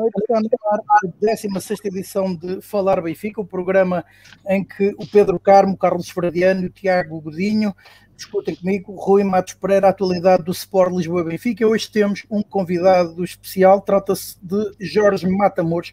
Noite. 0.00 0.14
Está 0.18 0.40
no 0.40 0.48
ar 0.72 0.80
a 0.88 1.08
16 1.20 1.80
edição 1.84 2.34
de 2.34 2.62
Falar 2.62 3.02
Benfica, 3.02 3.40
o 3.40 3.46
programa 3.46 4.02
em 4.48 4.64
que 4.64 4.94
o 4.98 5.06
Pedro 5.06 5.38
Carmo, 5.38 5.76
Carlos 5.76 6.08
Fradiano 6.08 6.62
e 6.62 6.66
o 6.66 6.70
Tiago 6.70 7.20
Godinho 7.20 7.74
discutem 8.16 8.54
comigo, 8.54 8.94
Rui 8.94 9.24
Matos 9.24 9.54
Pereira, 9.54 9.86
a 9.86 9.90
atualidade 9.90 10.42
do 10.42 10.52
Sport 10.52 10.94
Lisboa 10.94 11.24
Benfica. 11.24 11.66
Hoje 11.66 11.90
temos 11.90 12.24
um 12.30 12.42
convidado 12.42 13.22
especial, 13.22 13.80
trata-se 13.80 14.36
de 14.42 14.74
Jorge 14.78 15.26
Matamores, 15.28 15.92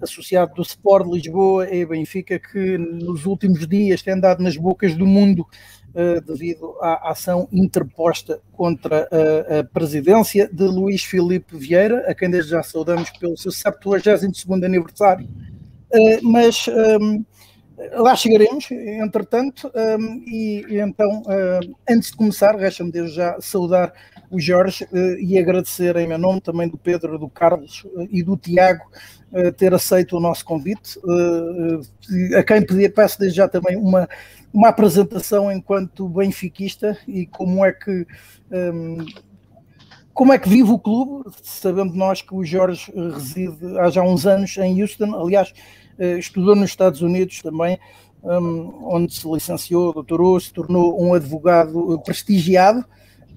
associado 0.00 0.54
do 0.54 0.62
Sport 0.62 1.06
Lisboa 1.06 1.68
e 1.70 1.84
Benfica, 1.84 2.38
que 2.38 2.78
nos 2.78 3.26
últimos 3.26 3.66
dias 3.66 4.02
tem 4.02 4.14
andado 4.14 4.42
nas 4.42 4.56
bocas 4.56 4.94
do 4.94 5.06
mundo 5.06 5.46
devido 6.26 6.74
à 6.80 7.10
ação 7.10 7.48
interposta 7.52 8.40
contra 8.52 9.08
a, 9.10 9.58
a, 9.58 9.64
presidência 9.64 10.48
de 10.50 10.64
Luís 10.64 11.04
Filipe 11.04 11.56
Vieira, 11.56 12.10
a 12.10 12.14
quem 12.14 12.30
desde 12.30 12.50
já 12.50 12.62
saudamos 12.62 13.10
pelo 13.10 13.36
seu 13.36 13.52
72 13.52 14.62
aniversário. 14.62 15.28
Uh, 15.92 16.18
mas 16.22 16.66
um, 16.68 17.22
lá 17.92 18.16
chegaremos, 18.16 18.70
entretanto, 18.70 19.70
um, 19.74 20.22
e, 20.26 20.64
então, 20.70 21.22
uh, 21.22 21.76
antes 21.88 22.10
de 22.10 22.16
começar, 22.16 22.56
resta-me 22.56 22.90
desde 22.90 23.16
já 23.16 23.36
saudar 23.40 23.92
o 24.32 24.40
Jorge 24.40 24.84
uh, 24.84 25.18
e 25.20 25.38
agradecer 25.38 25.94
em 25.96 26.08
meu 26.08 26.18
nome 26.18 26.40
também 26.40 26.68
do 26.68 26.78
Pedro, 26.78 27.18
do 27.18 27.28
Carlos 27.28 27.84
uh, 27.84 28.08
e 28.10 28.22
do 28.22 28.36
Tiago 28.36 28.84
ter 29.56 29.72
aceito 29.72 30.14
o 30.14 30.20
nosso 30.20 30.44
convite, 30.44 31.00
a 32.38 32.42
quem 32.42 32.60
pedir, 32.60 32.92
peço 32.92 33.18
desde 33.18 33.38
já 33.38 33.48
também 33.48 33.78
uma, 33.78 34.06
uma 34.52 34.68
apresentação 34.68 35.50
enquanto 35.50 36.06
benfiquista 36.06 36.98
e 37.08 37.24
como 37.24 37.64
é 37.64 37.72
que 37.72 38.06
um, 38.50 39.06
como 40.14 40.32
é 40.32 40.38
que 40.38 40.48
vive 40.48 40.70
o 40.70 40.78
clube, 40.78 41.30
sabendo 41.42 41.94
nós 41.94 42.20
que 42.20 42.34
o 42.34 42.44
Jorge 42.44 42.92
reside 42.94 43.78
há 43.78 43.88
já 43.88 44.02
uns 44.02 44.26
anos 44.26 44.56
em 44.58 44.80
Houston, 44.82 45.14
aliás, 45.14 45.52
eh, 45.98 46.18
estudou 46.18 46.54
nos 46.54 46.70
Estados 46.70 47.00
Unidos 47.00 47.40
também, 47.40 47.78
um, 48.22 48.94
onde 48.94 49.14
se 49.14 49.26
licenciou, 49.26 49.92
doutorou, 49.92 50.38
se 50.38 50.52
tornou 50.52 51.02
um 51.02 51.14
advogado 51.14 51.98
prestigiado 52.04 52.84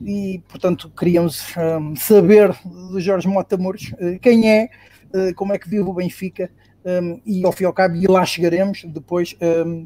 e, 0.01 0.41
portanto, 0.47 0.91
queríamos 0.97 1.53
um, 1.57 1.95
saber 1.95 2.53
do 2.63 2.99
Jorge 2.99 3.27
Mota 3.27 3.57
Mouros 3.57 3.93
uh, 3.93 4.19
quem 4.21 4.49
é, 4.49 4.69
uh, 5.13 5.33
como 5.35 5.53
é 5.53 5.59
que 5.59 5.69
vive 5.69 5.83
o 5.83 5.93
Benfica 5.93 6.49
um, 6.85 7.19
e, 7.25 7.45
ao 7.45 7.51
fim 7.51 7.63
e 7.63 7.67
ao 7.67 7.73
cabo, 7.73 7.95
e 7.95 8.05
lá 8.07 8.23
chegaremos 8.25 8.83
depois, 8.85 9.35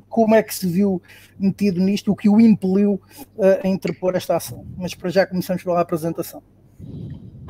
como 0.09 0.35
é 0.35 0.43
que 0.43 0.53
se 0.53 0.67
viu 0.67 1.02
metido 1.39 1.80
nisto, 1.80 2.11
o 2.11 2.15
que 2.15 2.27
o 2.27 2.41
impeliu 2.41 3.02
uh, 3.37 3.59
a 3.63 3.67
interpor 3.67 4.15
esta 4.15 4.35
ação. 4.35 4.65
Mas 4.77 4.93
para 4.93 5.09
já 5.09 5.25
começamos 5.25 5.63
pela 5.63 5.80
apresentação. 5.80 6.43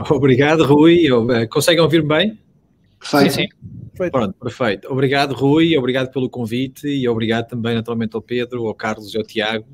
Obrigado, 0.09 0.63
Rui. 0.65 1.05
Conseguem 1.49 1.81
ouvir-me 1.81 2.07
bem? 2.07 2.39
Sim, 3.01 3.29
sim. 3.29 3.47
Perfeito. 3.99 4.11
Pronto, 4.13 4.35
perfeito. 4.39 4.87
Obrigado, 4.89 5.33
Rui, 5.33 5.77
obrigado 5.77 6.09
pelo 6.09 6.29
convite 6.29 6.87
e 6.87 7.05
obrigado 7.09 7.49
também, 7.49 7.75
naturalmente, 7.75 8.15
ao 8.15 8.21
Pedro, 8.21 8.65
ao 8.65 8.73
Carlos 8.73 9.13
e 9.13 9.17
ao 9.17 9.23
Tiago. 9.25 9.65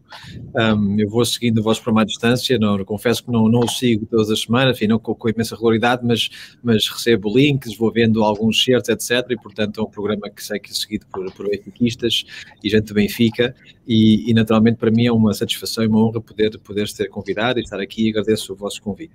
Um, 0.56 1.00
eu 1.00 1.08
vou 1.08 1.24
seguindo 1.24 1.60
o 1.60 1.64
vosso 1.64 1.84
programa 1.84 2.02
à 2.02 2.06
distância, 2.06 2.58
não, 2.58 2.84
confesso 2.84 3.24
que 3.24 3.32
não, 3.32 3.48
não 3.48 3.60
o 3.60 3.68
sigo 3.68 4.08
todas 4.08 4.32
as 4.32 4.42
semanas, 4.42 4.78
enfim, 4.78 4.88
não 4.88 4.98
com, 4.98 5.14
com, 5.14 5.30
imensa 5.30 5.54
regularidade, 5.54 6.02
mas, 6.04 6.58
mas 6.64 6.90
recebo 6.90 7.32
links, 7.38 7.78
vou 7.78 7.92
vendo 7.92 8.24
alguns 8.24 8.64
certos, 8.64 8.90
etc. 8.90 9.30
E, 9.30 9.36
portanto, 9.36 9.80
é 9.80 9.84
um 9.84 9.90
programa 9.92 10.28
que 10.28 10.44
sei 10.44 10.60
que 10.60 10.72
é 10.72 10.74
seguido 10.74 11.06
por, 11.06 11.32
por 11.32 11.48
benfiquistas 11.48 12.26
e 12.64 12.70
gente 12.70 12.86
do 12.86 12.96
Benfica 12.96 13.54
e, 13.88 14.28
e, 14.30 14.34
naturalmente, 14.34 14.78
para 14.78 14.90
mim 14.90 15.06
é 15.06 15.12
uma 15.12 15.36
satisfação 15.36 15.84
e 15.84 15.88
uma 15.88 16.04
honra 16.04 16.20
poder, 16.20 16.58
poder 16.60 16.88
ser 16.88 17.10
convidado 17.10 17.60
e 17.60 17.62
estar 17.62 17.80
aqui 17.80 18.08
e 18.08 18.10
agradeço 18.10 18.54
o 18.54 18.56
vosso 18.56 18.82
convite. 18.82 19.14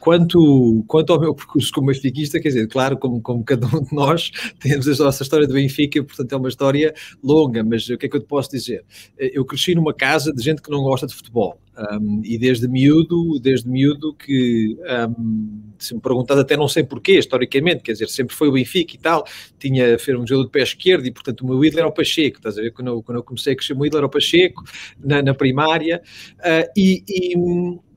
Quanto, 0.00 0.84
quanto 0.86 1.12
ao 1.12 1.20
meu 1.20 1.34
percurso 1.34 1.72
como 1.72 1.86
benfiquista, 1.86 2.40
quer 2.40 2.48
dizer, 2.48 2.68
claro, 2.68 2.98
como, 2.98 3.20
como 3.22 3.44
cada 3.44 3.66
um 3.66 3.82
de 3.82 3.94
nós, 3.94 4.30
temos 4.60 4.88
a 5.00 5.04
nossa 5.04 5.22
história 5.22 5.46
do 5.46 5.54
Benfica, 5.54 6.02
portanto 6.02 6.32
é 6.32 6.36
uma 6.36 6.48
história 6.48 6.94
longa, 7.22 7.64
mas 7.64 7.88
o 7.88 7.96
que 7.96 8.06
é 8.06 8.08
que 8.08 8.16
eu 8.16 8.20
te 8.20 8.26
posso 8.26 8.50
dizer? 8.50 8.84
Eu 9.18 9.44
cresci 9.44 9.74
numa 9.74 9.94
casa 9.94 10.32
de 10.32 10.42
gente 10.42 10.60
que 10.60 10.70
não 10.70 10.82
gosta 10.82 11.06
de 11.06 11.14
futebol. 11.14 11.58
Um, 11.76 12.20
e 12.24 12.38
desde 12.38 12.68
miúdo, 12.68 13.40
desde 13.40 13.68
miúdo 13.68 14.14
que 14.14 14.76
um, 15.08 15.72
se 15.76 15.92
me 15.92 16.00
perguntado 16.00 16.40
até 16.40 16.56
não 16.56 16.68
sei 16.68 16.84
porquê, 16.84 17.18
historicamente, 17.18 17.82
quer 17.82 17.92
dizer, 17.92 18.08
sempre 18.08 18.34
foi 18.34 18.48
o 18.48 18.52
Benfica 18.52 18.94
e 18.94 18.98
tal, 18.98 19.26
tinha 19.58 19.98
feito 19.98 20.20
um 20.20 20.26
jogador 20.26 20.44
de 20.46 20.52
pé 20.52 20.62
esquerdo 20.62 21.04
e 21.04 21.10
portanto 21.10 21.40
o 21.40 21.46
meu 21.48 21.64
ídolo 21.64 21.80
era 21.80 21.88
o 21.88 21.92
Pacheco, 21.92 22.36
estás 22.36 22.56
a 22.58 22.62
ver, 22.62 22.70
quando 22.70 22.88
eu, 22.88 23.02
quando 23.02 23.18
eu 23.18 23.24
comecei 23.24 23.54
a 23.54 23.56
crescer 23.56 23.72
o 23.72 23.76
meu 23.76 23.86
ídolo 23.86 23.98
era 23.98 24.06
o 24.06 24.10
Pacheco, 24.10 24.62
na, 25.04 25.20
na 25.20 25.34
primária, 25.34 26.00
uh, 26.38 26.70
e, 26.76 27.02
e 27.08 27.36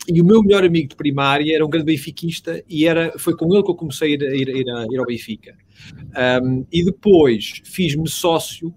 e 0.07 0.22
o 0.22 0.25
meu 0.25 0.41
melhor 0.41 0.63
amigo 0.63 0.90
de 0.90 0.95
primária 0.95 1.53
era 1.53 1.66
um 1.66 1.69
grande 1.69 1.85
benfiquista 1.85 2.63
e 2.69 2.85
era, 2.85 3.13
foi 3.19 3.35
com 3.35 3.53
ele 3.53 3.63
que 3.63 3.72
eu 3.72 3.75
comecei 3.75 4.13
a 4.13 4.16
ir, 4.16 4.23
a 4.23 4.35
ir, 4.35 4.69
a 4.69 4.85
ir, 4.90 4.97
ao 4.97 5.06
Benfica. 5.06 5.56
Um, 6.41 6.66
e 6.72 6.84
depois 6.84 7.62
fiz-me 7.66 8.09
sócio 8.09 8.73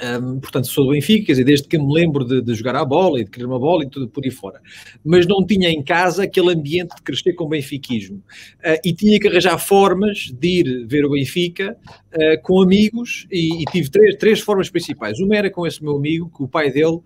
um, 0.00 0.40
portanto, 0.40 0.66
sou 0.66 0.86
do 0.86 0.92
Benfica, 0.92 1.26
quer 1.26 1.32
dizer, 1.32 1.44
desde 1.44 1.68
que 1.68 1.78
me 1.78 1.92
lembro 1.92 2.24
de, 2.24 2.40
de, 2.40 2.54
jogar 2.54 2.74
a 2.76 2.84
bola 2.84 3.20
e 3.20 3.24
de 3.24 3.30
querer 3.30 3.46
uma 3.46 3.58
bola 3.58 3.84
e 3.84 3.88
tudo 3.88 4.08
por 4.08 4.24
aí 4.24 4.30
fora. 4.30 4.60
Mas 5.04 5.26
não 5.26 5.44
tinha 5.44 5.68
em 5.68 5.82
casa 5.82 6.24
aquele 6.24 6.52
ambiente 6.52 6.96
de 6.96 7.02
crescer 7.02 7.34
com 7.34 7.48
benfiquismo. 7.48 8.16
Uh, 8.16 8.80
e 8.84 8.92
tinha 8.92 9.20
que 9.20 9.28
arranjar 9.28 9.58
formas 9.58 10.32
de 10.32 10.60
ir 10.60 10.86
ver 10.86 11.04
o 11.04 11.10
Benfica 11.10 11.76
uh, 12.14 12.42
com 12.42 12.62
amigos 12.62 13.26
e, 13.30 13.62
e, 13.62 13.64
tive 13.66 13.90
três, 13.90 14.16
três 14.16 14.40
formas 14.40 14.70
principais. 14.70 15.20
Uma 15.20 15.36
era 15.36 15.50
com 15.50 15.66
esse 15.66 15.82
meu 15.82 15.96
amigo, 15.96 16.30
que 16.34 16.42
o 16.42 16.48
pai 16.48 16.72
dele 16.72 16.96
uh, 16.96 17.02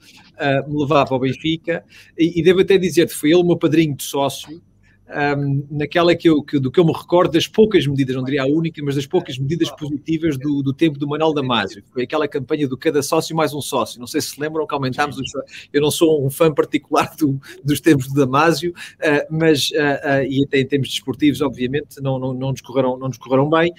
me 0.68 0.80
levava 0.80 1.14
ao 1.14 1.20
Benfica 1.20 1.84
e, 2.16 2.40
e 2.40 2.42
devo 2.42 2.60
até 2.60 2.78
dizer 2.78 3.06
que 3.08 3.14
foi 3.14 3.30
ele 3.30 3.40
o 3.40 3.44
meu 3.44 3.56
padrinho 3.56 3.94
de 3.94 4.04
sócio 4.04 4.62
um, 5.08 5.66
naquela 5.70 6.14
que 6.14 6.28
eu, 6.28 6.42
que, 6.42 6.58
do 6.58 6.70
que 6.70 6.80
eu 6.80 6.84
me 6.84 6.92
recordo 6.92 7.32
das 7.32 7.46
poucas 7.46 7.86
medidas, 7.86 8.16
não 8.16 8.24
diria 8.24 8.42
a 8.42 8.46
única, 8.46 8.82
mas 8.82 8.96
das 8.96 9.06
poucas 9.06 9.38
medidas 9.38 9.70
positivas 9.70 10.36
do, 10.36 10.62
do 10.62 10.72
tempo 10.72 10.98
do 10.98 11.06
Manuel 11.06 11.32
Damasio. 11.32 11.82
Foi 11.92 12.02
aquela 12.02 12.26
campanha 12.26 12.66
do 12.66 12.76
cada 12.76 13.02
sócio 13.02 13.34
mais 13.36 13.54
um 13.54 13.60
sócio. 13.60 14.00
Não 14.00 14.06
sei 14.06 14.20
se 14.20 14.40
lembram 14.40 14.66
que 14.66 14.74
aumentámos 14.74 15.18
os, 15.18 15.30
Eu 15.72 15.80
não 15.80 15.90
sou 15.90 16.24
um 16.24 16.30
fã 16.30 16.52
particular 16.52 17.14
do, 17.16 17.40
dos 17.62 17.80
tempos 17.80 18.08
do 18.08 18.14
Damasio, 18.14 18.72
uh, 18.72 19.26
mas, 19.30 19.70
uh, 19.70 19.74
uh, 19.74 20.24
e 20.28 20.44
até 20.44 20.60
em 20.60 20.66
termos 20.66 20.88
desportivos, 20.88 21.40
obviamente, 21.40 22.00
não, 22.00 22.18
não, 22.18 22.34
não, 22.34 22.50
nos, 22.50 22.60
correram, 22.60 22.96
não 22.98 23.08
nos 23.08 23.18
correram 23.18 23.48
bem, 23.48 23.72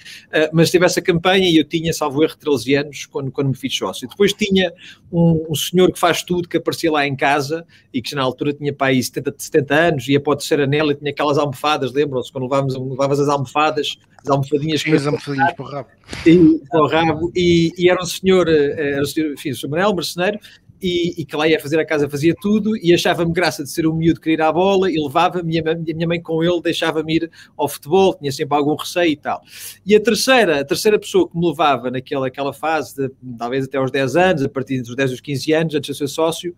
mas 0.52 0.70
teve 0.70 0.84
essa 0.84 1.00
campanha 1.00 1.48
e 1.48 1.56
eu 1.56 1.64
tinha, 1.64 1.92
salvo 1.92 2.22
erro, 2.22 2.36
13 2.36 2.74
anos 2.74 3.06
quando, 3.06 3.30
quando 3.30 3.48
me 3.48 3.56
fiz 3.56 3.74
sócio. 3.74 4.08
Depois 4.08 4.32
tinha 4.32 4.72
um, 5.12 5.46
um 5.50 5.54
senhor 5.54 5.92
que 5.92 5.98
faz 5.98 6.22
tudo, 6.22 6.48
que 6.48 6.56
aparecia 6.56 6.90
lá 6.90 7.06
em 7.06 7.16
casa 7.16 7.66
e 7.92 8.00
que 8.00 8.14
na 8.14 8.22
altura 8.22 8.52
tinha 8.52 8.72
para 8.72 8.88
aí 8.88 9.02
70, 9.02 9.34
70 9.36 9.74
anos, 9.74 10.08
ia 10.08 10.20
para 10.20 10.32
o 10.32 10.36
terceiro 10.36 10.62
anel 10.62 10.90
e 10.90 10.94
tinha 10.94 11.12
aquelas 11.18 11.36
almofadas, 11.36 11.92
lembram-se? 11.92 12.30
Quando 12.30 12.44
levávamos, 12.44 12.74
levavas 12.76 13.18
as 13.18 13.28
almofadas, 13.28 13.98
as 14.22 14.30
almofadinhas. 14.30 14.80
Sim, 14.80 14.94
as 14.94 15.06
almofadinhas 15.06 15.52
para 15.52 15.64
o 15.64 15.68
rabo. 15.68 15.88
E, 16.24 16.60
para 16.70 16.82
o 16.82 16.86
rabo. 16.86 17.32
E, 17.34 17.72
e 17.76 17.90
era 17.90 18.00
um 18.00 18.06
senhor, 18.06 18.48
eh, 18.48 18.92
era 18.92 19.02
o 19.02 19.06
senhor, 19.06 19.32
enfim, 19.32 19.50
o 19.50 19.56
senhor 19.56 19.70
Manuel, 19.72 19.94
marceneiro, 19.94 20.38
e, 20.80 21.20
e, 21.20 21.24
que 21.24 21.34
lá 21.34 21.48
ia 21.48 21.58
fazer 21.58 21.80
a 21.80 21.84
casa, 21.84 22.08
fazia 22.08 22.32
tudo, 22.40 22.76
e 22.76 22.94
achava-me 22.94 23.32
graça 23.32 23.64
de 23.64 23.70
ser 23.70 23.84
um 23.84 23.94
miúdo 23.96 24.20
que 24.20 24.30
ir 24.30 24.40
à 24.40 24.52
bola, 24.52 24.88
e 24.88 24.96
levava-me, 24.96 25.58
a 25.58 25.74
minha 25.74 26.06
mãe 26.06 26.22
com 26.22 26.40
ele 26.40 26.62
deixava-me 26.62 27.16
ir 27.16 27.30
ao 27.56 27.68
futebol, 27.68 28.14
tinha 28.14 28.30
sempre 28.30 28.56
algum 28.56 28.76
receio 28.76 29.10
e 29.10 29.16
tal. 29.16 29.42
E 29.84 29.96
a 29.96 30.00
terceira, 30.00 30.60
a 30.60 30.64
terceira 30.64 30.96
pessoa 30.96 31.28
que 31.28 31.36
me 31.36 31.48
levava 31.48 31.90
naquela 31.90 32.28
aquela 32.28 32.52
fase, 32.52 32.94
de, 32.94 33.12
talvez 33.36 33.64
até 33.64 33.78
aos 33.78 33.90
10 33.90 34.14
anos, 34.14 34.42
a 34.44 34.48
partir 34.48 34.80
dos 34.80 34.94
10 34.94 35.10
aos 35.10 35.20
15 35.20 35.52
anos, 35.52 35.74
antes 35.74 35.90
de 35.90 35.98
ser 35.98 36.06
sócio, 36.06 36.54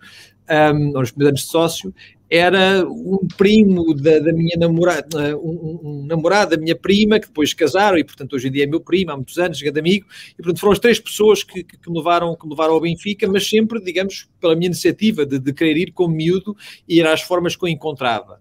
um, 0.51 0.89
ou 0.89 1.01
nos 1.01 1.11
primeiros 1.11 1.41
anos 1.41 1.41
de 1.41 1.51
sócio, 1.51 1.95
era 2.31 2.87
um 2.89 3.27
primo 3.37 3.93
da, 3.93 4.21
da 4.21 4.33
minha 4.33 4.57
namorada, 4.57 5.37
um, 5.37 5.81
um, 5.83 6.07
namorado 6.07 6.53
da 6.53 6.63
minha 6.63 6.77
prima, 6.77 7.19
que 7.19 7.27
depois 7.27 7.53
casaram 7.53 7.99
e, 7.99 8.05
portanto, 8.05 8.35
hoje 8.35 8.47
em 8.47 8.53
dia 8.53 8.65
é 8.65 8.67
meu 8.69 8.81
primo, 8.81 9.11
há 9.11 9.17
muitos 9.17 9.37
anos, 9.37 9.61
grande 9.61 9.81
amigo, 9.81 10.07
e, 10.33 10.37
portanto, 10.37 10.61
foram 10.61 10.73
as 10.73 10.79
três 10.79 11.01
pessoas 11.01 11.43
que, 11.43 11.65
que, 11.65 11.77
que 11.77 11.91
me, 11.91 11.99
levaram, 11.99 12.37
que 12.37 12.45
me 12.45 12.51
levaram 12.51 12.75
ao 12.75 12.81
Benfica, 12.81 13.27
mas 13.27 13.49
sempre, 13.49 13.81
digamos, 13.83 14.29
pela 14.41 14.55
minha 14.55 14.67
iniciativa 14.67 15.27
de, 15.27 15.41
de 15.41 15.53
querer 15.53 15.77
ir 15.77 15.93
como 15.93 16.15
miúdo 16.15 16.57
e 16.89 17.01
ir 17.01 17.07
às 17.07 17.21
formas 17.21 17.57
que 17.57 17.65
eu 17.65 17.69
encontrava. 17.69 18.39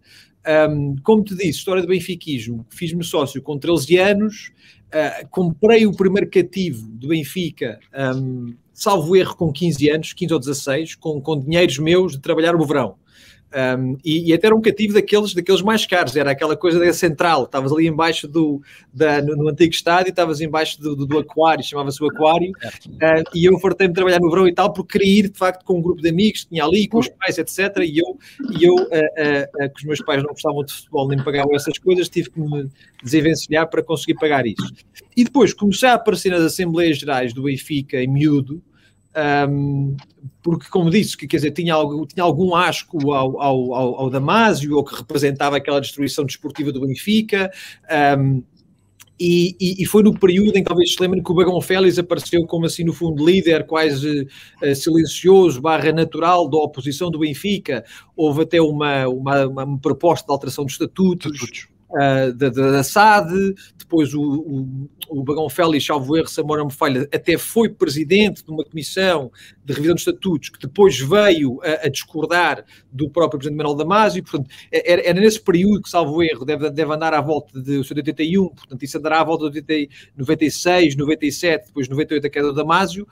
Um, 0.69 0.95
como 1.03 1.23
te 1.23 1.35
disse, 1.35 1.49
história 1.49 1.81
do 1.81 1.87
benfiquismo, 1.87 2.65
fiz-me 2.69 3.03
sócio 3.03 3.41
com 3.41 3.57
13 3.57 3.97
anos, 3.97 4.51
uh, 4.87 5.27
comprei 5.29 5.85
o 5.85 5.95
primeiro 5.95 6.29
cativo 6.29 6.87
do 6.91 7.09
Benfica, 7.09 7.79
um, 8.15 8.55
salvo 8.73 9.15
erro, 9.15 9.35
com 9.35 9.51
15 9.51 9.89
anos, 9.89 10.13
15 10.13 10.33
ou 10.33 10.39
16, 10.39 10.95
com, 10.95 11.21
com 11.21 11.39
dinheiros 11.39 11.77
meus 11.77 12.13
de 12.13 12.19
trabalhar 12.19 12.53
no 12.53 12.65
verão. 12.65 12.95
Um, 13.51 13.97
e, 14.05 14.29
e, 14.29 14.33
até 14.33 14.45
era 14.45 14.55
um 14.55 14.61
cativo 14.61 14.93
daqueles, 14.93 15.33
daqueles 15.33 15.63
mais 15.63 15.83
caros, 15.83 16.15
era 16.15 16.29
aquela 16.31 16.55
coisa 16.55 16.79
da 16.79 16.93
central, 16.93 17.45
estavas 17.45 17.71
ali 17.71 17.87
embaixo 17.87 18.27
do, 18.27 18.61
da, 18.93 19.23
no, 19.23 19.35
no 19.35 19.49
antigo 19.49 19.73
estádio, 19.73 20.11
estavas 20.11 20.39
embaixo 20.39 20.79
do, 20.79 20.95
do, 20.95 21.05
do 21.07 21.17
aquário, 21.17 21.63
chamava-se 21.63 22.01
o 22.03 22.07
aquário, 22.07 22.51
uh, 22.51 23.23
e 23.33 23.45
eu 23.45 23.57
fartei-me 23.59 23.93
trabalhar 23.93 24.19
no 24.19 24.29
verão 24.29 24.47
e 24.47 24.53
tal, 24.53 24.71
porque 24.71 24.99
queria 24.99 25.19
ir 25.19 25.29
de 25.29 25.37
facto 25.37 25.65
com 25.65 25.79
um 25.79 25.81
grupo 25.81 25.99
de 25.99 26.09
amigos, 26.09 26.45
tinha 26.45 26.63
ali, 26.63 26.87
com 26.87 26.99
os 26.99 27.09
pais, 27.09 27.39
etc, 27.39 27.77
e 27.79 27.97
eu, 27.97 28.19
e 28.59 28.63
eu 28.63 28.75
uh, 28.75 28.83
uh, 28.83 29.73
que 29.73 29.79
os 29.79 29.83
meus 29.83 30.01
pais 30.01 30.21
não 30.21 30.29
gostavam 30.29 30.63
de 30.63 30.71
futebol 30.71 31.07
nem 31.07 31.23
pagavam 31.23 31.55
essas 31.55 31.77
coisas, 31.79 32.07
tive 32.07 32.29
que 32.29 32.39
me 32.39 32.69
desenvencilhar 33.03 33.67
para 33.67 33.81
conseguir 33.81 34.13
pagar 34.19 34.45
isso. 34.45 34.71
E 35.17 35.23
depois 35.23 35.53
comecei 35.53 35.89
a 35.89 35.95
aparecer 35.95 36.29
nas 36.29 36.41
Assembleias 36.41 36.99
Gerais 36.99 37.33
do 37.33 37.43
Benfica, 37.43 37.97
em 37.97 38.07
miúdo, 38.07 38.61
um, 39.49 39.95
porque, 40.41 40.69
como 40.69 40.89
disse, 40.89 41.17
que, 41.17 41.27
quer 41.27 41.37
dizer, 41.37 41.51
tinha, 41.51 41.73
algo, 41.73 42.05
tinha 42.05 42.23
algum 42.23 42.55
asco 42.55 43.11
ao, 43.11 43.41
ao, 43.41 43.73
ao, 43.73 44.09
Damásio, 44.09 44.75
ou 44.75 44.83
que 44.83 44.95
representava 44.95 45.57
aquela 45.57 45.81
destruição 45.81 46.25
desportiva 46.25 46.71
do 46.71 46.81
Benfica, 46.85 47.51
um, 48.17 48.43
E, 49.19 49.53
e, 49.59 49.83
e, 49.83 49.85
foi 49.85 50.01
no 50.01 50.17
período 50.17 50.55
em 50.55 50.63
que 50.63 50.69
talvez 50.69 50.93
se 50.93 51.01
lembrem 51.01 51.21
que 51.21 51.29
o 51.29 51.35
Bagão 51.35 51.59
Félix 51.59 51.99
apareceu 51.99 52.45
como 52.47 52.65
assim 52.65 52.85
no 52.85 52.93
fundo 52.93 53.25
líder 53.25 53.65
quase 53.65 54.25
uh, 54.63 54.73
silencioso, 54.73 55.59
barra 55.59 55.91
natural 55.91 56.49
da 56.49 56.57
oposição 56.57 57.11
do 57.11 57.19
Benfica. 57.19 57.83
Houve 58.15 58.43
até 58.43 58.61
uma, 58.61 59.09
uma, 59.09 59.45
uma 59.45 59.77
proposta 59.77 60.25
de 60.25 60.31
alteração 60.31 60.63
dos 60.63 60.73
estatutos. 60.73 61.33
estatutos 61.33 61.78
uh, 61.91 62.33
da, 62.33 62.49
da, 62.49 62.83
SAD, 62.83 63.55
depois 63.77 64.13
o, 64.13 64.21
o, 64.21 64.89
o 65.09 65.23
Bagão 65.23 65.49
Félix, 65.49 65.85
salvo 65.85 66.15
erro, 66.15 66.27
Samora 66.27 66.63
me 66.63 66.71
falha, 66.71 67.07
até 67.13 67.37
foi 67.37 67.69
presidente 67.69 68.43
de 68.43 68.51
uma 68.51 68.63
comissão 68.63 69.31
de 69.63 69.73
revisão 69.73 69.95
de 69.95 70.01
estatutos 70.01 70.49
que 70.49 70.59
depois 70.59 70.99
veio 70.99 71.59
a, 71.63 71.87
a 71.87 71.89
discordar 71.89 72.63
do 72.91 73.09
próprio 73.09 73.39
presidente 73.39 73.57
Manuel 73.57 73.75
Damasio, 73.75 74.23
portanto, 74.23 74.49
era, 74.71 75.07
era, 75.07 75.19
nesse 75.19 75.41
período 75.41 75.81
que, 75.81 75.89
salvo 75.89 76.21
erro, 76.23 76.45
deve, 76.45 76.69
deve 76.69 76.93
andar 76.93 77.13
à 77.13 77.21
volta 77.21 77.59
de, 77.59 77.81
de 77.81 77.93
81, 77.93 78.49
portanto, 78.49 78.83
isso 78.83 78.97
andará 78.97 79.21
à 79.21 79.23
volta 79.23 79.49
de 79.49 79.89
96, 80.15 80.95
97, 80.95 81.67
depois 81.67 81.89
98 81.89 82.27
a 82.27 82.29
queda 82.29 82.47
do 82.47 82.53
Damasio, 82.53 83.07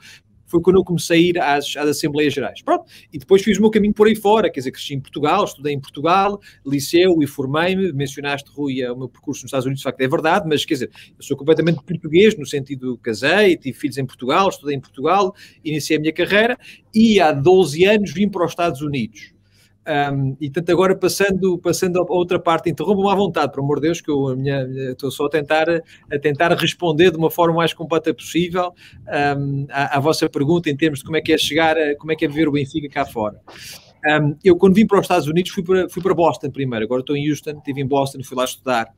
foi 0.48 0.60
quando 0.60 0.76
eu 0.76 0.84
comecei 0.84 1.18
a 1.18 1.20
ir 1.20 1.38
às, 1.38 1.76
às 1.76 1.88
Assembleias 1.88 2.34
Gerais. 2.34 2.62
Pronto, 2.62 2.84
e 3.12 3.18
depois 3.18 3.42
fiz 3.42 3.58
o 3.58 3.60
meu 3.60 3.70
caminho 3.70 3.94
por 3.94 4.08
aí 4.08 4.16
fora, 4.16 4.50
quer 4.50 4.60
dizer, 4.60 4.72
cresci 4.72 4.94
em 4.94 5.00
Portugal, 5.00 5.44
estudei 5.44 5.74
em 5.74 5.80
Portugal, 5.80 6.40
liceu 6.66 7.22
e 7.22 7.26
formei-me, 7.26 7.92
mencionaste, 7.92 8.50
Rui, 8.50 8.84
o 8.86 8.96
meu 8.96 9.08
percurso 9.08 9.42
nos 9.42 9.48
Estados 9.48 9.66
Unidos, 9.66 9.80
de 9.80 9.84
facto 9.84 10.00
é 10.00 10.08
verdade, 10.08 10.46
mas 10.48 10.64
quer 10.64 10.74
dizer, 10.74 10.90
eu 11.16 11.22
sou 11.22 11.36
completamente 11.36 11.82
português, 11.82 12.36
no 12.36 12.46
sentido 12.46 12.98
casei, 12.98 13.56
tive 13.56 13.78
filhos 13.78 13.98
em 13.98 14.06
Portugal, 14.06 14.48
estudei 14.48 14.74
em 14.74 14.80
Portugal, 14.80 15.34
iniciei 15.64 15.98
a 15.98 16.00
minha 16.00 16.12
carreira 16.12 16.58
e 16.94 17.20
há 17.20 17.32
12 17.32 17.84
anos 17.84 18.12
vim 18.12 18.28
para 18.28 18.44
os 18.44 18.52
Estados 18.52 18.80
Unidos. 18.80 19.37
Um, 19.88 20.36
e 20.38 20.50
tanto 20.50 20.70
agora 20.70 20.94
passando, 20.94 21.56
passando 21.56 21.98
a 21.98 22.02
outra 22.12 22.38
parte, 22.38 22.68
interrompam-me 22.68 23.10
à 23.10 23.14
vontade, 23.14 23.52
por 23.52 23.60
amor 23.60 23.76
de 23.76 23.86
Deus, 23.86 24.02
que 24.02 24.10
eu 24.10 24.36
estou 24.90 25.10
só 25.10 25.24
a 25.24 25.30
tentar, 25.30 25.66
a 25.70 26.18
tentar 26.20 26.52
responder 26.52 27.10
de 27.10 27.16
uma 27.16 27.30
forma 27.30 27.56
mais 27.56 27.72
completa 27.72 28.12
possível 28.12 28.74
um, 29.38 29.66
à, 29.70 29.96
à, 29.96 30.00
vossa 30.00 30.28
pergunta 30.28 30.68
em 30.68 30.76
termos 30.76 30.98
de 30.98 31.06
como 31.06 31.16
é 31.16 31.22
que 31.22 31.32
é 31.32 31.38
chegar, 31.38 31.78
a, 31.78 31.96
como 31.96 32.12
é 32.12 32.16
que 32.16 32.26
é 32.26 32.28
viver 32.28 32.48
o 32.48 32.52
Benfica 32.52 32.86
cá 32.90 33.06
fora. 33.06 33.40
Um, 34.06 34.36
eu, 34.44 34.56
quando 34.56 34.74
vim 34.74 34.86
para 34.86 34.98
os 34.98 35.04
Estados 35.04 35.26
Unidos, 35.26 35.50
fui 35.52 35.62
para, 35.62 35.88
fui 35.88 36.02
para 36.02 36.12
Boston 36.12 36.50
primeiro. 36.50 36.84
Agora 36.84 37.00
estou 37.00 37.16
em 37.16 37.26
Houston, 37.30 37.52
estive 37.52 37.80
em 37.80 37.86
Boston, 37.86 38.22
fui 38.22 38.36
lá 38.36 38.44
estudar. 38.44 38.94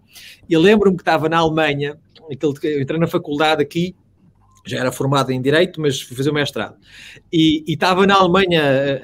E 0.48 0.56
lembro-me 0.58 0.96
que 0.96 1.02
estava 1.02 1.28
na 1.28 1.38
Alemanha, 1.38 1.96
aquele, 2.30 2.52
eu 2.64 2.82
entrei 2.82 2.98
na 2.98 3.06
faculdade 3.06 3.62
aqui, 3.62 3.94
já 4.64 4.78
era 4.78 4.92
formado 4.92 5.30
em 5.30 5.40
Direito, 5.40 5.80
mas 5.80 6.00
fui 6.00 6.16
fazer 6.16 6.30
o 6.30 6.34
mestrado. 6.34 6.76
E, 7.32 7.64
estava 7.66 8.06
na 8.06 8.14
Alemanha 8.14 8.62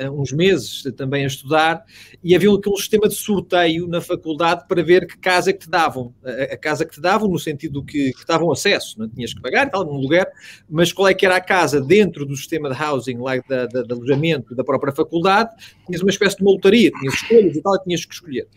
uh, 0.09 0.21
uns 0.21 0.33
meses 0.33 0.83
também 0.97 1.25
a 1.25 1.27
estudar 1.27 1.85
e 2.23 2.35
havia 2.35 2.53
aquele 2.53 2.77
sistema 2.77 3.09
de 3.09 3.15
sorteio 3.15 3.87
na 3.89 4.01
faculdade 4.01 4.67
para 4.69 4.83
ver 4.83 5.07
que 5.07 5.17
casa 5.19 5.51
é 5.51 5.53
que 5.53 5.61
te 5.61 5.71
davam. 5.71 6.15
A, 6.25 6.55
a 6.55 6.57
casa 6.57 6.85
que 6.85 6.95
te 6.95 7.01
davam, 7.01 7.29
no 7.29 7.39
sentido 7.39 7.83
que, 7.85 8.13
que 8.13 8.27
davam 8.27 8.51
acesso, 8.53 8.99
não 8.99 9.09
tinhas 9.09 9.33
que 9.33 9.41
pagar 9.41 9.71
tal, 9.71 9.85
num 9.85 9.99
lugar, 9.99 10.27
mas 10.69 10.93
qual 10.93 11.09
é 11.09 11.15
que 11.15 11.25
era 11.25 11.37
a 11.37 11.41
casa 11.41 11.81
dentro 11.81 12.27
do 12.27 12.37
sistema 12.37 12.69
de 12.69 12.81
housing, 12.81 13.19
lá 13.19 13.37
da, 13.49 13.67
da, 13.67 13.83
de 13.83 13.93
alojamento 13.93 14.55
da 14.55 14.65
própria 14.65 14.93
faculdade, 14.93 15.51
tinhas 15.87 16.03
uma 16.03 16.11
espécie 16.11 16.37
de 16.37 16.43
uma 16.43 16.53
lotaria, 16.53 16.91
tinhas 16.91 17.15
escolhas 17.15 17.57
e 17.57 17.63
tal, 17.63 17.77
e 17.77 17.83
tinhas 17.85 18.05
que 18.05 18.15
escolher. 18.15 18.49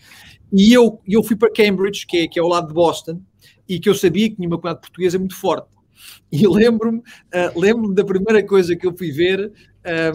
E 0.52 0.74
eu, 0.74 1.00
eu 1.08 1.24
fui 1.24 1.36
para 1.36 1.52
Cambridge, 1.52 2.06
que 2.08 2.18
é, 2.18 2.28
que 2.28 2.40
é 2.40 2.42
ao 2.42 2.48
lado 2.48 2.68
de 2.68 2.74
Boston, 2.74 3.22
e 3.68 3.80
que 3.80 3.88
eu 3.88 3.94
sabia 3.94 4.30
que 4.30 4.36
tinha 4.36 4.48
uma 4.48 4.58
comunidade 4.58 4.82
portuguesa 4.82 5.20
muito 5.20 5.36
forte 5.36 5.79
E 6.32 6.48
lembro-me 6.48 7.00
uh, 7.00 7.60
lembro 7.60 7.92
da 7.92 8.06
primeira 8.06 8.44
coisa 8.44 8.76
que 8.76 8.86
eu 8.86 8.96
fui 8.96 9.12
ver 9.12 9.52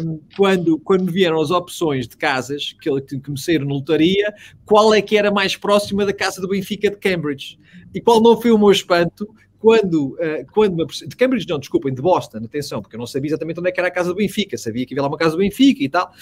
um, 0.00 0.20
quando, 0.36 0.78
quando 0.78 1.10
vieram 1.10 1.40
as 1.40 1.50
opções 1.50 2.06
de 2.06 2.16
casas 2.16 2.74
que, 2.80 3.00
que, 3.02 3.18
que 3.18 3.30
me 3.30 3.38
saíram 3.38 3.66
na 3.66 3.74
lotaria, 3.74 4.32
qual 4.64 4.94
é 4.94 5.02
que 5.02 5.16
era 5.16 5.30
mais 5.30 5.56
próxima 5.56 6.06
da 6.06 6.12
casa 6.12 6.40
do 6.40 6.48
Benfica 6.48 6.90
de 6.90 6.96
Cambridge. 6.98 7.58
E 7.92 8.00
qual 8.00 8.20
não 8.20 8.40
foi 8.40 8.52
o 8.52 8.58
meu 8.58 8.70
espanto 8.70 9.28
quando, 9.64 10.08
uh, 10.16 10.44
quando 10.52 10.84
de 10.84 11.16
Cambridge, 11.16 11.48
não, 11.48 11.58
desculpem, 11.58 11.94
de 11.94 12.02
Boston, 12.02 12.36
atenção, 12.36 12.82
porque 12.82 12.96
eu 12.96 12.98
não 12.98 13.06
sabia 13.06 13.30
exatamente 13.30 13.58
onde 13.58 13.70
é 13.70 13.72
era 13.74 13.88
a 13.88 13.90
casa 13.90 14.10
do 14.10 14.14
Benfica, 14.14 14.58
sabia 14.58 14.84
que 14.84 14.92
havia 14.92 15.00
lá 15.00 15.08
uma 15.08 15.16
casa 15.16 15.30
do 15.30 15.38
Benfica 15.38 15.82
e 15.82 15.88
tal. 15.88 16.12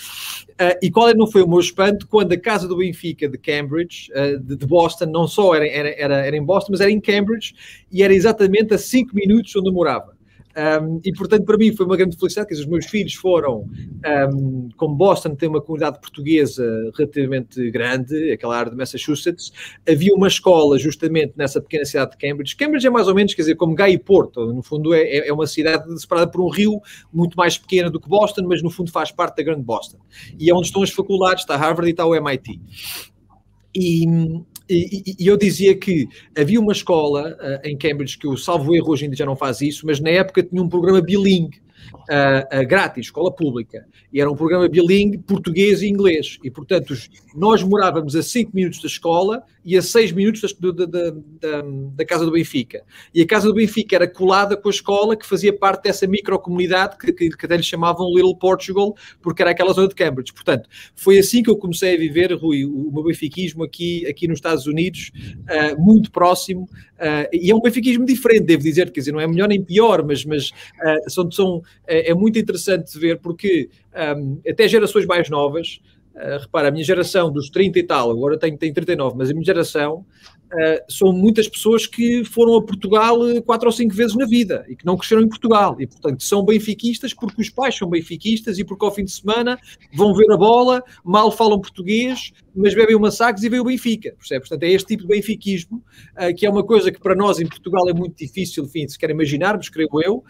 Uh, 0.51 0.79
e 0.81 0.89
qual 0.93 1.13
não 1.13 1.27
foi 1.27 1.43
o 1.43 1.49
meu 1.49 1.59
espanto 1.59 2.07
quando 2.07 2.31
a 2.31 2.39
casa 2.39 2.69
do 2.69 2.77
Benfica 2.77 3.29
de 3.29 3.37
Cambridge, 3.37 4.13
uh, 4.13 4.39
de, 4.39 4.55
de, 4.55 4.65
Boston, 4.65 5.07
não 5.07 5.27
só 5.27 5.57
era, 5.57 5.67
era, 5.67 5.91
era, 5.91 6.25
era 6.25 6.37
em 6.37 6.45
Boston, 6.45 6.71
mas 6.71 6.81
era 6.81 6.93
em 6.93 7.01
Cambridge 7.01 7.53
e 7.91 8.05
era 8.05 8.15
exatamente 8.15 8.75
a 8.75 8.79
5 8.79 9.13
minutos 9.13 9.57
onde 9.57 9.69
eu 9.69 9.73
morava. 9.73 10.12
Um, 10.55 11.01
e 11.05 11.13
portanto, 11.13 11.45
para 11.45 11.57
mim 11.57 11.75
foi 11.75 11.87
uma 11.87 11.97
grande 11.97 12.17
felicidade 12.17 12.49
que 12.49 12.55
os 12.55 12.67
meus 12.67 12.87
filhos 12.87 13.15
foram, 13.15 13.67
um, 14.35 14.69
como 14.77 14.95
Boston 14.95 15.35
tem 15.35 15.49
uma 15.49 15.61
comunidade 15.61 15.99
portuguesa 16.01 16.65
relativamente 16.97 17.71
grande, 17.71 18.31
aquela 18.33 18.57
área 18.57 18.71
de 18.71 18.77
Massachusetts, 18.77 19.51
havia 19.89 20.15
uma 20.15 20.29
escola 20.29 20.79
justamente 20.79 21.33
nessa 21.37 21.61
pequena 21.61 21.85
cidade 21.85 22.13
de 22.13 22.19
Cambridge. 22.19 22.57
Cambridge 22.57 22.87
é 22.87 22.91
mais 22.91 23.09
ou 23.09 23.15
menos, 23.15 23.35
quer 23.35 23.43
dizer, 23.43 23.55
como 23.55 23.75
Gaia 23.75 23.93
e 23.93 23.99
Porto, 23.99 24.53
no 24.53 24.63
fundo 24.63 24.93
é, 24.93 25.03
é, 25.03 25.29
é 25.29 25.33
uma 25.33 25.47
cidade 25.47 26.01
separada 26.01 26.31
por 26.31 26.43
um 26.43 26.49
rio 26.49 26.81
muito 27.13 27.35
mais 27.37 27.57
pequena 27.57 27.91
do 27.91 27.99
que 27.99 28.09
Boston, 28.09 28.43
mas 28.47 28.63
no 28.63 28.71
fundo 28.71 28.91
faz 28.91 29.11
parte 29.11 29.37
da 29.37 29.43
grande 29.43 29.63
Boston. 29.63 29.99
E 30.39 30.51
é 30.51 30.55
onde 30.55 30.67
estão 30.67 30.83
as 30.83 30.91
faculdades, 30.91 31.43
está 31.43 31.57
Harvard 31.57 31.89
e 31.89 31.93
está 31.93 32.05
o 32.05 32.15
MIT. 32.15 32.61
E, 33.75 34.05
e, 34.75 35.15
e, 35.19 35.27
eu 35.27 35.37
dizia 35.37 35.77
que 35.77 36.09
havia 36.37 36.61
uma 36.61 36.73
escola 36.73 37.37
uh, 37.41 37.69
em 37.69 37.77
Cambridge 37.77 38.19
que 38.19 38.27
o 38.27 38.37
salvo 38.37 38.75
erro 38.75 38.91
hoje 38.91 39.05
ainda 39.05 39.17
já 39.17 39.27
não 39.27 39.37
faz 39.37 39.61
isso, 39.61 39.87
mas 39.87 40.01
na 40.01 40.11
época 40.11 40.43
tinha 40.43 40.63
um 40.63 40.69
programa 40.69 41.01
bilingue 41.01 41.61
uh, 42.13 42.67
grátis, 42.67 43.07
escola 43.07 43.33
pública, 43.33 43.87
e 44.13 44.21
era 44.21 44.31
um 44.31 44.37
programa 44.37 44.69
bilingue 44.69 45.19
português 45.19 45.83
e 45.83 45.89
inglês, 45.89 46.39
e 46.43 46.51
portanto 46.51 46.95
nós 47.35 47.63
morávamos 47.63 48.15
a 48.15 48.23
5 48.23 48.51
minutos 48.55 48.81
da 48.81 48.87
escola 48.87 49.43
e 49.65 49.77
a 49.77 49.83
6 49.83 50.13
minutos 50.13 50.55
da, 50.55 50.71
da, 50.71 50.87
da, 50.87 51.11
da, 51.95 52.05
casa 52.05 52.25
do 52.25 52.33
Benfica. 52.33 52.83
E 53.15 53.23
a 53.23 53.27
casa 53.27 53.47
do 53.47 53.55
Benfica 53.55 53.97
era 53.97 54.09
colada 54.09 54.57
com 54.57 54.69
a 54.69 54.73
escola 54.73 55.17
que 55.17 55.25
fazia 55.25 55.53
parte 55.53 55.85
dessa 55.85 56.07
microcomunidade 56.07 56.99
que, 56.99 57.13
que, 57.13 57.31
que 57.31 57.47
até 57.47 57.57
lhe 57.57 57.63
chamavam 57.63 58.13
Little 58.15 58.37
Portugal, 58.37 58.95
porque 59.21 59.41
era 59.41 59.53
aquela 59.53 59.73
zona 59.73 59.89
de 59.89 59.95
Cambridge. 59.95 60.33
Portanto, 60.33 60.69
foi 60.95 61.19
assim 61.19 61.43
que 61.43 61.51
eu 61.51 61.57
comecei 61.57 61.95
a 61.95 61.99
viver, 61.99 62.33
Rui, 62.33 62.65
o, 62.65 62.89
o 62.89 62.93
meu 62.93 63.05
benfiquismo 63.05 63.63
aqui, 63.63 64.07
aqui 64.07 64.27
nos 64.27 64.39
Estados 64.39 64.67
Unidos, 64.67 65.13
uh, 65.43 65.81
muito 65.81 66.11
próximo, 66.11 66.63
uh, 66.63 67.29
e 67.33 67.51
é 67.51 67.55
um 67.55 67.61
benfiquismo 67.61 68.05
diferente, 68.05 68.45
devo 68.45 68.63
dizer, 68.63 68.91
quer 68.91 69.01
dizer, 69.01 69.13
não 69.13 69.21
é 69.21 69.27
melhor 69.27 69.49
nem 69.49 69.63
pior, 69.63 70.05
mas, 70.05 70.25
mas 70.25 70.51
uh, 70.51 71.11
são, 71.11 71.31
são, 71.31 71.63
é, 72.07 72.11
é, 72.11 72.15
muito 72.15 72.39
interessante 72.39 72.99
ver, 72.99 73.19
porque 73.19 73.71
um, 74.17 74.41
até 74.49 74.69
gerações 74.69 75.07
mais 75.07 75.29
novas, 75.29 75.81
Uh, 76.15 76.37
repara, 76.43 76.69
a 76.69 76.71
minha 76.71 76.85
geração 76.85 77.33
dos 77.33 77.49
30 77.49 77.79
e 77.79 77.83
tal, 77.85 78.11
agora 78.11 78.39
tenho, 78.39 78.59
tenho 78.59 78.75
39, 78.75 79.17
mas 79.17 79.31
a 79.31 79.33
minha 79.33 79.45
geração 79.45 80.05
uh, 80.53 80.93
são 80.93 81.11
muitas 81.11 81.49
pessoas 81.49 81.87
que 81.87 82.23
foram 82.23 82.55
a 82.55 82.63
Portugal 82.63 83.27
eh, 83.31 83.41
quatro 83.41 83.67
ou 83.67 83.73
cinco 83.73 83.95
vezes 83.95 84.15
na 84.15 84.27
vida 84.27 84.63
e 84.69 84.77
que 84.77 84.85
não 84.85 84.99
cresceram 84.99 85.23
em 85.23 85.29
Portugal. 85.29 85.75
E, 85.81 85.87
portanto, 85.87 86.23
são 86.23 86.45
benfiquistas 86.45 87.15
porque 87.15 87.41
os 87.41 87.49
pais 87.49 87.79
são 87.79 87.89
benfiquistas 87.89 88.59
e 88.59 88.65
porque 88.65 88.85
ao 88.85 88.95
fim 88.95 89.05
de 89.05 89.13
semana 89.13 89.59
vão 89.95 90.15
ver 90.15 90.31
a 90.31 90.37
bola, 90.37 90.85
mal 91.03 91.33
falam 91.33 91.59
português, 91.59 92.33
mas 92.55 92.75
bebem 92.75 92.97
uma 92.97 93.11
Sagres 93.11 93.45
e 93.45 93.49
veem 93.49 93.61
o 93.61 93.65
Benfica. 93.65 94.15
Percebe? 94.19 94.41
Portanto, 94.41 94.63
é 94.65 94.71
este 94.71 94.89
tipo 94.89 95.03
de 95.03 95.09
benfiquismo 95.09 95.83
uh, 96.17 96.35
que 96.35 96.47
é 96.47 96.51
uma 96.51 96.65
coisa 96.65 96.91
que 96.91 97.01
para 97.01 97.15
nós 97.15 97.41
em 97.41 97.47
Portugal 97.47 97.89
é 97.89 97.93
muito 97.93 98.17
difícil, 98.17 98.65
enfim, 98.65 98.87
se 98.89 98.99
quer 98.99 99.11
imaginarmos, 99.11 99.69
creio 99.69 99.89
eu, 100.03 100.17
uh, 100.17 100.25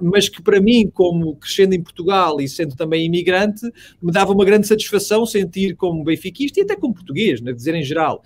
mas 0.00 0.28
que 0.28 0.42
para 0.42 0.60
mim, 0.60 0.90
como 0.92 1.36
crescendo 1.36 1.74
em 1.74 1.82
Portugal 1.82 2.40
e 2.40 2.48
sendo 2.48 2.76
também 2.76 3.06
imigrante, 3.06 3.64
me 4.02 4.12
dava 4.12 4.32
uma 4.32 4.44
grande 4.44 4.66
satisfação 4.66 5.24
sentir 5.26 5.74
como 5.76 6.04
benfiquista 6.04 6.60
e 6.60 6.62
até 6.62 6.76
como 6.76 6.94
português, 6.94 7.40
né, 7.40 7.52
dizer 7.52 7.74
em 7.74 7.82
geral. 7.82 8.22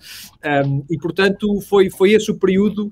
Um, 0.65 0.83
e, 0.89 0.97
portanto, 0.97 1.61
foi, 1.61 1.89
foi 1.89 2.11
esse 2.11 2.31
o 2.31 2.35
período, 2.35 2.91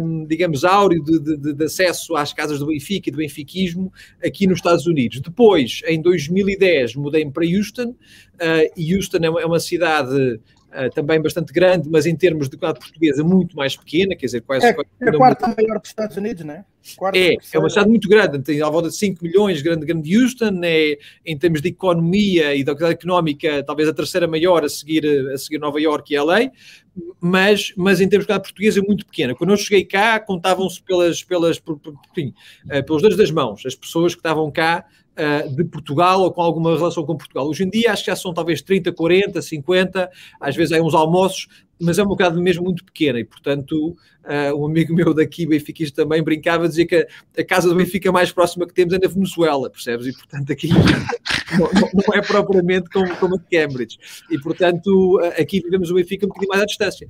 um, 0.00 0.24
digamos, 0.24 0.64
áureo 0.64 1.02
de, 1.02 1.18
de, 1.18 1.52
de, 1.54 1.64
acesso 1.64 2.16
às 2.16 2.32
casas 2.32 2.58
do 2.58 2.66
Benfica 2.66 3.08
e 3.08 3.12
do 3.12 3.18
benfiquismo 3.18 3.92
aqui 4.24 4.46
nos 4.46 4.58
Estados 4.58 4.86
Unidos. 4.86 5.20
Depois, 5.20 5.82
em 5.86 6.00
2010, 6.00 6.96
mudei-me 6.96 7.30
para 7.30 7.44
Houston, 7.44 7.90
uh, 7.90 8.72
e 8.76 8.94
Houston 8.94 9.18
é 9.22 9.30
uma, 9.30 9.40
é 9.40 9.46
uma 9.46 9.60
cidade 9.60 10.40
Uh, 10.66 10.90
também 10.90 11.22
bastante 11.22 11.52
grande, 11.52 11.88
mas 11.88 12.04
em 12.06 12.14
termos 12.14 12.50
de 12.50 12.56
quadro 12.56 12.80
portuguesa 12.80 13.24
muito 13.24 13.56
mais 13.56 13.76
pequena, 13.76 14.14
quer 14.14 14.26
dizer, 14.26 14.42
quase... 14.42 14.66
É, 14.66 14.76
é 15.00 15.08
a 15.08 15.12
quarta 15.16 15.54
maior 15.56 15.78
dos 15.78 15.88
Estados 15.88 16.16
Unidos, 16.16 16.44
não 16.44 16.54
é? 16.54 16.64
Quarta 16.96 17.18
é, 17.18 17.36
é 17.52 17.58
uma 17.58 17.70
cidade 17.70 17.88
muito 17.88 18.08
grande, 18.08 18.38
tem 18.40 18.60
à 18.60 18.68
volta 18.68 18.88
de 18.88 18.96
5 18.96 19.24
milhões, 19.24 19.62
grande, 19.62 19.86
grande 19.86 20.16
Houston, 20.16 20.60
é, 20.62 20.98
em 21.24 21.38
termos 21.38 21.62
de 21.62 21.68
economia 21.68 22.54
e 22.54 22.62
da 22.62 22.72
atividade 22.72 22.94
económica, 22.94 23.62
talvez 23.62 23.88
a 23.88 23.94
terceira 23.94 24.26
maior 24.26 24.64
a 24.64 24.68
seguir, 24.68 25.06
a 25.32 25.38
seguir 25.38 25.58
Nova 25.58 25.80
York 25.80 26.12
e 26.12 26.18
LA, 26.18 26.50
mas, 27.20 27.72
mas 27.76 28.00
em 28.00 28.08
termos 28.08 28.24
de 28.24 28.32
quadro 28.32 28.42
portuguesa 28.42 28.80
é 28.80 28.82
muito 28.82 29.06
pequena. 29.06 29.34
Quando 29.34 29.50
eu 29.50 29.56
cheguei 29.56 29.84
cá, 29.84 30.20
contavam-se 30.20 30.82
pelas, 30.82 31.22
pelas, 31.22 31.58
por, 31.58 31.78
por, 31.78 31.94
enfim, 32.10 32.34
uh, 32.66 32.84
pelos 32.84 33.02
dedos 33.02 33.16
das 33.16 33.30
mãos, 33.30 33.64
as 33.64 33.74
pessoas 33.74 34.14
que 34.14 34.20
estavam 34.20 34.50
cá 34.50 34.84
uh, 35.16 35.54
de 35.54 35.64
Portugal 35.64 36.20
ou 36.20 36.32
com 36.32 36.42
alguma 36.42 36.76
relação 36.76 37.04
com 37.04 37.16
Portugal. 37.16 37.48
Hoje 37.48 37.64
em 37.64 37.70
dia 37.70 37.92
acho 37.92 38.04
que 38.04 38.10
já 38.10 38.16
são 38.16 38.32
talvez 38.32 38.62
30, 38.62 38.92
40, 38.92 39.42
50, 39.42 40.10
às 40.40 40.54
vezes 40.54 40.72
há 40.72 40.82
uns 40.82 40.94
almoços, 40.94 41.48
mas 41.80 41.98
é 41.98 42.02
um 42.02 42.06
bocado 42.06 42.40
mesmo 42.40 42.64
muito 42.64 42.84
pequena 42.84 43.20
e, 43.20 43.24
portanto, 43.24 43.96
uh, 44.24 44.54
um 44.56 44.66
amigo 44.66 44.94
meu 44.94 45.12
daqui, 45.12 45.46
benfiquista, 45.46 46.02
também 46.02 46.22
brincava, 46.22 46.68
dizia 46.68 46.86
que 46.86 46.96
a, 46.96 47.06
a, 47.40 47.44
casa 47.44 47.68
do 47.68 47.74
Benfica 47.74 48.10
mais 48.10 48.32
próxima 48.32 48.66
que 48.66 48.74
temos 48.74 48.94
é 48.94 48.98
na 48.98 49.08
Venezuela, 49.08 49.70
percebes? 49.70 50.06
E, 50.06 50.12
portanto, 50.12 50.52
aqui 50.52 50.68
não, 51.58 51.70
não, 51.94 52.14
é 52.14 52.22
propriamente 52.22 52.88
como, 52.90 53.14
como 53.16 53.34
a 53.36 53.38
de 53.38 53.44
Cambridge. 53.44 53.98
E, 54.30 54.38
portanto, 54.38 55.20
aqui 55.38 55.60
vivemos 55.60 55.90
o 55.90 55.94
Benfica 55.94 56.26
um 56.26 56.28
bocadinho 56.28 56.50
mais 56.50 56.62
à 56.62 56.66
distância. 56.66 57.08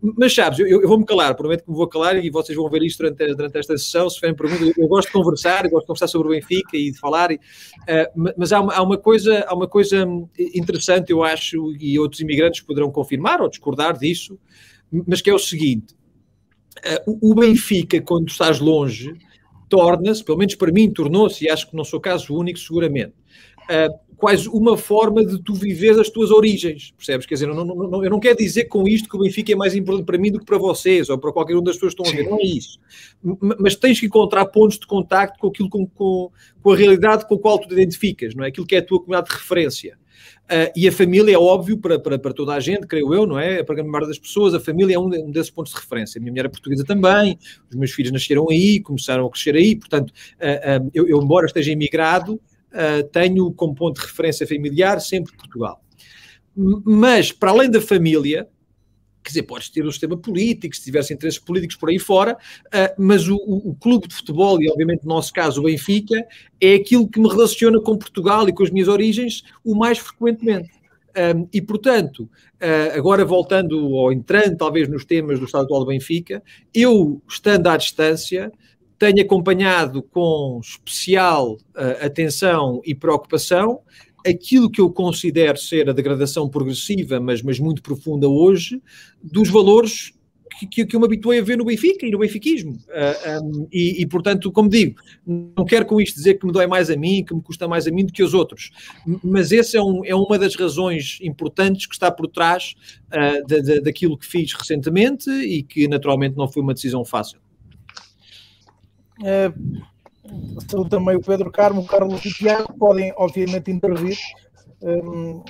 Mas, 0.00 0.34
sabes, 0.34 0.58
eu, 0.58 0.66
eu 0.66 0.88
vou-me 0.88 1.04
calar, 1.06 1.34
prometo 1.34 1.64
que 1.64 1.70
me 1.70 1.76
vou 1.76 1.88
calar 1.88 2.22
e 2.22 2.30
vocês 2.30 2.56
vão 2.56 2.68
ver 2.68 2.82
isto 2.82 2.98
durante, 2.98 3.34
durante 3.34 3.58
esta 3.58 3.76
sessão, 3.78 4.08
se 4.08 4.16
tiverem 4.16 4.36
perguntas. 4.36 4.72
Eu, 4.76 4.88
gosto 4.88 5.08
de 5.08 5.12
conversar, 5.12 5.62
gosto 5.68 5.80
de 5.80 5.86
conversar 5.86 6.06
sobre 6.06 6.28
o 6.28 6.30
Benfica 6.32 6.76
e 6.76 6.90
de 6.90 6.98
falar, 6.98 7.30
e, 7.30 7.36
uh, 7.36 8.32
mas 8.36 8.52
há 8.52 8.60
uma, 8.60 8.74
há, 8.74 8.82
uma 8.82 8.98
coisa, 8.98 9.44
há 9.48 9.54
uma 9.54 9.66
coisa 9.66 10.06
interessante, 10.38 11.10
eu 11.10 11.22
acho, 11.24 11.74
e 11.80 11.98
outros 11.98 12.20
imigrantes 12.20 12.60
poderão 12.60 12.90
confirmar 12.90 13.40
ou 13.40 13.48
discordar 13.48 13.98
mas 15.06 15.20
que 15.20 15.30
é 15.30 15.34
o 15.34 15.38
seguinte: 15.38 15.94
uh, 17.06 17.18
o 17.20 17.34
Benfica, 17.34 18.00
quando 18.00 18.28
estás 18.28 18.60
longe, 18.60 19.14
torna-se, 19.68 20.24
pelo 20.24 20.38
menos 20.38 20.54
para 20.54 20.72
mim, 20.72 20.90
tornou-se, 20.90 21.44
e 21.44 21.50
acho 21.50 21.70
que 21.70 21.76
não 21.76 21.84
sou 21.84 22.00
caso 22.00 22.34
único, 22.34 22.58
seguramente, 22.58 23.14
uh, 23.70 24.06
quase 24.16 24.48
uma 24.48 24.76
forma 24.78 25.24
de 25.24 25.42
tu 25.42 25.52
viver 25.54 25.98
as 26.00 26.08
tuas 26.08 26.30
origens, 26.30 26.92
percebes? 26.96 27.26
Quer 27.26 27.34
dizer, 27.34 27.46
não, 27.48 27.64
não, 27.64 27.74
não, 27.74 28.04
eu 28.04 28.10
não 28.10 28.18
quero 28.18 28.38
dizer 28.38 28.64
com 28.64 28.88
isto 28.88 29.08
que 29.08 29.16
o 29.16 29.20
Benfica 29.20 29.52
é 29.52 29.56
mais 29.56 29.74
importante 29.74 30.06
para 30.06 30.18
mim 30.18 30.32
do 30.32 30.38
que 30.38 30.46
para 30.46 30.58
vocês 30.58 31.08
ou 31.10 31.18
para 31.18 31.32
qualquer 31.32 31.56
um 31.56 31.62
das 31.62 31.76
pessoas 31.76 31.94
que 31.94 32.02
estão 32.02 32.20
a 32.20 32.24
ver, 32.24 32.30
não 32.30 32.38
é 32.38 32.44
isso. 32.44 32.78
Mas 33.60 33.76
tens 33.76 34.00
que 34.00 34.06
encontrar 34.06 34.46
pontos 34.46 34.78
de 34.78 34.86
contacto 34.86 35.38
com 35.38 35.48
aquilo, 35.48 35.68
com, 35.68 35.86
com, 35.86 36.30
com 36.62 36.70
a 36.72 36.76
realidade 36.76 37.26
com 37.28 37.34
a 37.34 37.38
qual 37.38 37.58
tu 37.58 37.68
te 37.68 37.74
identificas, 37.74 38.34
não 38.34 38.44
é? 38.44 38.48
Aquilo 38.48 38.66
que 38.66 38.74
é 38.74 38.78
a 38.78 38.82
tua 38.82 38.98
comunidade 38.98 39.28
de 39.28 39.36
referência. 39.36 39.98
Uh, 40.44 40.70
e 40.76 40.86
a 40.86 40.92
família 40.92 41.34
é 41.34 41.38
óbvio 41.38 41.76
para, 41.78 41.98
para, 41.98 42.18
para, 42.18 42.32
toda 42.32 42.54
a 42.54 42.60
gente, 42.60 42.86
creio 42.86 43.12
eu, 43.12 43.26
não 43.26 43.38
é? 43.38 43.62
Para 43.62 43.74
a 43.74 43.76
grande 43.76 43.90
maioria 43.90 44.08
das 44.08 44.18
pessoas, 44.18 44.54
a 44.54 44.60
família 44.60 44.94
é 44.94 44.98
um, 44.98 45.08
desses 45.30 45.50
pontos 45.50 45.72
de 45.72 45.80
referência. 45.80 46.18
A 46.18 46.20
minha 46.20 46.30
mulher 46.30 46.46
é 46.46 46.48
portuguesa 46.48 46.84
também, 46.84 47.38
os 47.68 47.76
meus 47.76 47.90
filhos 47.90 48.12
nasceram 48.12 48.48
aí, 48.48 48.80
começaram 48.80 49.26
a 49.26 49.30
crescer 49.30 49.56
aí, 49.56 49.74
portanto, 49.74 50.10
uh, 50.10 50.84
uh, 50.84 50.90
eu, 50.94 51.08
eu, 51.08 51.22
embora 51.22 51.46
esteja 51.46 51.72
emigrado, 51.72 52.40
tenho 53.10 53.50
como 53.52 53.74
ponto 53.74 53.98
de 53.98 54.06
referência 54.06 54.46
familiar 54.46 55.00
sempre 55.00 55.34
Portugal. 55.34 55.80
Mas, 56.84 57.32
para 57.32 57.50
além 57.50 57.70
da 57.70 57.80
família, 57.80 58.46
quer 59.26 59.30
dizer, 59.30 59.42
podes 59.42 59.68
ter 59.68 59.84
o 59.84 59.90
sistema 59.90 60.16
político, 60.16 60.74
se 60.74 60.84
tivesse 60.84 61.12
interesses 61.12 61.40
políticos 61.40 61.76
por 61.76 61.88
aí 61.88 61.98
fora, 61.98 62.34
uh, 62.66 62.94
mas 62.96 63.28
o, 63.28 63.36
o, 63.36 63.70
o, 63.70 63.74
clube 63.74 64.06
de 64.06 64.14
futebol, 64.14 64.62
e 64.62 64.70
obviamente 64.70 65.02
no 65.02 65.14
nosso 65.14 65.32
caso 65.32 65.60
o 65.60 65.64
Benfica, 65.64 66.24
é 66.60 66.74
aquilo 66.74 67.08
que 67.08 67.20
me 67.20 67.28
relaciona 67.28 67.80
com 67.80 67.98
Portugal 67.98 68.48
e 68.48 68.52
com 68.52 68.62
as 68.62 68.70
minhas 68.70 68.88
origens 68.88 69.42
o 69.64 69.74
mais 69.74 69.98
frequentemente. 69.98 70.70
Um, 71.16 71.48
e, 71.52 71.62
portanto, 71.62 72.24
uh, 72.24 72.96
agora 72.96 73.24
voltando 73.24 73.88
ou 73.88 74.12
entrando 74.12 74.56
talvez 74.56 74.86
nos 74.86 75.04
temas 75.04 75.38
do 75.38 75.46
estado 75.46 75.64
atual 75.64 75.80
do 75.80 75.86
Benfica, 75.86 76.42
eu, 76.74 77.22
estando 77.26 77.66
à 77.68 77.76
distância, 77.76 78.52
tenho 78.98 79.22
acompanhado 79.22 80.02
com 80.02 80.60
especial 80.62 81.54
uh, 81.54 82.04
atenção 82.04 82.82
e 82.84 82.94
preocupação 82.94 83.80
aquilo 84.26 84.70
que 84.70 84.80
eu 84.80 84.90
considero 84.90 85.58
ser 85.58 85.88
a 85.88 85.92
degradação 85.92 86.48
progressiva, 86.48 87.20
mas, 87.20 87.42
mas 87.42 87.58
muito 87.58 87.82
profunda 87.82 88.28
hoje, 88.28 88.82
dos 89.22 89.48
valores 89.48 90.12
que, 90.70 90.86
que, 90.86 90.96
eu 90.96 91.00
me 91.00 91.06
habituei 91.06 91.40
a 91.40 91.42
ver 91.42 91.58
no 91.58 91.64
Benfica 91.64 92.06
e 92.06 92.10
no 92.10 92.18
benfiquismo. 92.18 92.72
Uh, 92.72 93.26
ah, 93.26 93.40
um, 93.42 93.68
e, 93.70 94.02
e, 94.02 94.06
portanto, 94.06 94.50
como 94.50 94.68
digo, 94.68 94.98
não 95.26 95.64
quero 95.66 95.84
com 95.84 96.00
isto 96.00 96.16
dizer 96.16 96.34
que 96.34 96.46
me 96.46 96.52
dói 96.52 96.66
mais 96.66 96.88
a 96.88 96.96
mim, 96.96 97.24
que 97.24 97.34
me 97.34 97.42
custa 97.42 97.68
mais 97.68 97.86
a 97.86 97.90
mim 97.90 98.06
do 98.06 98.12
que 98.12 98.22
aos 98.22 98.32
outros, 98.32 98.70
mas 99.22 99.52
essa 99.52 99.76
é, 99.76 99.82
um, 99.82 100.04
é 100.04 100.14
uma 100.14 100.38
das 100.38 100.54
razões 100.54 101.18
importantes 101.20 101.86
que 101.86 101.94
está 101.94 102.10
por 102.10 102.26
trás 102.28 102.74
uh, 103.08 103.46
da, 103.46 103.58
da, 103.58 103.80
daquilo 103.80 104.16
que 104.16 104.26
fiz 104.26 104.52
recentemente 104.54 105.30
e 105.30 105.62
que 105.62 105.86
naturalmente 105.88 106.36
não 106.36 106.48
foi 106.48 106.62
uma 106.62 106.74
decisão 106.74 107.04
fácil. 107.04 107.38
É, 109.24 109.52
Saúde 110.68 110.90
também 110.90 111.16
o 111.16 111.20
Pedro 111.20 111.50
Carmo, 111.50 111.82
o 111.82 111.86
Carlos 111.86 112.24
e 112.24 112.28
o 112.28 112.32
Tiago 112.32 112.72
podem, 112.78 113.12
obviamente, 113.16 113.70
intervir 113.70 114.18
um, 114.82 115.42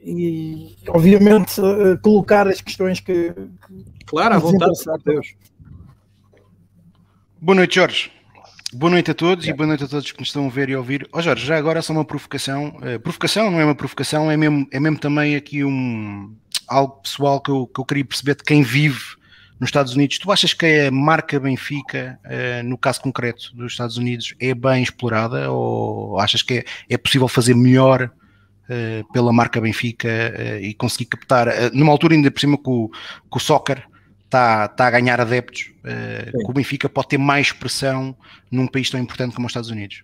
e, 0.00 0.76
obviamente, 0.88 1.60
uh, 1.60 1.98
colocar 2.02 2.48
as 2.48 2.60
questões 2.60 3.00
que. 3.00 3.32
que 3.32 4.04
claro, 4.06 4.34
à 4.34 4.38
vontade. 4.38 4.72
Deus. 5.04 5.34
Boa 7.40 7.56
noite, 7.56 7.76
Jorge. 7.76 8.10
Boa 8.74 8.90
noite 8.90 9.10
a 9.10 9.14
todos 9.14 9.46
é. 9.46 9.50
e 9.50 9.52
boa 9.52 9.66
noite 9.66 9.84
a 9.84 9.88
todos 9.88 10.10
que 10.10 10.18
nos 10.18 10.28
estão 10.28 10.46
a 10.46 10.50
ver 10.50 10.70
e 10.70 10.74
a 10.74 10.78
ouvir. 10.78 11.06
Ó 11.12 11.18
oh, 11.18 11.22
Jorge, 11.22 11.46
já 11.46 11.56
agora 11.56 11.82
só 11.82 11.92
uma 11.92 12.04
provocação. 12.04 12.68
Uh, 12.68 12.98
provocação 13.00 13.50
não 13.50 13.60
é 13.60 13.64
uma 13.64 13.74
provocação, 13.74 14.30
é 14.30 14.36
mesmo, 14.36 14.66
é 14.72 14.80
mesmo 14.80 14.98
também 14.98 15.36
aqui 15.36 15.62
um 15.62 16.34
algo 16.66 16.94
pessoal 17.02 17.40
que 17.40 17.50
eu, 17.50 17.66
que 17.66 17.80
eu 17.80 17.84
queria 17.84 18.04
perceber 18.04 18.36
de 18.36 18.44
quem 18.44 18.62
vive 18.62 19.16
nos 19.62 19.68
Estados 19.68 19.94
Unidos. 19.94 20.18
Tu 20.18 20.32
achas 20.32 20.52
que 20.52 20.66
a 20.66 20.90
marca 20.90 21.38
Benfica, 21.38 22.18
uh, 22.24 22.68
no 22.68 22.76
caso 22.76 23.00
concreto 23.00 23.54
dos 23.54 23.70
Estados 23.70 23.96
Unidos, 23.96 24.34
é 24.40 24.52
bem 24.52 24.82
explorada 24.82 25.52
ou 25.52 26.18
achas 26.18 26.42
que 26.42 26.54
é, 26.54 26.64
é 26.90 26.98
possível 26.98 27.28
fazer 27.28 27.54
melhor 27.54 28.10
uh, 28.10 29.12
pela 29.12 29.32
marca 29.32 29.60
Benfica 29.60 30.08
uh, 30.08 30.64
e 30.64 30.74
conseguir 30.74 31.04
captar, 31.04 31.46
numa 31.72 31.92
altura 31.92 32.14
ainda 32.14 32.28
por 32.28 32.40
cima 32.40 32.58
que 32.58 32.68
o, 32.68 32.88
que 32.88 33.36
o 33.36 33.38
soccer 33.38 33.84
está, 34.24 34.66
tá 34.66 34.88
a 34.88 34.90
ganhar 34.90 35.20
adeptos, 35.20 35.70
que 35.84 36.50
o 36.50 36.52
Benfica 36.52 36.88
pode 36.88 37.08
ter 37.08 37.18
mais 37.18 37.52
pressão 37.52 38.16
num 38.50 38.66
país 38.66 38.90
tão 38.90 38.98
importante 38.98 39.36
como 39.36 39.46
os 39.46 39.50
Estados 39.50 39.70
Unidos? 39.70 40.02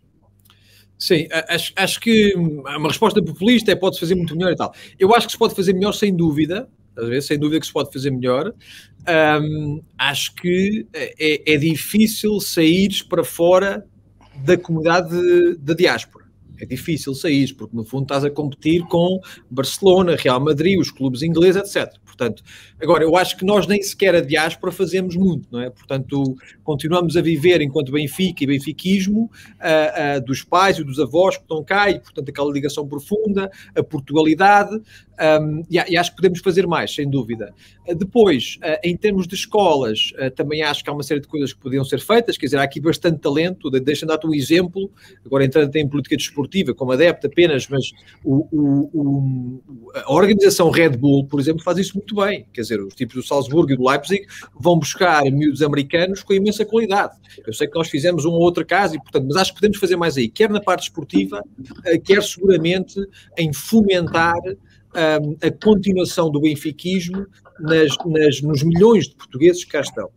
Sim, 0.97 1.27
acho, 1.49 1.73
acho 1.75 1.99
que 1.99 2.35
uma 2.37 2.88
resposta 2.88 3.23
populista 3.25 3.73
é 3.73 3.75
pode 3.75 3.99
fazer 3.99 4.15
muito 4.15 4.37
melhor 4.37 4.53
e 4.53 4.57
tal. 4.57 4.73
Eu 4.99 5.15
acho 5.15 5.27
que 5.27 5.33
se 5.33 5.38
pode 5.38 5.55
fazer 5.55 5.73
melhor 5.73 5.93
sem 5.93 6.15
dúvida, 6.15 6.69
sem 7.23 7.38
dúvida 7.38 7.61
que 7.61 7.67
se 7.67 7.73
pode 7.73 7.93
fazer 7.93 8.11
melhor. 8.11 8.52
Um, 9.09 9.83
acho 9.97 10.35
que 10.35 10.87
é, 10.93 11.55
é, 11.55 11.57
difícil 11.57 12.40
sair 12.40 12.90
para 13.09 13.25
fora 13.25 13.85
da 14.45 14.57
comunidade 14.57 15.57
da 15.59 15.75
diáspora. 15.75 16.26
É 16.61 16.67
difícil 16.67 17.14
sair, 17.14 17.55
porque 17.55 17.76
no 17.76 17.85
fundo 17.85 18.02
estás 18.02 18.25
a 18.25 18.31
competir 18.31 18.83
com 18.87 19.21
Barcelona, 19.50 20.17
Real 20.17 20.40
Madrid, 20.40 20.78
os 20.78 20.90
clubes 20.90 21.23
ingleses, 21.23 21.75
etc. 21.76 21.97
Portanto, 22.05 22.43
agora, 22.83 23.05
eu 23.05 23.17
acho 23.17 23.37
que 23.37 23.45
nós 23.45 23.69
nem 23.69 23.81
sequer 23.81 24.12
a 24.17 24.21
diáspora 24.21 24.73
fazemos 24.73 25.14
muito, 25.14 25.47
não 25.52 25.61
é? 25.61 25.71
Portanto, 25.71 26.35
continuamos 26.64 27.17
a 27.17 27.23
viver 27.23 27.62
enquanto 27.62 27.93
Benfica 27.93 28.43
e 28.43 28.47
benfiquismo 28.47 29.31
uh, 29.61 30.19
uh, 30.19 30.25
dos 30.25 30.43
pais 30.43 30.78
e 30.78 30.85
dos 30.85 30.99
avós 30.99 31.37
que 31.37 31.45
estão 31.45 31.62
cá 31.62 31.88
e, 31.88 32.00
portanto, 32.00 32.28
aquela 32.28 32.52
ligação 32.52 32.88
profunda, 32.88 33.49
a 33.73 33.85
Portugalidade, 33.85 34.76
um, 35.40 35.62
e, 35.70 35.76
e, 35.76 35.96
acho 35.96 36.10
que 36.10 36.16
podemos 36.16 36.40
fazer 36.40 36.66
mais, 36.66 36.94
sem 36.94 37.08
dúvida. 37.08 37.54
Uh, 37.87 37.94
depois, 37.94 38.58
em 38.82 38.96
termos 38.96 39.26
de 39.26 39.34
escolas, 39.34 40.12
também 40.37 40.62
acho 40.62 40.82
que 40.84 40.90
há 40.90 40.92
uma 40.92 41.02
série 41.02 41.20
de 41.20 41.28
coisas 41.28 41.52
que 41.52 41.60
podiam 41.60 41.84
ser 41.84 42.00
feitas, 42.00 42.37
quer 42.37 42.46
dizer, 42.46 42.58
há 42.58 42.62
aqui 42.62 42.80
bastante 42.80 43.18
talento, 43.20 43.70
deixa-me 43.70 44.08
dar-te 44.08 44.26
um 44.26 44.34
exemplo, 44.34 44.90
agora 45.25 45.44
entrando 45.44 45.75
em 45.75 45.88
política 45.88 46.16
desportiva, 46.16 46.75
como 46.75 46.92
adepto 46.92 47.26
apenas, 47.26 47.66
mas 47.68 47.92
o, 48.25 48.46
o, 48.52 48.90
o, 48.92 49.92
a 49.94 50.12
organização 50.12 50.70
Red 50.70 50.90
Bull, 50.90 51.26
por 51.26 51.40
exemplo, 51.40 51.62
faz 51.62 51.78
isso 51.78 51.94
muito 51.94 52.14
bem. 52.14 52.46
Quer 52.52 52.62
dizer, 52.62 52.80
os 52.80 52.94
tipos 52.94 53.14
do 53.16 53.22
Salzburgo 53.22 53.72
e 53.72 53.76
do 53.76 53.88
Leipzig 53.88 54.26
vão 54.58 54.78
buscar 54.78 55.22
miúdos 55.25 55.62
americanos 55.62 56.22
com 56.22 56.32
imensa 56.32 56.64
qualidade. 56.64 57.16
Eu 57.46 57.52
sei 57.52 57.66
que 57.66 57.75
nós 57.76 57.88
fizemos 57.88 58.25
um 58.25 58.30
ou 58.30 58.40
outro 58.40 58.64
caso, 58.64 58.96
e, 58.96 58.98
portanto, 58.98 59.26
mas 59.28 59.37
acho 59.37 59.52
que 59.52 59.60
podemos 59.60 59.78
fazer 59.78 59.96
mais 59.96 60.16
aí, 60.16 60.28
quer 60.28 60.50
na 60.50 60.60
parte 60.60 60.82
esportiva, 60.82 61.42
eh, 61.84 61.98
quer 61.98 62.22
seguramente 62.22 63.00
em 63.37 63.52
fomentar 63.52 64.40
ehm, 64.95 65.37
a 65.42 65.50
continuação 65.64 66.30
do 66.30 66.40
benfiquismo 66.40 67.26
nas, 67.61 67.97
nas, 68.07 68.40
nos 68.40 68.62
milhões 68.62 69.09
de 69.09 69.16
portugueses 69.16 69.64
que 69.64 69.73
cá 69.73 69.80
estão. 69.80 70.11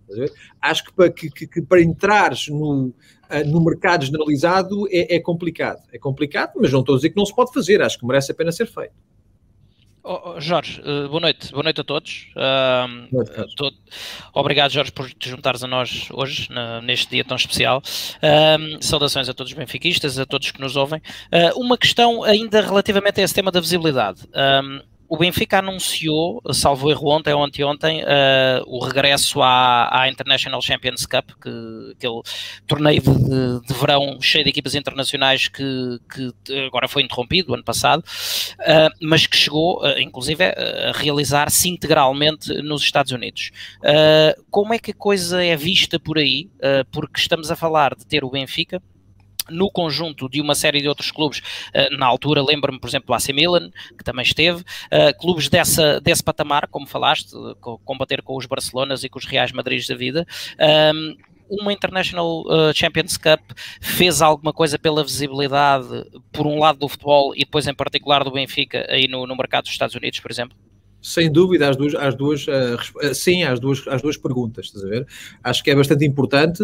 Acho 0.62 0.86
que 0.86 0.94
para, 0.94 1.10
que, 1.10 1.30
que, 1.30 1.62
para 1.62 1.82
entrares 1.82 2.48
no, 2.48 2.94
eh, 3.30 3.44
no 3.44 3.64
mercado 3.64 4.06
generalizado 4.06 4.88
é, 4.90 5.16
é 5.16 5.20
complicado. 5.20 5.82
É 5.92 5.98
complicado, 5.98 6.54
mas 6.56 6.72
não 6.72 6.82
estou 6.82 6.96
a 6.96 6.98
dizer 6.98 7.10
que 7.10 7.18
não 7.18 7.26
se 7.26 7.36
pode 7.36 7.54
fazer, 7.54 7.82
acho 7.82 7.98
que 7.98 8.06
merece 8.06 8.32
a 8.32 8.36
pena 8.36 8.52
ser 8.52 8.68
feito. 8.68 8.94
Oh, 10.04 10.40
Jorge, 10.40 10.82
uh, 10.82 11.08
boa 11.10 11.20
noite, 11.20 11.52
boa 11.52 11.64
noite 11.64 11.80
a 11.80 11.84
todos. 11.84 12.28
Uh, 12.36 13.08
noite, 13.12 13.56
todo... 13.56 13.76
Obrigado, 14.34 14.72
Jorge, 14.72 14.92
por 14.92 15.08
te 15.12 15.30
juntares 15.30 15.64
a 15.64 15.68
nós 15.68 16.08
hoje, 16.12 16.50
neste 16.84 17.12
dia 17.12 17.24
tão 17.24 17.38
especial. 17.38 17.84
Uh, 18.18 18.84
saudações 18.84 19.30
a 19.30 19.34
todos 19.34 19.52
os 19.52 19.58
benfiquistas, 19.58 20.18
a 20.18 20.26
todos 20.26 20.50
que 20.50 20.60
nos 20.60 20.76
ouvem. 20.76 21.02
Ah, 21.32 21.52
uma 21.56 21.78
questão 21.78 22.24
ainda 22.24 22.62
relativamente 22.62 23.22
a 23.22 23.24
esse 23.24 23.34
tema 23.34 23.52
da 23.52 23.60
visibilidade 23.60 24.28
o 25.12 25.18
Benfica 25.18 25.60
anunciou, 25.60 26.42
salvo 26.54 26.90
erro 26.90 27.10
ontem 27.10 27.34
ou 27.34 27.44
anteontem, 27.44 28.02
uh, 28.02 28.64
o 28.66 28.80
regresso 28.80 29.42
à, 29.42 30.04
à, 30.04 30.08
International 30.08 30.62
Champions 30.62 31.06
Cup, 31.06 31.32
que, 31.32 31.50
aquele 31.92 32.22
torneio 32.66 33.02
de, 33.02 33.68
de, 33.68 33.74
verão 33.74 34.22
cheio 34.22 34.46
de 34.46 34.52
equipas 34.52 34.74
internacionais 34.74 35.50
que, 35.50 36.00
que 36.10 36.66
agora 36.66 36.88
foi 36.88 37.04
interrompido 37.04 37.54
ano 37.54 37.62
passado, 37.62 38.00
uh, 38.00 38.90
mas 39.02 39.28
que 39.28 39.36
chegou, 39.36 39.84
uh, 39.84 40.00
inclusive, 40.00 40.46
a 40.46 40.94
realizar-se 40.94 41.68
integralmente 41.68 42.54
nos 42.62 42.82
Estados 42.82 43.12
Unidos. 43.12 43.52
como 44.50 44.74
é 44.74 44.80
que 44.80 44.92
a 44.92 44.96
coisa 44.96 45.44
é 45.44 45.58
vista 45.58 46.00
por 46.00 46.18
aí? 46.18 46.50
porque 46.90 47.20
estamos 47.20 47.52
a 47.52 47.56
falar 47.56 47.96
de 47.96 48.06
ter 48.06 48.24
o 48.24 48.30
Benfica 48.30 48.82
no 49.50 49.72
conjunto 49.72 50.30
de 50.30 50.42
uma 50.42 50.56
série 50.56 50.82
de 50.82 50.88
outros 50.88 51.12
clubes, 51.12 51.40
uh, 51.40 51.98
na 51.98 52.06
altura 52.06 52.42
lembro-me, 52.44 52.80
por 52.80 52.88
exemplo, 52.88 53.08
do 53.08 53.14
AC 53.14 53.30
Milan, 53.30 53.72
que 53.98 54.04
também 54.04 54.24
esteve, 54.24 54.62
uh, 54.62 55.18
clubes 55.20 55.50
dessa, 55.50 56.00
desse 56.02 56.24
patamar, 56.24 56.68
como 56.68 56.88
falaste, 56.88 57.32
combater 57.86 58.22
com 58.22 58.38
os 58.38 58.46
Barcelonas 58.46 59.04
e 59.04 59.10
com 59.10 59.20
os 59.20 59.26
Reais 59.26 59.52
Madrid 59.52 59.86
da 59.88 59.96
vida, 59.96 60.26
um, 60.94 61.16
uma 61.52 61.74
International 61.74 62.44
uh, 62.44 62.74
Champions 62.74 63.18
Cup 63.18 63.42
fez 63.82 64.22
alguma 64.22 64.54
coisa 64.54 64.80
pela 64.80 65.04
visibilidade, 65.04 66.06
por 66.32 66.48
um 66.48 66.58
lado 66.58 66.80
do 66.80 66.88
futebol 66.88 67.34
e 67.36 67.40
depois 67.40 67.68
em 67.68 67.74
particular 67.74 68.24
do 68.24 68.32
Benfica 68.32 68.86
aí 68.90 69.08
no, 69.08 69.28
no 69.28 69.36
mercado 69.36 69.64
dos 69.64 69.74
Estados 69.74 69.96
Unidos, 69.96 70.20
por 70.22 70.32
exemplo? 70.32 70.58
Sem 71.02 71.32
dúvida, 71.32 71.70
as 71.70 71.76
duas, 71.76 71.96
as 71.96 72.16
duas 72.16 72.46
uh, 72.48 73.14
sim, 73.14 73.44
às 73.44 73.60
duas, 73.60 73.88
as 73.88 74.02
duas 74.02 74.18
perguntas, 74.18 74.68
estás 74.68 74.86
a 74.86 74.88
ver? 74.88 75.08
Acho 75.44 75.64
que 75.64 75.72
é 75.72 75.76
bastante 75.76 76.06
importante. 76.06 76.64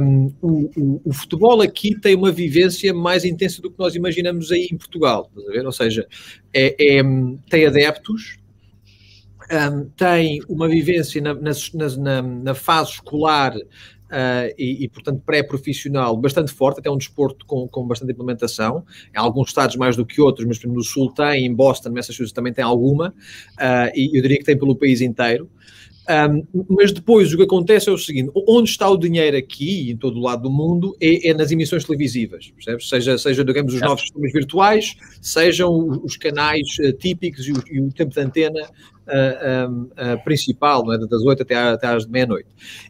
Um, 0.00 0.32
o, 0.40 0.70
o, 0.76 1.00
o, 1.06 1.12
futebol 1.12 1.60
aqui 1.60 1.94
tem 1.98 2.14
uma 2.14 2.32
vivência 2.32 2.92
mais 2.92 3.24
intensa 3.24 3.60
do 3.62 3.70
que 3.70 3.78
nós 3.78 3.94
imaginamos 3.94 4.50
aí 4.50 4.68
em 4.70 4.76
Portugal, 4.76 5.30
estás 5.30 5.48
a 5.48 5.52
ver? 5.52 5.66
Ou 5.66 5.72
seja, 5.72 6.06
é, 6.52 6.98
é 6.98 7.02
tem 7.48 7.66
adeptos, 7.66 8.38
um, 9.50 9.84
tem 9.96 10.40
uma 10.48 10.68
vivência 10.68 11.20
na, 11.20 11.34
na, 11.34 11.50
na, 11.98 12.22
na 12.22 12.54
fase 12.54 12.92
escolar 12.92 13.54
Uh, 14.10 14.52
e, 14.58 14.84
e, 14.84 14.88
portanto, 14.88 15.22
pré-profissional 15.24 16.16
bastante 16.16 16.52
forte, 16.52 16.80
até 16.80 16.90
um 16.90 16.98
desporto 16.98 17.46
com, 17.46 17.68
com 17.68 17.86
bastante 17.86 18.10
implementação. 18.12 18.84
Em 19.14 19.18
alguns 19.18 19.48
estados 19.48 19.76
mais 19.76 19.96
do 19.96 20.04
que 20.04 20.20
outros, 20.20 20.44
mas 20.46 20.60
no 20.64 20.82
Sul 20.82 21.12
tem, 21.12 21.46
em 21.46 21.54
Boston, 21.54 21.90
Massachusetts 21.90 22.32
também 22.32 22.52
tem 22.52 22.64
alguma, 22.64 23.10
uh, 23.10 23.90
e 23.94 24.16
eu 24.16 24.22
diria 24.22 24.38
que 24.38 24.44
tem 24.44 24.58
pelo 24.58 24.74
país 24.74 25.00
inteiro. 25.00 25.48
Um, 26.10 26.64
mas 26.68 26.90
depois 26.90 27.32
o 27.32 27.36
que 27.36 27.44
acontece 27.44 27.88
é 27.88 27.92
o 27.92 27.98
seguinte: 27.98 28.32
onde 28.34 28.68
está 28.68 28.88
o 28.88 28.96
dinheiro 28.96 29.36
aqui, 29.36 29.92
em 29.92 29.96
todo 29.96 30.18
o 30.18 30.22
lado 30.22 30.42
do 30.42 30.50
mundo, 30.50 30.96
é, 31.00 31.28
é 31.28 31.34
nas 31.34 31.52
emissões 31.52 31.84
televisivas, 31.84 32.50
percebes? 32.50 32.88
Seja, 32.88 33.16
seja 33.16 33.44
digamos, 33.44 33.74
os 33.74 33.80
novos 33.80 34.00
sistemas 34.00 34.32
virtuais, 34.32 34.96
sejam 35.22 36.02
os, 36.02 36.16
canais 36.16 36.66
uh, 36.80 36.92
típicos 36.94 37.46
e 37.46 37.52
o, 37.52 37.62
e 37.70 37.80
o, 37.80 37.92
tempo 37.92 38.12
de 38.12 38.20
antena 38.20 38.60
uh, 38.60 39.72
uh, 39.72 40.24
principal, 40.24 40.92
é? 40.92 40.98
das 40.98 41.22
8 41.22 41.42
até, 41.42 41.54
até 41.54 41.86
às 41.86 42.06
meia-noite. 42.06 42.48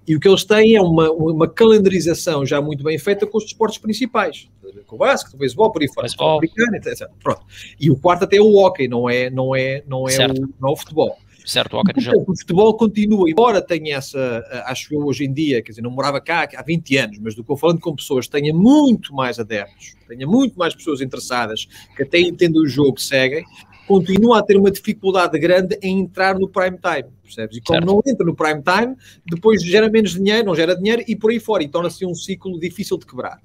E 0.09 0.17
o 0.17 0.21
que 0.21 0.27
eles 0.27 0.45
têm 0.45 0.77
é 0.77 0.81
uma, 0.81 1.11
uma 1.11 1.49
calendarização 1.49 2.47
já 2.47 2.61
muito 2.63 2.83
bem 2.83 2.99
feita 2.99 3.27
com 3.27 3.37
os 3.37 3.45
desportos 3.45 3.77
principais. 3.77 4.49
Com 4.87 4.97
o 4.97 4.99
basquete, 4.99 5.35
o 5.35 5.37
beisebol, 5.37 5.71
por 5.71 5.83
aí 5.83 5.89
fora, 5.93 6.09
o 6.19 6.37
americano, 6.37 6.77
etc. 6.77 7.09
Pronto. 7.23 7.43
E 7.79 7.91
o 7.91 7.97
quarto 7.97 8.25
até 8.25 8.39
é 8.39 8.41
o 8.41 8.57
hockey, 8.57 8.89
não 8.89 9.11
é, 9.11 9.29
não 9.29 9.55
é, 9.55 9.83
não 9.87 10.09
é, 10.09 10.27
o, 10.27 10.49
não 10.59 10.69
é 10.71 10.73
o 10.73 10.77
futebol. 10.77 11.19
Certo, 11.45 11.75
o 11.75 11.81
hockey 11.81 11.93
no 12.05 12.23
O 12.23 12.37
futebol 12.37 12.77
continua, 12.77 13.29
embora 13.29 13.61
tenha 13.61 13.97
essa, 13.97 14.45
acho 14.67 14.95
eu 14.95 15.05
hoje 15.05 15.25
em 15.25 15.33
dia, 15.33 15.63
quer 15.63 15.73
dizer, 15.73 15.83
não 15.83 15.91
morava 15.91 16.21
cá 16.21 16.49
há 16.55 16.63
20 16.63 16.97
anos, 16.97 17.19
mas 17.19 17.35
do 17.35 17.43
que 17.43 17.51
eu 17.51 17.57
falando 17.57 17.81
com 17.81 17.95
pessoas, 17.95 18.29
tenha 18.29 18.53
muito 18.55 19.15
mais 19.15 19.39
adeptos, 19.39 19.95
tenha 20.09 20.27
muito 20.27 20.59
mais 20.59 20.75
pessoas 20.75 21.01
interessadas, 21.01 21.67
que 21.97 22.03
até 22.03 22.21
entendem 22.21 22.61
o 22.61 22.67
jogo, 22.67 23.01
seguem, 23.01 23.45
continua 23.87 24.39
a 24.39 24.43
ter 24.43 24.57
uma 24.57 24.71
dificuldade 24.71 25.37
grande 25.39 25.77
em 25.83 26.01
entrar 26.01 26.39
no 26.39 26.49
prime 26.49 26.79
time, 26.79 27.11
percebes? 27.23 27.57
E 27.57 27.61
como 27.61 27.81
certo. 27.81 27.87
não 27.87 28.03
entra 28.07 28.25
no 28.25 28.35
prime 28.35 28.63
time, 28.63 28.97
depois 29.27 29.63
gera 29.63 29.89
menos 29.89 30.13
dinheiro, 30.13 30.47
não 30.47 30.55
gera 30.55 30.77
dinheiro 30.77 31.03
e 31.09 31.17
por 31.17 31.31
aí 31.31 31.41
fora, 31.41 31.63
e 31.65 31.69
torna-se 31.69 32.07
um 32.07 32.15
ciclo 32.15 32.59
difícil 32.61 32.97
de 32.99 33.07
quebrar. 33.07 33.41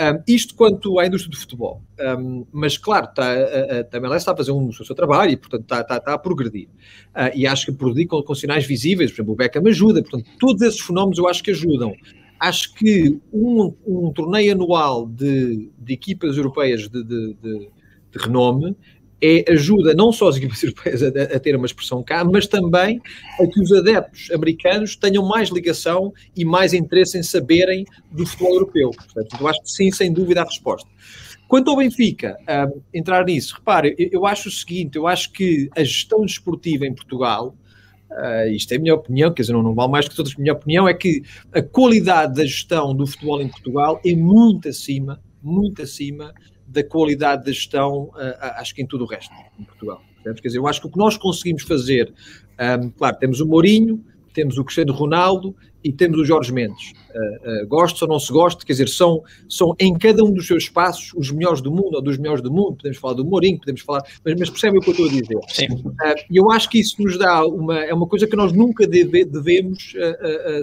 Um, 0.00 0.22
isto 0.28 0.54
quanto 0.54 1.00
à 1.00 1.06
indústria 1.06 1.30
do 1.30 1.36
futebol. 1.36 1.82
Um, 1.98 2.46
mas, 2.52 2.78
claro, 2.78 3.08
tá, 3.12 3.32
a, 3.32 3.96
a, 3.96 3.96
MLS 3.96 4.18
está 4.18 4.32
a 4.32 4.36
fazer 4.36 4.52
um, 4.52 4.68
o 4.68 4.72
seu 4.72 4.94
trabalho 4.94 5.32
e, 5.32 5.36
portanto, 5.36 5.62
está, 5.62 5.80
está, 5.80 5.96
está 5.96 6.14
a 6.14 6.18
progredir. 6.18 6.68
Uh, 7.08 7.34
e 7.34 7.48
acho 7.48 7.66
que 7.66 7.72
progredir 7.72 8.06
com, 8.06 8.22
com, 8.22 8.34
sinais 8.34 8.64
visíveis, 8.64 9.10
por 9.10 9.16
exemplo, 9.16 9.32
o 9.32 9.36
Beckham 9.36 9.66
ajuda. 9.66 10.00
Portanto, 10.00 10.30
todos 10.38 10.62
esses 10.62 10.80
fenómenos 10.80 11.18
eu 11.18 11.28
acho 11.28 11.42
que 11.42 11.50
ajudam. 11.50 11.92
Acho 12.38 12.72
que 12.74 13.18
um, 13.32 13.74
um 13.84 14.12
torneio 14.12 14.52
anual 14.52 15.04
de, 15.04 15.68
de 15.76 15.92
equipas 15.92 16.36
europeias 16.36 16.88
de, 16.88 17.02
de, 17.02 17.34
de, 17.34 17.58
de 18.12 18.18
renome 18.18 18.76
é, 19.22 19.44
ajuda 19.52 19.94
não 19.94 20.12
só 20.12 20.28
as 20.28 20.36
equipas 20.36 20.62
europeias 20.62 21.02
a, 21.02 21.08
a, 21.08 21.40
ter 21.40 21.56
uma 21.56 21.66
expressão 21.66 22.02
cá, 22.02 22.24
mas 22.24 22.46
também 22.46 23.00
a 23.40 23.46
que 23.46 23.60
os 23.60 23.72
adeptos 23.72 24.30
americanos 24.30 24.96
tenham 24.96 25.26
mais 25.26 25.48
ligação 25.50 26.12
e 26.36 26.44
mais 26.44 26.72
interesse 26.72 27.18
em 27.18 27.22
saberem 27.22 27.84
do 28.10 28.26
futebol 28.26 28.54
europeu. 28.54 28.90
Portanto, 28.90 29.36
eu 29.40 29.48
acho 29.48 29.62
que 29.62 29.70
sim, 29.70 29.90
sem 29.90 30.12
dúvida, 30.12 30.42
a 30.42 30.44
resposta. 30.44 30.88
Quanto 31.48 31.70
ao 31.70 31.76
Benfica, 31.76 32.36
um, 32.48 32.80
entrar 32.92 33.24
nisso, 33.24 33.54
repare, 33.56 33.94
eu, 33.98 34.08
eu, 34.12 34.26
acho 34.26 34.48
o 34.48 34.52
seguinte: 34.52 34.96
eu 34.96 35.06
acho 35.06 35.32
que 35.32 35.70
a 35.74 35.82
gestão 35.82 36.24
desportiva 36.24 36.86
em 36.86 36.94
Portugal, 36.94 37.56
uh, 38.10 38.48
isto 38.50 38.70
é 38.72 38.76
a 38.76 38.78
minha 38.78 38.94
opinião, 38.94 39.32
quer 39.32 39.42
dizer, 39.42 39.54
não, 39.54 39.62
não 39.62 39.74
vale 39.74 39.90
mais 39.90 40.06
que 40.06 40.14
todas, 40.14 40.34
a 40.34 40.38
minha 40.38 40.52
opinião 40.52 40.86
é 40.86 40.92
que 40.92 41.22
a 41.52 41.62
qualidade 41.62 42.34
da 42.34 42.44
gestão 42.44 42.94
do 42.94 43.06
futebol 43.06 43.40
em 43.40 43.48
Portugal 43.48 43.98
é 44.04 44.14
muito 44.14 44.68
acima, 44.68 45.22
muito 45.42 45.80
acima 45.80 46.34
da 46.68 46.84
qualidade 46.84 47.44
da 47.44 47.52
gestão, 47.52 48.04
uh, 48.14 48.36
acho 48.56 48.74
que 48.74 48.82
em 48.82 48.86
tudo 48.86 49.04
o 49.04 49.06
resto, 49.06 49.32
em 49.58 49.64
Portugal. 49.64 50.02
Quer 50.22 50.34
dizer, 50.34 50.58
eu 50.58 50.66
acho 50.66 50.80
que 50.80 50.86
o 50.86 50.90
que 50.90 50.98
nós 50.98 51.16
conseguimos 51.16 51.62
fazer, 51.62 52.12
um, 52.82 52.90
claro, 52.90 53.16
temos 53.16 53.40
o 53.40 53.46
Mourinho, 53.46 54.04
temos 54.34 54.58
o 54.58 54.64
Cristiano 54.64 54.92
Ronaldo 54.92 55.56
e 55.82 55.90
temos 55.90 56.18
o 56.18 56.24
Jorge 56.24 56.52
Mendes. 56.52 56.92
Uh, 57.14 57.64
uh, 57.64 57.66
gosto 57.66 58.02
ou 58.02 58.08
não 58.08 58.18
se 58.18 58.30
goste, 58.30 58.66
quer 58.66 58.72
dizer, 58.74 58.88
são, 58.88 59.22
são 59.48 59.74
em 59.78 59.96
cada 59.96 60.22
um 60.22 60.32
dos 60.32 60.46
seus 60.46 60.64
espaços 60.64 61.12
os 61.14 61.30
melhores 61.30 61.62
do 61.62 61.70
mundo 61.70 61.94
ou 61.94 62.02
dos 62.02 62.18
melhores 62.18 62.42
do 62.42 62.52
mundo. 62.52 62.76
Podemos 62.76 62.98
falar 62.98 63.14
do 63.14 63.24
Mourinho, 63.24 63.58
podemos 63.58 63.80
falar, 63.80 64.02
mas, 64.22 64.38
mas 64.38 64.50
percebem 64.50 64.78
o 64.78 64.82
que 64.82 64.90
eu 64.90 64.92
estou 64.92 65.06
a 65.06 65.10
dizer. 65.10 65.38
E 66.30 66.36
eu 66.36 66.50
acho 66.50 66.68
que 66.68 66.78
isso 66.78 67.02
nos 67.02 67.16
dá 67.16 67.46
uma, 67.46 67.78
é 67.78 67.94
uma 67.94 68.06
coisa 68.06 68.26
que 68.26 68.36
nós 68.36 68.52
nunca 68.52 68.86
deve, 68.86 69.24
devemos 69.24 69.94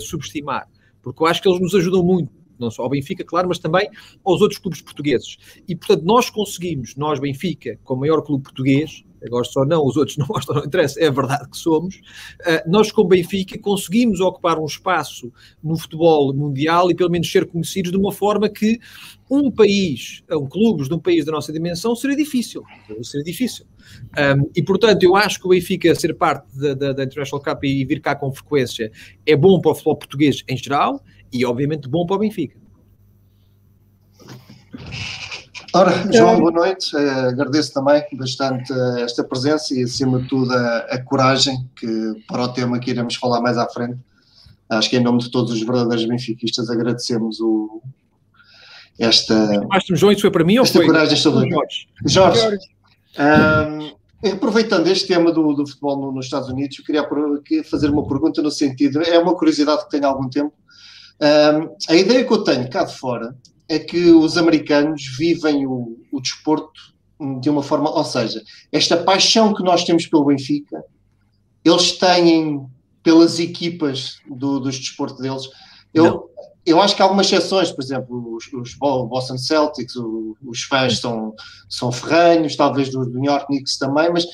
subestimar, 0.01 0.67
porque 1.01 1.23
eu 1.23 1.27
acho 1.27 1.41
que 1.41 1.49
eles 1.49 1.59
nos 1.59 1.73
ajudam 1.73 2.03
muito 2.03 2.29
não 2.59 2.71
só 2.71 2.83
ao 2.83 2.89
Benfica, 2.89 3.23
claro, 3.23 3.47
mas 3.47 3.59
também 3.59 3.89
aos 4.23 4.41
outros 4.41 4.59
clubes 4.59 4.81
portugueses. 4.81 5.37
E, 5.67 5.75
portanto, 5.75 6.03
nós 6.03 6.29
conseguimos, 6.29 6.95
nós, 6.95 7.19
Benfica, 7.19 7.79
como 7.83 8.01
maior 8.01 8.21
clube 8.21 8.43
português, 8.43 9.03
agora 9.25 9.43
só 9.43 9.65
não, 9.65 9.85
os 9.85 9.97
outros 9.97 10.17
não 10.17 10.27
gostam, 10.27 10.55
não 10.55 10.65
interessa, 10.65 10.99
é 10.99 11.09
verdade 11.09 11.49
que 11.49 11.57
somos, 11.57 11.95
uh, 11.95 12.69
nós, 12.69 12.91
como 12.91 13.09
Benfica, 13.09 13.57
conseguimos 13.59 14.19
ocupar 14.19 14.59
um 14.59 14.65
espaço 14.65 15.31
no 15.63 15.77
futebol 15.77 16.33
mundial 16.33 16.89
e, 16.91 16.95
pelo 16.95 17.09
menos, 17.09 17.31
ser 17.31 17.45
conhecidos 17.45 17.91
de 17.91 17.97
uma 17.97 18.11
forma 18.11 18.49
que 18.49 18.79
um 19.29 19.49
país, 19.49 20.23
um 20.31 20.47
clubes 20.47 20.87
de 20.87 20.93
um 20.93 20.99
país 20.99 21.25
da 21.25 21.31
nossa 21.31 21.51
dimensão, 21.51 21.95
seria 21.95 22.15
difícil. 22.15 22.63
Seria 23.01 23.23
difícil. 23.23 23.65
Um, 24.17 24.49
e, 24.55 24.61
portanto, 24.61 25.03
eu 25.03 25.15
acho 25.15 25.39
que 25.39 25.47
o 25.47 25.49
Benfica 25.49 25.93
ser 25.95 26.15
parte 26.15 26.45
da, 26.57 26.73
da, 26.73 26.93
da 26.93 27.03
International 27.03 27.43
Cup 27.43 27.63
e 27.63 27.85
vir 27.85 28.01
cá 28.01 28.15
com 28.15 28.31
frequência 28.31 28.91
é 29.25 29.35
bom 29.35 29.59
para 29.59 29.71
o 29.71 29.75
futebol 29.75 29.97
português 29.97 30.43
em 30.47 30.57
geral, 30.57 31.03
e 31.35 31.45
obviamente 31.45 31.89
bom 31.89 32.05
para 32.05 32.15
o 32.15 32.19
Benfica. 32.19 32.57
Ora, 35.73 35.91
João, 36.09 36.39
boa 36.39 36.51
noite. 36.51 36.95
Uh, 36.95 37.27
agradeço 37.27 37.73
também 37.73 38.01
bastante 38.13 38.71
uh, 38.71 38.99
esta 38.99 39.25
presença 39.25 39.73
e, 39.73 39.83
acima 39.83 40.21
de 40.21 40.29
tudo, 40.29 40.53
a, 40.53 40.77
a, 40.77 41.03
coragem 41.03 41.69
que 41.75 42.13
para 42.29 42.43
o 42.43 42.47
tema 42.47 42.79
que 42.79 42.91
iremos 42.91 43.15
falar 43.15 43.41
mais 43.41 43.57
à 43.57 43.67
frente. 43.67 43.99
Acho 44.69 44.89
que, 44.89 44.95
em 44.95 45.03
nome 45.03 45.19
de 45.19 45.29
todos 45.29 45.51
os 45.51 45.59
verdadeiros 45.59 46.05
benfiquistas, 46.05 46.69
agradecemos 46.69 47.41
o, 47.41 47.81
esta. 48.97 49.35
Mas, 49.67 49.83
João, 49.99 50.13
isso 50.13 50.21
foi 50.21 50.31
para 50.31 50.45
mim 50.45 50.57
ou 50.59 50.65
foi? 50.65 50.85
coragem 50.85 51.17
sobre 51.17 51.49
Jorge. 51.49 51.87
Jorge. 52.05 52.41
Jorge. 52.41 53.95
Um, 54.23 54.31
aproveitando 54.31 54.87
este 54.87 55.07
tema 55.07 55.29
do, 55.33 55.53
do 55.53 55.67
futebol 55.67 55.99
no, 55.99 56.11
nos 56.13 56.25
Estados 56.25 56.47
Unidos, 56.47 56.79
eu 56.79 56.85
queria 56.85 57.63
fazer 57.65 57.89
uma 57.89 58.07
pergunta 58.07 58.41
no 58.41 58.49
sentido. 58.49 59.01
É 59.01 59.19
uma 59.19 59.35
curiosidade 59.35 59.83
que 59.83 59.89
tenho 59.89 60.05
há 60.05 60.07
algum 60.07 60.29
tempo 60.29 60.53
um, 61.21 61.75
a 61.89 61.95
ideia 61.95 62.25
que 62.25 62.31
eu 62.31 62.43
tenho 62.43 62.69
cá 62.69 62.83
de 62.83 62.95
fora 62.97 63.35
é 63.67 63.79
que 63.79 64.11
os 64.11 64.37
americanos 64.37 65.03
vivem 65.17 65.65
o, 65.65 65.97
o 66.11 66.21
desporto 66.21 66.95
de 67.39 67.49
uma 67.49 67.63
forma, 67.63 67.89
ou 67.89 68.03
seja, 68.03 68.41
esta 68.71 68.97
paixão 68.97 69.53
que 69.53 69.63
nós 69.63 69.83
temos 69.83 70.05
pelo 70.05 70.25
Benfica, 70.25 70.83
eles 71.63 71.93
têm 71.93 72.65
pelas 73.01 73.39
equipas 73.39 74.17
do, 74.27 74.59
dos 74.59 74.77
desportos 74.77 75.19
deles. 75.19 75.43
Eu, 75.93 76.29
eu 76.65 76.81
acho 76.81 76.95
que 76.95 77.01
há 77.01 77.05
algumas 77.05 77.31
exceções, 77.31 77.71
por 77.71 77.83
exemplo, 77.83 78.35
os, 78.35 78.51
os 78.51 78.73
Boston 78.75 79.37
Celtics, 79.37 79.95
os, 79.95 80.35
os 80.45 80.63
fãs 80.63 80.99
são, 80.99 81.33
são 81.69 81.91
ferranhos, 81.91 82.55
talvez 82.55 82.89
do 82.89 83.05
New 83.05 83.31
York 83.31 83.47
Knicks 83.47 83.77
também, 83.77 84.11
mas 84.11 84.25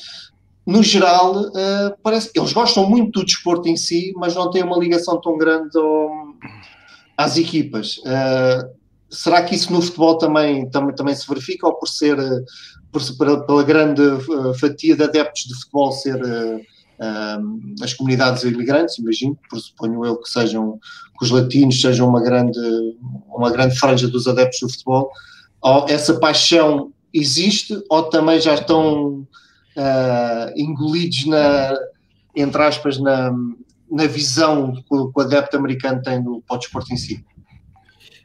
no 0.65 0.81
geral, 0.81 1.41
uh, 1.41 1.97
parece 2.01 2.31
eles 2.35 2.53
gostam 2.53 2.89
muito 2.89 3.19
do 3.19 3.25
desporto 3.25 3.67
em 3.67 3.75
si, 3.75 4.13
mas 4.15 4.35
não 4.35 4.49
têm 4.49 4.63
uma 4.63 4.77
ligação 4.77 5.19
tão 5.19 5.37
grande 5.37 5.77
ao, 5.77 6.30
às 7.23 7.37
equipas. 7.37 7.97
Uh, 7.97 8.69
será 9.09 9.43
que 9.43 9.55
isso 9.55 9.71
no 9.71 9.81
futebol 9.81 10.17
também, 10.17 10.69
também, 10.69 10.95
também 10.95 11.15
se 11.15 11.27
verifica 11.27 11.67
ou 11.67 11.75
por 11.75 11.87
ser 11.87 12.17
por, 12.91 13.45
pela, 13.45 13.63
grande 13.63 14.01
uh, 14.01 14.53
fatia 14.53 14.95
de 14.95 15.03
adeptos 15.03 15.43
de 15.43 15.55
futebol 15.55 15.91
ser 15.91 16.19
as 17.81 17.95
comunidades 17.95 18.43
imigrantes, 18.43 18.99
imagino, 18.99 19.35
suponho 19.55 20.05
eu 20.05 20.17
que 20.17 20.29
sejam 20.29 20.79
que 21.17 21.25
os 21.25 21.31
latinos 21.31 21.81
sejam 21.81 22.07
uma 22.07 22.21
grande 22.21 22.59
uma 23.27 23.49
grande 23.49 23.75
franja 23.75 24.07
dos 24.07 24.27
adeptos 24.27 24.59
do 24.59 24.69
futebol, 24.69 25.09
ou 25.61 25.87
essa 25.89 26.19
paixão 26.19 26.93
existe 27.11 27.81
ou 27.89 28.03
também 28.03 28.39
já 28.39 28.53
estão 28.53 29.25
uh, 29.75 30.53
engolidos 30.55 31.25
na, 31.25 31.73
entre 32.35 32.63
aspas, 32.63 32.97
na, 32.99 33.31
na 33.91 34.07
visão 34.07 34.73
que 34.73 34.83
o, 34.89 35.11
adepto 35.19 35.57
americano 35.57 36.01
tem 36.01 36.23
do, 36.23 36.41
para 36.47 36.55
o 36.55 36.59
desporto 36.59 36.93
em 36.93 36.97
si? 36.97 37.25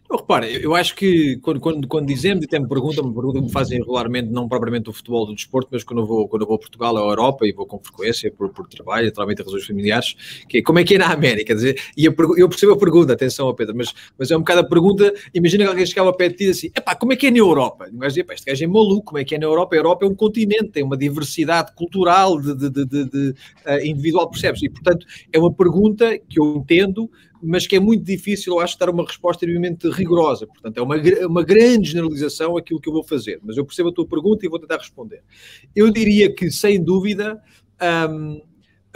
Eu 0.09 0.19
repare, 0.19 0.62
eu 0.62 0.75
acho 0.75 0.95
que 0.95 1.37
quando, 1.38 1.59
quando, 1.59 1.88
quando 1.88 2.07
dizemos, 2.07 2.45
e 2.45 2.47
até 2.47 2.61
me 2.61 2.69
perguntam, 2.69 3.05
me 3.05 3.40
me 3.40 3.51
fazem 3.51 3.79
regularmente, 3.79 4.31
não 4.31 4.49
propriamente 4.49 4.88
o 4.88 4.92
futebol 4.92 5.27
do 5.27 5.35
desporto, 5.35 5.69
mas 5.73 5.83
quando 5.83 6.01
eu 6.01 6.07
vou, 6.07 6.29
quando 6.29 6.42
eu 6.42 6.47
vou 6.47 6.57
a 6.57 6.59
Portugal, 6.59 6.97
à 6.97 7.01
Europa, 7.01 7.45
e 7.47 7.53
vou 7.53 7.66
com 7.66 7.79
frequência 7.81 8.31
por, 8.31 8.51
por 8.51 8.69
trabalho, 8.69 9.07
naturalmente 9.07 9.42
razões 9.42 9.66
familiares, 9.66 10.14
que 10.49 10.59
é, 10.59 10.62
como 10.62 10.79
é 10.79 10.85
que 10.85 10.95
é 10.95 10.99
na 10.99 11.12
América? 11.12 11.47
Quer 11.47 11.55
dizer, 11.55 11.81
e 11.97 12.05
eu, 12.05 12.14
eu 12.37 12.49
percebo 12.49 12.73
a 12.73 12.79
pergunta, 12.79 13.12
atenção, 13.12 13.53
Pedro, 13.55 13.75
mas, 13.77 13.92
mas 14.16 14.31
é 14.31 14.37
um 14.37 14.40
bocado 14.40 14.61
a 14.61 14.64
pergunta, 14.64 15.12
imagina 15.35 15.64
que 15.64 15.71
alguém 15.71 15.87
chegava 15.87 16.11
a 16.11 16.12
pé 16.12 16.29
de 16.29 16.37
ti 16.37 16.51
assim, 16.51 16.66
epá, 16.69 16.95
como 16.95 17.12
é 17.12 17.16
que 17.16 17.27
é 17.27 17.31
na 17.31 17.38
Europa? 17.38 17.88
E 17.90 17.95
um 17.95 17.99
gajo 17.99 18.21
este 18.21 18.47
gajo 18.47 18.64
é 18.64 18.66
maluco, 18.66 19.07
como 19.07 19.19
é 19.19 19.25
que 19.25 19.35
é 19.35 19.38
na 19.38 19.47
Europa? 19.47 19.75
A 19.75 19.79
Europa 19.79 20.07
é 20.07 20.09
um 20.09 20.14
continente, 20.14 20.69
tem 20.69 20.85
uma 20.85 20.97
diversidade 20.97 21.75
cultural, 21.75 22.40
de, 22.40 22.55
de, 22.55 22.71
de, 22.71 23.05
de 23.05 23.35
uh, 23.66 23.85
individual, 23.85 24.31
percebes? 24.31 24.62
E, 24.62 24.69
portanto, 24.69 25.05
é 25.33 25.38
uma 25.38 25.53
pergunta 25.53 26.16
que 26.19 26.38
eu 26.40 26.57
entendo, 26.57 27.11
mas 27.42 27.66
que 27.66 27.77
é 27.77 27.81
muito 27.81 28.05
difícil, 28.05 28.55
eu 28.55 28.61
acho, 28.61 28.79
dar 28.79 28.90
uma 28.90 29.05
resposta 29.05 29.44
extremamente 29.44 29.88
rigorosa. 29.90 30.46
Portanto, 30.46 30.79
é 30.79 30.83
uma, 30.83 30.96
uma 31.27 31.42
grande 31.42 31.90
generalização 31.90 32.57
aquilo 32.57 32.81
que 32.81 32.88
eu 32.88 32.92
vou 32.92 33.05
fazer. 33.05 33.40
Mas 33.42 33.57
eu 33.57 33.64
percebo 33.64 33.90
a 33.90 33.92
tua 33.92 34.07
pergunta 34.07 34.44
e 34.44 34.49
vou 34.49 34.59
tentar 34.59 34.79
responder. 34.79 35.22
Eu 35.75 35.90
diria 35.90 36.33
que, 36.33 36.51
sem 36.51 36.83
dúvida, 36.83 37.40
um, 38.11 38.40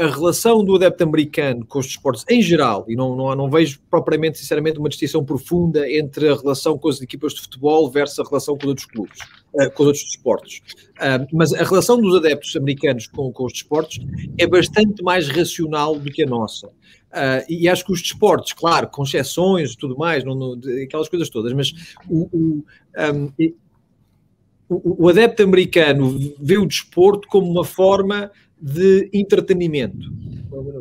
a 0.00 0.06
relação 0.06 0.64
do 0.64 0.74
adepto 0.76 1.04
americano 1.04 1.66
com 1.66 1.78
os 1.78 1.86
desportos 1.86 2.24
em 2.26 2.40
geral, 2.40 2.86
e 2.88 2.96
não, 2.96 3.14
não, 3.14 3.34
não, 3.34 3.50
vejo 3.50 3.80
propriamente, 3.90 4.38
sinceramente, 4.38 4.78
uma 4.78 4.88
distinção 4.88 5.22
profunda 5.22 5.90
entre 5.90 6.26
a 6.26 6.34
relação 6.34 6.78
com 6.78 6.88
as 6.88 7.02
equipas 7.02 7.34
de 7.34 7.42
futebol 7.42 7.90
versus 7.90 8.18
a 8.18 8.22
relação 8.22 8.56
com 8.56 8.64
os 8.64 8.68
outros 8.68 8.86
clubes, 8.86 9.18
uh, 9.54 9.70
com 9.72 9.82
os 9.82 9.86
outros 9.88 10.04
desportos. 10.04 10.62
Uh, 10.96 11.26
mas 11.34 11.52
a 11.52 11.62
relação 11.62 12.00
dos 12.00 12.16
adeptos 12.16 12.56
americanos 12.56 13.06
com, 13.08 13.30
com 13.30 13.44
os 13.44 13.52
desportos 13.52 14.00
é 14.38 14.46
bastante 14.46 15.02
mais 15.02 15.28
racional 15.28 15.98
do 15.98 16.10
que 16.10 16.22
a 16.22 16.26
nossa. 16.26 16.70
Uh, 17.10 17.44
e 17.48 17.68
acho 17.68 17.84
que 17.84 17.92
os 17.92 18.00
desportos, 18.00 18.52
claro, 18.52 18.86
com 18.88 19.02
exceções 19.02 19.72
e 19.72 19.76
tudo 19.76 19.98
mais, 19.98 20.24
não, 20.24 20.34
não, 20.34 20.60
aquelas 20.84 21.08
coisas 21.08 21.28
todas, 21.28 21.52
mas 21.52 21.72
o, 22.08 22.28
o, 22.32 22.64
um, 22.96 23.52
o, 24.68 25.04
o 25.04 25.08
adepto 25.08 25.42
americano 25.42 26.16
vê 26.38 26.56
o 26.56 26.66
desporto 26.66 27.26
como 27.26 27.50
uma 27.50 27.64
forma 27.64 28.30
de 28.60 29.08
entretenimento. 29.12 30.08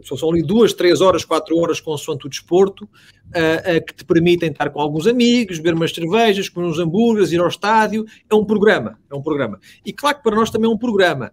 São 0.04 0.30
ali 0.30 0.44
duas, 0.44 0.74
três 0.74 1.02
horas, 1.02 1.24
quatro 1.24 1.58
horas 1.58 1.80
consoante 1.80 2.28
o 2.28 2.30
desporto, 2.30 2.84
uh, 2.84 3.78
uh, 3.78 3.86
que 3.86 3.94
te 3.94 4.06
permitem 4.06 4.52
estar 4.52 4.70
com 4.70 4.82
alguns 4.82 5.08
amigos, 5.08 5.58
beber 5.58 5.76
umas 5.76 5.94
cervejas, 5.94 6.50
comer 6.50 6.68
uns 6.68 6.78
hambúrgueres, 6.78 7.32
ir 7.32 7.40
ao 7.40 7.48
estádio. 7.48 8.06
É 8.30 8.36
um 8.36 8.46
programa, 8.46 9.00
é 9.10 9.16
um 9.16 9.22
programa. 9.22 9.60
E 9.86 9.94
claro 9.94 10.18
que 10.18 10.24
para 10.24 10.36
nós 10.36 10.52
também 10.52 10.70
é 10.70 10.74
um 10.74 10.78
programa, 10.78 11.32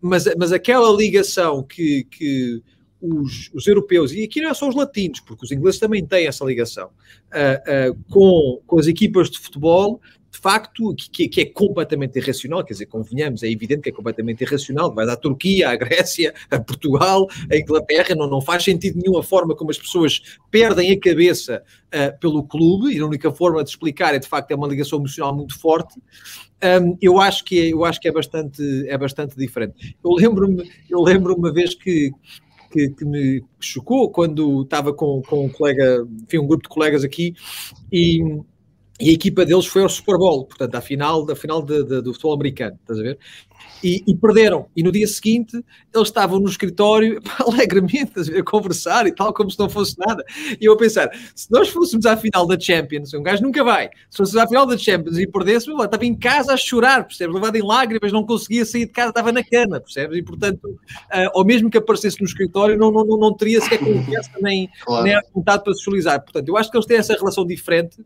mas, 0.00 0.24
mas 0.38 0.52
aquela 0.52 0.90
ligação 0.96 1.62
que, 1.62 2.04
que 2.10 2.62
os, 3.00 3.50
os, 3.54 3.66
europeus, 3.66 4.12
e 4.12 4.24
aqui 4.24 4.40
não 4.40 4.50
é 4.50 4.54
só 4.54 4.68
os 4.68 4.74
latinos, 4.74 5.20
porque 5.20 5.44
os 5.44 5.52
ingleses 5.52 5.80
também 5.80 6.04
têm 6.04 6.26
essa 6.26 6.44
ligação, 6.44 6.88
uh, 6.88 7.92
uh, 7.92 7.98
com, 8.10 8.60
com 8.66 8.78
as 8.78 8.86
equipas 8.86 9.30
de 9.30 9.38
futebol, 9.38 10.00
de 10.30 10.38
facto, 10.38 10.94
que, 11.10 11.26
que, 11.28 11.40
é 11.40 11.46
completamente 11.46 12.18
irracional, 12.18 12.62
quer 12.62 12.74
dizer, 12.74 12.86
convenhamos, 12.86 13.42
é 13.42 13.50
evidente 13.50 13.82
que 13.82 13.88
é 13.88 13.92
completamente 13.92 14.42
irracional, 14.42 14.92
vai 14.92 15.08
à 15.08 15.16
Turquia, 15.16 15.70
à 15.70 15.76
Grécia, 15.76 16.34
a 16.50 16.60
Portugal, 16.60 17.26
a 17.50 17.56
Inglaterra, 17.56 18.14
não, 18.14 18.28
não 18.28 18.40
faz 18.40 18.62
sentido 18.62 18.98
nenhuma 18.98 19.22
forma 19.22 19.56
como 19.56 19.70
as 19.70 19.78
pessoas 19.78 20.20
perdem 20.50 20.92
a 20.92 21.00
cabeça 21.00 21.62
uh, 21.86 22.18
pelo 22.20 22.44
clube, 22.44 22.94
e 22.94 22.98
a 23.00 23.06
única 23.06 23.32
forma 23.32 23.64
de 23.64 23.70
explicar 23.70 24.14
é, 24.14 24.18
de 24.18 24.28
facto, 24.28 24.50
é 24.50 24.54
uma 24.54 24.68
ligação 24.68 24.98
emocional 24.98 25.34
muito 25.34 25.58
forte, 25.58 25.98
um, 26.82 26.98
eu 27.00 27.20
acho 27.20 27.44
que 27.44 27.60
é, 27.60 27.72
eu 27.72 27.84
acho 27.84 28.00
que 28.00 28.08
é 28.08 28.12
bastante, 28.12 28.62
é 28.88 28.98
bastante 28.98 29.36
diferente. 29.36 29.96
Eu 30.04 30.12
lembro-me, 30.12 30.68
lembro 30.90 31.34
uma 31.34 31.52
vez 31.52 31.74
que 31.74 32.10
que, 32.70 32.90
que, 32.90 33.04
me 33.04 33.44
chocou 33.60 34.10
quando 34.10 34.62
estava 34.62 34.92
com, 34.92 35.22
com 35.22 35.46
um 35.46 35.48
colega, 35.48 36.06
enfim, 36.24 36.38
um 36.38 36.46
grupo 36.46 36.62
de 36.64 36.68
colegas 36.68 37.04
aqui 37.04 37.34
e, 37.92 38.20
e 39.00 39.10
a 39.10 39.12
equipa 39.12 39.44
deles 39.44 39.66
foi 39.66 39.82
ao 39.82 39.88
Super 39.88 40.16
Bowl, 40.18 40.46
portanto, 40.46 40.74
à 40.74 40.80
final, 40.80 41.24
da 41.24 41.36
final 41.36 41.62
de, 41.62 41.84
de, 41.84 42.02
do 42.02 42.12
futebol 42.12 42.34
americano, 42.34 42.78
estás 42.80 42.98
a 42.98 43.02
ver? 43.02 43.18
E, 43.82 44.02
e, 44.06 44.14
perderam. 44.16 44.66
E 44.76 44.82
no 44.82 44.90
dia 44.90 45.06
seguinte 45.06 45.56
eles 45.94 46.08
estavam 46.08 46.38
no 46.38 46.48
escritório 46.48 47.20
alegremente 47.46 48.12
a 48.36 48.42
conversar 48.42 49.06
e 49.06 49.12
tal, 49.12 49.32
como 49.32 49.50
se 49.50 49.58
não 49.58 49.68
fosse 49.68 49.96
nada. 49.98 50.24
E 50.60 50.64
eu 50.64 50.72
a 50.72 50.76
pensar: 50.76 51.10
se 51.34 51.50
nós 51.50 51.68
fôssemos 51.68 52.06
à 52.06 52.16
final 52.16 52.46
da 52.46 52.58
Champions, 52.58 53.14
um 53.14 53.22
gajo 53.22 53.42
nunca 53.42 53.62
vai, 53.64 53.88
se 54.10 54.16
fôssemos 54.16 54.42
à 54.42 54.46
final 54.46 54.66
da 54.66 54.76
Champions 54.76 55.18
e 55.18 55.26
perdêssemos, 55.26 55.82
estava 55.84 56.04
em 56.04 56.14
casa 56.14 56.54
a 56.54 56.56
chorar, 56.56 57.04
percebes? 57.04 57.34
Levado 57.34 57.56
em 57.56 57.62
lágrimas, 57.62 58.12
não 58.12 58.24
conseguia 58.24 58.64
sair 58.64 58.86
de 58.86 58.92
casa, 58.92 59.10
estava 59.10 59.32
na 59.32 59.44
cana, 59.44 59.80
percebes? 59.80 60.18
E 60.18 60.22
portanto, 60.22 60.64
uh, 60.64 61.30
ou 61.34 61.44
mesmo 61.44 61.70
que 61.70 61.78
aparecesse 61.78 62.20
no 62.20 62.26
escritório, 62.26 62.76
não, 62.76 62.90
não, 62.90 63.04
não, 63.04 63.16
não 63.16 63.36
teria 63.36 63.60
sequer 63.60 63.78
confiança 63.78 64.30
nem, 64.40 64.68
claro. 64.84 65.04
nem 65.04 65.14
a 65.14 65.22
vontade 65.34 65.64
para 65.64 65.72
socializar. 65.74 66.20
Portanto, 66.22 66.48
eu 66.48 66.56
acho 66.56 66.70
que 66.70 66.76
eles 66.76 66.86
têm 66.86 66.98
essa 66.98 67.14
relação 67.14 67.46
diferente 67.46 67.98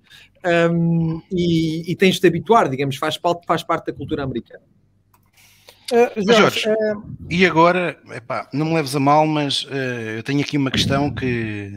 um, 0.70 1.20
e, 1.30 1.90
e 1.90 1.96
tens 1.96 2.16
de 2.16 2.20
te 2.20 2.26
habituar, 2.26 2.68
digamos, 2.68 2.96
faz, 2.96 3.18
faz 3.46 3.62
parte 3.62 3.86
da 3.86 3.92
cultura 3.92 4.22
americana. 4.22 4.62
Uh, 5.92 6.32
Jorge, 6.32 6.68
uh... 6.70 7.02
e 7.28 7.44
agora, 7.44 7.98
epá, 8.14 8.48
não 8.52 8.64
me 8.64 8.74
leves 8.74 8.96
a 8.96 9.00
mal, 9.00 9.26
mas 9.26 9.64
uh, 9.64 10.16
eu 10.16 10.22
tenho 10.22 10.40
aqui 10.40 10.56
uma 10.56 10.70
questão 10.70 11.10
que 11.10 11.74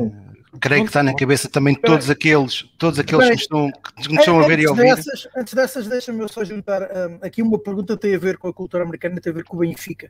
creio 0.59 0.83
que 0.83 0.89
está 0.89 1.03
na 1.03 1.13
cabeça 1.13 1.49
também 1.49 1.75
de 1.75 1.81
todos 1.81 2.09
aqueles, 2.09 2.63
todos 2.77 2.97
aqueles 2.97 3.27
que 3.27 3.35
estão, 3.35 3.71
que 3.71 4.09
nos 4.13 4.19
estão 4.19 4.39
a 4.39 4.47
ver 4.47 4.59
e 4.59 4.65
a 4.65 4.69
ouvir. 4.69 4.95
Dessas, 4.95 5.27
antes 5.35 5.53
dessas, 5.53 5.87
deixa-me 5.87 6.27
só 6.29 6.43
juntar 6.43 6.83
um, 6.83 7.19
aqui 7.21 7.41
uma 7.41 7.59
pergunta 7.59 7.97
tem 7.97 8.15
a 8.15 8.17
ver 8.17 8.37
com 8.37 8.47
a 8.47 8.53
cultura 8.53 8.83
americana, 8.83 9.19
tem 9.19 9.31
a 9.31 9.35
ver 9.35 9.43
com 9.43 9.57
o 9.57 9.59
Benfica. 9.59 10.09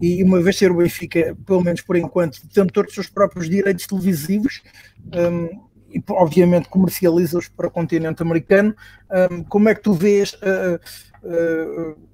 E 0.00 0.22
uma 0.22 0.40
vez 0.40 0.56
ser 0.56 0.70
o 0.70 0.76
Benfica, 0.76 1.36
pelo 1.46 1.62
menos 1.62 1.80
por 1.80 1.96
enquanto, 1.96 2.40
detentor 2.46 2.84
dos 2.84 2.94
seus 2.94 3.08
próprios 3.08 3.48
direitos 3.48 3.86
televisivos, 3.86 4.62
um, 5.14 5.68
e 5.90 6.02
obviamente 6.10 6.68
comercializa-os 6.68 7.48
para 7.48 7.68
o 7.68 7.70
continente 7.70 8.22
americano, 8.22 8.74
um, 9.30 9.42
como 9.42 9.68
é 9.68 9.74
que 9.74 9.80
tu 9.82 9.94
vês 9.94 10.34
uh, 10.34 10.78
uh, 11.24 12.08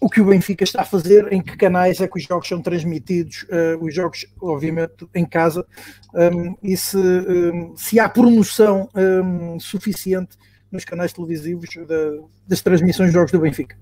o 0.00 0.08
que 0.08 0.20
o 0.20 0.24
Benfica 0.24 0.64
está 0.64 0.82
a 0.82 0.84
fazer, 0.84 1.32
em 1.32 1.42
que 1.42 1.56
canais 1.56 2.00
é 2.00 2.06
que 2.06 2.18
os 2.18 2.24
jogos 2.24 2.48
são 2.48 2.62
transmitidos, 2.62 3.44
uh, 3.44 3.84
os 3.84 3.94
jogos, 3.94 4.26
obviamente, 4.40 5.08
em 5.14 5.24
casa, 5.24 5.66
um, 6.14 6.56
e 6.62 6.76
se, 6.76 6.96
um, 6.96 7.76
se 7.76 7.98
há 7.98 8.08
promoção 8.08 8.88
um, 8.94 9.58
suficiente 9.58 10.36
nos 10.70 10.84
canais 10.84 11.12
televisivos 11.12 11.68
da, 11.86 12.24
das 12.46 12.60
transmissões 12.60 13.10
de 13.10 13.14
jogos 13.14 13.32
do 13.32 13.40
Benfica. 13.40 13.76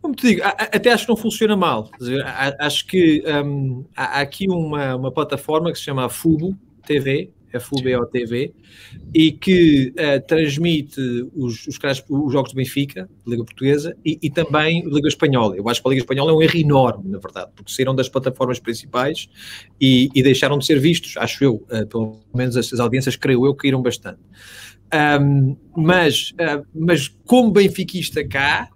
Como 0.00 0.14
te 0.14 0.26
digo, 0.26 0.42
até 0.44 0.92
acho 0.92 1.04
que 1.04 1.10
não 1.10 1.16
funciona 1.16 1.56
mal. 1.56 1.90
Acho 2.58 2.86
que 2.86 3.22
há 3.96 4.20
aqui 4.20 4.48
uma, 4.48 4.96
uma 4.96 5.12
plataforma 5.12 5.70
que 5.70 5.78
se 5.78 5.84
chama 5.84 6.08
Fubo 6.08 6.56
TV, 6.86 7.30
FUBO 7.58 8.06
TV, 8.06 8.52
e 9.14 9.32
que 9.32 9.92
uh, 9.92 10.24
transmite 10.26 11.00
os, 11.34 11.66
os, 11.66 11.78
os, 12.08 12.32
jogos 12.32 12.52
do 12.52 12.56
Benfica, 12.56 13.08
Liga 13.26 13.44
Portuguesa, 13.44 13.96
e, 14.04 14.18
e, 14.22 14.30
também 14.30 14.84
Liga 14.86 15.08
Espanhola. 15.08 15.56
Eu 15.56 15.68
acho 15.68 15.82
que 15.82 15.88
a 15.88 15.90
Liga 15.90 16.02
Espanhola 16.02 16.30
é 16.30 16.34
um 16.34 16.42
erro 16.42 16.56
enorme, 16.56 17.08
na 17.10 17.18
verdade, 17.18 17.50
porque 17.56 17.72
saíram 17.72 17.94
das 17.94 18.08
plataformas 18.08 18.60
principais 18.60 19.28
e, 19.80 20.08
e 20.14 20.22
deixaram 20.22 20.58
de 20.58 20.66
ser 20.66 20.78
vistos, 20.78 21.16
acho 21.16 21.42
eu, 21.42 21.54
uh, 21.54 21.86
pelo 21.88 22.20
menos 22.34 22.56
as, 22.56 22.72
as, 22.72 22.78
audiências, 22.78 23.16
creio 23.16 23.46
eu, 23.46 23.54
caíram 23.54 23.82
bastante. 23.82 24.20
Um, 24.92 25.56
mas, 25.76 26.32
uh, 26.32 26.66
mas 26.74 27.08
como 27.24 27.50
benfiquista 27.50 28.26
cá, 28.26 28.68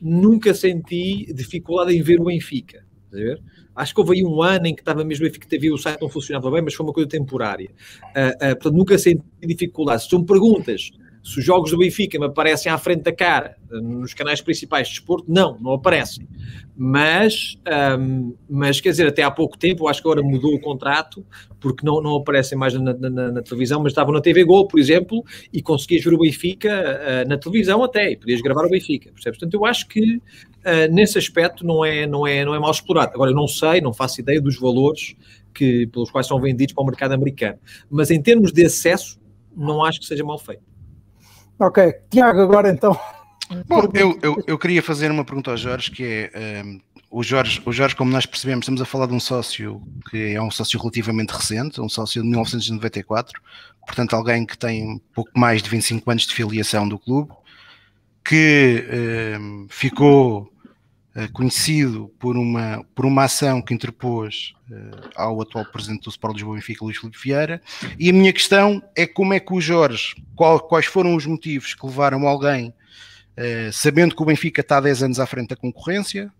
nunca 0.00 0.52
senti 0.52 1.32
dificuldade 1.32 1.96
em 1.96 2.02
ver 2.02 2.20
o 2.20 2.24
Benfica. 2.24 2.84
Estás 3.04 3.22
a 3.22 3.26
ver? 3.26 3.42
Acho 3.74 3.94
que 3.94 4.00
houve 4.00 4.16
aí 4.16 4.24
um 4.24 4.42
ano 4.42 4.66
em 4.66 4.74
que 4.74 4.82
estava 4.82 5.04
mesmo 5.04 5.24
a 5.24 5.28
Benfica 5.28 5.48
TV, 5.48 5.70
o 5.70 5.78
site 5.78 6.00
não 6.00 6.08
funcionava 6.08 6.50
bem, 6.50 6.62
mas 6.62 6.74
foi 6.74 6.84
uma 6.84 6.92
coisa 6.92 7.08
temporária. 7.08 7.70
Uh, 8.14 8.50
uh, 8.52 8.56
portanto, 8.56 8.74
nunca 8.74 8.98
senti 8.98 9.22
dificuldade. 9.42 10.02
Se 10.02 10.10
são 10.10 10.24
perguntas 10.24 10.90
se 11.22 11.38
os 11.38 11.44
jogos 11.44 11.70
do 11.70 11.78
Benfica 11.78 12.18
me 12.18 12.26
aparecem 12.26 12.70
à 12.70 12.76
frente 12.76 13.02
da 13.02 13.12
cara 13.12 13.56
nos 13.70 14.12
canais 14.12 14.40
principais 14.40 14.88
de 14.88 14.94
desporto, 14.94 15.24
não, 15.28 15.56
não 15.60 15.72
aparecem. 15.72 16.28
Mas, 16.76 17.56
um, 17.98 18.34
mas 18.50 18.80
quer 18.80 18.90
dizer, 18.90 19.06
até 19.06 19.22
há 19.22 19.30
pouco 19.30 19.56
tempo, 19.56 19.84
eu 19.84 19.88
acho 19.88 20.02
que 20.02 20.08
agora 20.08 20.22
mudou 20.22 20.54
o 20.54 20.60
contrato, 20.60 21.24
porque 21.60 21.86
não, 21.86 22.02
não 22.02 22.16
aparecem 22.16 22.58
mais 22.58 22.74
na, 22.74 22.92
na, 22.92 23.32
na 23.32 23.42
televisão, 23.42 23.80
mas 23.80 23.92
estavam 23.92 24.12
na 24.12 24.20
TV 24.20 24.42
Gol, 24.44 24.66
por 24.66 24.80
exemplo, 24.80 25.22
e 25.52 25.62
conseguias 25.62 26.02
ver 26.02 26.12
o 26.12 26.18
Benfica 26.18 26.68
uh, 27.24 27.28
na 27.28 27.38
televisão 27.38 27.84
até, 27.84 28.10
e 28.10 28.16
podias 28.16 28.40
gravar 28.40 28.66
o 28.66 28.70
Benfica, 28.70 29.12
percebes? 29.12 29.38
Portanto, 29.38 29.54
eu 29.54 29.64
acho 29.64 29.86
que 29.86 30.20
uh, 30.64 30.92
nesse 30.92 31.18
aspecto 31.18 31.66
não 31.66 31.84
é, 31.84 32.06
não, 32.06 32.26
é, 32.26 32.44
não 32.44 32.54
é 32.54 32.58
mal 32.58 32.70
explorado. 32.70 33.12
Agora, 33.14 33.30
eu 33.30 33.34
não 33.34 33.48
sei, 33.48 33.80
não 33.80 33.92
faço 33.92 34.20
ideia 34.20 34.40
dos 34.40 34.58
valores 34.58 35.14
que, 35.54 35.86
pelos 35.88 36.10
quais 36.10 36.26
são 36.26 36.40
vendidos 36.40 36.74
para 36.74 36.82
o 36.82 36.86
mercado 36.86 37.12
americano, 37.12 37.58
mas 37.90 38.10
em 38.10 38.20
termos 38.20 38.52
de 38.52 38.64
acesso, 38.64 39.20
não 39.56 39.84
acho 39.84 40.00
que 40.00 40.06
seja 40.06 40.24
mal 40.24 40.38
feito. 40.38 40.62
Ok, 41.58 41.94
Tiago, 42.10 42.40
agora 42.40 42.70
então. 42.70 42.98
Bom, 43.66 43.82
eu, 43.92 44.18
eu, 44.22 44.42
eu, 44.46 44.58
queria 44.58 44.82
fazer 44.82 45.10
uma 45.10 45.24
pergunta 45.24 45.50
ao 45.50 45.56
Jorge, 45.56 45.90
que 45.90 46.30
é 46.32 46.62
um, 46.64 46.80
o 47.10 47.22
Jorge, 47.22 47.60
o 47.66 47.72
Jorge, 47.72 47.94
como 47.94 48.10
nós 48.10 48.24
percebemos, 48.24 48.64
estamos 48.64 48.80
a 48.80 48.86
falar 48.86 49.06
de 49.06 49.12
um 49.12 49.20
sócio 49.20 49.82
que 50.10 50.34
é 50.34 50.40
um 50.40 50.50
sócio 50.50 50.80
relativamente 50.80 51.30
recente, 51.30 51.80
um 51.80 51.88
sócio 51.88 52.22
de 52.22 52.28
1994, 52.28 53.40
portanto 53.86 54.14
alguém 54.14 54.46
que 54.46 54.56
tem 54.56 55.00
pouco 55.14 55.30
mais 55.38 55.62
de 55.62 55.68
25 55.68 56.10
anos 56.10 56.26
de 56.26 56.34
filiação 56.34 56.88
do 56.88 56.98
clube, 56.98 57.30
que 58.24 58.84
um, 59.38 59.66
ficou 59.68 60.51
conhecido 61.32 62.10
por 62.18 62.36
uma, 62.36 62.84
por 62.94 63.04
uma 63.04 63.24
ação 63.24 63.60
que 63.60 63.74
interpôs 63.74 64.54
ao 65.14 65.40
atual 65.42 65.64
presidente 65.66 66.04
do 66.04 66.10
Sport 66.10 66.34
Lisboa 66.34 66.56
Benfica, 66.56 66.84
Luís 66.84 66.96
Filipe 66.96 67.18
Vieira, 67.22 67.60
e 67.98 68.08
a 68.08 68.12
minha 68.12 68.32
questão 68.32 68.82
é 68.96 69.06
como 69.06 69.34
é 69.34 69.40
que 69.40 69.52
o 69.52 69.60
Jorge, 69.60 70.14
qual, 70.34 70.58
quais 70.60 70.86
foram 70.86 71.14
os 71.14 71.26
motivos 71.26 71.74
que 71.74 71.86
levaram 71.86 72.26
alguém, 72.26 72.72
sabendo 73.72 74.16
que 74.16 74.22
o 74.22 74.24
Benfica 74.24 74.62
está 74.62 74.78
há 74.78 74.80
10 74.80 75.02
anos 75.02 75.20
à 75.20 75.26
frente 75.26 75.50
da 75.50 75.56
concorrência, 75.56 76.32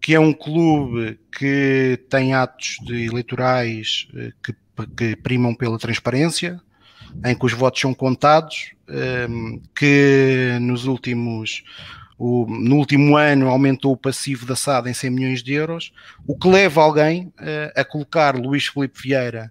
que 0.00 0.14
é 0.14 0.20
um 0.20 0.32
clube 0.32 1.18
que 1.38 2.00
tem 2.08 2.34
atos 2.34 2.78
eleitorais 2.88 4.08
que, 4.42 4.54
que 4.96 5.16
primam 5.16 5.54
pela 5.54 5.78
transparência, 5.78 6.60
em 7.24 7.34
que 7.36 7.46
os 7.46 7.52
votos 7.52 7.80
são 7.80 7.94
contados, 7.94 8.72
que 9.74 10.58
nos 10.60 10.86
últimos 10.86 11.62
o, 12.20 12.44
no 12.46 12.76
último 12.76 13.16
ano 13.16 13.48
aumentou 13.48 13.92
o 13.92 13.96
passivo 13.96 14.44
da 14.44 14.54
SAD 14.54 14.90
em 14.90 14.94
100 14.94 15.10
milhões 15.10 15.42
de 15.42 15.54
euros, 15.54 15.90
o 16.26 16.36
que 16.36 16.46
leva 16.46 16.82
alguém 16.82 17.32
uh, 17.40 17.72
a 17.74 17.82
colocar 17.82 18.36
Luís 18.36 18.66
Felipe 18.66 19.00
Vieira 19.00 19.50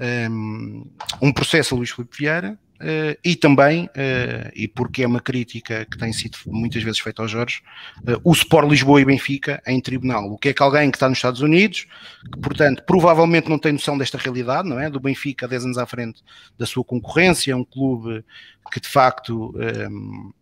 um, 0.00 0.04
ehm, 0.04 0.84
um 1.20 1.30
processo 1.30 1.74
a 1.74 1.76
Luís 1.76 1.90
Felipe 1.90 2.16
Vieira 2.16 2.58
Uh, 2.76 3.16
e 3.24 3.34
também, 3.34 3.86
uh, 3.86 4.52
e 4.54 4.68
porque 4.68 5.02
é 5.02 5.06
uma 5.06 5.20
crítica 5.20 5.86
que 5.90 5.96
tem 5.96 6.12
sido 6.12 6.36
muitas 6.46 6.82
vezes 6.82 7.00
feita 7.00 7.22
ao 7.22 7.28
Jorge, 7.28 7.62
uh, 8.00 8.20
o 8.22 8.32
Sport 8.32 8.68
Lisboa 8.68 9.00
e 9.00 9.04
Benfica 9.04 9.62
em 9.66 9.80
tribunal. 9.80 10.30
O 10.30 10.36
que 10.36 10.50
é 10.50 10.52
que 10.52 10.62
alguém 10.62 10.90
que 10.90 10.96
está 10.96 11.08
nos 11.08 11.16
Estados 11.16 11.40
Unidos, 11.40 11.86
que 12.30 12.38
portanto 12.38 12.82
provavelmente 12.86 13.48
não 13.48 13.58
tem 13.58 13.72
noção 13.72 13.96
desta 13.96 14.18
realidade, 14.18 14.68
não 14.68 14.78
é? 14.78 14.90
Do 14.90 15.00
Benfica 15.00 15.48
10 15.48 15.64
anos 15.64 15.78
à 15.78 15.86
frente 15.86 16.22
da 16.58 16.66
sua 16.66 16.84
concorrência, 16.84 17.56
um 17.56 17.64
clube 17.64 18.22
que 18.70 18.80
de 18.80 18.88
facto 18.88 19.54
um, 19.90 20.32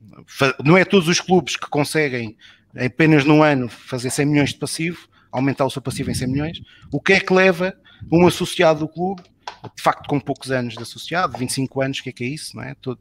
não 0.65 0.77
é 0.77 0.85
todos 0.85 1.09
os 1.09 1.21
clubes 1.21 1.57
que 1.57 1.69
conseguem 1.69 2.37
apenas 2.75 3.25
num 3.25 3.45
ano 3.45 3.69
fazer 3.69 4.11
100 4.11 4.27
milhões 4.27 4.51
de 4.51 4.59
passivo, 4.59 5.07
aumentar 5.31 5.67
o 5.67 5.71
seu 5.71 5.81
passivo 5.81 6.11
em 6.11 6.15
100 6.15 6.29
milhões. 6.29 6.61
O 6.91 7.01
que 7.01 7.13
é 7.13 7.21
que 7.21 7.33
leva 7.33 7.77
um 8.11 8.27
associado 8.27 8.81
do 8.81 8.89
clube 8.89 9.23
de 9.75 9.83
facto 9.83 10.07
com 10.09 10.21
poucos 10.21 10.51
anos 10.51 10.75
de 10.75 10.83
associado, 10.83 11.39
25 11.39 11.83
anos, 11.83 11.99
o 11.99 12.03
que 12.03 12.09
é 12.11 12.13
que 12.13 12.25
é 12.25 12.29
isso, 12.29 12.57
não 12.57 12.63
é? 12.63 12.75
Todo, 12.81 13.01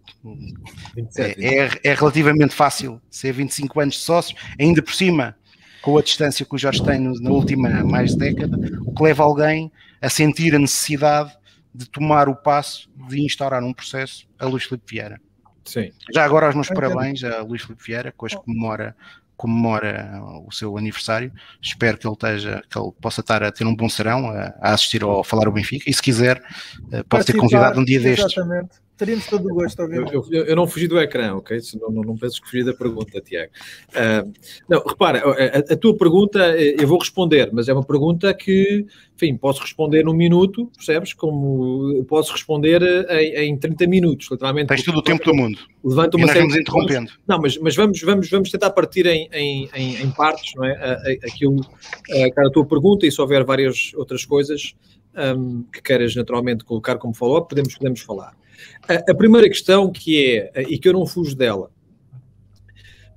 27, 0.96 1.44
é, 1.44 1.66
é, 1.66 1.70
é, 1.84 1.94
relativamente 1.94 2.54
fácil 2.54 3.02
ser 3.10 3.34
25 3.34 3.80
anos 3.80 3.96
de 3.96 4.02
sócio, 4.02 4.36
ainda 4.60 4.82
por 4.82 4.94
cima, 4.94 5.36
com 5.82 5.98
a 5.98 6.02
distância 6.02 6.46
que 6.46 6.56
o 6.56 6.58
Jorge 6.58 6.84
tem 6.84 7.00
na 7.00 7.30
última 7.30 7.84
mais 7.84 8.16
década, 8.16 8.58
o 8.86 8.94
que 8.94 9.04
leva 9.04 9.24
alguém 9.24 9.72
a 10.02 10.10
sentir 10.10 10.56
a 10.56 10.60
necessidade 10.60 11.36
de 11.74 11.90
tomar 11.90 12.30
o 12.30 12.36
passo 12.36 12.90
de 13.08 13.22
instaurar 13.22 13.64
um 13.64 13.74
processo 13.74 14.28
a 14.38 14.46
Luís 14.46 14.64
Filipe 14.64 14.96
Vieira. 14.96 15.20
Sim. 15.66 15.92
Já 16.14 16.26
agora 16.26 16.50
os 16.50 16.56
meus 16.56 16.68
parabéns 16.68 17.24
a 17.24 17.42
Luís 17.42 17.62
Filipe 17.62 17.84
Vieira, 17.84 18.12
que 18.12 18.26
hoje 18.26 18.38
comemora 18.38 18.96
comemora 19.36 20.22
o 20.46 20.52
seu 20.52 20.78
aniversário. 20.78 21.32
Espero 21.62 21.98
que 21.98 22.08
ele 22.08 22.14
esteja, 22.14 22.62
que 22.70 22.78
ele 22.78 22.92
possa 23.02 23.22
estar 23.22 23.44
a 23.44 23.52
ter 23.52 23.66
um 23.66 23.76
bom 23.76 23.90
serão, 23.90 24.30
a, 24.30 24.54
a 24.62 24.74
assistir 24.74 25.04
ao 25.04 25.24
Falar 25.24 25.48
o 25.48 25.52
Benfica. 25.52 25.90
E 25.90 25.94
se 25.94 26.02
quiser, 26.02 26.42
eh, 26.92 27.04
pode 27.04 27.26
ser 27.26 27.34
convidado 27.34 27.80
um 27.80 27.86
dia 27.86 28.00
destes. 28.00 28.38
Exatamente. 28.38 28.83
Teríamos 28.96 29.26
todo 29.26 29.50
o 29.50 29.56
gosto, 29.56 29.82
eu, 29.82 30.06
eu, 30.32 30.46
eu, 30.46 30.56
não 30.56 30.68
fugi 30.68 30.88
do 30.88 31.00
ecrã, 31.00 31.34
ok? 31.36 31.60
Não, 31.82 31.90
não, 31.90 32.02
não 32.04 32.16
penso 32.16 32.40
que 32.40 32.48
fugi 32.48 32.64
da 32.64 32.74
pergunta, 32.74 33.20
Tiago. 33.22 33.52
Uh, 33.90 34.32
não, 34.70 34.84
repara, 34.84 35.20
a, 35.20 35.74
a, 35.74 35.76
tua 35.76 35.98
pergunta 35.98 36.40
eh, 36.56 36.76
eu 36.78 36.88
vou 36.88 37.00
responder, 37.00 37.50
mas 37.52 37.68
é 37.68 37.74
uma 37.74 37.84
pergunta 37.84 38.32
que, 38.36 38.86
enfim, 39.16 39.36
posso 39.36 39.62
responder 39.62 40.04
num 40.04 40.14
minuto, 40.14 40.70
percebes? 40.76 41.12
Como 41.14 42.06
posso 42.08 42.34
responder 42.34 42.84
em, 43.10 43.50
em 43.50 43.58
30 43.58 43.88
minutos, 43.88 44.30
literalmente. 44.30 44.68
Tens 44.68 44.84
todo 44.84 45.00
o 45.00 45.02
tempo 45.02 45.26
do 45.26 45.34
mundo. 45.34 45.58
Levanta 45.84 46.16
uma 46.16 46.26
e 46.26 46.28
nós 46.28 46.38
vamos 46.38 46.56
interrompendo. 46.56 47.12
Não, 47.28 47.40
mas, 47.40 47.58
mas 47.58 47.76
vamos, 47.76 48.00
vamos, 48.00 48.30
vamos 48.30 48.52
tentar 48.52 48.70
partir 48.70 49.08
em, 49.08 49.28
em, 49.34 49.70
em, 49.74 50.04
em 50.04 50.12
partes, 50.12 50.54
não 50.56 50.66
é? 50.66 51.18
Aquilo, 51.24 51.66
a, 52.38 52.48
a 52.48 52.52
tua 52.52 52.66
pergunta, 52.66 53.08
e 53.08 53.12
se 53.12 53.20
houver 53.20 53.44
várias 53.44 53.92
outras 53.96 54.24
coisas 54.24 54.76
um, 55.16 55.64
que 55.64 55.82
queiras 55.82 56.16
naturalmente 56.16 56.64
colocar 56.64 56.98
como 56.98 57.14
follow-up, 57.14 57.50
podemos, 57.50 57.76
podemos 57.76 58.02
falar. 58.02 58.36
A, 58.88 59.12
a, 59.12 59.16
primeira 59.16 59.48
questão 59.48 59.92
que 59.92 60.40
é, 60.54 60.64
e 60.64 60.78
que 60.78 60.90
eu 60.90 60.94
não 60.94 61.06
fujo 61.06 61.36
dela, 61.36 61.72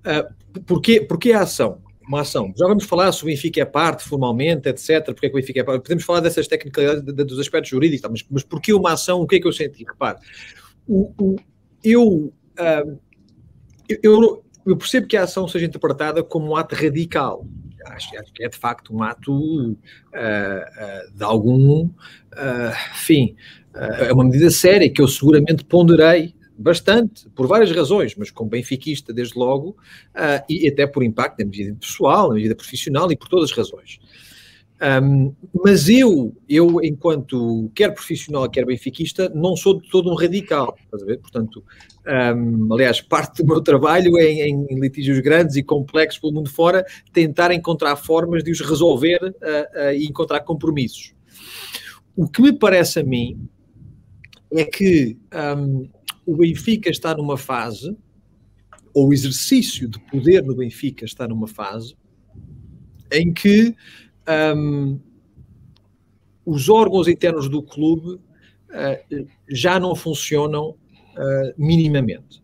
uh, 0.04 0.60
porquê, 0.62 1.00
porquê 1.00 1.32
a 1.32 1.42
ação? 1.42 1.80
Uma 2.06 2.20
ação. 2.20 2.52
Já 2.56 2.66
vamos 2.68 2.84
falar 2.84 3.10
se 3.10 3.24
o 3.24 3.26
Benfica 3.26 3.60
é 3.60 3.64
parte 3.64 4.04
formalmente, 4.04 4.68
etc. 4.68 5.06
Porque 5.06 5.26
é 5.26 5.28
que 5.28 5.34
o 5.34 5.40
Benfica 5.40 5.60
é 5.60 5.64
parte. 5.64 5.82
Podemos 5.82 6.04
falar 6.04 6.20
dessas 6.20 6.46
técnicas, 6.46 7.02
dos 7.02 7.40
aspectos 7.40 7.70
jurídicos, 7.70 8.02
tá, 8.02 8.08
mas, 8.08 8.24
mas 8.30 8.44
porquê 8.44 8.72
uma 8.72 8.92
ação? 8.92 9.20
O 9.20 9.26
que 9.26 9.36
é 9.36 9.40
que 9.40 9.46
eu 9.48 9.52
senti? 9.52 9.84
Repare, 9.84 10.18
o, 10.86 11.12
o, 11.20 11.36
eu, 11.82 12.32
uh, 12.60 13.00
eu, 13.88 14.44
eu 14.64 14.76
percebo 14.76 15.08
que 15.08 15.16
a 15.16 15.24
ação 15.24 15.48
seja 15.48 15.66
interpretada 15.66 16.22
como 16.22 16.50
um 16.50 16.56
ato 16.56 16.76
radical. 16.76 17.44
Acho, 17.92 18.18
acho, 18.18 18.32
que 18.32 18.44
é 18.44 18.48
de 18.48 18.56
facto 18.56 18.94
um 18.94 19.02
ato 19.02 19.32
uh, 19.32 19.72
uh, 19.72 21.16
de 21.16 21.24
algum, 21.24 21.86
uh, 21.86 21.92
é 23.74 24.12
uma 24.12 24.24
medida 24.24 24.50
séria 24.50 24.90
que 24.90 25.02
eu 25.02 25.08
seguramente 25.08 25.64
ponderei 25.64 26.34
bastante, 26.58 27.28
por 27.30 27.46
várias 27.46 27.70
razões, 27.70 28.14
mas 28.16 28.30
como 28.30 28.48
benfiquista 28.48 29.12
desde 29.12 29.38
logo, 29.38 29.76
e 30.48 30.66
até 30.66 30.86
por 30.86 31.02
impacto 31.02 31.44
na 31.44 31.50
vida 31.50 31.76
pessoal, 31.78 32.30
na 32.30 32.36
vida 32.36 32.54
profissional 32.54 33.12
e 33.12 33.16
por 33.16 33.28
todas 33.28 33.50
as 33.50 33.56
razões. 33.56 34.00
Um, 34.78 35.34
mas 35.64 35.88
eu, 35.88 36.36
eu, 36.46 36.82
enquanto 36.82 37.70
quer 37.74 37.94
profissional, 37.94 38.48
quer 38.48 38.66
benfiquista, 38.66 39.30
não 39.34 39.56
sou 39.56 39.80
de 39.80 39.88
todo 39.88 40.10
um 40.10 40.14
radical, 40.14 40.76
estás 40.84 41.02
a 41.02 41.06
ver? 41.06 41.18
Portanto, 41.18 41.64
um, 42.06 42.72
aliás, 42.74 43.00
parte 43.00 43.42
do 43.42 43.46
meu 43.46 43.62
trabalho 43.62 44.18
é 44.18 44.30
em, 44.30 44.66
em, 44.68 44.78
litígios 44.78 45.18
grandes 45.20 45.56
e 45.56 45.62
complexos 45.62 46.20
pelo 46.20 46.34
mundo 46.34 46.50
fora, 46.50 46.84
tentar 47.10 47.52
encontrar 47.52 47.96
formas 47.96 48.44
de 48.44 48.50
os 48.50 48.60
resolver 48.60 49.18
uh, 49.22 49.28
uh, 49.28 49.92
e 49.94 50.04
encontrar 50.04 50.40
compromissos. 50.40 51.14
O 52.14 52.28
que 52.28 52.42
me 52.42 52.52
parece 52.52 53.00
a 53.00 53.04
mim 53.04 53.48
é 54.50 54.64
que 54.64 55.16
um, 55.58 55.88
o 56.26 56.36
Benfica 56.36 56.90
está 56.90 57.14
numa 57.14 57.38
fase, 57.38 57.96
ou 58.92 59.08
o 59.08 59.12
exercício 59.12 59.88
de 59.88 59.98
poder 60.00 60.42
no 60.42 60.54
Benfica 60.54 61.04
está 61.04 61.26
numa 61.26 61.48
fase, 61.48 61.96
em 63.10 63.32
que 63.32 63.74
um, 64.56 65.00
os 66.44 66.68
órgãos 66.68 67.08
internos 67.08 67.48
do 67.48 67.62
clube 67.62 68.14
uh, 68.14 69.26
já 69.48 69.80
não 69.80 69.94
funcionam 69.94 70.70
uh, 70.70 71.54
minimamente. 71.56 72.42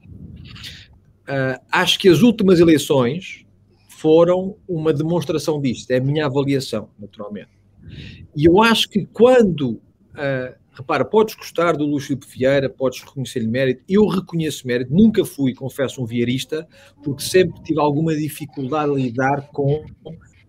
Uh, 1.23 1.59
acho 1.71 1.99
que 1.99 2.09
as 2.09 2.23
últimas 2.23 2.61
eleições 2.61 3.45
foram 3.89 4.57
uma 4.69 4.93
demonstração 4.93 5.61
disto, 5.61 5.91
é 5.93 5.99
a 5.99 6.01
minha 6.01 6.27
avaliação, 6.27 6.91
naturalmente. 6.99 7.51
E 8.37 8.47
eu 8.47 8.63
acho 8.63 8.89
que 8.89 9.07
quando 9.07 9.81
uh, 10.15 10.63
Repara, 10.75 11.05
podes 11.05 11.35
gostar 11.35 11.77
do 11.77 11.85
Lúcio 11.85 12.17
de 12.17 12.27
Vieira, 12.27 12.69
podes 12.71 13.03
reconhecer-lhe 13.03 13.47
mérito. 13.47 13.85
Eu 13.87 14.07
reconheço 14.07 14.67
mérito, 14.67 14.93
nunca 14.93 15.23
fui, 15.23 15.55
confesso, 15.55 16.03
um 16.03 16.07
vieirista, 16.07 16.67
porque 17.05 17.23
sempre 17.23 17.63
tive 17.63 17.79
alguma 17.79 18.17
dificuldade 18.17 18.91
a 18.91 18.95
lidar 18.95 19.49
com 19.49 19.85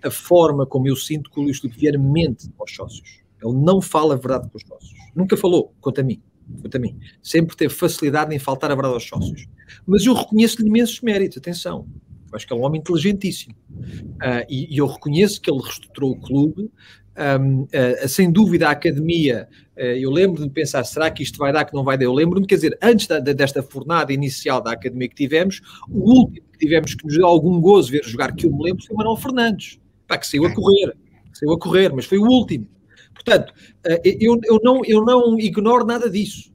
a 0.04 0.12
forma 0.12 0.66
como 0.66 0.88
eu 0.88 0.96
sinto 0.96 1.30
que 1.30 1.40
o 1.40 1.44
Lúcio 1.44 1.70
de 1.70 1.78
Vieira 1.78 1.98
mente 1.98 2.50
aos 2.60 2.74
sócios. 2.74 3.24
Ele 3.44 3.54
não 3.54 3.82
fala 3.82 4.14
a 4.14 4.18
verdade 4.18 4.50
com 4.50 4.58
os 4.58 4.64
sócios. 4.64 5.00
Nunca 5.16 5.36
falou, 5.36 5.74
quanto 5.82 6.02
a 6.02 6.04
mim. 6.04 6.22
Quanto 6.62 6.76
a 6.76 6.80
mim. 6.80 6.98
Sempre 7.22 7.56
teve 7.56 7.74
facilidade 7.74 8.34
em 8.34 8.40
faltar 8.40 8.72
a 8.72 8.76
verdade 8.76 8.96
aos 8.96 9.08
sócios. 9.08 9.48
Mas 9.86 10.06
eu 10.06 10.14
reconheço-lhe 10.14 10.68
imensos 10.68 11.02
méritos, 11.02 11.38
atenção. 11.38 11.88
Acho 12.32 12.48
que 12.48 12.54
é 12.54 12.56
um 12.56 12.64
homem 12.64 12.82
inteligentíssimo. 12.82 13.56
Uh, 13.72 14.44
e, 14.50 14.74
e, 14.74 14.78
eu 14.78 14.88
reconheço 14.88 15.40
que 15.40 15.52
ele 15.52 15.62
reestruturou 15.62 16.12
o 16.12 16.20
clube, 16.20 16.72
um, 17.16 17.62
uh, 17.62 18.08
sem 18.08 18.32
dúvida, 18.32 18.68
a 18.68 18.72
academia, 18.72 19.48
uh, 19.78 19.82
eu 19.82 20.10
lembro-me 20.10 20.48
de 20.48 20.54
pensar, 20.54 20.84
será 20.84 21.12
que 21.12 21.22
isto 21.22 21.38
vai 21.38 21.54
dar, 21.54 21.64
que 21.64 21.74
não 21.74 21.84
vai 21.84 21.98
dar? 21.98 22.06
Eu 22.06 22.14
lembro-me, 22.14 22.48
quer 22.48 22.56
dizer, 22.56 22.78
antes 22.82 23.06
da, 23.06 23.20
desta 23.20 23.62
fornada 23.62 24.12
inicial 24.12 24.62
da 24.62 24.72
academia 24.72 25.08
que 25.08 25.16
tivemos, 25.16 25.62
o 25.88 26.00
último 26.12 26.48
que 26.52 26.58
tivemos 26.58 26.96
que 26.96 27.06
nos 27.06 27.16
deu 27.16 27.28
algum 27.28 27.62
gozo 27.62 27.92
ver 27.92 28.04
jogar, 28.04 28.34
que 28.34 28.48
eu 28.48 28.52
me 28.52 28.64
lembro, 28.64 28.84
foi 28.84 28.96
o 28.96 28.98
Manuel 28.98 29.18
Fernandes, 29.18 29.80
pá, 30.14 30.18
que 30.18 30.28
saiu 30.28 30.46
a 30.46 30.54
correr, 30.54 30.96
saiu 31.34 31.54
a 31.54 31.60
correr, 31.60 31.92
mas 31.94 32.06
foi 32.06 32.18
o 32.18 32.24
último. 32.24 32.68
Portanto, 33.14 33.52
uh, 33.52 34.02
eu, 34.04 34.40
eu, 34.44 34.60
não, 34.64 34.82
eu 34.86 35.04
não 35.04 35.40
ignoro 35.40 35.86
nada 35.86 36.10
disso. 36.10 36.52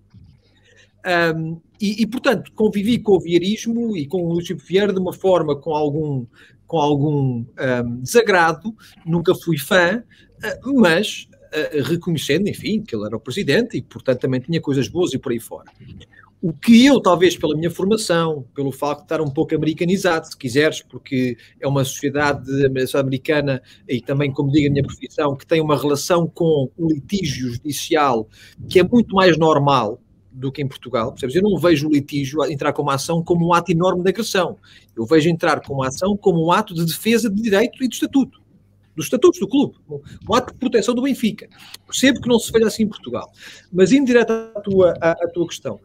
Um, 1.35 1.61
e, 1.81 2.03
e, 2.03 2.07
portanto, 2.07 2.53
convivi 2.55 2.99
com 2.99 3.13
o 3.13 3.21
vieirismo 3.21 3.97
e 3.97 4.07
com 4.07 4.23
o 4.23 4.33
Lúcio 4.33 4.57
Vieira 4.57 4.93
de 4.93 4.99
uma 4.99 5.13
forma 5.13 5.57
com 5.57 5.75
algum, 5.75 6.27
com 6.67 6.79
algum 6.79 7.45
um, 7.47 8.01
desagrado, 8.01 8.75
nunca 9.07 9.35
fui 9.35 9.57
fã, 9.57 10.03
uh, 10.65 10.81
mas 10.81 11.29
uh, 11.33 11.83
reconhecendo, 11.85 12.49
enfim, 12.49 12.83
que 12.83 12.95
ele 12.95 13.07
era 13.07 13.17
o 13.17 13.21
presidente 13.21 13.77
e, 13.77 13.83
portanto, 13.83 14.21
também 14.21 14.41
tinha 14.41 14.61
coisas 14.61 14.89
boas 14.89 15.13
e 15.15 15.19
por 15.19 15.33
aí 15.33 15.41
fora. 15.41 15.71
O 16.41 16.53
que 16.53 16.87
eu, 16.87 17.01
talvez 17.01 17.37
pela 17.37 17.57
minha 17.57 17.71
formação, 17.71 18.45
pelo 18.55 18.71
facto 18.71 19.01
de 19.01 19.05
estar 19.07 19.21
um 19.21 19.29
pouco 19.31 19.55
americanizado, 19.57 20.29
se 20.29 20.37
quiseres, 20.37 20.81
porque 20.81 21.37
é 21.61 21.67
uma 21.67 21.85
sociedade 21.85 22.49
americana 22.95 23.61
e 23.89 24.01
também, 24.01 24.31
como 24.31 24.53
digo, 24.53 24.69
a 24.69 24.71
minha 24.71 24.85
profissão, 24.85 25.35
que 25.35 25.45
tem 25.45 25.61
uma 25.61 25.77
relação 25.77 26.29
com 26.29 26.71
o 26.77 26.89
litígio 26.93 27.51
judicial 27.51 28.29
que 28.69 28.79
é 28.79 28.85
muito 28.85 29.17
mais 29.17 29.37
normal 29.37 30.01
do 30.31 30.53
que 30.53 30.63
em 30.63 30.69
Portugal, 30.69 31.11
percebes? 31.11 31.35
Eu 31.35 31.43
não 31.43 31.59
vejo 31.59 31.89
o 31.89 31.93
litígio 31.93 32.45
entrar 32.45 32.73
como 32.73 32.91
ação 32.91 33.23
como 33.23 33.49
um 33.49 33.53
ato 33.53 33.73
enorme 33.73 34.05
de 34.05 34.11
agressão. 34.11 34.57
Eu 34.97 35.05
vejo 35.05 35.29
entrar 35.29 35.61
como 35.61 35.83
ação 35.83 36.17
como 36.17 36.47
um 36.47 36.53
ato 36.53 36.73
de 36.73 36.85
defesa 36.85 37.29
de 37.29 37.43
direito 37.43 37.83
e 37.83 37.89
de 37.89 37.95
estatuto. 37.95 38.41
Dos 38.95 39.07
estatutos 39.07 39.39
do 39.39 39.47
clube, 39.47 39.77
um 40.29 40.35
ato 40.35 40.53
de 40.53 40.59
proteção 40.59 40.93
do 40.93 41.03
Benfica. 41.03 41.49
Percebo 41.87 42.21
que 42.21 42.29
não 42.29 42.39
se 42.39 42.51
faz 42.51 42.65
assim 42.67 42.83
em 42.83 42.89
Portugal. 42.89 43.31
Mas, 43.73 43.93
indireto 43.93 44.33
à 44.33 44.61
tua, 44.61 44.95
à, 45.01 45.13
à 45.13 45.29
tua 45.29 45.47
questão, 45.47 45.81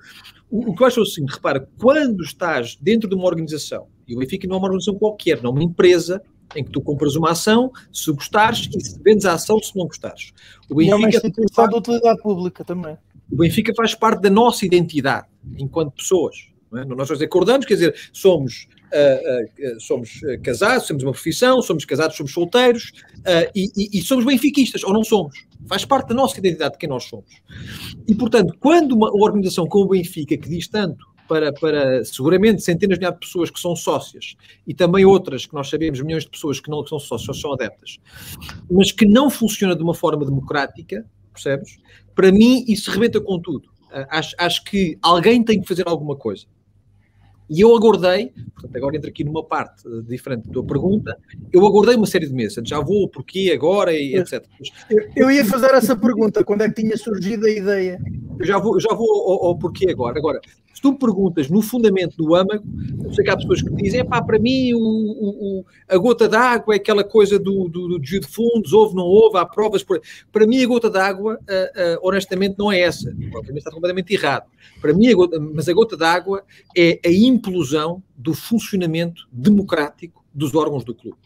o, 0.53 0.69
o 0.69 0.75
que 0.75 0.83
eu 0.83 0.87
acho 0.87 0.99
é 0.99 1.03
o 1.03 1.05
seguinte: 1.05 1.33
repara, 1.33 1.67
quando 1.79 2.23
estás 2.23 2.77
dentro 2.79 3.09
de 3.09 3.15
uma 3.15 3.25
organização, 3.25 3.87
e 4.07 4.15
o 4.15 4.19
Benfica 4.19 4.47
não 4.47 4.55
é 4.55 4.59
uma 4.59 4.67
organização 4.67 4.95
qualquer, 4.99 5.41
não 5.41 5.49
é 5.49 5.53
uma 5.53 5.63
empresa, 5.63 6.21
em 6.55 6.63
que 6.63 6.69
tu 6.69 6.79
compras 6.79 7.15
uma 7.15 7.31
ação, 7.31 7.71
se 7.91 8.11
gostares, 8.11 8.69
e 8.75 8.79
se 8.79 9.01
vendes 9.01 9.25
a 9.25 9.33
ação 9.33 9.57
se 9.59 9.75
não 9.75 9.87
gostares. 9.87 10.31
O 10.69 10.75
Benfica, 10.75 10.83
e 10.83 10.89
é 10.91 10.95
uma 10.95 11.09
instituição 11.09 11.67
de 11.67 11.75
utilidade 11.75 12.21
pública 12.21 12.63
também. 12.63 12.95
O 13.31 13.37
Benfica 13.37 13.73
faz 13.75 13.95
parte 13.95 14.21
da 14.21 14.29
nossa 14.29 14.63
identidade 14.63 15.25
enquanto 15.57 15.93
pessoas. 15.93 16.35
Não 16.71 16.81
é? 16.81 16.85
Nós 16.85 17.09
acordamos, 17.09 17.65
quer 17.65 17.73
dizer, 17.73 17.95
somos, 18.11 18.67
uh, 18.91 19.75
uh, 19.75 19.79
somos 19.79 20.19
casados, 20.43 20.85
temos 20.85 21.01
uma 21.01 21.13
profissão, 21.13 21.61
somos 21.63 21.83
casados, 21.83 22.15
somos 22.15 22.31
solteiros 22.31 22.91
e, 23.55 23.71
e, 23.75 23.97
e, 23.99 24.01
somos 24.01 24.23
benfiquistas, 24.25 24.83
ou 24.83 24.93
não 24.93 25.03
somos. 25.03 25.35
Faz 25.67 25.85
parte 25.85 26.09
da 26.09 26.15
nossa 26.15 26.39
identidade 26.39 26.73
de 26.73 26.79
quem 26.79 26.89
nós 26.89 27.05
somos. 27.05 27.41
E, 28.07 28.15
portanto, 28.15 28.55
quando 28.59 28.93
uma 28.93 29.13
organização 29.13 29.65
como 29.67 29.85
o 29.85 29.89
Benfica, 29.89 30.37
que 30.37 30.49
diz 30.49 30.67
tanto 30.67 31.05
para, 31.27 31.53
para 31.53 32.03
seguramente 32.03 32.61
centenas 32.61 32.99
de 32.99 33.11
pessoas 33.13 33.49
que 33.49 33.59
são 33.59 33.75
sócias 33.75 34.35
e 34.67 34.73
também 34.73 35.05
outras 35.05 35.45
que 35.45 35.53
nós 35.53 35.69
sabemos, 35.69 36.01
milhões 36.01 36.23
de 36.23 36.29
pessoas 36.29 36.59
que 36.59 36.69
não 36.69 36.85
são 36.85 36.99
sócias, 36.99 37.39
são 37.39 37.53
adeptas, 37.53 37.97
mas 38.69 38.91
que 38.91 39.05
não 39.05 39.29
funciona 39.29 39.75
de 39.75 39.83
uma 39.83 39.93
forma 39.93 40.25
democrática, 40.25 41.05
percebes? 41.31 41.77
Para 42.13 42.31
mim, 42.31 42.63
isso 42.67 42.91
rebenta 42.91 43.19
com 43.19 43.39
tudo. 43.39 43.69
Acho, 44.09 44.35
acho 44.37 44.63
que 44.63 44.97
alguém 45.01 45.43
tem 45.43 45.61
que 45.61 45.67
fazer 45.67 45.87
alguma 45.87 46.15
coisa. 46.15 46.45
E 47.53 47.61
eu 47.61 47.75
aguardei, 47.75 48.31
portanto, 48.55 48.75
agora 48.75 48.97
entro 48.97 49.09
aqui 49.11 49.23
numa 49.23 49.43
parte 49.43 49.83
diferente 50.07 50.47
da 50.47 50.53
tua 50.53 50.63
pergunta, 50.65 51.15
eu 51.51 51.63
aguardei 51.67 51.95
uma 51.95 52.07
série 52.07 52.25
de 52.25 52.33
meses, 52.33 52.59
já 52.65 52.79
vou, 52.79 53.07
porquê, 53.07 53.51
agora, 53.53 53.93
e 53.93 54.15
etc. 54.15 54.43
Eu, 54.89 55.07
eu, 55.15 55.31
ia 55.31 55.45
fazer 55.45 55.69
essa 55.75 55.95
pergunta, 55.95 56.43
quando 56.43 56.63
é 56.63 56.69
que 56.69 56.81
tinha 56.81 56.97
surgido 56.97 57.45
a 57.45 57.51
ideia? 57.51 57.99
Eu 58.39 58.43
já 58.43 58.57
vou, 58.57 58.79
já 58.79 58.91
vou 58.91 59.07
ao, 59.07 59.45
ao 59.49 59.59
porquê 59.59 59.91
agora. 59.91 60.17
Agora, 60.17 60.41
se 60.73 60.81
tu 60.81 60.95
perguntas 60.95 61.49
no 61.49 61.61
fundamento 61.61 62.17
do 62.17 62.33
âmago, 62.33 62.63
eu 63.03 63.13
sei 63.13 63.23
que 63.23 63.29
há 63.29 63.37
pessoas 63.37 63.61
que 63.61 63.73
dizem, 63.75 64.03
pá, 64.03 64.21
para 64.21 64.39
mim 64.39 64.73
o, 64.73 64.79
o, 64.79 65.65
a 65.87 65.97
gota 65.97 66.27
d'água 66.27 66.73
é 66.73 66.77
aquela 66.77 67.03
coisa 67.03 67.37
do, 67.37 67.69
do, 67.69 67.87
do 67.89 67.99
desvio 67.99 68.21
de 68.21 68.27
fundos, 68.27 68.73
houve, 68.73 68.95
não 68.95 69.03
houve, 69.03 69.37
há 69.37 69.45
provas. 69.45 69.83
Por... 69.83 70.01
Para 70.31 70.47
mim 70.47 70.63
a 70.63 70.67
gota 70.67 70.89
d'água, 70.89 71.35
uh, 71.35 71.37
uh, 71.37 72.07
honestamente, 72.07 72.55
não 72.57 72.71
é 72.71 72.79
essa. 72.79 73.09
Obviamente 73.09 73.59
está 73.59 73.71
completamente 73.71 74.13
errado. 74.13 74.49
Para 74.81 74.93
mim, 74.93 75.07
a 75.07 75.15
gota, 75.15 75.39
mas 75.39 75.69
a 75.69 75.73
gota 75.73 75.95
d'água 75.95 76.43
é 76.75 76.99
a 77.05 77.11
implosão 77.11 78.01
do 78.17 78.33
funcionamento 78.33 79.27
democrático 79.31 80.23
dos 80.33 80.55
órgãos 80.55 80.83
do 80.83 80.95
clube. 80.95 81.17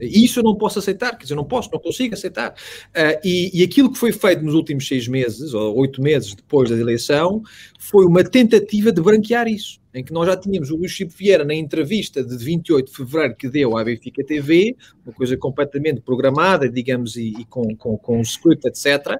Isso 0.00 0.40
eu 0.40 0.44
não 0.44 0.54
posso 0.54 0.78
aceitar, 0.78 1.16
quer 1.16 1.24
dizer, 1.24 1.34
não 1.34 1.44
posso, 1.44 1.70
não 1.72 1.78
consigo 1.78 2.14
aceitar. 2.14 2.50
Uh, 2.50 3.20
e, 3.24 3.60
e, 3.60 3.64
aquilo 3.64 3.90
que 3.90 3.98
foi 3.98 4.12
feito 4.12 4.44
nos 4.44 4.54
últimos 4.54 4.86
seis 4.86 5.08
meses, 5.08 5.54
ou 5.54 5.76
oito 5.78 6.02
meses 6.02 6.34
depois 6.34 6.70
da 6.70 6.76
eleição, 6.76 7.42
foi 7.78 8.04
uma 8.04 8.22
tentativa 8.22 8.92
de 8.92 9.00
branquear 9.00 9.48
isso, 9.48 9.80
em 9.94 10.04
que 10.04 10.12
nós 10.12 10.26
já 10.26 10.36
tínhamos 10.36 10.70
o 10.70 10.76
Luís 10.76 10.92
Chico 10.92 11.12
Vieira 11.16 11.44
na 11.44 11.54
entrevista 11.54 12.22
de 12.22 12.36
28 12.36 12.90
de 12.90 12.96
fevereiro 12.96 13.34
que 13.36 13.48
deu 13.48 13.76
à 13.76 13.84
Benfica 13.84 14.22
TV, 14.24 14.76
uma 15.04 15.14
coisa 15.14 15.36
completamente 15.36 16.00
programada, 16.00 16.68
digamos, 16.68 17.16
e, 17.16 17.34
e 17.38 17.44
com, 17.46 17.74
com, 17.76 17.96
com 17.96 18.18
um 18.18 18.22
script, 18.22 18.66
etc., 18.68 19.18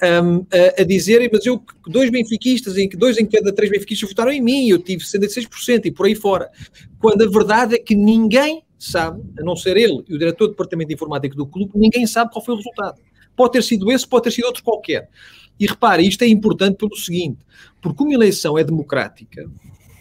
um, 0.00 0.46
a, 0.52 0.82
a 0.82 0.84
dizer, 0.84 1.28
mas 1.32 1.44
eu, 1.44 1.60
dois 1.86 2.08
benfiquistas, 2.08 2.76
em 2.76 2.88
que 2.88 2.96
dois 2.96 3.18
em 3.18 3.26
cada 3.26 3.52
três 3.52 3.70
benfiquistas 3.70 4.08
votaram 4.08 4.30
em 4.30 4.40
mim, 4.40 4.68
eu 4.68 4.78
tive 4.78 5.02
66% 5.02 5.86
e 5.86 5.90
por 5.90 6.06
aí 6.06 6.14
fora. 6.14 6.50
Quando 7.00 7.22
a 7.22 7.28
verdade 7.28 7.74
é 7.74 7.78
que 7.78 7.96
ninguém 7.96 8.62
sabe, 8.78 9.22
a 9.38 9.42
não 9.42 9.56
ser 9.56 9.76
ele 9.76 10.04
e 10.08 10.14
o 10.14 10.18
diretor 10.18 10.46
do 10.46 10.50
departamento 10.52 10.88
de 10.88 10.94
informática 10.94 11.34
do 11.34 11.46
clube, 11.46 11.72
ninguém 11.74 12.06
sabe 12.06 12.30
qual 12.32 12.44
foi 12.44 12.54
o 12.54 12.58
resultado. 12.58 13.00
Pode 13.34 13.52
ter 13.52 13.62
sido 13.62 13.90
esse, 13.90 14.06
pode 14.06 14.24
ter 14.24 14.30
sido 14.30 14.46
outro 14.46 14.62
qualquer. 14.62 15.08
E 15.58 15.66
repare, 15.66 16.06
isto 16.06 16.22
é 16.22 16.28
importante 16.28 16.76
pelo 16.76 16.94
seguinte, 16.96 17.38
porque 17.80 18.02
uma 18.02 18.14
eleição 18.14 18.56
é 18.56 18.62
democrática, 18.62 19.50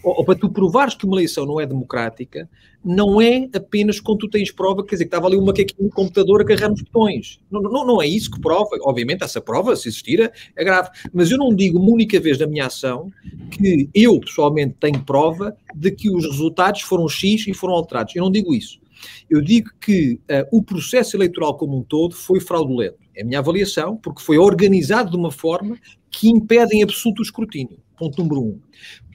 ou, 0.10 0.24
para 0.24 0.36
tu 0.36 0.50
provares 0.50 0.96
que 0.96 1.06
uma 1.06 1.16
eleição 1.16 1.46
não 1.46 1.60
é 1.60 1.66
democrática, 1.66 2.50
não 2.84 3.22
é 3.22 3.50
apenas 3.54 4.00
quando 4.00 4.20
tu 4.20 4.30
tens 4.30 4.52
prova, 4.52 4.84
quer 4.84 4.96
dizer, 4.96 5.06
que 5.06 5.08
estava 5.10 5.28
ali 5.28 5.36
um 5.36 5.46
macaquinho 5.46 5.86
no 5.88 5.90
computador 5.90 6.42
a 6.42 6.46
carregar 6.46 6.70
nos 6.70 6.82
botões. 6.82 7.40
Não, 7.52 7.62
não, 7.62 7.86
não 7.86 8.02
é 8.02 8.08
isso 8.08 8.32
que 8.32 8.40
prova. 8.40 8.70
Obviamente, 8.82 9.24
essa 9.24 9.42
prova, 9.42 9.76
se 9.76 9.90
existir, 9.90 10.32
é 10.56 10.64
grave. 10.64 10.90
Mas 11.14 11.30
eu 11.32 11.38
não 11.38 11.54
digo 11.54 11.80
uma 11.80 11.92
única 11.92 12.20
vez 12.20 12.38
na 12.38 12.48
minha 12.48 12.68
ação 12.68 13.12
que 13.52 13.90
eu, 13.94 14.20
pessoalmente, 14.20 14.76
tenho 14.80 15.04
prova 15.04 15.56
de 15.76 15.92
que 15.92 16.10
os 16.10 16.26
resultados 16.26 16.82
foram 16.82 17.10
X 17.10 17.48
e 17.48 17.54
foram 17.54 17.74
alterados. 17.74 18.16
Eu 18.16 18.24
não 18.24 18.32
digo 18.32 18.54
isso. 18.54 18.80
Eu 19.30 19.42
digo 19.42 19.70
que 19.80 20.20
uh, 20.30 20.58
o 20.58 20.64
processo 20.64 21.16
eleitoral 21.16 21.58
como 21.58 21.78
um 21.78 21.84
todo 21.84 22.16
foi 22.16 22.40
fraudulento. 22.40 22.98
É 23.16 23.24
a 23.24 23.26
minha 23.26 23.40
avaliação, 23.40 23.98
porque 23.98 24.22
foi 24.22 24.38
organizado 24.38 25.12
de 25.12 25.18
uma 25.18 25.32
forma 25.32 25.78
que 26.10 26.30
impede 26.30 26.76
em 26.76 26.84
absoluto 26.84 27.20
o 27.20 27.24
escrutínio. 27.24 27.80
Ponto 27.98 28.22
número 28.22 28.42
um. 28.42 28.60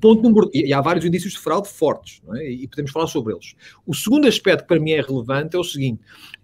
Ponto 0.00 0.22
número, 0.22 0.50
e 0.52 0.72
há 0.72 0.80
vários 0.80 1.04
indícios 1.04 1.34
de 1.34 1.38
fraude 1.38 1.68
fortes, 1.68 2.20
é? 2.34 2.50
e 2.50 2.66
podemos 2.66 2.90
falar 2.90 3.06
sobre 3.06 3.32
eles. 3.32 3.54
O 3.86 3.94
segundo 3.94 4.26
aspecto 4.26 4.62
que 4.62 4.68
para 4.68 4.80
mim 4.80 4.90
é 4.90 5.00
relevante 5.00 5.54
é 5.54 5.58
o 5.58 5.64
seguinte: 5.64 6.00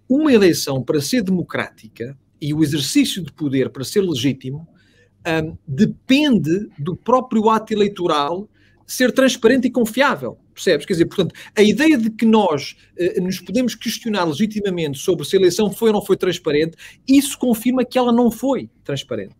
uma 0.07 0.31
eleição 0.31 0.81
para 0.81 1.01
ser 1.01 1.21
democrática 1.21 2.17
e 2.41 2.53
o 2.53 2.63
exercício 2.63 3.21
de 3.21 3.31
poder 3.33 3.69
para 3.69 3.83
ser 3.83 4.01
legítimo 4.01 4.67
um, 5.27 5.57
depende 5.67 6.69
do 6.77 6.95
próprio 6.95 7.49
ato 7.49 7.73
eleitoral 7.73 8.49
ser 8.87 9.11
transparente 9.11 9.67
e 9.67 9.71
confiável. 9.71 10.37
Percebes? 10.59 10.85
Quer 10.85 10.93
dizer, 10.93 11.05
portanto, 11.05 11.33
a 11.55 11.63
ideia 11.63 11.97
de 11.97 12.09
que 12.09 12.25
nós 12.25 12.75
uh, 12.99 13.21
nos 13.21 13.39
podemos 13.39 13.75
questionar 13.75 14.25
legitimamente 14.25 14.99
sobre 14.99 15.25
se 15.25 15.37
a 15.37 15.39
eleição 15.39 15.71
foi 15.71 15.89
ou 15.89 15.93
não 15.93 16.05
foi 16.05 16.17
transparente, 16.17 16.75
isso 17.07 17.39
confirma 17.39 17.85
que 17.85 17.97
ela 17.97 18.11
não 18.11 18.29
foi 18.29 18.69
transparente. 18.83 19.35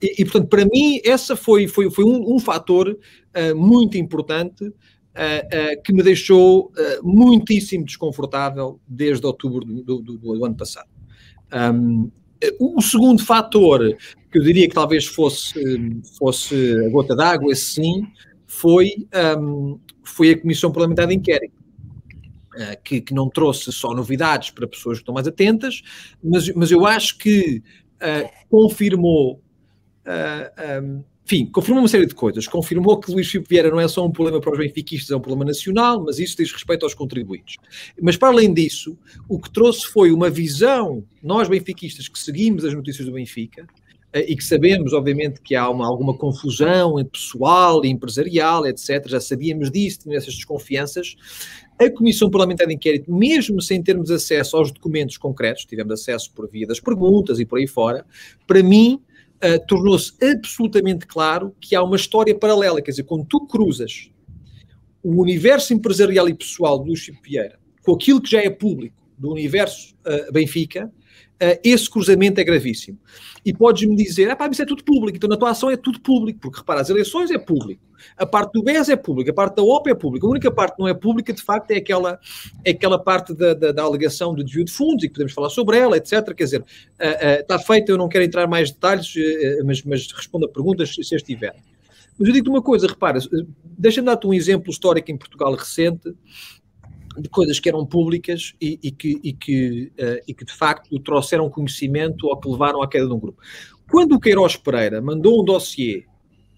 E, 0.00 0.22
e, 0.22 0.24
portanto, 0.24 0.48
para 0.48 0.64
mim, 0.64 1.00
essa 1.04 1.36
foi, 1.36 1.66
foi, 1.66 1.90
foi 1.90 2.04
um, 2.04 2.36
um 2.36 2.38
fator 2.38 2.88
uh, 2.88 3.56
muito 3.56 3.98
importante 3.98 4.64
uh, 4.64 4.70
uh, 4.70 5.82
que 5.82 5.92
me 5.92 6.02
deixou 6.02 6.72
muitíssimo 7.02 7.84
desconfortável 7.84 8.80
desde 8.86 9.26
outubro 9.26 9.64
do, 9.64 10.00
do, 10.00 10.16
do 10.16 10.44
ano 10.44 10.56
passado. 10.56 10.88
Um, 11.52 12.10
o 12.60 12.80
segundo 12.80 13.24
fator, 13.24 13.96
que 14.30 14.38
eu 14.38 14.42
diria 14.44 14.68
que 14.68 14.74
talvez 14.74 15.04
fosse, 15.06 15.54
fosse 16.16 16.54
a 16.86 16.88
gota 16.88 17.16
d'água, 17.16 17.52
sim, 17.56 18.06
foi, 18.48 19.06
um, 19.38 19.78
foi 20.02 20.30
a 20.30 20.40
Comissão 20.40 20.72
Parlamentar 20.72 21.06
de 21.06 21.14
Inquérito. 21.14 21.58
Que, 22.82 23.00
que, 23.00 23.14
não 23.14 23.28
trouxe 23.28 23.70
só 23.70 23.94
novidades 23.94 24.50
para 24.50 24.66
pessoas 24.66 24.98
que 24.98 25.02
estão 25.02 25.14
mais 25.14 25.28
atentas, 25.28 25.80
mas, 26.20 26.52
mas 26.54 26.72
eu 26.72 26.84
acho 26.84 27.16
que 27.16 27.62
uh, 27.98 28.28
confirmou, 28.48 29.34
uh, 29.34 29.40
eh, 30.56 30.80
um, 30.82 31.04
enfim, 31.24 31.46
confirmou 31.46 31.82
uma 31.82 31.88
série 31.88 32.06
de 32.06 32.16
coisas. 32.16 32.48
Confirmou 32.48 32.98
que 32.98 33.12
Luís 33.12 33.28
Filipe 33.28 33.48
Vieira 33.48 33.70
não 33.70 33.78
é 33.78 33.86
só 33.86 34.04
um 34.04 34.10
problema 34.10 34.40
para 34.40 34.50
os 34.50 34.58
benfiquistas, 34.58 35.10
é 35.10 35.16
um 35.16 35.20
problema 35.20 35.44
nacional, 35.44 36.02
mas 36.02 36.18
isso 36.18 36.36
diz 36.36 36.50
respeito 36.50 36.84
aos 36.84 36.94
contribuintes. 36.94 37.58
Mas 38.00 38.16
para 38.16 38.28
além 38.28 38.52
disso, 38.52 38.98
o 39.28 39.38
que 39.38 39.50
trouxe 39.50 39.86
foi 39.86 40.10
uma 40.10 40.30
visão, 40.30 41.04
nós 41.22 41.48
benfiquistas 41.48 42.08
que 42.08 42.18
seguimos 42.18 42.64
as 42.64 42.74
notícias 42.74 43.06
do 43.06 43.12
Benfica, 43.12 43.68
e 44.14 44.34
que 44.34 44.44
sabemos, 44.44 44.92
obviamente, 44.92 45.40
que 45.40 45.54
há 45.54 45.68
uma, 45.68 45.86
alguma 45.86 46.16
confusão 46.16 46.94
pessoal 47.04 47.84
e 47.84 47.88
empresarial, 47.88 48.66
etc. 48.66 49.06
Já 49.06 49.20
sabíamos 49.20 49.70
disso, 49.70 50.00
tínhamos 50.00 50.22
essas 50.22 50.34
desconfianças, 50.34 51.14
a 51.78 51.90
Comissão 51.90 52.30
Parlamentar 52.30 52.66
de 52.66 52.74
Inquérito, 52.74 53.12
mesmo 53.12 53.60
sem 53.62 53.82
termos 53.82 54.10
acesso 54.10 54.56
aos 54.56 54.72
documentos 54.72 55.16
concretos, 55.16 55.64
tivemos 55.64 55.92
acesso 55.92 56.32
por 56.32 56.48
via 56.48 56.66
das 56.66 56.80
perguntas 56.80 57.38
e 57.38 57.44
por 57.44 57.58
aí 57.58 57.68
fora, 57.68 58.04
para 58.46 58.62
mim, 58.62 59.00
uh, 59.36 59.66
tornou-se 59.66 60.12
absolutamente 60.24 61.06
claro 61.06 61.54
que 61.60 61.76
há 61.76 61.82
uma 61.82 61.96
história 61.96 62.34
paralela. 62.34 62.82
Quer 62.82 62.90
dizer, 62.90 63.04
quando 63.04 63.26
tu 63.26 63.46
cruzas 63.46 64.10
o 65.02 65.20
universo 65.20 65.72
empresarial 65.72 66.28
e 66.28 66.34
pessoal 66.34 66.78
do 66.78 66.86
Luís 66.86 67.08
Vieira 67.22 67.58
com 67.82 67.94
aquilo 67.94 68.20
que 68.20 68.30
já 68.30 68.42
é 68.42 68.50
público 68.50 68.96
do 69.16 69.30
universo 69.30 69.94
uh, 70.06 70.32
Benfica, 70.32 70.92
esse 71.62 71.88
cruzamento 71.88 72.40
é 72.40 72.44
gravíssimo. 72.44 72.98
E 73.44 73.52
podes-me 73.52 73.94
dizer, 73.96 74.30
ah 74.30 74.36
pá, 74.36 74.48
isso 74.50 74.62
é 74.62 74.66
tudo 74.66 74.82
público, 74.84 75.16
então 75.16 75.28
na 75.28 75.36
tua 75.36 75.50
ação 75.50 75.70
é 75.70 75.76
tudo 75.76 76.00
público, 76.00 76.40
porque 76.40 76.58
repara, 76.58 76.80
as 76.80 76.90
eleições 76.90 77.30
é 77.30 77.38
público, 77.38 77.82
a 78.16 78.26
parte 78.26 78.52
do 78.52 78.62
BES 78.62 78.88
é 78.88 78.96
pública, 78.96 79.30
a 79.30 79.34
parte 79.34 79.56
da 79.56 79.62
OP 79.62 79.90
é 79.90 79.94
pública, 79.94 80.26
a 80.26 80.30
única 80.30 80.50
parte 80.50 80.76
que 80.76 80.80
não 80.80 80.88
é 80.88 80.94
pública, 80.94 81.32
de 81.32 81.42
facto, 81.42 81.70
é 81.70 81.76
aquela, 81.76 82.18
é 82.64 82.70
aquela 82.70 82.98
parte 82.98 83.34
da, 83.34 83.54
da, 83.54 83.72
da 83.72 83.82
alegação 83.82 84.34
de 84.34 84.44
desvio 84.44 84.64
de 84.64 84.72
fundos, 84.72 85.04
e 85.04 85.08
que 85.08 85.14
podemos 85.14 85.32
falar 85.32 85.50
sobre 85.50 85.78
ela, 85.78 85.96
etc. 85.96 86.34
Quer 86.34 86.44
dizer, 86.44 86.60
uh, 86.60 86.64
uh, 86.64 87.40
está 87.40 87.58
feito, 87.58 87.90
eu 87.90 87.98
não 87.98 88.08
quero 88.08 88.24
entrar 88.24 88.46
mais 88.46 88.70
detalhes, 88.70 89.14
uh, 89.14 89.64
mas, 89.64 89.82
mas 89.82 90.10
respondo 90.12 90.46
a 90.46 90.48
perguntas 90.48 90.94
se 90.94 91.14
as 91.14 91.22
tiver. 91.22 91.54
Mas 92.18 92.28
eu 92.28 92.34
digo-te 92.34 92.50
uma 92.50 92.62
coisa, 92.62 92.86
repara, 92.86 93.20
deixa-me 93.62 94.06
dar-te 94.06 94.26
um 94.26 94.34
exemplo 94.34 94.70
histórico 94.70 95.10
em 95.10 95.16
Portugal 95.16 95.54
recente, 95.54 96.12
de 97.20 97.28
coisas 97.28 97.58
que 97.60 97.68
eram 97.68 97.84
públicas 97.84 98.54
e, 98.60 98.78
e, 98.82 98.90
que, 98.90 99.20
e, 99.22 99.32
que, 99.32 99.92
uh, 99.98 100.22
e 100.26 100.34
que 100.34 100.44
de 100.44 100.52
facto 100.52 100.98
trouxeram 101.00 101.50
conhecimento 101.50 102.26
ou 102.26 102.36
que 102.38 102.48
levaram 102.48 102.82
à 102.82 102.88
queda 102.88 103.06
de 103.06 103.12
um 103.12 103.18
grupo. 103.18 103.40
Quando 103.90 104.12
o 104.12 104.20
Queiroz 104.20 104.56
Pereira 104.56 105.00
mandou 105.00 105.40
um 105.40 105.44
dossiê 105.44 106.04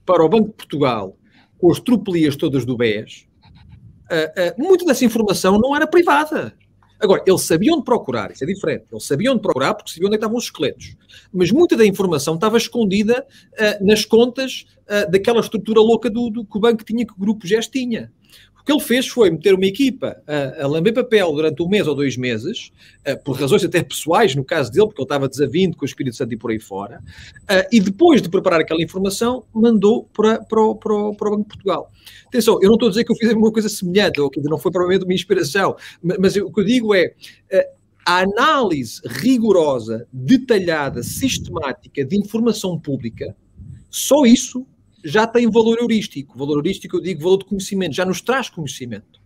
para 0.05 0.25
o 0.25 0.29
Banco 0.29 0.49
de 0.49 0.55
Portugal 0.55 1.17
com 1.59 1.71
as 1.71 1.81
tropelias 1.81 2.37
todas 2.37 2.65
do 2.65 2.77
BES, 2.77 3.27
uh, 4.11 4.61
uh, 4.61 4.63
muita 4.63 4.85
dessa 4.85 5.05
informação 5.05 5.59
não 5.59 5.75
era 5.75 5.87
privada. 5.87 6.55
Agora, 7.01 7.23
ele 7.27 7.39
sabia 7.39 7.73
onde 7.73 7.85
procurar, 7.85 8.31
isso 8.31 8.45
é 8.45 8.47
diferente. 8.47 8.85
Ele 8.93 9.01
sabia 9.01 9.33
onde 9.33 9.41
procurar 9.41 9.73
porque 9.73 9.91
sabia 9.91 10.07
onde 10.07 10.17
é 10.17 10.19
estavam 10.19 10.37
os 10.37 10.45
esqueletos. 10.45 10.97
Mas 11.33 11.51
muita 11.51 11.75
da 11.75 11.87
informação 11.87 12.35
estava 12.35 12.59
escondida 12.59 13.27
uh, 13.55 13.85
nas 13.85 14.05
contas 14.05 14.67
uh, 14.83 15.11
daquela 15.11 15.41
estrutura 15.41 15.81
louca 15.81 16.11
do, 16.11 16.29
do, 16.29 16.45
que 16.45 16.59
o 16.59 16.61
banco 16.61 16.85
tinha, 16.85 17.07
que 17.07 17.13
o 17.13 17.19
grupo 17.19 17.47
GES 17.47 17.69
tinha. 17.69 18.13
O 18.61 18.65
que 18.65 18.73
ele 18.73 18.81
fez 18.81 19.09
foi 19.09 19.31
meter 19.31 19.55
uma 19.55 19.67
equipa 19.67 20.23
a, 20.27 20.65
a 20.65 20.67
lamber 20.67 20.93
papel 20.93 21.33
durante 21.33 21.63
um 21.63 21.69
mês 21.69 21.87
ou 21.87 21.95
dois 21.95 22.17
meses, 22.17 22.71
uh, 23.09 23.23
por 23.25 23.37
razões 23.39 23.65
até 23.65 23.83
pessoais, 23.83 24.35
no 24.35 24.45
caso 24.45 24.71
dele, 24.71 24.87
porque 24.87 25.01
ele 25.01 25.07
estava 25.07 25.29
desavindo 25.29 25.77
com 25.77 25.85
o 25.85 25.87
Espírito 25.87 26.17
Santo 26.17 26.35
e 26.35 26.37
por 26.37 26.51
aí 26.51 26.59
fora, 26.59 27.03
uh, 27.43 27.69
e 27.73 27.81
depois 27.81 28.21
de 28.21 28.29
preparar 28.29 28.61
aquela 28.61 28.83
informação, 28.83 29.45
mandou 29.53 30.05
para, 30.13 30.43
para, 30.45 30.75
para, 30.75 31.15
para 31.15 31.29
o 31.29 31.31
Banco 31.31 31.43
de 31.43 31.49
Portugal. 31.49 31.91
Atenção, 32.27 32.59
eu 32.63 32.69
não 32.69 32.75
estou 32.75 32.89
a 32.89 32.91
dizer 32.91 33.05
que 33.05 33.13
eu 33.13 33.17
fiz 33.17 33.33
uma 33.33 33.53
coisa 33.53 33.69
semelhante, 33.69 34.21
ou 34.21 34.31
que 34.31 34.41
não 34.41 34.59
foi 34.59 34.71
provavelmente 34.71 35.05
uma 35.05 35.15
inspiração, 35.15 35.77
mas, 36.03 36.19
mas 36.19 36.37
o 36.37 36.53
que 36.53 36.61
eu 36.61 36.65
digo 36.65 36.95
é. 36.95 37.15
Uh, 37.53 37.81
a 38.07 38.23
análise 38.23 39.01
rigorosa, 39.07 40.09
detalhada, 40.11 41.03
sistemática 41.03 42.05
de 42.05 42.17
informação 42.17 42.79
pública, 42.79 43.37
só 43.91 44.25
isso 44.25 44.67
já 45.05 45.27
tem 45.27 45.51
valor 45.51 45.79
heurístico. 45.79 46.39
Valor 46.39 46.59
heurístico, 46.59 46.97
eu 46.97 47.01
digo 47.01 47.23
valor 47.23 47.39
de 47.39 47.45
conhecimento, 47.45 47.95
já 47.95 48.05
nos 48.05 48.21
traz 48.21 48.49
conhecimento. 48.49 49.21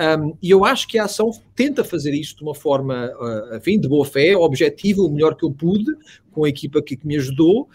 Um, 0.00 0.34
e 0.42 0.50
eu 0.50 0.64
acho 0.64 0.88
que 0.88 0.98
a 0.98 1.04
ação 1.04 1.30
tenta 1.54 1.84
fazer 1.84 2.14
isso 2.14 2.34
de 2.36 2.42
uma 2.42 2.54
forma, 2.54 3.12
uh, 3.20 3.56
enfim, 3.56 3.78
de 3.78 3.86
boa 3.86 4.06
fé, 4.06 4.34
objetiva, 4.34 5.02
o 5.02 5.10
melhor 5.10 5.34
que 5.34 5.44
eu 5.44 5.50
pude, 5.50 5.92
com 6.30 6.44
a 6.44 6.48
equipa 6.48 6.80
que, 6.80 6.96
que 6.96 7.06
me 7.06 7.16
ajudou. 7.16 7.68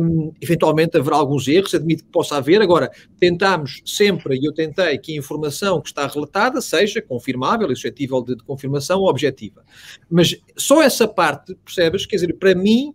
Um, 0.00 0.32
eventualmente 0.40 0.96
haverá 0.96 1.16
alguns 1.16 1.46
erros, 1.46 1.74
admito 1.74 2.04
que 2.04 2.10
possa 2.10 2.36
haver. 2.38 2.62
Agora, 2.62 2.90
tentamos 3.20 3.82
sempre, 3.84 4.38
e 4.38 4.46
eu 4.46 4.54
tentei, 4.54 4.96
que 4.96 5.12
a 5.12 5.18
informação 5.18 5.82
que 5.82 5.88
está 5.88 6.06
relatada 6.06 6.62
seja 6.62 7.02
confirmável, 7.02 7.68
suscetível 7.68 8.22
de, 8.22 8.36
de 8.36 8.44
confirmação 8.44 9.02
objetiva. 9.02 9.62
Mas 10.08 10.36
só 10.56 10.82
essa 10.82 11.06
parte, 11.06 11.54
percebes? 11.56 12.06
Quer 12.06 12.16
dizer, 12.16 12.32
para 12.34 12.54
mim, 12.54 12.94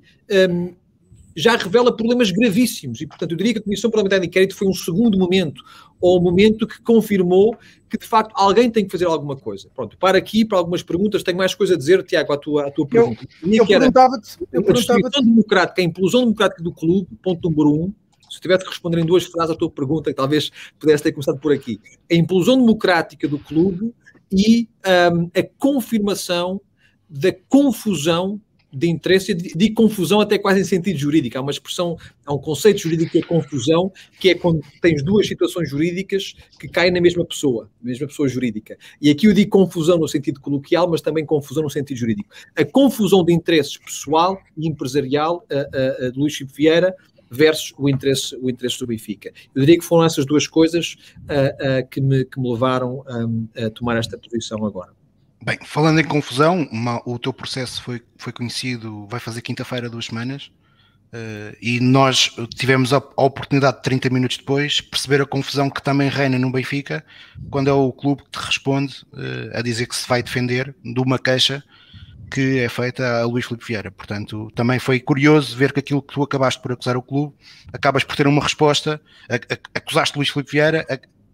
um, 0.49 0.73
já 1.35 1.55
revela 1.55 1.95
problemas 1.95 2.31
gravíssimos 2.31 3.01
e, 3.01 3.07
portanto, 3.07 3.31
eu 3.31 3.37
diria 3.37 3.53
que 3.53 3.59
a 3.59 3.63
Comissão 3.63 3.89
Parlamentar 3.89 4.19
de 4.19 4.27
Inquérito 4.27 4.55
foi 4.55 4.67
um 4.67 4.73
segundo 4.73 5.17
momento, 5.17 5.63
ou 5.99 6.19
um 6.19 6.21
momento 6.21 6.67
que 6.67 6.81
confirmou 6.81 7.55
que, 7.89 7.97
de 7.97 8.05
facto, 8.05 8.31
alguém 8.35 8.69
tem 8.69 8.85
que 8.85 8.91
fazer 8.91 9.05
alguma 9.05 9.35
coisa. 9.35 9.69
Pronto, 9.73 9.97
para 9.97 10.17
aqui, 10.17 10.45
para 10.45 10.57
algumas 10.57 10.83
perguntas, 10.83 11.23
tenho 11.23 11.37
mais 11.37 11.55
coisa 11.55 11.75
a 11.75 11.77
dizer, 11.77 12.03
Tiago, 12.03 12.33
à 12.33 12.37
tua, 12.37 12.67
à 12.67 12.71
tua 12.71 12.87
pergunta. 12.87 13.25
Eu, 13.41 13.53
eu 13.53 13.65
perguntava-te... 13.65 14.37
A 14.53 15.21
democrática, 15.21 15.81
a 15.81 15.85
implosão 15.85 16.21
democrática 16.21 16.61
do 16.61 16.71
clube, 16.71 17.07
ponto 17.21 17.49
número 17.49 17.85
um, 17.85 17.93
se 18.29 18.39
tivesse 18.39 18.63
que 18.63 18.69
responder 18.69 18.99
em 18.99 19.05
duas 19.05 19.25
frases 19.25 19.51
à 19.51 19.55
tua 19.55 19.69
pergunta, 19.69 20.09
que 20.09 20.15
talvez 20.15 20.51
pudesse 20.79 21.03
ter 21.03 21.11
começado 21.11 21.39
por 21.39 21.53
aqui. 21.53 21.79
A 22.11 22.15
implosão 22.15 22.57
democrática 22.57 23.27
do 23.27 23.37
clube 23.37 23.93
e 24.31 24.67
um, 25.13 25.29
a 25.39 25.43
confirmação 25.59 26.59
da 27.07 27.31
confusão 27.47 28.41
de 28.73 28.89
interesse 28.89 29.33
de, 29.33 29.53
de 29.53 29.69
confusão 29.71 30.19
até 30.19 30.37
quase 30.37 30.61
em 30.61 30.63
sentido 30.63 30.97
jurídico. 30.97 31.37
Há 31.37 31.41
uma 31.41 31.51
expressão, 31.51 31.95
há 32.25 32.33
um 32.33 32.37
conceito 32.37 32.81
jurídico 32.81 33.11
que 33.11 33.19
é 33.19 33.21
confusão, 33.21 33.91
que 34.19 34.29
é 34.29 34.35
quando 34.35 34.61
tens 34.81 35.03
duas 35.03 35.27
situações 35.27 35.69
jurídicas 35.69 36.33
que 36.59 36.67
caem 36.67 36.91
na 36.91 36.99
mesma 36.99 37.25
pessoa, 37.25 37.69
na 37.81 37.89
mesma 37.89 38.07
pessoa 38.07 38.27
jurídica. 38.27 38.77
E 39.01 39.09
aqui 39.09 39.27
eu 39.27 39.33
digo 39.33 39.51
confusão 39.51 39.97
no 39.97 40.07
sentido 40.07 40.39
coloquial, 40.39 40.89
mas 40.89 41.01
também 41.01 41.25
confusão 41.25 41.63
no 41.63 41.69
sentido 41.69 41.97
jurídico. 41.97 42.29
A 42.55 42.65
confusão 42.65 43.23
de 43.23 43.33
interesses 43.33 43.77
pessoal 43.77 44.39
e 44.57 44.67
empresarial 44.67 45.45
de 45.49 46.19
Luís 46.19 46.33
Chico 46.33 46.51
Vieira 46.53 46.95
versus 47.33 47.73
o 47.77 47.89
interesse, 47.89 48.35
o 48.41 48.49
interesse 48.49 48.79
do 48.79 48.87
Benfica. 48.87 49.31
Eu 49.53 49.61
diria 49.61 49.77
que 49.77 49.83
foram 49.83 50.05
essas 50.05 50.25
duas 50.25 50.47
coisas 50.47 50.95
uh, 51.21 51.81
uh, 51.81 51.89
que, 51.89 51.99
me, 51.99 52.23
que 52.25 52.39
me 52.39 52.51
levaram 52.51 53.03
um, 53.09 53.47
a 53.57 53.69
tomar 53.71 53.97
esta 53.97 54.17
posição 54.17 54.63
agora. 54.65 54.91
Bem, 55.45 55.59
falando 55.61 55.99
em 55.99 56.05
confusão, 56.05 56.65
uma, 56.71 57.01
o 57.05 57.19
teu 57.19 57.33
processo 57.33 57.83
foi, 57.83 58.01
foi 58.17 58.31
conhecido, 58.31 59.05
vai 59.07 59.19
fazer 59.19 59.41
quinta-feira, 59.41 59.89
duas 59.89 60.05
semanas, 60.05 60.49
uh, 61.13 61.53
e 61.61 61.81
nós 61.81 62.33
tivemos 62.55 62.93
a, 62.93 62.97
a, 62.97 63.23
oportunidade, 63.23 63.83
30 63.83 64.09
minutos 64.09 64.37
depois, 64.37 64.79
perceber 64.79 65.21
a 65.21 65.25
confusão 65.25 65.69
que 65.69 65.83
também 65.83 66.07
reina 66.07 66.39
no 66.39 66.49
Benfica, 66.49 67.03
quando 67.49 67.69
é 67.69 67.73
o 67.73 67.91
clube 67.91 68.23
que 68.23 68.39
te 68.39 68.39
responde 68.39 69.03
uh, 69.11 69.57
a 69.57 69.61
dizer 69.61 69.85
que 69.87 69.97
se 69.97 70.07
vai 70.07 70.23
defender 70.23 70.73
de 70.81 71.01
uma 71.01 71.19
queixa 71.19 71.61
que 72.31 72.59
é 72.59 72.69
feita 72.69 73.19
a 73.19 73.25
Luís 73.25 73.45
Filipe 73.45 73.65
Vieira. 73.65 73.91
Portanto, 73.91 74.49
também 74.55 74.79
foi 74.79 74.99
curioso 75.01 75.57
ver 75.57 75.73
que 75.73 75.79
aquilo 75.81 76.01
que 76.01 76.13
tu 76.13 76.23
acabaste 76.23 76.61
por 76.61 76.71
acusar 76.71 76.95
o 76.95 77.01
clube, 77.01 77.35
acabas 77.73 78.05
por 78.05 78.15
ter 78.15 78.25
uma 78.27 78.41
resposta, 78.41 78.99
acusaste 79.75 80.17
Luís 80.17 80.29
Filipe 80.29 80.51
Vieira, 80.51 80.85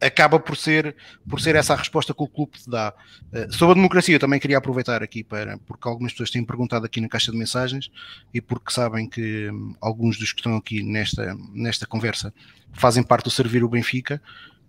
acaba 0.02 0.40
por 0.40 0.56
ser, 0.56 0.96
por 1.28 1.42
ser 1.42 1.56
essa 1.56 1.74
a 1.74 1.76
resposta 1.76 2.14
que 2.14 2.24
o 2.24 2.28
clube 2.28 2.54
te 2.58 2.70
dá. 2.70 2.94
Uh, 3.34 3.54
sobre 3.54 3.74
a 3.74 3.76
democracia, 3.76 4.16
eu 4.16 4.20
também 4.20 4.40
queria 4.40 4.58
aproveitar 4.58 5.04
aqui 5.04 5.24
para, 5.24 5.58
porque 5.60 5.88
algumas 5.88 6.12
pessoas 6.14 6.32
têm 6.32 6.44
perguntado 6.44 6.86
aqui 6.86 7.02
na 7.02 7.10
caixa 7.10 7.32
de 7.32 7.38
mensagens 7.38 7.92
e 8.34 8.42
porque 8.42 8.72
sabem 8.72 9.08
que 9.08 9.50
um, 9.50 9.76
alguns 9.82 10.18
dos 10.18 10.32
que 10.32 10.40
estão 10.40 10.56
aqui 10.56 10.82
nesta, 10.84 11.36
nesta 11.54 11.86
conversa 11.86 12.34
fazem 12.74 13.04
parte 13.04 13.26
do 13.26 13.32
Servir 13.32 13.64
o 13.64 13.70
Benfica. 13.70 14.22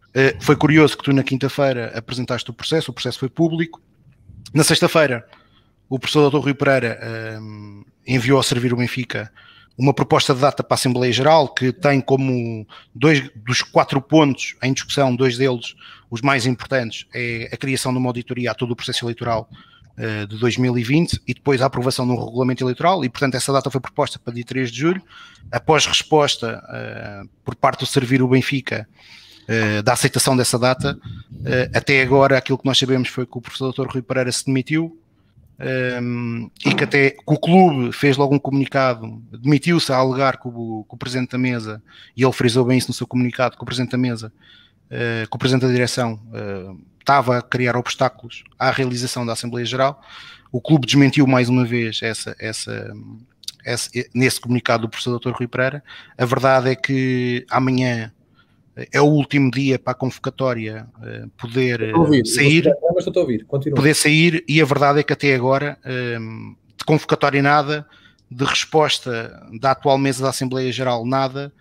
Uh, 0.09 0.43
foi 0.43 0.57
curioso 0.57 0.97
que 0.97 1.05
tu 1.05 1.13
na 1.13 1.23
quinta-feira 1.23 1.93
apresentaste 1.97 2.51
o 2.51 2.55
processo, 2.55 2.91
o 2.91 2.95
processo 2.95 3.19
foi 3.19 3.29
público. 3.29 3.81
Na 4.53 4.65
sexta-feira, 4.65 5.27
o 5.89 5.99
professor 5.99 6.31
Dr. 6.31 6.39
Rui 6.39 6.55
Pereira 6.55 6.99
um, 7.41 7.85
enviou 8.07 8.37
ao 8.37 8.43
Servir 8.43 8.73
o 8.73 8.77
Benfica 8.77 9.31
uma 9.79 9.95
proposta 9.95 10.35
de 10.35 10.41
data 10.41 10.63
para 10.63 10.75
a 10.75 10.79
Assembleia 10.79 11.13
Geral 11.13 11.49
que 11.49 11.73
tem 11.73 12.01
como 12.01 12.67
dois 12.95 13.31
dos 13.35 13.63
quatro 13.63 14.01
pontos 14.01 14.55
em 14.63 14.73
discussão, 14.73 15.15
dois 15.15 15.39
deles, 15.39 15.75
os 16.11 16.21
mais 16.21 16.47
importantes, 16.47 17.07
é 17.15 17.49
a 17.53 17.57
criação 17.57 17.93
de 17.93 17.99
uma 17.99 18.09
auditoria 18.09 18.51
a 18.51 18.55
todo 18.55 18.73
o 18.73 18.77
processo 18.77 19.05
eleitoral 19.05 19.49
uh, 19.97 20.27
de 20.27 20.39
2020 20.39 21.23
e 21.27 21.35
depois 21.35 21.63
a 21.63 21.67
aprovação 21.67 22.07
de 22.07 22.13
um 22.13 22.25
regulamento 22.25 22.63
eleitoral 22.63 23.05
e, 23.05 23.09
portanto, 23.09 23.37
essa 23.37 23.53
data 23.53 23.71
foi 23.71 23.81
proposta 23.81 24.19
para 24.19 24.35
dia 24.35 24.45
3 24.45 24.71
de 24.71 24.79
julho. 24.79 25.03
Após 25.51 25.87
resposta 25.87 26.63
uh, 26.63 27.29
por 27.45 27.55
parte 27.55 27.81
do 27.81 27.87
Servir 27.87 28.23
o 28.23 28.29
Benfica, 28.29 28.89
Uh, 29.49 29.83
da 29.83 29.95
aceitação 29.95 30.37
dessa 30.37 30.57
data. 30.57 30.97
Até 31.75 32.03
agora, 32.03 32.39
aquilo 32.39 32.57
que 32.57 32.65
nós 32.65 32.79
sabemos 32.79 33.09
foi 33.09 33.27
que 33.27 33.37
o 33.37 33.41
professor 33.41 33.73
Dr. 33.73 33.89
Rui 33.91 34.01
Pereira 34.01 34.31
se 34.31 34.47
demitiu, 34.47 34.97
um, 36.03 36.51
e 36.65 36.75
que 36.75 36.85
até 36.85 37.11
que 37.11 37.23
o 37.27 37.39
clube 37.39 37.93
fez 37.93 38.17
logo 38.17 38.35
um 38.35 38.39
comunicado, 38.39 39.23
demitiu-se 39.31 39.93
a 39.93 39.97
alegar 39.97 40.39
que 40.39 40.49
o, 40.49 40.87
que 40.89 40.95
o, 40.95 40.97
presidente 40.97 41.33
da 41.33 41.39
mesa, 41.39 41.83
e 42.17 42.25
ele 42.25 42.33
frisou 42.33 42.65
bem 42.65 42.79
isso 42.79 42.89
no 42.89 42.95
seu 42.95 43.07
comunicado, 43.07 43.57
que 43.57 43.63
o 43.63 43.67
presidente 43.67 43.91
da 43.91 43.99
mesa, 43.99 44.33
uh, 44.87 45.29
que 45.29 45.37
o 45.37 45.39
presidente 45.39 45.67
da 45.67 45.73
direção 45.73 46.15
uh, 46.15 46.81
estava 46.99 47.39
a 47.39 47.43
criar 47.43 47.77
obstáculos 47.77 48.43
à 48.59 48.71
realização 48.71 49.27
da 49.27 49.35
Assembleia 49.35 49.67
Geral. 49.67 50.03
O 50.51 50.61
clube 50.63 50.87
desmentiu 50.87 51.27
mais 51.27 51.51
uma 51.51 51.65
vez 51.65 52.01
essa, 52.03 52.35
essa, 52.39 52.93
nesse 54.15 54.41
comunicado 54.41 54.83
do 54.83 54.89
professor 54.89 55.19
Dr. 55.19 55.33
Rui 55.33 55.47
Pereira. 55.47 55.85
A 56.17 56.25
verdade 56.25 56.71
é 56.71 56.75
que 56.75 57.45
amanhã 57.51 58.13
é 58.93 59.01
o 59.01 59.07
último 59.07 59.51
dia 59.51 59.79
para 59.79 59.93
a 59.93 59.95
convocatória 59.95 60.87
uh, 60.99 61.29
poder 61.31 61.95
ouvir, 61.95 62.27
sair, 62.27 62.71
ouvir, 63.17 63.47
poder 63.75 63.95
sair, 63.95 64.45
e 64.49 64.61
a 64.61 64.65
verdade 64.65 65.01
é 65.01 65.03
que 65.03 65.13
até 65.13 65.35
agora 65.35 65.79
um, 66.21 66.55
de 66.77 66.85
convocatória 66.85 67.43
nada, 67.43 67.87
de 68.31 68.45
resposta 68.45 69.43
da 69.61 69.73
atual 69.73 69.99
mesa 69.99 70.23
da 70.23 70.31
Assembleia 70.31 70.71
Geral 70.73 71.05
nada, 71.05 71.53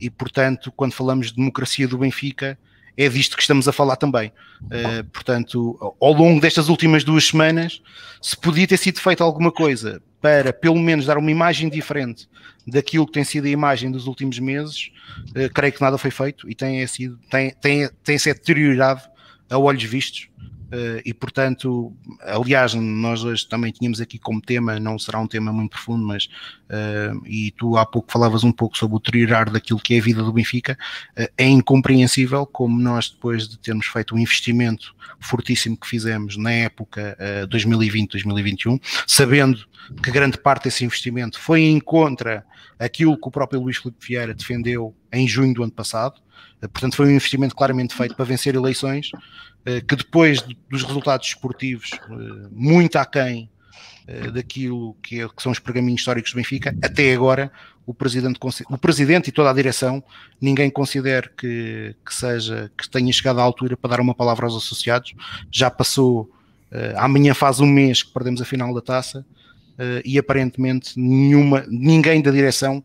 e 0.00 0.10
portanto, 0.10 0.72
quando 0.72 0.92
falamos 0.92 1.28
de 1.28 1.36
democracia 1.36 1.86
do 1.86 1.98
Benfica, 1.98 2.58
é 2.96 3.08
disto 3.08 3.36
que 3.36 3.42
estamos 3.42 3.66
a 3.66 3.72
falar 3.72 3.96
também. 3.96 4.32
Uh, 4.62 5.04
portanto, 5.12 5.96
ao 6.00 6.12
longo 6.12 6.40
destas 6.40 6.68
últimas 6.68 7.04
duas 7.04 7.26
semanas, 7.26 7.82
se 8.22 8.36
podia 8.36 8.66
ter 8.66 8.76
sido 8.76 9.00
feita 9.00 9.22
alguma 9.22 9.50
coisa 9.52 10.00
para 10.20 10.52
pelo 10.52 10.78
menos 10.78 11.06
dar 11.06 11.18
uma 11.18 11.30
imagem 11.30 11.68
diferente 11.68 12.28
daquilo 12.66 13.06
que 13.06 13.12
tem 13.12 13.24
sido 13.24 13.46
a 13.46 13.50
imagem 13.50 13.90
dos 13.90 14.06
últimos 14.06 14.38
meses, 14.38 14.90
uh, 15.30 15.52
creio 15.52 15.72
que 15.72 15.80
nada 15.80 15.98
foi 15.98 16.10
feito 16.10 16.48
e 16.50 16.54
tem 16.54 16.86
sido 16.86 17.18
tem, 17.30 17.50
tem, 17.60 17.88
tem 18.02 18.18
se 18.18 18.32
deteriorado 18.32 19.02
a 19.50 19.58
olhos 19.58 19.84
vistos 19.84 20.28
Uh, 20.74 21.00
e 21.04 21.14
portanto, 21.14 21.96
aliás, 22.20 22.74
nós 22.74 23.22
hoje 23.22 23.46
também 23.46 23.70
tínhamos 23.70 24.00
aqui 24.00 24.18
como 24.18 24.40
tema, 24.40 24.80
não 24.80 24.98
será 24.98 25.20
um 25.20 25.26
tema 25.26 25.52
muito 25.52 25.70
profundo, 25.70 26.04
mas 26.04 26.24
uh, 26.68 27.24
e 27.26 27.52
tu 27.52 27.76
há 27.76 27.86
pouco 27.86 28.10
falavas 28.10 28.42
um 28.42 28.50
pouco 28.50 28.76
sobre 28.76 28.96
o 28.96 28.98
deteriorar 28.98 29.50
daquilo 29.50 29.78
que 29.78 29.94
é 29.94 29.98
a 29.98 30.02
vida 30.02 30.20
do 30.20 30.32
Benfica, 30.32 30.76
uh, 31.16 31.28
é 31.38 31.46
incompreensível 31.46 32.44
como 32.44 32.80
nós, 32.80 33.08
depois 33.08 33.46
de 33.46 33.56
termos 33.56 33.86
feito 33.86 34.16
um 34.16 34.18
investimento 34.18 34.96
fortíssimo 35.20 35.76
que 35.76 35.86
fizemos 35.86 36.36
na 36.36 36.50
época 36.50 37.16
2020-2021, 37.48 38.80
sabendo 39.06 39.64
que 40.02 40.10
grande 40.10 40.36
parte 40.36 40.64
desse 40.64 40.84
investimento 40.84 41.38
foi 41.38 41.62
em 41.62 41.78
contra 41.78 42.44
aquilo 42.78 43.16
que 43.16 43.28
o 43.28 43.30
próprio 43.30 43.60
Luís 43.60 43.76
Filipe 43.76 44.06
Vieira 44.06 44.34
defendeu 44.34 44.94
em 45.12 45.26
junho 45.26 45.54
do 45.54 45.62
ano 45.62 45.72
passado, 45.72 46.20
portanto 46.60 46.96
foi 46.96 47.06
um 47.06 47.10
investimento 47.10 47.54
claramente 47.54 47.94
feito 47.94 48.14
para 48.14 48.24
vencer 48.24 48.54
eleições, 48.54 49.10
eh, 49.64 49.80
que 49.80 49.96
depois 49.96 50.42
dos 50.68 50.82
resultados 50.82 51.28
esportivos, 51.28 51.90
eh, 51.92 52.48
muito 52.50 52.96
aquém 52.96 53.50
daquilo 54.34 54.94
que, 55.02 55.22
é, 55.22 55.26
que, 55.26 55.42
são 55.42 55.50
os 55.50 55.58
pergaminhos 55.58 56.02
históricos 56.02 56.30
do 56.30 56.36
Benfica, 56.36 56.76
até 56.82 57.14
agora 57.14 57.50
o 57.86 57.94
presidente, 57.94 58.38
o 58.68 58.76
presidente 58.76 59.28
e 59.28 59.32
toda 59.32 59.48
a 59.48 59.54
direção, 59.54 60.04
ninguém 60.38 60.68
considera 60.68 61.26
que, 61.34 61.96
que 62.04 62.14
seja, 62.14 62.70
que 62.76 62.86
tenha 62.86 63.10
chegado 63.10 63.40
à 63.40 63.42
altura 63.42 63.78
para 63.78 63.88
dar 63.88 64.00
uma 64.00 64.14
palavra 64.14 64.44
aos 64.44 64.54
associados, 64.54 65.14
já 65.50 65.70
passou, 65.70 66.30
amanhã 66.96 67.32
faz 67.32 67.60
um 67.60 67.66
mês 67.66 68.02
que 68.02 68.12
perdemos 68.12 68.42
a 68.42 68.44
final 68.44 68.74
da 68.74 68.82
taça, 68.82 69.24
e 70.04 70.18
aparentemente 70.18 70.98
nenhuma, 70.98 71.64
ninguém 71.68 72.22
da 72.22 72.30
direção 72.30 72.82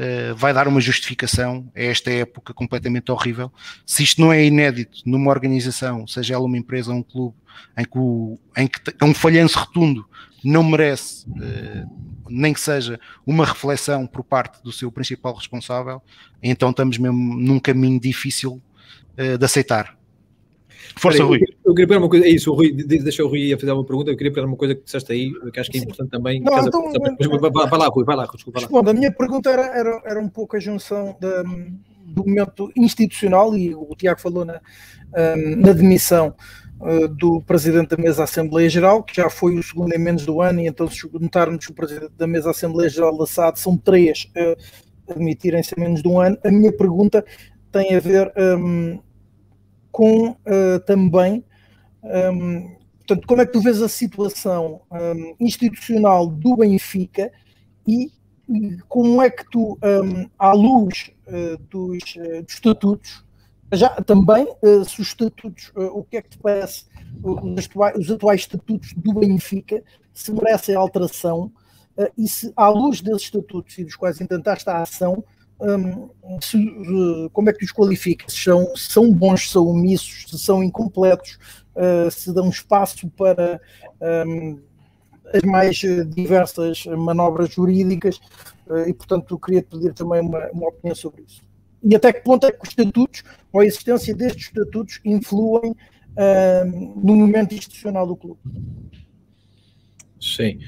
Uh, 0.00 0.34
vai 0.34 0.54
dar 0.54 0.66
uma 0.66 0.80
justificação 0.80 1.70
a 1.76 1.82
esta 1.82 2.10
época 2.10 2.54
completamente 2.54 3.12
horrível. 3.12 3.52
Se 3.84 4.02
isto 4.02 4.18
não 4.18 4.32
é 4.32 4.42
inédito 4.42 5.02
numa 5.04 5.30
organização, 5.30 6.06
seja 6.06 6.32
ela 6.32 6.44
uma 6.46 6.56
empresa 6.56 6.90
ou 6.90 6.96
um 6.96 7.02
clube, 7.02 7.36
em 7.76 7.84
que, 7.84 7.98
o, 7.98 8.38
em 8.56 8.66
que 8.66 8.80
um 9.02 9.12
falhanço 9.12 9.58
rotundo 9.58 10.08
não 10.42 10.64
merece, 10.64 11.28
uh, 11.28 12.24
nem 12.30 12.54
que 12.54 12.60
seja 12.60 12.98
uma 13.26 13.44
reflexão 13.44 14.06
por 14.06 14.24
parte 14.24 14.62
do 14.62 14.72
seu 14.72 14.90
principal 14.90 15.34
responsável, 15.34 16.00
então 16.42 16.70
estamos 16.70 16.96
mesmo 16.96 17.36
num 17.36 17.58
caminho 17.58 18.00
difícil 18.00 18.62
uh, 19.18 19.36
de 19.36 19.44
aceitar. 19.44 19.99
Força, 20.96 21.22
Rui. 21.22 21.40
Eu, 21.64 21.74
queria 21.74 21.86
pegar 21.86 22.00
uma 22.00 22.08
coisa, 22.08 22.26
é 22.26 22.30
isso, 22.30 22.50
o 22.50 22.54
Rui, 22.54 22.72
deixa 22.72 23.24
o 23.24 23.28
Rui 23.28 23.56
fazer 23.58 23.72
uma 23.72 23.84
pergunta, 23.84 24.10
eu 24.10 24.16
queria 24.16 24.32
pegar 24.32 24.46
uma 24.46 24.56
coisa 24.56 24.74
que 24.74 24.84
disseste 24.84 25.12
aí, 25.12 25.32
que 25.52 25.60
acho 25.60 25.70
que 25.70 25.78
é 25.78 25.80
importante 25.82 26.10
também. 26.10 26.40
Não, 26.40 26.58
então, 26.58 26.90
vai, 27.40 27.50
vai, 27.50 27.78
lá, 27.78 27.86
Rui, 27.86 28.04
vai 28.04 28.16
lá, 28.16 28.26
desculpa. 28.26 28.60
Responda, 28.60 28.90
a 28.90 28.94
minha 28.94 29.12
pergunta 29.12 29.50
era, 29.50 29.66
era, 29.78 30.02
era 30.04 30.20
um 30.20 30.28
pouco 30.28 30.56
a 30.56 30.60
junção 30.60 31.16
da, 31.20 31.42
do 31.42 32.26
momento 32.26 32.70
institucional, 32.76 33.56
e 33.56 33.74
o 33.74 33.94
Tiago 33.96 34.20
falou 34.20 34.44
na, 34.44 34.60
um, 35.36 35.56
na 35.56 35.72
demissão 35.72 36.34
uh, 36.80 37.08
do 37.08 37.40
Presidente 37.42 37.96
da 37.96 38.02
Mesa 38.02 38.24
Assembleia 38.24 38.68
Geral, 38.68 39.02
que 39.02 39.16
já 39.16 39.30
foi 39.30 39.58
o 39.58 39.62
segundo 39.62 39.92
em 39.94 39.98
menos 39.98 40.26
do 40.26 40.40
ano, 40.40 40.60
e 40.60 40.66
então 40.66 40.88
se 40.88 41.08
notarmos 41.12 41.66
o 41.68 41.74
Presidente 41.74 42.12
da 42.16 42.26
Mesa 42.26 42.50
Assembleia 42.50 42.90
Geral 42.90 43.16
laçado, 43.16 43.58
são 43.58 43.76
três 43.76 44.28
admitirem-se 45.08 45.74
em 45.76 45.80
menos 45.80 46.02
de 46.02 46.08
um 46.08 46.20
ano. 46.20 46.36
A 46.44 46.50
minha 46.50 46.72
pergunta 46.72 47.24
tem 47.70 47.94
a 47.94 48.00
ver... 48.00 48.32
Um, 48.36 48.98
com 49.90 50.30
uh, 50.30 50.80
também, 50.86 51.44
um, 52.02 52.76
portanto, 52.98 53.26
como 53.26 53.42
é 53.42 53.46
que 53.46 53.52
tu 53.52 53.60
vês 53.60 53.82
a 53.82 53.88
situação 53.88 54.80
um, 54.90 55.34
institucional 55.40 56.26
do 56.26 56.56
Benfica 56.56 57.32
e, 57.86 58.12
como 58.88 59.22
é 59.22 59.30
que 59.30 59.44
tu, 59.48 59.78
um, 59.82 60.28
à 60.38 60.52
luz 60.52 61.10
uh, 61.26 61.56
dos, 61.68 62.16
uh, 62.16 62.42
dos, 62.42 62.54
estatutos, 62.54 63.24
já 63.72 63.88
também, 64.02 64.48
se 64.84 65.00
os 65.00 65.08
estatutos, 65.08 65.70
o 65.76 66.02
que 66.02 66.16
é 66.16 66.22
que 66.22 66.30
te 66.30 66.38
parece, 66.38 66.86
os 67.22 67.66
atuais, 67.66 67.96
os 67.96 68.10
atuais 68.10 68.40
estatutos 68.40 68.92
do 68.94 69.14
Benfica, 69.14 69.80
se 70.12 70.32
merecem 70.32 70.74
alteração 70.74 71.52
e 72.18 72.26
se, 72.26 72.52
à 72.56 72.68
luz 72.68 73.00
desses 73.00 73.22
estatutos 73.22 73.78
e 73.78 73.84
dos 73.84 73.94
quais 73.94 74.20
intentaste 74.20 74.68
a 74.68 74.82
ação, 74.82 75.22
um, 75.60 76.40
se, 76.40 76.56
uh, 76.56 77.30
como 77.30 77.50
é 77.50 77.52
que 77.52 77.64
os 77.64 77.72
qualifica? 77.72 78.24
Se 78.28 78.44
são, 78.44 78.74
são 78.76 79.12
bons, 79.12 79.42
se 79.42 79.52
são 79.52 79.66
omissos, 79.66 80.26
se 80.28 80.38
são 80.38 80.62
incompletos, 80.62 81.38
uh, 81.74 82.10
se 82.10 82.32
dão 82.32 82.48
espaço 82.48 83.08
para 83.10 83.60
um, 84.26 84.58
as 85.32 85.42
mais 85.42 85.76
diversas 86.08 86.84
manobras 86.86 87.50
jurídicas 87.50 88.20
uh, 88.66 88.88
e, 88.88 88.94
portanto, 88.94 89.38
queria 89.38 89.62
pedir 89.62 89.92
também 89.92 90.20
uma, 90.20 90.48
uma 90.50 90.68
opinião 90.68 90.94
sobre 90.94 91.22
isso. 91.22 91.42
E 91.82 91.94
até 91.94 92.12
que 92.12 92.22
ponto 92.22 92.46
é 92.46 92.52
que 92.52 92.62
os 92.62 92.68
estatutos 92.70 93.22
ou 93.52 93.60
a 93.60 93.66
existência 93.66 94.14
destes 94.14 94.46
estatutos 94.46 95.00
influem 95.04 95.74
no 96.96 97.16
momento 97.16 97.54
institucional 97.54 98.06
do 98.06 98.14
clube? 98.14 98.38
Sim. 100.20 100.58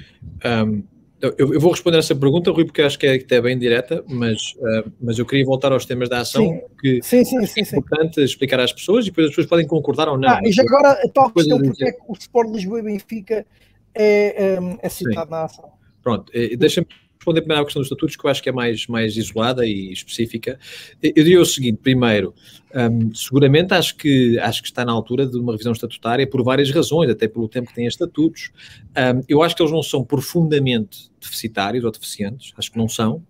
Um, 0.42 0.82
eu, 1.22 1.54
eu, 1.54 1.60
vou 1.60 1.70
responder 1.70 1.98
essa 1.98 2.16
pergunta, 2.16 2.50
Rui, 2.50 2.64
porque 2.64 2.82
acho 2.82 2.98
que 2.98 3.06
é, 3.06 3.18
que 3.18 3.32
é 3.32 3.40
bem 3.40 3.56
direta, 3.56 4.04
mas, 4.08 4.54
uh, 4.56 4.92
mas 5.00 5.18
eu 5.18 5.24
queria 5.24 5.44
voltar 5.44 5.70
aos 5.70 5.86
temas 5.86 6.08
da 6.08 6.18
ação, 6.18 6.42
sim. 6.42 6.60
que 6.80 7.00
sim, 7.00 7.24
sim, 7.24 7.46
sim, 7.46 7.60
é 7.60 7.78
importante 7.78 8.20
explicar 8.20 8.58
às 8.58 8.72
pessoas 8.72 9.06
e 9.06 9.10
depois 9.10 9.26
as 9.26 9.30
pessoas 9.30 9.46
podem 9.46 9.66
concordar 9.66 10.08
ou 10.08 10.18
não. 10.18 10.28
Ah, 10.28 10.40
e 10.44 10.50
já 10.50 10.62
agora 10.62 10.90
a 10.90 11.08
tal 11.08 11.30
questão, 11.30 11.60
porque 11.60 11.84
é 11.84 11.92
que 11.92 12.02
o 12.08 12.12
Sport 12.14 12.50
Lisboa 12.50 12.80
e 12.80 12.82
Benfica 12.82 13.46
é, 13.94 14.54
é, 14.54 14.58
é 14.82 14.88
citado 14.88 15.30
na 15.30 15.44
ação. 15.44 15.70
Pronto, 16.02 16.32
deixa-me 16.58 16.88
responder 17.22 17.40
primeiro 17.42 17.62
à 17.62 17.64
questão 17.64 17.80
dos 17.80 17.86
estatutos, 17.86 18.16
que 18.16 18.26
eu 18.26 18.30
acho 18.30 18.42
que 18.42 18.48
é 18.48 18.52
mais, 18.52 18.86
mais 18.88 19.16
isolada 19.16 19.64
e 19.64 19.92
específica. 19.92 20.58
Eu 21.00 21.12
diria 21.12 21.40
o 21.40 21.46
seguinte: 21.46 21.78
primeiro, 21.80 22.34
um, 22.74 23.14
seguramente 23.14 23.74
acho 23.74 23.96
que, 23.96 24.38
acho 24.38 24.62
que 24.62 24.68
está 24.68 24.84
na 24.84 24.92
altura 24.92 25.26
de 25.26 25.38
uma 25.38 25.52
revisão 25.52 25.72
estatutária 25.72 26.26
por 26.26 26.42
várias 26.42 26.70
razões, 26.70 27.10
até 27.10 27.28
pelo 27.28 27.48
tempo 27.48 27.68
que 27.68 27.74
tem 27.74 27.86
estatutos. 27.86 28.50
Um, 28.96 29.22
eu 29.28 29.42
acho 29.42 29.54
que 29.54 29.62
eles 29.62 29.72
não 29.72 29.82
são 29.82 30.04
profundamente 30.04 31.12
deficitários 31.22 31.84
ou 31.84 31.90
deficientes, 31.90 32.52
acho 32.58 32.70
que 32.70 32.76
não 32.76 32.88
são. 32.88 33.22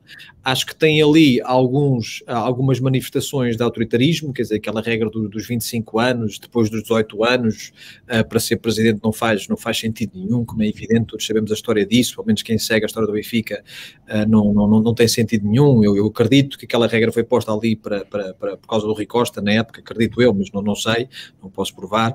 Acho 0.45 0.67
que 0.67 0.75
tem 0.75 1.01
ali 1.01 1.41
alguns, 1.43 2.23
algumas 2.27 2.81
manifestações 2.81 3.57
de 3.57 3.63
autoritarismo, 3.63 4.33
quer 4.33 4.43
dizer, 4.43 4.57
aquela 4.57 4.81
regra 4.81 5.09
do, 5.09 5.29
dos 5.29 5.47
25 5.47 6.01
anos, 6.01 6.39
depois 6.39 6.69
dos 6.69 6.83
18 6.83 7.25
anos, 7.25 7.73
uh, 8.05 8.27
para 8.27 8.41
ser 8.41 8.57
presidente 8.57 9.01
não 9.05 9.13
faz, 9.13 9.47
não 9.47 9.57
faz 9.57 9.79
sentido 9.79 10.13
nenhum, 10.15 10.45
como 10.45 10.63
é 10.63 10.69
evidente, 10.69 11.07
todos 11.07 11.25
sabemos 11.25 11.53
a 11.53 11.55
história 11.55 11.87
disso, 11.87 12.17
pelo 12.17 12.27
menos 12.27 12.43
quem 12.43 12.59
segue 12.59 12.85
a 12.85 12.87
história 12.87 13.07
do 13.07 13.13
Benfica 13.13 13.63
uh, 14.09 14.29
não, 14.29 14.53
não, 14.53 14.67
não, 14.67 14.81
não 14.81 14.95
tem 14.95 15.07
sentido 15.07 15.47
nenhum. 15.47 15.85
Eu, 15.85 15.97
eu 15.97 16.07
acredito 16.07 16.59
que 16.59 16.65
aquela 16.65 16.89
regra 16.89 17.13
foi 17.13 17.23
posta 17.23 17.53
ali 17.53 17.77
para, 17.77 18.05
para, 18.05 18.35
para, 18.35 18.57
por 18.57 18.67
causa 18.67 18.87
do 18.87 18.93
Rui 18.93 19.07
Costa, 19.07 19.32
na 19.41 19.53
época, 19.53 19.81
acredito 19.81 20.21
eu, 20.21 20.35
mas 20.35 20.51
não, 20.53 20.63
não 20.63 20.75
sei, 20.75 21.09
não 21.43 21.51
posso 21.51 21.75
provar. 21.75 22.15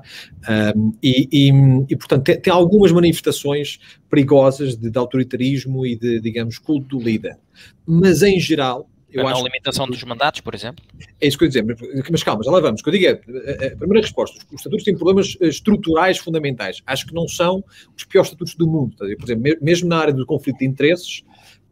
Um, 0.76 0.92
e, 1.02 1.28
e, 1.32 1.50
e, 1.88 1.96
portanto, 1.96 2.24
tem, 2.24 2.40
tem 2.40 2.52
algumas 2.52 2.92
manifestações 2.92 3.78
perigosas 4.08 4.76
de, 4.76 4.90
de 4.90 4.98
autoritarismo 4.98 5.86
e 5.86 5.96
de, 5.96 6.20
digamos, 6.20 6.58
culto 6.58 6.98
do 6.98 7.02
líder. 7.02 7.38
Mas, 7.86 8.22
em 8.22 8.38
geral, 8.38 8.88
eu 9.10 9.26
a 9.26 9.32
acho 9.32 9.42
limitação 9.42 9.86
dos 9.86 10.02
mandatos, 10.04 10.40
por 10.40 10.54
exemplo? 10.54 10.84
É 11.20 11.26
isso 11.26 11.38
que 11.38 11.44
eu 11.44 11.46
ia 11.46 11.62
dizer, 11.62 12.04
mas 12.10 12.22
calma, 12.22 12.42
já 12.44 12.50
lá 12.50 12.60
vamos. 12.60 12.80
O 12.80 12.84
que 12.84 12.90
eu 12.90 12.92
digo 12.92 13.06
é, 13.06 13.68
a 13.72 13.76
primeira 13.76 14.02
resposta, 14.02 14.38
os 14.52 14.60
estatutos 14.60 14.84
têm 14.84 14.94
problemas 14.94 15.36
eh, 15.40 15.48
estruturais 15.48 16.18
fundamentais. 16.18 16.82
Acho 16.86 17.06
que 17.06 17.14
não 17.14 17.26
são 17.26 17.64
os 17.96 18.04
piores 18.04 18.28
estatutos 18.28 18.54
do 18.54 18.66
mundo. 18.66 18.96
Por 18.96 19.24
exemplo, 19.24 19.56
mesmo 19.62 19.88
na 19.88 19.98
área 19.98 20.12
do 20.12 20.26
conflito 20.26 20.58
de 20.58 20.66
interesses, 20.66 21.22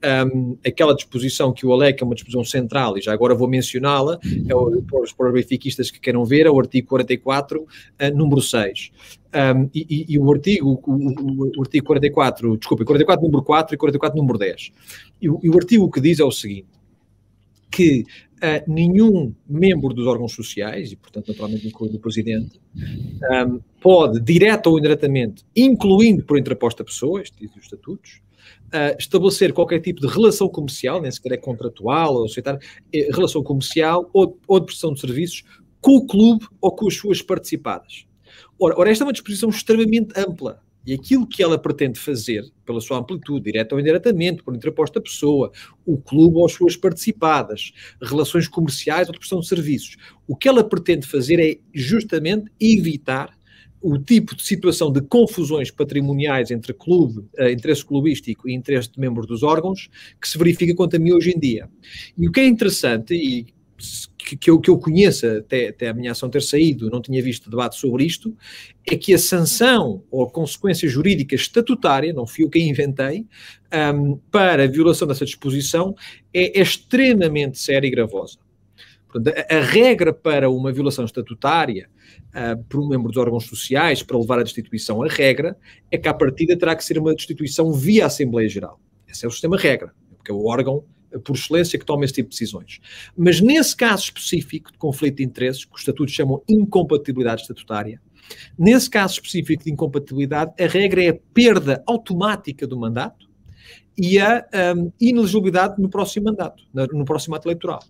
um, 0.04 0.56
aquela 0.64 0.94
disposição 0.94 1.52
que 1.52 1.66
o 1.66 1.72
ALEC 1.72 2.02
é 2.02 2.04
uma 2.04 2.14
disposição 2.14 2.44
central, 2.44 2.98
e 2.98 3.00
já 3.00 3.12
agora 3.12 3.34
vou 3.34 3.48
mencioná-la, 3.48 4.18
é 4.48 4.54
o, 4.54 4.82
para, 4.82 5.00
os, 5.00 5.12
para 5.12 5.32
benfiquistas 5.32 5.90
que 5.90 5.98
queiram 5.98 6.24
ver, 6.24 6.46
é 6.46 6.50
o 6.50 6.58
artigo 6.58 6.86
44, 6.88 7.62
uh, 7.62 7.66
número 8.14 8.40
6. 8.40 8.90
Um, 9.34 9.68
e, 9.74 10.06
e, 10.08 10.18
o 10.18 10.32
artigo, 10.32 10.80
o, 10.86 10.90
o, 10.90 11.52
o, 11.58 11.62
artigo 11.62 11.86
44, 11.86 12.56
desculpa, 12.56 12.84
44 12.84 13.24
número 13.24 13.42
4 13.42 13.74
e 13.74 13.78
44 13.78 14.18
número 14.18 14.38
10. 14.38 14.72
E, 15.20 15.26
e 15.26 15.50
o 15.50 15.56
artigo 15.56 15.90
que 15.90 16.00
diz 16.00 16.20
é 16.20 16.24
o 16.24 16.30
seguinte, 16.30 16.68
que 17.70 18.04
uh, 18.36 18.72
nenhum 18.72 19.34
membro 19.46 19.92
dos 19.92 20.06
órgãos 20.06 20.32
sociais, 20.32 20.92
e 20.92 20.96
portanto 20.96 21.28
naturalmente 21.28 21.66
incluindo 21.66 21.96
o 21.96 22.00
Presidente, 22.00 22.60
um, 22.74 23.60
pode, 23.80 24.20
direta 24.20 24.70
ou 24.70 24.78
indiretamente, 24.78 25.44
incluindo 25.54 26.24
por 26.24 26.38
interposta 26.38 26.84
pessoa, 26.84 27.20
este 27.20 27.36
diz 27.40 27.50
os 27.56 27.64
estatutos, 27.64 28.20
uh, 28.66 28.96
estabelecer 28.98 29.52
qualquer 29.52 29.80
tipo 29.80 30.00
de 30.00 30.06
relação 30.06 30.48
comercial, 30.48 31.00
nem 31.00 31.10
sequer 31.10 31.32
é 31.32 31.36
contratual 31.36 32.14
ou 32.14 32.24
aceitar, 32.24 32.58
é, 32.92 33.10
relação 33.12 33.42
comercial 33.42 34.08
ou, 34.12 34.38
ou 34.46 34.60
de 34.60 34.66
prestação 34.66 34.92
de 34.92 35.00
serviços 35.00 35.42
com 35.80 35.96
o 35.96 36.06
clube 36.06 36.46
ou 36.60 36.74
com 36.74 36.88
as 36.88 36.94
suas 36.94 37.22
participadas. 37.22 38.06
Ora, 38.58 38.74
ora, 38.78 38.90
esta 38.90 39.04
é 39.04 39.06
uma 39.06 39.12
disposição 39.12 39.48
extremamente 39.48 40.18
ampla. 40.18 40.60
E 40.86 40.94
aquilo 40.94 41.26
que 41.26 41.42
ela 41.42 41.58
pretende 41.58 41.98
fazer, 41.98 42.44
pela 42.64 42.80
sua 42.80 42.98
amplitude, 42.98 43.44
direta 43.44 43.74
ou 43.74 43.80
indiretamente, 43.80 44.44
por 44.44 44.54
interposta 44.54 45.00
pessoa, 45.00 45.50
o 45.84 45.98
clube 45.98 46.36
ou 46.36 46.46
as 46.46 46.52
suas 46.52 46.76
participadas, 46.76 47.72
relações 48.00 48.46
comerciais 48.46 49.08
ou 49.08 49.12
de 49.12 49.18
prestação 49.18 49.40
de 49.40 49.48
serviços, 49.48 49.96
o 50.28 50.36
que 50.36 50.48
ela 50.48 50.62
pretende 50.62 51.04
fazer 51.04 51.40
é 51.40 51.58
justamente 51.74 52.52
evitar 52.60 53.36
o 53.80 53.98
tipo 53.98 54.34
de 54.34 54.42
situação 54.42 54.90
de 54.90 55.00
confusões 55.00 55.70
patrimoniais 55.70 56.50
entre 56.50 56.72
clube, 56.72 57.20
uh, 57.38 57.48
interesse 57.48 57.84
clubístico 57.84 58.48
e 58.48 58.54
interesse 58.54 58.90
de 58.90 58.98
membros 58.98 59.26
dos 59.26 59.42
órgãos 59.42 59.88
que 60.20 60.28
se 60.28 60.38
verifica 60.38 60.74
quanto 60.74 60.96
a 60.96 60.98
mim 60.98 61.12
hoje 61.12 61.30
em 61.30 61.38
dia. 61.38 61.68
E 62.16 62.28
o 62.28 62.32
que 62.32 62.40
é 62.40 62.46
interessante, 62.46 63.14
e 63.14 63.46
que, 64.16 64.36
que, 64.36 64.50
eu, 64.50 64.58
que 64.58 64.70
eu 64.70 64.78
conheça 64.78 65.38
até, 65.38 65.68
até 65.68 65.88
a 65.88 65.94
minha 65.94 66.12
ação 66.12 66.28
ter 66.28 66.42
saído, 66.42 66.90
não 66.90 67.00
tinha 67.00 67.22
visto 67.22 67.50
debate 67.50 67.76
sobre 67.76 68.04
isto, 68.04 68.36
é 68.84 68.96
que 68.96 69.14
a 69.14 69.18
sanção 69.18 70.02
ou 70.10 70.24
a 70.24 70.30
consequência 70.30 70.88
jurídica 70.88 71.34
estatutária, 71.34 72.12
não 72.12 72.26
fui 72.26 72.44
eu 72.44 72.50
quem 72.50 72.68
inventei, 72.68 73.26
um, 73.94 74.16
para 74.30 74.64
a 74.64 74.66
violação 74.66 75.06
dessa 75.06 75.24
disposição 75.24 75.94
é 76.32 76.60
extremamente 76.60 77.58
séria 77.58 77.86
e 77.86 77.90
gravosa. 77.90 78.38
Portanto, 79.08 79.34
a, 79.36 79.56
a, 79.56 79.60
regra 79.60 80.12
para 80.12 80.50
uma 80.50 80.72
violação 80.72 81.04
estatutária 81.04 81.88
uh, 82.28 82.62
por 82.64 82.80
um 82.80 82.88
membro 82.88 83.08
dos 83.08 83.16
órgãos 83.16 83.46
sociais 83.46 84.02
para 84.02 84.18
levar 84.18 84.38
a 84.40 84.42
destituição, 84.42 85.02
a 85.02 85.08
regra 85.08 85.56
é 85.90 85.96
que, 85.96 86.08
à 86.08 86.14
partida, 86.14 86.56
terá 86.56 86.74
que 86.74 86.84
ser 86.84 86.98
uma 86.98 87.14
destituição 87.14 87.72
via 87.72 88.06
Assembleia 88.06 88.48
Geral. 88.48 88.80
Esse 89.08 89.24
é 89.24 89.28
o 89.28 89.30
sistema 89.30 89.56
regra, 89.56 89.92
porque 90.16 90.30
é 90.30 90.34
o 90.34 90.44
órgão 90.44 90.84
por 91.24 91.34
excelência 91.34 91.78
que 91.78 91.86
toma 91.86 92.04
esse 92.04 92.14
tipo 92.14 92.28
de 92.28 92.34
decisões. 92.34 92.80
Mas 93.16 93.40
nesse 93.40 93.74
caso 93.74 94.04
específico 94.04 94.72
de 94.72 94.76
conflito 94.76 95.16
de 95.16 95.24
interesses, 95.24 95.64
que 95.64 95.74
os 95.74 95.80
estatutos 95.80 96.12
chamam 96.12 96.42
incompatibilidade 96.48 97.42
estatutária, 97.42 98.00
Nesse 98.58 98.88
caso 98.88 99.14
específico 99.14 99.64
de 99.64 99.72
incompatibilidade, 99.72 100.52
a 100.60 100.66
regra 100.66 101.04
é 101.04 101.08
a 101.10 101.18
perda 101.32 101.82
automática 101.86 102.66
do 102.66 102.78
mandato 102.78 103.26
e 103.96 104.18
a 104.18 104.44
um, 104.76 104.92
inelegibilidade 105.00 105.80
no 105.80 105.88
próximo 105.88 106.26
mandato, 106.26 106.62
no 106.72 107.04
próximo 107.04 107.34
ato 107.34 107.48
eleitoral. 107.48 107.80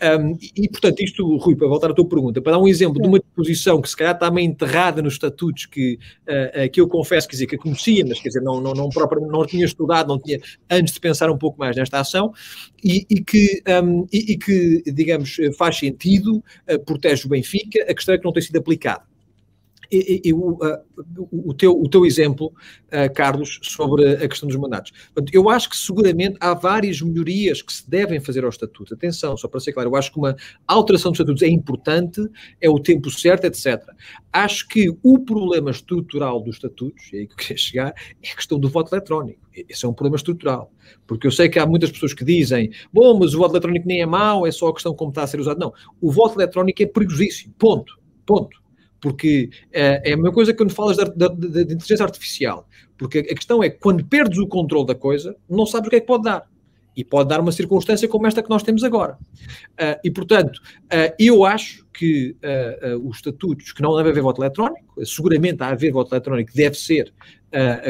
Um, 0.00 0.38
e, 0.56 0.68
portanto, 0.68 1.00
isto, 1.00 1.36
Rui, 1.38 1.56
para 1.56 1.66
voltar 1.66 1.90
à 1.90 1.94
tua 1.94 2.08
pergunta, 2.08 2.40
para 2.40 2.52
dar 2.52 2.58
um 2.58 2.68
exemplo 2.68 3.02
de 3.02 3.08
uma 3.08 3.18
disposição 3.18 3.80
que 3.80 3.88
se 3.88 3.96
calhar 3.96 4.14
está 4.14 4.30
meio 4.30 4.46
enterrada 4.46 5.02
nos 5.02 5.14
estatutos, 5.14 5.66
que, 5.66 5.98
uh, 6.28 6.66
uh, 6.66 6.70
que 6.70 6.80
eu 6.80 6.86
confesso, 6.86 7.26
quer 7.26 7.32
dizer, 7.32 7.46
que 7.46 7.56
conhecia, 7.56 8.04
mas 8.06 8.20
quer 8.20 8.28
dizer, 8.28 8.40
não, 8.40 8.60
não, 8.60 8.72
não, 8.72 8.88
próprio, 8.88 9.26
não 9.26 9.44
tinha 9.44 9.64
estudado, 9.64 10.08
não 10.08 10.18
tinha, 10.18 10.38
antes 10.70 10.94
de 10.94 11.00
pensar 11.00 11.30
um 11.30 11.36
pouco 11.36 11.58
mais 11.58 11.76
nesta 11.76 11.98
ação, 11.98 12.32
e, 12.82 13.06
e 13.10 13.22
que, 13.22 13.60
um, 13.82 14.06
e, 14.12 14.32
e, 14.32 14.38
que, 14.38 14.82
digamos, 14.92 15.36
faz 15.56 15.78
sentido, 15.78 16.36
uh, 16.70 16.78
protege 16.84 17.26
o 17.26 17.28
Benfica, 17.28 17.82
a 17.82 17.94
questão 17.94 18.14
é 18.14 18.18
que 18.18 18.24
não 18.24 18.32
tem 18.32 18.42
sido 18.42 18.56
aplicada 18.56 19.07
e, 19.90 20.22
e, 20.24 20.32
o, 20.32 20.52
uh, 20.52 20.78
o, 21.30 21.54
teu, 21.54 21.72
o 21.72 21.88
teu 21.88 22.04
exemplo, 22.04 22.52
uh, 22.86 23.12
Carlos, 23.14 23.58
sobre 23.62 24.06
a 24.14 24.28
questão 24.28 24.48
dos 24.48 24.56
mandatos. 24.56 24.92
Portanto, 25.14 25.34
eu 25.34 25.48
acho 25.48 25.70
que 25.70 25.76
seguramente 25.76 26.36
há 26.40 26.54
várias 26.54 27.00
melhorias 27.00 27.62
que 27.62 27.72
se 27.72 27.88
devem 27.88 28.20
fazer 28.20 28.44
ao 28.44 28.50
Estatuto. 28.50 28.94
Atenção, 28.94 29.36
só 29.36 29.48
para 29.48 29.60
ser 29.60 29.72
claro, 29.72 29.90
eu 29.90 29.96
acho 29.96 30.12
que 30.12 30.18
uma 30.18 30.36
alteração 30.66 31.10
dos 31.10 31.18
Estatutos 31.18 31.42
é 31.42 31.48
importante, 31.48 32.20
é 32.60 32.68
o 32.68 32.78
tempo 32.78 33.10
certo, 33.10 33.44
etc. 33.44 33.82
Acho 34.32 34.68
que 34.68 34.94
o 35.02 35.18
problema 35.18 35.70
estrutural 35.70 36.40
dos 36.40 36.56
Estatutos, 36.56 37.10
e 37.12 37.16
é 37.16 37.20
aí 37.20 37.26
que 37.26 37.32
eu 37.32 37.36
queria 37.36 37.56
chegar, 37.56 37.94
é 38.22 38.30
a 38.30 38.36
questão 38.36 38.58
do 38.58 38.68
voto 38.68 38.94
eletrónico. 38.94 39.40
Esse 39.68 39.84
é 39.84 39.88
um 39.88 39.92
problema 39.92 40.16
estrutural. 40.16 40.70
Porque 41.06 41.26
eu 41.26 41.32
sei 41.32 41.48
que 41.48 41.58
há 41.58 41.66
muitas 41.66 41.90
pessoas 41.90 42.14
que 42.14 42.24
dizem, 42.24 42.70
bom, 42.92 43.18
mas 43.18 43.34
o 43.34 43.38
voto 43.38 43.54
eletrónico 43.54 43.88
nem 43.88 44.02
é 44.02 44.06
mau, 44.06 44.46
é 44.46 44.50
só 44.52 44.68
a 44.68 44.74
questão 44.74 44.94
como 44.94 45.10
está 45.10 45.22
a 45.22 45.26
ser 45.26 45.40
usado. 45.40 45.58
Não, 45.58 45.72
o 46.00 46.12
voto 46.12 46.38
eletrónico 46.38 46.82
é 46.82 46.86
perigosíssimo. 46.86 47.54
Ponto. 47.58 47.98
Ponto 48.24 48.67
porque 49.00 49.50
é, 49.72 50.10
é 50.10 50.12
a 50.12 50.16
mesma 50.16 50.32
coisa 50.32 50.54
quando 50.54 50.72
falas 50.72 50.96
de, 50.96 51.04
de, 51.04 51.64
de, 51.64 51.74
inteligência 51.74 52.04
artificial, 52.04 52.68
porque 52.96 53.20
a 53.20 53.34
questão 53.34 53.62
é 53.62 53.70
quando 53.70 54.04
perdes 54.04 54.38
o 54.38 54.46
controle 54.46 54.86
da 54.86 54.94
coisa, 54.94 55.36
não 55.48 55.66
sabes 55.66 55.86
o 55.86 55.90
que 55.90 55.96
é 55.96 56.00
que 56.00 56.06
pode 56.06 56.24
dar. 56.24 56.46
E 56.96 57.04
pode 57.04 57.28
dar 57.28 57.38
uma 57.38 57.52
circunstância 57.52 58.08
como 58.08 58.26
esta 58.26 58.42
que 58.42 58.50
nós 58.50 58.64
temos 58.64 58.82
agora. 58.82 59.16
Uh, 59.74 59.94
e, 60.02 60.10
portanto, 60.10 60.56
uh, 60.56 61.14
eu 61.16 61.44
acho 61.44 61.86
que 61.92 62.34
uh, 62.42 63.08
os 63.08 63.18
estatutos, 63.18 63.72
que 63.72 63.80
não 63.80 63.96
deve 63.96 64.10
haver 64.10 64.20
voto 64.20 64.42
eletrónico, 64.42 65.06
seguramente 65.06 65.62
há 65.62 65.68
haver 65.68 65.92
voto 65.92 66.12
eletrónico, 66.12 66.50
deve 66.52 66.74
ser 66.76 67.12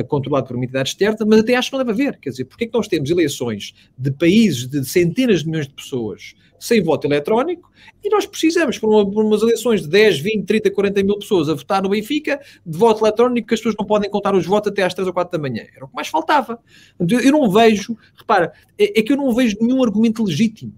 controlado 0.07 0.47
por 0.47 0.55
uma 0.55 0.65
entidade 0.65 0.91
externa, 0.91 1.27
mas 1.27 1.41
até 1.41 1.57
acho 1.57 1.69
que 1.69 1.77
não 1.77 1.85
deve 1.85 2.03
haver. 2.03 2.21
Quer 2.21 2.31
dizer, 2.31 2.45
porque 2.45 2.63
é 2.63 2.67
que 2.69 2.75
nós 2.75 2.87
temos 2.87 3.11
eleições 3.11 3.75
de 3.99 4.13
países 4.13 4.69
de 4.69 4.85
centenas 4.85 5.41
de 5.41 5.49
milhões 5.49 5.67
de 5.67 5.75
pessoas 5.75 6.37
sem 6.59 6.83
voto 6.83 7.07
eletrónico, 7.07 7.71
e 8.03 8.09
nós 8.11 8.27
precisamos, 8.27 8.79
por, 8.79 8.89
uma, 8.91 9.11
por, 9.11 9.25
umas 9.25 9.43
eleições 9.43 9.83
de 9.83 9.89
10, 9.89 10.21
20, 10.21 10.47
30, 10.47 10.71
40 10.71 11.03
mil 11.03 11.19
pessoas 11.19 11.49
a 11.49 11.55
votar 11.55 11.83
no 11.83 11.89
Benfica, 11.89 12.41
de 12.65 12.79
voto 12.79 13.05
eletrónico, 13.05 13.49
que 13.49 13.55
as 13.55 13.61
pessoas 13.61 13.77
não 13.79 13.87
podem 13.87 14.11
contar 14.11 14.35
os 14.35 14.47
votos 14.47 14.73
até 14.73 14.83
às 14.83 14.95
3 14.95 15.09
ou 15.09 15.15
4 15.15 15.39
da 15.39 15.49
manhã. 15.49 15.65
Era 15.75 15.85
o 15.85 15.89
que 15.89 15.95
mais 15.95 16.09
faltava. 16.09 16.59
Eu 16.99 17.33
não 17.33 17.51
vejo, 17.51 17.97
repara, 18.17 18.53
é, 18.79 19.01
é 19.01 19.03
que 19.03 19.13
eu 19.13 19.17
não 19.17 19.35
vejo 19.35 19.57
nenhum 19.61 19.83
argumento 19.83 20.25
legítimo 20.25 20.73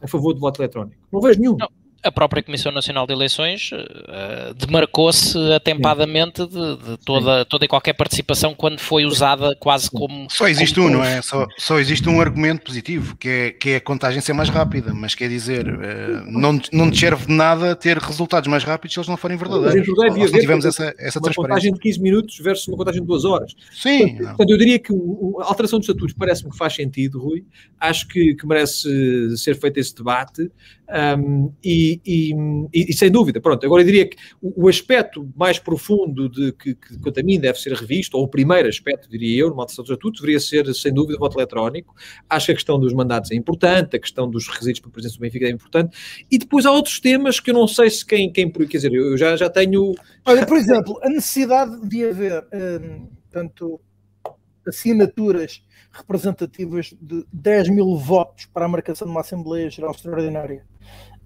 a 0.00 0.08
favor 0.08 0.32
do 0.32 0.40
voto 0.40 0.60
eletrónico. 0.60 1.00
Não 1.12 1.20
vejo 1.20 1.40
nenhum. 1.40 1.56
Não 1.56 1.81
a 2.02 2.10
própria 2.10 2.42
Comissão 2.42 2.72
Nacional 2.72 3.06
de 3.06 3.12
Eleições 3.12 3.70
uh, 3.72 4.54
demarcou-se 4.54 5.38
atempadamente 5.52 6.46
de, 6.46 6.76
de, 6.76 6.96
toda, 7.04 7.44
toda 7.44 7.64
e 7.64 7.68
qualquer 7.68 7.92
participação 7.92 8.54
quando 8.54 8.80
foi 8.80 9.04
usada 9.04 9.54
quase 9.56 9.90
como. 9.90 10.26
Só 10.30 10.48
existe 10.48 10.74
como 10.74 10.88
um, 10.88 10.90
não 10.90 11.04
é? 11.04 11.22
Só, 11.22 11.46
só 11.58 11.78
existe 11.78 12.08
um 12.08 12.20
argumento 12.20 12.64
positivo, 12.64 13.16
que 13.16 13.28
é, 13.28 13.50
que 13.52 13.70
é 13.70 13.76
a 13.76 13.80
contagem 13.80 14.20
ser 14.20 14.32
mais 14.32 14.48
rápida, 14.48 14.92
mas 14.92 15.14
quer 15.14 15.28
dizer, 15.28 15.68
uh, 15.68 16.30
não, 16.30 16.60
não 16.72 16.90
te 16.90 16.98
serve 16.98 17.26
de 17.26 17.32
nada 17.32 17.76
ter 17.76 17.98
resultados 17.98 18.48
mais 18.48 18.64
rápidos 18.64 18.94
se 18.94 19.00
eles 19.00 19.08
não 19.08 19.16
forem 19.16 19.36
verdadeiros. 19.36 19.86
Mas, 19.96 20.16
não 20.16 20.40
tivemos 20.40 20.64
essa, 20.64 20.94
essa 20.98 21.18
uma 21.20 21.32
contagem 21.32 21.72
de 21.72 21.78
15 21.78 22.00
minutos 22.00 22.38
versus 22.38 22.66
uma 22.68 22.76
contagem 22.76 23.00
de 23.00 23.06
2 23.06 23.24
horas. 23.24 23.54
Sim. 23.72 23.98
Portanto, 23.98 24.26
portanto 24.28 24.50
eu 24.50 24.58
diria 24.58 24.78
que 24.78 24.92
a 24.92 25.44
alteração 25.44 25.78
dos 25.78 25.88
estatutos 25.88 26.14
parece-me 26.14 26.50
que 26.50 26.56
faz 26.56 26.74
sentido, 26.74 27.20
Rui. 27.20 27.44
Acho 27.78 28.08
que, 28.08 28.34
que 28.34 28.46
merece 28.46 29.36
ser 29.36 29.54
feito 29.56 29.78
esse 29.78 29.94
debate. 29.94 30.50
Um, 30.88 31.50
e, 31.64 32.00
e, 32.04 32.34
e, 32.72 32.92
sem 32.92 33.10
dúvida, 33.10 33.40
pronto, 33.40 33.64
agora 33.64 33.80
eu 33.80 33.86
diria 33.86 34.06
que 34.06 34.16
o, 34.42 34.64
o 34.64 34.68
aspecto 34.68 35.26
mais 35.34 35.58
profundo 35.58 36.28
de 36.28 36.52
que, 36.52 36.74
que, 36.74 36.98
quanto 36.98 37.18
a 37.18 37.22
mim 37.22 37.40
deve 37.40 37.58
ser 37.58 37.72
revisto, 37.72 38.16
ou 38.18 38.24
o 38.24 38.28
primeiro 38.28 38.68
aspecto, 38.68 39.08
diria 39.08 39.40
eu, 39.40 39.48
numa 39.48 39.62
alteração 39.62 39.84
dos 39.84 39.90
estatutos, 39.90 40.20
deveria 40.20 40.40
ser, 40.40 40.74
sem 40.74 40.92
dúvida, 40.92 41.16
o 41.16 41.20
voto 41.20 41.38
eletrónico. 41.38 41.94
Acho 42.28 42.46
que 42.46 42.52
a 42.52 42.54
questão 42.56 42.78
dos 42.78 42.92
mandatos 42.92 43.30
é 43.30 43.34
importante, 43.34 43.96
a 43.96 43.98
questão 43.98 44.28
dos 44.28 44.46
requisitos 44.48 44.80
para 44.80 44.90
a 44.90 44.92
presença 44.92 45.16
do 45.16 45.20
Benfica 45.20 45.46
é 45.46 45.50
importante, 45.50 45.96
e 46.30 46.36
depois 46.36 46.66
há 46.66 46.72
outros 46.72 47.00
temas 47.00 47.40
que 47.40 47.50
eu 47.50 47.54
não 47.54 47.66
sei 47.66 47.88
se 47.88 48.04
quem, 48.04 48.30
quem 48.30 48.50
quer 48.50 48.66
dizer, 48.66 48.92
eu 48.92 49.16
já, 49.16 49.34
já 49.36 49.48
tenho... 49.48 49.94
Olha, 50.26 50.44
por 50.44 50.58
exemplo, 50.58 50.98
a 51.02 51.08
necessidade 51.08 51.88
de 51.88 52.04
haver, 52.04 52.44
um, 52.52 53.08
tanto 53.30 53.80
assinaturas 54.66 55.62
representativas 55.90 56.94
de 57.00 57.24
10 57.32 57.70
mil 57.70 57.96
votos 57.96 58.46
para 58.46 58.64
a 58.64 58.68
marcação 58.68 59.06
de 59.06 59.10
uma 59.10 59.20
Assembleia 59.20 59.70
Geral 59.70 59.90
Extraordinária 59.90 60.64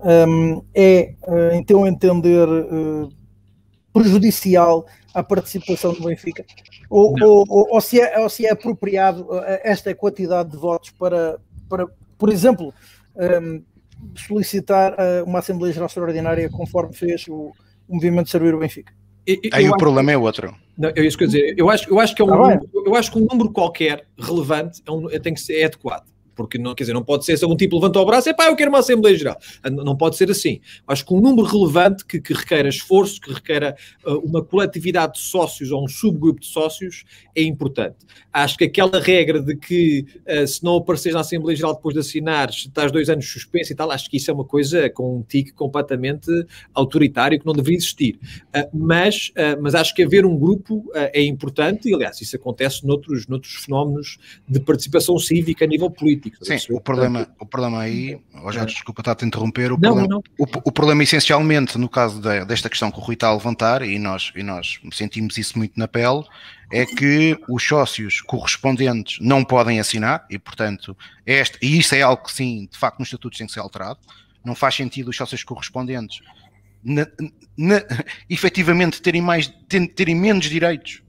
um, 0.00 0.62
é, 0.74 1.14
em 1.54 1.62
teu 1.62 1.86
entender, 1.86 2.48
uh, 2.48 3.08
prejudicial 3.92 4.86
à 5.14 5.22
participação 5.22 5.92
do 5.92 6.02
Benfica? 6.02 6.44
Ou, 6.90 7.14
ou, 7.20 7.44
ou, 7.48 7.66
ou, 7.70 7.80
se 7.80 8.00
é, 8.00 8.18
ou 8.18 8.28
se 8.28 8.46
é 8.46 8.52
apropriado 8.52 9.22
uh, 9.22 9.40
esta 9.62 9.94
quantidade 9.94 10.50
de 10.50 10.56
votos 10.56 10.90
para, 10.90 11.38
para 11.68 11.86
por 12.18 12.30
exemplo, 12.30 12.72
um, 13.16 13.62
solicitar 14.14 14.94
uma 15.26 15.38
Assembleia 15.38 15.72
Geral 15.72 15.86
Extraordinária 15.86 16.48
conforme 16.50 16.94
fez 16.94 17.26
o, 17.28 17.52
o 17.88 17.94
movimento 17.94 18.26
de 18.26 18.30
servir 18.30 18.54
o 18.54 18.58
Benfica? 18.58 18.92
Aí 19.52 19.68
o 19.68 19.76
problema 19.76 20.12
é 20.12 20.16
outro. 20.16 20.54
Não, 20.78 20.90
é 20.94 21.00
isso 21.00 21.18
que 21.18 21.24
eu 21.24 21.28
dizer. 21.28 21.54
Eu 21.58 21.68
acho, 21.68 21.90
eu 21.90 21.98
acho 21.98 22.14
que 22.14 22.22
é 22.22 22.24
um 22.24 22.32
ah, 22.32 22.36
número, 22.36 22.70
eu 22.74 22.94
acho 22.94 23.10
que 23.10 23.18
um 23.18 23.26
número 23.26 23.50
qualquer 23.50 24.06
relevante 24.16 24.82
é 24.86 24.90
um, 24.90 25.08
tem 25.20 25.34
que 25.34 25.40
ser 25.40 25.60
é 25.60 25.64
adequado 25.64 26.06
porque 26.36 26.58
não, 26.58 26.74
quer 26.74 26.84
dizer, 26.84 26.92
não 26.92 27.02
pode 27.02 27.24
ser 27.24 27.36
se 27.36 27.46
um 27.46 27.56
tipo 27.56 27.76
levantou 27.76 28.02
o 28.02 28.06
braço 28.06 28.28
e 28.28 28.34
pá, 28.34 28.46
eu 28.46 28.54
quero 28.54 28.70
uma 28.70 28.78
Assembleia 28.78 29.16
Geral. 29.16 29.38
Ah, 29.62 29.70
não 29.70 29.96
pode 29.96 30.16
ser 30.16 30.30
assim. 30.30 30.60
Acho 30.86 31.04
que 31.04 31.14
um 31.14 31.20
número 31.20 31.48
relevante 31.48 32.04
que, 32.04 32.20
que 32.20 32.34
requeira 32.34 32.68
esforço, 32.68 33.20
que 33.20 33.32
requeira 33.32 33.74
uh, 34.04 34.18
uma 34.18 34.44
coletividade 34.44 35.14
de 35.14 35.20
sócios 35.20 35.72
ou 35.72 35.82
um 35.82 35.88
subgrupo 35.88 36.40
de 36.40 36.46
sócios 36.46 37.04
é 37.34 37.42
importante. 37.42 37.96
Acho 38.32 38.58
que 38.58 38.64
aquela 38.64 39.00
regra 39.00 39.40
de 39.40 39.56
que 39.56 40.06
uh, 40.28 40.46
se 40.46 40.62
não 40.62 40.76
apareceres 40.76 41.14
na 41.14 41.20
Assembleia 41.22 41.56
Geral 41.56 41.74
depois 41.74 41.94
de 41.94 42.00
assinares, 42.00 42.66
estás 42.66 42.92
dois 42.92 43.08
anos 43.08 43.26
suspenso 43.26 43.72
e 43.72 43.74
tal, 43.74 43.90
acho 43.90 44.10
que 44.10 44.18
isso 44.18 44.30
é 44.30 44.34
uma 44.34 44.44
coisa 44.44 44.90
com 44.90 45.18
um 45.18 45.22
tique 45.22 45.52
completamente 45.52 46.30
autoritário 46.74 47.40
que 47.40 47.46
não 47.46 47.54
deveria 47.54 47.78
existir. 47.78 48.18
Uh, 48.54 48.68
mas, 48.76 49.32
mas 49.60 49.74
acho 49.74 49.94
que 49.94 50.02
haver 50.02 50.26
um 50.26 50.36
grupo 50.36 50.84
é 50.94 51.22
importante 51.22 51.88
e, 51.88 51.94
aliás, 51.94 52.20
isso 52.20 52.36
acontece 52.36 52.86
noutros, 52.86 53.26
noutros 53.26 53.54
fenómenos 53.54 54.18
de 54.46 54.60
participação 54.60 55.18
cívica 55.18 55.64
a 55.64 55.68
nível 55.68 55.90
político 55.90 56.25
político. 56.30 56.58
Sim, 56.58 56.74
o 56.74 56.80
problema, 56.80 57.28
o 57.38 57.46
problema 57.46 57.80
aí, 57.80 58.18
oh, 58.42 58.52
já 58.52 58.64
desculpa 58.64 59.00
estar 59.00 59.16
a 59.20 59.26
interromper, 59.26 59.72
o, 59.72 59.74
não, 59.74 59.80
problema, 59.80 60.08
não. 60.08 60.18
O, 60.38 60.44
o, 60.64 60.72
problema 60.72 61.02
essencialmente 61.02 61.78
no 61.78 61.88
caso 61.88 62.20
de, 62.20 62.44
desta 62.44 62.68
questão 62.68 62.90
que 62.90 62.98
o 62.98 63.02
Rui 63.02 63.14
está 63.14 63.28
a 63.28 63.34
levantar, 63.34 63.82
e 63.82 63.98
nós, 63.98 64.32
e 64.34 64.42
nós 64.42 64.78
sentimos 64.92 65.36
isso 65.38 65.58
muito 65.58 65.78
na 65.78 65.88
pele, 65.88 66.24
é 66.72 66.84
que 66.84 67.38
os 67.48 67.62
sócios 67.62 68.20
correspondentes 68.20 69.18
não 69.20 69.44
podem 69.44 69.78
assinar, 69.78 70.26
e 70.30 70.38
portanto, 70.38 70.96
este, 71.24 71.58
e 71.62 71.78
isso 71.78 71.94
é 71.94 72.02
algo 72.02 72.24
que 72.24 72.32
sim, 72.32 72.68
de 72.70 72.78
facto, 72.78 72.98
nos 72.98 73.08
estatutos 73.08 73.38
tem 73.38 73.46
que 73.46 73.52
ser 73.52 73.60
alterado, 73.60 74.00
não 74.44 74.54
faz 74.54 74.74
sentido 74.74 75.08
os 75.08 75.16
sócios 75.16 75.42
correspondentes 75.42 76.20
na, 76.86 77.06
na, 77.58 77.82
efetivamente 78.30 79.02
terem, 79.02 79.20
mais, 79.20 79.52
terem 79.94 80.14
menos 80.14 80.48
direitos 80.48 81.02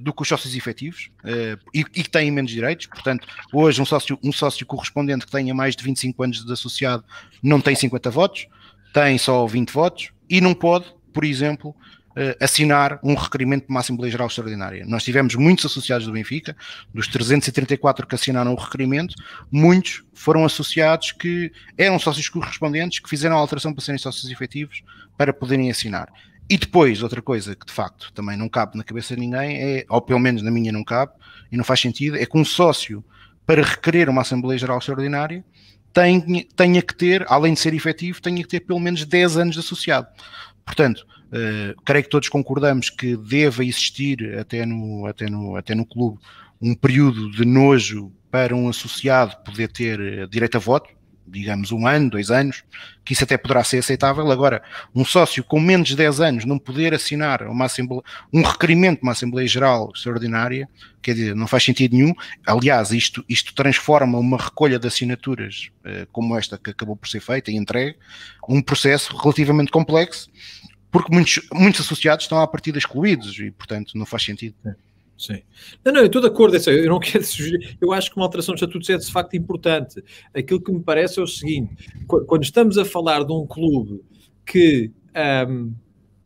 do 0.00 0.12
que 0.12 0.22
os 0.22 0.28
sócios 0.28 0.54
efetivos 0.56 1.10
uh, 1.24 1.58
e, 1.72 1.84
que 1.84 2.10
têm 2.10 2.30
menos 2.30 2.50
direitos. 2.50 2.86
Portanto, 2.86 3.26
hoje 3.52 3.80
um 3.80 3.84
sócio, 3.84 4.18
um 4.22 4.32
sócio 4.32 4.66
correspondente 4.66 5.24
que 5.24 5.30
tenha 5.30 5.54
mais 5.54 5.76
de 5.76 5.84
25 5.84 6.22
anos 6.22 6.44
de 6.44 6.52
associado 6.52 7.04
não 7.42 7.60
tem 7.60 7.74
50 7.74 8.10
votos, 8.10 8.48
tem 8.92 9.16
só 9.18 9.46
20 9.46 9.70
votos 9.70 10.10
e 10.28 10.40
não 10.40 10.52
pode, 10.52 10.86
por 11.12 11.24
exemplo, 11.24 11.70
uh, 11.70 12.44
assinar 12.44 12.98
um 13.04 13.14
requerimento 13.14 13.66
de 13.66 13.70
uma 13.70 13.80
Assembleia 13.80 14.10
Geral 14.10 14.26
Extraordinária. 14.26 14.84
Nós 14.84 15.04
tivemos 15.04 15.36
muitos 15.36 15.64
associados 15.66 16.06
do 16.06 16.12
Benfica, 16.12 16.56
dos 16.92 17.06
334 17.06 18.06
que 18.06 18.14
assinaram 18.16 18.52
o 18.52 18.56
requerimento, 18.56 19.14
muitos 19.50 20.02
foram 20.12 20.44
associados 20.44 21.12
que 21.12 21.52
eram 21.76 21.98
sócios 21.98 22.28
correspondentes 22.28 22.98
que 22.98 23.08
fizeram 23.08 23.36
a 23.36 23.38
alteração 23.38 23.72
para 23.72 23.84
serem 23.84 23.98
sócios 23.98 24.28
efetivos 24.30 24.82
para 25.16 25.32
poderem 25.32 25.70
assinar. 25.70 26.12
E 26.50 26.56
depois, 26.56 27.02
outra 27.02 27.20
coisa 27.20 27.54
que 27.54 27.66
de 27.66 27.72
facto 27.72 28.10
também 28.12 28.36
não 28.36 28.48
cabe 28.48 28.76
na 28.76 28.84
cabeça 28.84 29.14
de 29.14 29.20
ninguém, 29.20 29.56
é, 29.56 29.84
ou 29.88 30.00
pelo 30.00 30.18
menos 30.18 30.42
na 30.42 30.50
minha 30.50 30.72
não 30.72 30.82
cabe, 30.82 31.12
e 31.52 31.56
não 31.56 31.64
faz 31.64 31.80
sentido, 31.80 32.16
é 32.16 32.24
que 32.24 32.38
um 32.38 32.44
sócio, 32.44 33.04
para 33.44 33.62
requerer 33.62 34.08
uma 34.08 34.22
Assembleia 34.22 34.58
Geral 34.58 34.78
Extraordinária, 34.78 35.44
tenha, 35.92 36.44
tenha 36.56 36.82
que 36.82 36.94
ter, 36.94 37.24
além 37.28 37.54
de 37.54 37.60
ser 37.60 37.74
efetivo, 37.74 38.22
tenha 38.22 38.42
que 38.42 38.48
ter 38.48 38.60
pelo 38.60 38.80
menos 38.80 39.04
10 39.04 39.36
anos 39.36 39.54
de 39.54 39.60
associado. 39.60 40.06
Portanto, 40.64 41.06
uh, 41.28 41.80
creio 41.84 42.04
que 42.04 42.10
todos 42.10 42.28
concordamos 42.28 42.90
que 42.90 43.16
deva 43.16 43.64
existir 43.64 44.38
até 44.38 44.64
no, 44.64 45.06
até, 45.06 45.28
no, 45.28 45.56
até 45.56 45.74
no 45.74 45.84
clube 45.84 46.18
um 46.60 46.74
período 46.74 47.30
de 47.30 47.44
nojo 47.44 48.12
para 48.30 48.54
um 48.54 48.68
associado 48.68 49.36
poder 49.44 49.68
ter 49.68 50.00
uh, 50.00 50.28
direito 50.28 50.56
a 50.56 50.60
voto, 50.60 50.90
digamos, 51.30 51.72
um 51.72 51.86
ano, 51.86 52.10
dois 52.10 52.30
anos, 52.30 52.64
que 53.04 53.12
isso 53.12 53.24
até 53.24 53.36
poderá 53.36 53.62
ser 53.64 53.78
aceitável. 53.78 54.30
Agora, 54.30 54.62
um 54.94 55.04
sócio 55.04 55.42
com 55.44 55.60
menos 55.60 55.88
de 55.88 55.96
10 55.96 56.20
anos 56.20 56.44
não 56.44 56.58
poder 56.58 56.94
assinar 56.94 57.42
uma 57.42 57.66
um 58.32 58.42
requerimento 58.42 59.00
de 59.00 59.02
uma 59.02 59.12
Assembleia 59.12 59.46
Geral 59.46 59.92
Extraordinária, 59.94 60.68
quer 61.00 61.14
dizer, 61.14 61.34
não 61.34 61.46
faz 61.46 61.64
sentido 61.64 61.96
nenhum. 61.96 62.14
Aliás, 62.46 62.90
isto, 62.90 63.24
isto 63.28 63.54
transforma 63.54 64.18
uma 64.18 64.36
recolha 64.36 64.78
de 64.78 64.86
assinaturas 64.86 65.70
eh, 65.84 66.06
como 66.12 66.36
esta 66.36 66.58
que 66.58 66.70
acabou 66.70 66.96
por 66.96 67.08
ser 67.08 67.20
feita 67.20 67.50
e 67.50 67.56
entregue, 67.56 67.96
um 68.48 68.60
processo 68.60 69.16
relativamente 69.16 69.70
complexo, 69.70 70.30
porque 70.90 71.12
muitos, 71.14 71.40
muitos 71.52 71.82
associados 71.82 72.24
estão 72.24 72.40
à 72.40 72.46
partida 72.46 72.78
excluídos 72.78 73.38
e, 73.38 73.50
portanto, 73.50 73.92
não 73.94 74.06
faz 74.06 74.24
sentido. 74.24 74.54
Sim. 75.18 75.42
Não, 75.84 75.92
não, 75.92 76.00
eu 76.00 76.06
estou 76.06 76.22
de 76.22 76.28
acordo, 76.28 76.56
eu 76.56 76.88
não 76.88 77.00
quero 77.00 77.24
sugerir, 77.24 77.76
eu 77.80 77.92
acho 77.92 78.10
que 78.10 78.16
uma 78.16 78.24
alteração 78.24 78.54
de 78.54 78.62
estatutos 78.62 78.88
é 78.88 78.96
de 78.96 79.10
facto 79.10 79.36
importante. 79.36 80.02
Aquilo 80.32 80.62
que 80.62 80.70
me 80.70 80.80
parece 80.80 81.18
é 81.18 81.22
o 81.22 81.26
seguinte: 81.26 81.90
quando 82.06 82.44
estamos 82.44 82.78
a 82.78 82.84
falar 82.84 83.24
de 83.24 83.32
um 83.32 83.44
clube 83.44 84.00
que 84.46 84.92
um, 85.48 85.74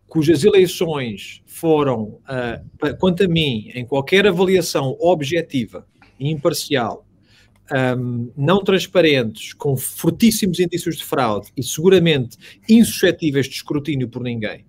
cujas 0.07 0.45
eleições 0.45 1.43
foram, 1.47 2.21
uh, 2.29 2.97
quanto 3.01 3.25
a 3.25 3.29
mim, 3.29 3.71
em 3.75 3.87
qualquer 3.87 4.27
avaliação 4.27 4.95
objetiva 5.01 5.87
e 6.21 6.31
imparcial, 6.31 7.07
um, 7.99 8.31
não 8.37 8.63
transparentes, 8.63 9.55
com 9.55 9.75
fortíssimos 9.75 10.61
indícios 10.61 10.99
de 10.99 11.05
fraude 11.05 11.51
e 11.57 11.63
seguramente 11.63 12.37
insuscetíveis 12.69 13.47
de 13.47 13.55
escrutínio 13.55 14.07
por 14.07 14.23
ninguém. 14.23 14.67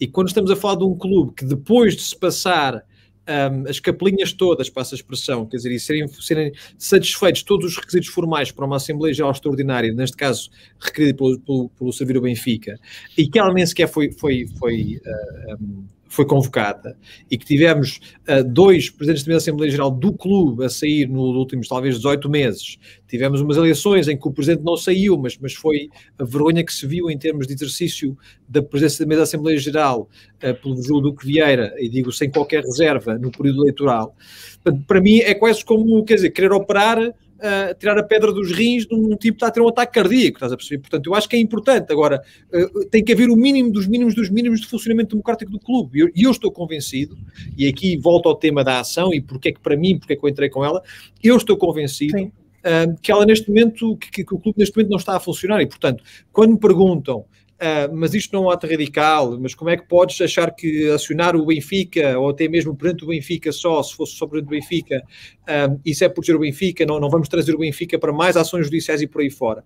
E 0.00 0.08
quando 0.08 0.26
estamos 0.26 0.50
a 0.50 0.56
falar 0.56 0.76
de 0.76 0.84
um 0.84 0.96
clube 0.96 1.34
que 1.36 1.44
depois 1.44 1.94
de 1.94 2.02
se 2.02 2.18
passar 2.18 2.84
um, 3.28 3.68
as 3.68 3.80
capelinhas 3.80 4.32
todas, 4.32 4.68
para 4.68 4.82
essa 4.82 4.94
expressão, 4.94 5.46
quer 5.46 5.56
dizer, 5.56 5.72
e 5.72 5.80
serem, 5.80 6.08
serem 6.08 6.52
satisfeitos 6.78 7.42
todos 7.42 7.72
os 7.72 7.76
requisitos 7.76 8.08
formais 8.08 8.50
para 8.50 8.64
uma 8.64 8.76
Assembleia 8.76 9.14
Geral 9.14 9.32
Extraordinária, 9.32 9.92
neste 9.92 10.16
caso 10.16 10.50
requerida 10.78 11.16
pelo, 11.16 11.40
pelo, 11.40 11.68
pelo 11.70 11.92
Servir 11.92 12.16
o 12.16 12.22
Benfica, 12.22 12.78
e 13.16 13.26
que 13.28 13.38
ela 13.38 13.52
nem 13.52 13.64
sequer 13.66 13.88
foi, 13.88 14.12
foi, 14.12 14.46
foi 14.58 15.00
uh, 15.06 15.84
foi 16.14 16.24
convocada 16.24 16.96
e 17.30 17.36
que 17.36 17.44
tivemos 17.44 18.00
uh, 18.28 18.44
dois 18.44 18.90
presidentes 18.90 19.24
da 19.24 19.36
Assembleia 19.36 19.70
Geral 19.70 19.90
do 19.90 20.12
clube 20.12 20.64
a 20.64 20.68
sair 20.68 21.08
nos 21.08 21.36
últimos 21.36 21.68
talvez 21.68 21.96
18 21.96 22.28
meses. 22.30 22.78
Tivemos 23.08 23.40
umas 23.40 23.56
eleições 23.56 24.08
em 24.08 24.16
que 24.16 24.26
o 24.26 24.32
presidente 24.32 24.64
não 24.64 24.76
saiu, 24.76 25.16
mas, 25.18 25.36
mas 25.38 25.54
foi 25.54 25.88
a 26.18 26.24
vergonha 26.24 26.64
que 26.64 26.72
se 26.72 26.86
viu 26.86 27.10
em 27.10 27.18
termos 27.18 27.46
de 27.46 27.54
exercício 27.54 28.16
da 28.48 28.62
presença 28.62 29.04
da 29.04 29.22
Assembleia 29.22 29.58
Geral 29.58 30.08
uh, 30.42 30.54
pelo 30.62 30.82
Júlio 30.82 31.02
Duque 31.02 31.26
Vieira, 31.26 31.74
e 31.78 31.88
digo 31.88 32.12
sem 32.12 32.30
qualquer 32.30 32.62
reserva, 32.62 33.18
no 33.18 33.30
período 33.30 33.62
eleitoral. 33.62 34.14
Portanto, 34.62 34.84
para 34.86 35.00
mim 35.00 35.18
é 35.18 35.34
quase 35.34 35.64
como, 35.64 36.04
quer 36.04 36.14
dizer, 36.14 36.30
querer 36.30 36.52
operar 36.52 36.98
uh, 37.44 37.74
tirar 37.78 37.98
a 37.98 38.02
pedra 38.02 38.32
dos 38.32 38.50
rins 38.50 38.86
de 38.86 38.94
um 38.94 39.10
tipo 39.10 39.20
que 39.20 39.28
está 39.28 39.48
a 39.48 39.50
ter 39.50 39.60
um 39.60 39.68
ataque 39.68 39.92
cardíaco, 39.92 40.36
estás 40.36 40.52
a 40.52 40.56
perceber? 40.56 40.80
Portanto, 40.80 41.06
eu 41.06 41.14
acho 41.14 41.28
que 41.28 41.36
é 41.36 41.38
importante. 41.38 41.92
Agora, 41.92 42.22
uh, 42.52 42.84
tem 42.86 43.04
que 43.04 43.12
haver 43.12 43.28
o 43.28 43.36
mínimo 43.36 43.70
dos 43.70 43.86
mínimos 43.86 44.14
dos 44.14 44.30
mínimos 44.30 44.60
de 44.60 44.66
funcionamento 44.66 45.10
democrático 45.10 45.50
do 45.50 45.60
clube. 45.60 45.98
E 45.98 46.02
eu, 46.02 46.10
eu, 46.16 46.30
estou 46.30 46.50
convencido, 46.50 47.16
e 47.56 47.68
aqui 47.68 47.96
volto 47.96 48.28
ao 48.28 48.34
tema 48.34 48.64
da 48.64 48.80
ação 48.80 49.12
e 49.12 49.20
porque 49.20 49.50
é 49.50 49.52
que 49.52 49.60
para 49.60 49.76
mim, 49.76 49.98
porque 49.98 50.14
é 50.14 50.16
que 50.16 50.24
eu 50.24 50.28
entrei 50.28 50.48
com 50.48 50.64
ela, 50.64 50.82
eu 51.22 51.36
estou 51.36 51.56
convencido 51.56 52.18
uh, 52.18 52.98
que 53.02 53.12
ela 53.12 53.26
neste 53.26 53.48
momento, 53.48 53.96
que, 53.96 54.10
que, 54.10 54.24
que 54.24 54.34
o 54.34 54.38
clube 54.38 54.58
neste 54.58 54.76
momento 54.76 54.90
não 54.90 54.98
está 54.98 55.16
a 55.16 55.20
funcionar. 55.20 55.60
E, 55.60 55.66
portanto, 55.66 56.02
quando 56.32 56.52
me 56.52 56.58
perguntam 56.58 57.24
Uh, 57.54 57.94
mas 57.94 58.14
isto 58.14 58.32
não 58.32 58.44
é 58.44 58.46
um 58.46 58.50
ato 58.50 58.66
radical, 58.66 59.38
mas 59.40 59.54
como 59.54 59.70
é 59.70 59.76
que 59.76 59.86
podes 59.86 60.20
achar 60.20 60.50
que 60.50 60.90
acionar 60.90 61.36
o 61.36 61.46
Benfica, 61.46 62.18
ou 62.18 62.30
até 62.30 62.48
mesmo 62.48 62.74
perante 62.74 63.04
o 63.04 63.06
Benfica 63.06 63.52
só, 63.52 63.80
se 63.82 63.94
fosse 63.94 64.16
só 64.16 64.26
perante 64.26 64.46
o 64.46 64.50
Benfica, 64.50 65.02
uh, 65.42 65.80
isso 65.84 66.04
é 66.04 66.08
proteger 66.08 66.34
o 66.34 66.40
Benfica, 66.40 66.84
não, 66.84 66.98
não 66.98 67.08
vamos 67.08 67.28
trazer 67.28 67.54
o 67.54 67.58
Benfica 67.58 67.98
para 67.98 68.12
mais 68.12 68.36
ações 68.36 68.66
judiciais 68.66 69.00
e 69.02 69.06
por 69.06 69.20
aí 69.20 69.30
fora. 69.30 69.64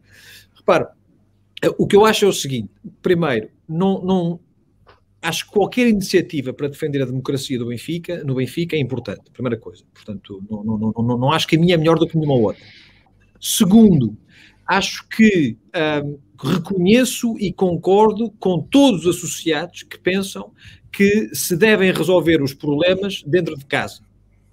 Repare, 0.54 0.86
o 1.78 1.86
que 1.86 1.96
eu 1.96 2.04
acho 2.04 2.26
é 2.26 2.28
o 2.28 2.32
seguinte, 2.32 2.70
primeiro, 3.00 3.48
não, 3.66 4.02
não, 4.02 4.40
acho 5.22 5.46
que 5.46 5.52
qualquer 5.52 5.88
iniciativa 5.88 6.52
para 6.52 6.68
defender 6.68 7.02
a 7.02 7.06
democracia 7.06 7.58
do 7.58 7.66
Benfica, 7.66 8.22
no 8.22 8.34
Benfica 8.34 8.76
é 8.76 8.78
importante, 8.78 9.30
primeira 9.32 9.56
coisa, 9.56 9.82
portanto, 9.94 10.42
não, 10.48 10.62
não, 10.62 10.92
não, 10.94 11.18
não 11.18 11.32
acho 11.32 11.48
que 11.48 11.56
a 11.56 11.58
minha 11.58 11.74
é 11.74 11.78
melhor 11.78 11.98
do 11.98 12.06
que 12.06 12.16
nenhuma 12.16 12.38
outra. 12.38 12.62
Segundo, 13.40 14.16
acho 14.68 15.08
que 15.08 15.56
um, 16.04 16.18
reconheço 16.38 17.34
e 17.38 17.50
concordo 17.50 18.30
com 18.38 18.60
todos 18.60 19.06
os 19.06 19.16
associados 19.16 19.82
que 19.82 19.98
pensam 19.98 20.52
que 20.92 21.34
se 21.34 21.56
devem 21.56 21.90
resolver 21.90 22.42
os 22.42 22.52
problemas 22.52 23.22
dentro 23.26 23.56
de 23.56 23.64
casa 23.64 24.02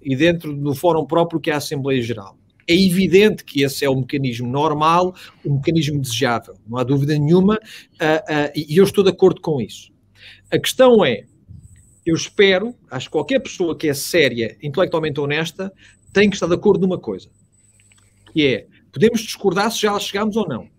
e 0.02 0.16
dentro 0.16 0.56
do 0.56 0.74
fórum 0.74 1.04
próprio 1.04 1.38
que 1.38 1.50
é 1.50 1.54
a 1.54 1.58
Assembleia 1.58 2.00
Geral. 2.00 2.38
É 2.68 2.74
evidente 2.74 3.44
que 3.44 3.62
esse 3.62 3.84
é 3.84 3.90
o 3.90 3.94
mecanismo 3.94 4.48
normal, 4.48 5.14
o 5.44 5.54
mecanismo 5.54 6.00
desejável, 6.00 6.56
não 6.66 6.78
há 6.78 6.82
dúvida 6.82 7.16
nenhuma, 7.16 7.54
uh, 7.54 7.58
uh, 7.58 8.52
e 8.56 8.76
eu 8.76 8.84
estou 8.84 9.04
de 9.04 9.10
acordo 9.10 9.40
com 9.40 9.60
isso. 9.60 9.92
A 10.50 10.58
questão 10.58 11.04
é, 11.04 11.24
eu 12.04 12.14
espero, 12.14 12.74
acho 12.90 13.06
que 13.06 13.12
qualquer 13.12 13.40
pessoa 13.40 13.76
que 13.76 13.88
é 13.88 13.94
séria, 13.94 14.56
intelectualmente 14.62 15.20
honesta, 15.20 15.72
tem 16.12 16.28
que 16.28 16.36
estar 16.36 16.46
de 16.46 16.54
acordo 16.54 16.80
numa 16.86 16.98
coisa, 16.98 17.28
que 18.32 18.46
é 18.46 18.66
Podemos 18.96 19.20
discordar 19.20 19.70
se 19.70 19.82
já 19.82 19.92
lá 19.92 20.00
chegámos 20.00 20.36
ou 20.36 20.48
não, 20.48 20.70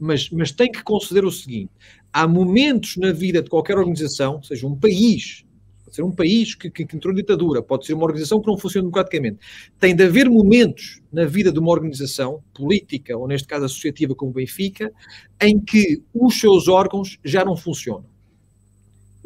mas, 0.00 0.30
mas 0.30 0.50
tem 0.50 0.72
que 0.72 0.82
conceder 0.82 1.22
o 1.22 1.30
seguinte: 1.30 1.70
há 2.10 2.26
momentos 2.26 2.96
na 2.96 3.12
vida 3.12 3.42
de 3.42 3.50
qualquer 3.50 3.76
organização, 3.76 4.42
seja 4.42 4.66
um 4.66 4.74
país, 4.74 5.44
pode 5.84 5.94
ser 5.94 6.02
um 6.02 6.10
país 6.10 6.54
que, 6.54 6.70
que, 6.70 6.86
que 6.86 6.96
entrou 6.96 7.12
em 7.12 7.16
ditadura, 7.18 7.62
pode 7.62 7.84
ser 7.84 7.92
uma 7.92 8.04
organização 8.04 8.40
que 8.40 8.46
não 8.46 8.56
funciona 8.56 8.84
democraticamente, 8.84 9.36
tem 9.78 9.94
de 9.94 10.02
haver 10.02 10.30
momentos 10.30 11.02
na 11.12 11.26
vida 11.26 11.52
de 11.52 11.58
uma 11.58 11.70
organização 11.70 12.42
política, 12.54 13.18
ou 13.18 13.28
neste 13.28 13.46
caso 13.46 13.66
associativa 13.66 14.14
como 14.14 14.30
o 14.30 14.34
Benfica, 14.34 14.90
em 15.38 15.60
que 15.60 16.02
os 16.14 16.40
seus 16.40 16.68
órgãos 16.68 17.18
já 17.22 17.44
não 17.44 17.54
funcionam. 17.54 18.06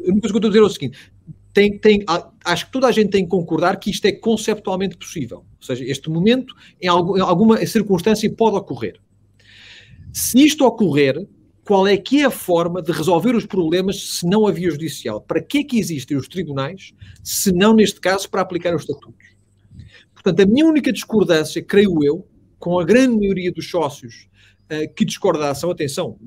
A 0.01 0.11
única 0.11 0.27
coisa 0.27 0.33
que 0.33 0.45
eu 0.45 0.49
estou 0.49 0.49
a 0.49 0.51
dizer 0.51 0.59
é 0.59 0.63
o 0.63 0.69
seguinte: 0.69 1.13
tem, 1.57 1.75
tem, 1.75 2.05
acho 2.45 2.67
que 2.67 2.71
toda 2.71 2.85
a 2.85 2.91
gente 2.91 3.09
tem 3.09 3.23
que 3.23 3.31
concordar 3.31 3.79
que 3.79 3.89
isto 3.89 4.05
é 4.05 4.11
conceptualmente 4.11 4.95
possível. 4.95 5.37
Ou 5.37 5.65
seja, 5.65 5.83
este 5.85 6.07
momento, 6.07 6.53
em, 6.79 6.85
em 6.85 7.19
alguma 7.19 7.65
circunstância, 7.65 8.31
pode 8.31 8.57
ocorrer. 8.57 8.99
Se 10.13 10.37
isto 10.37 10.63
ocorrer, 10.63 11.27
qual 11.65 11.87
é 11.87 11.97
que 11.97 12.21
é 12.21 12.25
a 12.25 12.29
forma 12.29 12.79
de 12.79 12.91
resolver 12.91 13.35
os 13.35 13.47
problemas 13.47 14.19
se 14.19 14.27
não 14.27 14.45
havia 14.45 14.69
judicial? 14.69 15.19
Para 15.19 15.41
que 15.41 15.57
é 15.57 15.63
que 15.63 15.79
existem 15.79 16.15
os 16.15 16.27
tribunais, 16.27 16.93
se 17.23 17.51
não, 17.51 17.73
neste 17.73 17.99
caso, 17.99 18.29
para 18.29 18.41
aplicar 18.41 18.75
os 18.75 18.83
estatutos? 18.83 19.25
Portanto, 20.13 20.39
a 20.41 20.45
minha 20.45 20.63
única 20.63 20.93
discordância, 20.93 21.59
creio 21.63 22.03
eu, 22.03 22.27
com 22.59 22.79
a 22.79 22.85
grande 22.85 23.17
maioria 23.17 23.51
dos 23.51 23.67
sócios 23.67 24.27
uh, 24.71 24.93
que 24.95 25.03
discordam 25.03 25.49
atenção, 25.71 26.19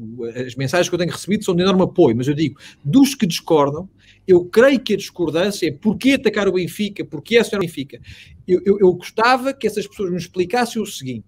as 0.44 0.56
mensagens 0.56 0.88
que 0.88 0.94
eu 0.96 0.98
tenho 0.98 1.12
recebido 1.12 1.44
são 1.44 1.54
de 1.54 1.62
enorme 1.62 1.82
apoio, 1.82 2.16
mas 2.16 2.26
eu 2.26 2.34
digo, 2.34 2.58
dos 2.84 3.14
que 3.14 3.26
discordam, 3.26 3.88
eu 4.32 4.44
creio 4.44 4.80
que 4.80 4.94
a 4.94 4.96
discordância 4.96 5.68
é 5.68 5.72
porquê 5.72 6.12
atacar 6.12 6.48
o 6.48 6.52
Benfica, 6.52 7.04
porquê 7.04 7.38
acionar 7.38 7.62
o 7.62 7.66
Benfica. 7.66 8.00
Eu, 8.46 8.60
eu, 8.64 8.78
eu 8.80 8.92
gostava 8.92 9.52
que 9.52 9.66
essas 9.66 9.86
pessoas 9.86 10.10
me 10.10 10.16
explicassem 10.16 10.80
o 10.80 10.86
seguinte: 10.86 11.24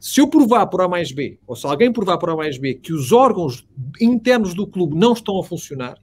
se 0.00 0.20
eu 0.20 0.28
provar 0.28 0.66
por 0.66 0.80
A 0.80 0.88
mais 0.88 1.12
B, 1.12 1.38
ou 1.46 1.56
se 1.56 1.66
alguém 1.66 1.92
provar 1.92 2.18
por 2.18 2.30
A 2.30 2.36
mais 2.36 2.58
B, 2.58 2.74
que 2.74 2.92
os 2.92 3.12
órgãos 3.12 3.66
internos 4.00 4.54
do 4.54 4.66
clube 4.66 4.96
não 4.96 5.12
estão 5.12 5.38
a 5.38 5.44
funcionar, 5.44 5.96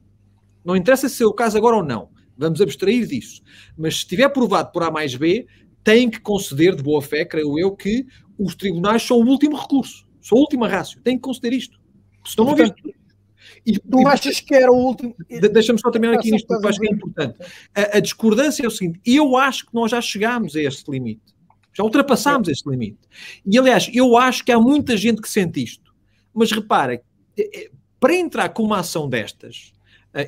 não 0.63 0.75
interessa 0.75 1.09
se 1.09 1.21
é 1.23 1.25
o 1.25 1.33
caso 1.33 1.57
agora 1.57 1.77
ou 1.77 1.83
não, 1.83 2.09
vamos 2.37 2.61
abstrair 2.61 3.05
disso. 3.05 3.41
Mas 3.77 3.95
se 3.95 3.99
estiver 4.01 4.29
provado 4.29 4.71
por 4.71 4.83
A 4.83 4.91
mais 4.91 5.15
B, 5.15 5.45
tem 5.83 6.09
que 6.09 6.19
conceder 6.19 6.75
de 6.75 6.83
boa 6.83 7.01
fé, 7.01 7.25
creio 7.25 7.59
eu, 7.59 7.71
que 7.75 8.05
os 8.37 8.55
tribunais 8.55 9.03
são 9.03 9.17
o 9.17 9.27
último 9.27 9.55
recurso, 9.55 10.07
são 10.21 10.37
a 10.37 10.41
última 10.41 10.67
rácio. 10.67 11.01
Tem 11.01 11.15
que 11.15 11.21
conceder 11.21 11.53
isto. 11.53 11.79
Senão 12.25 12.49
não 12.49 12.55
Portanto, 12.55 12.93
e 13.65 13.77
tu 13.77 14.07
achas 14.07 14.39
que 14.39 14.55
era 14.55 14.71
o 14.71 14.75
último. 14.75 15.15
Deixa-me 15.29 15.79
só 15.79 15.91
terminar 15.91 16.15
aqui 16.15 16.31
nisto, 16.31 16.47
porque 16.47 16.67
acho 16.67 16.79
que 16.79 16.87
é 16.87 16.91
importante. 16.91 17.37
A, 17.75 17.97
a, 17.97 17.99
discordância 17.99 18.63
é 18.63 18.67
o 18.67 18.71
seguinte: 18.71 18.99
eu 19.05 19.37
acho 19.37 19.65
que 19.65 19.73
nós 19.73 19.91
já 19.91 20.01
chegámos 20.01 20.55
a 20.55 20.61
este 20.61 20.89
limite. 20.89 21.35
Já 21.73 21.83
ultrapassámos 21.83 22.49
é. 22.49 22.51
este 22.51 22.69
limite. 22.69 22.99
E 23.45 23.57
aliás, 23.57 23.89
eu 23.93 24.17
acho 24.17 24.43
que 24.43 24.51
há 24.51 24.59
muita 24.59 24.97
gente 24.97 25.21
que 25.21 25.29
sente 25.29 25.63
isto. 25.63 25.93
Mas 26.33 26.51
repara, 26.51 26.95
é, 26.95 27.01
é, 27.37 27.69
para 27.99 28.15
entrar 28.15 28.49
com 28.49 28.63
uma 28.63 28.79
ação 28.79 29.07
destas, 29.07 29.73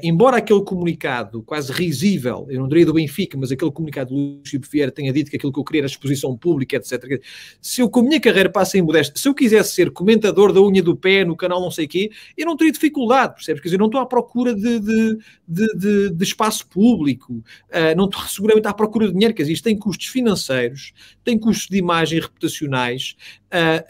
embora 0.01 0.37
aquele 0.37 0.63
comunicado 0.63 1.41
quase 1.43 1.71
risível, 1.71 2.45
eu 2.49 2.61
não 2.61 2.67
diria 2.67 2.85
do 2.85 2.93
Benfica, 2.93 3.37
mas 3.37 3.51
aquele 3.51 3.71
comunicado 3.71 4.11
do 4.11 4.15
Luís 4.15 4.51
Vieira 4.71 4.91
tenha 4.91 5.11
dito 5.11 5.29
que 5.29 5.35
aquilo 5.35 5.51
que 5.51 5.59
eu 5.59 5.63
queria 5.63 5.81
era 5.81 5.87
exposição 5.87 6.37
pública, 6.37 6.77
etc. 6.77 7.21
Se 7.61 7.81
eu 7.81 7.89
com 7.89 7.99
a 7.99 8.03
minha 8.03 8.19
carreira 8.19 8.49
passo 8.49 8.77
em 8.77 8.81
modéstia, 8.81 9.13
se 9.17 9.27
eu 9.27 9.33
quisesse 9.33 9.75
ser 9.75 9.91
comentador 9.91 10.53
da 10.53 10.61
unha 10.61 10.81
do 10.81 10.95
pé 10.95 11.25
no 11.25 11.35
canal 11.35 11.59
não 11.59 11.71
sei 11.71 11.87
quê, 11.87 12.11
eu 12.37 12.45
não 12.45 12.55
teria 12.55 12.71
dificuldade, 12.71 13.35
percebes? 13.35 13.61
Quer 13.61 13.67
dizer, 13.67 13.77
não 13.77 13.87
estou 13.87 13.99
à 13.99 14.05
procura 14.05 14.55
de, 14.55 14.79
de, 14.79 15.17
de, 15.47 16.09
de 16.11 16.23
espaço 16.23 16.65
público, 16.67 17.33
uh, 17.33 17.95
não 17.97 18.05
estou 18.05 18.21
seguramente 18.27 18.67
à 18.67 18.73
procura 18.73 19.07
de 19.07 19.13
dinheiro, 19.13 19.33
quer 19.33 19.43
dizer, 19.43 19.53
isto 19.53 19.65
tem 19.65 19.77
custos 19.77 20.07
financeiros, 20.07 20.93
tem 21.23 21.37
custos 21.37 21.67
de 21.67 21.77
imagem 21.77 22.21
reputacionais, 22.21 23.15
uh, 23.47 23.83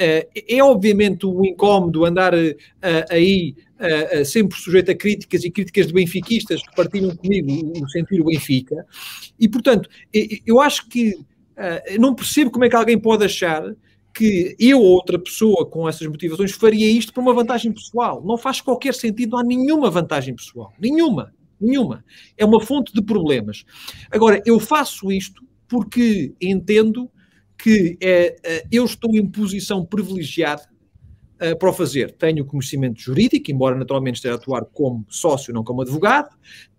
é 0.48 0.64
obviamente 0.64 1.26
um 1.28 1.46
incómodo 1.46 2.06
andar 2.06 2.34
aí 3.10 3.56
uh, 3.84 4.26
sempre 4.26 4.58
sujeito 4.58 4.92
a 4.92 4.96
críticas 4.96 5.44
e 5.44 5.52
críticas 5.52 5.88
de 5.88 5.94
benfiquistas 5.94 6.62
que 6.62 6.76
partilham 6.76 7.16
comigo 7.16 7.74
o, 7.82 7.90
sentir 7.90 8.22
o 8.22 8.26
Benfica. 8.26 8.86
E, 9.40 9.48
portanto, 9.48 9.90
eu 10.46 10.62
acho 10.62 10.88
que 10.88 11.12
uh, 11.12 12.00
não 12.00 12.16
percebo 12.16 12.52
como 12.52 12.66
é 12.66 12.70
que 12.70 12.76
alguém 12.76 12.98
pode 12.98 13.26
achar 13.26 13.64
que 14.14 14.56
eu 14.60 14.80
ou 14.80 14.86
outra 14.86 15.18
pessoa 15.18 15.66
com 15.66 15.90
essas 15.90 16.08
motivações 16.08 16.52
faria 16.52 16.90
isto 16.90 17.12
por 17.12 17.22
uma 17.22 17.34
vantagem 17.34 17.72
pessoal. 17.72 18.24
Não 18.24 18.38
faz 18.38 18.62
qualquer 18.62 18.94
sentido, 18.94 19.32
não 19.32 19.40
há 19.40 19.44
nenhuma 19.44 19.90
vantagem 19.90 20.36
pessoal. 20.36 20.72
Nenhuma. 20.80 21.34
Nenhuma. 21.60 22.06
É 22.38 22.46
uma 22.46 22.62
fonte 22.62 22.94
de 22.94 23.02
problemas. 23.02 23.64
Agora, 24.12 24.42
eu 24.46 24.60
faço 24.60 25.12
isto 25.12 25.44
porque 25.68 26.34
entendo 26.40 27.10
que 27.58 27.98
é, 28.02 28.36
é 28.44 28.68
eu 28.72 28.86
estou 28.86 29.16
em 29.16 29.26
posição 29.26 29.84
privilegiada 29.84 30.73
uh, 31.42 31.58
para 31.58 31.70
o 31.70 31.74
fazer. 31.74 32.12
Tenho 32.12 32.46
conhecimento 32.46 33.00
jurídico, 33.00 33.52
embora 33.52 33.76
naturalmente 33.76 34.16
esteja 34.16 34.36
a 34.36 34.38
atuar 34.38 34.66
como 34.66 35.06
sócio, 35.10 35.54
não 35.54 35.64
como 35.64 35.82
advogado. 35.82 36.30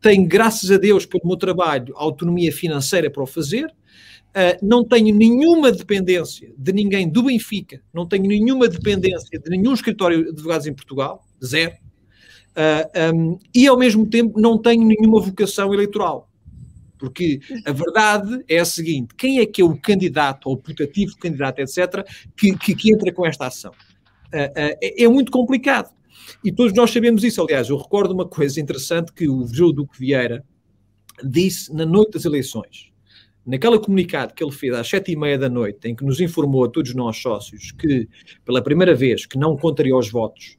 Tenho, 0.00 0.26
graças 0.26 0.70
a 0.70 0.76
Deus, 0.76 1.06
pelo 1.06 1.26
meu 1.26 1.36
trabalho, 1.36 1.94
autonomia 1.96 2.52
financeira 2.52 3.10
para 3.10 3.22
o 3.22 3.26
fazer. 3.26 3.66
Uh, 3.66 4.58
não 4.60 4.84
tenho 4.84 5.14
nenhuma 5.14 5.70
dependência 5.70 6.52
de 6.58 6.72
ninguém 6.72 7.08
do 7.08 7.22
Benfica, 7.22 7.80
não 7.92 8.04
tenho 8.04 8.24
nenhuma 8.24 8.66
dependência 8.66 9.38
de 9.38 9.48
nenhum 9.48 9.72
escritório 9.72 10.24
de 10.24 10.30
advogados 10.30 10.66
em 10.66 10.74
Portugal, 10.74 11.24
zero. 11.44 11.72
Uh, 12.56 12.86
ah, 12.94 13.12
um, 13.14 13.38
e 13.54 13.66
ao 13.66 13.76
mesmo 13.76 14.06
tempo 14.06 14.40
não 14.40 14.58
tenho 14.58 14.84
nenhuma 14.84 15.20
vocação 15.20 15.72
eleitoral. 15.72 16.28
Porque 16.98 17.40
a 17.66 17.72
verdade 17.72 18.42
é 18.48 18.58
a 18.58 18.64
seguinte: 18.64 19.14
quem 19.16 19.38
é 19.38 19.46
que 19.46 19.60
é 19.60 19.64
o 19.64 19.76
candidato, 19.76 20.46
ou 20.46 20.54
o 20.54 20.56
putativo 20.56 21.16
candidato, 21.18 21.58
etc., 21.58 22.06
que, 22.36 22.56
que, 22.56 22.74
que 22.74 22.92
entra 22.92 23.12
com 23.12 23.26
esta 23.26 23.46
ação? 23.46 23.72
Uh, 24.34 24.50
uh, 24.50 24.76
é, 24.82 25.04
é, 25.04 25.08
muito 25.08 25.30
complicado. 25.30 25.94
E 26.42 26.50
todos 26.50 26.72
nós 26.74 26.90
sabemos 26.90 27.22
isso. 27.22 27.40
Aliás, 27.40 27.68
eu 27.68 27.76
recordo 27.76 28.12
uma 28.12 28.26
coisa 28.26 28.60
interessante 28.60 29.12
que 29.12 29.28
o 29.28 29.46
João 29.46 29.72
Duque 29.72 29.98
Vieira 29.98 30.44
disse 31.22 31.72
na 31.72 31.86
noite 31.86 32.12
das 32.12 32.24
eleições. 32.24 32.90
Naquela 33.46 33.78
comunicado 33.78 34.34
que 34.34 34.42
ele 34.42 34.52
fez 34.52 34.74
às 34.74 34.88
sete 34.88 35.12
e 35.12 35.16
meia 35.16 35.38
da 35.38 35.48
noite, 35.48 35.86
em 35.86 35.94
que 35.94 36.04
nos 36.04 36.18
informou 36.20 36.64
a 36.64 36.68
todos 36.68 36.94
nós 36.94 37.16
sócios 37.18 37.72
que, 37.72 38.08
pela 38.44 38.62
primeira 38.62 38.94
vez, 38.94 39.26
que 39.26 39.38
não 39.38 39.56
contaria 39.56 39.94
os 39.94 40.10
votos, 40.10 40.56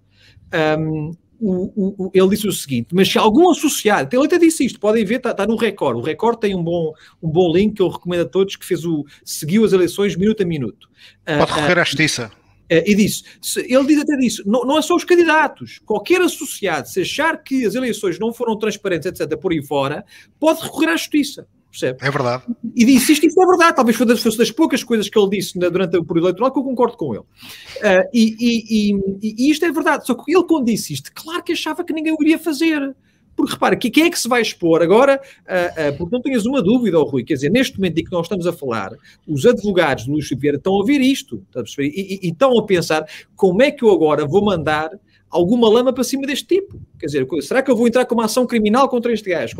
um, 0.79 1.11
o, 1.39 2.05
o, 2.05 2.11
ele 2.13 2.29
disse 2.29 2.47
o 2.47 2.51
seguinte, 2.51 2.89
mas 2.93 3.11
se 3.11 3.17
algum 3.17 3.49
associado, 3.49 4.15
ele 4.15 4.25
até 4.25 4.37
disse 4.37 4.65
isto, 4.65 4.79
podem 4.79 5.03
ver, 5.03 5.15
está, 5.15 5.31
está 5.31 5.45
no 5.45 5.55
Record, 5.55 5.97
o 5.97 6.01
Record 6.01 6.39
tem 6.39 6.55
um 6.55 6.63
bom, 6.63 6.93
um 7.21 7.29
bom 7.29 7.51
link 7.51 7.75
que 7.75 7.81
eu 7.81 7.89
recomendo 7.89 8.21
a 8.21 8.25
todos, 8.25 8.55
que 8.55 8.65
fez 8.65 8.85
o, 8.85 9.03
seguiu 9.23 9.65
as 9.65 9.73
eleições 9.73 10.15
minuto 10.15 10.43
a 10.43 10.45
minuto. 10.45 10.87
Ah, 11.25 11.39
Pode 11.39 11.53
recorrer 11.53 11.79
à 11.79 11.83
justiça. 11.83 12.31
Uh, 12.71 12.83
e 12.85 12.95
disse, 12.95 13.23
ele 13.57 13.85
diz 13.85 14.01
até 14.01 14.15
disso, 14.17 14.43
não, 14.45 14.63
não 14.65 14.77
é 14.77 14.81
só 14.81 14.95
os 14.95 15.03
candidatos, 15.03 15.79
qualquer 15.85 16.21
associado, 16.21 16.89
se 16.89 17.01
achar 17.01 17.43
que 17.43 17.65
as 17.65 17.75
eleições 17.75 18.17
não 18.17 18.33
foram 18.33 18.57
transparentes, 18.57 19.05
etc., 19.05 19.37
por 19.37 19.51
aí 19.51 19.63
fora, 19.63 20.03
pode 20.39 20.61
recorrer 20.61 20.89
à 20.89 20.95
justiça. 20.95 21.47
Percebe? 21.75 21.99
É 22.01 22.09
verdade. 22.09 22.43
E 22.73 22.85
disse 22.85 23.11
isto, 23.11 23.25
isto 23.25 23.41
é 23.41 23.45
verdade. 23.45 23.75
Talvez 23.75 23.97
fosse 23.97 24.07
das, 24.07 24.23
fosse 24.23 24.37
das 24.37 24.49
poucas 24.49 24.81
coisas 24.81 25.09
que 25.09 25.19
ele 25.19 25.29
disse 25.29 25.59
durante 25.59 25.97
o 25.97 26.05
período 26.05 26.27
eleitoral 26.27 26.53
que 26.53 26.59
eu 26.59 26.63
concordo 26.63 26.95
com 26.95 27.13
ele. 27.13 27.23
Uh, 27.23 28.09
e, 28.13 28.35
e, 28.39 28.91
e, 29.21 29.35
e, 29.37 29.51
isto 29.51 29.65
é 29.65 29.71
verdade. 29.73 30.07
Só 30.07 30.15
que 30.15 30.33
ele, 30.33 30.45
quando 30.45 30.67
disse 30.67 30.93
isto, 30.93 31.11
claro 31.13 31.43
que 31.43 31.51
achava 31.51 31.83
que 31.83 31.91
ninguém 31.91 32.13
o 32.13 32.17
iria 32.21 32.39
fazer. 32.39 32.95
Porque 33.35 33.53
repara, 33.53 33.75
quem 33.75 34.05
é 34.05 34.09
que 34.09 34.19
se 34.19 34.29
vai 34.29 34.41
expor 34.41 34.81
agora? 34.81 35.21
Uh, 35.41 35.93
uh, 35.93 35.97
porque 35.97 36.15
não 36.15 36.21
tenhas 36.21 36.45
uma 36.45 36.61
dúvida, 36.61 36.99
oh, 36.99 37.03
Rui, 37.03 37.23
quer 37.23 37.33
dizer, 37.33 37.51
neste 37.51 37.77
momento 37.77 37.97
em 37.97 38.03
que 38.03 38.11
nós 38.11 38.25
estamos 38.25 38.47
a 38.47 38.53
falar, 38.53 38.93
os 39.27 39.45
advogados 39.45 40.05
do 40.05 40.13
Luís 40.13 40.29
Vieira 40.29 40.57
estão 40.57 40.73
a 40.73 40.77
ouvir 40.77 41.01
isto, 41.01 41.43
e, 41.79 42.19
e, 42.23 42.29
estão 42.29 42.57
a 42.57 42.65
pensar 42.65 43.05
como 43.35 43.61
é 43.61 43.71
que 43.71 43.83
eu 43.83 43.91
agora 43.91 44.25
vou 44.25 44.43
mandar 44.43 44.91
alguma 45.29 45.69
lama 45.69 45.91
para 45.91 46.03
cima 46.03 46.25
deste 46.25 46.47
tipo. 46.47 46.79
Quer 46.97 47.07
dizer, 47.07 47.27
será 47.41 47.61
que 47.61 47.69
eu 47.69 47.75
vou 47.75 47.87
entrar 47.87 48.05
com 48.05 48.15
uma 48.15 48.25
ação 48.25 48.47
criminal 48.47 48.87
contra 48.87 49.11
este 49.11 49.29
gajo? 49.29 49.55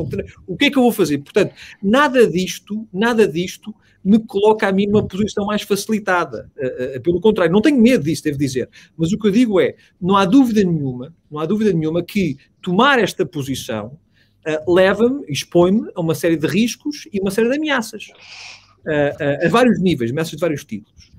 O 0.48 0.56
que 0.56 0.66
é 0.66 0.72
que 0.72 0.78
eu 0.78 0.84
vou 0.84 0.92
fazer? 0.92 1.18
Portanto, 1.18 1.54
nada 1.84 2.26
disto, 2.28 2.88
nada 2.94 3.28
disto 3.28 3.76
me 4.06 4.20
coloca 4.20 4.68
a 4.68 4.72
mim 4.72 4.86
numa 4.86 5.06
posição 5.06 5.48
mais 5.48 5.64
facilitada. 5.64 6.52
Uh, 6.56 6.98
uh, 6.98 7.02
pelo 7.02 7.20
contrário, 7.20 7.52
não 7.52 7.62
tenho 7.62 7.82
medo 7.82 8.04
disso, 8.04 8.24
devo 8.24 8.38
dizer. 8.38 8.70
Mas 8.96 9.12
o 9.12 9.18
que 9.18 9.28
eu 9.28 9.32
digo 9.32 9.60
é, 9.60 9.76
não 10.00 10.16
há 10.16 10.26
dúvida 10.26 10.64
nenhuma, 10.64 11.12
não 11.30 11.40
há 11.40 11.46
dúvida 11.48 11.74
nenhuma 11.74 12.04
que 12.04 12.38
tomar 12.62 13.00
esta 13.00 13.26
posição 13.26 13.98
uh, 14.48 14.72
leva-me, 14.72 15.26
expõe-me 15.28 15.90
a 15.96 16.02
uma 16.02 16.14
série 16.14 16.38
de 16.38 16.46
riscos 16.46 17.08
e 17.12 17.20
uma 17.20 17.32
série 17.32 17.50
de 17.50 17.58
ameaças. 17.58 18.08
a 19.44 19.50
vários 19.50 19.82
níveis, 19.82 20.12
ameaças 20.12 20.34
de 20.34 20.40
vários 20.40 20.64
tipos. 20.64 21.15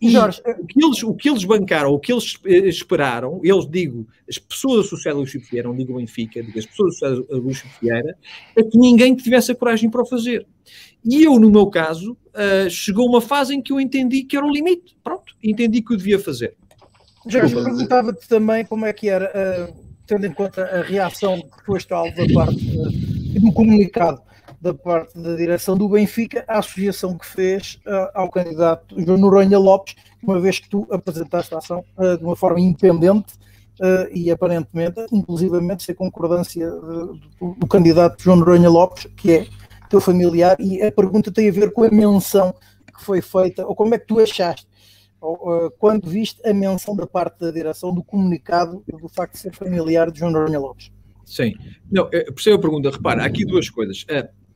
E 0.00 0.10
Jorge, 0.10 0.40
o, 0.58 0.66
que 0.66 0.82
eles, 0.82 1.02
o 1.02 1.14
que 1.14 1.28
eles 1.28 1.44
bancaram, 1.44 1.92
o 1.92 1.98
que 1.98 2.10
eles 2.10 2.38
eh, 2.46 2.68
esperaram, 2.68 3.38
eles 3.44 3.68
digo, 3.68 4.08
as 4.26 4.38
pessoas 4.38 4.86
associadas 4.86 5.18
ao 5.18 5.24
Luís 5.24 5.50
Vieira, 5.50 5.68
não 5.68 5.76
digo 5.76 5.96
Benfica, 5.96 6.42
digo 6.42 6.58
as 6.58 6.64
pessoas 6.64 6.94
associadas 6.94 7.30
ao 7.30 7.38
Luís 7.38 7.62
Vieira, 7.82 8.16
é 8.56 8.62
que 8.62 8.78
ninguém 8.78 9.14
tivesse 9.14 9.52
a 9.52 9.54
coragem 9.54 9.90
para 9.90 10.00
o 10.00 10.06
fazer. 10.06 10.46
E 11.04 11.22
eu, 11.22 11.38
no 11.38 11.50
meu 11.50 11.66
caso, 11.66 12.12
uh, 12.12 12.70
chegou 12.70 13.06
uma 13.06 13.20
fase 13.20 13.54
em 13.54 13.60
que 13.60 13.72
eu 13.72 13.80
entendi 13.80 14.24
que 14.24 14.36
era 14.36 14.46
o 14.46 14.50
limite. 14.50 14.96
Pronto, 15.04 15.34
entendi 15.42 15.82
que 15.82 15.92
o 15.92 15.96
devia 15.96 16.18
fazer. 16.18 16.54
Jorge, 17.26 17.54
perguntava-te 17.54 18.26
também 18.26 18.64
como 18.64 18.86
é 18.86 18.94
que 18.94 19.06
era, 19.06 19.70
uh, 19.70 19.74
tendo 20.06 20.26
em 20.26 20.32
conta 20.32 20.64
a 20.64 20.82
reação 20.82 21.42
que 21.42 21.66
foste 21.66 21.92
alvo 21.92 22.16
da 22.16 22.32
parte 22.32 22.78
uh, 22.78 23.40
do 23.40 23.52
comunicado 23.52 24.22
da 24.60 24.74
parte 24.74 25.18
da 25.18 25.34
direção 25.34 25.76
do 25.76 25.88
Benfica 25.88 26.44
à 26.46 26.58
associação 26.58 27.16
que 27.16 27.26
fez 27.26 27.80
uh, 27.86 28.10
ao 28.14 28.30
candidato 28.30 28.94
João 29.02 29.16
Noronha 29.16 29.58
Lopes, 29.58 29.94
uma 30.22 30.38
vez 30.38 30.58
que 30.58 30.68
tu 30.68 30.86
apresentaste 30.90 31.54
a 31.54 31.58
ação 31.58 31.82
uh, 31.96 32.18
de 32.18 32.24
uma 32.24 32.36
forma 32.36 32.60
independente 32.60 33.34
uh, 33.80 34.08
e 34.12 34.30
aparentemente, 34.30 35.06
inclusivamente, 35.10 35.82
sem 35.82 35.94
concordância 35.94 36.70
do, 36.70 37.18
do 37.56 37.66
candidato 37.66 38.22
João 38.22 38.36
Noronha 38.36 38.68
Lopes, 38.68 39.06
que 39.16 39.32
é 39.32 39.46
teu 39.88 40.00
familiar, 40.00 40.56
e 40.60 40.82
a 40.82 40.92
pergunta 40.92 41.32
tem 41.32 41.48
a 41.48 41.52
ver 41.52 41.72
com 41.72 41.82
a 41.82 41.90
menção 41.90 42.54
que 42.94 43.02
foi 43.02 43.22
feita, 43.22 43.66
ou 43.66 43.74
como 43.74 43.94
é 43.94 43.98
que 43.98 44.06
tu 44.06 44.20
achaste, 44.20 44.68
ou, 45.20 45.70
quando 45.78 46.08
viste 46.08 46.40
a 46.46 46.52
menção 46.52 46.94
da 46.94 47.06
parte 47.06 47.40
da 47.40 47.50
direção 47.50 47.92
do 47.92 48.04
comunicado 48.04 48.84
do 48.86 49.08
facto 49.08 49.32
de 49.32 49.40
ser 49.40 49.54
familiar 49.54 50.10
de 50.10 50.20
João 50.20 50.30
Noronha 50.30 50.60
Lopes. 50.60 50.92
Sim, 51.24 51.54
não, 51.90 52.08
percebo 52.08 52.56
a 52.56 52.60
pergunta. 52.60 52.90
Repara, 52.90 53.22
há 53.22 53.26
aqui 53.26 53.44
duas 53.44 53.68
coisas 53.68 54.04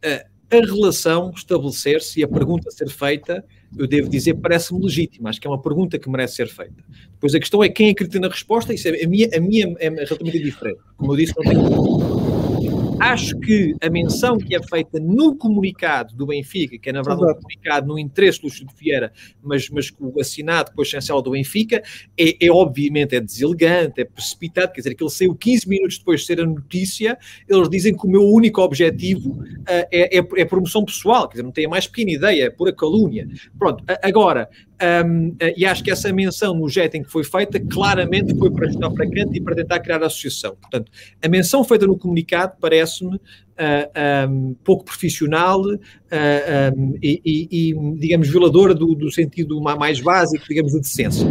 a 0.05 0.57
relação 0.57 1.33
estabelecer-se 1.35 2.21
e 2.21 2.25
a 2.25 2.29
pergunta 2.29 2.71
ser 2.71 2.89
feita, 2.89 3.45
eu 3.77 3.87
devo 3.87 4.09
dizer, 4.09 4.35
parece-me 4.35 4.83
legítima. 4.83 5.31
Acho 5.31 5.41
que 5.41 5.47
é 5.47 5.51
uma 5.51 5.61
pergunta 5.61 5.99
que 5.99 6.09
merece 6.09 6.37
ser 6.37 6.49
feita. 6.49 6.85
Depois 7.13 7.35
a 7.35 7.41
questão 7.41 7.63
é 7.65 7.69
quem 7.69 7.91
acredita 7.91 8.21
na 8.21 8.29
resposta, 8.29 8.73
isso 8.73 8.89
é, 8.89 9.03
a, 9.03 9.09
minha, 9.09 9.29
a 9.35 9.41
minha 9.41 9.75
é 9.79 9.89
relativamente 9.89 10.41
diferente. 10.41 10.81
Como 10.97 11.13
eu 11.13 11.17
disse, 11.17 11.35
não 11.37 11.45
tenho 11.45 12.24
acho 13.05 13.39
que 13.39 13.75
a 13.83 13.91
menção 13.91 14.39
que 14.39 14.55
é 14.57 14.63
feita 14.63 14.99
no 14.99 15.37
comunicado 15.37 16.15
do 16.15 16.27
Benfica, 16.27 16.79
que 16.79 16.89
é 16.89 16.93
na 16.93 17.03
verdade 17.03 17.33
um 17.33 17.35
comunicado 17.35 17.87
no 17.87 17.99
interesse 17.99 18.41
do 18.41 18.49
Chico 18.49 18.73
Vieira, 18.75 19.13
mas, 19.43 19.69
mas 19.69 19.93
o 20.01 20.19
assinado 20.21 20.73
com 20.73 20.81
a 20.81 20.85
chancela 20.85 21.23
do 21.23 21.33
Benfica, 21.33 21.83
é, 22.19 22.47
é, 22.47 22.51
obviamente 22.51 23.15
é 23.15 23.21
deselegante, 23.21 24.01
é 24.01 24.05
precipitado, 24.05 24.73
quer 24.73 24.81
dizer, 24.81 24.95
que 24.95 25.05
ele 25.05 25.11
saiu 25.11 25.35
15 25.35 25.69
minutos 25.69 25.99
depois 25.99 26.21
de 26.21 26.27
ser 26.27 26.41
a 26.41 26.47
notícia, 26.47 27.19
eles 27.47 27.69
dizem 27.69 27.95
que 27.95 28.07
o 28.07 28.11
meu 28.11 28.23
único 28.23 28.63
objetivo 28.63 29.33
uh, 29.33 29.65
é, 29.69 30.19
é, 30.19 30.19
é, 30.19 30.45
promoção 30.45 30.85
pessoal, 30.85 31.29
quer 31.29 31.35
dizer, 31.35 31.43
não 31.43 31.53
tem 31.53 31.67
a 31.67 31.69
mais 31.69 31.87
pequena 31.87 32.13
ideia, 32.13 32.45
é 32.45 32.51
pura 32.51 32.73
calúnia. 32.73 33.29
Pronto, 33.59 33.85
agora, 34.03 34.49
um, 34.83 35.37
e 35.57 35.65
acho 35.65 35.85
que 35.85 35.91
essa 35.91 36.13
menção 36.13 36.55
no 36.55 36.69
jeito 36.69 36.97
em 36.97 37.03
que 37.03 37.11
foi 37.11 37.23
feita 37.23 37.61
claramente 37.61 38.37
foi 38.37 38.51
para 38.51 38.67
ajudar 38.67 38.91
para 38.91 39.09
canto 39.09 39.35
e 39.35 39.41
para 39.41 39.55
tentar 39.55 39.81
criar 39.81 40.03
a 40.03 40.07
associação. 40.07 40.57
Portanto, 40.61 40.91
a 41.23 41.29
menção 41.29 41.63
feita 41.65 41.87
no 41.87 41.97
comunicado 41.97 42.55
parece-me 42.61 43.17
uh, 43.17 43.21
ah, 43.95 44.27
um, 44.29 44.55
pouco 44.65 44.85
profissional 44.85 45.61
uh, 45.63 46.77
um, 46.77 46.99
e, 47.03 47.21
e, 47.25 47.71
e, 47.71 47.99
digamos, 47.99 48.29
violadora 48.29 48.75
do, 48.75 48.95
do 48.95 49.11
sentido 49.11 49.61
mais 49.61 50.01
básico, 50.01 50.45
digamos, 50.49 50.73
de 50.73 50.81
decência 50.81 51.27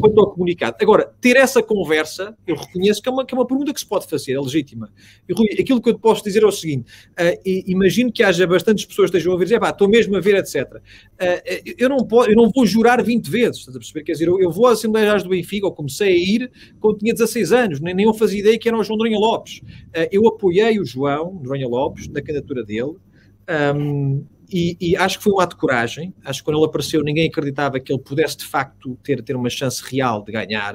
quanto 0.00 0.20
ao 0.20 0.30
comunicado. 0.30 0.76
Agora, 0.80 1.12
ter 1.20 1.36
essa 1.36 1.62
conversa, 1.62 2.36
eu 2.46 2.56
reconheço 2.56 3.02
que 3.02 3.08
é 3.08 3.12
uma, 3.12 3.24
que 3.24 3.34
é 3.34 3.38
uma 3.38 3.46
pergunta 3.46 3.72
que 3.72 3.80
se 3.80 3.86
pode 3.86 4.06
fazer, 4.06 4.32
é 4.32 4.40
legítima. 4.40 4.90
E, 5.28 5.32
Rui, 5.32 5.48
aquilo 5.58 5.80
que 5.80 5.90
eu 5.90 5.94
te 5.94 6.00
posso 6.00 6.22
dizer 6.24 6.42
é 6.42 6.46
o 6.46 6.52
seguinte: 6.52 6.90
uh, 7.12 7.40
imagino 7.44 8.12
que 8.12 8.22
haja 8.22 8.46
bastantes 8.46 8.84
pessoas 8.84 9.10
que 9.10 9.16
estejam 9.16 9.32
a 9.32 9.34
ouvir 9.34 9.46
dizer, 9.46 9.60
estou 9.62 9.88
mesmo 9.88 10.16
a 10.16 10.20
ver, 10.20 10.36
etc. 10.36 10.76
Uh, 10.76 11.74
eu, 11.76 11.88
não 11.88 11.98
posso, 11.98 12.30
eu 12.30 12.36
não 12.36 12.50
vou 12.50 12.64
jurar 12.66 13.02
20 13.02 13.28
vezes, 13.28 13.58
estás 13.58 13.76
a 13.76 13.78
perceber? 13.78 14.04
Quer 14.04 14.12
dizer, 14.12 14.28
eu, 14.28 14.40
eu 14.40 14.50
vou 14.50 14.66
à 14.66 14.72
Assembleia 14.72 15.16
do 15.18 15.28
Benfica, 15.28 15.66
ou 15.66 15.72
comecei 15.72 16.08
a 16.08 16.16
ir 16.16 16.50
quando 16.80 16.98
tinha 16.98 17.12
16 17.12 17.52
anos, 17.52 17.80
nem, 17.80 17.94
nem 17.94 18.06
eu 18.06 18.14
fazia 18.14 18.40
ideia 18.40 18.58
que 18.58 18.68
era 18.68 18.78
o 18.78 18.82
João 18.82 18.98
Noronha 18.98 19.18
Lopes. 19.18 19.58
Uh, 19.58 20.08
eu 20.10 20.26
apoiei 20.26 20.78
o 20.78 20.84
João 20.84 21.40
Noronha 21.42 21.68
Lopes 21.68 22.08
na 22.08 22.20
candidatura 22.20 22.64
dele. 22.64 22.96
Um, 23.74 24.24
e, 24.50 24.76
e, 24.80 24.96
acho 24.96 25.18
que 25.18 25.24
foi 25.24 25.32
um 25.32 25.40
ato 25.40 25.54
de 25.54 25.60
coragem. 25.60 26.14
Acho 26.24 26.40
que 26.40 26.44
quando 26.44 26.56
ele 26.56 26.66
apareceu, 26.66 27.02
ninguém 27.02 27.28
acreditava 27.28 27.78
que 27.78 27.92
ele 27.92 28.00
pudesse 28.00 28.38
de 28.38 28.44
facto 28.44 28.98
ter, 29.02 29.22
ter 29.22 29.36
uma 29.36 29.50
chance 29.50 29.82
real 29.84 30.24
de 30.24 30.32
ganhar. 30.32 30.74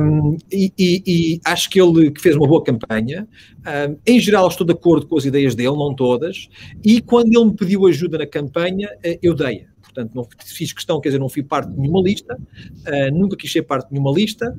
Um, 0.00 0.36
e, 0.50 0.72
e, 0.78 1.02
e, 1.06 1.40
acho 1.44 1.68
que 1.68 1.80
ele 1.80 2.10
que 2.10 2.20
fez 2.20 2.36
uma 2.36 2.46
boa 2.46 2.62
campanha. 2.62 3.28
Um, 3.66 3.96
em 4.06 4.20
geral, 4.20 4.48
estou 4.48 4.66
de 4.66 4.72
acordo 4.72 5.06
com 5.06 5.18
as 5.18 5.24
ideias 5.24 5.54
dele, 5.54 5.76
não 5.76 5.94
todas. 5.94 6.48
E 6.84 7.00
quando 7.00 7.26
ele 7.26 7.44
me 7.44 7.54
pediu 7.54 7.86
ajuda 7.86 8.18
na 8.18 8.26
campanha, 8.26 8.88
eh, 9.02 9.18
eu 9.22 9.34
dei. 9.34 9.66
Portanto, 9.82 10.14
não 10.14 10.26
fiz 10.44 10.72
questão, 10.72 11.00
quer 11.00 11.08
dizer, 11.08 11.18
não 11.18 11.28
fui 11.28 11.42
parte 11.42 11.70
de 11.72 11.80
nenhuma 11.80 12.00
lista, 12.00 12.36
uh, 12.36 13.12
nunca 13.12 13.36
quis 13.36 13.50
ser 13.50 13.62
parte 13.62 13.88
de 13.88 13.94
nenhuma 13.94 14.12
lista, 14.12 14.54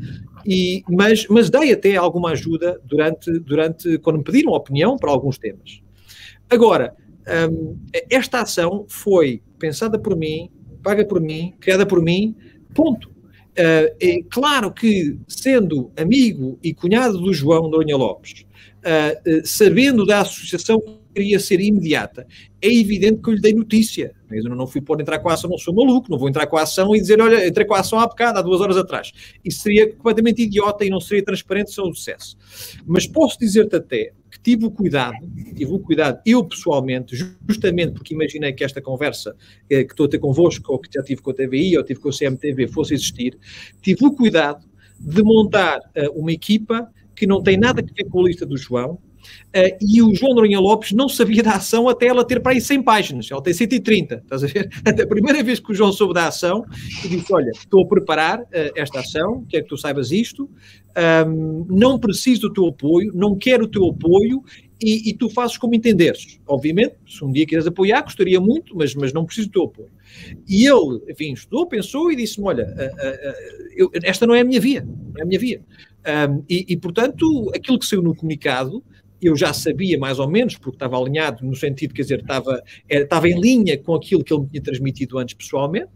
e, 0.45 0.83
mas, 0.89 1.25
mas 1.27 1.49
dei 1.49 1.71
até 1.71 1.95
alguma 1.95 2.31
ajuda 2.31 2.81
durante, 2.83 3.31
durante 3.39 3.97
quando 3.99 4.17
me 4.17 4.23
pediram 4.23 4.51
opinião 4.51 4.97
para 4.97 5.11
alguns 5.11 5.37
temas. 5.37 5.81
Agora, 6.49 6.95
um, 7.49 7.77
esta 8.09 8.41
ação 8.41 8.85
foi 8.87 9.41
pensada 9.57 9.99
por 9.99 10.15
mim, 10.15 10.49
paga 10.81 11.05
por 11.05 11.19
mim, 11.19 11.53
criada 11.59 11.85
por 11.85 12.01
mim, 12.01 12.35
Ponto. 12.73 13.09
Uh, 13.09 13.91
é 13.99 14.21
claro 14.29 14.71
que, 14.71 15.17
sendo 15.27 15.91
amigo 15.97 16.57
e 16.63 16.73
cunhado 16.73 17.17
do 17.17 17.33
João 17.33 17.69
Noronha 17.69 17.97
Lopes, 17.97 18.45
uh, 18.85 19.39
uh, 19.39 19.45
sabendo 19.45 20.05
da 20.05 20.21
associação 20.21 20.79
que 20.79 20.99
queria 21.15 21.39
ser 21.39 21.59
imediata, 21.59 22.25
é 22.61 22.73
evidente 22.73 23.21
que 23.21 23.29
eu 23.29 23.33
lhe 23.33 23.41
dei 23.41 23.53
notícia. 23.53 24.13
Eu 24.31 24.43
não 24.55 24.67
fui 24.67 24.79
pôr 24.79 25.01
entrar 25.01 25.19
com 25.19 25.27
a 25.29 25.33
ação, 25.33 25.49
não 25.49 25.57
sou 25.57 25.73
maluco, 25.73 26.09
não 26.09 26.17
vou 26.17 26.29
entrar 26.29 26.45
com 26.47 26.55
a 26.55 26.61
ação 26.61 26.95
e 26.95 27.01
dizer, 27.01 27.19
olha, 27.19 27.45
entrei 27.45 27.65
com 27.65 27.73
a 27.73 27.79
ação 27.79 27.99
há 27.99 28.07
bocado, 28.07 28.39
há 28.39 28.41
duas 28.41 28.61
horas 28.61 28.77
atrás. 28.77 29.11
Isso 29.43 29.63
seria 29.63 29.91
completamente 29.93 30.43
idiota 30.43 30.85
e 30.85 30.89
não 30.89 31.01
seria 31.01 31.25
transparente 31.25 31.73
sem 31.73 31.83
o 31.83 31.93
sucesso. 31.93 32.37
Mas 32.85 33.07
posso 33.07 33.37
dizer-te 33.39 33.75
até 33.75 34.13
tive 34.41 34.65
o 34.65 34.71
cuidado, 34.71 35.17
tive 35.55 35.71
o 35.71 35.79
cuidado, 35.79 36.21
eu 36.25 36.43
pessoalmente, 36.43 37.15
justamente 37.47 37.93
porque 37.93 38.13
imaginei 38.13 38.53
que 38.53 38.63
esta 38.63 38.81
conversa 38.81 39.35
eh, 39.69 39.83
que 39.83 39.93
estou 39.93 40.05
a 40.05 40.09
ter 40.09 40.19
convosco, 40.19 40.71
ou 40.71 40.79
que 40.79 40.89
já 40.93 41.03
tive 41.03 41.21
com 41.21 41.31
a 41.31 41.33
TVI, 41.33 41.77
ou 41.77 41.83
tive 41.83 41.99
com 41.99 42.09
a 42.09 42.13
CMTV, 42.13 42.67
fosse 42.67 42.93
existir, 42.93 43.37
tive 43.81 44.05
o 44.05 44.11
cuidado 44.11 44.65
de 44.99 45.23
montar 45.23 45.79
uh, 45.79 46.11
uma 46.19 46.31
equipa 46.31 46.89
que 47.15 47.25
não 47.25 47.41
tem 47.41 47.57
nada 47.57 47.81
a 47.81 47.83
ver 47.83 48.09
com 48.09 48.21
a 48.21 48.23
lista 48.23 48.45
do 48.45 48.57
João, 48.57 48.99
Uh, 49.49 49.77
e 49.81 50.01
o 50.01 50.13
João 50.13 50.35
Noronha 50.35 50.59
Lopes 50.59 50.91
não 50.91 51.09
sabia 51.09 51.41
da 51.41 51.53
ação 51.53 51.89
até 51.89 52.07
ela 52.07 52.23
ter 52.23 52.39
para 52.39 52.51
aí 52.51 52.61
100 52.61 52.83
páginas. 52.83 53.31
Ela 53.31 53.41
tem 53.41 53.53
130, 53.53 54.15
estás 54.15 54.43
a 54.43 54.47
ver? 54.47 54.69
Até 54.85 55.03
a 55.03 55.07
primeira 55.07 55.43
vez 55.43 55.59
que 55.59 55.71
o 55.71 55.75
João 55.75 55.91
soube 55.91 56.13
da 56.13 56.27
ação, 56.27 56.63
e 57.03 57.07
disse: 57.07 57.33
Olha, 57.33 57.49
estou 57.51 57.83
a 57.83 57.87
preparar 57.87 58.41
uh, 58.41 58.47
esta 58.75 58.99
ação, 58.99 59.45
quero 59.49 59.63
que 59.63 59.69
tu 59.69 59.77
saibas 59.77 60.11
isto, 60.11 60.49
um, 61.27 61.65
não 61.69 61.99
preciso 61.99 62.41
do 62.41 62.53
teu 62.53 62.67
apoio, 62.67 63.11
não 63.13 63.35
quero 63.35 63.65
o 63.65 63.67
teu 63.67 63.85
apoio. 63.87 64.43
E, 64.81 65.09
e, 65.09 65.13
tu 65.13 65.29
fazes 65.29 65.57
como 65.57 65.75
entenderes. 65.75 66.39
Obviamente, 66.47 66.95
se 67.05 67.21
um 67.25 67.29
dia 67.29 67.45
queres 67.45 67.67
apoiar, 67.67 68.01
gostaria 68.01 68.39
muito, 68.39 68.73
mas, 68.77 68.95
mas 68.95 69.11
não 69.11 69.25
preciso 69.25 69.49
do 69.49 69.51
teu 69.51 69.63
apoio. 69.63 69.89
E 70.47 70.65
ele, 70.65 71.01
enfim, 71.09 71.33
estudou, 71.33 71.67
pensou 71.67 72.09
e 72.09 72.15
disse-me: 72.15 72.47
Olha, 72.47 72.63
uh, 72.65 73.69
eu, 73.75 73.91
esta 74.03 74.25
não 74.25 74.33
é 74.33 74.39
a 74.39 74.43
minha 74.45 74.61
via, 74.61 74.81
não 74.81 75.19
é 75.19 75.23
a 75.23 75.25
minha 75.25 75.39
via. 75.39 75.61
Um, 75.99 76.43
e, 76.49 76.65
e, 76.69 76.77
portanto, 76.77 77.51
aquilo 77.53 77.77
que 77.77 77.85
saiu 77.85 78.01
no 78.01 78.15
comunicado 78.15 78.83
eu 79.21 79.35
já 79.35 79.53
sabia 79.53 79.97
mais 79.97 80.19
ou 80.19 80.29
menos, 80.29 80.55
porque 80.55 80.75
estava 80.75 80.97
alinhado 80.97 81.45
no 81.45 81.55
sentido, 81.55 81.93
quer 81.93 82.03
dizer, 82.03 82.19
estava, 82.19 82.61
estava 82.87 83.27
em 83.27 83.39
linha 83.39 83.77
com 83.77 83.93
aquilo 83.93 84.23
que 84.23 84.33
ele 84.33 84.43
me 84.43 84.49
tinha 84.49 84.63
transmitido 84.63 85.17
antes 85.17 85.35
pessoalmente, 85.35 85.89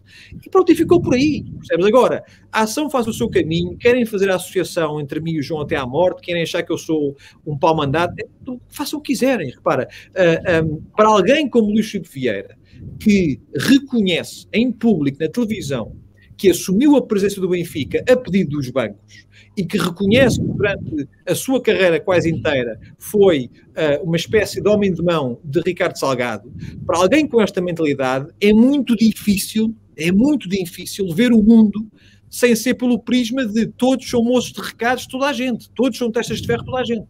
e 0.46 0.50
pronto, 0.50 0.72
e 0.72 0.76
ficou 0.76 1.02
por 1.02 1.14
aí, 1.14 1.44
percebes? 1.44 1.86
Agora, 1.86 2.24
a 2.52 2.62
ação 2.62 2.90
faz 2.90 3.08
o 3.08 3.14
seu 3.14 3.30
caminho, 3.30 3.78
querem 3.78 4.06
fazer 4.06 4.30
a 4.30 4.36
associação 4.36 5.00
entre 5.00 5.20
mim 5.20 5.32
e 5.32 5.40
o 5.40 5.44
João 5.44 5.62
até 5.62 5.76
à 5.76 5.86
morte, 5.86 6.22
querem 6.22 6.44
achar 6.44 6.64
que 6.64 6.72
eu 6.72 6.78
sou 6.78 7.16
um 7.46 7.58
pau 7.58 7.76
mandado, 7.76 8.14
é, 8.20 8.26
façam 8.70 9.00
o 9.00 9.02
que 9.02 9.14
quiserem, 9.14 9.50
repara, 9.50 9.88
uh, 10.10 10.44
ah, 10.48 10.64
um, 10.64 10.82
para 10.96 11.08
alguém 11.08 11.50
como 11.50 11.70
Luís 11.70 11.86
Chico 11.86 12.08
Vieira, 12.12 12.58
que 13.00 13.40
reconhece 13.56 14.48
em 14.52 14.72
público, 14.72 15.18
na 15.20 15.30
televisão, 15.30 15.96
que 16.38 16.50
assumiu 16.50 16.96
a 16.96 17.06
presença 17.06 17.40
do 17.40 17.50
Benfica 17.50 18.04
a 18.10 18.16
pedido 18.16 18.58
dos 18.58 18.70
bancos, 18.70 19.26
e 19.56 19.66
que 19.66 19.78
reconhece 19.78 20.42
que 20.42 20.48
durante 20.48 21.08
a 21.28 21.36
sua 21.36 21.62
carreira 21.62 22.00
quase 22.00 22.30
inteira 22.30 22.80
foi 22.98 23.50
uh, 23.70 24.04
uma 24.04 24.16
espécie 24.16 24.62
de 24.62 24.68
homem 24.68 24.92
de 24.92 25.02
mão 25.02 25.40
de 25.44 25.62
Ricardo 25.62 25.98
Salgado, 25.98 26.52
para 26.86 27.00
alguém 27.00 27.28
com 27.28 27.42
esta 27.42 27.62
mentalidade 27.62 28.28
é 28.42 28.52
muito 28.52 28.96
difícil, 28.96 29.76
é 29.96 30.12
muito 30.12 30.50
difícil 30.50 31.08
ver 31.14 31.32
o 31.32 31.44
mundo 31.44 31.88
sem 32.34 32.56
ser 32.56 32.74
pelo 32.74 32.98
prisma 32.98 33.46
de 33.46 33.68
todos 33.68 34.10
são 34.10 34.24
moços 34.24 34.52
de 34.52 34.60
recados, 34.60 35.06
toda 35.06 35.28
a 35.28 35.34
gente, 35.34 35.70
todos 35.70 36.00
são 36.00 36.12
testas 36.12 36.42
de 36.42 36.48
ferro, 36.48 36.66
toda 36.66 36.80
a 36.80 36.84
gente. 36.84 37.06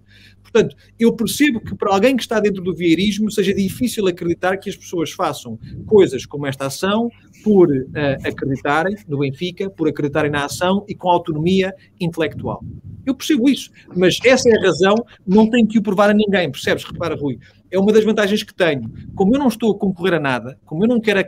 Portanto, 0.53 0.75
eu 0.99 1.11
percebo 1.11 1.59
que 1.59 1.75
para 1.75 1.91
alguém 1.91 2.15
que 2.15 2.21
está 2.21 2.39
dentro 2.39 2.63
do 2.63 2.75
vieirismo 2.75 3.31
seja 3.31 3.51
difícil 3.51 4.05
acreditar 4.07 4.57
que 4.57 4.69
as 4.69 4.75
pessoas 4.75 5.11
façam 5.11 5.57
coisas 5.87 6.27
como 6.27 6.45
esta 6.45 6.67
ação 6.67 7.09
por 7.43 7.69
uh, 7.69 7.91
acreditarem 8.23 8.95
no 9.07 9.17
Benfica, 9.17 9.67
por 9.67 9.87
acreditarem 9.87 10.29
na 10.29 10.45
ação 10.45 10.85
e 10.87 10.93
com 10.93 11.09
autonomia 11.09 11.73
intelectual. 11.99 12.63
Eu 13.03 13.15
percebo 13.15 13.49
isso, 13.49 13.71
mas 13.95 14.19
essa 14.23 14.47
é 14.47 14.55
a 14.55 14.61
razão, 14.61 14.95
não 15.27 15.49
tenho 15.49 15.67
que 15.67 15.79
o 15.79 15.81
provar 15.81 16.11
a 16.11 16.13
ninguém, 16.13 16.49
percebes? 16.49 16.83
Repara, 16.83 17.15
Rui, 17.15 17.39
é 17.73 17.79
uma 17.79 17.91
das 17.91 18.03
vantagens 18.03 18.43
que 18.43 18.53
tenho. 18.53 18.91
Como 19.15 19.35
eu 19.35 19.39
não 19.39 19.47
estou 19.47 19.71
a 19.71 19.77
concorrer 19.77 20.13
a 20.13 20.19
nada, 20.19 20.59
como 20.63 20.83
eu 20.83 20.87
não 20.87 21.01
quero 21.01 21.19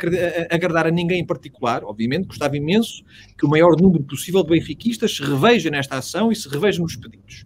agradar 0.51 0.85
a 0.85 0.91
ninguém 0.91 1.19
em 1.19 1.25
particular, 1.25 1.83
obviamente, 1.83 2.27
gostava 2.27 2.55
imenso 2.55 3.03
que 3.35 3.47
o 3.47 3.49
maior 3.49 3.75
número 3.81 4.03
possível 4.03 4.43
de 4.43 4.49
benfiquistas 4.49 5.15
se 5.15 5.23
reveja 5.23 5.71
nesta 5.71 5.97
ação 5.97 6.31
e 6.31 6.35
se 6.35 6.47
reveja 6.47 6.79
nos 6.81 6.95
pedidos. 6.95 7.45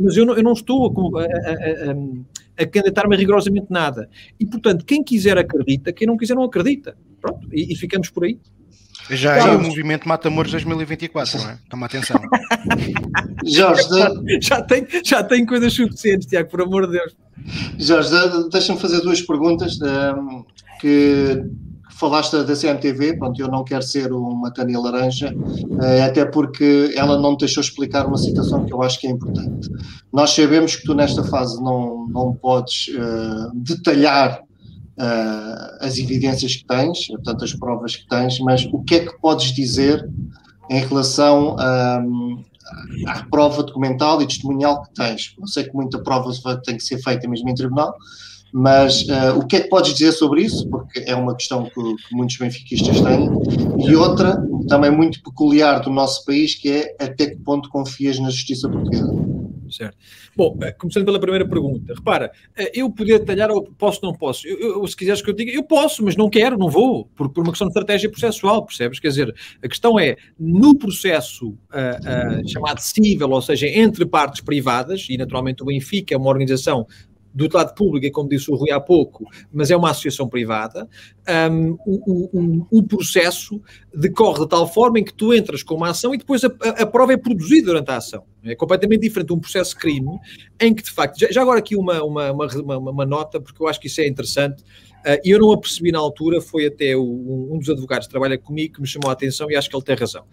Mas 0.00 0.16
eu 0.16 0.24
não, 0.24 0.36
eu 0.36 0.42
não 0.44 0.52
estou 0.52 0.86
a, 1.18 1.22
a, 1.22 1.26
a, 1.26 2.62
a 2.62 2.66
candidatar-me 2.66 3.16
rigorosamente 3.16 3.66
nada. 3.70 4.08
E, 4.38 4.46
portanto, 4.46 4.84
quem 4.84 5.02
quiser 5.02 5.36
acredita, 5.36 5.92
quem 5.92 6.06
não 6.06 6.16
quiser 6.16 6.34
não 6.34 6.44
acredita. 6.44 6.96
Pronto, 7.20 7.48
e, 7.52 7.72
e 7.72 7.76
ficamos 7.76 8.08
por 8.08 8.24
aí. 8.24 8.38
Já 9.10 9.36
é 9.36 9.56
o 9.56 9.60
movimento 9.60 10.08
Mata-Mores 10.08 10.50
2024, 10.52 11.38
não 11.38 11.50
é? 11.50 11.58
Toma 11.68 11.86
atenção. 11.86 12.20
Jorge, 13.44 13.88
já, 13.88 14.10
já, 14.40 14.62
tem, 14.62 14.86
já 15.04 15.22
tem 15.22 15.46
coisas 15.46 15.72
suficientes, 15.72 16.26
Tiago, 16.26 16.50
por 16.50 16.60
amor 16.60 16.86
de 16.86 16.98
Deus. 16.98 17.16
Jorge, 17.78 18.10
deixa-me 18.50 18.78
fazer 18.78 19.00
duas 19.00 19.22
perguntas. 19.22 19.78
Um, 19.80 19.86
ehm, 19.86 20.44
que 20.80 21.42
falaste 21.98 22.44
da 22.44 22.54
CMTV, 22.54 23.18
pronto, 23.18 23.40
eu 23.40 23.48
não 23.48 23.64
quero 23.64 23.82
ser 23.82 24.12
uma 24.12 24.52
Tânia 24.52 24.78
Laranja, 24.78 25.34
uh, 25.34 26.04
até 26.04 26.24
porque 26.24 26.92
ela 26.94 27.20
não 27.20 27.32
me 27.32 27.38
deixou 27.38 27.60
explicar 27.60 28.06
uma 28.06 28.16
situação 28.16 28.64
que 28.64 28.72
eu 28.72 28.82
acho 28.82 29.00
que 29.00 29.08
é 29.08 29.10
importante. 29.10 29.68
Nós 30.12 30.30
sabemos 30.30 30.76
que 30.76 30.84
tu 30.84 30.94
nesta 30.94 31.24
fase 31.24 31.60
não, 31.60 32.06
não 32.08 32.32
podes 32.34 32.88
uh, 32.88 33.50
detalhar 33.54 34.40
uh, 34.98 35.76
as 35.80 35.98
evidências 35.98 36.56
que 36.56 36.64
tens, 36.64 37.06
portanto, 37.06 37.44
as 37.44 37.54
provas 37.54 37.96
que 37.96 38.06
tens, 38.08 38.38
mas 38.40 38.64
o 38.72 38.82
que 38.82 38.96
é 38.96 39.00
que 39.00 39.18
podes 39.20 39.52
dizer 39.52 40.08
em 40.70 40.80
relação 40.80 41.56
à 43.06 43.22
prova 43.30 43.62
documental 43.62 44.20
e 44.20 44.26
testemunhal 44.26 44.82
que 44.82 44.94
tens? 44.94 45.34
Eu 45.38 45.46
sei 45.46 45.64
que 45.64 45.74
muita 45.74 45.98
prova 45.98 46.30
tem 46.64 46.76
que 46.76 46.82
ser 46.82 46.98
feita 46.98 47.26
mesmo 47.28 47.48
em 47.48 47.54
tribunal, 47.54 47.94
mas 48.52 49.02
uh, 49.02 49.38
o 49.38 49.46
que 49.46 49.56
é 49.56 49.60
que 49.60 49.68
podes 49.68 49.92
dizer 49.92 50.12
sobre 50.12 50.42
isso? 50.42 50.68
Porque 50.68 51.00
é 51.06 51.14
uma 51.14 51.34
questão 51.34 51.64
que, 51.64 51.70
que, 51.72 52.14
muitos 52.14 52.36
benfiquistas 52.36 53.00
têm. 53.00 53.28
E 53.86 53.94
outra, 53.94 54.42
também 54.68 54.90
muito 54.90 55.22
peculiar 55.22 55.80
do 55.80 55.90
nosso 55.90 56.24
país, 56.24 56.54
que 56.54 56.70
é 56.70 56.96
até 56.98 57.26
que 57.26 57.36
ponto 57.36 57.68
confias 57.68 58.18
na 58.18 58.30
justiça 58.30 58.68
portuguesa? 58.68 59.37
Certo. 59.78 59.96
Bom, 60.36 60.58
eh, 60.60 60.72
começando 60.72 61.04
pela 61.04 61.20
primeira 61.20 61.48
pergunta, 61.48 61.94
repara, 61.94 62.32
eh, 62.56 62.72
eu 62.74 62.90
poder 62.90 63.20
detalhar 63.20 63.48
ou 63.48 63.62
posso 63.62 64.00
não 64.02 64.12
posso? 64.12 64.44
Eu, 64.48 64.80
eu, 64.80 64.86
se 64.88 64.96
quiseres 64.96 65.22
que 65.22 65.30
eu 65.30 65.34
diga, 65.34 65.52
eu 65.52 65.62
posso, 65.62 66.04
mas 66.04 66.16
não 66.16 66.28
quero, 66.28 66.58
não 66.58 66.68
vou, 66.68 67.04
por, 67.14 67.28
por 67.28 67.44
uma 67.44 67.52
questão 67.52 67.68
de 67.68 67.70
estratégia 67.70 68.10
processual, 68.10 68.66
percebes? 68.66 68.98
Quer 68.98 69.06
dizer, 69.06 69.34
a 69.62 69.68
questão 69.68 69.96
é, 69.96 70.16
no 70.36 70.76
processo 70.76 71.50
uh, 71.50 72.42
uh, 72.42 72.48
chamado 72.48 72.80
civil, 72.80 73.30
ou 73.30 73.40
seja, 73.40 73.68
entre 73.68 74.04
partes 74.04 74.40
privadas, 74.40 75.06
e 75.08 75.16
naturalmente 75.16 75.62
o 75.62 75.66
Benfica 75.66 76.12
é 76.12 76.18
uma 76.18 76.28
organização 76.28 76.84
do 77.46 77.56
lado 77.56 77.74
público, 77.74 78.06
é 78.06 78.10
como 78.10 78.28
disse 78.28 78.50
o 78.50 78.56
Rui 78.56 78.70
há 78.70 78.80
pouco, 78.80 79.24
mas 79.52 79.70
é 79.70 79.76
uma 79.76 79.90
associação 79.90 80.28
privada, 80.28 80.88
um, 81.50 81.78
o, 81.86 82.30
o, 82.32 82.66
o, 82.70 82.82
processo 82.82 83.60
decorre 83.94 84.40
de 84.40 84.48
tal 84.48 84.66
forma 84.66 84.98
em 84.98 85.04
que 85.04 85.12
tu 85.12 85.32
entras 85.32 85.62
com 85.62 85.74
uma 85.74 85.90
ação 85.90 86.14
e 86.14 86.18
depois 86.18 86.42
a, 86.42 86.48
a, 86.48 86.86
prova 86.86 87.12
é 87.12 87.16
produzida 87.16 87.66
durante 87.66 87.90
a 87.90 87.96
ação. 87.96 88.24
É 88.42 88.54
completamente 88.54 89.02
diferente 89.02 89.28
de 89.28 89.34
um 89.34 89.38
processo 89.38 89.74
de 89.74 89.76
crime, 89.76 90.18
em 90.58 90.74
que 90.74 90.82
de 90.82 90.90
facto, 90.90 91.18
já, 91.18 91.30
já 91.30 91.42
agora 91.42 91.58
aqui 91.58 91.76
uma, 91.76 92.02
uma, 92.02 92.32
uma, 92.32 92.78
uma, 92.78 93.06
nota, 93.06 93.40
porque 93.40 93.62
eu 93.62 93.68
acho 93.68 93.78
que 93.78 93.88
isso 93.88 94.00
é 94.00 94.08
interessante, 94.08 94.64
e 95.24 95.30
eu 95.30 95.38
não 95.38 95.52
a 95.52 95.58
percebi 95.58 95.92
na 95.92 95.98
altura, 95.98 96.40
foi 96.40 96.66
até 96.66 96.96
um, 96.96 97.58
dos 97.58 97.68
advogados 97.68 98.06
que 98.06 98.10
trabalha 98.10 98.36
comigo 98.36 98.74
que 98.74 98.80
me 98.80 98.86
chamou 98.86 99.10
a 99.10 99.12
atenção 99.12 99.50
e 99.50 99.56
acho 99.56 99.68
que 99.68 99.76
ele 99.76 99.84
tem 99.84 99.96
razão. 99.96 100.24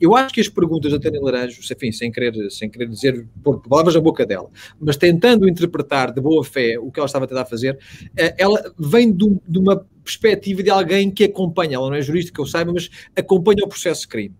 Eu 0.00 0.16
acho 0.16 0.34
que 0.34 0.40
as 0.40 0.48
perguntas 0.48 0.92
da 0.92 0.98
Tânia 0.98 1.20
Laranjo, 1.20 1.60
enfim, 1.60 1.92
sem 1.92 2.10
querer, 2.10 2.50
sem 2.50 2.68
querer 2.68 2.88
dizer, 2.88 3.26
por 3.42 3.60
palavras 3.62 3.94
na 3.94 4.00
boca 4.00 4.24
dela, 4.26 4.50
mas 4.80 4.96
tentando 4.96 5.48
interpretar 5.48 6.12
de 6.12 6.20
boa 6.20 6.44
fé 6.44 6.78
o 6.78 6.90
que 6.90 6.98
ela 6.98 7.06
estava 7.06 7.24
a 7.24 7.28
tentar 7.28 7.44
fazer, 7.44 7.74
uh, 7.74 8.34
ela 8.38 8.72
vem 8.78 9.12
de, 9.12 9.36
de 9.46 9.58
uma 9.58 9.86
perspectiva 10.02 10.62
de 10.62 10.70
alguém 10.70 11.10
que 11.10 11.24
acompanha, 11.24 11.76
ela 11.76 11.88
não 11.88 11.96
é 11.96 12.02
jurista 12.02 12.32
que 12.32 12.40
eu 12.40 12.46
saiba, 12.46 12.72
mas 12.72 12.90
acompanha 13.16 13.64
o 13.64 13.68
processo 13.68 14.02
de 14.02 14.08
crime. 14.08 14.34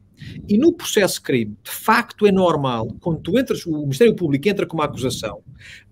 E 0.48 0.56
no 0.56 0.72
processo 0.72 1.16
de 1.16 1.22
crime, 1.22 1.56
de 1.62 1.70
facto 1.70 2.26
é 2.26 2.32
normal, 2.32 2.88
quando 3.00 3.20
tu 3.20 3.38
entras, 3.38 3.66
o 3.66 3.80
Ministério 3.80 4.14
Público 4.14 4.48
entra 4.48 4.66
com 4.66 4.76
uma 4.76 4.84
acusação, 4.84 5.42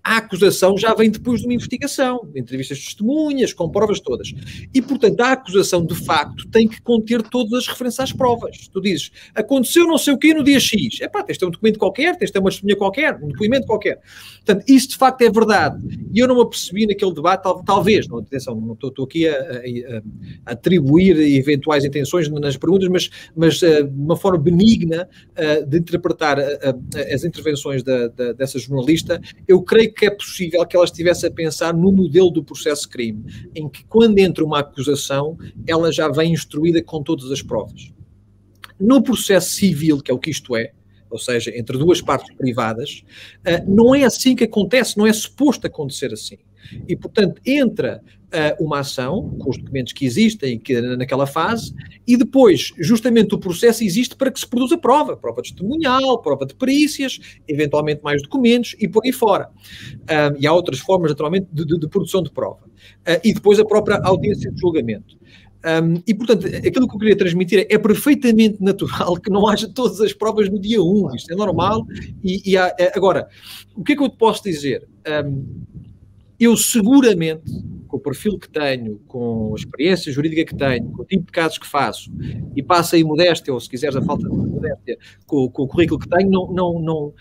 a 0.05 0.16
acusação 0.16 0.76
já 0.76 0.94
vem 0.94 1.11
depois 1.11 1.40
de 1.40 1.46
uma 1.46 1.55
investigação, 1.55 2.28
entrevistas 2.34 2.78
de 2.78 2.84
testemunhas, 2.84 3.53
com 3.53 3.70
provas 3.70 4.00
todas. 4.00 4.34
E, 4.74 4.82
portanto, 4.82 5.20
a 5.20 5.32
acusação, 5.32 5.84
de 5.84 5.94
facto, 5.94 6.48
tem 6.48 6.66
que 6.66 6.80
conter 6.82 7.22
todas 7.22 7.53
as 7.53 7.68
referências 7.68 8.11
às 8.11 8.12
provas. 8.12 8.68
Tu 8.68 8.80
dizes, 8.80 9.12
aconteceu 9.34 9.86
não 9.86 9.98
sei 9.98 10.14
o 10.14 10.18
quê 10.18 10.34
no 10.34 10.42
dia 10.42 10.59
X. 10.59 11.00
É 11.00 11.09
pá, 11.09 11.22
tens 11.22 11.38
de 11.38 11.44
um 11.44 11.50
documento 11.50 11.78
qualquer, 11.78 12.16
tens 12.16 12.30
de 12.30 12.38
uma 12.38 12.50
testemunha 12.50 12.76
qualquer, 12.76 13.14
um 13.22 13.28
depoimento 13.28 13.66
qualquer. 13.66 14.00
Portanto, 14.44 14.64
isso 14.68 14.88
de 14.88 14.96
facto 14.96 15.22
é 15.22 15.30
verdade. 15.30 15.78
E 16.12 16.18
eu 16.18 16.26
não 16.26 16.34
me 16.34 16.42
apercebi 16.42 16.86
naquele 16.86 17.14
debate, 17.14 17.44
tal, 17.44 17.62
talvez, 17.62 18.09
não, 18.09 18.18
atenção, 18.18 18.55
não 18.61 18.74
estou, 18.74 18.90
estou 18.90 19.05
aqui 19.05 19.28
a, 19.28 19.32
a, 19.32 19.98
a, 20.46 20.53
atribuir 20.53 21.16
eventuais 21.18 21.84
intenções 21.84 22.28
nas 22.28 22.57
perguntas, 22.57 22.88
mas, 22.88 23.11
mas 23.36 23.62
uh, 23.62 23.84
de 23.84 24.00
uma 24.00 24.16
forma 24.16 24.38
benigna 24.38 25.09
uh, 25.30 25.64
de 25.64 25.78
interpretar 25.78 26.38
uh, 26.38 27.14
as 27.14 27.22
intervenções 27.24 27.84
da, 27.84 28.09
da, 28.09 28.32
dessa 28.32 28.59
jornalista, 28.59 29.20
eu 29.46 29.62
creio 29.62 29.91
que 29.93 30.07
é 30.07 30.11
possível 30.11 30.64
que 30.66 30.76
ela 30.76 30.84
estivesse 30.84 31.26
a 31.26 31.30
pensar 31.30 31.74
no 31.74 31.93
modelo 31.93 32.30
do 32.30 32.43
processo 32.43 32.88
crime, 32.88 33.24
em 33.55 33.68
que 33.68 33.84
quando 33.84 34.18
entra 34.18 34.45
uma 34.45 34.61
acusação, 34.61 35.36
ela 35.66 35.93
já 35.93 36.09
vem 36.09 36.32
instruída 36.32 36.82
com 36.82 37.03
todas 37.03 37.30
as 37.30 37.43
provas. 37.43 37.93
no 38.80 39.01
processo 39.03 39.51
civil, 39.51 40.01
que 40.01 40.11
é 40.11 40.14
o 40.14 40.18
que 40.18 40.30
isto 40.30 40.57
é, 40.57 40.72
ou 41.09 41.18
seja, 41.18 41.57
entre 41.57 41.78
duas 41.78 42.01
partes 42.01 42.34
privadas, 42.34 43.05
uh, 43.47 43.70
não 43.70 43.95
é 43.95 44.03
assim 44.03 44.34
que 44.34 44.45
acontece, 44.45 44.97
não 44.99 45.07
é 45.07 45.12
suposto 45.12 45.66
acontecer 45.66 46.12
assim. 46.12 46.38
E, 46.88 46.97
portanto, 46.97 47.40
entra 47.45 48.03
uh, 48.32 48.64
uma 48.64 48.80
ação 48.80 49.36
com 49.38 49.50
os 49.50 49.58
documentos 49.58 49.92
que 49.92 50.04
existem 50.04 50.58
que, 50.58 50.80
naquela 50.80 51.26
fase, 51.26 51.74
e 52.06 52.16
depois, 52.16 52.72
justamente, 52.78 53.34
o 53.34 53.38
processo 53.38 53.84
existe 53.84 54.16
para 54.16 54.30
que 54.30 54.40
se 54.40 54.46
produza 54.46 54.76
prova, 54.78 55.16
prova 55.16 55.42
testemunhal, 55.42 56.20
prova 56.20 56.46
de 56.46 56.54
perícias, 56.54 57.18
eventualmente 57.46 58.02
mais 58.02 58.22
documentos 58.22 58.74
e 58.78 58.88
por 58.88 59.02
aí 59.04 59.12
fora. 59.12 59.48
Uh, 60.02 60.36
e 60.38 60.46
há 60.46 60.52
outras 60.52 60.78
formas, 60.78 61.10
naturalmente, 61.10 61.46
de, 61.52 61.64
de, 61.64 61.78
de 61.78 61.88
produção 61.88 62.22
de 62.22 62.30
prova. 62.30 62.64
Uh, 63.06 63.20
e 63.22 63.32
depois 63.32 63.58
a 63.60 63.64
própria 63.64 64.00
audiência 64.02 64.50
de 64.50 64.60
julgamento. 64.60 65.16
Um, 65.64 66.02
e, 66.06 66.12
portanto, 66.12 66.46
aquilo 66.46 66.88
que 66.88 66.94
eu 66.94 66.98
queria 66.98 67.16
transmitir 67.16 67.60
é, 67.60 67.74
é, 67.74 67.78
perfeitamente 67.78 68.60
natural 68.60 69.16
que 69.16 69.30
não 69.30 69.46
haja 69.46 69.68
todas 69.68 70.00
as 70.00 70.12
provas 70.12 70.48
no 70.48 70.58
dia 70.58 70.82
1. 70.82 71.14
Isto 71.14 71.32
é 71.32 71.36
normal. 71.36 71.86
E, 72.22 72.50
e 72.50 72.56
há, 72.56 72.74
é, 72.78 72.92
agora, 72.96 73.28
o 73.76 73.84
que 73.84 73.92
é 73.92 73.96
que 73.96 74.02
eu 74.02 74.08
te 74.08 74.16
posso 74.16 74.42
dizer? 74.42 74.88
Um, 75.24 75.62
eu 76.38 76.56
seguramente, 76.56 77.44
com 77.93 77.99
o 77.99 78.01
perfil 78.01 78.38
que 78.38 78.49
tenho, 78.49 78.99
com 79.07 79.53
a 79.53 79.55
experiência 79.55 80.11
jurídica 80.11 80.47
que 80.47 80.57
tenho, 80.57 80.90
com 80.93 81.03
o 81.03 81.05
tipo 81.05 81.26
de 81.26 81.32
casos 81.32 81.59
que 81.59 81.66
faço, 81.66 82.11
e 82.57 82.62
passa 82.62 82.97
aí 82.97 83.05
modéstia, 83.05 83.53
ou 83.53 83.61
se 83.61 83.68
quiseres 83.68 83.95
a 83.95 84.01
falta 84.01 84.26
de 84.26 84.34
modéstia, 84.34 84.97
com, 85.26 85.47
com 85.51 85.64
o 85.64 85.68
currículo 85.68 86.01
que 86.01 86.09
tenho, 86.09 86.30
não, 86.30 86.51
não, 86.51 86.80
não, 86.80 87.14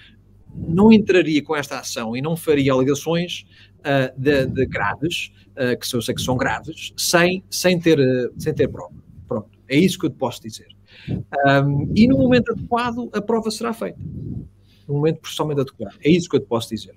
não 0.56 0.94
entraria 0.94 1.44
com 1.44 1.54
esta 1.54 1.78
ação 1.78 2.16
e 2.16 2.22
não 2.22 2.38
faria 2.38 2.72
alegações 2.72 3.46
uh, 3.80 4.18
de, 4.18 4.46
de, 4.46 4.66
graves, 4.66 5.34
uh, 5.50 5.78
que 5.78 5.94
eu 5.94 6.02
sei 6.02 6.16
que 6.16 6.22
são 6.22 6.38
graves, 6.38 6.94
sem, 6.96 7.44
sem, 7.50 7.78
ter, 7.78 8.00
uh, 8.00 8.34
sem 8.38 8.54
ter 8.54 8.70
prova. 8.70 8.96
Pronto, 9.28 9.50
é 9.68 9.78
isso 9.78 10.00
que 10.00 10.06
eu 10.06 10.10
te 10.10 10.16
posso 10.16 10.42
dizer. 10.42 10.68
Um, 11.66 11.92
e 11.94 12.08
no 12.08 12.18
momento 12.18 12.54
adequado, 12.54 13.10
a 13.12 13.22
prova 13.22 13.52
será 13.52 13.74
feita. 13.74 14.00
No 14.88 14.94
momento 14.96 15.20
processualmente 15.20 15.60
adequado. 15.60 15.98
É 16.02 16.10
isso 16.10 16.30
que 16.30 16.38
eu 16.38 16.40
te 16.40 16.48
posso 16.48 16.70
dizer. 16.70 16.96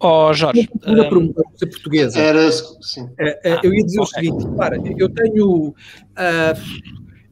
Oh, 0.00 0.32
Jorge. 0.32 0.68
Uma 0.86 1.08
pergunta 1.08 1.40
um, 1.40 1.68
portuguesa. 1.68 2.18
Era, 2.18 2.52
sim. 2.52 3.08
eu 3.62 3.72
ia 3.72 3.84
dizer 3.84 4.00
o 4.00 4.06
seguinte: 4.06 4.46
para, 4.56 4.76
eu 4.98 5.08
tenho. 5.08 5.74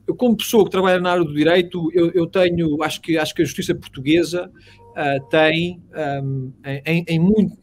eu, 0.06 0.14
como 0.14 0.36
pessoa 0.36 0.64
que 0.64 0.70
trabalha 0.70 1.00
na 1.00 1.12
área 1.12 1.24
do 1.24 1.34
direito, 1.34 1.90
eu, 1.92 2.10
eu 2.12 2.26
tenho, 2.26 2.82
acho 2.82 3.00
que, 3.00 3.18
acho 3.18 3.34
que 3.34 3.42
a 3.42 3.44
justiça 3.44 3.74
portuguesa 3.74 4.50
uh, 4.90 5.28
tem, 5.28 5.82
um, 6.22 6.52
em, 6.86 7.04
em, 7.08 7.18
muito, 7.18 7.56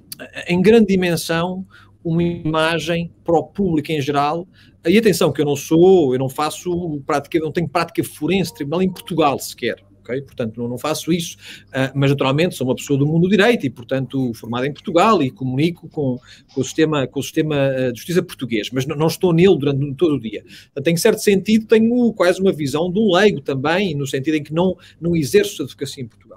em 0.47 0.61
grande 0.61 0.87
dimensão, 0.87 1.65
uma 2.03 2.23
imagem 2.23 3.11
para 3.23 3.37
o 3.37 3.43
público 3.43 3.91
em 3.91 4.01
geral. 4.01 4.47
E 4.85 4.97
atenção, 4.97 5.31
que 5.31 5.41
eu 5.41 5.45
não 5.45 5.55
sou, 5.55 6.13
eu 6.13 6.19
não 6.19 6.29
faço 6.29 7.01
prática, 7.05 7.37
não 7.39 7.51
tenho 7.51 7.67
prática 7.67 8.03
forense 8.03 8.53
tribunal 8.53 8.81
em 8.81 8.91
Portugal 8.91 9.37
sequer. 9.37 9.83
Portanto, 10.21 10.59
não, 10.59 10.67
não 10.67 10.77
faço 10.77 11.11
isso, 11.11 11.37
uh, 11.67 11.91
mas 11.93 12.09
naturalmente 12.11 12.55
sou 12.55 12.67
uma 12.67 12.75
pessoa 12.75 12.97
do 12.97 13.05
mundo 13.05 13.23
do 13.23 13.29
direito 13.29 13.65
e, 13.65 13.69
portanto, 13.69 14.33
formada 14.33 14.67
em 14.67 14.73
Portugal 14.73 15.21
e 15.21 15.29
comunico 15.29 15.87
com, 15.89 16.19
com 16.53 16.61
o 16.61 16.63
sistema, 16.63 17.07
com 17.07 17.19
o 17.19 17.23
sistema 17.23 17.91
de 17.91 17.97
justiça 17.97 18.23
português, 18.23 18.69
mas 18.71 18.85
não, 18.85 18.95
não, 18.95 19.07
estou 19.07 19.33
nele 19.33 19.57
durante 19.57 19.93
todo 19.95 20.15
o 20.15 20.19
dia. 20.19 20.43
Portanto, 20.73 20.87
em 20.87 20.97
certo 20.97 21.19
sentido, 21.19 21.65
tenho 21.65 22.13
quase 22.13 22.41
uma 22.41 22.51
visão 22.51 22.91
de 22.91 22.99
um 22.99 23.13
leigo 23.13 23.41
também, 23.41 23.95
no 23.95 24.07
sentido 24.07 24.35
em 24.35 24.43
que 24.43 24.53
não, 24.53 24.75
não 24.99 25.15
exerço 25.15 25.63
advocacia 25.63 26.03
em 26.03 26.07
Portugal. 26.07 26.28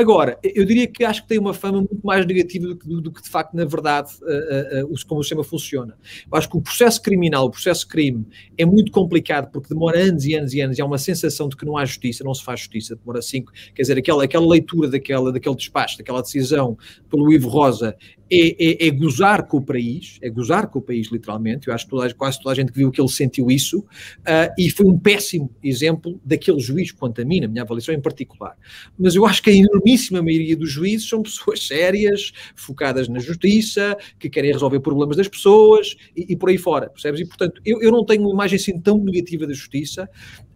Agora, 0.00 0.38
eu 0.42 0.64
diria 0.64 0.86
que 0.86 1.04
acho 1.04 1.20
que 1.20 1.28
tem 1.28 1.38
uma 1.38 1.52
fama 1.52 1.76
muito 1.76 2.00
mais 2.02 2.24
negativa 2.24 2.66
do 2.68 2.74
que, 2.74 2.88
do, 2.88 3.02
do 3.02 3.12
que 3.12 3.22
de 3.22 3.28
facto, 3.28 3.52
na 3.52 3.66
verdade, 3.66 4.10
uh, 4.22 4.86
uh, 4.86 4.94
uh, 4.94 5.06
como 5.06 5.20
o 5.20 5.22
sistema 5.22 5.44
funciona. 5.44 5.94
Eu 6.32 6.38
acho 6.38 6.48
que 6.48 6.56
o 6.56 6.60
processo 6.62 7.02
criminal, 7.02 7.44
o 7.44 7.50
processo 7.50 7.86
crime, 7.86 8.26
é 8.56 8.64
muito 8.64 8.90
complicado 8.92 9.50
porque 9.52 9.68
demora 9.68 9.98
anos 9.98 10.24
e 10.24 10.34
anos 10.34 10.54
e 10.54 10.60
anos 10.62 10.78
e 10.78 10.80
há 10.80 10.86
uma 10.86 10.96
sensação 10.96 11.50
de 11.50 11.56
que 11.56 11.66
não 11.66 11.76
há 11.76 11.84
justiça, 11.84 12.24
não 12.24 12.32
se 12.32 12.42
faz 12.42 12.60
justiça, 12.60 12.96
demora 12.96 13.20
cinco. 13.20 13.52
Quer 13.74 13.82
dizer, 13.82 13.98
aquela, 13.98 14.24
aquela 14.24 14.46
leitura 14.46 14.88
daquela, 14.88 15.30
daquele 15.30 15.54
despacho, 15.54 15.98
daquela 15.98 16.22
decisão 16.22 16.78
pelo 17.10 17.30
Ivo 17.30 17.50
Rosa 17.50 17.94
é, 18.30 18.84
é, 18.84 18.86
é, 18.86 18.90
gozar 18.90 19.46
com 19.46 19.56
o 19.56 19.62
país, 19.62 20.18
é 20.22 20.30
gozar 20.30 20.68
com 20.68 20.78
o 20.78 20.82
país, 20.82 21.08
literalmente. 21.08 21.66
Eu 21.66 21.74
acho 21.74 21.84
que 21.84 21.90
toda, 21.90 22.12
quase 22.14 22.38
toda 22.38 22.52
a 22.52 22.54
gente 22.54 22.70
que 22.70 22.78
viu 22.78 22.90
que 22.90 23.00
ele 23.00 23.08
sentiu 23.08 23.50
isso, 23.50 23.80
uh, 23.80 24.54
e 24.56 24.70
foi 24.70 24.86
um 24.86 24.98
péssimo 24.98 25.50
exemplo 25.62 26.20
daquele 26.24 26.60
juiz, 26.60 26.92
quanto 26.92 27.20
a 27.20 27.24
mim, 27.24 27.40
na 27.40 27.48
minha 27.48 27.62
avaliação 27.62 27.94
em 27.94 28.00
particular. 28.00 28.56
Mas 28.98 29.14
eu 29.14 29.26
acho 29.26 29.42
que 29.42 29.50
a 29.50 29.52
enormíssima 29.52 30.22
maioria 30.22 30.56
dos 30.56 30.70
juízes 30.70 31.08
são 31.08 31.22
pessoas 31.22 31.66
sérias, 31.66 32.32
focadas 32.54 33.08
na 33.08 33.18
justiça, 33.18 33.96
que 34.18 34.30
querem 34.30 34.52
resolver 34.52 34.80
problemas 34.80 35.16
das 35.16 35.28
pessoas 35.28 35.96
e, 36.16 36.32
e 36.32 36.36
por 36.36 36.50
aí 36.50 36.58
fora, 36.58 36.88
percebes? 36.88 37.20
E, 37.20 37.26
portanto, 37.26 37.60
eu, 37.64 37.82
eu 37.82 37.90
não 37.90 38.04
tenho 38.04 38.22
uma 38.22 38.32
imagem 38.32 38.56
assim 38.56 38.78
tão 38.78 38.98
negativa 39.02 39.46
da 39.46 39.52
justiça, 39.52 40.08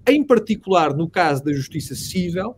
em 0.07 0.23
particular 0.23 0.95
no 0.95 1.09
caso 1.09 1.43
da 1.43 1.53
justiça 1.53 1.95
civil, 1.95 2.55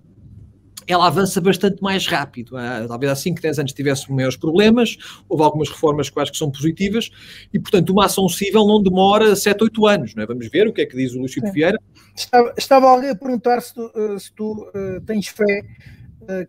ela 0.86 1.06
avança 1.06 1.40
bastante 1.40 1.82
mais 1.82 2.06
rápido. 2.06 2.56
Ah, 2.56 2.84
talvez 2.86 3.12
há 3.12 3.16
5, 3.16 3.40
10 3.40 3.58
anos 3.58 3.72
tivesse 3.72 4.10
maiores 4.12 4.36
problemas, 4.36 4.96
houve 5.28 5.42
algumas 5.42 5.68
reformas 5.68 6.08
que 6.08 6.18
eu 6.18 6.22
acho 6.22 6.32
que 6.32 6.38
são 6.38 6.50
positivas, 6.50 7.10
e 7.52 7.58
portanto 7.58 7.90
uma 7.90 8.06
ação 8.06 8.28
civil 8.28 8.66
não 8.66 8.82
demora 8.82 9.34
7, 9.34 9.64
8 9.64 9.86
anos. 9.86 10.14
Não 10.14 10.22
é? 10.22 10.26
Vamos 10.26 10.48
ver 10.48 10.66
o 10.66 10.72
que 10.72 10.82
é 10.82 10.86
que 10.86 10.96
diz 10.96 11.12
o 11.14 11.18
Luís 11.18 11.34
Vieira. 11.52 11.78
Estava, 12.14 12.54
estava 12.56 12.86
alguém 12.86 13.10
a 13.10 13.14
perguntar 13.14 13.60
se 13.60 13.74
tu, 13.74 13.92
eh, 13.94 14.18
se 14.18 14.32
tu 14.32 14.70
uh, 14.74 15.00
tens 15.04 15.28
fé 15.28 15.62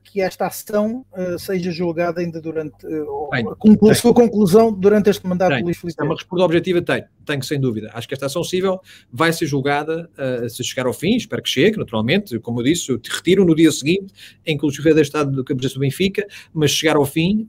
que 0.04 0.22
esta 0.22 0.48
ação 0.48 1.06
uh, 1.12 1.38
seja 1.38 1.72
julgada 1.72 2.22
ainda 2.22 2.42
durante 2.42 2.86
uh, 2.86 3.56
conclu 3.58 3.94
sua 3.96 4.14
conclusão 4.14 4.72
durante 4.72 5.10
este 5.10 5.26
mandato 5.28 5.50
tenho. 5.50 5.60
de 5.60 5.66
Luís 5.66 5.78
Filipe. 5.78 6.02
É 6.02 6.04
uma 6.04 6.16
resposta 6.16 6.46
objetiva, 6.46 6.82
tenho, 6.82 7.06
tenho 7.26 7.44
sem 7.44 7.60
dúvida. 7.60 7.90
Acho 7.94 8.08
que 8.08 8.14
esta 8.14 8.26
ação 8.28 8.44
civil 8.44 8.80
vai 9.12 9.34
ser 9.34 9.46
julgada 9.46 10.10
se 10.50 10.64
chegar 10.64 10.86
ao 10.86 10.94
fim, 10.94 11.16
espero 11.16 11.42
que 11.42 11.50
chegue, 11.50 11.78
naturalmente, 11.78 12.40
como 12.40 12.60
eu 12.60 12.64
disse, 12.64 12.90
eu 12.90 12.98
te 12.98 13.10
retiro 13.10 13.46
no 13.46 13.56
dia 13.56 13.72
seguinte 13.72 14.14
em 14.46 14.58
que 14.58 14.66
o 14.66 14.70
estado 15.02 15.32
do 15.32 15.44
Campeonato 15.44 15.76
do 15.76 15.80
Benfica, 15.80 16.26
mas 16.54 16.72
chegar 16.72 16.96
ao 16.96 17.06
fim, 17.06 17.48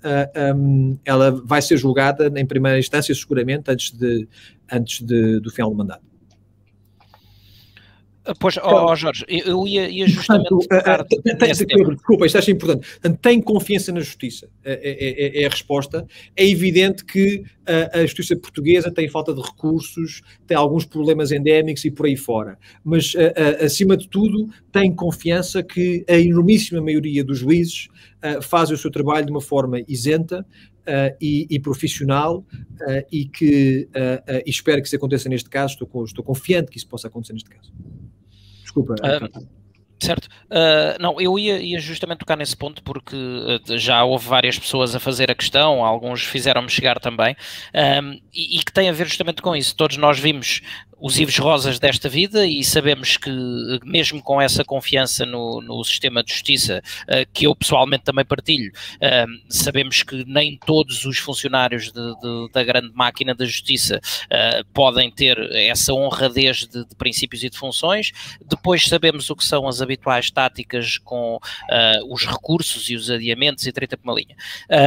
um, 0.57 0.99
ela 1.05 1.31
vai 1.31 1.63
ser 1.63 1.77
julgada 1.77 2.33
em 2.37 2.47
primeira 2.47 2.79
instância, 2.79 3.15
seguramente, 3.15 3.71
antes, 3.71 3.91
de, 3.91 4.29
antes 4.71 5.05
de, 5.05 5.41
do 5.41 5.51
final 5.51 5.71
do 5.71 5.77
mandato. 5.77 6.08
Pois, 8.39 8.57
oh, 8.59 8.91
oh, 8.91 8.97
Jorge, 8.97 9.25
eu 9.29 9.67
ia, 9.67 9.89
ia 9.89 10.07
justamente. 10.07 10.49
Portanto, 10.49 11.13
uh, 11.13 11.39
tem, 11.39 11.53
desculpa, 11.53 12.27
isto 12.27 12.39
acho 12.39 12.51
importante. 12.51 12.87
Tem 13.23 13.41
confiança 13.41 13.93
na 13.93 14.01
justiça, 14.01 14.49
é, 14.65 14.73
é, 14.73 15.41
é, 15.41 15.43
é 15.43 15.47
a 15.47 15.49
resposta. 15.49 16.07
É 16.37 16.47
evidente 16.47 17.05
que 17.05 17.43
a, 17.67 17.99
a, 17.99 18.03
justiça 18.03 18.37
portuguesa 18.37 18.91
tem 18.91 19.09
falta 19.09 19.33
de 19.33 19.41
recursos, 19.41 20.23
tem 20.47 20.57
alguns 20.57 20.85
problemas 20.85 21.33
endémicos 21.33 21.85
e 21.85 21.91
por 21.91 22.07
aí 22.07 22.17
fora. 22.17 22.59
Mas, 22.85 23.15
uh, 23.15 23.19
uh, 23.19 23.65
acima 23.65 23.97
de 23.97 24.09
tudo, 24.09 24.49
tem 24.71 24.95
confiança 24.95 25.63
que 25.63 26.05
a 26.09 26.19
enormíssima 26.19 26.81
maioria 26.81 27.25
dos 27.25 27.39
juízes 27.39 27.89
fazem 28.43 28.75
o 28.75 28.79
seu 28.79 28.91
trabalho 28.91 29.27
de 29.27 29.31
uma 29.31 29.41
forma 29.41 29.81
isenta, 29.87 30.45
Uh, 30.89 31.13
e, 31.21 31.47
e, 31.51 31.61
profissional 31.61 32.39
uh, 32.39 33.07
e 33.13 33.27
que 33.27 33.87
uh, 33.95 34.41
e 34.47 34.49
espero 34.49 34.81
que 34.81 34.87
isso 34.87 34.97
aconteça 34.97 35.29
neste 35.29 35.51
caso, 35.51 35.75
estou, 35.75 36.03
estou 36.03 36.25
confiante 36.25 36.71
que 36.71 36.79
isso 36.79 36.89
possa 36.89 37.09
acontecer 37.09 37.35
neste 37.35 37.51
caso. 37.51 37.71
Desculpa. 38.79 38.95
Uh, 38.95 39.49
certo. 40.01 40.29
Uh, 40.47 41.01
não, 41.01 41.21
eu 41.21 41.39
ia, 41.39 41.59
ia, 41.59 41.81
justamente 41.81 42.21
tocar 42.21 42.37
nesse 42.37 42.57
ponto 42.57 42.83
porque 42.83 43.17
uh, 43.17 43.79
já 43.79 44.05
houve 44.05 44.29
várias 44.29 44.59
pessoas 44.59 44.95
a 44.95 45.01
fazer 45.01 45.31
a 45.31 45.35
questão, 45.35 45.85
alguns 45.85 46.23
fizeram-me 46.23 46.69
chegar 46.69 47.01
também, 47.01 47.37
um, 47.75 48.13
e, 48.33 48.59
e, 48.59 48.65
que 48.65 48.73
tem 48.73 48.89
a 48.89 48.93
ver 48.93 49.07
justamente 49.07 49.43
com 49.43 49.57
isso. 49.57 49.75
Todos 49.75 49.97
nós 49.97 50.19
vimos 50.19 50.63
os 51.01 51.19
Ives 51.19 51.39
Rosas 51.39 51.79
desta 51.79 52.09
vida 52.09 52.47
e 52.47 52.65
sabemos 52.65 53.17
que, 53.17 53.31
mesmo 53.85 54.23
com 54.23 54.41
essa 54.41 54.65
confiança 54.65 55.25
no, 55.25 55.61
no 55.61 55.83
sistema 55.85 56.23
de 56.23 56.33
justiça, 56.33 56.83
uh, 57.05 57.29
que 57.33 57.47
eu 57.47 57.55
pessoalmente 57.55 58.05
também 58.05 58.25
partilho, 58.25 58.73
uh, 58.97 59.43
sabemos 59.49 60.03
que 60.03 60.25
nem 60.27 60.59
todos 60.67 61.05
os 61.05 61.19
funcionários 61.19 61.93
de, 61.93 62.15
de, 62.21 62.53
da 62.53 62.65
grande 62.65 62.91
máquina 62.95 63.35
da 63.35 63.45
justiça 63.45 64.01
uh, 64.25 64.65
podem 64.75 65.11
ter 65.11 65.39
essa 65.55 65.93
honradez 65.93 66.67
de, 66.67 66.85
de, 66.85 66.95
princípios 66.97 67.45
e 67.45 67.51
de 67.51 67.57
funções. 67.57 68.13
Depois 68.45 68.87
sabemos 68.87 69.31
o 69.31 69.37
que 69.37 69.45
são 69.45 69.69
as 69.69 69.81
habituais 69.81 70.31
táticas 70.31 70.99
com 70.99 71.39
os 72.09 72.27
recursos 72.27 72.91
e 72.91 72.95
os 72.95 73.11
adiamentos 73.11 73.67
e 73.67 73.73
treta 73.73 73.97
por 73.97 74.05
uma 74.05 74.15
linha. 74.15 74.37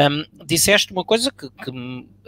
Um, 0.09 0.45
disseste 0.45 0.91
uma 0.91 1.03
coisa 1.03 1.31
que, 1.31 1.49
que 1.49 1.71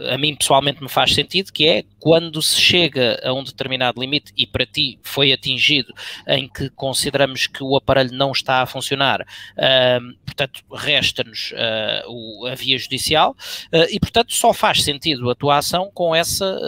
a 0.10 0.18
mim 0.18 0.36
pessoalmente 0.36 0.82
me 0.82 0.90
faz 0.90 1.14
sentido, 1.14 1.52
que 1.52 1.68
é 1.68 1.84
quando 2.00 2.42
se 2.42 2.60
chega 2.60 3.20
a 3.24 3.34
um 3.34 3.44
determinado 3.44 3.73
limite 3.96 4.32
e 4.38 4.46
para 4.46 4.66
ti 4.66 5.00
foi 5.02 5.32
atingido 5.32 5.94
em 6.28 6.48
que 6.48 6.70
consideramos 6.70 7.48
que 7.48 7.64
o 7.64 7.76
aparelho 7.76 8.14
não 8.14 8.32
está 8.32 8.62
a 8.62 8.66
funcionar, 8.66 9.22
uh, 9.22 10.18
portanto 10.26 10.64
resta-nos 10.72 11.52
uh, 11.52 12.48
a 12.48 12.56
via 12.56 12.78
judicial 12.78 13.36
uh, 13.72 13.88
e 13.90 14.00
portanto 14.00 14.34
só 14.34 14.54
faz 14.54 14.84
sentido 14.84 15.30
a 15.30 15.36
tua 15.36 15.58
ação 15.58 15.90
com 15.94 16.16
essa 16.16 16.60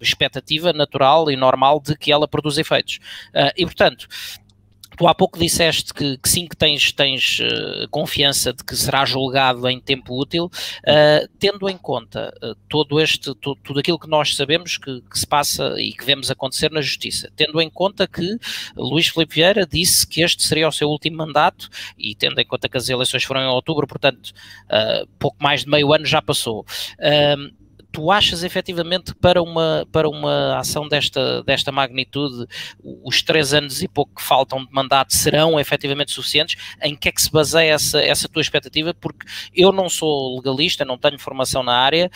expectativa 0.00 0.72
natural 0.72 1.30
e 1.30 1.36
normal 1.36 1.80
de 1.80 1.96
que 1.96 2.12
ela 2.12 2.28
produza 2.28 2.60
efeitos. 2.60 2.98
e 3.56 3.64
portanto 3.64 4.08
Tu 4.96 5.06
há 5.06 5.14
pouco 5.14 5.38
disseste 5.38 5.92
que, 5.92 6.16
que 6.18 6.28
sim, 6.28 6.46
que 6.46 6.56
tens, 6.56 6.92
tens 6.92 7.40
uh, 7.40 7.88
confiança 7.90 8.52
de 8.52 8.62
que 8.62 8.76
será 8.76 9.04
julgado 9.04 9.68
em 9.68 9.80
tempo 9.80 10.18
útil, 10.18 10.46
uh, 10.46 11.28
tendo 11.38 11.68
em 11.68 11.76
conta 11.76 12.32
uh, 12.42 12.54
todo 12.68 13.00
este, 13.00 13.34
tu, 13.34 13.54
tudo 13.56 13.80
aquilo 13.80 13.98
que 13.98 14.08
nós 14.08 14.36
sabemos 14.36 14.78
que, 14.78 15.00
que, 15.02 15.18
se 15.18 15.26
passa 15.26 15.74
e 15.78 15.92
que 15.92 16.04
vemos 16.04 16.30
acontecer 16.30 16.70
na 16.70 16.80
Justiça, 16.80 17.30
tendo 17.34 17.60
em 17.60 17.70
conta 17.70 18.06
que 18.06 18.38
Luís 18.76 19.08
Filipe 19.08 19.34
Vieira 19.34 19.66
disse 19.66 20.06
que 20.06 20.22
este 20.22 20.42
seria 20.42 20.68
o 20.68 20.72
seu 20.72 20.88
último 20.88 21.16
mandato 21.16 21.68
e 21.98 22.14
tendo 22.14 22.40
em 22.40 22.46
conta 22.46 22.68
que 22.68 22.76
as 22.76 22.88
eleições 22.88 23.24
foram 23.24 23.40
em 23.42 23.46
outubro, 23.46 23.86
portanto, 23.86 24.32
pouco 25.18 25.36
mais 25.40 25.64
de 25.64 25.70
meio 25.70 25.92
ano 25.92 26.04
já 26.04 26.20
passou 26.20 26.64
tu 27.94 28.10
achas 28.10 28.42
efetivamente 28.42 29.14
para 29.14 29.40
uma, 29.40 29.86
para 29.92 30.08
uma 30.08 30.58
ação 30.58 30.88
desta, 30.88 31.44
desta 31.44 31.70
magnitude, 31.70 32.44
os 32.82 33.22
três 33.22 33.54
anos 33.54 33.82
e 33.82 33.86
pouco 33.86 34.16
que 34.16 34.22
faltam 34.22 34.64
de 34.64 34.72
mandato 34.72 35.14
serão 35.14 35.60
efetivamente 35.60 36.10
suficientes? 36.10 36.56
Em 36.82 36.96
que 36.96 37.08
é 37.08 37.12
que 37.12 37.22
se 37.22 37.30
baseia 37.30 37.72
essa, 37.72 38.00
essa 38.00 38.28
tua 38.28 38.42
expectativa? 38.42 38.92
Porque 38.92 39.24
eu 39.54 39.70
não 39.70 39.88
sou 39.88 40.36
legalista, 40.36 40.84
não 40.84 40.98
tenho 40.98 41.20
formação 41.20 41.62
na 41.62 41.72
área, 41.72 42.10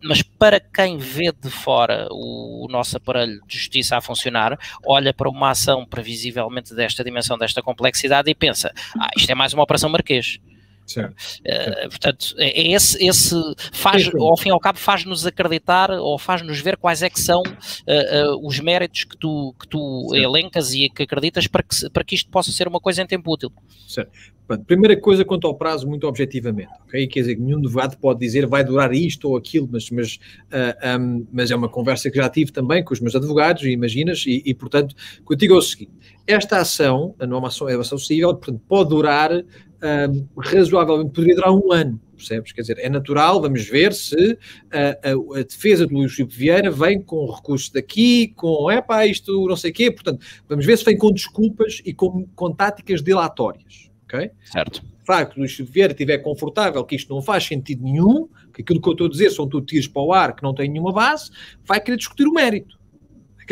mas 0.00 0.22
para 0.22 0.60
quem 0.60 0.98
vê 0.98 1.32
de 1.32 1.50
fora 1.50 2.06
o, 2.12 2.66
o, 2.66 2.68
nosso 2.68 2.96
aparelho 2.96 3.40
de 3.44 3.58
justiça 3.58 3.96
a 3.96 4.00
funcionar, 4.00 4.56
olha 4.86 5.12
para 5.12 5.28
uma 5.28 5.50
ação 5.50 5.84
previsivelmente 5.84 6.74
desta 6.76 7.02
dimensão, 7.02 7.36
desta 7.36 7.60
complexidade 7.60 8.30
e 8.30 8.34
pensa: 8.36 8.72
ah, 8.96 9.10
isto 9.16 9.30
é 9.30 9.34
mais 9.34 9.52
uma 9.52 9.64
operação 9.64 9.90
Marquês. 9.90 10.38
Certo. 10.86 11.14
Uh, 11.40 11.88
portanto, 11.88 12.34
é, 12.38 12.60
é 12.60 12.72
esse, 12.72 13.04
esse 13.04 13.34
faz, 13.72 14.10
ao 14.14 14.36
fim 14.36 14.50
e 14.50 14.52
ao 14.52 14.60
cabo, 14.60 14.78
faz-nos 14.78 15.26
acreditar 15.26 15.90
ou 15.90 16.18
faz-nos 16.18 16.60
ver 16.60 16.76
quais 16.76 17.02
é 17.02 17.08
que 17.08 17.20
são 17.20 17.40
uh, 17.40 18.34
uh, 18.34 18.46
os 18.46 18.60
méritos 18.60 19.04
que 19.04 19.16
tu, 19.16 19.54
que 19.58 19.66
tu 19.66 20.14
elencas 20.14 20.74
e 20.74 20.88
que 20.90 21.04
acreditas 21.04 21.46
para 21.46 21.62
que, 21.62 21.90
para 21.90 22.04
que 22.04 22.14
isto 22.14 22.30
possa 22.30 22.52
ser 22.52 22.68
uma 22.68 22.80
coisa 22.80 23.02
em 23.02 23.06
tempo 23.06 23.32
útil. 23.32 23.50
Certo. 23.88 24.12
Pronto, 24.46 24.62
primeira 24.66 24.94
coisa 24.94 25.24
quanto 25.24 25.46
ao 25.46 25.54
prazo, 25.54 25.88
muito 25.88 26.06
objetivamente, 26.06 26.68
ok? 26.86 27.06
Quer 27.06 27.20
dizer, 27.20 27.38
nenhum 27.38 27.58
advogado 27.58 27.96
pode 27.96 28.20
dizer 28.20 28.46
vai 28.46 28.62
durar 28.62 28.92
isto 28.92 29.30
ou 29.30 29.38
aquilo, 29.38 29.66
mas, 29.72 29.88
mas, 29.88 30.18
um, 31.00 31.26
mas 31.32 31.50
é 31.50 31.56
uma 31.56 31.68
conversa 31.68 32.10
que 32.10 32.18
já 32.18 32.28
tive 32.28 32.52
também 32.52 32.84
com 32.84 32.92
os 32.92 33.00
meus 33.00 33.16
advogados, 33.16 33.62
imaginas, 33.62 34.24
e, 34.26 34.42
e 34.44 34.52
portanto, 34.52 34.94
o 35.22 35.28
que 35.28 35.32
eu 35.32 35.36
digo 35.38 35.54
é 35.54 35.56
o 35.56 35.62
seguinte, 35.62 35.92
esta 36.26 36.58
ação, 36.58 37.14
a 37.18 37.26
nova 37.26 37.46
ação, 37.46 37.70
é 37.70 37.74
uma 37.74 37.80
ação 37.80 37.96
civil, 37.96 38.34
portanto, 38.34 38.60
pode 38.68 38.90
durar 38.90 39.30
um, 39.84 40.26
razoavelmente, 40.38 41.12
poderia 41.12 41.34
durar 41.36 41.52
um 41.52 41.72
ano, 41.72 42.00
percebes? 42.16 42.52
Quer 42.52 42.62
dizer, 42.62 42.78
é 42.78 42.88
natural, 42.88 43.40
vamos 43.40 43.68
ver 43.68 43.92
se 43.92 44.38
a, 44.72 45.10
a, 45.10 45.40
a 45.40 45.42
defesa 45.42 45.86
do 45.86 45.94
Luís 45.94 46.14
Filipe 46.14 46.34
Vieira 46.34 46.70
vem 46.70 47.02
com 47.02 47.30
recursos 47.30 47.68
daqui, 47.70 48.28
com, 48.28 48.70
é 48.70 48.80
pá, 48.80 49.06
isto 49.06 49.46
não 49.46 49.56
sei 49.56 49.70
o 49.70 49.74
quê, 49.74 49.90
portanto, 49.90 50.24
vamos 50.48 50.64
ver 50.64 50.78
se 50.78 50.84
vem 50.84 50.96
com 50.96 51.12
desculpas 51.12 51.82
e 51.84 51.92
com, 51.92 52.26
com 52.34 52.52
táticas 52.52 53.02
dilatórias, 53.02 53.90
ok? 54.04 54.30
Certo. 54.44 54.82
Facto, 55.06 55.36
Luís 55.36 55.56
Vieira 55.58 55.92
estiver 55.92 56.18
confortável 56.18 56.82
que 56.82 56.96
isto 56.96 57.14
não 57.14 57.20
faz 57.20 57.44
sentido 57.44 57.84
nenhum, 57.84 58.26
que 58.54 58.62
aquilo 58.62 58.80
que 58.80 58.88
eu 58.88 58.92
estou 58.92 59.06
a 59.06 59.10
dizer 59.10 59.30
são 59.30 59.46
tudo 59.46 59.66
tiros 59.66 59.86
para 59.86 60.02
o 60.02 60.12
ar, 60.14 60.34
que 60.34 60.42
não 60.42 60.54
tem 60.54 60.70
nenhuma 60.70 60.92
base, 60.92 61.30
vai 61.62 61.78
querer 61.78 61.98
discutir 61.98 62.26
o 62.26 62.32
mérito. 62.32 62.78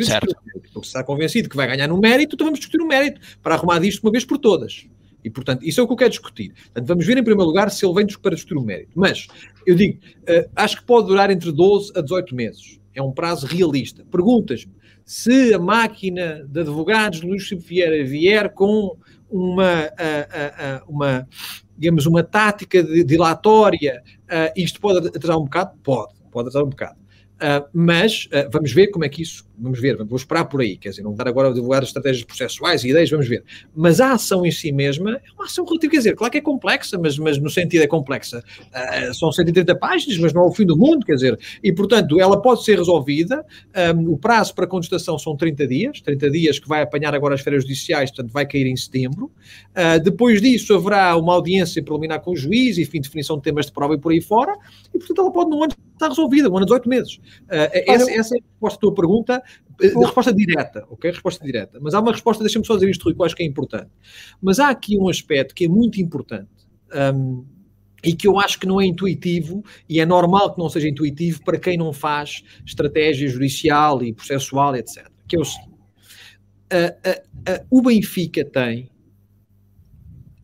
Certo. 0.01 0.35
Porque 0.51 0.73
se 0.73 0.79
está 0.79 1.05
convencido 1.05 1.51
que 1.51 1.57
vai 1.57 1.67
ganhar 1.67 1.87
no 1.87 1.99
mérito, 1.99 2.35
então 2.35 2.47
vamos 2.47 2.61
discutir 2.61 2.83
o 2.83 2.89
mérito 2.89 3.21
para 3.43 3.55
arrumar 3.55 3.79
disto 3.79 4.03
uma 4.03 4.11
vez 4.11 4.25
por 4.25 4.39
todas. 4.39 4.87
E, 5.25 5.31
portanto, 5.31 5.65
isso 5.65 5.81
é 5.81 5.85
o 5.85 5.87
que 5.87 5.93
eu 5.93 5.97
quero 5.97 6.11
discutir. 6.11 6.53
Portanto, 6.53 6.87
vamos 6.87 7.07
ver, 7.07 7.17
em 7.17 7.25
primeiro 7.25 7.49
lugar, 7.49 7.71
se 7.71 7.85
ele 7.85 7.95
vem 7.95 8.07
para 8.07 8.35
discutir 8.35 8.57
o 8.57 8.63
mérito. 8.63 8.93
Mas, 8.95 9.27
eu 9.67 9.75
digo, 9.75 9.99
uh, 10.23 10.51
acho 10.57 10.79
que 10.79 10.85
pode 10.85 11.07
durar 11.07 11.31
entre 11.31 11.53
12 11.53 11.93
a 11.97 12.01
18 12.01 12.35
meses. 12.35 12.81
É 12.95 13.01
um 13.01 13.13
prazo 13.13 13.47
realista. 13.47 14.05
Perguntas-me 14.11 14.73
se 15.05 15.53
a 15.53 15.59
máquina 15.59 16.47
de 16.49 16.61
advogados 16.61 17.21
de 17.21 17.27
Luís 17.27 17.49
Vieira 17.51 18.05
vier 18.05 18.53
com 18.53 18.97
uma, 19.31 19.85
uh, 19.85 20.87
uh, 20.87 20.91
uma 20.93 21.29
digamos, 21.77 22.07
uma 22.07 22.23
tática 22.23 22.83
dilatória, 23.05 24.03
isto 24.55 24.81
pode 24.81 25.09
atrasar 25.09 25.37
um 25.37 25.45
bocado? 25.45 25.73
Pode, 25.83 26.13
pode 26.31 26.49
atrasar 26.49 26.65
um 26.65 26.71
bocado. 26.71 27.01
Uh, 27.37 27.69
mas 27.73 28.29
vamos 28.53 28.73
ver 28.73 28.89
como 28.89 29.05
é 29.05 29.09
que 29.09 29.23
isso, 29.23 29.45
vamos 29.63 29.81
ver, 29.81 29.97
vou 30.05 30.17
esperar 30.17 30.45
por 30.47 30.61
aí, 30.61 30.77
quer 30.77 30.91
dizer, 30.91 31.03
não 31.03 31.15
dar 31.15 31.29
agora 31.29 31.49
a 31.49 31.53
divulgar 31.53 31.83
estratégias 31.83 32.25
processuais 32.25 32.83
e 32.83 32.89
ideias, 32.89 33.09
vamos 33.09 33.29
ver. 33.29 33.45
Mas 33.75 34.01
a 34.01 34.13
ação 34.13 34.45
em 34.45 34.51
si 34.51 34.73
mesma 34.73 35.13
é 35.13 35.33
uma 35.35 35.45
ação 35.45 35.65
relativa, 35.65 35.93
quer 35.93 35.99
dizer, 35.99 36.17
claro 36.17 36.33
que 36.33 36.39
é 36.39 36.41
complexa, 36.41 36.99
mas, 36.99 37.17
mas 37.17 37.39
no 37.39 37.49
sentido 37.49 37.83
é 37.83 37.87
complexa. 37.87 38.43
Uh, 38.61 39.15
são 39.15 39.31
130 39.31 39.75
páginas, 39.77 40.19
mas 40.19 40.33
não 40.33 40.43
é 40.43 40.47
o 40.47 40.53
fim 40.53 40.67
do 40.67 40.77
mundo, 40.77 41.07
quer 41.07 41.15
dizer, 41.15 41.39
e 41.63 41.73
portanto 41.73 42.21
ela 42.21 42.43
pode 42.43 42.65
ser 42.65 42.79
resolvida, 42.79 43.45
um, 43.97 44.13
o 44.13 44.19
prazo 44.19 44.55
para 44.55 44.67
contestação 44.67 45.17
são 45.19 45.37
30 45.37 45.67
dias, 45.69 46.01
30 46.01 46.31
dias 46.31 46.59
que 46.59 46.69
vai 46.69 46.83
apanhar 46.83 47.15
agora 47.15 47.35
as 47.35 47.41
férias 47.41 47.63
judiciais, 47.63 48.11
portanto 48.11 48.33
vai 48.33 48.47
cair 48.47 48.67
em 48.67 48.77
setembro. 48.77 49.31
depois 50.03 50.43
disso 50.43 50.75
haverá 50.75 51.17
uma 51.17 51.35
audiência 51.35 51.83
preliminar 51.83 52.21
com 52.21 52.33
o 52.33 52.37
juiz, 52.37 52.79
enfim, 52.79 53.01
definição 53.01 53.37
de 53.37 53.43
temas 53.43 53.67
de 53.67 53.73
prova 53.73 53.95
e 53.95 53.99
por 53.99 54.13
aí 54.13 54.21
fora, 54.21 54.57
e 54.93 54.99
portanto 54.99 55.21
ela 55.21 55.31
pode 55.31 55.51
no 55.51 55.63
ano 55.63 55.73
estar 55.93 56.09
resolvida, 56.09 56.51
um 56.51 56.57
ano 56.57 56.67
18 56.67 56.89
meses. 56.89 57.17
Uh, 57.17 57.71
essa, 57.87 58.11
essa, 58.11 58.37
é 58.37 58.39
a 58.39 58.43
resposta 58.43 58.77
à 58.77 58.81
tua 58.81 58.95
pergunta, 58.95 59.43
a 59.81 59.87
eh, 59.87 59.93
resposta 59.95 60.33
direta, 60.33 60.87
ok? 60.89 61.11
Resposta 61.11 61.45
direta. 61.45 61.79
Mas 61.81 61.95
há 61.95 62.01
uma 62.01 62.13
resposta, 62.13 62.43
deixa-me 62.43 62.67
só 62.67 62.75
dizer 62.75 62.91
isto, 62.91 63.05
Rui, 63.05 63.15
que 63.15 63.21
eu 63.21 63.25
acho 63.25 63.37
que 63.37 63.43
é 63.43 63.47
importante. 63.47 63.91
Mas 64.41 64.59
há 64.59 64.69
aqui 64.69 64.97
um 64.97 65.09
aspecto 65.09 65.55
que 65.55 65.65
é 65.65 65.69
muito 65.69 66.01
importante. 66.01 66.49
Um, 67.15 67.45
e 68.05 68.15
que 68.15 68.27
eu 68.27 68.39
acho 68.39 68.59
que 68.59 68.67
não 68.67 68.81
é 68.81 68.87
intuitivo, 68.87 69.65
e 69.89 70.01
é 70.01 70.05
normal 70.05 70.53
que 70.53 70.61
não 70.61 70.69
seja 70.69 70.89
intuitivo 70.89 71.41
para 71.45 71.57
quem 71.57 71.77
não 71.77 71.93
faz 71.93 72.43
estratégia 72.67 73.29
judicial 73.29 74.03
e 74.03 74.13
processual, 74.13 74.75
etc. 74.75 75.09
Que 75.29 75.37
é 75.37 75.39
o 75.39 75.45
seguinte: 75.45 75.73
o 77.71 77.81
Benfica 77.81 78.45
tem 78.45 78.91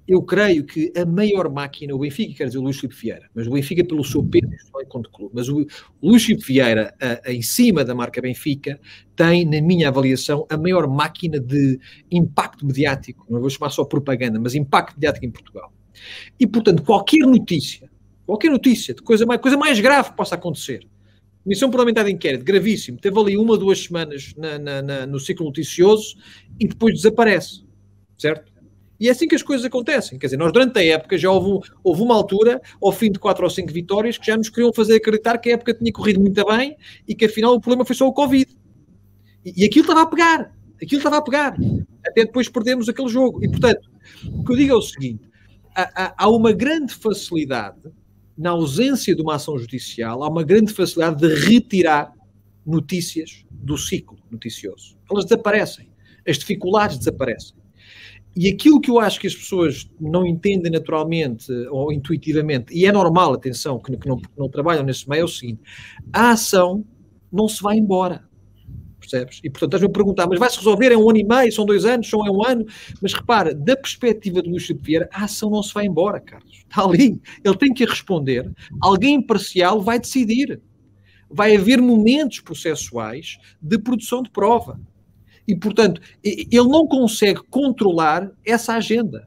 eu 0.09 0.23
creio 0.23 0.65
que 0.65 0.91
a 0.97 1.05
maior 1.05 1.53
máquina, 1.53 1.95
o 1.95 1.99
Benfica, 1.99 2.39
quer 2.39 2.47
dizer 2.47 2.59
o 2.59 2.63
Luís 2.63 2.81
Filipe 2.81 2.99
Vieira, 2.99 3.29
mas 3.35 3.47
o 3.47 3.51
Benfica 3.51 3.85
pelo 3.85 4.03
seu 4.03 4.25
peso 4.25 4.47
não 4.73 4.81
é 4.81 4.85
contra 4.87 5.13
clube, 5.13 5.33
mas 5.35 5.51
o, 5.51 5.61
o 6.01 6.09
Luís 6.09 6.25
Filipe 6.25 6.47
Vieira, 6.47 6.95
a, 6.99 7.29
a, 7.29 7.33
em 7.33 7.43
cima 7.43 7.85
da 7.85 7.95
marca 7.95 8.23
Benfica, 8.23 8.81
tem, 9.15 9.45
na 9.45 9.61
minha 9.61 9.89
avaliação, 9.89 10.47
a 10.49 10.57
maior 10.57 10.89
máquina 10.89 11.39
de 11.39 11.79
impacto 12.11 12.65
mediático, 12.65 13.27
não 13.29 13.39
vou 13.39 13.51
chamar 13.51 13.69
só 13.69 13.85
propaganda, 13.85 14.41
mas 14.41 14.55
impacto 14.55 14.95
mediático 14.95 15.27
em 15.27 15.31
Portugal. 15.31 15.71
E, 16.41 16.47
portanto, 16.47 16.83
qualquer 16.83 17.27
notícia, 17.27 17.91
qualquer 18.25 18.51
notícia 18.51 18.95
de 18.95 19.03
coisa 19.03 19.27
mais, 19.27 19.43
coisa 19.43 19.59
mais 19.59 19.79
grave 19.79 20.11
que 20.11 20.17
possa 20.17 20.37
acontecer, 20.37 20.87
Comissão 21.45 21.71
Parlamentar 21.71 22.05
de 22.07 22.13
Inquérito, 22.13 22.45
gravíssimo, 22.45 22.99
teve 22.99 23.19
ali 23.19 23.37
uma, 23.37 23.59
duas 23.59 23.85
semanas 23.85 24.35
na, 24.37 24.59
na, 24.59 24.83
na, 24.83 25.07
no 25.07 25.21
ciclo 25.21 25.47
noticioso 25.47 26.17
e 26.59 26.67
depois 26.67 26.95
desaparece, 26.95 27.65
certo? 28.17 28.58
E 29.01 29.09
é 29.09 29.13
assim 29.13 29.29
que 29.29 29.35
as 29.35 29.43
coisas 29.43 29.65
acontecem. 29.65 30.19
Quer 30.19 30.27
dizer, 30.27 30.37
nós 30.37 30.53
durante 30.53 30.79
a 30.79 30.85
época 30.85 31.17
já 31.17 31.31
houve, 31.31 31.69
houve 31.85 32.03
uma 32.03 32.15
altura, 32.15 32.61
ao 32.83 32.91
fim 32.91 33.13
de 33.13 33.19
quatro 33.19 33.45
ou 33.45 33.51
cinco 33.51 33.73
vitórias, 33.73 34.19
que 34.19 34.27
já 34.27 34.37
nos 34.37 34.49
queriam 34.49 34.73
fazer 34.73 34.97
acreditar 34.97 35.39
que 35.39 35.51
a 35.51 35.55
época 35.55 35.75
tinha 35.75 35.93
corrido 35.93 36.21
muito 36.21 36.45
bem 36.45 36.77
e 37.07 37.15
que 37.15 37.27
afinal 37.27 37.55
o 37.55 37.61
problema 37.61 37.85
foi 37.85 37.95
só 37.95 38.09
o 38.09 38.13
Covid. 38.13 38.49
E, 39.45 39.63
e 39.63 39.65
aquilo 39.65 39.83
estava 39.83 40.03
a 40.03 40.07
pegar. 40.07 40.53
Aquilo 40.83 40.99
estava 40.99 41.19
a 41.19 41.23
pegar. 41.23 41.57
Até 42.05 42.25
depois 42.25 42.49
perdemos 42.49 42.89
aquele 42.89 43.09
jogo. 43.09 43.45
E 43.45 43.49
portanto, 43.49 43.89
o 44.33 44.45
que 44.45 44.53
eu 44.53 44.57
digo 44.57 44.73
é 44.73 44.77
o 44.77 44.83
seguinte: 44.83 45.29
há, 45.75 45.91
há, 45.95 46.15
há 46.25 46.29
uma 46.29 46.53
grande 46.53 46.93
facilidade, 46.93 47.81
na 48.37 48.51
ausência 48.51 49.15
de 49.15 49.23
uma 49.23 49.37
ação 49.37 49.59
judicial, 49.59 50.23
há 50.23 50.29
uma 50.29 50.43
grande 50.43 50.73
facilidade 50.73 51.21
de 51.21 51.35
retirar 51.35 52.13
notícias 52.65 53.45
do 53.51 53.77
ciclo 53.77 54.19
noticioso. 54.31 54.97
Elas 55.11 55.25
desaparecem. 55.25 55.91
As 56.27 56.39
dificuldades 56.39 56.99
desaparecem. 56.99 57.58
E 58.41 58.47
aquilo 58.47 58.81
que 58.81 58.89
eu 58.89 59.01
acho 59.01 59.19
que 59.19 59.27
as 59.27 59.35
pessoas 59.35 59.91
não 60.01 60.25
entendem 60.25 60.71
naturalmente 60.71 61.51
ou 61.73 61.93
intuitivamente, 61.93 62.73
e 62.73 62.87
é 62.87 62.93
normal, 62.93 63.33
atenção, 63.33 63.81
que, 63.81 63.91
não, 64.07 64.17
que 64.17 64.29
não 64.39 64.49
trabalham 64.49 64.85
nesse 64.85 65.09
meio, 65.09 65.23
é 65.23 65.25
o 65.25 65.29
seguinte: 65.29 65.61
a 66.13 66.31
ação 66.31 66.85
não 67.33 67.49
se 67.49 67.61
vai 67.61 67.77
embora. 67.77 68.23
Percebes? 69.01 69.41
E 69.43 69.51
portanto, 69.51 69.71
estás-me 69.71 69.89
a 69.89 69.93
perguntar, 69.93 70.29
mas 70.29 70.39
vai-se 70.39 70.57
resolver 70.57 70.93
em 70.93 70.97
um 70.97 71.11
ano 71.11 71.19
e 71.19 71.25
meio, 71.25 71.51
são 71.51 71.67
dois 71.67 71.85
anos, 71.85 72.09
são 72.09 72.25
é 72.25 72.31
um 72.31 72.47
ano. 72.47 72.65
Mas 73.03 73.13
repara, 73.13 73.53
da 73.53 73.77
perspectiva 73.77 74.41
de 74.41 74.49
Luís 74.49 74.67
Filipe 74.67 74.87
Vieira, 74.87 75.09
a 75.13 75.25
ação 75.25 75.51
não 75.51 75.63
se 75.63 75.75
vai 75.75 75.87
embora, 75.87 76.21
Carlos. 76.21 76.59
Está 76.59 76.85
ali. 76.85 77.21
Ele 77.45 77.57
tem 77.57 77.75
que 77.75 77.85
responder. 77.85 78.49
Alguém 78.81 79.17
imparcial 79.17 79.83
vai 79.83 79.99
decidir. 79.99 80.61
Vai 81.29 81.57
haver 81.57 81.83
momentos 81.83 82.39
processuais 82.39 83.37
de 83.61 83.79
produção 83.81 84.23
de 84.23 84.31
prova. 84.31 84.81
E, 85.49 85.57
portanto, 85.57 86.03
ele 86.23 86.69
não 86.69 86.87
consegue 86.87 87.41
controlar 87.49 88.31
essa 88.45 88.75
agenda. 88.75 89.27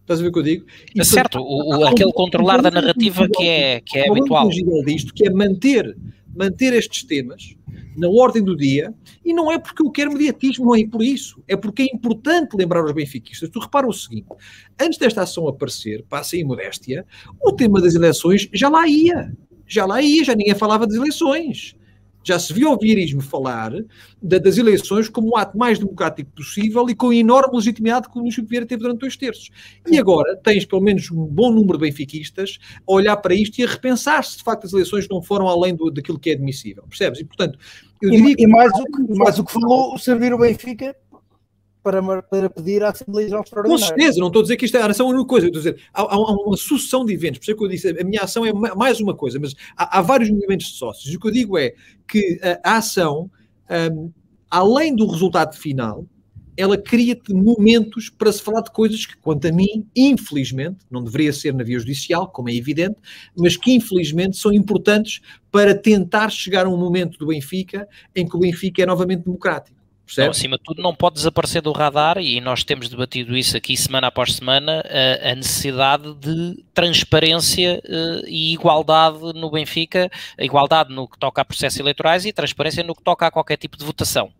Estás 0.00 0.18
a 0.18 0.22
ver 0.24 0.30
o 0.30 0.32
que 0.32 0.38
eu 0.40 0.42
digo? 0.42 0.66
E, 0.92 1.04
certo, 1.04 1.38
o, 1.38 1.78
o, 1.78 1.86
aquele 1.86 2.12
controlar 2.12 2.60
da 2.60 2.70
narrativa 2.70 3.28
que 3.28 3.44
é, 3.44 3.80
que 3.80 3.96
é 3.96 4.10
habitual. 4.10 4.48
Disto, 4.84 5.14
que 5.14 5.24
é 5.24 5.30
manter, 5.30 5.96
manter 6.34 6.72
estes 6.72 7.04
temas 7.04 7.54
na 7.96 8.08
ordem 8.08 8.42
do 8.42 8.56
dia, 8.56 8.92
e 9.24 9.32
não 9.32 9.50
é 9.50 9.58
porque 9.58 9.82
eu 9.82 9.90
quero 9.90 10.12
mediatismo, 10.12 10.66
não 10.66 10.74
é 10.74 10.84
por 10.84 11.02
isso. 11.02 11.40
É 11.46 11.56
porque 11.56 11.82
é 11.82 11.86
importante 11.86 12.56
lembrar 12.56 12.80
aos 12.80 12.92
benfiquistas. 12.92 13.48
Tu 13.48 13.60
repara 13.60 13.86
o 13.86 13.92
seguinte: 13.92 14.26
antes 14.80 14.98
desta 14.98 15.22
ação 15.22 15.46
aparecer, 15.46 16.04
passa 16.08 16.36
em 16.36 16.42
modéstia, 16.42 17.06
o 17.40 17.52
tema 17.52 17.80
das 17.80 17.94
eleições 17.94 18.48
já 18.52 18.68
lá 18.68 18.86
ia. 18.88 19.32
Já 19.64 19.86
lá 19.86 20.02
ia, 20.02 20.24
já 20.24 20.34
ninguém 20.34 20.54
falava 20.54 20.86
das 20.86 20.96
eleições 20.96 21.76
Já 22.26 22.40
se 22.40 22.52
viu 22.52 22.72
o 22.72 22.76
vieirismo 22.76 23.20
falar 23.20 23.72
da, 24.20 24.38
das 24.38 24.58
eleições 24.58 25.08
como 25.08 25.28
o 25.28 25.36
ato 25.36 25.56
mais 25.56 25.78
democrático 25.78 26.28
possível 26.32 26.84
e 26.90 26.94
com 26.94 27.10
a 27.10 27.14
enorme 27.14 27.56
legitimidade 27.56 28.10
que 28.10 28.18
o 28.18 28.20
Luís 28.20 28.34
Vieira 28.36 28.66
teve 28.66 28.82
durante 28.82 28.98
dois 28.98 29.16
terços. 29.16 29.48
E 29.88 29.96
agora 29.96 30.36
tens 30.36 30.64
pelo 30.64 30.82
menos 30.82 31.08
um 31.12 31.24
bom 31.24 31.52
número 31.52 31.78
de 31.78 31.86
benfiquistas 31.86 32.58
a 32.86 32.92
olhar 32.92 33.16
para 33.18 33.32
isto 33.32 33.60
e 33.60 33.64
a 33.64 33.68
repensar 33.68 34.24
se 34.24 34.38
de 34.38 34.42
facto 34.42 34.66
as 34.66 34.72
eleições 34.72 35.06
não 35.08 35.22
foram 35.22 35.46
além 35.46 35.76
do, 35.76 35.88
daquilo 35.88 36.18
que 36.18 36.30
é 36.30 36.32
admissível. 36.32 36.82
Percebes? 36.88 37.20
E 37.20 37.24
portanto, 37.24 37.60
eu 38.02 38.10
diria 38.10 38.32
e, 38.32 38.34
que. 38.34 38.42
E 38.42 38.46
mais 38.48 38.72
o 38.72 38.84
que, 38.84 39.18
mais 39.18 39.38
o 39.38 39.44
que 39.44 39.52
falou 39.52 39.96
servir 39.96 40.34
o 40.34 40.38
Benfica 40.38 40.96
para, 41.86 42.20
para 42.20 42.50
pedir 42.50 42.82
à 42.82 42.88
Assembleia 42.88 43.28
Geral 43.28 43.44
Extraordinária. 43.44 43.80
Com 43.80 43.88
certeza, 43.88 44.18
não 44.18 44.26
estou 44.26 44.40
a 44.40 44.42
dizer 44.42 44.56
que 44.56 44.64
isto 44.64 44.76
é 44.76 44.82
a 44.82 44.86
ação 44.86 45.06
é 45.06 45.08
a 45.08 45.12
única 45.12 45.28
coisa, 45.28 45.46
estou 45.46 45.60
a 45.60 45.62
dizer, 45.62 45.80
há, 45.94 46.02
há, 46.02 46.18
uma 46.18 46.56
sucessão 46.56 47.04
de 47.04 47.12
eventos, 47.12 47.38
por 47.38 47.44
isso 47.44 47.52
é 47.52 47.54
que 47.54 47.64
eu 47.64 47.68
disse, 47.68 48.00
a 48.00 48.04
minha 48.04 48.22
ação 48.22 48.44
é 48.44 48.52
mais 48.52 48.98
uma 48.98 49.14
coisa, 49.14 49.38
mas 49.38 49.54
há, 49.76 49.98
há 49.98 50.02
vários 50.02 50.28
movimentos 50.28 50.66
de 50.66 50.72
sócios. 50.72 51.12
E 51.12 51.16
o 51.16 51.20
que 51.20 51.28
eu 51.28 51.30
digo 51.30 51.56
é 51.56 51.74
que 52.08 52.40
a, 52.42 52.72
a 52.72 52.76
ação, 52.78 53.30
um, 53.92 54.10
além 54.50 54.96
do 54.96 55.06
resultado 55.06 55.56
final, 55.56 56.04
ela 56.56 56.76
cria-te 56.76 57.32
momentos 57.32 58.10
para 58.10 58.32
se 58.32 58.42
falar 58.42 58.62
de 58.62 58.72
coisas 58.72 59.06
que, 59.06 59.16
quanto 59.18 59.46
a 59.46 59.52
mim, 59.52 59.86
infelizmente, 59.94 60.78
não 60.90 61.04
deveria 61.04 61.32
ser 61.32 61.54
na 61.54 61.62
via 61.62 61.78
judicial, 61.78 62.28
como 62.28 62.48
é 62.48 62.54
evidente, 62.54 62.96
mas 63.38 63.56
que 63.56 63.72
infelizmente 63.72 64.36
são 64.38 64.52
importantes 64.52 65.20
para 65.52 65.72
tentar 65.72 66.30
chegar 66.30 66.66
a 66.66 66.68
um 66.68 66.76
momento 66.76 67.16
do 67.16 67.28
Benfica 67.28 67.86
em 68.14 68.26
que 68.26 68.34
o 68.34 68.40
Benfica 68.40 68.82
é 68.82 68.86
novamente 68.86 69.24
democrático. 69.24 69.75
Não, 70.18 70.30
acima 70.30 70.56
de 70.56 70.62
tudo, 70.62 70.80
não 70.80 70.94
pode 70.94 71.16
desaparecer 71.16 71.60
do 71.60 71.72
radar, 71.72 72.18
e 72.18 72.40
nós 72.40 72.62
temos 72.62 72.88
debatido 72.88 73.36
isso 73.36 73.56
aqui 73.56 73.76
semana 73.76 74.06
após 74.06 74.34
semana, 74.34 74.82
a, 74.84 75.32
a 75.32 75.34
necessidade 75.34 76.14
de 76.14 76.64
transparência 76.72 77.82
uh, 77.84 78.24
e 78.26 78.54
igualdade 78.54 79.18
no 79.34 79.50
Benfica, 79.50 80.08
a 80.38 80.44
igualdade 80.44 80.94
no 80.94 81.08
que 81.08 81.18
toca 81.18 81.42
a 81.42 81.44
processos 81.44 81.80
eleitorais 81.80 82.24
e 82.24 82.32
transparência 82.32 82.84
no 82.84 82.94
que 82.94 83.02
toca 83.02 83.26
a 83.26 83.30
qualquer 83.30 83.56
tipo 83.56 83.76
de 83.76 83.84
votação. 83.84 84.30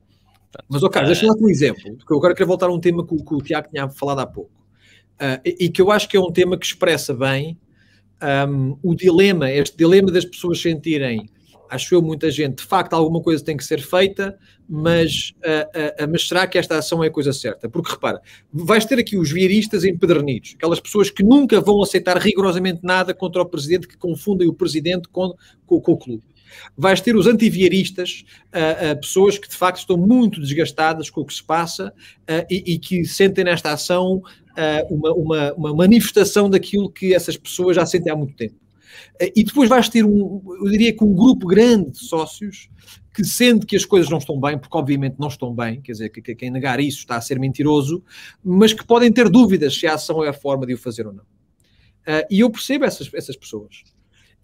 Portanto, 0.53 0.67
Mas, 0.69 0.83
ok, 0.83 1.03
uh, 1.03 1.07
deixa-me 1.07 1.35
dar 1.35 1.45
um 1.45 1.49
exemplo, 1.49 1.97
porque 1.97 2.13
eu 2.13 2.19
agora 2.19 2.35
quero 2.35 2.47
voltar 2.47 2.67
a 2.67 2.73
um 2.73 2.81
tema 2.81 3.05
que, 3.05 3.17
que 3.17 3.35
o 3.35 3.39
Tiago 3.39 3.69
tinha 3.69 3.89
falado 3.89 4.21
há 4.21 4.27
pouco, 4.27 4.53
uh, 5.21 5.41
e, 5.45 5.67
e, 5.67 5.69
que 5.69 5.83
eu 5.83 5.91
acho 5.91 6.09
que 6.09 6.17
é 6.17 6.21
um 6.21 6.31
tema 6.31 6.57
que 6.57 6.65
expressa 6.65 7.13
bem 7.13 7.59
um, 8.49 8.79
o 8.83 8.95
dilema, 8.95 9.51
este 9.51 9.77
dilema 9.77 10.11
das 10.11 10.25
pessoas 10.25 10.61
sentirem 10.61 11.29
acho 11.71 11.95
eu, 11.95 12.03
muita 12.03 12.31
gente, 12.31 12.59
de 12.59 12.65
facto, 12.65 12.95
alguma 12.95 13.21
coisa 13.21 13.45
tem 13.45 13.57
que 13.57 13.65
ser 13.65 13.81
feita, 13.81 14.39
mas, 14.69 15.33
uh, 15.39 16.05
uh, 16.05 16.11
mas 16.11 16.27
será 16.27 16.47
que 16.47 16.59
esta 16.59 16.79
ação 16.79 17.03
é 17.03 17.09
a 17.09 17.11
coisa 17.11 17.33
certa? 17.33 17.69
Porque 17.69 17.91
repara, 17.91 18.21
vais 18.53 18.85
ter 18.85 18.99
aqui 18.99 19.17
os 19.17 19.31
vieiristas 19.31 19.85
empedernidos, 19.85 20.55
aquelas 20.57 20.81
pessoas 20.81 21.11
que 21.11 21.23
nunca 21.23 21.61
vão 21.61 21.83
aceitar 21.83 22.19
rigorosamente 22.19 22.81
nada 22.83 23.15
contra 23.15 23.43
o 23.43 23.47
presidente, 23.47 23.87
que 23.87 23.97
confundem 23.97 24.49
o 24.49 24.53
presidente 24.53 25.09
com, 25.09 25.35
com, 25.67 25.81
com 25.81 25.93
o 25.93 25.97
clube. 25.97 26.23
Vais 26.77 27.01
ter 27.01 27.17
os 27.17 27.27
antivieristas, 27.27 28.25
uh, 28.49 29.01
pessoas 29.01 29.39
que 29.39 29.49
de 29.49 29.57
facto 29.57 29.79
estão 29.79 29.97
muito 29.97 30.41
desgastadas 30.41 31.11
com 31.11 31.21
o 31.21 31.27
que 31.27 31.35
se 31.35 31.43
passa 31.43 31.93
e, 32.51 32.75
e, 32.75 32.79
que 32.79 33.05
sentem 33.05 33.45
nesta 33.45 33.73
ação 33.73 34.23
uma, 34.89 35.13
uma, 35.13 35.53
uma 35.53 35.75
manifestação 35.75 36.49
daquilo 36.49 36.91
que 36.91 37.15
essas 37.15 37.37
pessoas 37.37 37.77
já 37.77 37.85
sentem 37.85 38.11
há 38.11 38.17
muito 38.17 38.35
tempo. 38.35 38.66
E 39.35 39.45
depois 39.45 39.69
vais 39.69 39.89
ter 39.89 40.05
um, 40.05 40.43
eu 40.61 40.71
diria 40.71 40.93
que 40.93 41.05
um 41.05 41.13
grupo 41.13 41.47
grande 41.47 41.91
de 41.93 41.99
sócios 41.99 42.69
que 43.17 43.25
sente 43.25 43.65
que 43.65 43.75
as 43.75 43.85
coisas 43.87 44.11
não 44.11 44.19
estão 44.19 44.39
bem, 44.39 44.59
porque 44.59 44.77
obviamente 44.77 45.17
não 45.19 45.29
estão 45.29 45.55
bem, 45.55 45.81
quer 45.81 45.93
dizer, 45.93 46.11
que, 46.11 46.21
que 46.21 46.35
quem 46.35 46.51
negar 46.51 46.79
isso 46.81 46.99
está 46.99 47.17
a 47.17 47.21
ser 47.21 47.39
mentiroso, 47.39 48.05
mas 48.45 48.75
que 48.75 48.87
podem 48.87 49.11
ter 49.11 49.31
dúvidas 49.31 49.75
se 49.75 49.87
a 49.87 49.95
ação 49.95 50.23
é 50.23 50.29
a 50.29 50.35
forma 50.35 50.67
de 50.67 50.75
o 50.75 50.79
fazer 50.79 51.07
ou 51.07 51.15
não. 51.15 51.23
Uh, 51.23 52.27
e 52.31 52.41
eu 52.41 52.51
percebo 52.51 52.85
essas, 52.85 53.13
essas 53.15 53.35
pessoas. 53.35 53.85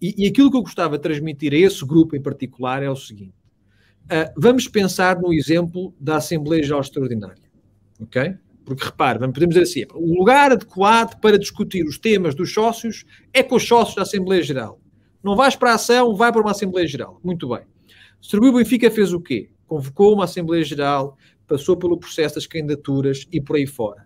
E, 0.01 0.25
e, 0.25 0.27
aquilo 0.27 0.49
que 0.49 0.57
eu 0.57 0.63
gostava 0.63 0.97
de 0.97 1.03
transmitir 1.03 1.53
a 1.53 1.57
esse 1.57 1.85
grupo 1.85 2.15
em 2.15 2.21
particular 2.21 2.81
é 2.81 2.89
o 2.89 2.95
seguinte: 2.95 3.35
uh, 4.05 4.33
vamos 4.35 4.67
pensar 4.67 5.19
no 5.19 5.31
exemplo 5.31 5.93
da 5.99 6.17
Assembleia 6.17 6.63
Geral 6.63 6.81
Extraordinária, 6.81 7.43
ok? 8.01 8.35
Porque 8.65 8.85
repare, 8.85 9.19
podemos 9.19 9.55
dizer 9.55 9.63
assim: 9.63 9.85
o 9.93 10.17
lugar 10.17 10.51
adequado 10.51 11.19
para 11.19 11.37
discutir 11.37 11.85
os 11.85 11.97
temas 11.97 12.33
dos 12.33 12.53
sócios 12.53 13.05
é 13.33 13.43
com 13.43 13.55
os 13.55 13.67
sócios 13.67 13.95
da 13.95 14.03
Assembleia 14.03 14.41
Geral. 14.41 14.79
Não 15.23 15.35
vais 15.35 15.55
para 15.55 15.71
a 15.71 15.75
ação, 15.75 16.15
vai 16.15 16.31
para 16.31 16.41
uma 16.41 16.51
Assembleia 16.51 16.87
Geral. 16.87 17.19
Muito 17.23 17.47
bem. 17.47 17.61
Serviu 18.21 18.53
Benfica 18.53 18.89
fez 18.89 19.13
o 19.13 19.19
quê? 19.19 19.49
Convocou 19.67 20.13
uma 20.13 20.25
Assembleia 20.25 20.63
Geral, 20.63 21.17
passou 21.47 21.75
pelo 21.75 21.97
processo 21.97 22.35
das 22.35 22.47
candidaturas 22.47 23.25
e 23.31 23.41
por 23.41 23.55
aí 23.55 23.67
fora. 23.67 24.05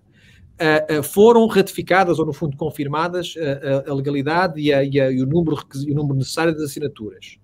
Uh, 0.60 1.00
uh, 1.00 1.04
foram 1.04 1.46
ratificadas, 1.46 2.18
ou 2.18 2.26
no 2.26 2.34
fundo 2.34 2.58
confirmadas, 2.58 3.36
uh, 3.36 3.92
a 3.92 3.94
legalidade 3.94 4.60
e, 4.60 4.74
a, 4.74 4.84
e, 4.84 5.00
a, 5.00 5.12
e, 5.12 5.22
o 5.22 5.26
número, 5.28 5.56
e 5.86 5.92
o 5.92 5.96
número 5.96 6.16
necessário 6.16 6.54
das 6.54 6.64
assinaturas. 6.64 7.38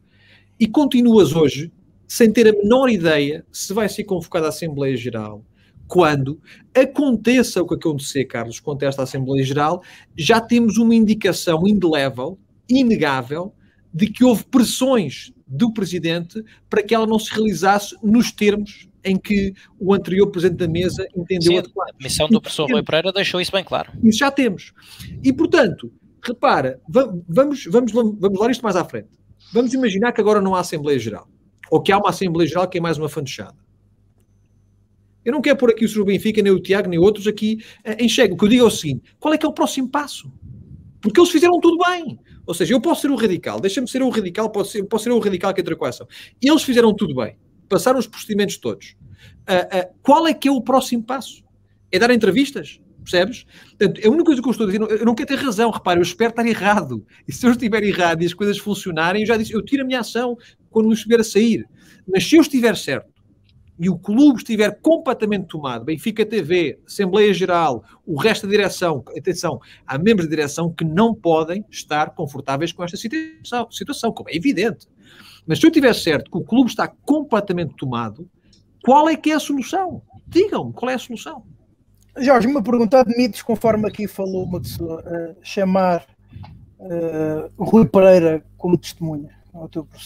E 0.59 0.67
continuas 0.67 1.35
hoje 1.35 1.71
sem 2.07 2.31
ter 2.31 2.47
a 2.47 2.51
menor 2.51 2.89
ideia 2.89 3.45
se 3.51 3.73
vai 3.73 3.87
ser 3.87 4.03
convocada 4.03 4.47
a 4.47 4.49
Assembleia 4.49 4.95
Geral, 4.97 5.43
quando 5.87 6.39
aconteça 6.75 7.61
o 7.61 7.67
que 7.67 7.75
acontecer, 7.75 8.25
Carlos, 8.25 8.59
quanto 8.59 8.83
a 8.83 8.87
esta 8.87 9.03
Assembleia 9.03 9.43
Geral, 9.43 9.83
já 10.17 10.41
temos 10.41 10.77
uma 10.77 10.95
indicação 10.95 11.67
indelével, 11.67 12.37
inegável, 12.67 13.53
de 13.93 14.07
que 14.07 14.23
houve 14.23 14.43
pressões 14.45 15.31
do 15.45 15.71
Presidente 15.71 16.43
para 16.69 16.81
que 16.81 16.95
ela 16.95 17.05
não 17.05 17.19
se 17.19 17.31
realizasse 17.31 17.95
nos 18.01 18.31
termos 18.31 18.87
em 19.03 19.17
que 19.17 19.53
o 19.79 19.93
anterior 19.93 20.27
Presidente 20.27 20.59
da 20.59 20.67
Mesa 20.67 21.05
entendeu 21.15 21.51
Sim, 21.51 21.57
adequado. 21.59 21.89
A 21.99 22.03
missão 22.03 22.27
do 22.27 22.41
professor 22.41 22.71
Rui 22.71 22.81
Pereira 22.81 23.11
deixou 23.11 23.39
isso 23.39 23.51
bem 23.51 23.63
claro. 23.63 23.91
Isso 24.01 24.19
já 24.19 24.31
temos. 24.31 24.73
E, 25.21 25.31
portanto, 25.31 25.91
repara, 26.23 26.79
vamos, 26.87 27.65
vamos, 27.65 27.91
vamos 27.91 28.39
lá 28.39 28.49
isto 28.49 28.63
mais 28.63 28.75
à 28.75 28.85
frente. 28.85 29.09
Vamos 29.51 29.73
imaginar 29.73 30.13
que 30.13 30.21
agora 30.21 30.41
não 30.41 30.55
há 30.55 30.61
Assembleia 30.61 30.97
Geral. 30.97 31.27
Ou 31.69 31.81
que 31.81 31.91
há 31.91 31.97
uma 31.97 32.09
Assembleia 32.09 32.47
Geral 32.47 32.67
que 32.67 32.77
é 32.77 32.81
mais 32.81 32.97
uma 32.97 33.09
fantochada. 33.09 33.62
Eu 35.25 35.31
não 35.31 35.41
quero 35.41 35.57
pôr 35.57 35.71
aqui 35.71 35.85
o 35.85 35.89
Sr. 35.89 36.03
Benfica, 36.03 36.41
nem 36.41 36.51
o 36.51 36.59
Tiago, 36.59 36.89
nem 36.89 36.99
outros 36.99 37.27
aqui 37.27 37.59
em 37.97 38.09
xeque. 38.09 38.33
O 38.33 38.37
que 38.37 38.45
eu 38.45 38.49
digo 38.49 38.63
é 38.63 38.67
o 38.67 38.71
seguinte: 38.71 39.15
qual 39.19 39.33
é 39.33 39.37
que 39.37 39.45
é 39.45 39.49
o 39.49 39.53
próximo 39.53 39.89
passo? 39.89 40.31
Porque 41.01 41.19
eles 41.19 41.31
fizeram 41.31 41.59
tudo 41.59 41.77
bem. 41.85 42.19
Ou 42.45 42.53
seja, 42.53 42.73
eu 42.73 42.81
posso 42.81 43.01
ser 43.01 43.11
o 43.11 43.15
radical, 43.15 43.59
deixa-me 43.59 43.87
ser 43.87 44.01
o 44.01 44.09
radical, 44.09 44.49
posso 44.49 44.71
ser, 44.71 44.83
posso 44.83 45.05
ser 45.05 45.11
o 45.11 45.19
radical 45.19 45.53
que 45.53 45.61
entra 45.61 45.75
com 45.75 45.85
a 45.85 45.89
ação. 45.89 46.07
Eles 46.41 46.63
fizeram 46.63 46.93
tudo 46.93 47.15
bem, 47.15 47.37
passaram 47.69 47.99
os 47.99 48.07
procedimentos 48.07 48.57
todos. 48.57 48.95
Uh, 49.49 49.89
uh, 49.89 49.95
qual 50.01 50.27
é 50.27 50.33
que 50.33 50.47
é 50.47 50.51
o 50.51 50.61
próximo 50.61 51.03
passo? 51.03 51.43
É 51.91 51.99
dar 51.99 52.11
entrevistas? 52.11 52.81
Percebes? 53.01 53.45
Portanto, 53.77 54.01
a 54.05 54.09
única 54.09 54.25
coisa 54.25 54.41
que 54.41 54.47
eu 54.47 54.51
estou 54.51 54.67
a 54.67 54.71
dizer, 54.71 54.99
eu 54.99 55.05
não 55.05 55.15
quero 55.15 55.27
ter 55.27 55.35
razão, 55.35 55.71
repare, 55.71 55.99
eu 55.99 56.03
espero 56.03 56.31
estar 56.31 56.45
errado. 56.45 57.05
E 57.27 57.33
se 57.33 57.45
eu 57.45 57.51
estiver 57.51 57.83
errado 57.83 58.23
e 58.23 58.25
as 58.25 58.33
coisas 58.33 58.57
funcionarem, 58.57 59.21
eu 59.21 59.27
já 59.27 59.37
disse, 59.37 59.53
eu 59.53 59.63
tiro 59.63 59.83
a 59.83 59.85
minha 59.85 59.99
ação 59.99 60.37
quando 60.69 60.87
eu 60.87 60.93
estiver 60.93 61.19
a 61.19 61.23
sair. 61.23 61.65
Mas 62.07 62.27
se 62.27 62.35
eu 62.35 62.41
estiver 62.41 62.75
certo, 62.77 63.12
e 63.79 63.89
o 63.89 63.97
clube 63.97 64.37
estiver 64.37 64.79
completamente 64.81 65.47
tomado, 65.47 65.85
Benfica 65.85 66.25
TV, 66.25 66.79
Assembleia 66.85 67.33
Geral, 67.33 67.83
o 68.05 68.19
resto 68.19 68.45
da 68.45 68.51
direção, 68.51 69.03
atenção, 69.17 69.59
há 69.85 69.97
membros 69.97 70.27
da 70.27 70.35
direção 70.35 70.71
que 70.71 70.85
não 70.85 71.13
podem 71.13 71.65
estar 71.69 72.11
confortáveis 72.11 72.71
com 72.71 72.83
esta 72.83 72.97
situação, 72.97 73.71
situação 73.71 74.11
como 74.11 74.29
é 74.29 74.35
evidente. 74.35 74.87
Mas 75.45 75.59
se 75.59 75.65
eu 75.65 75.71
tiver 75.71 75.93
certo 75.93 76.29
que 76.29 76.37
o 76.37 76.43
clube 76.43 76.69
está 76.69 76.87
completamente 76.87 77.75
tomado, 77.75 78.29
qual 78.83 79.09
é 79.09 79.15
que 79.15 79.31
é 79.31 79.35
a 79.35 79.39
solução? 79.39 80.01
Digam-me 80.27 80.73
qual 80.73 80.91
é 80.91 80.93
a 80.93 80.99
solução. 80.99 81.43
Jorge, 82.19 82.47
uma 82.47 82.61
pergunta 82.61 82.99
admites, 82.99 83.41
conforme 83.41 83.87
aqui 83.87 84.07
falou 84.07 84.43
uma 84.43 84.61
pessoa, 84.61 85.01
uh, 85.01 85.35
chamar 85.41 86.05
uh, 86.79 87.63
Rui 87.63 87.87
Pereira 87.87 88.43
como 88.55 88.77
testemunha? 88.77 89.43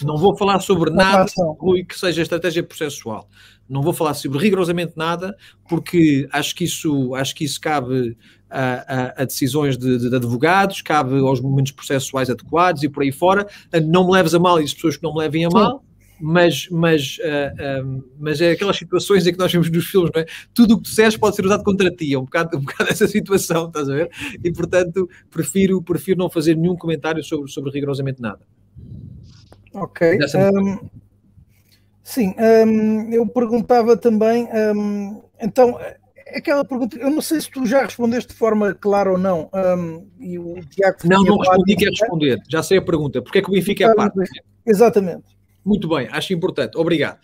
Não 0.04 0.18
vou 0.18 0.36
falar 0.36 0.60
sobre 0.60 0.90
nada, 0.92 1.26
Rui, 1.58 1.86
que 1.86 1.98
seja 1.98 2.22
estratégia 2.22 2.62
processual. 2.64 3.30
Não 3.70 3.82
vou 3.82 3.94
falar 3.94 4.14
sobre 4.14 4.40
rigorosamente 4.40 4.94
nada, 4.96 5.36
porque 5.68 6.28
acho 6.32 6.56
que 6.56 6.64
isso, 6.64 7.14
acho 7.16 7.36
que 7.36 7.44
isso 7.44 7.60
cabe 7.60 8.18
a, 8.50 8.62
a, 8.62 9.22
a 9.24 9.26
decisões 9.26 9.78
de, 9.78 9.98
de, 9.98 10.16
advogados, 10.16 10.82
cabe 10.82 11.20
aos 11.20 11.42
momentos 11.42 11.72
processuais 11.72 12.30
adequados 12.30 12.84
e 12.84 12.90
por 12.90 13.04
aí 13.04 13.12
fora. 13.12 13.48
Não 13.86 14.06
me 14.06 14.14
leves 14.14 14.34
a 14.34 14.40
mal 14.40 14.60
e 14.62 14.64
as 14.64 14.74
pessoas 14.74 14.98
que 14.98 15.04
não 15.04 15.14
me 15.14 15.20
levem 15.20 15.46
a 15.46 15.50
mal. 15.50 15.84
Mas, 16.20 16.68
mas, 16.72 17.18
uh, 17.20 17.86
uh, 17.86 18.04
mas 18.20 18.42
é 18.42 18.52
aquelas 18.52 18.76
situações 18.76 19.28
em 19.28 19.32
que 19.32 19.38
nós 19.38 19.52
vemos 19.52 19.70
nos 19.70 19.86
filmes, 19.86 20.10
não 20.14 20.22
é? 20.22 20.26
Tudo 20.52 20.74
o 20.74 20.78
que 20.78 20.90
disseres 20.90 21.16
pode 21.16 21.36
ser 21.36 21.46
usado 21.46 21.64
contra 21.64 21.92
ti, 21.92 22.12
é 22.12 22.18
um 22.18 22.24
bocado, 22.24 22.58
um 22.58 22.62
bocado 22.62 22.90
essa 22.90 23.08
situação, 23.08 23.68
estás 23.68 23.88
a 23.88 23.94
ver? 23.94 24.10
E 24.44 24.52
portanto, 24.52 25.08
prefiro, 25.30 25.80
prefiro 25.80 26.18
não 26.18 26.28
fazer 26.28 26.56
nenhum 26.56 26.76
comentário 26.76 27.24
sobre, 27.24 27.52
sobre 27.52 27.72
rigorosamente 27.72 28.20
nada. 28.20 28.40
Ok. 29.74 30.18
Um, 30.56 30.90
sim, 32.08 32.34
um, 32.66 33.14
eu 33.14 33.28
perguntava 33.28 33.98
também, 33.98 34.48
um, 34.74 35.22
então, 35.42 35.78
aquela 36.34 36.64
pergunta, 36.64 36.98
eu 36.98 37.10
não 37.10 37.22
sei 37.22 37.42
se 37.42 37.52
tu 37.52 37.66
já 37.66 37.84
respondeste 37.84 38.32
de 38.32 38.40
forma 38.40 38.74
clara 38.74 39.12
ou 39.12 39.18
não. 39.18 39.50
e 40.18 40.40
o 40.40 40.56
Tiago 40.70 40.98
não, 41.04 41.22
não 41.24 41.38
respondi, 41.38 41.76
quero 41.76 41.92
responder. 41.92 42.42
Já 42.50 42.64
sei 42.64 42.78
a 42.78 42.82
pergunta. 42.82 43.22
Porque 43.22 43.40
é 43.40 43.42
que 43.42 43.50
o 43.50 43.54
Benfica 43.54 43.84
é 43.84 43.88
a 43.88 43.96
parte? 43.96 44.20
Exatamente. 44.66 45.24
Muito 45.66 45.90
bem, 45.90 46.08
acho 46.10 46.34
importante. 46.34 46.78
Obrigado. 46.78 47.20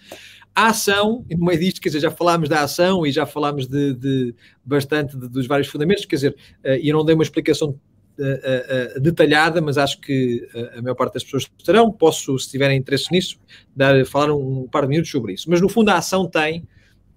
A 0.54 0.68
ação, 0.68 1.26
e 1.30 1.36
no 1.36 1.46
meio 1.46 1.60
disto, 1.60 1.82
quer 1.82 1.90
dizer, 1.90 2.02
já 2.02 2.12
falámos 2.12 2.50
da 2.50 2.62
ação 2.62 3.06
e 3.06 3.12
já 3.12 3.26
falámos 3.26 3.68
de, 3.68 3.94
de 3.94 4.36
bastante 4.64 5.18
de, 5.18 5.28
dos 5.30 5.48
vários 5.48 5.68
fundamentos, 5.68 6.06
quer 6.06 6.18
dizer, 6.18 6.36
uh, 6.64 6.76
e 6.80 6.90
eu 6.90 6.96
não 6.96 7.06
dei 7.06 7.16
uma 7.16 7.24
explicação 7.24 7.80
uh, 8.20 8.98
uh, 8.98 9.00
detalhada, 9.00 9.62
mas 9.62 9.78
acho 9.78 10.00
que 10.00 10.48
a 10.76 10.82
maior 10.82 10.96
parte 10.96 11.16
das 11.16 11.24
pessoas 11.24 11.50
estarão. 11.58 11.92
Posso, 11.92 12.38
se 12.40 12.50
tiverem 12.50 12.78
interesse 12.78 13.12
nisso, 13.12 13.40
dar, 13.76 14.06
falar 14.06 14.34
um, 14.34 14.64
um 14.64 14.68
par 14.68 14.84
de 14.84 14.90
minutos 14.90 15.12
sobre 15.12 15.34
isso. 15.34 15.50
Mas 15.50 15.62
no 15.62 15.70
fundo 15.70 15.90
a 15.90 15.98
ação 15.98 16.28
tem 16.30 16.68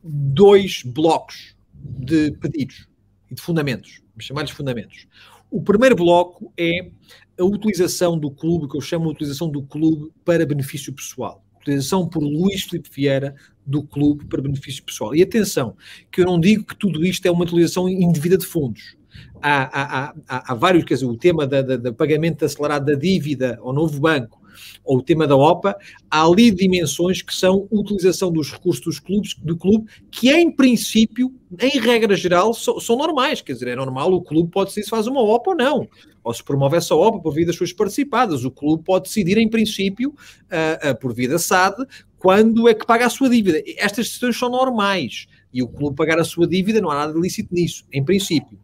dois 0.02 0.82
blocos 0.82 1.56
de 1.74 2.32
pedidos 2.32 2.88
e 3.30 3.34
de 3.34 3.42
fundamentos, 3.42 4.02
chamar-lhes 4.18 4.50
fundamentos. 4.50 5.06
O 5.50 5.62
primeiro 5.62 5.96
bloco 5.96 6.52
é 6.56 6.90
a 7.38 7.44
utilização 7.44 8.18
do 8.18 8.30
clube, 8.30 8.68
que 8.68 8.76
eu 8.76 8.80
chamo 8.80 9.06
de 9.06 9.10
utilização 9.12 9.48
do 9.48 9.62
clube 9.62 10.10
para 10.24 10.46
benefício 10.46 10.92
pessoal. 10.92 11.44
Utilização 11.60 12.08
por 12.08 12.22
Luís 12.22 12.62
Filipe 12.62 12.88
Vieira 12.92 13.34
do 13.64 13.82
clube 13.82 14.24
para 14.26 14.40
benefício 14.40 14.82
pessoal. 14.84 15.14
E 15.14 15.22
atenção, 15.22 15.76
que 16.10 16.20
eu 16.20 16.24
não 16.24 16.38
digo 16.38 16.64
que 16.64 16.76
tudo 16.76 17.04
isto 17.04 17.26
é 17.26 17.30
uma 17.30 17.42
utilização 17.42 17.88
indevida 17.88 18.38
de 18.38 18.46
fundos. 18.46 18.96
Há, 19.40 20.54
vários, 20.54 20.84
quer 20.84 20.94
dizer, 20.94 21.06
o 21.06 21.16
tema 21.16 21.46
da 21.46 21.92
pagamento 21.92 22.44
acelerado 22.44 22.86
da 22.86 22.94
dívida 22.94 23.58
ao 23.62 23.72
novo 23.72 24.00
banco, 24.00 24.40
ou 24.84 24.98
o 24.98 25.02
tema 25.02 25.26
da 25.26 25.36
OPA, 25.36 25.76
há 26.10 26.24
ali 26.24 26.50
dimensões 26.50 27.22
que 27.22 27.34
são 27.34 27.66
utilização 27.70 28.30
dos 28.32 28.52
recursos 28.52 28.84
dos 28.84 28.98
clubes, 28.98 29.34
do 29.34 29.56
clube, 29.56 29.86
que 30.10 30.30
em 30.30 30.50
princípio, 30.50 31.32
em 31.60 31.78
regra 31.80 32.16
geral, 32.16 32.54
so, 32.54 32.80
são 32.80 32.96
normais. 32.96 33.40
Quer 33.40 33.54
dizer, 33.54 33.68
é 33.68 33.76
normal, 33.76 34.12
o 34.12 34.22
clube 34.22 34.50
pode 34.50 34.70
decidir 34.70 34.84
se 34.84 34.90
faz 34.90 35.06
uma 35.06 35.20
OPA 35.20 35.50
ou 35.50 35.56
não. 35.56 35.88
Ou 36.22 36.34
se 36.34 36.42
promove 36.42 36.76
essa 36.76 36.94
OPA 36.94 37.20
por 37.20 37.32
via 37.32 37.46
das 37.46 37.56
suas 37.56 37.72
participadas. 37.72 38.44
O 38.44 38.50
clube 38.50 38.82
pode 38.84 39.04
decidir, 39.04 39.38
em 39.38 39.48
princípio, 39.48 40.10
uh, 40.10 40.90
uh, 40.90 40.98
por 40.98 41.14
via 41.14 41.28
da 41.28 41.38
SAD, 41.38 41.76
quando 42.18 42.68
é 42.68 42.74
que 42.74 42.86
paga 42.86 43.06
a 43.06 43.10
sua 43.10 43.28
dívida. 43.28 43.62
Estas 43.76 44.06
decisões 44.08 44.36
são 44.36 44.50
normais. 44.50 45.26
E 45.52 45.62
o 45.62 45.68
clube 45.68 45.96
pagar 45.96 46.18
a 46.18 46.24
sua 46.24 46.46
dívida, 46.46 46.80
não 46.80 46.90
há 46.90 46.94
nada 47.06 47.18
ilícito 47.18 47.54
nisso, 47.54 47.84
em 47.92 48.04
princípio. 48.04 48.58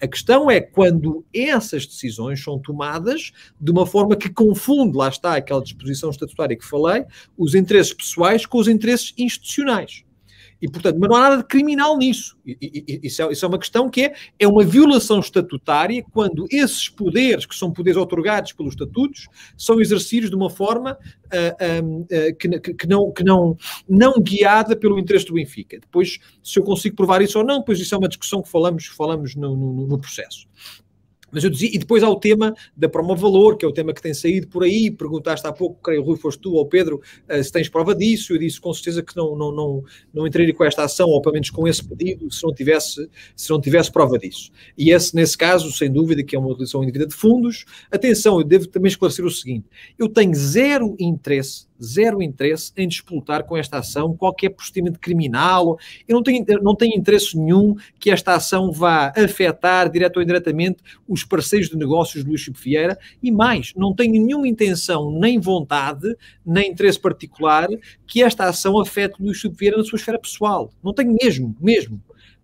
A 0.00 0.06
questão 0.06 0.50
é 0.50 0.60
quando 0.60 1.24
essas 1.34 1.86
decisões 1.86 2.42
são 2.42 2.58
tomadas 2.58 3.32
de 3.60 3.70
uma 3.70 3.86
forma 3.86 4.16
que 4.16 4.28
confunde, 4.28 4.96
lá 4.96 5.08
está 5.08 5.36
aquela 5.36 5.62
disposição 5.62 6.10
estatutária 6.10 6.56
que 6.56 6.64
falei, 6.64 7.04
os 7.36 7.54
interesses 7.54 7.92
pessoais 7.92 8.46
com 8.46 8.58
os 8.58 8.68
interesses 8.68 9.12
institucionais. 9.16 10.04
E, 10.60 10.68
portanto, 10.68 10.98
mas 11.00 11.08
não 11.08 11.16
há 11.16 11.20
nada 11.20 11.36
de 11.38 11.44
criminal 11.44 11.96
nisso. 11.96 12.36
Isso 12.44 13.22
é, 13.22 13.32
isso 13.32 13.44
é 13.44 13.48
uma 13.48 13.58
questão 13.58 13.88
que 13.88 14.02
é, 14.02 14.14
é 14.38 14.46
uma 14.46 14.64
violação 14.64 15.20
estatutária 15.20 16.04
quando 16.12 16.46
esses 16.50 16.88
poderes, 16.88 17.46
que 17.46 17.54
são 17.54 17.72
poderes 17.72 17.96
otorgados 17.96 18.52
pelos 18.52 18.74
estatutos, 18.74 19.28
são 19.56 19.80
exercidos 19.80 20.28
de 20.28 20.36
uma 20.36 20.50
forma 20.50 20.98
uh, 20.98 22.00
uh, 22.02 22.36
que, 22.36 22.74
que, 22.74 22.86
não, 22.86 23.10
que 23.10 23.24
não, 23.24 23.56
não 23.88 24.14
guiada 24.20 24.76
pelo 24.76 24.98
interesse 24.98 25.26
do 25.26 25.34
Benfica. 25.34 25.78
Depois, 25.80 26.18
se 26.42 26.58
eu 26.58 26.64
consigo 26.64 26.96
provar 26.96 27.22
isso 27.22 27.38
ou 27.38 27.44
não, 27.44 27.60
depois 27.60 27.80
isso 27.80 27.94
é 27.94 27.98
uma 27.98 28.08
discussão 28.08 28.42
que 28.42 28.50
falamos, 28.50 28.86
falamos 28.86 29.34
no, 29.34 29.56
no, 29.56 29.86
no 29.86 29.98
processo. 29.98 30.46
Mas 31.30 31.44
eu 31.44 31.50
dizia, 31.50 31.70
e 31.72 31.78
depois 31.78 32.02
há 32.02 32.08
o 32.08 32.16
tema 32.16 32.54
da 32.76 32.88
promo-valor, 32.88 33.56
que 33.56 33.64
é 33.64 33.68
o 33.68 33.72
tema 33.72 33.92
que 33.92 34.02
tem 34.02 34.14
saído 34.14 34.48
por 34.48 34.64
aí. 34.64 34.90
Perguntaste 34.90 35.46
há 35.46 35.52
pouco, 35.52 35.80
creio, 35.82 36.02
Rui, 36.02 36.16
foste 36.16 36.40
tu 36.40 36.54
ou 36.54 36.66
Pedro, 36.66 37.00
uh, 37.28 37.42
se 37.42 37.52
tens 37.52 37.68
prova 37.68 37.94
disso. 37.94 38.32
Eu 38.32 38.38
disse 38.38 38.60
com 38.60 38.72
certeza 38.72 39.02
que 39.02 39.16
não, 39.16 39.36
não, 39.36 39.52
não, 39.52 39.84
não 40.12 40.26
entraria 40.26 40.54
com 40.54 40.64
esta 40.64 40.84
ação, 40.84 41.08
ou 41.08 41.20
pelo 41.20 41.34
menos 41.34 41.50
com 41.50 41.66
esse 41.66 41.84
pedido, 41.84 42.30
se 42.30 42.42
não 42.42 42.52
tivesse, 42.52 43.08
se 43.36 43.50
não 43.50 43.60
tivesse 43.60 43.90
prova 43.90 44.18
disso. 44.18 44.50
E 44.76 44.90
esse, 44.90 45.14
nesse 45.14 45.36
caso, 45.36 45.70
sem 45.72 45.90
dúvida, 45.90 46.22
que 46.22 46.34
é 46.34 46.38
uma 46.38 46.48
utilização 46.48 46.82
indevida 46.82 47.06
de 47.06 47.14
fundos. 47.14 47.64
Atenção, 47.90 48.38
eu 48.38 48.44
devo 48.44 48.66
também 48.66 48.88
esclarecer 48.88 49.24
o 49.24 49.30
seguinte: 49.30 49.66
eu 49.98 50.08
tenho 50.08 50.34
zero 50.34 50.96
interesse 50.98 51.69
zero 51.82 52.22
interesse 52.22 52.72
em 52.76 52.86
disputar 52.86 53.44
com 53.44 53.56
esta 53.56 53.78
ação 53.78 54.16
qualquer 54.16 54.50
procedimento 54.50 54.98
criminal. 54.98 55.78
Eu 56.06 56.16
não 56.16 56.22
tenho, 56.22 56.44
não 56.62 56.74
tenho 56.74 56.96
interesse 56.96 57.36
nenhum 57.36 57.74
que 57.98 58.10
esta 58.10 58.34
ação 58.34 58.70
vá 58.70 59.12
afetar, 59.16 59.90
direto 59.90 60.18
ou 60.18 60.22
indiretamente, 60.22 60.82
os 61.08 61.24
parceiros 61.24 61.68
de 61.68 61.76
negócios 61.76 62.22
de 62.22 62.28
Luís 62.28 62.40
Chico 62.40 62.58
Vieira 62.58 62.98
e 63.22 63.30
mais, 63.30 63.72
não 63.76 63.94
tenho 63.94 64.12
nenhuma 64.12 64.48
intenção, 64.48 65.10
nem 65.10 65.38
vontade, 65.38 66.16
nem 66.44 66.70
interesse 66.70 66.98
particular 66.98 67.68
que 68.06 68.22
esta 68.22 68.44
ação 68.44 68.78
afete 68.78 69.22
Luís 69.22 69.38
Chico 69.38 69.54
Vieira 69.54 69.76
na 69.76 69.84
sua 69.84 69.96
esfera 69.96 70.18
pessoal. 70.18 70.70
Não 70.82 70.92
tenho 70.92 71.16
mesmo, 71.20 71.56
mesmo. 71.60 72.00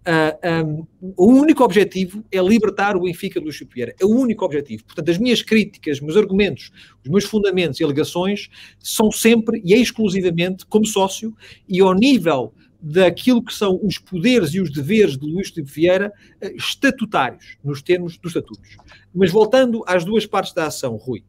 Uh, 0.06 0.38
ah, 0.40 0.62
um, 0.62 0.86
o 1.16 1.32
único 1.32 1.64
objetivo 1.64 2.24
é 2.30 2.38
libertar 2.40 2.96
o 2.96 3.00
Benfica 3.00 3.40
do 3.40 3.44
Luís 3.46 3.60
Vieira. 3.74 3.92
É 4.00 4.04
o 4.04 4.10
único 4.10 4.44
objetivo. 4.44 4.84
Portanto, 4.84 5.10
as 5.10 5.18
minhas 5.18 5.42
críticas, 5.42 5.96
os 5.96 6.02
meus 6.02 6.16
argumentos, 6.16 6.70
os 7.04 7.10
meus 7.10 7.24
fundamentos 7.24 7.80
e 7.80 7.84
alegações 7.84 8.48
são 8.78 9.10
sempre 9.10 9.60
e 9.64 9.74
exclusivamente 9.74 10.64
como 10.66 10.86
sócio 10.86 11.34
e 11.68 11.80
ao 11.80 11.92
nível 11.92 12.54
daquilo 12.80 13.44
que 13.44 13.52
são 13.52 13.80
os 13.82 13.98
poderes 13.98 14.54
e 14.54 14.60
os 14.60 14.70
deveres 14.70 15.18
de 15.18 15.26
Luís 15.26 15.48
Filipe 15.48 15.72
Vieira 15.72 16.12
uh, 16.40 16.56
estatutários, 16.56 17.56
nos 17.64 17.82
termos 17.82 18.16
dos 18.16 18.30
estatutos. 18.30 18.76
Mas 19.12 19.32
voltando 19.32 19.82
às 19.88 20.04
duas 20.04 20.24
partes 20.24 20.52
da 20.52 20.66
ação, 20.66 20.94
Rui. 20.94 21.24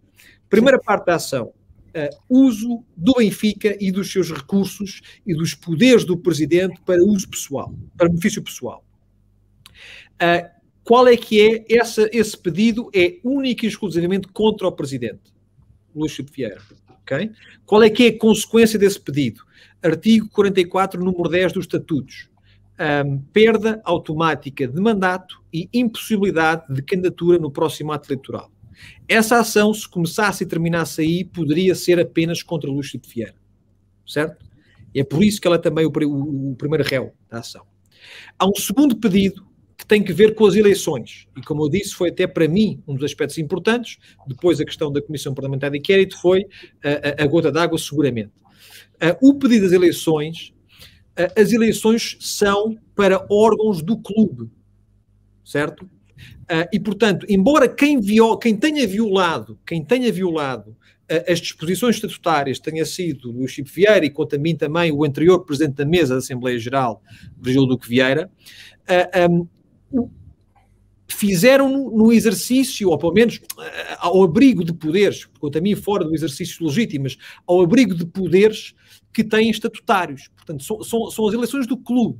Primeira 0.47 0.79
parte 0.79 1.07
da 1.07 1.15
ação, 1.15 1.51
uh, 1.97 2.17
uso 2.29 2.83
do 2.95 3.13
Benfica 3.13 3.75
e 3.79 3.91
dos 3.91 4.11
seus 4.11 4.31
recursos 4.31 5.01
e 5.25 5.33
dos 5.33 5.55
poderes 5.55 6.05
do 6.05 6.17
presidente 6.17 6.79
para 6.85 7.03
uso 7.03 7.27
pessoal, 7.27 7.73
para 7.97 8.07
benefício 8.07 8.43
pessoal. 8.43 8.85
Uh, 10.15 10.57
qual 10.83 11.07
é 11.07 11.17
que 11.17 11.41
é 11.41 11.65
essa, 11.77 12.09
esse 12.13 12.37
pedido? 12.37 12.89
É 12.95 13.17
único 13.23 13.65
e 13.65 13.67
exclusivamente 13.67 14.27
contra 14.29 14.67
o 14.67 14.71
presidente, 14.71 15.33
Luís 15.93 16.13
Filipe 16.13 16.37
Vieira. 16.37 16.61
Okay? 17.01 17.31
Qual 17.65 17.83
é 17.83 17.89
que 17.89 18.05
é 18.05 18.07
a 18.09 18.17
consequência 18.17 18.77
desse 18.77 18.99
pedido? 18.99 19.41
Artigo 19.81 20.29
44, 20.29 21.03
número 21.03 21.29
10 21.29 21.53
dos 21.53 21.65
Estatutos. 21.65 22.29
Um, 22.79 23.17
perda 23.33 23.81
automática 23.83 24.67
de 24.67 24.79
mandato 24.79 25.41
e 25.51 25.67
impossibilidade 25.73 26.71
de 26.71 26.81
candidatura 26.83 27.39
no 27.39 27.49
próximo 27.49 27.91
ato 27.91 28.07
eleitoral. 28.11 28.51
Essa 29.07 29.39
ação, 29.39 29.73
se 29.73 29.87
começasse 29.87 30.43
e 30.43 30.47
terminasse 30.47 31.01
aí, 31.01 31.25
poderia 31.25 31.73
ser 31.75 31.99
apenas 31.99 32.43
contra 32.43 32.69
Luís 32.69 32.87
Filipe 32.87 33.09
Vieira. 33.13 33.35
Certo? 34.05 34.45
É 34.95 35.03
por 35.03 35.23
isso 35.23 35.39
que 35.39 35.47
ela 35.47 35.57
é 35.57 35.59
também 35.59 35.85
o, 35.85 35.91
o, 35.91 36.51
o 36.51 36.55
primeiro 36.55 36.83
réu 36.83 37.13
da 37.29 37.39
ação. 37.39 37.65
Há 38.37 38.47
um 38.47 38.55
segundo 38.55 38.95
pedido 38.95 39.45
que 39.77 39.85
tem 39.85 40.03
que 40.03 40.11
ver 40.11 40.33
com 40.33 40.45
as 40.45 40.55
eleições. 40.55 41.27
E 41.37 41.41
como 41.41 41.63
eu 41.63 41.69
disse, 41.69 41.93
foi 41.93 42.09
até 42.09 42.25
para 42.25 42.47
mim 42.47 42.81
um 42.87 42.95
dos 42.95 43.03
aspectos 43.03 43.37
importantes. 43.37 43.97
Depois 44.25 44.59
a 44.59 44.65
questão 44.65 44.91
da 44.91 45.01
Comissão 45.01 45.33
Parlamentar 45.33 45.69
de 45.69 45.77
Inquérito 45.77 46.19
foi 46.19 46.45
a, 46.83 47.21
a, 47.21 47.23
a 47.23 47.27
gota 47.27 47.51
d'água, 47.51 47.77
seguramente. 47.77 48.31
Uh, 48.95 49.29
o 49.29 49.35
pedido 49.35 49.63
das 49.63 49.71
eleições, 49.71 50.53
as 51.35 51.51
eleições 51.51 52.17
são 52.19 52.77
para 52.95 53.25
órgãos 53.29 53.81
do 53.81 53.97
clube, 53.97 54.49
certo? 55.43 55.87
Uh, 56.49 56.63
e, 56.71 56.79
portanto, 56.79 57.25
embora 57.27 57.67
quem, 57.67 57.99
viol, 57.99 58.37
quem 58.37 58.55
tenha 58.55 58.87
violado, 58.87 59.59
quem 59.65 59.83
tenha 59.83 60.09
violado 60.13 60.71
uh, 60.71 61.29
as 61.31 61.41
disposições 61.41 61.95
estatutárias 61.95 62.57
tenha 62.57 62.85
sido 62.85 63.33
Luís 63.33 63.51
Chico 63.51 63.69
Vieira 63.69 64.05
e 64.05 64.09
quanto 64.09 64.37
a 64.37 64.39
mim 64.39 64.55
também 64.55 64.89
o 64.89 65.03
anterior 65.03 65.43
Presidente 65.43 65.75
da 65.75 65.85
Mesa 65.85 66.13
da 66.13 66.19
Assembleia 66.19 66.57
Geral, 66.57 67.03
Virgílio 67.37 67.67
Duque 67.67 67.89
Vieira, 67.89 68.31
uh, 68.89 69.47
um, 69.91 70.09
fizeram 71.05 71.69
no, 71.69 71.91
no, 71.91 72.13
exercício, 72.13 72.89
ou 72.91 72.97
pelo 72.97 73.13
menos 73.13 73.41
ao 73.97 74.23
abrigo 74.23 74.63
de 74.63 74.73
poderes, 74.73 75.25
quanto 75.25 75.57
a 75.57 75.61
mim 75.61 75.75
fora 75.75 76.05
do 76.05 76.15
exercício 76.15 76.65
legítimo, 76.65 77.03
mas 77.03 77.17
ao 77.45 77.61
abrigo 77.61 77.93
de 77.93 78.05
poderes 78.05 78.73
que 79.11 79.23
têm 79.23 79.49
estatutários. 79.49 80.29
Portanto, 80.33 80.63
são, 80.63 80.81
são, 80.81 81.11
são 81.11 81.27
as 81.27 81.33
eleições 81.33 81.67
do 81.67 81.75
clube. 81.75 82.19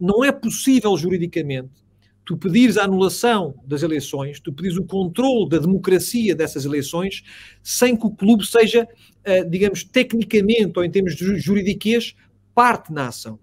Não 0.00 0.24
é 0.24 0.32
possível 0.32 0.96
juridicamente 0.96 1.85
tu 2.26 2.36
pedires 2.36 2.76
a 2.76 2.82
anulação 2.82 3.54
das 3.64 3.84
eleições, 3.84 4.40
tu 4.40 4.52
pedires 4.52 4.76
o 4.76 4.84
controle 4.84 5.48
da 5.48 5.58
democracia 5.58 6.34
dessas 6.34 6.64
eleições, 6.64 7.22
sem 7.62 7.96
que 7.96 8.04
o 8.04 8.10
clube 8.10 8.44
seja, 8.44 8.82
uh, 8.84 9.48
digamos, 9.48 9.84
tecnicamente 9.84 10.72
ou 10.76 10.84
em 10.84 10.90
termos 10.90 11.14
de 11.14 11.38
juridiquês, 11.38 12.16
parte 12.52 12.92
na 12.92 13.08
ação. 13.08 13.38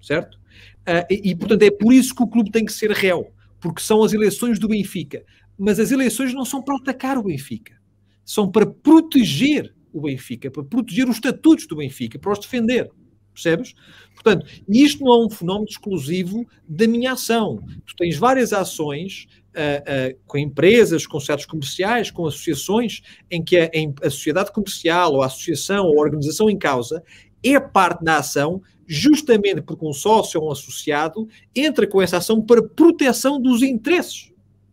Certo? 0.00 0.36
Uh, 0.82 1.08
e, 1.10 1.30
e, 1.30 1.34
portanto, 1.34 1.62
é 1.62 1.70
por 1.70 1.94
isso 1.94 2.14
que 2.14 2.22
o 2.22 2.28
clube 2.28 2.50
tem 2.50 2.66
que 2.66 2.72
ser 2.72 2.90
réu, 2.90 3.32
porque 3.58 3.80
são 3.80 4.04
as 4.04 4.12
eleições 4.12 4.58
do 4.58 4.68
Benfica. 4.68 5.24
Mas 5.58 5.80
as 5.80 5.90
eleições 5.90 6.34
não 6.34 6.44
são 6.44 6.62
para 6.62 6.76
atacar 6.76 7.16
o 7.16 7.22
Benfica, 7.22 7.80
são 8.24 8.50
para 8.50 8.66
proteger 8.66 9.74
o 9.90 10.02
Benfica, 10.02 10.50
para 10.50 10.64
proteger 10.64 11.08
os 11.08 11.16
estatutos 11.16 11.66
do 11.66 11.76
Benfica, 11.76 12.18
para 12.18 12.32
os 12.32 12.38
defender. 12.38 12.90
Percebes? 13.32 13.74
Portanto, 14.14 14.46
isto 14.68 15.04
não 15.04 15.22
é 15.22 15.26
um 15.26 15.30
fenómeno 15.30 15.66
exclusivo 15.68 16.46
da 16.68 16.86
minha 16.86 17.12
ação. 17.12 17.62
Tu 17.86 17.96
tens 17.96 18.16
várias 18.16 18.52
ações 18.52 19.26
uh, 19.52 20.14
uh, 20.14 20.20
com 20.26 20.38
empresas, 20.38 21.06
com 21.06 21.18
certos 21.18 21.46
comerciais, 21.46 22.10
com 22.10 22.26
associações, 22.26 23.00
em 23.30 23.42
que 23.42 23.56
a, 23.56 23.70
em, 23.72 23.94
a 24.02 24.10
sociedade 24.10 24.52
comercial, 24.52 25.14
ou 25.14 25.22
a 25.22 25.26
associação, 25.26 25.86
ou 25.86 25.98
a 25.98 26.02
organização 26.02 26.48
em 26.48 26.58
causa 26.58 27.02
é 27.42 27.58
parte 27.58 28.04
da 28.04 28.18
ação, 28.18 28.62
justamente 28.86 29.62
porque 29.62 29.84
um 29.84 29.92
sócio 29.92 30.40
ou 30.40 30.48
um 30.48 30.52
associado 30.52 31.26
entra 31.54 31.86
com 31.86 32.00
essa 32.00 32.18
ação 32.18 32.40
para 32.40 32.62
proteção 32.62 33.40
dos 33.40 33.62
interesses 33.62 34.32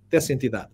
dessa 0.09 0.33
entidade. 0.33 0.69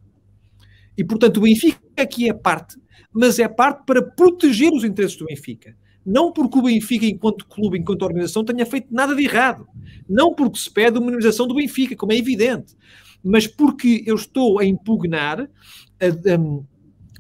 E, 0.98 1.04
portanto, 1.04 1.38
o 1.38 1.42
Benfica 1.42 1.80
aqui 1.98 2.30
é 2.30 2.34
parte, 2.34 2.78
mas 3.12 3.40
é 3.40 3.48
parte 3.48 3.86
para 3.86 4.02
proteger 4.02 4.72
os 4.72 4.84
interesses 4.84 5.18
do 5.18 5.26
Benfica. 5.26 5.76
Não 6.06 6.32
porque 6.32 6.60
o 6.60 6.62
Benfica, 6.62 7.06
enquanto 7.06 7.48
clube, 7.48 7.80
enquanto 7.80 8.04
organização, 8.04 8.46
tenha 8.46 8.66
feito 8.66 8.88
nada 8.92 9.16
de 9.16 9.24
errado. 9.24 9.68
Não 10.08 10.34
porque 10.34 10.60
se 10.60 10.70
pede 10.70 10.98
a 10.98 11.02
minimização 11.02 11.48
do 11.48 11.56
Benfica, 11.56 11.96
como 11.96 12.12
é 12.14 12.18
evidente. 12.18 12.76
mas 13.24 13.48
porque 13.48 14.04
eu 14.06 14.16
estou 14.16 14.60
a 14.60 14.66
impugnar 14.66 15.42
a, 15.42 16.66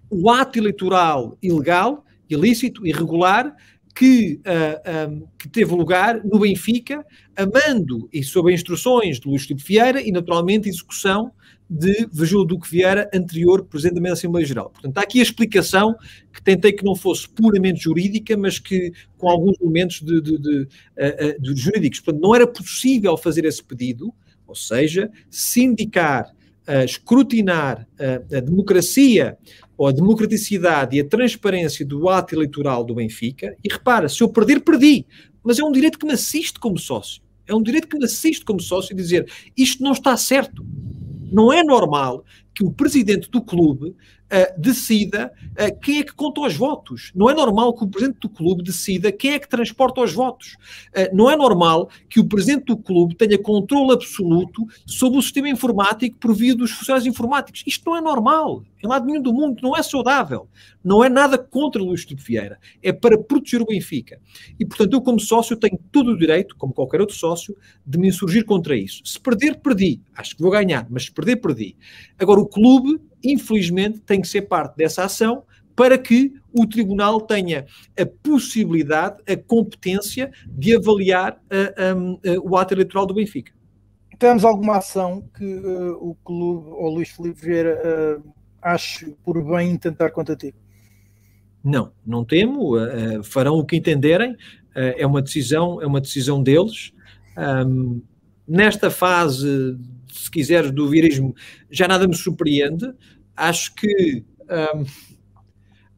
o 0.10 0.30
ato 0.30 0.60
eleitoral 0.60 1.36
ilegal, 1.42 2.06
ilícito, 2.30 2.86
irregular, 2.86 3.56
que, 3.96 4.42
uh, 4.46 4.82
ah, 4.86 5.08
um, 5.08 5.26
que, 5.40 5.48
teve 5.48 5.74
lugar 5.74 6.22
no 6.26 6.40
Benfica, 6.40 7.04
amando 7.34 8.10
e 8.12 8.22
sob 8.24 8.54
instruções 8.54 9.22
de 9.22 9.28
Luís 9.28 9.44
Filipe 9.44 9.64
Vieira 9.66 10.02
e, 10.02 10.12
naturalmente, 10.12 10.68
execução 10.68 11.32
de 11.70 12.06
Virgílio 12.12 12.44
Duque 12.44 12.70
Vieira, 12.70 13.10
anterior 13.14 13.64
Presidente 13.64 14.02
da 14.02 14.12
Assembleia 14.12 14.46
Geral. 14.46 14.70
Portanto, 14.70 14.98
há 14.98 15.02
aqui 15.02 15.20
a 15.20 15.24
explicação 15.24 15.96
que 16.32 16.44
tentei 16.44 16.74
que 16.74 16.84
não 16.84 16.94
fosse 16.94 17.28
puramente 17.28 17.84
jurídica, 17.84 18.36
mas 18.36 18.60
que 18.60 18.92
com 19.18 19.30
alguns 19.30 19.60
elementos 19.62 20.02
de, 20.02 20.22
de, 20.22 20.38
de, 20.40 20.62
uh, 20.64 21.42
de 21.42 21.56
jurídicos. 21.56 22.02
Portanto, 22.02 22.22
não 22.22 22.36
era 22.36 22.46
possível 22.46 23.16
fazer 23.16 23.46
esse 23.46 23.64
pedido, 23.64 24.14
ou 24.46 24.56
seja, 24.56 25.10
sindicar, 25.30 26.35
uh, 26.68 26.84
escrutinar 26.84 27.88
a 28.00 28.40
democracia 28.40 29.38
ou 29.78 29.88
a 29.88 29.92
democraticidade 29.92 30.96
e 30.96 31.02
a 31.02 31.08
transparência 31.08 31.86
do 31.86 32.08
ato 32.10 32.34
eleitoral 32.34 32.84
do 32.84 32.96
Benfica, 32.96 33.56
e 33.64 33.72
repara, 33.72 34.08
se 34.08 34.22
eu 34.22 34.30
perder, 34.30 34.62
perdi, 34.62 35.06
mas 35.44 35.60
é 35.60 35.64
um 35.64 35.72
direito 35.72 36.00
que 36.00 36.06
me 36.06 36.14
assiste 36.14 36.60
como 36.60 36.78
sócio. 36.80 37.22
É 37.48 37.54
um 37.54 37.62
direito 37.62 37.88
que 37.88 37.98
me 37.98 38.06
assiste 38.06 38.44
como 38.44 38.60
sócio 38.60 38.96
dizer 38.96 39.30
isto 39.56 39.84
não 39.84 39.92
está 39.92 40.16
certo. 40.18 40.66
Não 41.32 41.52
é 41.52 41.64
normal 41.64 42.24
que 42.54 42.64
o 42.64 42.72
presidente 42.72 43.30
do 43.30 43.42
clube 43.42 43.96
uh, 44.36 44.60
decida 44.60 45.32
uh, 45.52 45.80
quem 45.80 46.00
é 46.00 46.04
que 46.04 46.14
conta 46.14 46.42
os 46.42 46.56
votos. 46.56 47.12
Não 47.16 47.30
é 47.30 47.34
normal 47.34 47.74
que 47.74 47.84
o 47.84 47.88
presidente 47.88 48.20
do 48.20 48.30
clube 48.30 48.64
decida 48.64 49.12
quem 49.12 49.34
é 49.34 49.40
que 49.40 49.48
transporta 49.48 50.02
os 50.02 50.12
votos. 50.12 50.58
Uh, 50.96 51.16
não 51.16 51.30
é 51.32 51.36
normal 51.36 51.90
que 52.10 52.20
o 52.20 52.26
presidente 52.26 52.66
do 52.66 52.78
clube 52.78 53.16
tenha 53.16 53.38
controle 53.38 53.94
absoluto 53.94 54.66
sobre 54.86 55.20
o 55.20 55.22
sistema 55.22 55.50
informático 55.50 56.18
por 56.18 56.36
via 56.36 56.56
dos 56.56 56.72
funcionários 56.72 57.08
informáticos. 57.08 57.64
Isto 57.66 57.90
não 57.90 57.98
é 57.98 58.02
normal. 58.02 58.64
Em 58.84 58.88
lado 58.88 59.06
nenhum 59.06 59.22
do 59.22 59.34
mundo. 59.34 59.60
Não 59.64 59.76
é 59.76 59.82
saudável. 59.82 60.48
Não 60.84 61.04
é 61.04 61.10
nada 61.10 61.38
contra 61.38 61.82
Luís 61.82 62.04
Filipe 62.04 62.22
Vieira. 62.22 62.60
É 62.84 62.94
para 62.94 63.18
proteger 63.18 63.62
o 63.62 63.66
Benfica. 63.66 64.20
E, 64.60 64.66
portanto, 64.66 64.94
eu 64.94 65.02
como 65.02 65.20
sócio 65.20 65.58
tenho 65.58 65.80
todo 65.92 66.12
o 66.12 66.18
direito, 66.18 66.56
como 66.56 66.74
qualquer 66.74 67.02
outro 67.02 67.16
sócio, 67.16 67.56
de 67.86 67.98
me 67.98 68.10
insurgir 68.10 68.46
contra 68.46 68.78
isso. 68.78 69.02
Se 69.04 69.20
perder, 69.20 69.60
perdi. 69.60 70.02
Acho 70.16 70.36
que 70.36 70.42
vou 70.42 70.52
ganhar. 70.52 70.86
Mas 70.90 71.06
se 71.06 71.12
perder, 71.12 71.38
perdi. 71.38 71.76
Agora, 72.20 72.40
o 72.40 72.46
clube 72.46 73.00
infelizmente, 73.24 74.00
tem 74.00 74.22
que 74.22 74.28
ser 74.28 74.44
parte 74.44 74.76
dessa 74.78 75.04
ação 75.04 75.44
para 75.76 75.98
que 75.98 76.34
o 76.54 76.66
Tribunal 76.66 77.20
tenha 77.20 77.66
a 78.00 78.06
possibilidade, 78.06 79.22
a 79.28 79.36
competência 79.36 80.32
de 80.48 80.76
avaliar 80.76 81.34
uh, 81.34 82.14
uh, 82.14 82.50
o 82.50 82.56
ato 82.56 82.74
eleitoral 82.74 83.06
do 83.06 83.14
Benfica. 83.14 83.52
Temos 84.18 84.46
alguma 84.46 84.78
ação 84.78 85.28
que 85.36 85.44
uh, 85.44 85.98
o 86.00 86.16
clube 86.24 86.70
ou 86.70 86.94
Luís 86.94 87.10
Filipe 87.10 87.42
Vieira 87.42 88.22
uh, 88.24 88.34
ache 88.62 89.14
por 89.24 89.44
bem 89.44 89.76
tentar 89.78 90.12
contra 90.12 90.36
ti? 90.36 90.56
Não, 91.62 91.92
não 92.06 92.24
temo. 92.24 92.74
farão 93.24 93.56
o 93.56 93.66
que 93.66 93.76
entenderem. 93.76 94.38
é 94.76 95.06
uma 95.06 95.20
decisão, 95.20 95.82
é 95.82 95.88
uma 95.88 96.00
decisão 96.00 96.44
deles. 96.44 96.94
Um, 97.36 98.04
nesta 98.48 98.92
fase, 98.92 99.76
se 100.18 100.32
quiseres, 100.32 100.72
do 100.72 100.90
virismo, 100.90 101.36
já 101.70 101.88
nada 101.88 102.08
me 102.08 102.16
surpreende 102.16 102.94
acho 103.36 103.74
que 103.76 104.24
um, 104.50 104.86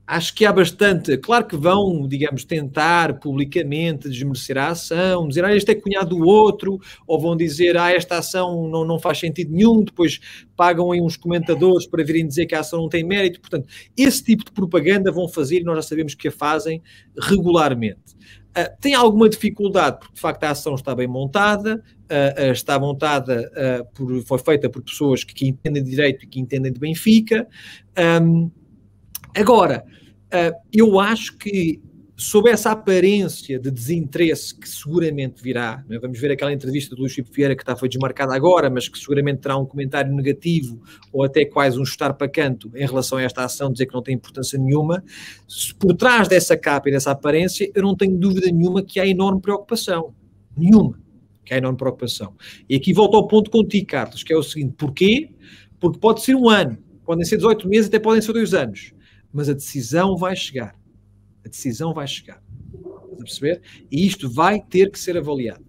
acho 0.07 0.33
que 0.33 0.45
há 0.45 0.53
bastante, 0.53 1.17
claro 1.17 1.45
que 1.45 1.57
vão, 1.57 2.07
digamos, 2.07 2.45
tentar 2.45 3.19
publicamente 3.19 4.09
desmerecer 4.09 4.57
a 4.57 4.69
ação, 4.69 5.27
dizer, 5.27 5.43
ah, 5.43 5.53
este 5.53 5.71
é 5.71 5.75
cunhado 5.75 6.15
do 6.15 6.25
outro, 6.25 6.79
ou 7.05 7.19
vão 7.19 7.35
dizer, 7.35 7.77
ah, 7.77 7.91
esta 7.91 8.17
ação 8.17 8.69
não, 8.69 8.85
não 8.85 8.97
faz 8.97 9.19
sentido 9.19 9.51
nenhum, 9.51 9.83
depois 9.83 10.21
pagam 10.55 10.93
aí 10.93 11.01
uns 11.01 11.17
comentadores 11.17 11.85
para 11.85 12.05
virem 12.05 12.25
dizer 12.25 12.45
que 12.45 12.55
a 12.55 12.61
ação 12.61 12.79
não 12.79 12.87
tem 12.87 13.03
mérito, 13.03 13.41
portanto, 13.41 13.67
esse 13.97 14.23
tipo 14.23 14.45
de 14.45 14.51
propaganda 14.53 15.11
vão 15.11 15.27
fazer 15.27 15.59
e 15.59 15.63
nós 15.63 15.75
já 15.75 15.81
sabemos 15.81 16.15
que 16.15 16.29
a 16.29 16.31
fazem 16.31 16.81
regularmente. 17.19 18.15
Uh, 18.57 18.75
tem 18.81 18.95
alguma 18.95 19.29
dificuldade, 19.29 19.99
porque 19.99 20.15
de 20.15 20.19
facto 20.19 20.43
a 20.43 20.49
ação 20.49 20.73
está 20.73 20.95
bem 20.95 21.07
montada, 21.07 21.75
uh, 21.75 22.49
uh, 22.49 22.51
está 22.51 22.79
montada, 22.79 23.51
por, 23.93 24.23
foi 24.23 24.39
feita 24.39 24.67
por 24.67 24.81
pessoas 24.81 25.23
que, 25.23 25.33
que, 25.33 25.47
entendem 25.47 25.83
de 25.83 25.89
direito 25.91 26.25
e 26.25 26.27
que 26.27 26.39
entendem 26.39 26.73
de 26.73 26.79
Benfica. 26.79 27.47
Um, 28.21 28.49
agora, 29.35 29.85
eu 30.73 30.99
acho 30.99 31.37
que 31.37 31.79
sob 32.19 32.49
essa 32.49 32.71
aparência 32.71 33.59
de 33.59 33.69
desinteresse 33.69 34.57
que 34.57 34.67
seguramente 34.67 35.43
virá, 35.43 35.85
né? 35.87 35.99
vamos 35.99 36.19
ver 36.19 36.31
aquela 36.31 36.51
entrevista 36.51 36.95
do 36.95 37.01
Luís 37.01 37.11
Chico 37.13 37.31
Vieira 37.31 37.55
que 37.55 37.61
está, 37.61 37.75
foi 37.75 37.87
desmarcada 37.87 38.33
agora, 38.33 38.71
mas 38.71 38.89
que 38.89 38.97
seguramente 38.97 39.41
terá 39.41 39.55
um 39.55 39.67
comentário 39.67 40.11
negativo 40.11 40.81
ou 41.13 41.23
até 41.23 41.45
quase 41.45 41.79
um 41.79 41.85
chutar 41.85 42.15
para 42.15 42.27
canto 42.27 42.71
em 42.73 42.87
relação 42.87 43.19
a 43.19 43.21
esta 43.21 43.43
ação, 43.45 43.71
dizer 43.71 43.85
que 43.85 43.93
não 43.93 44.01
tem 44.01 44.15
importância 44.15 44.57
nenhuma, 44.57 45.03
por 45.77 45.93
trás 45.95 46.27
dessa 46.27 46.57
capa 46.57 46.89
e 46.89 46.91
dessa 46.91 47.11
aparência, 47.11 47.69
eu 47.75 47.83
não 47.83 47.95
tenho 47.95 48.17
dúvida 48.17 48.47
nenhuma 48.47 48.81
que 48.81 48.99
há 48.99 49.05
enorme 49.05 49.39
preocupação. 49.39 50.15
Nenhuma. 50.57 50.99
Que 51.45 51.53
há 51.53 51.57
enorme 51.57 51.77
preocupação. 51.77 52.33
E 52.67 52.75
aqui 52.75 52.93
volto 52.93 53.15
ao 53.15 53.27
ponto 53.27 53.51
contigo, 53.51 53.85
Carlos, 53.85 54.23
que 54.23 54.33
é 54.33 54.35
o 54.35 54.41
seguinte: 54.41 54.73
porquê? 54.75 55.29
Porque 55.79 55.99
pode 55.99 56.23
ser 56.23 56.35
um 56.35 56.49
ano, 56.49 56.79
podem 57.05 57.23
ser 57.23 57.35
18 57.35 57.69
meses, 57.69 57.87
até 57.87 57.99
podem 57.99 58.23
ser 58.23 58.33
dois 58.33 58.55
anos, 58.55 58.91
mas 59.31 59.47
a 59.47 59.53
decisão 59.53 60.17
vai 60.17 60.35
chegar 60.35 60.76
a 61.47 61.49
decisão 61.49 61.93
vai 61.93 62.07
chegar. 62.07 62.41
Estás 62.73 63.13
a 63.13 63.23
perceber? 63.23 63.61
E 63.91 64.05
isto 64.05 64.29
vai 64.29 64.61
ter 64.61 64.91
que 64.91 64.99
ser 64.99 65.17
avaliado. 65.17 65.65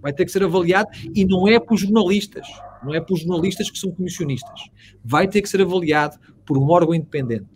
Vai 0.00 0.12
ter 0.12 0.24
que 0.24 0.32
ser 0.32 0.42
avaliado 0.42 0.90
e 1.14 1.24
não 1.24 1.46
é 1.46 1.58
por 1.58 1.76
jornalistas, 1.76 2.46
não 2.84 2.92
é 2.92 3.00
por 3.00 3.16
jornalistas 3.16 3.70
que 3.70 3.78
são 3.78 3.92
comissionistas. 3.92 4.68
Vai 5.04 5.28
ter 5.28 5.40
que 5.40 5.48
ser 5.48 5.62
avaliado 5.62 6.18
por 6.44 6.58
um 6.58 6.68
órgão 6.68 6.94
independente. 6.94 7.46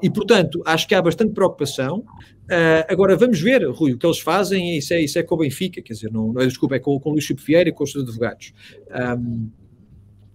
E, 0.00 0.08
portanto, 0.08 0.62
acho 0.64 0.86
que 0.86 0.94
há 0.94 1.02
bastante 1.02 1.32
preocupação. 1.32 2.04
Uh, 2.44 2.86
agora, 2.88 3.16
vamos 3.16 3.40
ver, 3.40 3.68
Rui, 3.68 3.92
o 3.92 3.98
que 3.98 4.06
eles 4.06 4.20
fazem, 4.20 4.78
isso 4.78 4.94
é, 4.94 5.00
isso 5.00 5.18
é 5.18 5.22
com 5.24 5.34
o 5.34 5.38
Benfica, 5.38 5.82
quer 5.82 5.92
dizer, 5.92 6.12
não, 6.12 6.32
não 6.32 6.46
desculpa, 6.46 6.76
é 6.76 6.78
com, 6.78 6.98
com 7.00 7.10
o 7.10 7.12
Luís 7.12 7.24
Chico 7.24 7.42
Vieira 7.42 7.68
e 7.68 7.72
com 7.72 7.82
os 7.82 7.90
seus 7.90 8.04
advogados. 8.04 8.54
Um, 9.18 9.50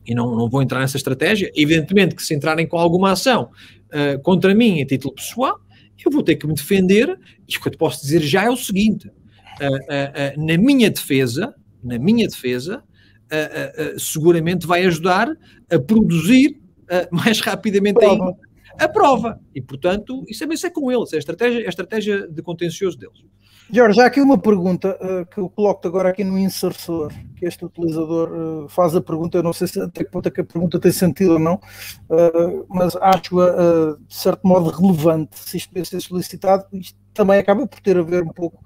e 0.05 0.13
não, 0.13 0.35
não 0.35 0.49
vou 0.49 0.61
entrar 0.61 0.79
nessa 0.79 0.97
estratégia. 0.97 1.49
Evidentemente 1.55 2.13
que 2.13 2.21
se 2.21 2.35
entrarem 2.35 2.67
com 2.67 2.77
alguma 2.77 3.11
ação 3.11 3.49
uh, 3.87 4.21
contra 4.21 4.53
mim 4.53 4.81
a 4.81 4.85
título 4.85 5.15
pessoal, 5.15 5.59
eu 6.07 6.11
vou 6.11 6.23
ter 6.23 6.35
que 6.35 6.47
me 6.47 6.53
defender, 6.53 7.17
e 7.47 7.57
o 7.57 7.61
que 7.61 7.67
eu 7.67 7.71
te 7.71 7.77
posso 7.77 8.01
dizer 8.01 8.21
já 8.21 8.43
é 8.43 8.49
o 8.49 8.57
seguinte: 8.57 9.07
uh, 9.07 10.39
uh, 10.39 10.45
na 10.45 10.57
minha 10.57 10.89
defesa, 10.89 11.53
na 11.83 11.97
minha 11.97 12.27
defesa, 12.27 12.83
seguramente 13.97 14.67
vai 14.67 14.85
ajudar 14.85 15.27
a 15.71 15.79
produzir 15.79 16.61
mais 17.09 17.39
rapidamente 17.39 17.95
prova. 17.95 18.37
a 18.77 18.87
prova. 18.87 19.39
E, 19.55 19.61
portanto, 19.61 20.23
isso 20.29 20.39
também 20.39 20.57
é 20.63 20.69
com 20.69 20.91
eles, 20.91 21.11
é 21.13 21.15
a 21.15 21.19
estratégia, 21.19 21.61
é 21.61 21.65
a 21.65 21.69
estratégia 21.69 22.27
de 22.27 22.41
contencioso 22.43 22.95
deles. 22.95 23.23
Jorge, 23.75 23.99
há 24.01 24.05
aqui 24.05 24.21
uma 24.21 24.37
pergunta 24.37 24.95
uh, 25.01 25.25
que 25.25 25.39
eu 25.39 25.49
coloco 25.49 25.87
agora 25.87 26.09
aqui 26.09 26.23
no 26.23 26.37
insersor, 26.37 27.11
que 27.35 27.43
este 27.43 27.65
utilizador 27.65 28.31
uh, 28.31 28.69
faz 28.69 28.95
a 28.95 29.01
pergunta, 29.01 29.35
eu 29.39 29.41
não 29.41 29.51
sei 29.51 29.65
se 29.65 29.81
até 29.81 30.03
que 30.03 30.11
ponto 30.11 30.27
é 30.27 30.31
que 30.31 30.41
a 30.41 30.43
pergunta 30.43 30.79
tem 30.79 30.91
sentido 30.91 31.33
ou 31.33 31.39
não, 31.39 31.55
uh, 31.55 32.67
mas 32.69 32.95
acho-a 32.95 33.97
de 33.97 34.15
certo 34.15 34.47
modo 34.47 34.69
relevante 34.69 35.39
se 35.39 35.57
isto 35.57 35.73
deve 35.73 35.89
ser 35.89 35.99
solicitado, 36.01 36.67
isto 36.73 36.95
também 37.15 37.39
acaba 37.39 37.65
por 37.65 37.79
ter 37.79 37.97
a 37.97 38.03
ver 38.03 38.21
um 38.21 38.31
pouco 38.31 38.63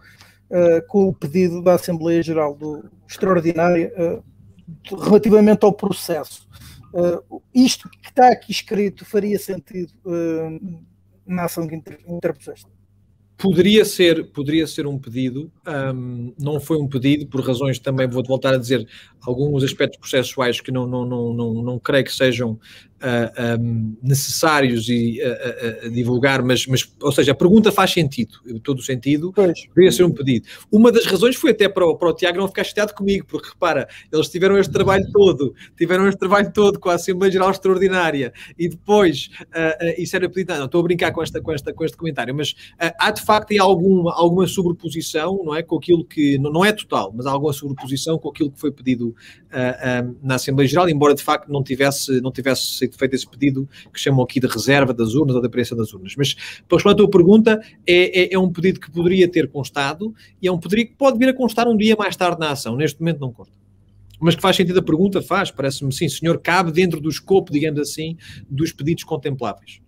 com 0.87 1.07
o 1.07 1.13
pedido 1.13 1.61
da 1.61 1.75
Assembleia 1.75 2.21
Geral 2.21 2.53
do 2.55 2.83
Extraordinária 3.07 3.91
relativamente 4.89 5.65
ao 5.65 5.73
processo. 5.73 6.47
isto 7.53 7.89
que 7.89 8.09
está 8.09 8.29
aqui 8.29 8.51
escrito 8.51 9.05
faria 9.05 9.37
sentido 9.37 9.93
na 11.25 11.43
ação 11.43 11.67
que 11.67 11.75
interpuseste? 12.07 12.76
Poderia 13.37 13.85
ser, 13.85 14.31
poderia 14.31 14.65
ser 14.65 14.87
um 14.87 14.97
pedido, 14.97 15.51
um, 15.93 16.33
não 16.39 16.59
foi 16.59 16.77
um 16.77 16.87
pedido, 16.87 17.27
por 17.27 17.39
razões 17.41 17.77
também, 17.77 18.07
vou 18.07 18.23
voltar 18.23 18.55
a 18.55 18.57
dizer, 18.57 18.87
alguns 19.21 19.63
aspectos 19.63 19.99
processuais 19.99 20.59
que 20.59 20.71
não, 20.71 20.87
não, 20.87 21.05
não, 21.05 21.33
não, 21.33 21.53
não 21.61 21.79
creio 21.79 22.03
que 22.03 22.11
sejam 22.11 22.59
uh, 23.01 23.61
um, 23.61 23.95
necessários 24.01 24.89
e 24.89 25.19
uh, 25.21 25.87
uh, 25.87 25.89
divulgar, 25.91 26.41
mas, 26.43 26.65
mas, 26.67 26.89
ou 27.01 27.11
seja, 27.11 27.31
a 27.31 27.35
pergunta 27.35 27.71
faz 27.71 27.91
sentido, 27.91 28.39
todo 28.63 28.79
o 28.79 28.81
sentido, 28.81 29.31
pois. 29.33 29.67
poderia 29.67 29.91
ser 29.91 30.03
um 30.03 30.11
pedido. 30.11 30.47
Uma 30.71 30.91
das 30.91 31.05
razões 31.05 31.35
foi 31.35 31.51
até 31.51 31.67
para 31.69 31.85
o, 31.85 31.95
para 31.95 32.09
o 32.09 32.13
Tiago 32.13 32.37
não 32.37 32.47
ficar 32.47 32.63
chateado 32.63 32.93
comigo, 32.93 33.25
porque 33.27 33.49
repara, 33.49 33.87
eles 34.11 34.29
tiveram 34.29 34.57
este 34.57 34.71
trabalho 34.71 35.05
todo, 35.11 35.53
tiveram 35.77 36.07
este 36.07 36.19
trabalho 36.19 36.51
todo 36.51 36.79
com 36.79 36.89
a 36.89 36.95
Assembleia 36.95 37.31
Geral 37.31 37.51
Extraordinária 37.51 38.33
e 38.57 38.67
depois 38.67 39.29
isso 39.97 40.15
era 40.15 40.29
pedido, 40.29 40.49
não, 40.49 40.59
não, 40.59 40.65
estou 40.65 40.81
a 40.81 40.83
brincar 40.83 41.11
com, 41.11 41.21
esta, 41.21 41.41
com, 41.41 41.51
esta, 41.51 41.73
com 41.73 41.83
este 41.83 41.97
comentário, 41.97 42.33
mas 42.35 42.55
há 42.99 43.11
de 43.11 43.21
facto 43.21 43.47
alguma, 43.59 44.13
alguma 44.13 44.47
sobreposição, 44.47 45.41
não 45.43 45.55
é, 45.55 45.63
com 45.63 45.77
aquilo 45.77 46.03
que, 46.03 46.37
não, 46.37 46.51
não 46.51 46.65
é 46.65 46.71
total, 46.71 47.13
mas 47.15 47.25
há 47.25 47.31
alguma 47.31 47.53
sobreposição 47.53 48.17
com 48.17 48.29
aquilo 48.29 48.51
que 48.51 48.59
foi 48.59 48.71
pedido 48.71 49.15
uh, 49.47 50.15
na 50.21 50.35
Assembleia 50.35 50.67
Geral, 50.67 50.89
embora 50.89 51.15
de 51.15 51.23
facto 51.23 51.49
não 51.51 51.63
tivesse, 51.63 52.21
não 52.21 52.31
tivesse 52.31 52.86
sido 52.87 52.97
feito 52.97 53.15
esse 53.15 53.27
pedido 53.27 53.67
que 53.93 53.99
chamam 53.99 54.23
aqui 54.23 54.39
de 54.39 54.47
reserva 54.47 54.93
das 54.93 55.13
urnas 55.13 55.35
ou 55.35 55.41
da 55.41 55.47
aparência 55.47 55.75
das 55.75 55.93
urnas. 55.93 56.13
Mas, 56.17 56.33
para 56.67 56.77
responder 56.77 56.93
à 56.93 56.97
tua 56.97 57.09
pergunta, 57.09 57.61
é, 57.85 58.23
é, 58.23 58.33
é, 58.33 58.39
um 58.39 58.51
pedido 58.51 58.79
que 58.79 58.91
poderia 58.91 59.27
ter 59.27 59.49
constado 59.49 60.13
e 60.41 60.47
é 60.47 60.51
um 60.51 60.57
pedido 60.57 60.89
que 60.89 60.95
pode 60.95 61.17
vir 61.17 61.29
a 61.29 61.33
constar 61.33 61.67
um 61.67 61.77
dia 61.77 61.95
mais 61.95 62.15
tarde 62.15 62.39
na 62.39 62.51
ação. 62.51 62.75
Neste 62.75 62.99
momento 62.99 63.19
não 63.19 63.31
consta. 63.31 63.53
mas 64.19 64.35
que 64.35 64.41
faz 64.41 64.55
sentido 64.55 64.79
a 64.79 64.83
pergunta, 64.83 65.21
faz, 65.21 65.51
parece-me 65.51 65.93
sim, 65.93 66.09
senhor, 66.09 66.39
cabe 66.39 66.71
dentro 66.71 66.99
do 66.99 67.09
escopo, 67.09 67.51
digamos 67.51 67.79
assim, 67.79 68.17
dos 68.49 68.71
pedidos 68.71 69.03
contempláveis. 69.03 69.79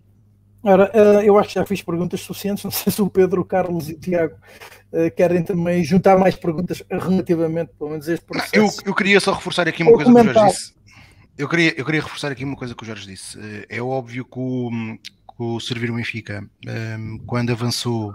Ora, 0.62 0.90
eh, 0.92 1.22
eu 1.24 1.38
acho 1.38 1.48
que 1.48 1.54
já 1.54 1.64
fiz 1.64 1.82
perguntas 1.82 2.20
suficientes, 2.20 2.62
não 2.64 2.70
sei 2.70 2.92
se 2.92 3.00
o 3.00 3.08
Pedro, 3.08 3.40
o 3.40 3.44
Carlos 3.44 3.88
e 3.88 3.94
o 3.94 3.98
Tiago 3.98 4.34
uh, 4.92 5.10
querem 5.16 5.42
também 5.42 5.82
juntar 5.82 6.18
mais 6.18 6.34
perguntas 6.36 6.82
relativamente, 6.90 7.70
pelo 7.78 7.90
menos 7.90 8.06
este 8.08 8.24
processo. 8.24 8.54
Eu, 8.54 8.68
eu 8.86 8.94
queria 8.94 9.18
só 9.20 9.32
reforçar 9.32 9.66
aqui 9.66 9.82
uma 9.82 9.92
coisa 9.92 10.12
que 10.12 10.20
o 10.20 10.32
Jorge 10.32 10.50
disse. 10.50 10.79
Eu 11.36 11.48
queria, 11.48 11.74
eu 11.78 11.84
queria 11.84 12.02
reforçar 12.02 12.30
aqui 12.30 12.44
uma 12.44 12.56
coisa 12.56 12.74
que 12.74 12.82
o 12.82 12.86
Jorge 12.86 13.06
disse. 13.06 13.38
Eh, 13.38 13.66
é 13.68 13.82
óbvio 13.82 14.24
que 14.24 14.38
o, 14.38 14.70
que 14.70 15.42
o 15.42 15.60
Servir 15.60 15.90
Benfica, 15.92 16.48
quando 17.26 17.50
avançou 17.50 18.14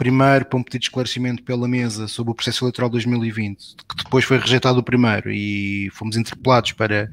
primeiro 0.00 0.46
para 0.46 0.58
um 0.58 0.62
pedido 0.62 0.80
de 0.80 0.86
esclarecimento 0.86 1.42
pela 1.42 1.68
mesa 1.68 2.08
sobre 2.08 2.32
o 2.32 2.34
processo 2.34 2.64
eleitoral 2.64 2.88
de 2.88 2.92
2020, 2.94 3.76
que 3.86 4.02
depois 4.02 4.24
foi 4.24 4.38
rejeitado 4.38 4.78
o 4.78 4.82
primeiro 4.82 5.30
e 5.30 5.90
fomos 5.92 6.16
interpelados 6.16 6.72
para, 6.72 7.10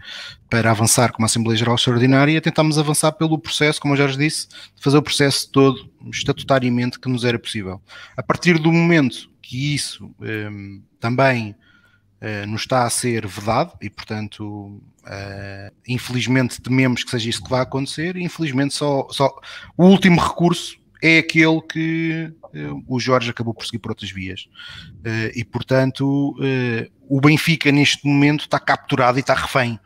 para 0.50 0.72
avançar 0.72 1.12
com 1.12 1.22
uma 1.22 1.26
Assembleia 1.26 1.58
Geral 1.58 1.76
Extraordinária, 1.76 2.40
tentámos 2.40 2.78
avançar 2.78 3.12
pelo 3.12 3.38
processo, 3.38 3.82
como 3.82 3.94
eu 3.94 3.98
já 3.98 4.08
disse, 4.08 4.48
de 4.48 4.82
fazer 4.82 4.96
o 4.96 5.02
processo 5.02 5.52
todo 5.52 5.92
estatutariamente 6.14 6.98
que 6.98 7.10
nos 7.10 7.26
era 7.26 7.38
possível. 7.38 7.82
A 8.16 8.24
partir 8.24 8.58
do 8.58 8.72
momento 8.72 9.30
que 9.42 9.76
isso 9.76 10.10
um, 10.22 10.82
também 10.98 11.58
uh, 12.22 12.48
nos 12.48 12.62
está 12.62 12.86
a 12.86 12.90
ser 12.90 13.28
vedado 13.28 13.74
e, 13.82 13.90
portanto, 13.90 14.82
uh, 15.08 15.74
infelizmente 15.88 16.62
tememos 16.62 17.04
que 17.04 17.12
seja 17.12 17.30
isso 17.30 17.44
que 17.44 17.50
vai 17.50 17.62
acontecer, 17.62 18.18
infelizmente 18.18 18.74
só, 18.74 19.08
só 19.10 19.34
o 19.78 19.86
último 19.86 20.20
recurso 20.20 20.78
é 21.02 21.20
aquele 21.20 21.62
que 21.62 22.32
uh, 22.44 22.84
o 22.88 23.00
Jorge 23.00 23.30
acabou 23.30 23.54
por 23.54 23.66
seguir 23.66 23.80
por 23.80 23.92
outras 23.92 24.12
vias. 24.12 24.48
Uh, 25.00 25.32
e, 25.36 25.46
portanto, 25.46 26.36
o 27.08 27.22
Benfica 27.22 27.72
neste 27.72 28.06
momento 28.06 28.42
está 28.42 28.60
capturado 28.60 29.18
e 29.18 29.22
está 29.22 29.34
refém. 29.34 29.80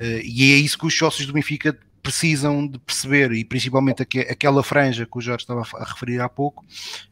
e 0.00 0.52
é 0.52 0.56
isso 0.56 0.78
que 0.78 0.86
os 0.86 0.96
sócios 0.96 1.26
do 1.26 1.32
Benfica 1.32 1.78
precisam 2.02 2.66
de 2.66 2.78
perceber, 2.78 3.32
e 3.32 3.44
principalmente 3.44 4.02
aqu 4.02 4.18
aquela 4.30 4.62
franja 4.62 5.06
que 5.06 5.18
o 5.18 5.20
Jorge 5.20 5.42
estava 5.42 5.62
a 5.74 5.84
referir 5.84 6.20
há 6.20 6.28
pouco, 6.28 6.64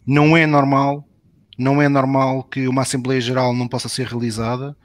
não 0.06 0.36
é 0.36 0.46
normal 0.46 1.06
não 1.56 1.80
é 1.80 1.88
normal 1.88 2.42
que 2.44 2.68
uma 2.68 2.82
Assembleia 2.82 3.20
Geral 3.20 3.54
não 3.54 3.66
possa 3.66 3.88
ser 3.88 4.06
realizada, 4.06 4.76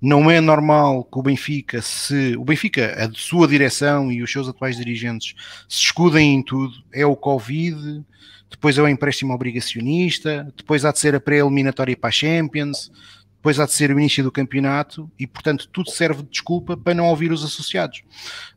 não 0.00 0.30
é 0.30 0.40
normal 0.40 1.04
que 1.04 1.18
o 1.18 1.22
Benfica, 1.22 1.80
se 1.80 2.36
o 2.36 2.44
Benfica, 2.44 2.94
a 3.04 3.10
sua 3.14 3.48
direção 3.48 4.12
e 4.12 4.22
os 4.22 4.30
seus 4.30 4.48
atuais 4.48 4.76
dirigentes 4.76 5.34
se 5.68 5.84
escudem 5.84 6.34
em 6.34 6.42
tudo, 6.42 6.74
é 6.92 7.06
o 7.06 7.16
Covid, 7.16 8.04
depois 8.50 8.78
é 8.78 8.82
o 8.82 8.88
empréstimo 8.88 9.32
obrigacionista, 9.32 10.52
depois 10.56 10.84
há 10.84 10.92
de 10.92 10.98
ser 10.98 11.14
a 11.14 11.20
pré-eliminatória 11.20 11.96
para 11.96 12.08
a 12.08 12.12
Champions, 12.12 12.90
depois 13.38 13.60
há 13.60 13.66
de 13.66 13.72
ser 13.72 13.90
o 13.90 13.98
início 13.98 14.24
do 14.24 14.32
campeonato 14.32 15.08
e, 15.16 15.24
portanto, 15.24 15.68
tudo 15.72 15.90
serve 15.90 16.24
de 16.24 16.28
desculpa 16.28 16.76
para 16.76 16.92
não 16.92 17.06
ouvir 17.06 17.30
os 17.30 17.44
associados. 17.44 18.02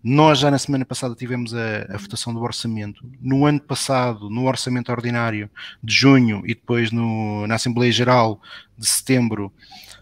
Nós 0.03 0.40
já 0.40 0.49
na 0.49 0.58
semana 0.58 0.84
passada 0.84 1.14
tivemos 1.14 1.53
a, 1.53 1.86
a 1.88 1.98
votação 1.98 2.34
do 2.34 2.41
orçamento. 2.41 3.06
No 3.22 3.45
ano 3.45 3.62
passado, 3.62 4.28
no 4.28 4.48
orçamento 4.48 4.91
ordinário 4.91 5.52
de 5.84 5.94
junho 5.94 6.41
e 6.45 6.56
depois 6.56 6.91
no, 6.91 7.45
na 7.45 7.56
Assembleia 7.56 7.91
Geral 7.91 8.41
de 8.76 8.88
setembro, 8.88 9.53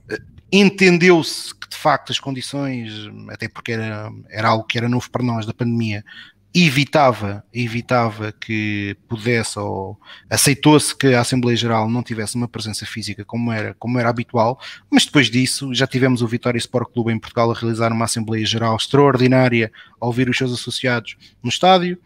eh, 0.09 0.21
entendeu-se 0.49 1.53
que 1.53 1.67
de 1.67 1.75
facto 1.75 2.13
as 2.13 2.19
condições, 2.19 2.89
até 3.29 3.49
porque 3.49 3.73
era, 3.73 4.09
era 4.29 4.47
algo 4.47 4.63
que 4.63 4.77
era 4.77 4.87
novo 4.87 5.11
para 5.11 5.23
nós 5.23 5.45
da 5.45 5.53
pandemia, 5.53 6.05
evitava, 6.53 7.43
evitava 7.53 8.31
que 8.31 8.97
pudesse 9.07 9.59
ou 9.59 9.99
aceitou-se 10.29 10.95
que 10.95 11.13
a 11.13 11.21
Assembleia 11.21 11.55
Geral 11.55 11.87
não 11.87 12.01
tivesse 12.01 12.35
uma 12.35 12.47
presença 12.47 12.85
física 12.87 13.23
como 13.23 13.51
era, 13.51 13.75
como 13.75 13.99
era 13.99 14.09
habitual, 14.09 14.59
mas 14.89 15.05
depois 15.05 15.29
disso 15.29 15.73
já 15.73 15.85
tivemos 15.85 16.23
o 16.23 16.27
Vitória 16.27 16.57
Sport 16.57 16.91
Clube 16.91 17.13
em 17.13 17.19
Portugal 17.19 17.51
a 17.51 17.53
realizar 17.53 17.91
uma 17.91 18.05
Assembleia 18.05 18.45
Geral 18.45 18.75
extraordinária 18.75 19.71
ao 19.99 20.07
ouvir 20.07 20.27
os 20.27 20.37
seus 20.37 20.51
associados 20.51 21.17
no 21.43 21.49
estádio. 21.49 21.99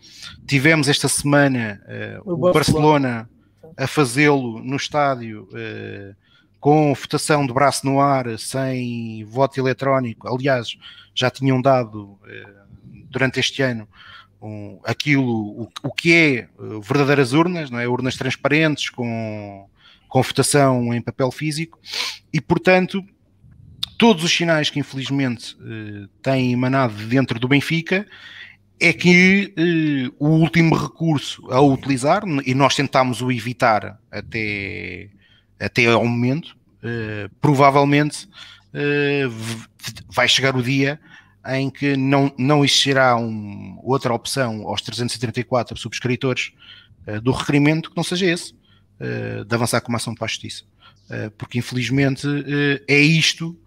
Tivemos 0.46 0.90
esta 0.90 1.08
semana 1.08 1.82
uh, 2.26 2.34
o, 2.34 2.52
Barcelona 2.52 3.30
a 3.78 3.88
fazê-lo 3.88 4.60
no 4.60 4.76
estádio 4.76 5.48
uh, 5.54 6.14
com 6.60 6.94
votação 6.94 7.48
de 7.48 7.54
braço 7.54 7.86
no 7.86 8.02
ar, 8.02 8.38
sem 8.38 9.24
voto 9.26 9.58
eletrónico. 9.58 10.28
Aliás, 10.28 10.78
já 11.16 11.30
tinham 11.30 11.62
dado 11.62 12.04
uh, 12.04 12.64
durante 13.10 13.40
este 13.40 13.62
ano 13.62 13.88
um, 14.44 14.80
aquilo, 14.84 15.24
o, 15.24 15.70
o, 15.84 15.92
que 15.92 16.14
é 16.14 16.36
eh, 16.36 16.48
verdadeiras 16.82 17.32
urnas, 17.32 17.70
não 17.70 17.80
é? 17.80 17.88
Urnas 17.88 18.18
transparentes 18.18 18.90
com, 18.90 19.68
com 20.10 20.22
votação 20.22 20.94
em 20.94 21.02
papel 21.02 21.32
físico 21.32 21.80
e, 22.32 22.42
portanto, 22.42 23.04
todos 23.98 24.24
os 24.24 24.36
sinais 24.36 24.70
que 24.70 24.80
infelizmente 24.80 25.56
eh, 25.62 26.08
têm 26.22 26.52
emanado 26.52 26.94
dentro 27.08 27.40
do 27.40 27.48
Benfica 27.48 28.06
é 28.82 28.92
que 28.92 29.54
eh, 29.56 30.12
o 30.20 30.28
último 30.28 30.76
recurso 30.76 31.50
a 31.50 31.62
utilizar, 31.62 32.24
e 32.46 32.54
nós 32.54 32.76
tentámos 32.76 33.22
o 33.22 33.32
evitar 33.32 33.98
até, 34.12 35.10
até 35.58 35.86
ao 35.86 36.06
momento, 36.06 36.58
provavelmente 37.40 38.28
vai 40.14 40.28
chegar 40.28 40.54
o 40.54 40.62
dia 40.62 41.00
em 41.48 41.70
que 41.70 41.98
não, 41.98 42.34
não 42.38 42.64
existirá 42.64 43.16
um, 43.18 43.78
outra 43.84 44.14
opção 44.14 44.68
aos 44.68 44.82
334 44.82 45.78
subscritores 45.78 46.52
uh, 47.08 47.20
do 47.22 47.32
requerimento 47.32 47.90
que 47.90 47.98
não 47.98 48.04
seja 48.04 48.26
esse, 48.26 48.54
uh, 48.54 49.44
de 49.46 49.56
avançar 49.56 49.82
com 49.82 49.90
uma 49.90 49.98
ação 49.98 50.16
para 50.16 50.26
a 50.26 50.28
justiça. 50.28 50.64
Uh, 51.10 51.30
porque 51.32 51.58
infelizmente 51.58 52.26
é 52.88 52.98
isto 52.98 53.60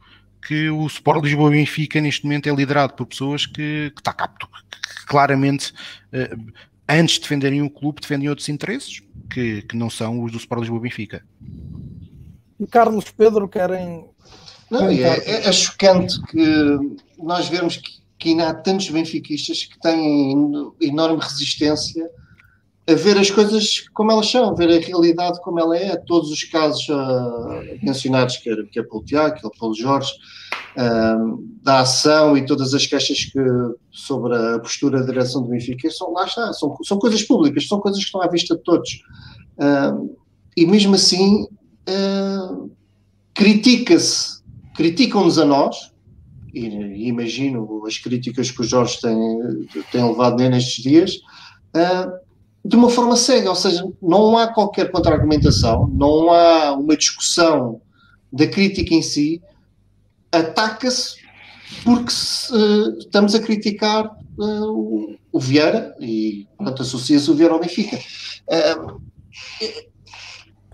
que 0.47 0.71
o 0.71 0.87
Sport 0.87 1.25
Lisboa 1.25 1.51
Benfica 1.51 2.01
neste 2.01 2.25
momento 2.25 2.49
é 2.49 2.55
liderado 2.55 2.95
por 2.95 3.07
pessoas 3.07 3.45
que, 3.47 3.93
que 3.95 4.01
está 4.01 4.13
capto, 4.13 4.47
que 4.47 5.07
claramente 5.07 5.75
antes 6.89 7.17
de 7.17 7.23
defenderem 7.23 7.63
o 7.63 7.69
clube 7.69 8.01
defendem 8.01 8.29
outros 8.29 8.49
interesses 8.49 9.03
que, 9.29 9.63
que 9.63 9.77
não 9.77 9.91
são 9.91 10.23
os 10.23 10.31
do 10.31 10.39
Sport 10.39 10.61
Lisboa 10.61 10.81
Benfica. 10.81 11.25
E 12.61 12.67
Carlos 12.67 13.11
Pedro 13.11 13.49
querem 13.49 14.09
não, 14.71 14.89
é, 14.89 15.03
é, 15.03 15.49
é, 15.49 15.53
chocante 15.53 16.21
que 16.23 16.79
nós 17.19 17.49
vemos 17.49 17.77
que, 17.77 17.93
que 18.19 18.29
ainda 18.31 18.49
há 18.49 18.55
tantos 18.55 18.89
benfiquistas 18.91 19.65
que 19.65 19.79
têm 19.81 20.33
enorme 20.81 21.23
resistência 21.23 22.09
a 22.89 22.95
ver 22.95 23.19
as 23.19 23.31
coisas 23.31 23.89
como 23.93 24.13
elas 24.13 24.31
são, 24.31 24.49
a 24.49 24.55
ver 24.55 24.71
a 24.71 24.87
realidade 24.87 25.41
como 25.43 25.59
ela 25.59 25.77
é. 25.77 25.97
Todos 25.97 26.31
os 26.31 26.45
casos 26.45 26.89
uh, 26.89 27.79
mencionados, 27.83 28.37
quer, 28.37 28.57
quer 28.71 28.85
pelo 28.85 29.05
Tiago, 29.05 29.41
quer 29.41 29.51
pelo 29.59 29.75
Jorge, 29.75 30.13
uh, 30.77 31.45
da 31.63 31.81
ação 31.81 32.37
e 32.37 32.47
todas 32.47 32.73
as 32.75 32.87
queixas 32.87 33.25
que, 33.25 33.41
sobre 33.91 34.37
a 34.37 34.61
postura 34.61 35.01
da 35.01 35.07
direção 35.07 35.43
do 35.43 35.49
Benfica, 35.49 35.91
são, 35.91 36.13
lá 36.13 36.27
está, 36.27 36.53
são, 36.53 36.77
são 36.85 36.99
coisas 36.99 37.23
públicas, 37.25 37.67
são 37.67 37.81
coisas 37.81 37.99
que 37.99 38.07
estão 38.07 38.23
à 38.23 38.29
vista 38.29 38.55
de 38.55 38.63
todos. 38.63 39.03
Uh, 39.59 40.17
e 40.57 40.65
mesmo 40.65 40.95
assim, 40.95 41.47
critica-se, 43.35 44.43
criticam-nos 44.75 45.39
a 45.39 45.45
nós, 45.45 45.93
e, 46.57 47.09
imagino 47.09 47.85
as 47.87 47.99
críticas 47.99 48.51
que 48.51 48.61
o 48.61 48.65
Jorge 48.65 49.01
tem, 49.01 49.85
tem 49.93 50.09
levado 50.09 50.37
nestes 50.37 50.83
dias, 50.83 51.17
uh, 51.75 52.27
de 52.65 52.75
uma 52.77 52.91
forma 52.91 53.17
cega, 53.17 53.51
ou 53.51 53.55
seja, 53.55 53.87
não 54.03 54.37
há 54.37 54.49
qualquer 54.49 54.91
contra-argumentação, 54.91 55.89
não 55.89 56.33
há 56.33 56.73
uma 56.73 56.97
discussão 56.97 57.81
da 58.33 58.47
crítica 58.47 58.95
em 58.95 59.03
si, 59.03 59.43
ataca-se 60.33 61.17
porque 61.85 62.11
se, 62.11 62.53
uh, 62.53 62.99
estamos 62.99 63.35
a 63.35 63.41
criticar 63.41 64.07
uh, 64.39 64.73
o, 64.73 65.17
o 65.33 65.41
Vieira 65.41 65.95
e, 66.01 66.47
portanto, 66.57 66.83
associa-se 66.83 67.31
o 67.31 67.35
Vieira 67.35 67.55
ao 67.55 67.61
Benfica. 67.61 67.99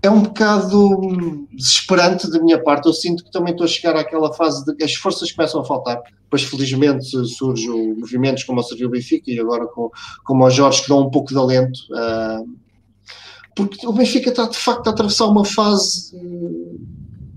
É 0.02 0.10
um 0.10 0.22
bocado 0.22 1.46
desesperante 1.52 2.28
da 2.28 2.40
minha 2.42 2.60
parte. 2.60 2.86
Eu 2.86 2.92
sinto 2.92 3.22
que 3.24 3.30
também 3.30 3.52
estou 3.52 3.64
a 3.64 3.68
chegar 3.68 3.94
àquela 3.94 4.32
fase 4.32 4.64
de 4.64 4.74
que 4.74 4.82
as 4.82 4.94
forças 4.94 5.30
começam 5.30 5.60
a 5.60 5.64
faltar. 5.64 6.02
Pois, 6.28 6.42
felizmente, 6.42 7.06
surgem 7.28 7.94
movimentos 7.94 8.42
como 8.42 8.60
o 8.60 8.64
Serviu 8.64 8.90
Benfica 8.90 9.30
e 9.30 9.38
agora 9.38 9.64
com, 9.66 9.90
como 10.24 10.44
o 10.44 10.50
Jorge, 10.50 10.82
que 10.82 10.88
dão 10.88 11.06
um 11.06 11.10
pouco 11.10 11.28
de 11.28 11.38
alento. 11.38 11.78
Uh, 11.92 12.58
porque 13.54 13.86
o 13.86 13.92
Benfica 13.92 14.30
está, 14.30 14.48
de 14.48 14.56
facto, 14.56 14.88
a 14.88 14.90
atravessar 14.90 15.26
uma 15.26 15.44
fase 15.44 16.16
uh, 16.16 16.80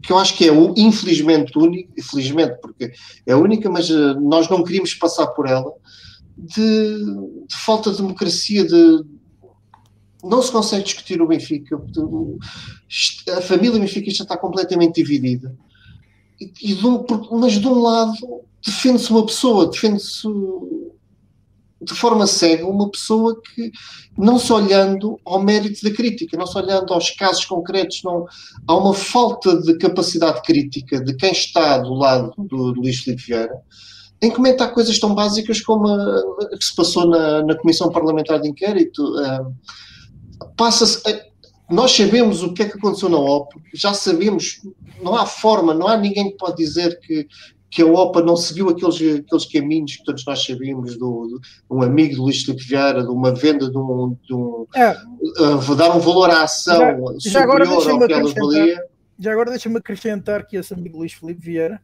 que 0.02 0.12
eu 0.12 0.18
acho 0.18 0.36
que 0.36 0.50
é, 0.50 0.54
infelizmente, 0.76 1.56
única. 1.56 1.94
Infelizmente, 1.96 2.58
porque 2.62 2.94
é 3.28 3.36
única, 3.36 3.70
mas 3.70 3.90
nós 3.90 4.50
não 4.50 4.64
queríamos 4.64 4.96
passar 4.96 5.28
por 5.28 5.48
ela. 5.48 5.72
De, 6.36 7.06
de 7.48 7.56
falta 7.64 7.92
de 7.92 7.98
democracia, 7.98 8.66
de, 8.66 9.04
não 10.26 10.42
se 10.42 10.52
consegue 10.52 10.84
discutir 10.84 11.22
o 11.22 11.28
Benfica. 11.28 11.80
A 13.38 13.42
família 13.42 13.80
benfiquista 13.80 14.24
está 14.24 14.38
completamente 14.38 14.96
dividida. 14.96 15.56
E, 16.40 16.52
e 16.62 16.76
de 16.76 16.86
um, 16.86 17.06
mas 17.32 17.54
de 17.54 17.68
um 17.68 17.80
lado 17.80 18.42
defende-se 18.66 19.12
uma 19.12 19.26
pessoa, 19.26 19.70
defende-se 19.70 20.28
de 21.82 21.94
forma 21.94 22.26
cega 22.26 22.66
uma 22.66 22.90
pessoa 22.90 23.40
que, 23.40 23.72
não 24.18 24.40
se 24.40 24.52
olhando 24.52 25.20
ao 25.24 25.42
mérito 25.42 25.84
da 25.84 25.96
crítica, 25.96 26.38
não 26.38 26.48
se 26.48 26.58
olhando 26.58 26.92
aos 26.94 27.12
casos 27.12 27.46
concretos, 27.46 28.02
não, 28.04 28.26
há 28.68 28.76
uma 28.76 28.94
falta 28.94 29.62
de 29.62 29.78
capacidade 29.78 30.42
crítica 30.42 31.00
de 31.00 31.14
quem 31.16 31.32
está 31.32 31.78
do 31.78 31.94
lado 31.94 32.34
do, 32.38 32.74
do 32.74 32.82
Luís 32.82 33.00
Filipe 33.00 33.24
Vieira, 33.28 33.62
em 34.22 34.32
comentar 34.32 34.74
coisas 34.74 34.98
tão 34.98 35.14
básicas 35.14 35.62
como 35.62 35.88
a, 35.88 36.58
que 36.58 36.66
se 36.66 36.76
passou 36.76 37.08
na, 37.08 37.44
na 37.44 37.56
Comissão 37.56 37.92
Parlamentar 37.92 38.42
de 38.42 38.50
Inquérito. 38.50 39.04
Passa-se. 40.56 41.02
Nós 41.70 41.92
sabemos 41.92 42.44
o 42.44 42.54
que 42.54 42.64
é 42.64 42.70
que 42.70 42.78
aconteceu 42.78 43.10
na 43.10 43.18
OP, 43.18 43.56
já 43.74 43.94
sabemos, 43.94 44.62
não 45.02 45.16
há 45.16 45.26
forma, 45.26 45.74
não 45.74 45.88
há 45.88 45.98
ninguém 45.98 46.30
que 46.30 46.38
pode 46.38 46.58
dizer 46.58 47.00
que, 47.00 47.28
que 47.72 47.82
a 47.82 47.86
OPA 47.88 48.22
não 48.22 48.38
seguiu 48.38 48.70
aqueles, 48.70 48.96
aqueles 48.96 49.46
caminhos 49.46 49.96
que 49.96 50.04
todos 50.04 50.24
nós 50.26 50.46
sabíamos, 50.46 50.96
do, 50.96 51.28
do 51.28 51.42
um 51.70 51.82
amigo 51.82 52.16
do 52.16 52.24
Luís 52.24 52.44
Filipe 52.44 52.64
Vieira, 52.64 53.04
de 53.04 53.10
uma 53.10 53.34
venda 53.34 53.70
de 53.70 53.78
um. 53.78 54.16
De 54.24 54.34
um 54.34 54.68
é. 54.76 54.92
uh, 54.92 55.76
dar 55.76 55.96
um 55.96 56.00
valor 56.00 56.30
à 56.30 56.44
ação 56.44 56.80
já, 57.20 57.32
já 57.32 57.42
superior 57.42 57.92
ao 57.92 58.08
que 58.08 58.14
ela 58.14 58.34
valia. 58.34 58.86
Já 59.18 59.32
agora 59.32 59.50
deixa-me 59.50 59.78
acrescentar 59.78 60.46
que 60.46 60.58
esse 60.58 60.74
amigo 60.74 61.00
Luís 61.00 61.14
Filipe 61.14 61.42
Vieira, 61.42 61.82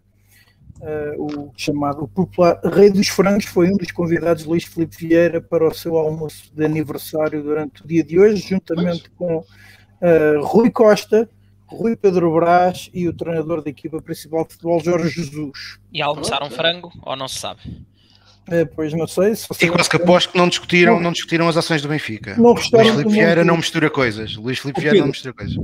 uh, 0.81 1.23
o 1.23 1.51
chamado 1.55 2.07
popular 2.07 2.59
Rei 2.63 2.89
dos 2.89 3.07
Frangos, 3.07 3.45
foi 3.45 3.69
um 3.71 3.77
dos 3.77 3.91
convidados 3.91 4.43
de 4.43 4.49
Luís 4.49 4.63
Filipe 4.63 4.97
Vieira 4.97 5.39
para 5.41 5.67
o 5.67 5.73
seu 5.73 5.97
almoço 5.97 6.51
de 6.53 6.65
aniversário 6.65 7.41
durante 7.41 7.83
o 7.83 7.87
dia 7.87 8.03
de 8.03 8.19
hoje, 8.19 8.47
juntamente 8.49 9.09
com 9.11 9.37
uh, 9.37 10.41
Rui 10.43 10.69
Costa 10.69 11.29
Rui 11.71 11.95
Pedro 11.95 12.33
Brás 12.33 12.89
e 12.93 13.07
o 13.07 13.13
treinador 13.13 13.63
da 13.63 13.69
equipa 13.69 14.01
principal 14.01 14.45
de 14.45 14.53
futebol, 14.53 14.83
Jorge 14.83 15.09
Jesus. 15.09 15.79
E 15.93 16.01
almoçaram 16.01 16.49
frango 16.49 16.91
ou 17.01 17.15
não 17.15 17.27
se 17.27 17.39
sabe? 17.39 17.61
É, 18.47 18.65
pois 18.65 18.91
não 18.93 19.07
sei. 19.07 19.35
Se 19.35 19.47
e 19.61 19.69
quase 19.69 19.89
que 19.89 19.95
aposto 19.95 20.31
que 20.31 20.37
não 20.37 20.49
discutiram, 20.49 20.95
não, 20.95 21.03
não 21.03 21.11
discutiram 21.11 21.47
as 21.47 21.55
ações 21.55 21.81
do 21.81 21.87
Benfica. 21.87 22.35
Não 22.35 22.53
Luís 22.53 22.67
Filipe 22.67 23.09
Vieira 23.09 23.45
não 23.45 23.55
mistura 23.55 23.89
coisas. 23.89 24.35
Luís 24.35 24.59
Filipe 24.59 24.81
Vieira 24.81 24.99
não 24.99 25.07
mistura 25.07 25.33
coisas. 25.33 25.55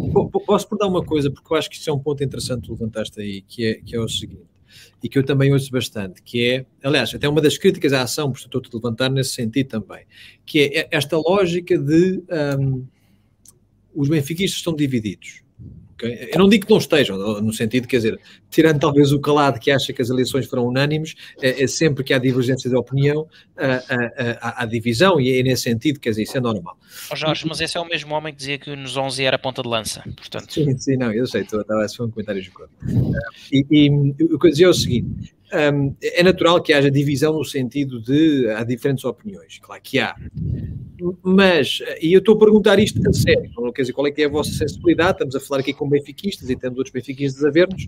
Posso 0.46 0.70
perguntar 0.70 0.88
uma 0.88 1.04
coisa, 1.04 1.30
porque 1.30 1.52
eu 1.52 1.58
acho 1.58 1.70
que 1.70 1.76
isso 1.76 1.90
é 1.90 1.94
um 1.94 2.00
ponto 2.00 2.24
interessante 2.24 2.62
que 2.62 2.72
levantaste 2.72 3.20
aí, 3.20 3.42
que 3.42 3.66
é, 3.66 3.74
que 3.76 3.96
é 3.96 4.00
o 4.00 4.08
seguinte, 4.08 4.46
e 5.04 5.08
que 5.08 5.18
eu 5.18 5.24
também 5.24 5.54
ouço 5.54 5.72
bastante, 5.72 6.22
que 6.22 6.50
é, 6.50 6.66
aliás, 6.84 7.14
até 7.14 7.30
uma 7.30 7.42
das 7.42 7.58
críticas 7.58 7.94
à 7.94 8.02
ação, 8.02 8.32
por 8.32 8.40
estou 8.40 8.62
a 8.62 8.76
levantar 8.76 9.10
nesse 9.10 9.32
sentido 9.32 9.68
também, 9.68 10.06
que 10.46 10.60
é 10.60 10.88
esta 10.92 11.18
lógica 11.18 11.78
de 11.78 12.24
um, 12.60 12.86
os 13.94 14.10
benfiquistas 14.10 14.58
estão 14.58 14.76
divididos 14.76 15.47
Okay? 15.98 16.30
Eu 16.32 16.40
não 16.40 16.48
digo 16.48 16.66
que 16.66 16.72
não 16.72 16.78
estejam, 16.78 17.18
no 17.42 17.52
sentido, 17.52 17.88
quer 17.88 17.98
dizer, 17.98 18.20
tirando 18.50 18.80
talvez 18.80 19.12
o 19.12 19.20
calado 19.20 19.60
que 19.60 19.72
acha 19.72 19.92
que 19.92 20.02
as 20.02 20.10
eleições 20.10 20.46
foram 20.46 20.68
unânimes, 20.68 21.16
é, 21.42 21.64
é 21.64 21.68
sempre 21.68 22.04
que 22.04 22.14
há 22.14 22.20
divergência 22.20 22.70
de 22.70 22.76
opinião, 22.76 23.28
há, 24.40 24.66
divisão, 24.66 25.20
e 25.20 25.40
é 25.40 25.44
nesse 25.44 25.64
sentido, 25.64 26.00
quer 26.00 26.12
dizer, 26.12 26.24
isso 26.24 26.38
é 26.38 26.40
normal. 26.40 26.78
Oh 27.12 27.16
Jorge, 27.16 27.46
mas 27.48 27.60
esse 27.60 27.78
é 27.78 27.82
o 27.82 27.86
mesmo 27.86 28.14
homem 28.14 28.32
que 28.32 28.38
dizia 28.38 28.60
que 28.60 28.76
nos 28.76 28.96
11 28.96 29.24
era 29.24 29.40
ponta 29.40 29.64
de 29.64 29.68
lança, 29.68 30.04
portanto... 30.16 30.54
Sim, 30.54 30.78
sim, 30.78 30.98
não, 30.98 31.12
eu 31.12 31.26
sei, 31.26 31.42
estava 31.42 31.84
a 31.84 31.88
ser 31.88 32.04
um 32.04 32.12
comentário 32.12 32.42
de 32.42 32.52
E, 33.52 33.66
e 33.72 33.90
o 34.24 34.38
que 34.38 34.48
eu 34.48 34.52
dizia 34.52 34.68
é 34.68 34.70
o 34.70 34.74
seguinte, 34.74 35.34
um, 35.54 35.96
é 36.02 36.24
natural 36.24 36.62
que 36.62 36.74
haja 36.74 36.92
divisão 36.92 37.34
no 37.34 37.46
sentido 37.46 38.02
de 38.02 38.50
há 38.50 38.64
diferentes 38.64 39.06
opiniões, 39.06 39.60
claro 39.60 39.82
que 39.82 40.00
há. 40.00 40.16
Mas, 41.22 41.80
e 42.02 42.12
eu 42.12 42.20
estou 42.20 42.36
a 42.36 42.40
perguntar 42.40 42.80
isto 42.80 43.00
a 43.08 43.14
sério, 43.14 43.52
quer 43.72 43.84
dizer 43.84 43.94
qual 43.94 44.08
é 44.08 44.12
que 44.12 44.22
é 44.22 44.26
a 44.26 44.30
vossa 44.30 44.52
sensibilidade, 44.52 45.12
estamos 45.12 45.36
a 45.36 45.40
falar 45.40 45.62
aqui 45.62 45.74
com 45.74 45.88
benfiquistas 45.88 46.50
e 46.50 46.56
temos 46.56 46.78
outros 46.78 46.92
benfiquistas 46.92 47.46
a 47.46 47.52
ver-nos. 47.52 47.88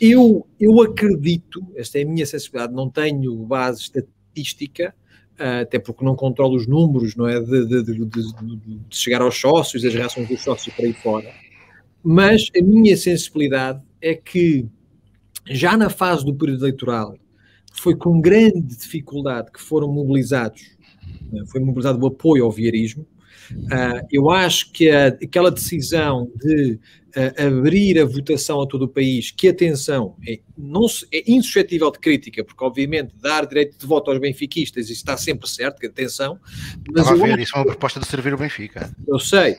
Eu, 0.00 0.46
eu 0.58 0.82
acredito, 0.82 1.64
esta 1.76 1.98
é 1.98 2.02
a 2.02 2.06
minha 2.06 2.26
sensibilidade, 2.26 2.74
não 2.74 2.88
tenho 2.90 3.34
base 3.44 3.82
estatística, 3.82 4.94
até 5.38 5.78
porque 5.78 6.04
não 6.04 6.16
controlo 6.16 6.56
os 6.56 6.66
números, 6.66 7.14
não 7.16 7.28
é, 7.28 7.40
de, 7.40 7.66
de, 7.66 7.82
de, 7.82 8.04
de 8.06 8.80
chegar 8.90 9.22
aos 9.22 9.38
sócios, 9.38 9.82
das 9.82 9.94
reações 9.94 10.28
dos 10.28 10.42
sócios 10.42 10.74
para 10.74 10.86
aí 10.86 10.92
fora, 10.92 11.32
mas 12.02 12.48
a 12.58 12.62
minha 12.62 12.96
sensibilidade 12.96 13.80
é 14.00 14.14
que 14.14 14.66
já 15.46 15.76
na 15.76 15.90
fase 15.90 16.24
do 16.24 16.34
período 16.34 16.64
eleitoral, 16.64 17.16
foi 17.72 17.96
com 17.96 18.20
grande 18.20 18.60
dificuldade 18.60 19.50
que 19.50 19.60
foram 19.60 19.88
mobilizados, 19.88 20.62
né, 21.30 21.42
foi 21.46 21.60
mobilizado 21.60 22.02
o 22.02 22.06
apoio 22.06 22.44
ao 22.44 22.50
viarismo. 22.50 23.06
Uh, 23.50 24.06
eu 24.10 24.30
acho 24.30 24.72
que 24.72 24.90
aquela 24.90 25.50
decisão 25.50 26.30
de 26.36 26.78
uh, 27.16 27.58
abrir 27.58 27.98
a 27.98 28.04
votação 28.04 28.62
a 28.62 28.66
todo 28.66 28.82
o 28.82 28.88
país, 28.88 29.30
que 29.30 29.48
atenção, 29.48 30.16
é, 30.26 30.38
não 30.56 30.86
é 31.12 31.22
insuscetível 31.26 31.90
de 31.90 31.98
crítica, 31.98 32.44
porque 32.44 32.64
obviamente 32.64 33.12
dar 33.20 33.44
direito 33.44 33.78
de 33.78 33.86
voto 33.86 34.10
aos 34.10 34.20
benfiquistas, 34.20 34.84
isso 34.84 34.92
está 34.92 35.16
sempre 35.16 35.48
certo, 35.48 35.80
que 35.80 35.86
atenção. 35.86 36.38
Mas 36.92 37.02
Estava 37.04 37.24
a 37.24 37.26
ver, 37.26 37.38
isso 37.40 37.56
é 37.56 37.58
uma 37.58 37.66
proposta 37.66 38.00
de 38.00 38.06
servir 38.06 38.32
o 38.32 38.38
Benfica. 38.38 38.94
Eu 39.06 39.18
sei, 39.18 39.56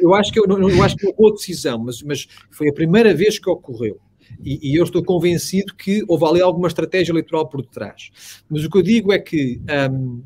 eu 0.00 0.14
acho 0.14 0.32
que, 0.32 0.40
eu, 0.40 0.44
eu 0.46 0.82
acho 0.82 0.96
que 0.96 1.06
é 1.06 1.10
uma 1.10 1.16
boa 1.16 1.32
decisão, 1.32 1.78
mas, 1.78 2.02
mas 2.02 2.26
foi 2.50 2.68
a 2.68 2.72
primeira 2.72 3.14
vez 3.14 3.38
que 3.38 3.48
ocorreu. 3.48 4.00
E, 4.42 4.70
e, 4.70 4.76
eu 4.76 4.84
estou 4.84 5.04
convencido 5.04 5.74
que 5.74 6.04
houve 6.08 6.24
ali 6.24 6.40
alguma 6.40 6.68
estratégia 6.68 7.12
eleitoral 7.12 7.48
por 7.48 7.62
detrás. 7.62 8.42
Mas 8.48 8.64
o 8.64 8.70
que 8.70 8.78
eu 8.78 8.82
digo 8.82 9.12
é 9.12 9.18
que 9.18 9.60
um, 9.92 10.22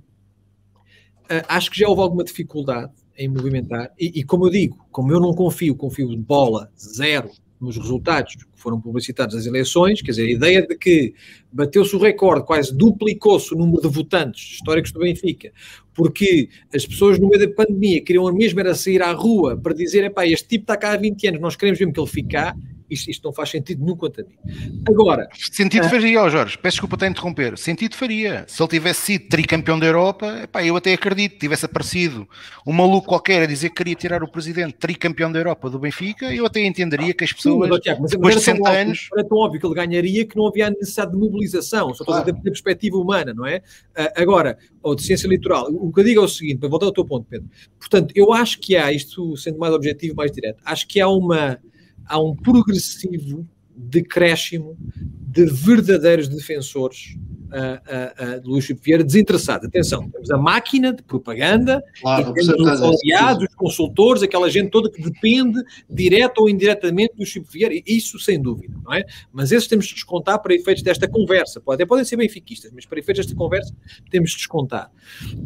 acho 1.48 1.70
que 1.70 1.78
já 1.78 1.88
houve 1.88 2.02
alguma 2.02 2.24
dificuldade 2.24 2.92
em 3.18 3.28
movimentar, 3.28 3.90
e, 3.98 4.20
e, 4.20 4.24
como 4.24 4.46
eu 4.46 4.50
digo, 4.50 4.86
como 4.90 5.10
eu 5.12 5.18
não 5.18 5.32
confio, 5.32 5.74
confio 5.74 6.08
de 6.08 6.16
bola 6.16 6.70
zero 6.78 7.30
nos 7.60 7.76
resultados 7.76 8.34
que 8.36 8.44
foram 8.54 8.80
publicitados 8.80 9.34
das 9.34 9.46
eleições, 9.46 10.02
quer 10.02 10.10
dizer, 10.10 10.26
a 10.26 10.30
ideia 10.30 10.66
de 10.66 10.76
que 10.76 11.14
bateu-se 11.50 11.94
o 11.96 11.98
recorde, 11.98 12.44
quase 12.44 12.76
duplicou-se 12.76 13.54
o 13.54 13.56
número 13.56 13.80
de 13.80 13.88
votantes 13.88 14.56
históricos 14.56 14.92
do 14.92 15.00
Benfica, 15.00 15.50
porque 15.94 16.48
as 16.74 16.84
pessoas 16.84 17.18
no 17.18 17.28
meio 17.28 17.48
da 17.48 17.54
pandemia 17.54 18.02
queriam 18.02 18.30
mesmo 18.32 18.60
era 18.60 18.74
sair 18.74 19.02
à 19.02 19.12
rua 19.12 19.56
para 19.56 19.74
dizer, 19.74 20.04
epá, 20.04 20.26
este 20.26 20.46
tipo 20.48 20.64
está 20.64 20.76
cá 20.76 20.92
há 20.92 20.96
20 20.96 21.28
anos, 21.28 21.40
nós 21.40 21.56
queremos 21.56 21.80
mesmo 21.80 21.92
que 21.92 22.00
ele 22.00 22.08
fique 22.08 22.28
cá, 22.28 22.54
isto, 22.90 23.10
isto, 23.10 23.24
não 23.24 23.32
faz 23.32 23.50
sentido 23.50 23.82
nenhum 23.82 23.96
quanto 23.96 24.20
a 24.20 24.24
mim. 24.24 24.82
Agora. 24.88 25.28
Sentido 25.34 25.86
uh, 25.86 25.90
faria, 25.90 26.22
oh 26.22 26.30
Jorge, 26.30 26.56
peço 26.58 26.76
desculpa 26.76 26.96
até 26.96 27.06
interromper. 27.06 27.58
Sentido 27.58 27.94
faria. 27.94 28.44
Se 28.46 28.62
ele 28.62 28.68
tivesse 28.68 29.00
sido 29.02 29.28
tricampeão 29.28 29.78
da 29.78 29.86
Europa, 29.86 30.40
epá, 30.42 30.64
eu 30.64 30.76
até 30.76 30.92
acredito, 30.92 31.38
tivesse 31.38 31.64
aparecido 31.64 32.28
um 32.66 32.72
maluco 32.72 33.06
qualquer 33.08 33.42
a 33.42 33.46
dizer 33.46 33.70
que 33.70 33.76
queria 33.76 33.94
tirar 33.94 34.22
o 34.22 34.28
presidente 34.28 34.74
tricampeão 34.74 35.30
da 35.30 35.38
Europa 35.38 35.70
do 35.70 35.78
Benfica, 35.78 36.32
eu 36.32 36.46
até 36.46 36.64
entenderia 36.64 37.12
que 37.12 37.24
as 37.24 37.32
pessoas. 37.32 37.68
Sim, 37.68 37.96
mas, 38.00 38.10
depois 38.10 38.34
de 38.36 38.40
60 38.42 38.70
anos. 38.70 39.08
Era 39.12 39.28
tão 39.28 39.38
óbvio 39.38 39.60
que 39.60 39.66
ele 39.66 39.74
ganharia 39.74 40.24
que 40.24 40.36
não 40.36 40.46
havia 40.46 40.70
necessidade 40.70 41.12
de 41.12 41.18
mobilização, 41.18 41.92
só 41.94 42.04
claro. 42.04 42.32
da 42.32 42.34
perspectiva 42.34 42.96
humana, 42.96 43.32
não 43.34 43.46
é? 43.46 43.58
Uh, 43.96 44.22
agora, 44.22 44.58
ou 44.82 44.94
de 44.94 45.02
ciência 45.02 45.26
eleitoral, 45.26 45.68
o 45.70 45.92
que 45.92 46.00
eu 46.00 46.04
digo 46.04 46.20
é 46.20 46.24
o 46.24 46.28
seguinte, 46.28 46.58
para 46.58 46.68
voltar 46.68 46.86
ao 46.86 46.92
teu 46.92 47.04
ponto, 47.04 47.26
Pedro. 47.28 47.48
Portanto, 47.78 48.12
eu 48.14 48.32
acho 48.32 48.58
que 48.60 48.76
há, 48.76 48.92
isto 48.92 49.36
sendo 49.36 49.58
mais 49.58 49.72
objetivo, 49.74 50.14
mais 50.14 50.30
direto, 50.30 50.62
acho 50.64 50.86
que 50.86 51.00
há 51.00 51.08
uma 51.08 51.58
há 52.06 52.18
um 52.18 52.34
progressivo 52.34 53.46
decréscimo 53.76 54.76
de 54.96 55.44
verdadeiros 55.46 56.28
defensores 56.28 57.16
uh, 57.46 58.34
uh, 58.34 58.36
uh, 58.36 58.40
de 58.40 58.48
Luís 58.48 58.66
Vieira 58.82 59.04
desinteressados. 59.04 59.66
Atenção, 59.66 60.08
temos 60.10 60.30
a 60.30 60.36
máquina 60.36 60.92
de 60.92 61.02
propaganda, 61.02 61.82
claro, 62.00 62.32
temos 62.32 62.48
os 62.48 62.82
aliados, 62.82 63.44
os 63.48 63.54
consultores, 63.54 64.22
aquela 64.22 64.50
gente 64.50 64.70
toda 64.70 64.90
que 64.90 65.02
depende, 65.02 65.62
direto 65.88 66.38
ou 66.38 66.48
indiretamente, 66.48 67.14
do 67.16 67.24
Chico 67.24 67.46
Vieira, 67.50 67.74
isso 67.86 68.18
sem 68.18 68.40
dúvida, 68.40 68.74
não 68.84 68.94
é? 68.94 69.04
Mas 69.32 69.52
esses 69.52 69.68
temos 69.68 69.86
de 69.86 69.94
descontar 69.94 70.40
para 70.40 70.54
efeitos 70.54 70.82
desta 70.82 71.08
conversa. 71.08 71.62
Até 71.68 71.84
podem 71.84 72.04
ser 72.04 72.16
benfiquistas, 72.16 72.70
mas 72.72 72.86
para 72.86 72.98
efeitos 72.98 73.26
desta 73.26 73.36
conversa 73.36 73.74
temos 74.10 74.30
de 74.30 74.36
descontar. 74.36 74.90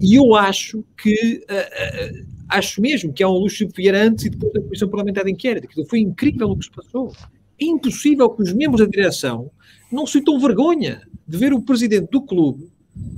E 0.00 0.14
eu 0.14 0.34
acho 0.34 0.84
que 1.00 1.44
acho 2.48 2.80
mesmo 2.80 3.12
que 3.12 3.22
há 3.22 3.28
um 3.28 3.38
Luís 3.38 3.58
Vieira 3.74 4.02
antes 4.02 4.24
e 4.24 4.30
depois 4.30 4.52
da 4.52 4.60
Comissão 4.60 4.88
Parlamentar 4.88 5.24
de 5.24 5.30
Inquérito. 5.30 5.68
Foi 5.86 6.00
incrível 6.00 6.50
o 6.50 6.56
que 6.56 6.64
se 6.64 6.70
passou. 6.70 7.12
É 7.60 7.64
impossível 7.64 8.28
que 8.30 8.42
os 8.42 8.52
membros 8.52 8.80
da 8.80 8.90
direção 8.90 9.50
não 9.90 10.06
sintam 10.06 10.38
vergonha 10.38 11.02
de 11.26 11.36
ver 11.36 11.52
o 11.52 11.62
presidente 11.62 12.10
do 12.10 12.22
clube, 12.22 12.70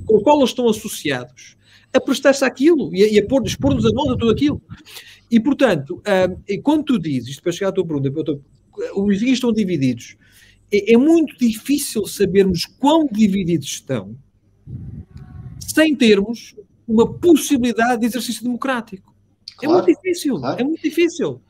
com 0.05 0.17
o 0.17 0.21
qual 0.21 0.37
eles 0.39 0.49
estão 0.49 0.67
associados, 0.69 1.55
a 1.93 1.99
prestar-se 1.99 2.43
aquilo 2.43 2.93
e 2.95 3.03
a, 3.03 3.07
e 3.07 3.19
a 3.19 3.25
pôr, 3.25 3.45
expor-nos 3.45 3.85
a 3.85 3.91
mão 3.91 4.05
de 4.05 4.17
tudo 4.17 4.31
aquilo. 4.31 4.61
E, 5.29 5.39
portanto, 5.39 6.01
um, 6.05 6.61
quando 6.61 6.83
tu 6.83 6.99
dizes, 6.99 7.29
isto 7.29 7.43
para 7.43 7.51
chegar 7.51 7.69
à 7.69 7.71
tua 7.71 7.85
pergunta, 7.85 8.39
os 8.95 9.07
vizinhos 9.07 9.35
estão 9.35 9.51
divididos, 9.51 10.15
é, 10.71 10.93
é 10.93 10.97
muito 10.97 11.37
difícil 11.37 12.05
sabermos 12.05 12.65
quão 12.65 13.07
divididos 13.11 13.67
estão 13.67 14.15
sem 15.59 15.95
termos 15.95 16.55
uma 16.87 17.11
possibilidade 17.11 18.01
de 18.01 18.07
exercício 18.07 18.43
democrático. 18.43 19.13
Claro, 19.57 19.79
é 19.79 19.81
muito 19.81 20.01
difícil, 20.01 20.39
claro. 20.39 20.61
é 20.61 20.63
muito 20.63 20.81
difícil. 20.81 21.41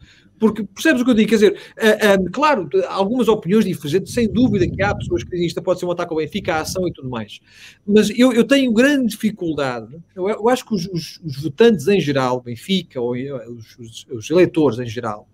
Porque 0.44 0.62
percebes 0.62 1.02
o 1.02 1.06
que 1.06 1.12
eu 1.12 1.16
digo? 1.16 1.30
Quer 1.30 1.36
dizer, 1.36 1.54
uh, 1.54 2.22
uh, 2.22 2.32
claro, 2.34 2.70
algumas 2.90 3.30
opiniões 3.30 3.64
diferentes, 3.64 4.14
sem 4.14 4.30
dúvida 4.30 4.68
que 4.68 4.84
há 4.84 4.94
pessoas 4.94 5.24
que 5.24 5.30
dizem 5.30 5.48
isto 5.48 5.62
pode 5.64 5.80
ser 5.80 5.86
um 5.86 5.92
ataque 5.92 6.12
ao 6.12 6.18
Benfica, 6.18 6.56
a 6.56 6.60
ação 6.60 6.86
e 6.86 6.92
tudo 6.92 7.10
mais. 7.10 7.40
Mas 7.88 8.10
eu, 8.10 8.34
eu 8.34 8.44
tenho 8.44 8.74
grande 8.74 9.08
dificuldade, 9.08 9.96
eu, 10.14 10.28
eu 10.28 10.50
acho 10.50 10.66
que 10.66 10.76
os, 10.76 10.86
os, 10.88 11.22
os, 11.24 11.42
votantes 11.42 11.88
em 11.88 12.02
geral, 12.02 12.42
Benfica, 12.42 13.00
ou 13.00 13.16
eh, 13.16 13.32
os, 13.48 14.06
os 14.12 14.30
eleitores 14.30 14.80
em 14.80 14.86
geral, 14.86 15.30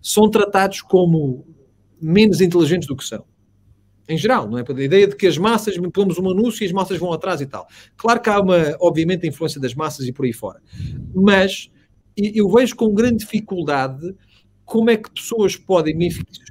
são 0.00 0.30
tratados 0.30 0.80
como 0.80 1.44
menos 2.00 2.40
inteligentes 2.40 2.86
do 2.86 2.94
que 2.94 3.02
são. 3.04 3.24
em 4.08 4.16
geral, 4.16 4.48
não 4.48 4.58
é? 4.58 4.64
A 4.64 4.80
ideia 4.80 5.08
de 5.08 5.16
que 5.16 5.26
as 5.26 5.36
massas, 5.36 5.76
pomos 5.92 6.20
um 6.20 6.30
anúncio 6.30 6.62
e 6.62 6.66
as 6.66 6.72
massas 6.72 6.98
vão 6.98 7.12
atrás 7.12 7.40
e 7.40 7.46
tal. 7.46 7.66
Claro 7.96 8.20
que 8.20 8.30
há 8.30 8.40
uma, 8.40 8.76
obviamente, 8.78 9.26
a 9.26 9.28
influência 9.28 9.60
das 9.60 9.74
massas 9.74 10.06
e 10.06 10.12
por 10.12 10.24
aí 10.24 10.32
fora. 10.32 10.62
Mas 11.12 11.68
eu 12.16 12.48
vejo 12.48 12.76
com 12.76 12.94
grande 12.94 13.24
dificuldade 13.24 14.14
como 14.72 14.88
é 14.88 14.96
que 14.96 15.10
pessoas 15.10 15.54
podem, 15.54 15.94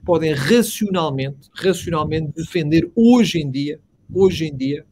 podem 0.05 0.31
racionalmente, 0.31 1.49
racionalmente 1.55 2.31
defender 2.35 2.87
hoje 2.95 3.39
em 3.39 3.49
dia, 3.49 3.79
hoje 4.13 4.45
em 4.45 4.55
dia, 4.55 4.85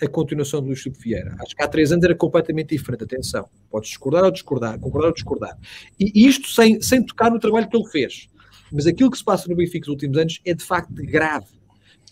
a 0.00 0.06
continuação 0.06 0.60
do 0.60 0.68
Luís 0.68 0.80
Filipe 0.80 1.02
Vieira. 1.02 1.34
Acho 1.40 1.56
que 1.56 1.62
há 1.64 1.66
três 1.66 1.90
anos 1.90 2.04
era 2.04 2.14
completamente 2.14 2.76
diferente. 2.76 3.02
Atenção, 3.02 3.48
podes 3.68 3.88
discordar 3.88 4.22
ou 4.22 4.30
discordar, 4.30 4.78
concordar 4.78 5.08
ou 5.08 5.12
discordar. 5.12 5.58
E 5.98 6.24
isto 6.24 6.46
sem, 6.50 6.80
sem 6.80 7.04
tocar 7.04 7.32
no 7.32 7.40
trabalho 7.40 7.68
que 7.68 7.76
ele 7.76 7.88
fez. 7.88 8.28
Mas 8.72 8.86
aquilo 8.86 9.10
que 9.10 9.18
se 9.18 9.24
passa 9.24 9.48
no 9.48 9.56
Benfica 9.56 9.80
nos 9.80 9.88
últimos 9.88 10.16
anos 10.16 10.40
é 10.44 10.54
de 10.54 10.62
facto 10.62 10.94
grave. 10.94 11.48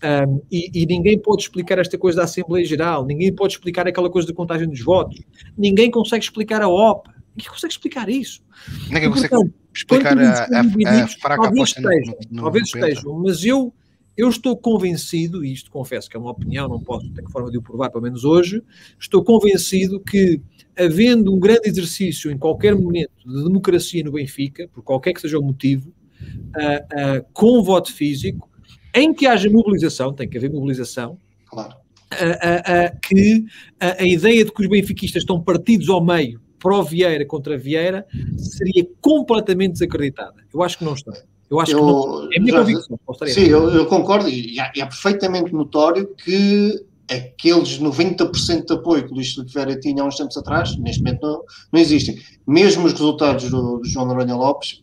Um, 0.03 0.43
e, 0.51 0.83
e, 0.83 0.85
ninguém 0.85 1.17
pode 1.17 1.43
explicar 1.43 1.79
esta 1.79 1.97
coisa 1.97 2.19
da 2.19 2.25
Assembleia 2.25 2.67
Geral, 2.67 3.07
ninguém 3.07 3.33
pode 3.33 3.53
explicar 3.53 3.87
aquela 3.87 4.11
coisa 4.11 4.27
da 4.27 4.35
contagem 4.35 4.69
dos 4.69 4.81
votos, 4.83 5.23
ninguém 5.57 5.91
consegue 5.91 6.23
explicar 6.23 6.61
a 6.61 6.69
OPA, 6.69 7.15
ninguém 7.37 7.51
consegue 7.51 7.73
explicar 7.73 8.09
isso. 8.09 8.43
Ninguém 8.91 9.09
consegue 9.09 9.31
portanto, 9.31 9.55
explicar 9.77 10.19
a, 10.19 10.23
a, 10.23 10.61
a, 10.61 11.05
a 11.05 11.09
fraca 11.09 11.43
talvez 11.43 11.69
estejam, 11.69 12.15
no, 12.31 12.37
no, 12.37 12.43
talvez 12.43 12.67
estejam, 12.67 13.19
mas 13.19 13.45
eu 13.45 13.73
eu 14.17 14.31
estou 14.31 14.57
convencido, 14.57 15.45
e 15.45 15.53
isto 15.53 15.71
confesso 15.71 16.09
que 16.09 16.17
é 16.17 16.21
uma 16.21 16.31
opinião, 16.31 16.69
não 16.69 16.81
posso 16.81 17.09
ter 17.11 17.23
forma 17.31 17.51
de 17.51 17.59
o 17.59 17.63
provar, 17.63 17.91
pelo 17.91 18.03
menos 18.03 18.25
hoje, 18.25 18.63
estou 18.99 19.23
convencido 19.23 20.01
que, 20.01 20.41
havendo 20.77 21.35
um 21.35 21.39
grande 21.39 21.69
exercício 21.69 22.31
em 22.31 22.39
qualquer 22.39 22.75
momento 22.75 23.11
de 23.27 23.45
democracia 23.45 24.03
no 24.03 24.13
Benfica, 24.13 24.69
por 24.69 24.83
qualquer 24.83 25.13
que 25.13 25.21
seja 25.21 25.39
o 25.39 25.43
motivo, 25.43 25.91
uh, 25.91 27.19
uh, 27.19 27.27
com 27.35 27.63
voto 27.63 27.93
físico, 27.93 28.49
em 28.95 29.13
que 29.13 29.27
haja 29.27 29.51
mobilização, 29.51 30.15
tem 30.15 30.27
que 30.27 30.39
haver 30.39 30.51
mobilização, 30.51 31.19
claro. 31.45 31.75
uh, 32.15 32.99
que 33.03 33.45
a 33.79 34.03
ideia 34.05 34.47
de 34.47 34.51
que 34.51 34.63
os 34.63 34.69
benfiquistas 34.69 35.25
estão 35.25 35.43
partidos 35.43 35.91
ao 35.91 36.03
meio 36.03 36.41
pró 36.59 36.83
Vieira 36.83 37.25
contra 37.25 37.57
Vieira 37.57 38.07
seria 38.37 38.87
completamente 39.01 39.73
desacreditada. 39.73 40.35
Eu 40.53 40.63
acho 40.63 40.79
que 40.79 40.85
não 40.85 40.95
está. 40.95 41.13
Eu 41.51 41.61
acho 41.61 41.73
eu, 41.73 41.79
que 41.79 41.85
não, 41.85 42.33
é 42.33 42.37
a 42.37 42.41
minha 42.41 42.53
já, 42.53 42.59
convicção. 42.61 42.99
Sim, 43.27 43.45
eu, 43.45 43.71
eu, 43.71 43.87
concordo 43.87 44.29
e 44.29 44.59
é, 44.59 44.73
é, 44.77 44.85
perfeitamente 44.85 45.53
notório 45.53 46.09
que 46.17 46.85
aqueles 47.09 47.79
90% 47.79 48.67
de 48.67 48.73
apoio 48.73 49.05
que 49.05 49.13
o 49.13 49.15
Luís 49.15 49.33
Filipe 49.33 49.53
Vieira 49.53 49.79
tinha 49.79 50.03
há 50.03 50.07
uns 50.07 50.17
tempos 50.17 50.37
atrás, 50.37 50.77
neste 50.79 51.03
momento 51.03 51.23
não, 51.23 51.45
não 51.73 51.81
existem. 51.81 52.19
Mesmo 52.47 52.87
os 52.87 52.93
resultados 52.93 53.49
do, 53.49 53.79
do 53.79 53.85
João 53.85 54.07
Noronha 54.07 54.35
Lopes, 54.35 54.83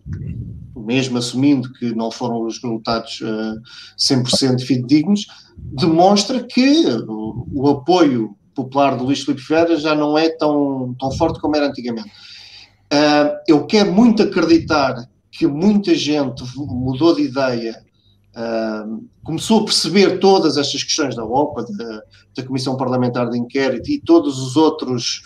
mesmo 0.75 1.17
assumindo 1.17 1.71
que 1.73 1.93
não 1.93 2.11
foram 2.11 2.45
os 2.45 2.61
resultados 2.61 3.21
uh, 3.21 3.61
100% 3.97 4.61
fidedignos, 4.61 5.27
demonstra 5.57 6.43
que 6.43 6.85
o, 7.07 7.47
o, 7.51 7.69
apoio 7.69 8.35
popular 8.53 8.95
do 8.95 9.03
Luís 9.03 9.23
Filipe 9.23 9.43
Vieira 9.47 9.77
já 9.77 9.95
não 9.95 10.17
é 10.17 10.30
tão, 10.30 10.95
tão 10.99 11.11
forte 11.11 11.39
como 11.39 11.55
era 11.55 11.67
antigamente. 11.67 12.09
Uh, 12.91 13.34
eu 13.47 13.65
quero 13.65 13.91
muito 13.91 14.21
acreditar 14.21 15.07
que 15.31 15.47
muita 15.47 15.95
gente 15.95 16.43
mudou 16.55 17.15
de 17.15 17.23
ideia, 17.23 17.84
uh, 18.35 19.03
começou 19.23 19.61
a 19.61 19.65
perceber 19.65 20.19
todas 20.19 20.57
estas 20.57 20.84
questões 20.84 21.15
da 21.15 21.25
OPA, 21.25 21.65
da, 21.75 22.01
da 22.38 22.43
Comissão 22.43 22.77
Parlamentar 22.77 23.30
de 23.30 23.38
Inquérito 23.39 23.89
e 23.89 23.99
todos 23.99 24.39
os 24.39 24.55
outros 24.55 25.23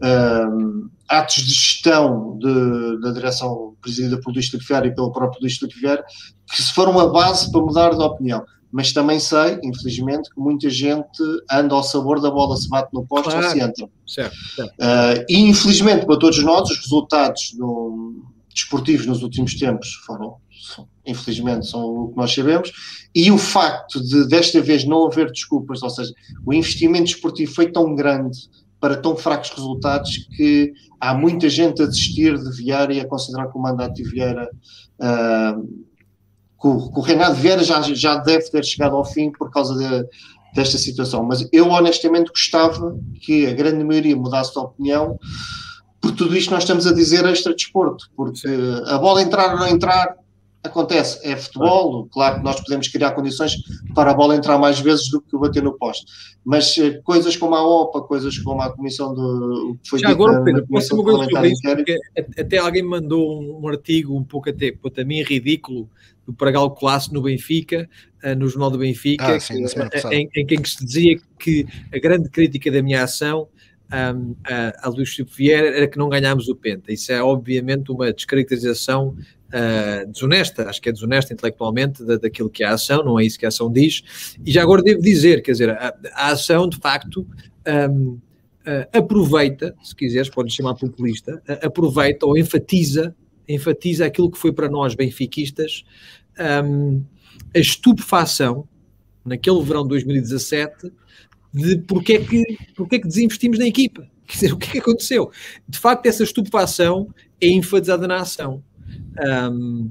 uh, 0.00 0.90
atos 1.06 1.36
de 1.36 1.52
gestão 1.52 2.38
de, 2.38 3.00
da 3.02 3.10
direção 3.10 3.74
presidida 3.82 4.18
pelo 4.18 4.34
Luís 4.34 4.50
Vieira 4.50 4.86
e 4.86 4.94
pelo 4.94 5.12
próprio 5.12 5.42
Luís 5.42 5.58
Vieira, 5.78 6.02
que 6.50 6.62
se 6.62 6.72
foram 6.72 6.98
a 6.98 7.08
base 7.08 7.52
para 7.52 7.60
mudar 7.60 7.90
de 7.90 8.02
opinião. 8.02 8.42
Mas 8.72 8.92
também 8.92 9.20
sei, 9.20 9.58
infelizmente, 9.62 10.30
que 10.30 10.40
muita 10.40 10.70
gente 10.70 11.22
anda 11.50 11.74
ao 11.74 11.82
sabor 11.82 12.20
da 12.20 12.30
bola, 12.30 12.56
se 12.56 12.68
bate 12.68 12.88
no 12.92 13.06
posto 13.06 13.30
claro. 13.30 13.44
ou 13.44 13.52
se 13.52 13.60
entra. 13.60 13.88
Certo, 14.06 14.36
certo. 14.56 14.72
Uh, 14.72 15.24
e 15.28 15.40
infelizmente 15.40 16.06
para 16.06 16.18
todos 16.18 16.42
nós, 16.42 16.70
os 16.70 16.78
resultados 16.78 17.54
desportivos 18.54 19.06
nos 19.06 19.22
últimos 19.22 19.54
tempos 19.54 19.94
foram, 20.06 20.36
infelizmente, 21.06 21.66
são 21.66 21.84
o 21.84 22.08
que 22.08 22.16
nós 22.16 22.34
sabemos, 22.34 22.72
e 23.14 23.30
o 23.30 23.38
facto 23.38 24.02
de 24.02 24.26
desta 24.26 24.60
vez 24.60 24.84
não 24.84 25.06
haver 25.06 25.30
desculpas, 25.30 25.82
ou 25.82 25.90
seja, 25.90 26.12
o 26.46 26.52
investimento 26.52 27.04
desportivo 27.04 27.54
foi 27.54 27.70
tão 27.70 27.94
grande 27.94 28.38
para 28.80 28.96
tão 28.96 29.16
fracos 29.16 29.50
resultados 29.50 30.26
que 30.36 30.72
há 31.00 31.14
muita 31.14 31.48
gente 31.48 31.80
a 31.82 31.86
desistir 31.86 32.36
de 32.36 32.56
Vieira 32.56 32.92
e 32.92 33.00
a 33.00 33.06
considerar 33.06 33.46
que 33.50 33.56
o 33.56 33.62
mandato 33.62 33.94
de 33.94 34.02
Vieira 34.02 34.50
uh, 34.98 35.86
que, 36.62 36.68
o, 36.68 36.92
que 36.92 36.98
o 36.98 37.02
Renato 37.02 37.34
Vieira 37.34 37.64
já, 37.64 37.82
já 37.82 38.16
deve 38.16 38.48
ter 38.48 38.64
chegado 38.64 38.94
ao 38.94 39.04
fim 39.04 39.32
por 39.32 39.50
causa 39.50 39.76
de, 39.76 40.06
desta 40.54 40.78
situação. 40.78 41.24
Mas 41.24 41.46
eu 41.52 41.68
honestamente 41.68 42.28
gostava 42.28 42.96
que 43.20 43.46
a 43.46 43.52
grande 43.52 43.82
maioria 43.82 44.16
mudasse 44.16 44.52
de 44.52 44.58
opinião 44.60 45.18
por 46.00 46.12
tudo 46.12 46.36
isto 46.36 46.50
nós 46.50 46.64
estamos 46.64 46.86
a 46.86 46.92
dizer 46.92 47.24
extra 47.26 47.54
desporto, 47.54 48.10
porque 48.16 48.48
a 48.86 48.98
bola 48.98 49.22
entrar 49.22 49.52
ou 49.52 49.60
não 49.60 49.68
entrar 49.68 50.16
acontece, 50.64 51.18
é 51.26 51.36
futebol, 51.36 52.06
claro 52.06 52.36
que 52.36 52.44
nós 52.44 52.60
podemos 52.60 52.86
criar 52.88 53.12
condições 53.12 53.56
para 53.94 54.12
a 54.12 54.14
bola 54.14 54.36
entrar 54.36 54.58
mais 54.58 54.78
vezes 54.78 55.10
do 55.10 55.20
que 55.20 55.36
bater 55.36 55.62
no 55.62 55.76
poste, 55.76 56.06
mas 56.44 56.76
eh, 56.78 57.00
coisas 57.02 57.36
como 57.36 57.54
a 57.56 57.66
OPA, 57.66 58.02
coisas 58.02 58.38
como 58.38 58.62
a 58.62 58.70
comissão 58.70 59.12
do 59.12 59.76
foi 59.84 59.98
Já 59.98 60.10
agora, 60.10 60.42
Pedro, 60.42 60.66
posso 60.68 60.94
uma 60.94 61.02
coisa 61.02 61.24
sobre 61.30 61.50
isso, 61.50 61.62
porque 61.62 61.98
até 62.38 62.58
alguém 62.58 62.82
mandou 62.82 63.42
um 63.42 63.66
artigo 63.66 64.16
um 64.16 64.22
pouco 64.22 64.50
até, 64.50 64.70
para 64.70 65.04
mim 65.04 65.22
ridículo, 65.22 65.88
do 66.26 66.32
Pragal 66.32 66.70
Classe 66.74 67.12
no 67.12 67.22
Benfica, 67.22 67.88
eh, 68.22 68.34
no 68.34 68.48
Jornal 68.48 68.70
do 68.70 68.78
Benfica, 68.78 69.36
ah, 69.36 69.40
sim, 69.40 69.64
que, 69.64 70.14
em, 70.14 70.28
em, 70.34 70.46
em 70.48 70.62
que 70.62 70.68
se 70.68 70.84
dizia 70.84 71.18
que 71.38 71.66
a 71.92 71.98
grande 71.98 72.28
crítica 72.28 72.70
da 72.70 72.82
minha 72.82 73.02
ação 73.02 73.48
um, 73.92 74.34
a, 74.44 74.86
a 74.86 74.88
Luís 74.88 75.10
Filipe 75.10 75.36
Vieira 75.36 75.76
era 75.76 75.86
que 75.86 75.98
não 75.98 76.08
ganhámos 76.08 76.48
o 76.48 76.56
Penta. 76.56 76.92
Isso 76.92 77.12
é 77.12 77.22
obviamente 77.22 77.92
uma 77.92 78.12
descaracterização 78.12 79.08
uh, 79.08 80.10
desonesta, 80.10 80.68
acho 80.68 80.80
que 80.80 80.88
é 80.88 80.92
desonesta 80.92 81.32
intelectualmente 81.32 82.04
da, 82.04 82.16
daquilo 82.16 82.48
que 82.48 82.64
é 82.64 82.66
a 82.66 82.72
ação, 82.72 83.04
não 83.04 83.20
é 83.20 83.24
isso 83.24 83.38
que 83.38 83.44
a 83.44 83.48
ação 83.48 83.70
diz. 83.70 84.36
E 84.44 84.50
já 84.50 84.62
agora 84.62 84.82
devo 84.82 85.02
dizer, 85.02 85.42
quer 85.42 85.52
dizer, 85.52 85.70
a, 85.70 85.94
a 86.14 86.28
ação 86.28 86.68
de 86.68 86.78
facto 86.78 87.26
um, 87.90 88.18
uh, 88.66 88.98
aproveita, 88.98 89.74
se 89.82 89.94
quiseres, 89.94 90.30
podes 90.30 90.54
chamar 90.54 90.74
populista, 90.74 91.42
uh, 91.48 91.66
aproveita 91.66 92.24
ou 92.24 92.38
enfatiza, 92.38 93.14
enfatiza 93.48 94.06
aquilo 94.06 94.30
que 94.30 94.38
foi 94.38 94.52
para 94.52 94.68
nós 94.68 94.94
benfiquistas 94.94 95.84
um, 96.64 97.02
a 97.54 97.58
estupefação 97.58 98.66
naquele 99.24 99.62
verão 99.62 99.82
de 99.82 99.90
2017 99.90 100.92
de 101.52 101.78
porque 101.78 102.14
é 102.14 102.24
que, 102.24 102.58
porque 102.74 102.96
é 102.96 102.98
que 102.98 103.08
desinvestimos 103.08 103.58
na 103.58 103.66
equipa. 103.66 104.08
Quer 104.26 104.34
dizer, 104.34 104.52
o 104.52 104.56
que 104.56 104.68
é 104.68 104.72
que 104.72 104.78
aconteceu? 104.78 105.30
De 105.68 105.78
facto, 105.78 106.06
essa 106.06 106.22
estupefação 106.22 107.12
é 107.40 107.48
enfatizada 107.48 108.08
na 108.08 108.20
ação. 108.20 108.62
Um, 109.52 109.90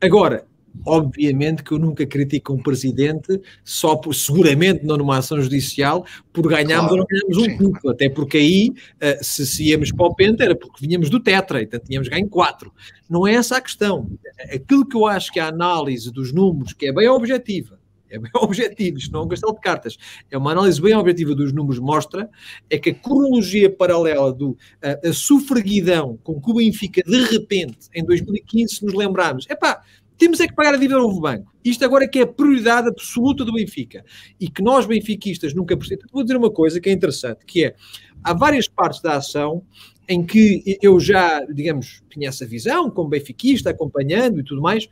agora, 0.00 0.46
obviamente 0.84 1.62
que 1.62 1.72
eu 1.72 1.78
nunca 1.78 2.06
critico 2.06 2.52
um 2.52 2.62
presidente 2.62 3.40
só 3.64 3.96
por, 3.96 4.14
seguramente 4.14 4.84
não 4.84 4.96
numa 4.96 5.18
ação 5.18 5.40
judicial, 5.40 6.04
por 6.32 6.48
ganharmos 6.48 6.88
claro, 6.88 6.92
ou 6.92 6.98
não 6.98 7.06
ganharmos 7.06 7.36
um 7.38 7.56
título, 7.58 7.92
até 7.92 8.08
porque 8.08 8.38
aí, 8.38 8.70
uh, 8.70 9.24
se, 9.24 9.46
se 9.46 9.64
íamos 9.64 9.92
para 9.92 10.06
o 10.06 10.14
Penta, 10.14 10.44
era 10.44 10.54
porque 10.54 10.84
vinhamos 10.86 11.10
do 11.10 11.20
Tetra, 11.20 11.62
então 11.62 11.80
tínhamos 11.80 12.08
ganho 12.08 12.28
quatro. 12.28 12.72
Não 13.08 13.26
é 13.26 13.34
essa 13.34 13.56
a 13.56 13.60
questão. 13.60 14.10
Aquilo 14.52 14.86
que 14.86 14.96
eu 14.96 15.06
acho 15.06 15.32
que 15.32 15.40
a 15.40 15.48
análise 15.48 16.10
dos 16.10 16.32
números, 16.32 16.72
que 16.72 16.86
é 16.86 16.92
bem 16.92 17.08
objetiva, 17.08 17.78
é 18.12 18.18
bem 18.18 18.30
objetivo, 18.36 18.98
isto 18.98 19.12
não 19.12 19.20
é 19.20 19.24
um 19.24 19.28
castelo 19.28 19.54
de 19.54 19.60
cartas, 19.60 19.96
é 20.30 20.36
uma 20.36 20.52
análise 20.52 20.80
bem 20.80 20.94
objetiva 20.94 21.34
dos 21.34 21.52
números, 21.52 21.80
mostra 21.80 22.28
é 22.68 22.78
que 22.78 22.90
a 22.90 22.94
cronologia 22.94 23.70
paralela 23.70 24.32
do 24.32 24.56
a, 24.82 25.08
a 25.08 25.12
sufraguidão 25.12 26.18
com 26.22 26.40
que 26.40 26.50
o 26.50 26.54
Benfica, 26.54 27.02
de 27.02 27.24
repente, 27.24 27.88
em 27.94 28.04
2015, 28.04 28.76
se 28.76 28.84
nos 28.84 28.94
lembrarmos, 28.94 29.46
é 29.48 29.56
pá, 29.56 29.82
temos 30.22 30.38
é 30.38 30.46
que 30.46 30.54
pagar 30.54 30.74
a 30.74 30.76
dívida 30.76 30.94
ao 30.94 31.02
novo 31.02 31.20
banco. 31.20 31.52
Isto 31.64 31.84
agora 31.84 32.04
é 32.04 32.06
que 32.06 32.20
é 32.20 32.22
a 32.22 32.26
prioridade 32.28 32.86
absoluta 32.86 33.44
do 33.44 33.52
Benfica. 33.52 34.04
E 34.38 34.48
que 34.48 34.62
nós, 34.62 34.86
benfiquistas, 34.86 35.52
nunca 35.52 35.76
percebemos. 35.76 36.12
Vou 36.12 36.22
dizer 36.22 36.36
uma 36.36 36.50
coisa 36.50 36.80
que 36.80 36.88
é 36.88 36.92
interessante, 36.92 37.44
que 37.44 37.64
é, 37.64 37.74
há 38.22 38.32
várias 38.32 38.68
partes 38.68 39.02
da 39.02 39.16
ação 39.16 39.64
em 40.08 40.24
que 40.24 40.78
eu 40.80 41.00
já, 41.00 41.44
digamos, 41.46 42.04
tinha 42.08 42.28
essa 42.28 42.46
visão, 42.46 42.88
como 42.88 43.08
benfiquista, 43.08 43.70
acompanhando 43.70 44.38
e 44.38 44.44
tudo 44.44 44.62
mais, 44.62 44.88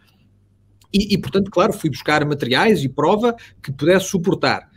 e, 0.92 1.14
e, 1.14 1.18
portanto, 1.18 1.48
claro, 1.48 1.72
fui 1.72 1.90
buscar 1.90 2.24
materiais 2.24 2.82
e 2.82 2.88
prova 2.88 3.36
que 3.62 3.70
pudesse 3.70 4.06
suportar. 4.06 4.68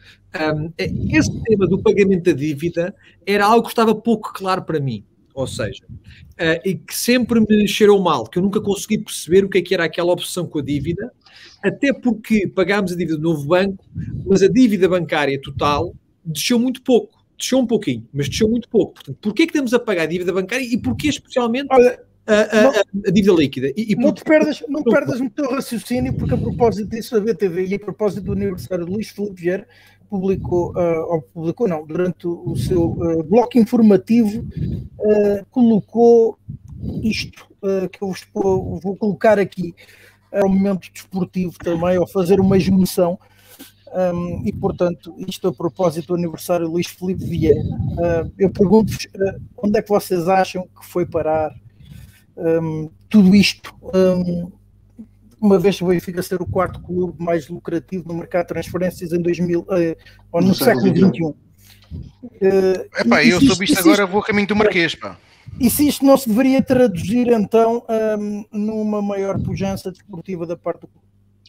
Um, 0.55 0.71
esse 0.77 1.31
tema 1.45 1.65
do 1.65 1.81
pagamento 1.81 2.25
da 2.25 2.31
dívida 2.31 2.93
era 3.25 3.45
algo 3.45 3.63
que 3.63 3.69
estava 3.69 3.95
pouco 3.95 4.31
claro 4.31 4.61
para 4.63 4.79
mim. 4.79 5.03
Ou 5.33 5.47
seja, 5.47 5.83
uh, 5.89 6.61
e 6.63 6.75
que 6.75 6.95
sempre 6.95 7.39
me 7.39 7.67
cheirou 7.67 7.99
mal, 8.01 8.25
que 8.25 8.37
eu 8.37 8.43
nunca 8.43 8.61
consegui 8.61 8.99
perceber 8.99 9.43
o 9.43 9.49
que 9.49 9.57
é 9.57 9.61
que 9.61 9.73
era 9.73 9.85
aquela 9.85 10.13
opção 10.13 10.45
com 10.45 10.59
a 10.59 10.61
dívida, 10.61 11.11
até 11.63 11.91
porque 11.91 12.47
pagámos 12.47 12.91
a 12.91 12.95
dívida 12.95 13.17
do 13.17 13.23
novo 13.23 13.47
banco, 13.47 13.83
mas 14.25 14.43
a 14.43 14.47
dívida 14.47 14.87
bancária 14.87 15.39
total 15.41 15.93
desceu 16.23 16.59
muito 16.59 16.81
pouco. 16.83 17.23
Desceu 17.37 17.59
um 17.59 17.65
pouquinho, 17.65 18.07
mas 18.13 18.29
desceu 18.29 18.47
muito 18.47 18.69
pouco. 18.69 18.93
Portanto, 18.93 19.17
porquê 19.19 19.43
é 19.43 19.45
que 19.47 19.51
estamos 19.51 19.73
a 19.73 19.79
pagar 19.79 20.03
a 20.03 20.07
dívida 20.07 20.31
bancária 20.31 20.63
e 20.63 20.77
porquê 20.77 21.09
especialmente... 21.09 21.67
Olha, 21.71 21.99
a, 22.25 22.33
a, 22.35 22.83
a, 23.07 23.11
dívida 23.11 23.33
líquida. 23.33 23.67
E, 23.75 23.91
e 23.91 23.95
não, 23.95 24.13
te 24.13 24.23
perdas, 24.23 24.63
não 24.69 24.81
perdas 24.81 25.19
no 25.19 25.29
teu 25.29 25.49
raciocínio, 25.49 26.13
porque 26.13 26.33
a 26.33 26.37
propósito 26.37 26.89
disso, 26.89 27.17
a 27.17 27.19
BTV 27.19 27.65
e 27.65 27.75
a 27.75 27.79
propósito 27.79 28.23
do 28.23 28.31
aniversário 28.31 28.85
de 28.85 28.91
Luís 28.91 29.09
Filipe 29.09 29.41
Vieira, 29.41 29.67
publicou, 30.13 30.71
uh, 30.73 31.11
ou 31.11 31.21
publicou 31.23 31.67
não, 31.67 31.83
durante 31.87 32.27
o 32.27 32.55
seu 32.55 32.91
uh, 32.91 33.23
bloco 33.23 33.57
informativo, 33.57 34.41
uh, 34.41 35.43
colocou 35.49 36.37
isto 37.01 37.47
que 37.93 38.03
eu 38.03 38.13
vou, 38.33 38.79
vou, 38.79 38.95
colocar 38.97 39.39
aqui. 39.39 39.73
É 40.29 40.43
um 40.43 40.49
momento 40.49 40.91
desportivo 40.91 41.53
também, 41.57 41.95
ao 41.95 42.05
fazer 42.05 42.41
uma 42.41 42.59
junção. 42.59 43.17
Um, 43.93 44.41
e 44.45 44.51
portanto, 44.51 45.15
isto 45.17 45.47
a 45.47 45.53
propósito 45.53 46.07
do 46.07 46.15
aniversário 46.15 46.65
de 46.65 46.71
Luís 46.73 46.87
Filipe 46.87 47.23
Vieira, 47.23 47.61
eu 48.37 48.49
pergunto-vos 48.49 49.07
onde 49.55 49.79
é 49.79 49.81
que 49.81 49.87
vocês 49.87 50.27
acham 50.27 50.63
que 50.63 50.85
foi 50.85 51.05
parar 51.05 51.55
um, 52.35 52.89
tudo 53.07 53.33
isto? 53.33 53.73
Um, 53.95 54.51
uma 55.43 55.59
vez 55.59 55.77
que 55.77 55.83
o 55.83 55.87
Benfica 55.87 56.23
ser 56.23 56.41
o 56.41 56.45
quarto 56.45 56.79
clube 56.81 57.21
mais 57.21 57.49
lucrativo 57.49 58.07
no 58.07 58.13
mercado 58.13 58.43
de 58.43 58.47
transferências 58.47 59.11
em 59.11 59.21
2000, 59.21 59.67
eh, 59.71 59.97
ou 60.31 60.41
no, 60.41 60.47
no 60.47 60.55
século 60.55 60.87
XXI. 60.87 61.21
Uh, 61.23 61.35
Epá, 62.97 63.23
eu 63.25 63.41
soube 63.41 63.65
isto 63.65 63.77
agora, 63.77 64.05
vou 64.05 64.21
a 64.21 64.25
caminho 64.25 64.47
do 64.47 64.55
Marquês, 64.55 64.95
pá. 64.95 65.17
E 65.59 65.69
se 65.69 65.85
isto 65.85 66.05
não 66.05 66.15
se 66.15 66.29
deveria 66.29 66.63
traduzir 66.63 67.27
então 67.27 67.85
um, 68.17 68.45
numa 68.51 69.01
maior 69.01 69.37
pujança 69.43 69.91
desportiva 69.91 70.47
da 70.47 70.55
parte 70.55 70.81
do 70.81 70.87
clube? 70.87 71.05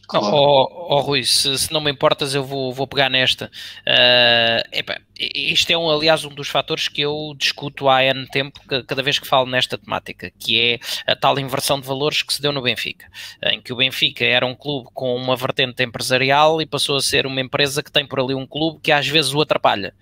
Claro. 0.07 0.25
Oh, 0.27 0.95
oh, 0.95 0.99
Rui, 1.01 1.23
se, 1.23 1.57
se, 1.57 1.73
não 1.73 1.81
me 1.81 1.91
importas, 1.91 2.35
eu 2.35 2.43
vou, 2.43 2.71
vou 2.71 2.85
pegar 2.85 3.09
nesta. 3.09 3.51
Uh, 3.81 4.67
epa, 4.71 4.99
isto 5.17 5.71
é, 5.71 5.77
um, 5.77 5.89
aliás, 5.89 6.25
um 6.25 6.29
dos 6.29 6.47
fatores 6.47 6.87
que 6.87 7.01
eu 7.01 7.33
discuto 7.37 7.89
há 7.89 8.01
ano 8.01 8.27
tempo, 8.27 8.59
cada 8.85 9.01
vez 9.01 9.17
que 9.17 9.27
falo 9.27 9.49
nesta 9.49 9.77
temática, 9.77 10.31
que 10.37 10.59
é 10.59 10.79
a 11.11 11.15
tal 11.15 11.39
inversão 11.39 11.79
de 11.79 11.87
valores 11.87 12.21
que 12.21 12.33
se 12.33 12.41
deu 12.41 12.51
no 12.51 12.61
Benfica, 12.61 13.07
em 13.43 13.61
que 13.61 13.73
o 13.73 13.77
Benfica 13.77 14.25
era 14.25 14.45
um 14.45 14.55
clube 14.55 14.89
com 14.93 15.15
uma 15.15 15.35
vertente 15.35 15.83
empresarial 15.83 16.61
e 16.61 16.65
passou 16.65 16.97
a 16.97 17.01
ser 17.01 17.25
uma 17.25 17.41
empresa 17.41 17.81
que 17.81 17.91
tem 17.91 18.05
por 18.05 18.19
ali 18.19 18.35
um 18.35 18.45
clube 18.45 18.79
que 18.81 18.91
às 18.91 19.07
vezes 19.07 19.33
o 19.33 19.41
atrapalha. 19.41 19.93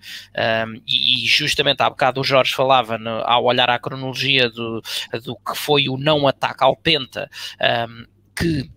Um, 0.66 0.80
e, 0.86 1.26
justamente 1.26 1.80
há 1.80 1.88
bocado 1.88 2.20
o 2.20 2.24
Jorge 2.24 2.54
falava, 2.54 2.98
no, 2.98 3.22
ao 3.24 3.44
olhar 3.44 3.70
à 3.70 3.78
cronologia 3.78 4.50
do, 4.50 4.82
do 5.24 5.36
que 5.36 5.56
foi 5.56 5.88
o 5.88 5.96
não 5.96 6.26
ataque 6.26 6.62
ao 6.64 6.76
Penta, 6.76 7.30
um, 7.88 8.04
que 8.36 8.68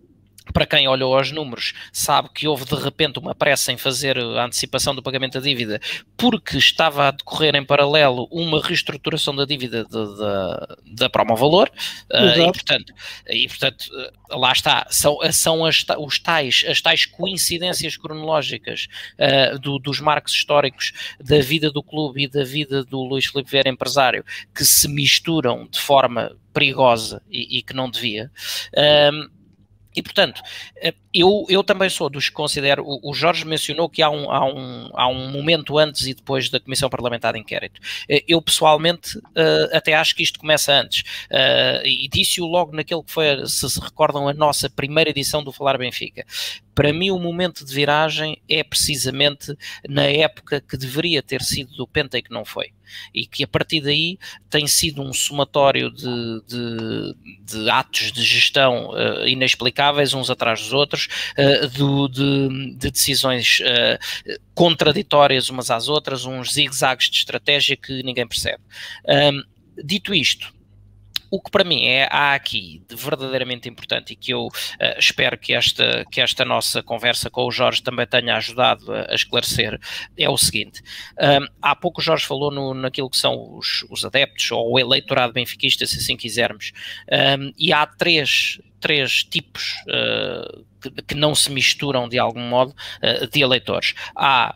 para 0.53 0.65
quem 0.65 0.88
olhou 0.88 1.15
aos 1.15 1.32
números, 1.32 1.74
sabe 1.91 2.30
que 2.34 2.48
houve 2.48 2.65
de 2.65 2.76
repente 2.76 3.19
uma 3.19 3.36
pressa 3.36 3.72
em 3.72 3.78
fazer 3.78 4.18
a 4.18 4.45
antecipação 4.45 4.94
do 4.95 5.03
pagamento 5.03 5.34
da 5.34 5.40
dívida, 5.40 5.80
porque 6.15 6.57
estava 6.57 7.07
a 7.07 7.11
decorrer 7.11 7.56
em 7.56 7.65
paralelo 7.65 8.28
uma 8.32 8.61
reestruturação 8.61 9.36
da 9.36 9.45
dívida 9.45 9.86
da, 9.86 11.10
Promovalor, 11.10 11.69
uh, 12.11 12.40
e, 12.40 12.52
portanto, 12.52 12.94
e 13.28 13.48
portanto, 13.48 13.86
uh, 13.91 14.38
lá 14.38 14.52
está, 14.52 14.86
são, 14.90 15.18
são 15.32 15.65
as, 15.65 15.86
os 15.99 16.19
tais, 16.19 16.65
as 16.68 16.82
tais 16.82 17.06
coincidências 17.06 17.98
cronológicas 17.98 18.88
uh, 19.18 19.57
do, 19.60 19.80
dos 19.80 19.99
marcos 19.99 20.34
históricos 20.34 20.91
da 21.19 21.40
vida 21.40 21.72
do 21.72 21.82
clube 21.82 22.24
e 22.24 22.28
da 22.28 22.44
vida 22.44 22.84
do 22.84 23.02
Luís 23.03 23.26
Filipe 23.26 23.49
Vieira 23.49 23.69
empresário, 23.69 24.24
que 24.53 24.65
se 24.65 24.88
misturam 24.88 25.68
de 25.69 25.80
forma 25.80 26.36
perigosa 26.53 27.22
e, 27.30 27.60
e 27.60 27.61
que 27.61 27.74
não 27.74 27.90
devia. 27.90 28.32
E, 29.98 30.02
portanto, 30.03 30.41
eh, 30.76 30.94
eu, 31.19 31.45
eu 31.49 31.64
também 31.64 31.89
sou 31.89 32.10
dos 32.10 32.30
que 32.30 32.35
considero. 32.35 32.84
O, 32.85 33.14
Jorge 33.14 33.45
mencionou 33.45 33.89
que 33.89 34.02
há 34.02 34.10
um, 34.10 34.31
há, 34.31 34.45
um, 34.45 34.89
há 34.94 35.07
um 35.07 35.31
momento 35.31 35.77
antes 35.77 36.06
e 36.07 36.14
depois 36.14 36.49
da 36.49 36.60
Comissão 36.60 36.89
Parlamentar 36.89 37.34
de 37.34 37.39
Inquérito. 37.39 37.80
Eh, 38.10 38.23
eu, 38.27 38.41
pessoalmente, 38.41 39.18
uh, 39.18 39.76
até 39.76 39.94
acho 39.94 40.15
que 40.15 40.23
isto 40.23 40.39
começa 40.39 40.73
antes. 40.73 41.02
Uh, 41.31 41.85
e 41.85 42.07
disse-o 42.07 42.45
logo 42.45 42.76
naquele 42.76 43.03
que 43.03 43.11
foi, 43.11 43.45
se 43.48 43.69
se 43.69 43.80
recordam, 43.80 44.27
a 44.27 44.34
nossa 44.34 44.69
primeira 44.69 45.10
edição 45.10 45.44
do 45.44 45.52
Falar 45.52 45.77
Benfica. 45.77 46.26
Para 46.77 46.94
mim, 46.94 47.10
o 47.10 47.18
momento 47.18 47.65
de 47.65 47.73
viragem 47.73 48.39
é 48.48 48.64
precisamente 48.64 49.57
na 49.89 50.03
época 50.03 50.61
que 50.61 50.77
deveria 50.77 51.23
ter 51.23 51.41
sido 51.41 51.76
do 51.76 51.88
Penta 51.88 52.19
e 52.19 52.22
que 52.22 52.31
não 52.31 52.45
foi. 52.45 52.68
E 53.11 53.26
que 53.26 53.44
a 53.44 53.48
partir 53.48 53.81
daí 53.81 54.19
tem 54.48 54.68
sido 54.68 55.02
um 55.02 55.11
somatório 55.11 55.89
de, 55.91 56.41
de, 56.48 57.15
de 57.44 57.69
atos 57.69 58.11
de 58.11 58.23
gestão 58.23 58.91
uh, 58.91 59.27
inexplicáveis, 59.27 60.14
uns 60.14 60.30
atrás 60.30 60.61
dos 60.61 60.72
outros, 60.72 61.06
uh, 61.38 61.67
do, 61.69 62.07
de, 62.07 62.75
de, 62.75 62.91
decisões 62.91 63.59
uh, 63.59 64.39
contraditórias 64.53 65.49
umas 65.49 65.69
às 65.69 65.88
outras, 65.88 66.25
uns 66.25 66.53
zigue-zagues 66.53 67.09
de 67.09 67.17
estratégia 67.17 67.75
que 67.75 68.03
ninguém 68.03 68.27
percebe. 68.27 68.61
Um, 69.07 69.43
dito 69.84 70.13
isto, 70.13 70.53
o 71.30 71.41
que 71.41 71.52
para 71.52 71.64
mim 71.64 71.86
é 71.86 72.08
há 72.12 72.34
aqui 72.34 72.82
de 72.88 72.95
verdadeiramente 72.95 73.68
importante 73.68 74.14
e 74.14 74.16
que 74.16 74.34
eu 74.34 74.45
uh, 74.45 74.99
espero 74.99 75.38
que 75.38 75.54
esta, 75.54 76.06
que 76.12 76.22
esta 76.22 76.45
nossa 76.45 76.82
conversa 76.82 77.30
com 77.30 77.45
o 77.45 77.52
Jorge 77.52 77.82
também 77.82 78.08
tenha 78.08 78.36
ajudado 78.36 78.91
a, 78.94 79.12
a 79.12 79.16
esclarecer 79.16 79.80
é 80.18 80.30
o 80.30 80.38
seguinte: 80.38 80.82
um, 81.20 81.48
há 81.62 81.76
pouco 81.76 82.02
o 82.02 82.04
Jorge 82.04 82.26
falou 82.26 82.52
no, 82.52 82.74
naquilo 82.74 83.10
que 83.10 83.18
são 83.18 83.58
os, 83.58 83.86
os 83.90 84.06
adeptos 84.06 84.52
ou 84.52 84.74
o 84.74 84.80
eleitorado 84.80 85.34
benfiquista, 85.34 85.86
se 85.86 85.98
assim 85.98 86.16
quisermos, 86.16 86.72
um, 87.40 87.52
e 87.58 87.74
há 87.74 87.86
três 87.86 88.60
três 88.80 89.24
tipos 89.24 89.76
uh, 89.88 90.66
que, 91.08 91.16
não 91.16 91.34
se 91.34 91.52
misturam 91.52 92.08
de 92.08 92.20
algum 92.20 92.41
modo 92.41 92.76
uh, 93.02 93.28
de 93.28 93.41
eleitores. 93.41 93.95
Há 94.16 94.56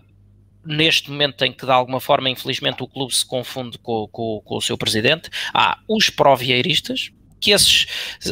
neste 0.65 1.09
momento 1.09 1.43
em 1.43 1.51
que 1.51 1.65
de 1.65 1.71
alguma 1.71 1.99
forma, 1.99 2.29
infelizmente, 2.29 2.83
o 2.83 2.87
clube 2.87 3.15
se 3.15 3.25
confunde 3.25 3.77
com, 3.77 4.07
com, 4.11 4.41
com 4.43 4.57
o 4.57 4.61
seu 4.61 4.77
presidente, 4.77 5.29
há 5.53 5.79
os 5.87 6.09
provieiristas, 6.09 7.11
que 7.41 7.51
esses, 7.51 7.87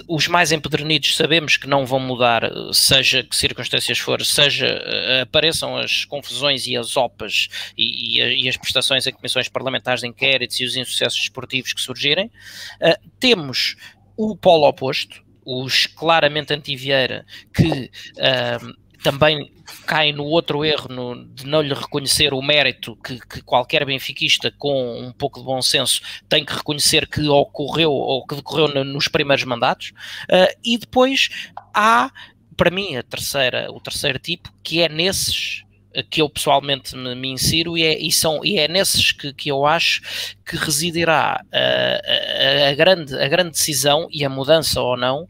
os 0.08 0.28
mais 0.28 0.52
empedernidos, 0.52 1.16
sabemos 1.16 1.58
que 1.58 1.68
não 1.68 1.86
vão 1.86 2.00
mudar, 2.00 2.44
seja 2.72 3.24
que 3.24 3.36
circunstâncias 3.36 3.98
for, 3.98 4.24
seja 4.24 4.68
uh, 4.68 5.24
apareçam 5.24 5.76
as 5.76 6.06
confusões 6.06 6.68
e 6.68 6.78
as 6.78 6.96
OPAs 6.96 7.50
e, 7.76 8.20
e, 8.20 8.44
e, 8.44 8.48
as 8.48 8.56
prestações 8.56 9.08
em 9.08 9.12
comissões 9.12 9.50
parlamentares 9.50 10.02
de 10.02 10.08
inquéritos 10.08 10.60
e 10.60 10.64
os 10.64 10.76
insucessos 10.76 11.20
esportivos 11.20 11.74
que 11.74 11.82
surgirem. 11.82 12.28
Uh, 12.80 13.10
temos 13.20 13.76
o 14.16 14.38
polo 14.38 14.68
oposto, 14.68 15.24
os 15.44 15.88
claramente 15.88 16.54
anti-Vieira, 16.54 17.26
que 17.52 17.90
uh, 18.18 18.89
também 19.04 19.52
cai 19.86 20.12
no 20.12 20.24
outro 20.26 20.66
erro 20.66 20.88
no, 20.90 21.26
de 21.26 21.46
não 21.46 21.62
lhe 21.62 21.74
reconhecer 21.74 22.34
o 22.34 22.42
mérito 22.42 22.96
que, 22.98 23.20
que, 23.20 23.42
qualquer 23.42 23.86
benfiquista 23.86 24.52
com 24.58 25.00
um 25.00 25.12
pouco 25.12 25.40
de 25.40 25.46
bom 25.46 25.62
senso 25.62 26.02
tem 26.28 26.44
que 26.44 26.54
reconhecer 26.54 27.08
que 27.08 27.28
ocorreu 27.28 27.92
ou 27.92 28.26
que 28.26 28.36
decorreu 28.36 28.68
no, 28.68 28.84
nos 28.84 29.08
primeiros 29.08 29.46
mandatos. 29.46 29.92
Uh, 30.24 30.54
e 30.64 30.78
depois 30.78 31.30
há, 31.74 32.12
para 32.58 32.72
mim, 32.72 32.96
a 32.96 33.04
terceira, 33.04 33.72
o 33.72 33.80
terceiro 33.80 34.20
tipo, 34.20 34.52
que 34.64 34.82
é 34.82 34.90
nesses 34.90 35.64
que 36.10 36.22
eu 36.22 36.30
pessoalmente 36.30 36.96
me, 36.96 37.16
me 37.16 37.30
insiro 37.30 37.78
e 37.78 37.84
é, 37.84 38.00
e, 38.00 38.12
são, 38.12 38.44
e 38.44 38.58
é 38.60 38.68
nesses 38.68 39.12
que, 39.12 39.34
que 39.34 39.50
eu 39.50 39.66
acho 39.66 40.02
que 40.46 40.56
residirá 40.56 41.44
a, 41.52 41.58
a, 41.58 42.70
a, 42.70 42.74
grande, 42.74 43.16
a 43.16 43.28
grande 43.28 43.52
decisão 43.52 44.08
e 44.12 44.24
a 44.24 44.30
mudança 44.30 44.82
ou 44.82 44.96
não 44.98 45.28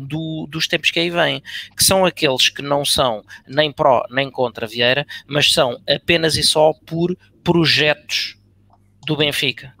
do, 0.00 0.46
dos 0.50 0.66
tempos 0.66 0.90
que 0.90 1.00
aí 1.00 1.10
vêm, 1.10 1.42
que 1.76 1.84
são 1.84 2.04
aqueles 2.04 2.48
que 2.48 2.62
não 2.62 2.84
são 2.84 3.24
nem 3.46 3.72
pró 3.72 4.04
nem 4.10 4.30
contra 4.30 4.66
Vieira, 4.66 5.06
mas 5.26 5.52
são 5.52 5.80
apenas 5.88 6.36
e 6.36 6.42
só 6.42 6.72
por 6.86 7.16
projetos 7.42 8.36
do 9.06 9.16
Benfica. 9.16 9.74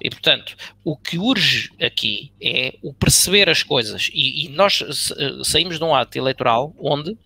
E, 0.00 0.10
portanto, 0.10 0.56
o 0.84 0.96
que 0.96 1.18
urge 1.18 1.70
aqui 1.80 2.32
é 2.40 2.74
o 2.82 2.94
perceber 2.94 3.48
as 3.48 3.62
coisas. 3.62 4.10
E, 4.12 4.46
e 4.46 4.48
nós 4.50 4.82
saímos 5.42 5.78
de 5.78 5.84
um 5.84 5.94
ato 5.94 6.16
eleitoral 6.16 6.72
onde 6.78 7.18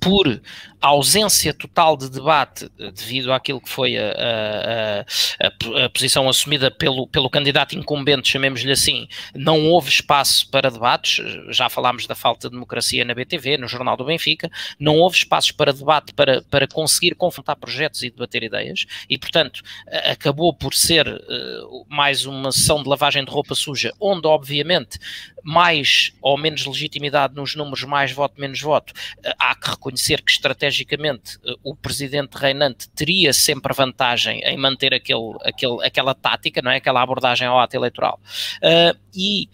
por 0.00 0.40
ausência 0.86 1.52
total 1.54 1.96
de 1.96 2.10
debate 2.10 2.70
eh, 2.78 2.90
devido 2.90 3.32
àquilo 3.32 3.60
que 3.60 3.68
foi 3.68 3.96
a, 3.96 4.12
a, 4.12 5.00
a, 5.46 5.84
a, 5.84 5.88
posição 5.90 6.28
assumida 6.28 6.70
pelo, 6.70 7.06
pelo 7.06 7.30
candidato 7.30 7.76
incumbente, 7.76 8.28
chamemos-lhe 8.28 8.72
assim, 8.72 9.08
não 9.34 9.66
houve 9.66 9.88
espaço 9.88 10.48
para 10.50 10.70
debates, 10.70 11.24
já 11.50 11.68
falámos 11.68 12.06
da 12.06 12.14
falta 12.14 12.48
de 12.48 12.54
democracia 12.54 13.04
na 13.04 13.14
BTV, 13.14 13.58
no 13.58 13.68
Jornal 13.68 13.96
do 13.96 14.04
Benfica, 14.04 14.50
não 14.78 14.96
houve 14.96 15.16
espaços 15.16 15.52
para 15.52 15.72
debate 15.72 16.12
para, 16.14 16.42
para 16.42 16.66
conseguir 16.68 17.14
confrontar 17.14 17.56
projetos 17.56 18.02
e 18.02 18.10
debater 18.10 18.42
ideias, 18.42 18.86
e 19.08 19.18
portanto 19.18 19.62
acabou 20.10 20.52
por 20.52 20.74
ser 20.74 21.06
uh, 21.06 21.86
mais 21.88 22.26
uma 22.26 22.52
sessão 22.52 22.82
de 22.82 22.88
lavagem 22.88 23.24
de 23.24 23.30
roupa 23.30 23.54
suja, 23.54 23.92
onde 24.00 24.26
obviamente 24.26 24.98
mais 25.42 26.12
ou 26.20 26.36
menos 26.36 26.66
legitimidade 26.66 27.34
nos 27.34 27.54
números, 27.54 27.84
mais 27.84 28.10
voto, 28.10 28.40
menos 28.40 28.60
voto, 28.60 28.90
uh, 28.90 29.32
há 29.38 29.54
que 29.54 29.70
reconhecer 29.70 30.22
que 30.22 30.32
estrategicamente 30.32 30.75
uh, 30.82 31.58
o 31.62 31.74
presidente 31.74 32.34
reinante 32.34 32.88
teria 32.90 33.32
sempre 33.32 33.72
vantagem 33.74 34.40
em 34.40 34.56
manter 34.56 34.94
aquele, 34.94 35.36
aquele, 35.44 35.84
aquela 35.84 36.14
tática, 36.14 36.60
não 36.62 36.70
é? 36.70 36.76
aquela 36.76 37.02
abordagem 37.02 37.46
ao 37.46 37.58
ato 37.58 37.76
eleitoral. 37.76 38.20
Uh, 38.62 38.98
e 39.14 39.48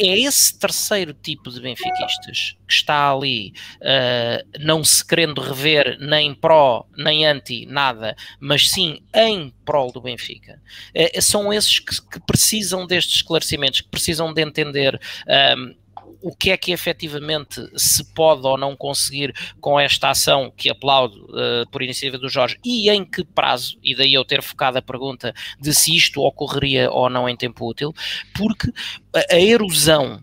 é 0.00 0.18
esse 0.18 0.58
terceiro 0.58 1.14
tipo 1.14 1.50
de 1.50 1.60
benfiquistas 1.60 2.56
que 2.66 2.72
está 2.72 3.12
ali, 3.12 3.52
uh, 3.76 4.58
não 4.60 4.82
se 4.82 5.06
querendo 5.06 5.40
rever 5.40 5.98
nem 6.00 6.34
pró, 6.34 6.86
nem 6.96 7.24
anti, 7.26 7.66
nada, 7.66 8.16
mas 8.40 8.68
sim 8.70 9.00
em 9.14 9.52
prol 9.64 9.92
do 9.92 10.00
Benfica. 10.00 10.60
Uh, 10.94 11.22
são 11.22 11.52
esses 11.52 11.78
que, 11.78 11.94
que, 12.10 12.20
precisam 12.26 12.86
destes 12.86 13.16
esclarecimentos, 13.16 13.82
que 13.82 13.88
precisam 13.88 14.32
de 14.32 14.42
entender. 14.42 15.00
Um, 15.56 15.83
o 16.24 16.34
que 16.34 16.50
é 16.50 16.56
que 16.56 16.72
efetivamente 16.72 17.60
se 17.76 18.02
pode 18.14 18.46
ou 18.46 18.56
não 18.56 18.74
conseguir 18.74 19.34
com 19.60 19.78
esta 19.78 20.08
ação 20.08 20.50
que 20.56 20.70
aplaudo 20.70 21.26
uh, 21.26 21.68
por 21.70 21.82
iniciativa 21.82 22.16
do 22.16 22.30
Jorge 22.30 22.58
e 22.64 22.88
em 22.88 23.04
que 23.04 23.22
prazo, 23.22 23.78
e 23.82 23.94
daí 23.94 24.14
eu 24.14 24.24
ter 24.24 24.42
focado 24.42 24.78
a 24.78 24.82
pergunta 24.82 25.34
de 25.60 25.74
se 25.74 25.94
isto 25.94 26.22
ocorreria 26.22 26.90
ou 26.90 27.10
não 27.10 27.28
em 27.28 27.36
tempo 27.36 27.68
útil, 27.68 27.94
porque 28.34 28.72
a, 29.14 29.34
a 29.34 29.38
erosão 29.38 30.18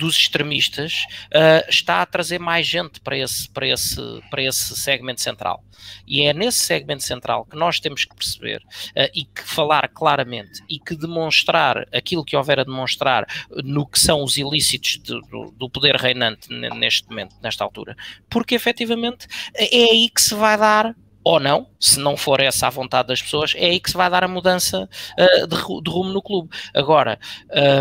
dos 0.00 0.16
extremistas 0.16 1.04
uh, 1.26 1.68
está 1.68 2.00
a 2.00 2.06
trazer 2.06 2.40
mais 2.40 2.66
gente 2.66 2.98
para 3.00 3.18
esse, 3.18 3.48
para, 3.50 3.68
esse, 3.68 4.00
para 4.30 4.42
esse 4.42 4.74
segmento 4.74 5.20
central. 5.20 5.62
E 6.06 6.22
é 6.22 6.32
nesse 6.32 6.60
segmento 6.60 7.02
central 7.02 7.44
que 7.44 7.56
nós 7.56 7.78
temos 7.78 8.06
que 8.06 8.16
perceber 8.16 8.62
uh, 8.96 9.10
e 9.14 9.26
que 9.26 9.42
falar 9.42 9.88
claramente 9.88 10.62
e 10.68 10.78
que 10.78 10.96
demonstrar 10.96 11.86
aquilo 11.92 12.24
que 12.24 12.34
houver 12.34 12.60
a 12.60 12.64
demonstrar 12.64 13.26
no 13.62 13.86
que 13.86 14.00
são 14.00 14.24
os 14.24 14.38
ilícitos 14.38 14.98
de, 15.02 15.20
do, 15.28 15.50
do, 15.50 15.68
poder 15.68 15.96
reinante 15.96 16.48
neste 16.50 17.06
momento, 17.10 17.36
nesta 17.42 17.62
altura. 17.62 17.94
Porque 18.30 18.54
efetivamente 18.54 19.26
é 19.54 19.64
aí 19.64 20.08
que 20.08 20.22
se 20.22 20.34
vai 20.34 20.56
dar 20.56 20.96
ou 21.22 21.38
não, 21.38 21.66
se 21.78 21.98
não 22.00 22.16
for 22.16 22.40
essa 22.40 22.66
a 22.66 22.70
vontade 22.70 23.08
das 23.08 23.20
pessoas, 23.20 23.52
é 23.54 23.66
aí 23.66 23.78
que 23.78 23.90
se 23.90 23.96
vai 23.96 24.08
dar 24.08 24.24
a 24.24 24.28
mudança 24.28 24.88
uh, 25.18 25.46
de, 25.46 25.56
de, 25.56 25.90
rumo 25.90 26.10
no 26.10 26.22
clube. 26.22 26.48
Agora, 26.74 27.18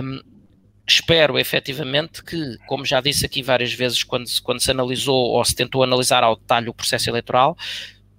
um, 0.04 0.20
espero 0.90 1.38
efetivamente 1.38 2.24
que, 2.24 2.58
como 2.68 2.86
já 2.86 3.00
disse 3.00 3.26
aqui 3.26 3.44
várias 3.44 3.74
vezes, 3.74 4.04
quando 4.04 4.28
se, 4.28 4.42
quando 4.42 4.60
se 4.60 4.72
analisou 4.72 5.16
ou 5.16 5.46
se 5.46 5.56
tentou 5.56 5.84
analisar 5.84 6.24
ao 6.24 6.36
detalhe 6.36 6.70
o 6.70 6.74
processo 6.74 7.10
eleitoral, 7.10 7.56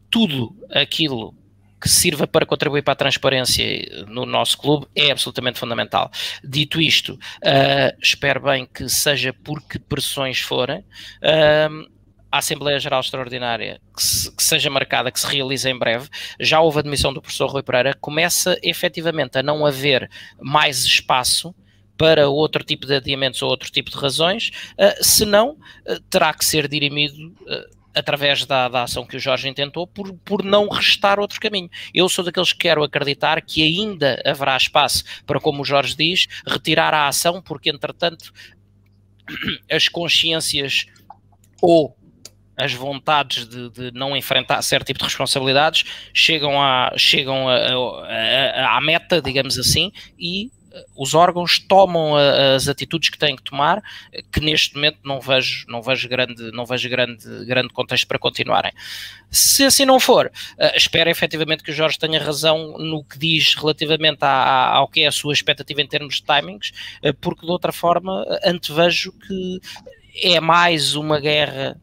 tudo 0.08 0.54
aquilo 0.70 1.34
que 1.80 1.88
sirva 1.88 2.26
para 2.26 2.44
contribuir 2.44 2.82
para 2.82 2.92
a 2.92 2.96
transparência 2.96 4.04
no 4.06 4.26
nosso 4.26 4.58
clube 4.58 4.86
é 4.94 5.10
absolutamente 5.10 5.58
fundamental. 5.58 6.10
Dito 6.44 6.80
isto, 6.80 7.14
uh, 7.14 7.96
espero 8.02 8.42
bem 8.42 8.66
que 8.66 8.88
seja 8.88 9.32
por 9.32 9.62
que 9.62 9.78
pressões 9.78 10.40
forem. 10.40 10.80
Uh, 11.22 11.88
a 12.30 12.38
Assembleia 12.38 12.78
Geral 12.78 13.00
Extraordinária 13.00 13.80
que, 13.96 14.02
se, 14.02 14.36
que, 14.36 14.42
seja 14.44 14.70
marcada, 14.70 15.10
que 15.10 15.18
se 15.18 15.26
realize 15.26 15.68
em 15.68 15.76
breve, 15.76 16.08
já 16.38 16.60
houve 16.60 16.78
admissão 16.78 17.12
do 17.12 17.20
professor 17.20 17.50
Rui 17.50 17.62
Pereira, 17.62 17.94
começa 17.94 18.56
efetivamente 18.62 19.38
a 19.38 19.42
não 19.42 19.66
haver 19.66 20.08
mais 20.40 20.84
espaço 20.84 21.52
para 22.00 22.30
outro 22.30 22.64
tipo 22.64 22.86
de 22.86 22.94
adiamentos 22.94 23.42
ou 23.42 23.50
outro 23.50 23.70
tipo 23.70 23.90
de 23.90 23.96
razões, 23.98 24.50
uh, 24.72 25.04
senão 25.04 25.50
uh, 25.86 26.00
terá 26.08 26.32
que 26.32 26.46
ser 26.46 26.66
dirimido 26.66 27.28
uh, 27.42 27.76
através 27.94 28.46
da, 28.46 28.70
da, 28.70 28.84
ação 28.84 29.04
que 29.04 29.18
o 29.18 29.20
Jorge 29.20 29.46
intentou, 29.50 29.86
por, 29.86 30.10
por 30.24 30.42
não 30.42 30.66
restar 30.70 31.20
outro 31.20 31.38
caminho. 31.38 31.68
Eu 31.92 32.08
sou 32.08 32.24
daqueles 32.24 32.54
que 32.54 32.60
quero 32.60 32.82
acreditar 32.82 33.42
que 33.42 33.62
ainda 33.62 34.18
haverá 34.24 34.56
espaço 34.56 35.04
para, 35.26 35.38
como 35.38 35.60
o 35.60 35.64
Jorge 35.64 35.94
diz, 35.94 36.26
retirar 36.46 36.94
a 36.94 37.06
ação, 37.06 37.42
porque 37.42 37.68
entretanto 37.68 38.32
as 39.70 39.86
consciências 39.86 40.86
ou 41.60 41.94
as 42.56 42.72
vontades 42.72 43.46
de, 43.46 43.68
de, 43.68 43.90
não 43.92 44.16
enfrentar 44.16 44.62
certo 44.62 44.86
tipo 44.86 45.00
de 45.00 45.04
responsabilidades 45.04 45.84
chegam, 46.14 46.62
a, 46.62 46.94
chegam 46.96 47.46
a, 47.46 47.56
a, 48.06 48.78
à 48.78 48.80
meta, 48.80 49.20
digamos 49.20 49.58
assim, 49.58 49.92
e 50.18 50.50
os 50.96 51.14
órgãos 51.14 51.58
tomam 51.58 52.14
as 52.16 52.68
atitudes 52.68 53.08
que 53.08 53.18
têm 53.18 53.36
que 53.36 53.42
tomar, 53.42 53.82
que 54.32 54.40
neste 54.40 54.74
momento 54.74 54.98
não 55.04 55.20
vejo, 55.20 55.64
não 55.68 55.82
vejo, 55.82 56.08
grande, 56.08 56.50
não 56.52 56.64
vejo 56.64 56.88
grande, 56.88 57.44
grande 57.44 57.68
contexto 57.70 58.06
para 58.06 58.18
continuarem. 58.18 58.72
Se 59.30 59.64
assim 59.64 59.84
não 59.84 60.00
for, 60.00 60.26
uh, 60.26 60.76
espero 60.76 61.08
efetivamente 61.08 61.62
que 61.62 61.70
o 61.70 61.74
Jorge 61.74 61.98
tenha 61.98 62.22
razão 62.22 62.78
no 62.78 63.04
que 63.04 63.18
diz 63.18 63.54
relativamente 63.54 64.22
à, 64.22 64.28
à, 64.28 64.76
ao 64.76 64.88
que 64.88 65.02
é 65.02 65.06
a 65.06 65.12
sua 65.12 65.32
expectativa 65.32 65.80
em 65.80 65.86
termos 65.86 66.16
de 66.16 66.22
timings, 66.22 66.72
uh, 67.04 67.14
porque 67.20 67.46
de 67.46 67.52
outra 67.52 67.72
forma 67.72 68.24
antevejo 68.44 69.12
que 69.12 69.60
é 70.22 70.40
mais 70.40 70.94
uma 70.94 71.20
guerra 71.20 71.80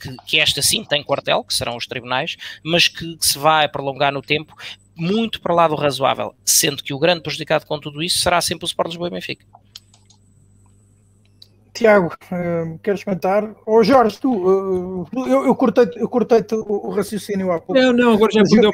que, 0.00 0.16
que, 0.26 0.38
esta 0.38 0.62
sim 0.62 0.84
tem 0.84 1.02
quartel, 1.02 1.42
que 1.42 1.54
serão 1.54 1.76
os 1.76 1.86
tribunais, 1.86 2.36
mas 2.62 2.86
que, 2.86 3.16
que, 3.16 3.26
se 3.26 3.38
vai 3.38 3.68
prolongar 3.68 4.12
no 4.12 4.22
tempo 4.22 4.54
muito 4.96 5.40
para 5.40 5.54
lá 5.54 5.68
do 5.68 5.74
razoável, 5.74 6.34
sendo 6.44 6.82
que 6.82 6.94
o 6.94 6.98
grande 6.98 7.22
prejudicado 7.22 7.66
com 7.66 7.78
tudo 7.78 8.02
isso 8.02 8.18
será 8.18 8.40
sempre 8.40 8.64
o 8.64 8.66
Sport 8.66 8.88
Lisboa 8.88 9.08
e 9.08 9.10
Benfica. 9.10 9.44
Tiago, 11.76 12.06
uh, 12.06 12.78
queres 12.78 13.04
comentar? 13.04 13.44
Ou 13.66 13.78
oh, 13.80 13.84
Jorge, 13.84 14.18
tu, 14.18 14.32
uh, 14.32 15.06
eu, 15.14 15.44
eu 15.44 15.54
cortei-te 15.54 15.98
eu 15.98 16.08
cortei 16.08 16.42
o, 16.50 16.88
raciocínio 16.88 17.52
há 17.52 17.60
pouco. 17.60 17.74
Não, 17.74 17.92
não, 17.92 18.14
agora 18.14 18.32
já 18.32 18.42
perdeu. 18.42 18.70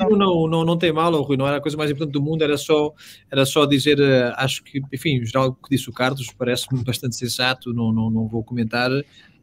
Não, 0.00 0.18
não, 0.18 0.46
não, 0.46 0.64
não 0.64 0.78
tem 0.78 0.92
mal, 0.92 1.10
oh, 1.14 1.22
Rui, 1.22 1.38
não 1.38 1.48
era 1.48 1.56
a 1.56 1.60
coisa 1.60 1.76
mais 1.76 1.90
importante 1.90 2.12
do 2.12 2.20
mundo, 2.20 2.44
era 2.44 2.58
só, 2.58 2.92
era 3.32 3.46
só 3.46 3.64
dizer, 3.64 3.98
uh, 3.98 4.34
acho 4.36 4.62
que, 4.62 4.82
enfim, 4.92 5.24
geral, 5.24 5.48
o 5.48 5.54
que 5.54 5.70
disse 5.70 5.88
o 5.88 5.92
Carlos 5.92 6.30
parece-me 6.36 6.84
bastante 6.84 7.16
sensato, 7.16 7.72
não, 7.72 7.90
não, 7.90 8.10
não 8.10 8.28
vou 8.28 8.44
comentar, 8.44 8.90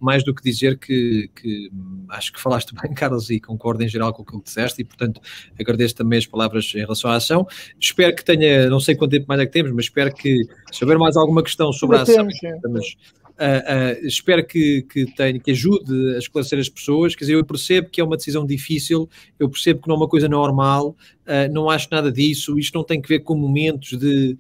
mais 0.04 0.24
do 0.24 0.34
que 0.34 0.44
dizer 0.44 0.78
que, 0.78 1.30
que, 1.36 1.72
acho 2.10 2.34
que 2.34 2.42
falaste 2.42 2.74
bem, 2.82 2.94
Carlos, 2.94 3.30
e 3.30 3.40
concordo 3.40 3.84
em 3.84 3.88
geral 3.88 4.14
com 4.14 4.24
aquilo 4.24 4.40
que 4.40 4.46
disseste, 4.46 4.82
e 4.82 4.86
portanto 4.86 5.22
agradeço 5.60 5.96
também 5.96 6.20
as 6.20 6.26
palavras 6.26 6.72
em 6.76 6.80
relação 6.80 7.10
à 7.10 7.16
ação. 7.16 7.48
Espero 7.80 8.16
que 8.16 8.24
tenha, 8.24 8.70
não 8.70 8.80
sei 8.80 8.96
quanto 8.96 9.12
tempo 9.12 9.26
mais 9.28 9.42
é 9.42 9.46
que 9.46 9.52
temos, 9.52 9.72
mas 9.72 9.86
espero 9.86 10.14
que, 10.14 10.44
se 10.72 10.84
houver 10.84 10.98
mais 10.98 11.16
alguma 11.16 11.44
questão 11.44 11.72
sobre 11.72 11.98
a 11.98 12.02
ação, 12.02 12.28
temos, 12.62 12.96
Uh, 13.34 14.04
uh, 14.04 14.08
espero 14.08 14.46
que, 14.46 14.84
que, 14.84 15.08
tenha, 15.16 15.40
que 15.40 15.52
ajude 15.52 16.16
a 16.16 16.20
esclarecer 16.20 16.60
as 16.60 16.70
pessoas. 16.70 17.16
Quer 17.16 17.26
dizer, 17.26 17.36
eu 17.36 17.44
percebo 17.44 17.90
que 17.90 18.00
é 18.00 18.04
uma 18.04 18.16
decisão 18.16 18.46
difícil, 18.46 19.10
eu 19.40 19.50
percebo 19.50 19.82
que 19.82 19.88
não 19.88 19.96
é 19.96 19.98
uma 19.98 20.08
coisa 20.08 20.30
normal, 20.30 20.96
uh, 21.26 21.52
não 21.52 21.68
acho 21.68 21.88
nada 21.92 22.12
disso. 22.12 22.60
Isto 22.60 22.78
não 22.78 22.84
tem 22.84 23.02
que 23.02 23.10
ver 23.10 23.20
com 23.20 23.36
momentos 23.36 23.98
de 23.98 24.38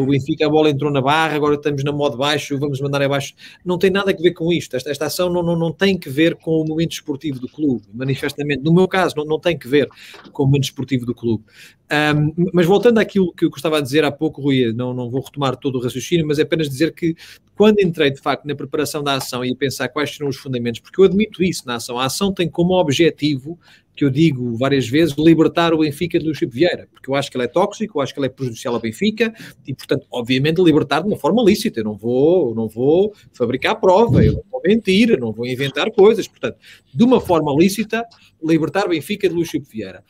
o 0.00 0.06
Benfica, 0.06 0.44
a 0.44 0.48
bola 0.48 0.68
entrou 0.68 0.90
na 0.90 1.00
barra, 1.00 1.36
agora 1.36 1.54
estamos 1.54 1.84
na 1.84 1.92
modo 1.92 2.16
baixo, 2.16 2.58
vamos 2.58 2.80
mandar 2.80 3.00
abaixo. 3.02 3.34
Não 3.64 3.78
tem 3.78 3.88
nada 3.88 4.10
a 4.10 4.14
ver 4.16 4.32
com 4.32 4.52
isto. 4.52 4.74
Esta, 4.74 4.90
esta 4.90 5.06
ação 5.06 5.30
não, 5.30 5.44
não, 5.44 5.56
não 5.56 5.72
tem 5.72 5.96
que 5.96 6.10
ver 6.10 6.34
com 6.34 6.60
o 6.60 6.66
momento 6.66 6.92
esportivo 6.92 7.38
do 7.38 7.48
clube, 7.48 7.84
manifestamente. 7.94 8.64
No 8.64 8.74
meu 8.74 8.88
caso, 8.88 9.14
não, 9.16 9.24
não 9.24 9.38
tem 9.38 9.56
que 9.56 9.68
ver 9.68 9.88
com 10.32 10.42
o 10.42 10.46
momento 10.46 10.64
esportivo 10.64 11.06
do 11.06 11.14
clube. 11.14 11.44
Um, 11.88 12.50
mas 12.52 12.66
voltando 12.66 12.98
àquilo 12.98 13.32
que 13.32 13.44
eu 13.44 13.50
gostava 13.50 13.76
de 13.76 13.84
dizer 13.84 14.02
há 14.02 14.10
pouco, 14.10 14.42
Rui, 14.42 14.72
não, 14.72 14.92
não 14.92 15.08
vou 15.08 15.20
retomar 15.20 15.56
todo 15.56 15.78
o 15.78 15.80
raciocínio, 15.80 16.26
mas 16.26 16.40
é 16.40 16.42
apenas 16.42 16.68
dizer 16.68 16.92
que 16.92 17.14
quando 17.56 17.80
entrei 17.80 18.10
de 18.10 18.20
facto 18.36 18.46
na 18.46 18.54
preparação 18.54 19.02
da 19.02 19.14
ação 19.14 19.44
e 19.44 19.50
a 19.50 19.56
pensar 19.56 19.88
quais 19.88 20.14
serão 20.14 20.28
os 20.28 20.36
fundamentos, 20.36 20.80
porque 20.80 21.00
eu 21.00 21.04
admito 21.04 21.42
isso 21.42 21.66
na 21.66 21.76
ação, 21.76 21.98
a 21.98 22.04
ação 22.04 22.32
tem 22.32 22.48
como 22.48 22.74
objetivo, 22.74 23.58
que 23.94 24.04
eu 24.04 24.10
digo 24.10 24.54
várias 24.56 24.86
vezes, 24.86 25.14
libertar 25.16 25.72
o 25.72 25.78
Benfica 25.78 26.18
de 26.18 26.26
Luís 26.26 26.38
Vieira, 26.46 26.86
porque 26.92 27.08
eu 27.08 27.14
acho 27.14 27.30
que 27.30 27.36
ele 27.36 27.44
é 27.44 27.48
tóxico, 27.48 27.98
eu 27.98 28.02
acho 28.02 28.12
que 28.12 28.20
ele 28.20 28.26
é 28.26 28.28
prejudicial 28.28 28.74
ao 28.74 28.80
Benfica 28.80 29.32
e, 29.66 29.74
portanto, 29.74 30.06
obviamente, 30.10 30.62
libertar 30.62 31.00
de 31.00 31.08
uma 31.08 31.16
forma 31.16 31.42
lícita. 31.42 31.80
Eu 31.80 31.84
não 31.84 31.96
vou, 31.96 32.54
não 32.54 32.68
vou 32.68 33.14
fabricar 33.32 33.80
prova, 33.80 34.22
eu 34.22 34.34
não 34.34 34.42
vou 34.50 34.60
mentir, 34.62 35.10
eu 35.10 35.18
não 35.18 35.32
vou 35.32 35.46
inventar 35.46 35.90
coisas. 35.90 36.28
Portanto, 36.28 36.58
de 36.94 37.04
uma 37.04 37.22
forma 37.22 37.50
lícita, 37.58 38.04
libertar 38.44 38.84
o 38.84 38.90
Benfica 38.90 39.30
de 39.30 39.34
Luís 39.34 39.50
Vieira. 39.72 40.04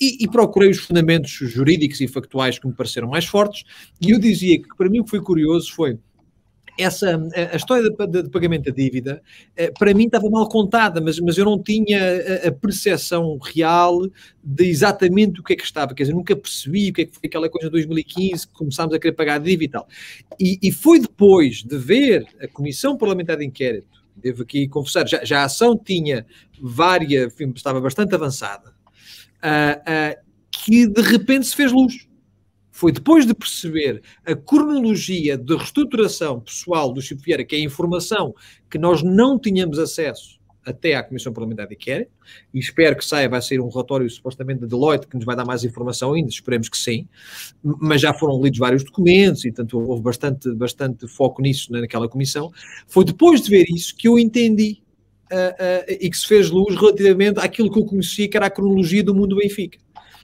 E, 0.00 0.24
e, 0.24 0.28
procurei 0.28 0.70
os 0.70 0.78
fundamentos 0.78 1.30
jurídicos 1.30 2.00
e 2.00 2.06
factuais 2.06 2.58
que 2.58 2.66
me 2.68 2.72
pareceram 2.72 3.08
mais 3.08 3.24
fortes, 3.24 3.64
e 4.00 4.12
eu 4.12 4.18
dizia 4.18 4.56
que 4.56 4.68
para 4.76 4.88
mim 4.88 5.00
o 5.00 5.04
que 5.04 5.10
foi 5.10 5.20
curioso 5.20 5.74
foi 5.74 5.98
essa 6.78 7.20
a 7.52 7.56
história 7.56 7.90
de, 7.90 8.22
de, 8.22 8.30
pagamento 8.30 8.66
da 8.66 8.70
dívida 8.70 9.20
eh, 9.56 9.70
para 9.76 9.92
mim 9.92 10.04
estava 10.06 10.30
mal 10.30 10.48
contada, 10.48 11.00
mas, 11.00 11.18
mas 11.18 11.36
eu 11.36 11.44
não 11.44 11.60
tinha 11.60 11.98
a, 12.44 12.48
a, 12.48 12.52
percepção 12.52 13.36
real 13.38 14.08
de 14.42 14.64
exatamente 14.64 15.40
o 15.40 15.42
que 15.42 15.54
é 15.54 15.56
que 15.56 15.64
estava, 15.64 15.92
quer 15.94 16.04
dizer, 16.04 16.14
nunca 16.14 16.36
percebi 16.36 16.90
o 16.90 16.92
que 16.92 17.02
é 17.02 17.04
que 17.04 17.12
foi 17.12 17.26
aquela 17.26 17.50
coisa 17.50 17.66
de 17.66 17.72
2015 17.72 18.46
que 18.46 18.54
começámos 18.54 18.94
a 18.94 18.98
querer 18.98 19.14
pagar 19.14 19.34
a 19.34 19.38
dívida 19.38 19.64
e 19.64 19.68
tal. 19.68 19.88
E, 20.38 20.58
e 20.62 20.72
foi 20.72 21.00
depois 21.00 21.64
de 21.64 21.76
ver 21.76 22.26
a 22.40 22.46
Comissão 22.46 22.96
Parlamentar 22.96 23.36
de 23.36 23.44
Inquérito, 23.44 24.04
devo 24.16 24.42
aqui 24.42 24.68
confessar, 24.68 25.06
já, 25.06 25.24
já 25.24 25.40
a 25.40 25.44
ação 25.44 25.76
tinha 25.76 26.24
várias, 26.60 27.34
estava 27.54 27.80
bastante 27.80 28.14
avançada, 28.14 28.70
uh, 29.42 30.16
uh, 30.16 30.28
que 30.50 30.86
de 30.86 31.02
repente 31.02 31.46
se 31.46 31.56
fez 31.56 31.72
luz 31.72 32.07
foi 32.78 32.92
depois 32.92 33.26
de 33.26 33.34
perceber 33.34 34.00
a 34.24 34.36
cronologia 34.36 35.36
de 35.36 35.56
reestruturação 35.56 36.38
pessoal 36.38 36.92
do 36.92 37.02
Chico 37.02 37.20
Vieira, 37.20 37.44
que 37.44 37.56
é 37.56 37.58
a 37.58 37.62
informação 37.62 38.32
que 38.70 38.78
nós 38.78 39.02
não 39.02 39.36
tínhamos 39.36 39.80
acesso 39.80 40.38
até 40.64 40.94
à 40.94 41.02
Comissão 41.02 41.32
Parlamentar 41.32 41.66
de 41.66 41.74
Inquérito, 41.74 42.12
e 42.54 42.60
espero 42.60 42.96
que 42.96 43.04
saia, 43.04 43.28
vai 43.28 43.42
sair 43.42 43.58
um 43.58 43.68
relatório 43.68 44.08
supostamente 44.08 44.60
da 44.60 44.68
Deloitte 44.68 45.08
que 45.08 45.16
nos 45.16 45.24
vai 45.24 45.34
dar 45.34 45.44
mais 45.44 45.64
informação 45.64 46.12
ainda, 46.12 46.28
esperemos 46.28 46.68
que 46.68 46.78
sim, 46.78 47.08
mas 47.64 48.00
já 48.00 48.14
foram 48.14 48.40
lidos 48.40 48.60
vários 48.60 48.84
documentos 48.84 49.44
e, 49.44 49.50
tanto 49.50 49.76
houve 49.80 50.00
bastante, 50.00 50.54
bastante 50.54 51.08
foco 51.08 51.42
nisso 51.42 51.72
naquela 51.72 52.08
comissão. 52.08 52.48
Foi 52.86 53.04
depois 53.04 53.40
de 53.40 53.50
ver 53.50 53.64
isso 53.68 53.96
que 53.96 54.06
eu 54.06 54.20
entendi 54.20 54.80
uh, 55.32 55.34
uh, 55.34 55.96
e 56.00 56.08
que 56.08 56.16
se 56.16 56.28
fez 56.28 56.48
luz 56.48 56.76
relativamente 56.76 57.40
àquilo 57.40 57.72
que 57.72 57.78
eu 57.80 57.84
conhecia, 57.84 58.28
que 58.28 58.36
era 58.36 58.46
a 58.46 58.50
cronologia 58.50 59.02
do 59.02 59.16
mundo 59.16 59.34
Benfica. 59.34 59.80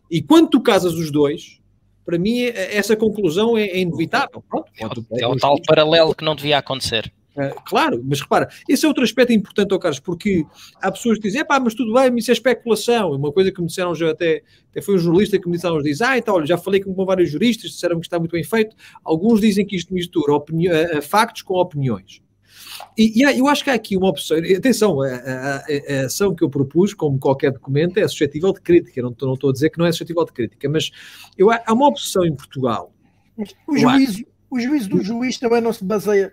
E 0.08 0.22
quando 0.22 0.50
tu 0.50 0.60
casas 0.60 0.92
os 0.94 1.10
dois, 1.10 1.63
para 2.04 2.18
mim 2.18 2.42
essa 2.42 2.96
conclusão 2.96 3.56
é, 3.56 3.64
é 3.64 3.78
inevitável. 3.78 4.42
Pronto, 4.48 4.70
É 4.78 4.86
o, 4.86 4.90
é 5.20 5.26
o 5.26 5.36
tal 5.36 5.60
paralelo 5.62 6.14
que 6.14 6.24
não 6.24 6.34
devia 6.34 6.58
acontecer. 6.58 7.12
Uh, 7.36 7.52
claro, 7.64 8.00
mas 8.04 8.20
repara, 8.20 8.48
esse 8.68 8.84
é 8.84 8.88
outro 8.88 9.02
aspecto 9.02 9.32
importante, 9.32 9.74
oh 9.74 9.78
Carlos, 9.78 9.98
porque 9.98 10.46
há 10.80 10.92
pessoas 10.92 11.18
que 11.18 11.24
dizem, 11.24 11.44
pá, 11.44 11.58
mas 11.58 11.74
tudo 11.74 11.92
bem, 11.92 12.16
isso 12.16 12.30
é 12.30 12.32
especulação. 12.32 13.10
Uma 13.10 13.32
coisa 13.32 13.50
que 13.50 13.60
me 13.60 13.66
disseram 13.66 13.92
já 13.92 14.10
até, 14.10 14.42
até 14.70 14.80
foi 14.80 14.94
um 14.94 14.98
jornalista 14.98 15.36
que 15.36 15.48
me 15.48 15.54
disse 15.54 15.66
há 15.66 15.72
uns 15.72 15.82
dias, 15.82 16.00
ah, 16.00 16.16
então, 16.16 16.36
olha, 16.36 16.46
já 16.46 16.56
falei 16.56 16.80
com 16.80 16.94
vários 17.04 17.30
juristas, 17.30 17.72
disseram 17.72 17.98
que 17.98 18.06
está 18.06 18.20
muito 18.20 18.30
bem 18.30 18.44
feito. 18.44 18.76
Alguns 19.02 19.40
dizem 19.40 19.66
que 19.66 19.74
isto 19.74 19.92
mistura 19.92 20.36
uh, 20.36 21.02
factos 21.02 21.42
com 21.42 21.54
opiniões. 21.54 22.22
E, 22.96 23.22
e, 23.22 23.38
eu 23.38 23.48
acho 23.48 23.64
que 23.64 23.70
há 23.70 23.74
aqui 23.74 23.96
uma 23.96 24.08
opção, 24.08 24.36
atenção, 24.36 25.00
a, 25.00 25.08
a, 25.08 25.56
a, 25.56 26.06
ação 26.06 26.34
que 26.34 26.44
eu 26.44 26.50
propus, 26.50 26.94
como 26.94 27.18
qualquer 27.18 27.52
documento, 27.52 27.98
é 27.98 28.06
suscetível 28.06 28.52
de 28.52 28.60
crítica. 28.60 29.02
Não, 29.02 29.14
não 29.22 29.34
estou 29.34 29.50
a 29.50 29.52
dizer 29.52 29.70
que 29.70 29.78
não 29.78 29.86
é 29.86 29.92
suscetível 29.92 30.24
de 30.24 30.32
crítica, 30.32 30.68
mas 30.68 30.90
eu, 31.36 31.50
há 31.50 31.72
uma 31.72 31.88
opção 31.88 32.24
em 32.24 32.34
Portugal. 32.34 32.92
O 33.66 33.76
juízo, 33.76 34.24
o 34.50 34.60
juízo 34.60 34.88
do 34.88 35.02
juiz 35.02 35.38
também 35.38 35.60
não 35.60 35.72
se 35.72 35.84
baseia 35.84 36.32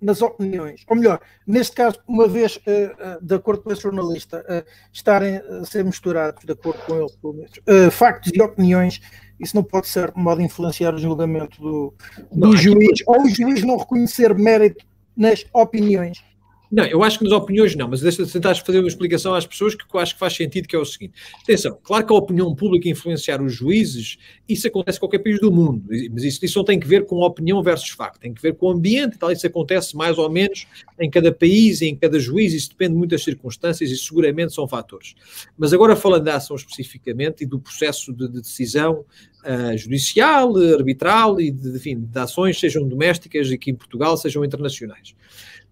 nas 0.00 0.22
opiniões, 0.22 0.84
ou 0.88 0.96
melhor, 0.96 1.20
neste 1.46 1.74
caso, 1.74 1.98
uma 2.06 2.28
vez, 2.28 2.56
uh, 2.56 2.60
uh, 2.60 3.24
de 3.24 3.34
acordo 3.34 3.62
com 3.62 3.72
esse 3.72 3.82
jornalista, 3.82 4.44
uh, 4.48 4.64
estarem 4.92 5.36
a 5.36 5.64
ser 5.64 5.84
misturados, 5.84 6.44
de 6.44 6.52
acordo 6.52 6.80
com 6.86 6.94
ele, 6.94 7.12
pelo 7.20 7.34
menos, 7.34 7.50
factos 7.92 8.30
e 8.32 8.40
opiniões, 8.40 9.00
isso 9.40 9.56
não 9.56 9.62
pode 9.62 9.88
ser 9.88 10.12
de 10.12 10.20
modo 10.20 10.40
a 10.40 10.44
influenciar 10.44 10.94
o 10.94 10.98
julgamento 10.98 11.60
do, 11.60 11.94
do 12.30 12.46
não, 12.48 12.56
juiz, 12.56 13.00
ou 13.06 13.22
o 13.22 13.28
juiz 13.28 13.62
não 13.62 13.76
reconhecer 13.76 14.34
mérito 14.34 14.84
nas 15.18 15.44
opiniões. 15.52 16.22
Não, 16.70 16.84
eu 16.84 17.02
acho 17.02 17.18
que 17.18 17.24
nas 17.24 17.32
opiniões 17.32 17.74
não, 17.74 17.88
mas 17.88 18.00
deixa 18.00 18.24
de 18.24 18.30
tentar 18.30 18.54
fazer 18.54 18.78
uma 18.78 18.88
explicação 18.88 19.34
às 19.34 19.46
pessoas 19.46 19.74
que 19.74 19.84
eu 19.92 20.00
acho 20.00 20.14
que 20.14 20.20
faz 20.20 20.34
sentido, 20.34 20.68
que 20.68 20.76
é 20.76 20.78
o 20.78 20.84
seguinte. 20.84 21.14
Atenção, 21.42 21.78
claro 21.82 22.06
que 22.06 22.12
a 22.12 22.16
opinião 22.16 22.54
pública 22.54 22.88
influenciar 22.88 23.40
os 23.40 23.54
juízes, 23.54 24.18
isso 24.48 24.66
acontece 24.66 24.98
em 24.98 25.00
qualquer 25.00 25.18
país 25.20 25.40
do 25.40 25.50
mundo, 25.50 25.84
mas 26.12 26.24
isso, 26.24 26.44
isso 26.44 26.58
não 26.58 26.64
tem 26.64 26.78
que 26.78 26.86
ver 26.86 27.06
com 27.06 27.16
opinião 27.16 27.62
versus 27.62 27.88
facto, 27.90 28.20
tem 28.20 28.34
que 28.34 28.42
ver 28.42 28.54
com 28.54 28.66
o 28.66 28.70
ambiente 28.70 29.16
e 29.16 29.18
tal, 29.18 29.32
isso 29.32 29.46
acontece 29.46 29.96
mais 29.96 30.18
ou 30.18 30.30
menos 30.30 30.66
em 31.00 31.08
cada 31.08 31.32
país 31.32 31.80
em 31.80 31.96
cada 31.96 32.18
juiz, 32.18 32.52
isso 32.52 32.70
depende 32.70 32.92
de 32.92 32.98
muitas 32.98 33.22
circunstâncias 33.22 33.90
e 33.90 33.96
seguramente 33.96 34.52
são 34.52 34.68
fatores. 34.68 35.14
Mas 35.56 35.72
agora 35.72 35.96
falando 35.96 36.24
da 36.24 36.36
ação 36.36 36.56
especificamente 36.56 37.44
e 37.44 37.46
do 37.46 37.58
processo 37.58 38.12
de, 38.12 38.28
de 38.28 38.40
decisão 38.40 39.04
uh, 39.44 39.76
judicial, 39.76 40.56
arbitral 40.56 41.40
e 41.40 41.50
de, 41.50 41.76
enfim, 41.76 42.00
de 42.00 42.18
ações, 42.18 42.58
sejam 42.58 42.86
domésticas 42.86 43.50
e 43.50 43.58
que 43.58 43.70
em 43.70 43.74
Portugal 43.74 44.16
sejam 44.16 44.44
internacionais. 44.44 45.14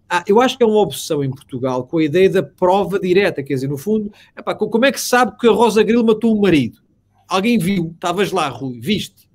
Ah, 0.09 0.23
eu 0.27 0.39
acho 0.39 0.57
que 0.57 0.63
é 0.63 0.65
uma 0.65 0.81
opção 0.81 1.23
em 1.23 1.29
Portugal 1.29 1.85
com 1.85 1.97
a 1.97 2.03
ideia 2.03 2.29
da 2.29 2.43
prova 2.43 2.99
direta, 2.99 3.43
quer 3.43 3.55
dizer, 3.55 3.67
no 3.67 3.77
fundo, 3.77 4.11
epá, 4.37 4.55
como 4.55 4.85
é 4.85 4.91
que 4.91 5.01
sabe 5.01 5.37
que 5.37 5.47
a 5.47 5.51
Rosa 5.51 5.83
Grilo 5.83 6.05
matou 6.05 6.35
o 6.35 6.41
marido? 6.41 6.79
Alguém 7.27 7.57
viu, 7.57 7.91
estavas 7.93 8.31
lá, 8.31 8.47
Rui, 8.47 8.79
viste? 8.79 9.27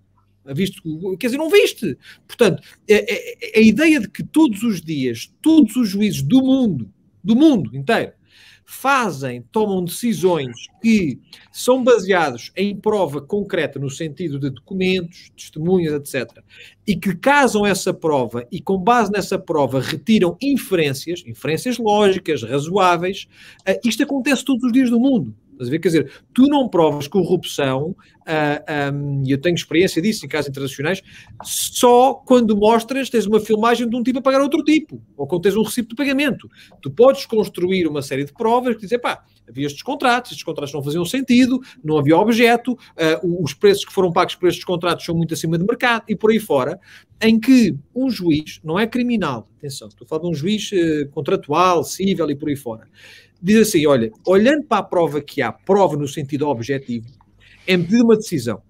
Viste, 0.44 0.82
quer 1.20 1.26
dizer, 1.28 1.38
não 1.38 1.50
viste. 1.50 1.96
Portanto, 2.26 2.62
a, 2.90 2.94
a, 2.94 3.58
a 3.58 3.60
ideia 3.60 4.00
de 4.00 4.08
que 4.08 4.24
todos 4.24 4.62
os 4.62 4.80
dias, 4.80 5.32
todos 5.40 5.76
os 5.76 5.88
juízes 5.88 6.22
do 6.22 6.42
mundo, 6.42 6.90
do 7.22 7.36
mundo 7.36 7.76
inteiro, 7.76 8.12
fazem, 8.72 9.44
tomam 9.52 9.84
decisões 9.84 10.56
que 10.80 11.20
são 11.52 11.84
baseados 11.84 12.50
em 12.56 12.74
prova 12.74 13.20
concreta, 13.20 13.78
no 13.78 13.90
sentido 13.90 14.40
de 14.40 14.48
documentos, 14.48 15.30
testemunhas, 15.36 15.92
etc., 15.92 16.42
e 16.86 16.96
que 16.96 17.14
casam 17.14 17.66
essa 17.66 17.92
prova 17.92 18.46
e, 18.50 18.60
com 18.60 18.78
base 18.78 19.12
nessa 19.12 19.38
prova, 19.38 19.78
retiram 19.78 20.36
inferências, 20.40 21.22
inferências 21.26 21.76
lógicas, 21.76 22.42
razoáveis, 22.42 23.28
uh, 23.68 23.78
isto 23.86 24.02
acontece 24.02 24.44
todos 24.44 24.64
os 24.64 24.72
dias 24.72 24.88
do 24.88 24.98
mundo. 24.98 25.34
Estás 25.62 25.68
a 25.68 25.70
ver? 25.70 25.78
Quer 25.78 25.88
dizer, 25.88 26.12
tu 26.34 26.46
não 26.46 26.68
provas 26.68 27.06
corrupção, 27.06 27.90
uh, 27.90 27.96
ah, 28.26 28.92
um, 28.92 29.22
e 29.24 29.30
eu 29.30 29.40
tenho 29.40 29.54
experiência 29.54 30.02
disso 30.02 30.26
em 30.26 30.28
casos 30.28 30.48
internacionais, 30.48 31.02
só 31.44 32.14
quando 32.14 32.56
mostras, 32.56 33.08
tens 33.08 33.26
uma 33.26 33.40
filmagem 33.40 33.88
de 33.88 33.94
um 33.94 34.02
tipo 34.02 34.18
a 34.18 34.22
pagar 34.22 34.40
outro 34.40 34.62
tipo, 34.64 35.00
ou 35.16 35.26
quando 35.26 35.42
tens 35.42 35.56
um 35.56 35.62
recibo 35.62 35.88
de 35.88 35.94
pagamento. 35.94 36.48
Tu 36.80 36.90
podes 36.90 37.26
construir 37.26 37.86
uma 37.86 38.02
série 38.02 38.24
de 38.24 38.32
provas 38.32 38.74
que 38.74 38.82
dizem, 38.82 38.98
pá, 38.98 39.24
havia 39.48 39.66
estes 39.66 39.82
contratos, 39.82 40.32
estes 40.32 40.44
contratos 40.44 40.74
não 40.74 40.82
faziam 40.82 41.04
sentido, 41.04 41.60
não 41.82 41.98
havia 41.98 42.16
objeto, 42.16 42.72
uh, 42.72 43.42
os 43.42 43.54
preços 43.54 43.84
que 43.84 43.92
foram 43.92 44.12
pagos 44.12 44.34
por 44.34 44.48
estes 44.48 44.64
contratos 44.64 45.04
são 45.04 45.14
muito 45.14 45.34
acima 45.34 45.58
de 45.58 45.64
mercado, 45.64 46.04
e 46.08 46.16
por 46.16 46.30
aí 46.30 46.40
fora, 46.40 46.80
em 47.20 47.38
que 47.38 47.76
um 47.94 48.10
juiz, 48.10 48.60
não 48.64 48.78
é 48.78 48.86
criminal, 48.86 49.48
atenção, 49.58 49.88
estou 49.88 50.04
a 50.04 50.08
falar 50.08 50.22
de 50.22 50.28
um 50.28 50.34
juiz 50.34 50.70
uh, 50.72 51.08
contratual, 51.10 51.84
civil 51.84 52.30
e 52.30 52.34
por 52.34 52.48
aí 52.48 52.56
fora, 52.56 52.88
diz 53.42 53.68
assim: 53.68 53.86
olha, 53.86 54.10
olhando 54.26 54.64
para 54.64 54.78
a 54.78 54.82
prova 54.82 55.20
que 55.20 55.42
há, 55.42 55.50
prova 55.50 55.96
no 55.96 56.06
sentido 56.06 56.48
objetivo, 56.48 57.08
é 57.66 57.76
medida 57.76 58.04
uma 58.04 58.16
decisão. 58.16 58.62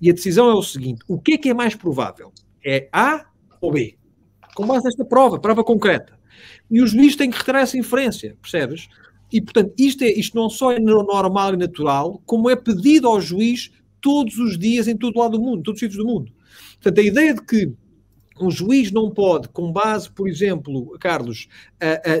E 0.00 0.10
a 0.10 0.12
decisão 0.12 0.50
é 0.50 0.54
o 0.54 0.62
seguinte: 0.62 1.02
o 1.06 1.18
que 1.18 1.34
é 1.34 1.38
que 1.38 1.48
é 1.48 1.54
mais 1.54 1.74
provável? 1.74 2.32
É 2.64 2.88
A 2.92 3.26
ou 3.60 3.72
B? 3.72 3.96
Com 4.54 4.66
base 4.66 4.84
nesta 4.84 5.04
prova, 5.04 5.38
prova 5.38 5.62
concreta. 5.62 6.18
E 6.70 6.82
o 6.82 6.86
juiz 6.86 7.14
tem 7.14 7.30
que 7.30 7.38
retirar 7.38 7.60
essa 7.60 7.78
inferência, 7.78 8.36
percebes? 8.40 8.88
E, 9.32 9.40
portanto, 9.40 9.72
isto, 9.78 10.02
é, 10.02 10.08
isto 10.08 10.36
não 10.36 10.48
só 10.48 10.72
é 10.72 10.78
normal 10.78 11.54
e 11.54 11.56
natural, 11.56 12.22
como 12.24 12.48
é 12.50 12.56
pedido 12.56 13.08
ao 13.08 13.20
juiz 13.20 13.70
todos 14.00 14.38
os 14.38 14.58
dias 14.58 14.86
em 14.86 14.96
todo 14.96 15.18
lado 15.18 15.36
do 15.36 15.42
mundo, 15.42 15.62
todos 15.62 15.80
os 15.80 15.80
sítios 15.80 16.04
do 16.04 16.10
mundo. 16.10 16.32
Portanto, 16.74 17.00
a 17.00 17.02
ideia 17.02 17.34
de 17.34 17.42
que 17.42 17.72
um 18.40 18.50
juiz 18.50 18.92
não 18.92 19.10
pode, 19.10 19.48
com 19.48 19.72
base, 19.72 20.10
por 20.10 20.28
exemplo, 20.28 20.96
Carlos, 20.98 21.48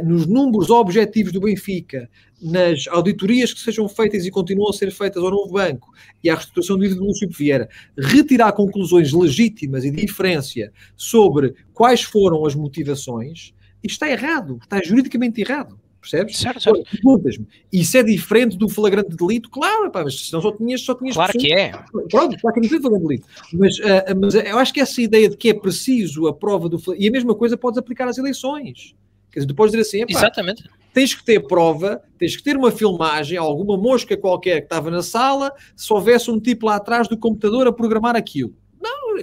nos 0.04 0.26
números 0.26 0.70
objetivos 0.70 1.32
do 1.32 1.40
Benfica, 1.40 2.08
nas 2.40 2.86
auditorias 2.88 3.52
que 3.52 3.60
sejam 3.60 3.88
feitas 3.88 4.26
e 4.26 4.30
continuam 4.30 4.70
a 4.70 4.72
ser 4.72 4.90
feitas 4.90 5.22
ao 5.22 5.30
novo 5.30 5.52
banco 5.52 5.90
e 6.22 6.28
à 6.28 6.34
restituição 6.34 6.76
do 6.76 6.82
dívida 6.82 7.00
do 7.00 7.06
Lúcio 7.06 7.28
Vieira, 7.30 7.68
retirar 7.96 8.52
conclusões 8.52 9.12
legítimas 9.12 9.84
e 9.84 9.90
de 9.90 10.04
inferência 10.04 10.72
sobre 10.96 11.54
quais 11.72 12.02
foram 12.02 12.44
as 12.44 12.54
motivações, 12.54 13.54
isto 13.82 14.04
está 14.04 14.10
errado, 14.10 14.58
está 14.62 14.82
juridicamente 14.82 15.40
errado. 15.40 15.78
Percebes? 16.06 16.38
Certo, 16.38 16.60
certo. 16.60 16.82
Perguntas-me, 16.88 17.46
isso 17.72 17.96
é 17.96 18.02
diferente 18.02 18.56
do 18.56 18.68
flagrante 18.68 19.16
delito? 19.16 19.50
Claro, 19.50 19.90
pá, 19.90 20.04
mas 20.04 20.28
senão 20.28 20.40
só 20.40 20.52
tinhas, 20.52 20.82
só 20.82 20.94
tinhas 20.94 21.16
Claro 21.16 21.32
que 21.32 21.52
é. 21.52 21.72
Pronto, 22.08 22.36
claro 22.38 22.54
que 22.54 22.60
não 22.60 22.68
tem 22.68 22.80
flagrante 22.80 23.06
delito. 23.06 23.26
Mas, 23.52 23.78
uh, 23.80 24.20
mas 24.20 24.34
eu 24.36 24.58
acho 24.58 24.72
que 24.72 24.80
essa 24.80 25.02
ideia 25.02 25.28
de 25.28 25.36
que 25.36 25.48
é 25.48 25.54
preciso 25.54 26.28
a 26.28 26.32
prova 26.32 26.68
do 26.68 26.80
E 26.96 27.08
a 27.08 27.10
mesma 27.10 27.34
coisa 27.34 27.56
podes 27.56 27.76
aplicar 27.76 28.06
às 28.06 28.18
eleições. 28.18 28.94
Quer 29.32 29.40
dizer, 29.40 29.54
podes 29.54 29.72
dizer 29.72 29.82
assim, 29.82 30.04
Exatamente. 30.08 30.64
tens 30.94 31.12
que 31.12 31.24
ter 31.24 31.40
prova, 31.40 32.00
tens 32.18 32.36
que 32.36 32.42
ter 32.42 32.56
uma 32.56 32.70
filmagem, 32.70 33.36
alguma 33.36 33.76
mosca 33.76 34.16
qualquer 34.16 34.60
que 34.60 34.66
estava 34.66 34.90
na 34.90 35.02
sala, 35.02 35.52
se 35.74 35.92
houvesse 35.92 36.30
um 36.30 36.38
tipo 36.38 36.66
lá 36.66 36.76
atrás 36.76 37.08
do 37.08 37.18
computador 37.18 37.66
a 37.66 37.72
programar 37.72 38.14
aquilo. 38.14 38.54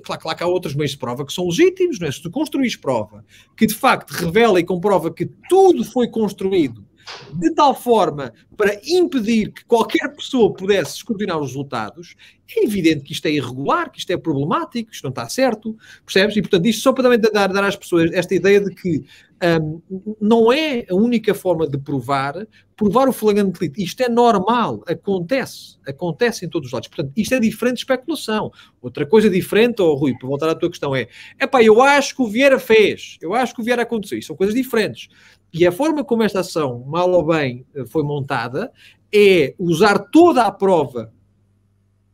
Claro, 0.02 0.22
claro 0.22 0.38
que 0.38 0.44
há 0.44 0.48
outros 0.48 0.76
meios 0.76 0.92
de 0.92 0.98
prova 0.98 1.26
que 1.26 1.34
são 1.34 1.46
legítimos, 1.46 2.00
não 2.00 2.08
é? 2.08 2.12
Se 2.12 2.22
tu 2.22 2.32
construís 2.32 2.76
prova 2.76 3.26
que 3.56 3.66
de 3.66 3.74
facto 3.74 4.12
revela 4.12 4.60
e 4.60 4.64
comprova 4.64 5.14
que 5.14 5.26
tudo 5.50 5.84
foi 5.84 6.08
construído 6.08 6.86
de 7.34 7.52
tal 7.52 7.76
forma 7.76 8.34
para 8.56 8.80
impedir 8.86 9.52
que 9.52 9.66
qualquer 9.66 10.08
pessoa 10.16 10.54
pudesse 10.54 10.98
escrutinar 10.98 11.38
os 11.38 11.48
resultados, 11.48 12.16
é 12.56 12.64
evidente 12.64 13.04
que 13.04 13.14
isto 13.14 13.26
é 13.26 13.32
irregular, 13.32 13.92
que 13.92 14.00
isto 14.00 14.12
é 14.12 14.18
problemático, 14.18 14.92
isto 14.92 15.04
não 15.04 15.10
está 15.10 15.28
certo, 15.28 15.76
percebes? 16.06 16.36
E 16.38 16.42
portanto, 16.42 16.66
isto 16.66 16.82
só 16.82 16.94
para 16.94 17.04
também 17.04 17.20
dar, 17.20 17.48
dar 17.48 17.64
às 17.64 17.76
pessoas 17.76 18.12
esta 18.14 18.34
ideia 18.34 18.62
de 18.62 18.74
que 18.74 19.04
um, 19.44 19.82
não 20.22 20.52
é 20.52 20.86
a 20.90 20.96
única 20.96 21.34
forma 21.34 21.68
de 21.68 21.78
provar, 21.78 22.48
provar 22.76 23.10
o 23.10 23.14
flagrante 23.14 23.60
delito. 23.60 23.82
Isto 23.82 24.02
é 24.02 24.10
normal, 24.10 24.82
acontece, 24.88 25.78
acontece 25.86 26.46
em 26.46 26.50
todos 26.50 26.68
os 26.68 26.74
lados. 26.74 26.88
Portanto, 26.88 27.12
isto 27.18 27.36
é 27.36 27.40
diferente 27.40 27.76
de 27.76 27.82
especulação. 27.82 28.52
Outra 28.82 29.06
coisa 29.06 29.30
diferente, 29.30 29.82
oh, 29.82 29.96
Rui, 29.96 30.14
para 30.18 30.28
voltar 30.28 30.50
à 30.50 30.56
tua 30.56 30.70
questão, 30.70 30.96
é: 30.96 31.08
é 31.40 31.48
eu 31.62 31.82
acho 31.82 32.16
que 32.16 32.22
o 32.22 32.28
Vieira 32.28 32.60
fez, 32.60 33.18
eu 33.22 33.34
acho 33.34 33.54
que 33.54 33.62
o 33.62 33.64
Vieira 33.64 33.84
aconteceu. 33.84 34.22
São 34.22 34.36
coisas 34.36 34.56
diferentes. 34.56 35.10
E 35.54 35.68
a 35.68 35.72
forma 35.72 36.04
como 36.04 36.24
esta 36.24 36.40
ação, 36.40 36.84
mal 36.88 37.12
ou 37.12 37.26
bem, 37.26 37.66
eh, 37.76 37.86
foi 37.86 38.02
montada 38.04 38.72
é 39.14 39.54
usar 39.60 40.00
toda 40.00 40.44
a 40.44 40.52
prova 40.52 41.13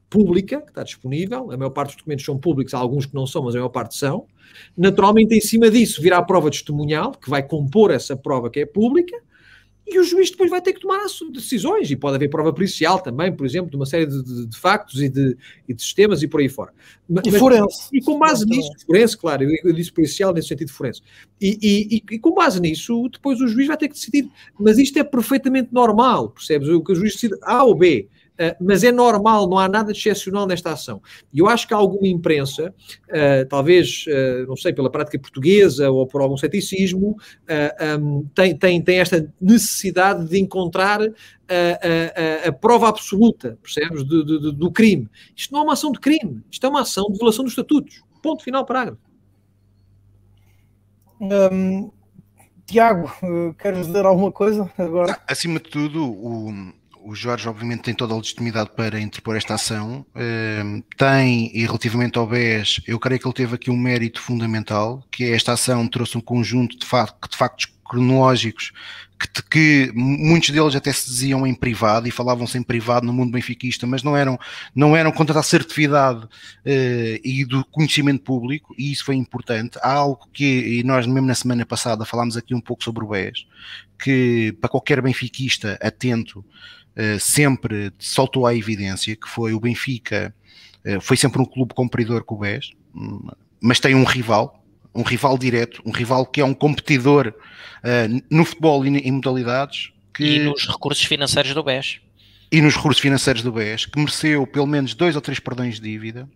pública 0.09 0.61
que 0.61 0.69
está 0.69 0.83
disponível, 0.83 1.51
a 1.51 1.57
maior 1.57 1.69
parte 1.69 1.89
dos 1.89 1.97
documentos 1.97 2.25
são 2.25 2.37
públicos, 2.37 2.73
há 2.73 2.77
alguns 2.77 3.05
que 3.05 3.13
não 3.13 3.27
são, 3.27 3.43
mas 3.43 3.55
a 3.55 3.59
maior 3.59 3.69
parte 3.69 3.95
são. 3.95 4.25
Naturalmente, 4.75 5.35
em 5.35 5.41
cima 5.41 5.69
disso, 5.69 6.01
virá 6.01 6.17
a 6.17 6.23
prova 6.23 6.49
testemunhal, 6.49 7.11
que 7.11 7.29
vai 7.29 7.43
compor 7.43 7.91
essa 7.91 8.15
prova 8.15 8.49
que 8.49 8.59
é 8.59 8.65
pública, 8.65 9.15
e 9.91 9.97
o 9.97 10.03
juiz 10.03 10.29
depois 10.29 10.51
vai 10.51 10.61
ter 10.61 10.73
que 10.73 10.79
tomar 10.79 11.03
decisões, 11.31 11.89
e 11.89 11.95
pode 11.95 12.15
haver 12.15 12.29
prova 12.29 12.53
policial 12.53 12.99
também, 12.99 13.35
por 13.35 13.43
exemplo, 13.43 13.71
de 13.71 13.75
uma 13.75 13.87
série 13.87 14.05
de, 14.05 14.23
de, 14.23 14.45
de 14.45 14.57
factos 14.57 15.01
e 15.01 15.09
de, 15.09 15.35
e 15.67 15.73
de, 15.73 15.81
sistemas 15.81 16.21
e 16.21 16.27
por 16.27 16.39
aí 16.39 16.47
fora. 16.47 16.71
Mas, 17.09 17.25
e 17.25 17.31
forense. 17.31 17.89
E 17.91 17.99
com 17.99 18.19
base 18.19 18.45
nisso, 18.45 18.69
forense, 18.85 19.17
claro, 19.17 19.43
eu, 19.43 19.49
eu, 19.63 19.73
disse 19.73 19.91
policial 19.91 20.31
nesse 20.31 20.47
sentido 20.47 20.71
forense. 20.71 21.01
E, 21.41 21.57
e, 21.59 22.15
e, 22.15 22.19
com 22.19 22.35
base 22.35 22.61
nisso, 22.61 23.09
depois 23.11 23.41
o 23.41 23.47
juiz 23.47 23.67
vai 23.67 23.77
ter 23.77 23.87
que 23.87 23.95
decidir. 23.95 24.29
Mas 24.59 24.77
isto 24.77 24.99
é 24.99 25.03
perfeitamente 25.03 25.69
normal, 25.73 26.29
percebes? 26.29 26.67
O 26.67 26.83
que 26.83 26.91
o 26.91 26.95
juiz 26.95 27.13
decide 27.13 27.35
A 27.41 27.63
ou 27.63 27.73
B. 27.73 28.07
Uh, 28.39 28.55
mas 28.61 28.85
é 28.85 28.91
normal, 28.91 29.49
não 29.49 29.59
há 29.59 29.67
nada 29.67 29.91
de 29.91 29.99
excepcional 29.99 30.47
nesta 30.47 30.71
ação. 30.71 31.01
E 31.33 31.39
eu 31.39 31.49
acho 31.49 31.67
que 31.67 31.73
há 31.73 31.77
alguma 31.77 32.07
imprensa, 32.07 32.73
uh, 33.09 33.45
talvez, 33.49 34.05
uh, 34.07 34.47
não 34.47 34.55
sei, 34.55 34.71
pela 34.71 34.89
prática 34.89 35.19
portuguesa 35.19 35.89
ou 35.89 36.07
por 36.07 36.21
algum 36.21 36.37
ceticismo, 36.37 37.17
um, 37.99 38.25
tem, 38.33 38.57
tem, 38.57 38.81
tem 38.81 38.99
esta 38.99 39.29
necessidade 39.41 40.27
de 40.29 40.39
encontrar 40.39 41.01
a, 41.01 42.45
a, 42.45 42.47
a 42.47 42.51
prova 42.53 42.87
absoluta, 42.87 43.57
percebes, 43.61 44.03
do, 44.03 44.23
do, 44.23 44.53
do 44.53 44.71
crime. 44.71 45.09
Isto 45.35 45.53
não 45.53 45.61
é 45.61 45.63
uma 45.63 45.73
ação 45.73 45.91
de 45.91 45.99
crime, 45.99 46.41
isto 46.49 46.65
é 46.65 46.69
uma 46.69 46.81
ação 46.81 47.07
de 47.11 47.17
violação 47.17 47.43
dos 47.43 47.51
estatutos. 47.51 48.01
Ponto 48.21 48.43
final, 48.43 48.65
parágrafo. 48.65 48.99
Um, 51.19 51.91
Tiago, 52.65 53.11
queres 53.57 53.87
dizer 53.87 54.05
alguma 54.05 54.31
coisa 54.31 54.71
agora? 54.77 55.19
Acima 55.27 55.59
de 55.59 55.69
tudo, 55.69 56.05
o, 56.05 56.71
o 57.09 57.15
Jorge, 57.15 57.49
obviamente, 57.49 57.81
tem 57.81 57.93
toda 57.95 58.13
a 58.13 58.17
legitimidade 58.17 58.69
para 58.75 58.99
interpor 58.99 59.35
esta 59.35 59.55
ação. 59.55 60.05
Uh, 60.15 60.83
tem, 60.95 61.49
e 61.57 61.65
relativamente 61.65 62.19
ao 62.19 62.27
BES, 62.27 62.81
eu 62.85 62.99
creio 62.99 63.19
que 63.19 63.27
ele 63.27 63.33
teve 63.33 63.55
aqui 63.55 63.71
um 63.71 63.77
mérito 63.77 64.21
fundamental, 64.21 65.03
que 65.09 65.23
é 65.23 65.35
esta 65.35 65.53
ação 65.53 65.87
trouxe 65.87 66.19
um 66.19 66.21
conjunto 66.21 66.77
de, 66.77 66.85
de 66.85 67.37
factos 67.37 67.65
cronológicos 67.83 68.71
que, 69.19 69.43
que, 69.49 69.91
muitos 69.93 70.51
deles 70.51 70.75
até 70.75 70.93
se 70.93 71.07
diziam 71.07 71.45
em 71.45 71.53
privado 71.53 72.07
e 72.07 72.11
falavam-se 72.11 72.57
em 72.57 72.63
privado 72.63 73.05
no 73.05 73.11
mundo 73.11 73.31
benfiquista, 73.31 73.87
mas 73.87 74.03
não 74.03 74.15
eram, 74.15 74.39
não 74.73 74.95
eram 74.95 75.11
contra 75.11 75.35
a 75.35 75.39
assertividade 75.39 76.23
uh, 76.23 77.19
e 77.23 77.43
do 77.43 77.65
conhecimento 77.65 78.23
público, 78.23 78.73
e 78.77 78.91
isso 78.91 79.03
foi 79.03 79.15
importante. 79.15 79.79
Há 79.81 79.93
algo 79.93 80.29
que, 80.31 80.79
e 80.79 80.83
nós 80.83 81.07
mesmo 81.07 81.27
na 81.27 81.35
semana 81.35 81.65
passada 81.65 82.05
falámos 82.05 82.37
aqui 82.37 82.53
um 82.53 82.61
pouco 82.61 82.83
sobre 82.83 83.03
o 83.03 83.07
BES, 83.07 83.45
que 84.01 84.55
para 84.61 84.69
qualquer 84.69 85.01
benfiquista 85.01 85.77
atento 85.81 86.45
sempre 87.19 87.91
soltou 87.97 88.45
à 88.45 88.55
evidência 88.55 89.15
que 89.15 89.27
foi 89.27 89.53
o 89.53 89.59
Benfica, 89.59 90.33
uh, 90.85 91.01
foi 91.01 91.17
sempre 91.17 91.41
um 91.41 91.45
clube 91.45 91.73
compridor 91.73 92.23
com 92.23 92.35
o 92.35 92.39
BES, 92.39 92.71
mas 93.61 93.79
tem 93.79 93.95
um 93.95 94.03
rival, 94.03 94.63
um 94.93 95.03
rival 95.03 95.37
direto, 95.37 95.81
um 95.85 95.91
rival 95.91 96.25
que 96.25 96.41
é 96.41 96.45
um 96.45 96.53
competidor 96.53 97.33
uh, 97.83 98.23
no 98.29 98.45
futebol 98.45 98.85
e 98.85 98.89
em 98.89 99.11
modalidades. 99.11 99.91
Que, 100.13 100.35
e 100.35 100.39
nos 100.39 100.67
recursos 100.67 101.03
financeiros 101.05 101.53
do 101.53 101.63
BES. 101.63 102.01
E 102.51 102.61
nos 102.61 102.75
recursos 102.75 103.01
financeiros 103.01 103.41
do 103.43 103.51
BES, 103.51 103.85
que 103.85 103.99
mereceu 103.99 104.45
pelo 104.47 104.65
menos 104.65 104.93
dois 104.93 105.15
ou 105.15 105.21
três 105.21 105.39
perdões 105.39 105.75
de 105.75 105.81
dívida. 105.81 106.27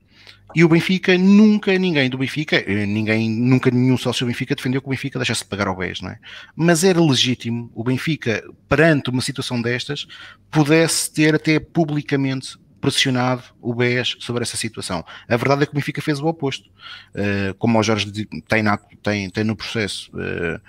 E 0.55 0.63
o 0.63 0.69
Benfica, 0.69 1.17
nunca 1.17 1.75
ninguém 1.79 2.09
do 2.09 2.17
Benfica, 2.17 2.57
eh, 2.57 2.85
ninguém, 2.85 3.29
nunca 3.29 3.71
nenhum 3.71 3.97
sócio 3.97 4.23
do 4.23 4.27
Benfica 4.27 4.53
defendeu 4.53 4.81
que 4.81 4.87
o 4.87 4.91
Benfica 4.91 5.17
deixasse 5.17 5.43
de 5.43 5.49
pagar 5.49 5.67
ao 5.67 5.75
BES, 5.75 6.01
não 6.01 6.11
é? 6.11 6.19
Mas 6.55 6.83
era 6.83 7.01
legítimo 7.01 7.71
o 7.73 7.83
Benfica, 7.83 8.43
perante 8.69 9.09
uma 9.09 9.21
situação 9.21 9.59
destas, 9.59 10.05
pudesse 10.51 11.11
ter 11.11 11.33
até 11.33 11.59
publicamente 11.59 12.57
pressionado 12.83 13.43
o 13.61 13.73
BES 13.73 14.17
sobre 14.19 14.43
essa 14.43 14.57
situação. 14.57 15.05
A 15.27 15.37
verdade 15.37 15.63
é 15.63 15.65
que 15.65 15.71
o 15.71 15.75
Benfica 15.75 16.01
fez 16.01 16.19
o 16.19 16.27
oposto. 16.27 16.69
Uh, 17.15 17.53
como 17.57 17.79
o 17.79 17.83
Jorge 17.83 18.11
tem, 18.47 18.63
tem, 19.01 19.29
tem 19.29 19.43
no 19.45 19.55
processo, 19.55 20.11
uh, 20.11 20.59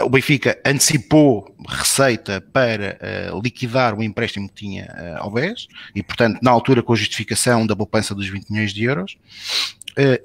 o 0.00 0.08
Benfica 0.08 0.58
antecipou 0.64 1.54
receita 1.68 2.40
para 2.52 2.98
uh, 3.32 3.40
liquidar 3.40 3.96
o 3.96 4.02
empréstimo 4.02 4.48
que 4.48 4.54
tinha 4.54 5.16
ao 5.18 5.30
BES 5.30 5.68
e, 5.94 6.02
portanto, 6.02 6.40
na 6.42 6.50
altura 6.50 6.82
com 6.82 6.92
a 6.92 6.96
justificação 6.96 7.66
da 7.66 7.76
poupança 7.76 8.14
dos 8.14 8.28
20 8.28 8.50
milhões 8.50 8.72
de 8.72 8.84
euros. 8.84 9.16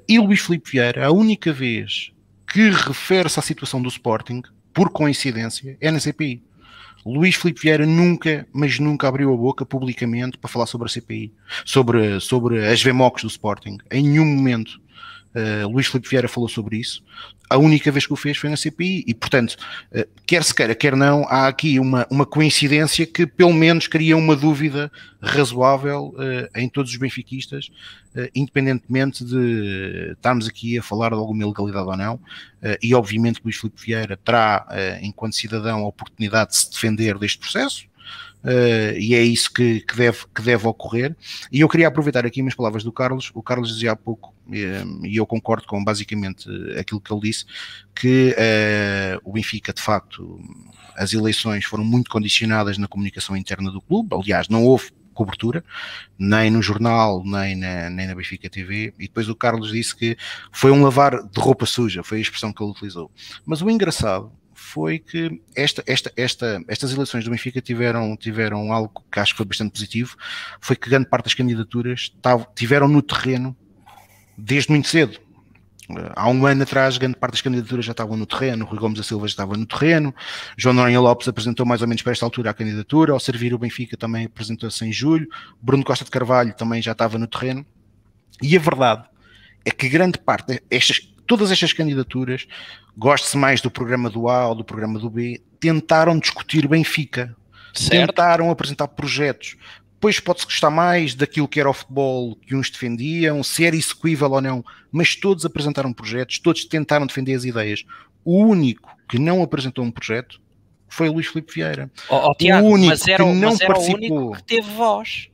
e 0.08 0.18
Luís 0.18 0.40
Filipe 0.40 0.72
Vieira, 0.72 1.06
a 1.06 1.12
única 1.12 1.52
vez 1.52 2.12
que 2.52 2.68
refere-se 2.70 3.38
à 3.38 3.42
situação 3.42 3.80
do 3.80 3.88
Sporting, 3.88 4.42
por 4.74 4.90
coincidência, 4.90 5.76
é 5.80 5.90
na 5.90 6.00
CPI. 6.00 6.42
Luís 7.04 7.34
Filipe 7.34 7.62
Vieira 7.62 7.86
nunca, 7.86 8.46
mas 8.52 8.78
nunca 8.78 9.08
abriu 9.08 9.32
a 9.32 9.36
boca 9.36 9.64
publicamente 9.64 10.36
para 10.36 10.50
falar 10.50 10.66
sobre 10.66 10.86
a 10.86 10.90
CPI, 10.90 11.32
sobre, 11.64 12.20
sobre 12.20 12.66
as 12.66 12.82
VMOCs 12.82 13.22
do 13.22 13.28
Sporting. 13.28 13.78
Em 13.90 14.02
nenhum 14.02 14.26
momento 14.26 14.80
uh, 15.34 15.68
Luís 15.68 15.86
Filipe 15.86 16.08
Vieira 16.08 16.28
falou 16.28 16.48
sobre 16.48 16.76
isso. 16.76 17.02
A 17.50 17.58
única 17.58 17.90
vez 17.90 18.06
que 18.06 18.12
o 18.12 18.16
fez 18.16 18.36
foi 18.36 18.48
na 18.48 18.56
CPI 18.56 19.02
e, 19.08 19.12
portanto, 19.12 19.56
eh, 19.90 20.06
quer 20.24 20.44
se 20.44 20.54
queira, 20.54 20.72
quer 20.72 20.94
não, 20.94 21.24
há 21.24 21.48
aqui 21.48 21.80
uma, 21.80 22.06
uma 22.08 22.24
coincidência 22.24 23.04
que 23.04 23.26
pelo 23.26 23.52
menos 23.52 23.88
cria 23.88 24.16
uma 24.16 24.36
dúvida 24.36 24.88
razoável 25.20 26.14
uh, 26.14 26.48
em 26.58 26.68
todos 26.68 26.92
os 26.92 26.96
benfiquistas, 26.96 27.68
uh, 28.14 28.28
independentemente 28.36 29.24
de 29.24 30.12
estarmos 30.12 30.46
aqui 30.46 30.78
a 30.78 30.82
falar 30.82 31.08
de 31.08 31.16
alguma 31.16 31.42
ilegalidade 31.42 31.88
ou 31.88 31.96
não, 31.96 32.14
uh, 32.14 32.78
e 32.80 32.94
obviamente 32.94 33.40
Luís 33.42 33.56
Filipe 33.56 33.82
Vieira 33.84 34.16
terá, 34.16 34.68
enquanto 35.02 35.34
cidadão, 35.34 35.80
a 35.80 35.88
oportunidade 35.88 36.50
de 36.50 36.56
se 36.58 36.70
defender 36.70 37.18
deste 37.18 37.40
processo, 37.40 37.89
Uh, 38.42 38.96
e 38.98 39.14
é 39.14 39.22
isso 39.22 39.52
que, 39.52 39.80
que, 39.80 39.96
deve, 39.96 40.18
que 40.34 40.42
deve 40.42 40.66
ocorrer. 40.66 41.14
E 41.52 41.60
eu 41.60 41.68
queria 41.68 41.88
aproveitar 41.88 42.24
aqui 42.24 42.40
umas 42.40 42.54
palavras 42.54 42.82
do 42.82 42.92
Carlos. 42.92 43.30
O 43.34 43.42
Carlos 43.42 43.68
dizia 43.68 43.92
há 43.92 43.96
pouco, 43.96 44.34
eh, 44.50 44.82
e 45.04 45.16
eu 45.16 45.26
concordo 45.26 45.66
com 45.66 45.82
basicamente 45.84 46.48
aquilo 46.78 47.00
que 47.00 47.12
ele 47.12 47.20
disse, 47.20 47.44
que 47.94 48.34
uh, 48.34 49.20
o 49.24 49.32
Benfica, 49.32 49.72
de 49.72 49.82
facto, 49.82 50.40
as 50.96 51.12
eleições 51.12 51.64
foram 51.64 51.84
muito 51.84 52.10
condicionadas 52.10 52.78
na 52.78 52.88
comunicação 52.88 53.36
interna 53.36 53.70
do 53.70 53.80
clube. 53.80 54.14
Aliás, 54.14 54.48
não 54.48 54.64
houve 54.64 54.90
cobertura, 55.12 55.62
nem 56.18 56.50
no 56.50 56.62
jornal, 56.62 57.22
nem 57.24 57.54
na, 57.54 57.90
nem 57.90 58.06
na 58.06 58.14
Benfica 58.14 58.48
TV. 58.48 58.94
E 58.98 59.06
depois 59.06 59.28
o 59.28 59.34
Carlos 59.34 59.70
disse 59.70 59.94
que 59.94 60.16
foi 60.50 60.70
um 60.70 60.82
lavar 60.82 61.22
de 61.22 61.40
roupa 61.40 61.66
suja, 61.66 62.02
foi 62.02 62.18
a 62.18 62.20
expressão 62.22 62.52
que 62.52 62.62
ele 62.62 62.70
utilizou. 62.70 63.10
Mas 63.44 63.60
o 63.60 63.68
engraçado 63.68 64.32
foi 64.72 65.00
que 65.00 65.40
esta, 65.56 65.82
esta, 65.86 66.12
esta, 66.16 66.62
estas 66.68 66.92
eleições 66.92 67.24
do 67.24 67.30
Benfica 67.30 67.60
tiveram, 67.60 68.16
tiveram 68.16 68.72
algo 68.72 69.04
que 69.10 69.18
acho 69.18 69.32
que 69.32 69.38
foi 69.38 69.46
bastante 69.46 69.72
positivo, 69.72 70.16
foi 70.60 70.76
que 70.76 70.88
grande 70.88 71.08
parte 71.08 71.24
das 71.24 71.34
candidaturas 71.34 72.12
tiveram 72.54 72.86
no 72.86 73.02
terreno 73.02 73.56
desde 74.38 74.70
muito 74.70 74.86
cedo. 74.88 75.18
Há 76.14 76.28
um 76.28 76.46
ano 76.46 76.62
atrás, 76.62 76.96
grande 76.98 77.16
parte 77.16 77.32
das 77.32 77.42
candidaturas 77.42 77.84
já 77.84 77.90
estavam 77.90 78.16
no 78.16 78.24
terreno, 78.24 78.64
Rui 78.64 78.78
Gomes 78.78 78.98
da 78.98 79.02
Silva 79.02 79.26
já 79.26 79.32
estava 79.32 79.56
no 79.56 79.66
terreno, 79.66 80.14
João 80.56 80.72
Noronha 80.72 81.00
Lopes 81.00 81.26
apresentou 81.26 81.66
mais 81.66 81.82
ou 81.82 81.88
menos 81.88 82.00
para 82.02 82.12
esta 82.12 82.24
altura 82.24 82.50
a 82.50 82.54
candidatura, 82.54 83.12
ao 83.12 83.18
servir 83.18 83.52
o 83.52 83.58
Benfica 83.58 83.96
também 83.96 84.26
apresentou-se 84.26 84.84
em 84.84 84.92
julho, 84.92 85.26
Bruno 85.60 85.82
Costa 85.82 86.04
de 86.04 86.10
Carvalho 86.12 86.54
também 86.54 86.80
já 86.80 86.92
estava 86.92 87.18
no 87.18 87.26
terreno, 87.26 87.66
e 88.40 88.56
a 88.56 88.60
verdade 88.60 89.02
é 89.64 89.70
que 89.72 89.88
grande 89.88 90.18
parte 90.18 90.62
destas, 90.70 91.00
todas 91.30 91.52
estas 91.52 91.72
candidaturas, 91.72 92.48
goste-se 92.98 93.38
mais 93.38 93.60
do 93.60 93.70
programa 93.70 94.10
do 94.10 94.28
A 94.28 94.48
ou 94.48 94.54
do 94.56 94.64
programa 94.64 94.98
do 94.98 95.08
B, 95.08 95.40
tentaram 95.60 96.18
discutir 96.18 96.66
Benfica, 96.66 97.36
certo. 97.72 98.08
tentaram 98.08 98.50
apresentar 98.50 98.88
projetos. 98.88 99.56
Depois 99.94 100.18
pode-se 100.18 100.44
gostar 100.44 100.70
mais 100.70 101.14
daquilo 101.14 101.46
que 101.46 101.60
era 101.60 101.70
o 101.70 101.72
futebol 101.72 102.34
que 102.34 102.56
uns 102.56 102.68
defendiam, 102.68 103.44
se 103.44 103.64
era 103.64 103.76
execuível 103.76 104.28
ou 104.28 104.40
não, 104.40 104.64
mas 104.90 105.14
todos 105.14 105.46
apresentaram 105.46 105.92
projetos, 105.92 106.40
todos 106.40 106.64
tentaram 106.64 107.06
defender 107.06 107.34
as 107.34 107.44
ideias. 107.44 107.84
O 108.24 108.44
único 108.44 108.90
que 109.08 109.16
não 109.16 109.40
apresentou 109.40 109.84
um 109.84 109.90
projeto 109.92 110.40
foi 110.88 111.08
o 111.08 111.12
Luís 111.12 111.28
Filipe 111.28 111.54
Vieira. 111.54 111.88
Oh, 112.08 112.30
oh, 112.30 112.34
Tiago, 112.34 112.66
o 112.66 112.70
único 112.72 112.90
mas 112.90 113.06
era, 113.06 113.22
que 113.22 113.30
não 113.30 113.50
mas 113.50 113.60
era 113.60 113.72
participou. 113.72 114.18
o 114.18 114.22
único 114.24 114.36
que 114.36 114.42
teve 114.42 114.68
voz. 114.72 115.29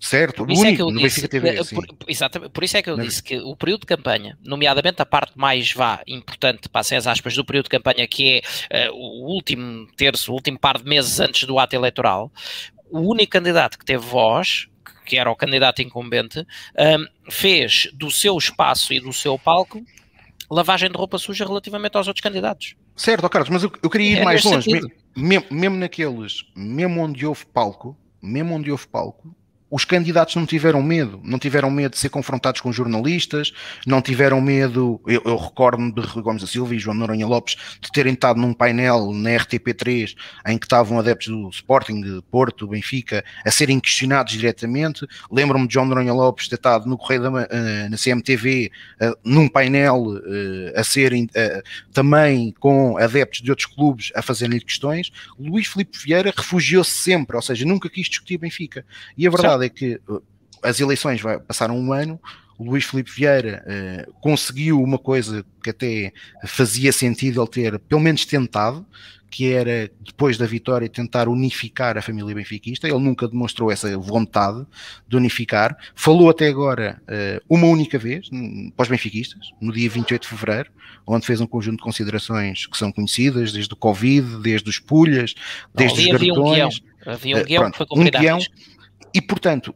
Certo, 0.00 0.44
por 0.44 0.52
isso 0.52 0.62
único, 0.62 0.74
é 0.74 0.76
que 0.76 0.82
eu 0.82 0.96
disse, 0.96 1.28
TV, 1.28 1.64
por, 1.74 1.86
exatamente, 2.06 2.50
por 2.50 2.62
isso 2.62 2.76
é 2.76 2.82
que 2.82 2.90
eu 2.90 2.96
Não. 2.96 3.04
disse 3.04 3.22
que 3.22 3.36
o 3.38 3.56
período 3.56 3.80
de 3.80 3.86
campanha, 3.86 4.38
nomeadamente 4.44 5.02
a 5.02 5.06
parte 5.06 5.32
mais 5.36 5.72
vá 5.72 6.00
importante, 6.06 6.68
passem 6.68 6.96
as 6.96 7.06
aspas, 7.06 7.34
do 7.34 7.44
período 7.44 7.64
de 7.64 7.70
campanha, 7.70 8.06
que 8.06 8.40
é 8.70 8.90
uh, 8.90 8.94
o 8.94 9.26
último 9.26 9.88
terço, 9.96 10.30
o 10.30 10.34
último 10.34 10.58
par 10.58 10.78
de 10.78 10.84
meses 10.84 11.18
antes 11.18 11.44
do 11.44 11.58
ato 11.58 11.74
eleitoral, 11.74 12.30
o 12.90 13.00
único 13.00 13.32
candidato 13.32 13.76
que 13.76 13.84
teve 13.84 14.04
voz, 14.04 14.68
que 15.04 15.18
era 15.18 15.30
o 15.30 15.36
candidato 15.36 15.82
incumbente, 15.82 16.40
um, 16.40 17.30
fez 17.30 17.88
do 17.92 18.10
seu 18.10 18.36
espaço 18.38 18.92
e 18.92 19.00
do 19.00 19.12
seu 19.12 19.36
palco 19.36 19.82
lavagem 20.50 20.90
de 20.90 20.96
roupa 20.96 21.18
suja 21.18 21.44
relativamente 21.44 21.96
aos 21.96 22.06
outros 22.06 22.22
candidatos. 22.22 22.74
Certo, 22.96 23.24
oh 23.24 23.28
Carlos, 23.28 23.50
mas 23.50 23.62
eu, 23.62 23.72
eu 23.82 23.90
queria 23.90 24.12
ir 24.12 24.18
é 24.18 24.24
mais 24.24 24.42
longe, 24.44 24.70
mesmo, 25.14 25.46
mesmo 25.50 25.76
naqueles, 25.76 26.44
mesmo 26.56 27.02
onde 27.02 27.26
houve 27.26 27.44
palco, 27.46 27.96
mesmo 28.22 28.54
onde 28.54 28.70
houve 28.70 28.86
palco, 28.86 29.34
os 29.70 29.84
candidatos 29.84 30.34
não 30.36 30.46
tiveram 30.46 30.82
medo, 30.82 31.20
não 31.22 31.38
tiveram 31.38 31.70
medo 31.70 31.92
de 31.92 31.98
ser 31.98 32.08
confrontados 32.08 32.60
com 32.60 32.72
jornalistas, 32.72 33.52
não 33.86 34.00
tiveram 34.00 34.40
medo, 34.40 35.00
eu, 35.06 35.22
eu 35.24 35.36
recordo-me 35.36 35.92
de 35.92 36.00
Rui 36.00 36.22
Gomes 36.22 36.42
da 36.42 36.48
Silva 36.48 36.74
e 36.74 36.78
João 36.78 36.96
Noronha 36.96 37.26
Lopes 37.26 37.56
de 37.80 37.90
terem 37.92 38.14
estado 38.14 38.40
num 38.40 38.54
painel 38.54 39.12
na 39.12 39.30
RTP3 39.30 40.14
em 40.46 40.58
que 40.58 40.64
estavam 40.64 40.98
adeptos 40.98 41.28
do 41.28 41.48
Sporting, 41.50 42.22
Porto, 42.30 42.66
Benfica, 42.66 43.24
a 43.44 43.50
serem 43.50 43.78
questionados 43.78 44.32
diretamente. 44.32 45.06
Lembro-me 45.30 45.66
de 45.66 45.74
João 45.74 45.86
Noronha 45.86 46.14
Lopes 46.14 46.48
ter 46.48 46.54
estado 46.54 46.86
no 46.88 46.96
Correio 46.96 47.22
da, 47.22 47.30
uh, 47.30 47.90
na 47.90 47.96
CMTV 47.96 48.70
uh, 49.02 49.14
num 49.22 49.48
painel 49.48 50.02
uh, 50.02 50.20
a 50.74 50.84
serem 50.84 51.28
também 51.92 52.54
com 52.58 52.96
adeptos 52.96 53.42
de 53.42 53.50
outros 53.50 53.66
clubes 53.66 54.10
a 54.14 54.22
fazerem-lhe 54.22 54.64
questões. 54.64 55.10
Luís 55.38 55.66
Filipe 55.66 55.98
Vieira 55.98 56.32
refugiou-se 56.34 56.90
sempre, 56.90 57.36
ou 57.36 57.42
seja, 57.42 57.66
nunca 57.66 57.88
quis 57.88 58.08
discutir 58.08 58.38
Benfica. 58.38 58.84
E 59.16 59.26
a 59.26 59.30
verdade 59.30 59.57
verdade 59.58 59.66
é 59.66 59.68
que 59.68 60.00
uh, 60.08 60.22
as 60.62 60.80
eleições 60.80 61.20
vai, 61.20 61.38
passaram 61.38 61.78
um 61.78 61.92
ano, 61.92 62.20
o 62.58 62.64
Luís 62.64 62.84
Filipe 62.84 63.10
Vieira 63.10 63.64
uh, 63.66 64.12
conseguiu 64.20 64.82
uma 64.82 64.98
coisa 64.98 65.44
que 65.62 65.70
até 65.70 66.12
fazia 66.44 66.92
sentido 66.92 67.40
ele 67.40 67.50
ter 67.50 67.78
pelo 67.78 68.00
menos 68.00 68.24
tentado, 68.24 68.84
que 69.30 69.52
era 69.52 69.90
depois 70.00 70.38
da 70.38 70.46
vitória 70.46 70.88
tentar 70.88 71.28
unificar 71.28 71.96
a 71.98 72.02
família 72.02 72.34
benfiquista. 72.34 72.88
Ele 72.88 72.98
nunca 72.98 73.28
demonstrou 73.28 73.70
essa 73.70 73.96
vontade 73.98 74.66
de 75.06 75.16
unificar. 75.16 75.76
Falou 75.94 76.30
até 76.30 76.48
agora 76.48 77.00
uh, 77.04 77.44
uma 77.48 77.66
única 77.66 77.98
vez 77.98 78.28
para 78.74 78.82
os 78.84 78.88
benfiquistas, 78.88 79.50
no 79.60 79.72
dia 79.72 79.88
28 79.88 80.22
de 80.22 80.28
fevereiro, 80.28 80.70
onde 81.06 81.26
fez 81.26 81.40
um 81.40 81.46
conjunto 81.46 81.76
de 81.76 81.82
considerações 81.82 82.66
que 82.66 82.76
são 82.76 82.90
conhecidas, 82.90 83.52
desde 83.52 83.72
o 83.72 83.76
Covid, 83.76 84.38
desde 84.38 84.68
os 84.68 84.78
pulhas, 84.78 85.34
desde 85.74 86.08
Não, 86.08 86.08
os 86.08 86.14
havia. 86.14 86.34
Um 86.34 86.52
guião. 86.52 86.70
Havia 87.06 87.36
um 87.36 87.44
guião 87.44 87.68
uh, 87.68 87.70
pronto, 87.70 87.86
que 87.86 87.94
foi 87.94 88.04
um 88.04 88.10
guião, 88.10 88.38
e, 89.14 89.20
portanto, 89.20 89.74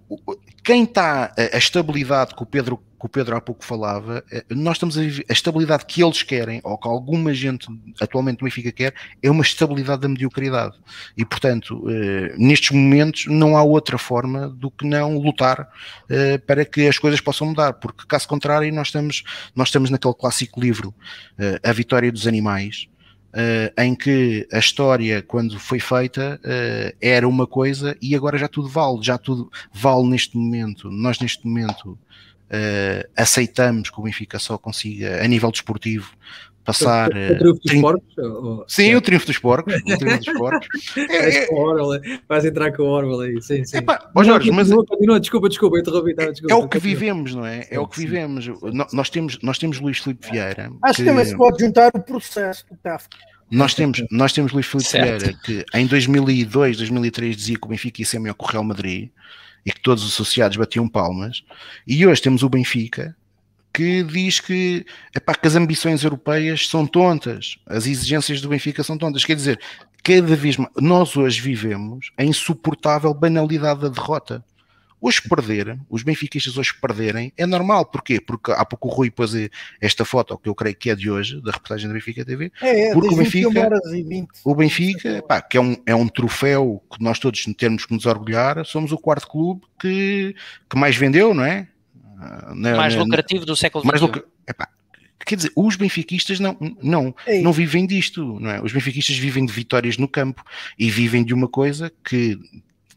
quem 0.64 0.84
está 0.84 1.32
a 1.36 1.58
estabilidade 1.58 2.34
que 2.34 2.42
o 2.42 2.46
Pedro, 2.46 2.76
que 2.76 3.06
o 3.06 3.08
Pedro 3.08 3.36
há 3.36 3.40
pouco 3.40 3.64
falava, 3.64 4.24
eh, 4.30 4.44
nós 4.50 4.76
estamos 4.76 4.96
a 4.96 5.00
viver, 5.00 5.24
a 5.28 5.32
estabilidade 5.32 5.84
que 5.86 6.02
eles 6.02 6.22
querem, 6.22 6.60
ou 6.62 6.78
que 6.78 6.86
alguma 6.86 7.34
gente 7.34 7.66
atualmente 8.00 8.40
no 8.40 8.44
Benfica 8.44 8.70
quer, 8.70 8.94
é 9.20 9.30
uma 9.30 9.42
estabilidade 9.42 10.02
da 10.02 10.08
mediocridade. 10.08 10.76
E, 11.16 11.24
portanto, 11.24 11.84
eh, 11.90 12.34
nestes 12.38 12.70
momentos 12.70 13.26
não 13.26 13.56
há 13.56 13.62
outra 13.62 13.98
forma 13.98 14.48
do 14.48 14.70
que 14.70 14.86
não 14.86 15.18
lutar 15.18 15.68
eh, 16.08 16.38
para 16.38 16.64
que 16.64 16.86
as 16.86 16.98
coisas 16.98 17.20
possam 17.20 17.48
mudar, 17.48 17.72
porque 17.74 18.06
caso 18.06 18.28
contrário 18.28 18.72
nós 18.72 18.88
estamos, 18.88 19.24
nós 19.56 19.68
estamos 19.68 19.90
naquele 19.90 20.14
clássico 20.14 20.60
livro, 20.60 20.94
A 21.64 21.72
Vitória 21.72 22.12
dos 22.12 22.26
Animais, 22.26 22.88
Uh, 23.32 23.72
em 23.80 23.94
que 23.94 24.46
a 24.52 24.58
história, 24.58 25.22
quando 25.22 25.58
foi 25.58 25.80
feita, 25.80 26.38
uh, 26.44 26.96
era 27.00 27.26
uma 27.26 27.46
coisa 27.46 27.96
e 28.02 28.14
agora 28.14 28.36
já 28.36 28.46
tudo 28.46 28.68
vale, 28.68 28.98
já 29.00 29.16
tudo 29.16 29.50
vale 29.72 30.06
neste 30.06 30.36
momento. 30.36 30.90
Nós, 30.90 31.18
neste 31.18 31.46
momento, 31.46 31.92
uh, 32.52 33.10
aceitamos 33.16 33.88
que 33.88 33.98
o 33.98 34.02
Benfica 34.02 34.38
só 34.38 34.58
consiga, 34.58 35.24
a 35.24 35.26
nível 35.26 35.50
desportivo, 35.50 36.12
passar. 36.64 37.10
O, 37.12 37.32
o 37.32 37.38
triunfo 37.38 37.60
dos 37.62 37.80
porcos? 37.80 38.18
Ou... 38.18 38.64
Sim, 38.68 38.94
o 38.94 39.00
triunfo 39.00 39.26
dos 39.26 39.38
porcos. 39.38 39.74
O 39.74 39.98
triunfo 39.98 40.24
dos 40.24 40.38
porcos. 40.38 40.68
é, 40.96 41.44
é... 41.44 42.20
Vais 42.28 42.44
entrar 42.44 42.72
com 42.72 42.82
o 42.82 42.86
Orwell 42.86 43.20
aí, 43.20 43.42
sim, 43.42 43.64
sim. 43.64 43.78
Epá, 43.78 44.10
ó 44.14 44.24
Jorge, 44.24 44.50
mas. 44.50 44.70
Continua, 44.70 45.20
desculpa, 45.20 45.48
desculpa, 45.48 45.78
interrompi. 45.78 46.14
Desculpa, 46.14 46.52
é 46.52 46.56
o 46.56 46.68
que 46.68 46.78
continua. 46.78 46.80
vivemos, 46.80 47.34
não 47.34 47.46
é? 47.46 47.66
É 47.70 47.78
o 47.78 47.86
que 47.86 47.98
vivemos. 48.00 48.50
Nós 48.92 49.10
temos, 49.10 49.38
nós 49.42 49.58
temos 49.58 49.80
Luís 49.80 49.98
Filipe 49.98 50.30
Vieira. 50.30 50.70
Acho 50.82 51.02
que 51.02 51.04
também 51.04 51.24
se 51.24 51.36
pode 51.36 51.62
juntar 51.62 51.90
o 51.94 52.00
processo 52.00 52.64
do 52.70 52.76
Kafka. 52.82 53.16
Nós 53.50 53.74
temos, 53.74 54.02
nós 54.10 54.32
temos 54.32 54.52
Luís 54.52 54.66
Filipe 54.66 54.90
Vieira 54.90 55.34
que 55.44 55.64
em 55.74 55.86
2002, 55.86 56.78
2003 56.78 57.36
dizia 57.36 57.58
que 57.58 57.66
o 57.66 57.68
Benfica 57.68 58.00
ia 58.00 58.06
ser 58.06 58.18
melhor 58.18 58.34
que 58.34 58.44
o 58.44 58.48
Real 58.48 58.64
Madrid 58.64 59.10
e 59.64 59.70
que 59.70 59.80
todos 59.80 60.04
os 60.04 60.12
associados 60.12 60.56
batiam 60.56 60.88
palmas. 60.88 61.44
E 61.86 62.06
hoje 62.06 62.22
temos 62.22 62.42
o 62.42 62.48
Benfica 62.48 63.14
que 63.72 64.02
diz 64.02 64.38
que, 64.38 64.84
epá, 65.14 65.34
que 65.34 65.46
as 65.46 65.56
ambições 65.56 66.04
europeias 66.04 66.68
são 66.68 66.86
tontas, 66.86 67.56
as 67.66 67.86
exigências 67.86 68.40
do 68.40 68.48
Benfica 68.48 68.82
são 68.82 68.98
tontas. 68.98 69.24
Quer 69.24 69.36
dizer, 69.36 69.58
cada 70.02 70.36
vez 70.36 70.56
mais, 70.56 70.70
nós 70.76 71.16
hoje 71.16 71.40
vivemos 71.40 72.10
a 72.16 72.24
insuportável 72.24 73.14
banalidade 73.14 73.80
da 73.80 73.88
derrota. 73.88 74.44
Hoje 75.04 75.20
perder, 75.20 75.76
os 75.90 76.04
benfiquistas 76.04 76.56
hoje 76.56 76.72
perderem, 76.80 77.32
é 77.36 77.44
normal. 77.44 77.84
Porquê? 77.84 78.20
Porque 78.20 78.52
há 78.52 78.64
pouco 78.64 78.86
o 78.86 78.90
Rui 78.92 79.10
pôs 79.10 79.32
esta 79.80 80.04
foto, 80.04 80.38
que 80.38 80.48
eu 80.48 80.54
creio 80.54 80.76
que 80.76 80.90
é 80.90 80.94
de 80.94 81.10
hoje, 81.10 81.42
da 81.42 81.50
reportagem 81.50 81.88
da 81.88 81.94
Benfica 81.94 82.24
TV. 82.24 82.52
É, 82.62 82.90
é, 82.90 82.92
porque 82.92 83.12
o 83.12 83.16
Benfica, 83.16 83.68
o 84.44 84.54
Benfica 84.54 85.20
pá, 85.26 85.42
que 85.42 85.56
é 85.56 85.60
um, 85.60 85.76
é 85.84 85.92
um 85.92 86.06
troféu 86.06 86.80
que 86.88 87.02
nós 87.02 87.18
todos 87.18 87.44
temos 87.58 87.84
que 87.84 87.92
nos 87.92 88.06
orgulhar, 88.06 88.64
somos 88.64 88.92
o 88.92 88.96
quarto 88.96 89.26
clube 89.26 89.62
que, 89.80 90.36
que 90.70 90.78
mais 90.78 90.94
vendeu, 90.94 91.34
não 91.34 91.44
é? 91.44 91.66
Na, 92.54 92.76
mais 92.76 92.94
na, 92.94 93.02
lucrativo 93.02 93.44
do 93.44 93.56
século 93.56 93.84
XXI. 93.84 94.08
Mais 94.08 94.22
epá, 94.46 94.68
quer 95.24 95.36
dizer, 95.36 95.52
os 95.56 95.76
benfiquistas 95.76 96.40
não, 96.40 96.56
não, 96.82 97.14
não 97.42 97.52
vivem 97.52 97.86
disto, 97.86 98.38
não 98.40 98.50
é? 98.50 98.62
Os 98.62 98.72
benfiquistas 98.72 99.16
vivem 99.16 99.46
de 99.46 99.52
vitórias 99.52 99.96
no 99.96 100.08
campo 100.08 100.44
e 100.78 100.90
vivem 100.90 101.24
de 101.24 101.32
uma 101.32 101.48
coisa 101.48 101.92
que 102.04 102.38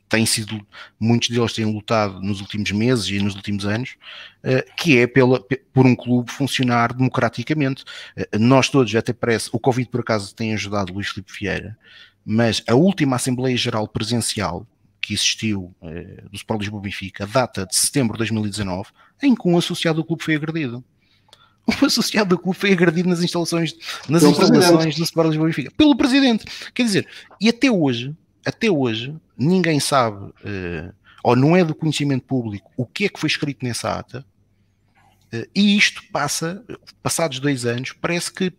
têm 0.07 0.25
sido, 0.25 0.65
muitos 0.99 1.29
deles 1.29 1.53
têm 1.53 1.65
lutado 1.65 2.21
nos 2.21 2.39
últimos 2.39 2.71
meses 2.71 3.07
e 3.09 3.19
nos 3.19 3.35
últimos 3.35 3.65
anos, 3.65 3.95
uh, 4.43 4.63
que 4.77 4.97
é 4.99 5.07
pela, 5.07 5.43
por 5.73 5.85
um 5.85 5.95
clube 5.95 6.31
funcionar 6.31 6.93
democraticamente. 6.93 7.83
Uh, 8.17 8.39
nós 8.39 8.69
todos, 8.69 8.93
até 8.95 9.13
parece, 9.13 9.49
o 9.51 9.59
Covid 9.59 9.89
por 9.89 10.01
acaso 10.01 10.35
tem 10.35 10.53
ajudado 10.53 10.93
Luís 10.93 11.09
Filipe 11.09 11.33
Vieira, 11.39 11.77
mas 12.25 12.63
a 12.67 12.75
última 12.75 13.15
Assembleia 13.15 13.57
Geral 13.57 13.87
Presencial 13.87 14.65
que 15.05 15.13
existiu 15.13 15.75
uh, 15.81 16.29
do 16.29 16.35
Sport 16.35 16.61
Lisboa 16.61 16.81
Benfica 16.81 17.27
data 17.27 17.65
de 17.65 17.75
setembro 17.75 18.13
de 18.13 18.19
2019, 18.19 18.89
em 19.21 19.35
que 19.35 19.47
um 19.47 19.55
associado 19.55 20.01
do 20.01 20.05
clube 20.05 20.23
foi 20.23 20.35
agredido. 20.35 20.83
Um 21.81 21.87
associado 21.87 22.29
do 22.29 22.37
clube 22.37 22.59
foi 22.59 22.71
agredido 22.73 23.09
nas 23.09 23.23
instalações, 23.23 23.75
nas 24.07 24.21
instalações 24.21 24.95
do 24.95 25.03
Sport 25.03 25.29
Lisboa 25.29 25.47
Benfica, 25.47 25.71
pelo 25.75 25.97
presidente. 25.97 26.45
Quer 26.71 26.83
dizer, 26.83 27.07
e 27.41 27.49
até 27.49 27.71
hoje, 27.71 28.15
até 28.45 28.69
hoje, 28.69 29.15
ninguém 29.35 29.79
sabe, 29.79 30.25
uh, 30.25 30.93
ou 31.23 31.35
não 31.35 31.55
é 31.55 31.63
do 31.63 31.73
conhecimento 31.73 32.23
público, 32.23 32.71
o 32.77 32.85
que 32.85 33.05
é 33.05 33.09
que 33.09 33.19
foi 33.19 33.27
escrito 33.27 33.65
nessa 33.65 33.97
ata, 33.97 34.23
uh, 35.33 35.47
e 35.55 35.75
isto 35.75 36.03
passa, 36.11 36.63
passados 37.01 37.39
dois 37.39 37.65
anos, 37.65 37.93
parece 37.93 38.31
que 38.31 38.53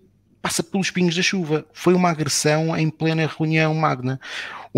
passa 0.46 0.62
pelos 0.62 0.92
pingos 0.92 1.16
da 1.16 1.22
chuva. 1.22 1.66
Foi 1.72 1.92
uma 1.92 2.10
agressão 2.10 2.76
em 2.76 2.88
plena 2.88 3.26
reunião 3.26 3.74
magna. 3.74 4.20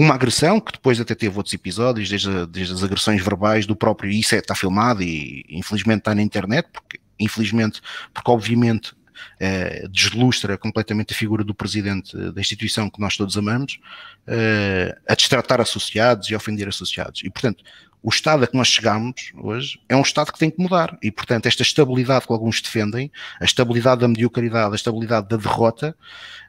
Uma 0.00 0.14
agressão 0.14 0.60
que 0.60 0.70
depois 0.70 1.00
até 1.00 1.12
teve 1.12 1.36
outros 1.36 1.52
episódios, 1.52 2.08
desde, 2.08 2.46
desde 2.46 2.72
as 2.72 2.84
agressões 2.84 3.20
verbais 3.20 3.66
do 3.66 3.74
próprio, 3.74 4.08
isso 4.08 4.32
é, 4.32 4.38
está 4.38 4.54
filmado 4.54 5.02
e 5.02 5.44
infelizmente 5.50 5.98
está 5.98 6.14
na 6.14 6.22
internet, 6.22 6.68
porque 6.72 7.00
infelizmente, 7.18 7.82
porque 8.14 8.30
obviamente 8.30 8.92
uh, 8.92 9.88
deslustra 9.88 10.56
completamente 10.56 11.12
a 11.12 11.16
figura 11.16 11.42
do 11.42 11.52
presidente 11.52 12.16
da 12.30 12.40
instituição 12.40 12.88
que 12.88 13.00
nós 13.00 13.16
todos 13.16 13.36
amamos, 13.36 13.80
uh, 14.28 14.96
a 15.08 15.16
destratar 15.16 15.60
associados 15.60 16.30
e 16.30 16.34
a 16.34 16.36
ofender 16.36 16.68
associados. 16.68 17.20
E, 17.24 17.28
portanto, 17.28 17.64
o 18.02 18.08
Estado 18.10 18.44
a 18.44 18.46
que 18.46 18.56
nós 18.56 18.68
chegamos 18.68 19.32
hoje 19.36 19.80
é 19.88 19.96
um 19.96 20.02
Estado 20.02 20.32
que 20.32 20.38
tem 20.38 20.50
que 20.50 20.60
mudar. 20.60 20.96
E, 21.02 21.10
portanto, 21.10 21.46
esta 21.46 21.62
estabilidade 21.62 22.26
que 22.26 22.32
alguns 22.32 22.60
defendem, 22.60 23.10
a 23.40 23.44
estabilidade 23.44 24.00
da 24.00 24.08
mediocridade, 24.08 24.72
a 24.72 24.76
estabilidade 24.76 25.28
da 25.28 25.36
derrota, 25.36 25.96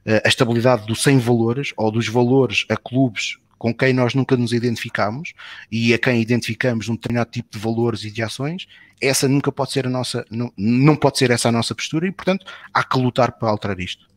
uh, 0.05 0.21
a 0.23 0.27
estabilidade 0.27 0.85
do 0.85 0.95
sem 0.95 1.17
valores 1.17 1.73
ou 1.75 1.91
dos 1.91 2.07
valores 2.07 2.65
a 2.69 2.77
clubes 2.77 3.37
com 3.57 3.73
quem 3.73 3.91
nós 3.91 4.13
nunca 4.13 4.37
nos 4.37 4.53
identificamos 4.53 5.33
e 5.69 5.93
a 5.93 5.99
quem 5.99 6.21
identificamos 6.21 6.87
um 6.87 6.95
determinado 6.95 7.29
tipo 7.29 7.49
de 7.51 7.59
valores 7.59 8.05
e 8.05 8.09
de 8.09 8.23
ações, 8.23 8.65
essa 9.01 9.27
nunca 9.27 9.51
pode 9.51 9.73
ser 9.73 9.85
a 9.85 9.89
nossa, 9.89 10.25
não, 10.31 10.51
não 10.57 10.95
pode 10.95 11.17
ser 11.17 11.29
essa 11.29 11.49
a 11.49 11.51
nossa 11.51 11.75
postura 11.75 12.07
e, 12.07 12.11
portanto, 12.11 12.45
há 12.73 12.83
que 12.83 12.97
lutar 12.97 13.33
para 13.33 13.49
alterar 13.49 13.79
isto. 13.79 14.07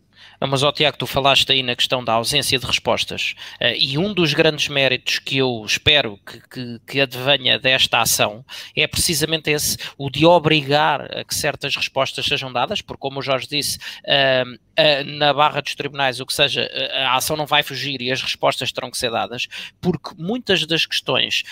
Mas, 0.41 0.63
ó, 0.63 0.73
Tiago, 0.73 0.97
tu 0.97 1.07
falaste 1.07 1.51
aí 1.53 1.63
na 1.63 1.77
questão 1.77 2.05
da 2.05 2.15
ausência 2.15 2.59
de 2.59 2.67
respostas, 2.67 3.35
uh, 3.61 3.75
e 3.79 3.97
um 3.97 4.13
dos 4.13 4.35
grandes 4.35 4.69
méritos 4.69 5.19
que 5.19 5.39
eu 5.39 5.63
espero 5.65 6.19
que, 6.27 6.41
que, 6.49 6.81
que, 6.87 7.01
advenha 7.01 7.59
desta 7.59 8.01
ação 8.01 8.45
é 8.77 8.87
precisamente 8.87 9.51
esse, 9.51 9.77
o 9.97 10.11
de 10.11 10.27
obrigar 10.27 11.19
a 11.19 11.25
que 11.25 11.35
certas 11.35 11.77
respostas 11.77 12.25
sejam 12.27 12.53
dadas, 12.53 12.81
porque, 12.81 13.01
como 13.01 13.21
o 13.21 13.23
Jorge 13.23 13.47
disse, 13.49 13.79
uh, 13.79 14.53
uh, 14.53 15.19
na 15.19 15.33
barra 15.33 15.61
dos 15.61 15.75
tribunais, 15.75 16.21
o 16.21 16.27
que 16.27 16.35
seja, 16.35 16.69
a 17.07 17.17
ação 17.17 17.37
não 17.37 17.47
vai 17.47 17.63
fugir 17.63 18.01
e 18.03 18.11
as 18.11 18.21
respostas 18.21 18.73
terão 18.73 18.91
que 18.91 18.99
ser 18.99 19.11
dadas, 19.11 19.47
porque 19.81 20.11
muitas 20.19 20.67
das 20.67 20.87
questões 20.87 21.45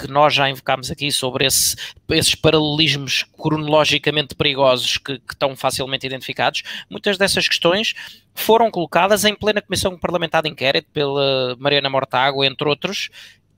que 0.00 0.08
nós 0.08 0.34
já 0.34 0.48
invocámos 0.48 0.90
aqui 0.90 1.10
sobre 1.10 1.46
esse, 1.46 1.76
esses 2.10 2.34
paralelismos 2.34 3.24
cronologicamente 3.36 4.34
perigosos 4.34 4.98
que, 4.98 5.18
que, 5.18 5.32
estão 5.34 5.56
facilmente 5.56 6.06
identificados, 6.06 6.62
muitas 6.90 7.18
dessas 7.18 7.48
questões 7.48 7.94
foram 8.34 8.70
colocadas 8.70 9.24
em 9.24 9.34
plena 9.34 9.62
Comissão 9.62 9.98
Parlamentar 9.98 10.42
de 10.42 10.48
Inquérito 10.48 10.88
pela 10.92 11.56
Mariana 11.58 11.90
Mortágua, 11.90 12.46
entre 12.46 12.68
outros, 12.68 13.08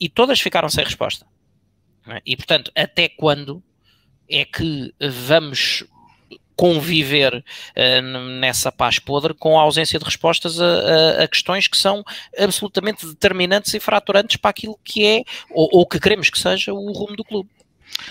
e 0.01 0.09
todas 0.09 0.41
ficaram 0.41 0.69
sem 0.69 0.85
resposta. 0.85 1.27
É? 2.07 2.23
E, 2.25 2.37
portanto, 2.37 2.71
até 2.75 3.09
quando 3.09 3.63
é 4.29 4.45
que 4.45 4.95
vamos 5.27 5.85
conviver 6.59 7.37
uh, 7.37 8.19
nessa 8.41 8.73
paz 8.73 8.99
podre 8.99 9.33
com 9.33 9.57
a 9.57 9.63
ausência 9.63 9.97
de 9.97 10.05
respostas 10.05 10.61
a, 10.61 10.65
a, 10.65 11.23
a, 11.23 11.29
questões 11.29 11.69
que 11.69 11.77
são 11.77 12.05
absolutamente 12.37 13.07
determinantes 13.07 13.73
e 13.75 13.79
fraturantes 13.79 14.37
para 14.37 14.51
aquilo 14.51 14.77
que 14.83 15.07
é, 15.07 15.23
ou, 15.51 15.69
ou 15.73 15.87
que 15.87 16.01
queremos 16.01 16.29
que 16.29 16.39
seja, 16.39 16.75
o 16.75 16.91
rumo 16.91 17.15
do 17.15 17.23
clube. 17.23 17.49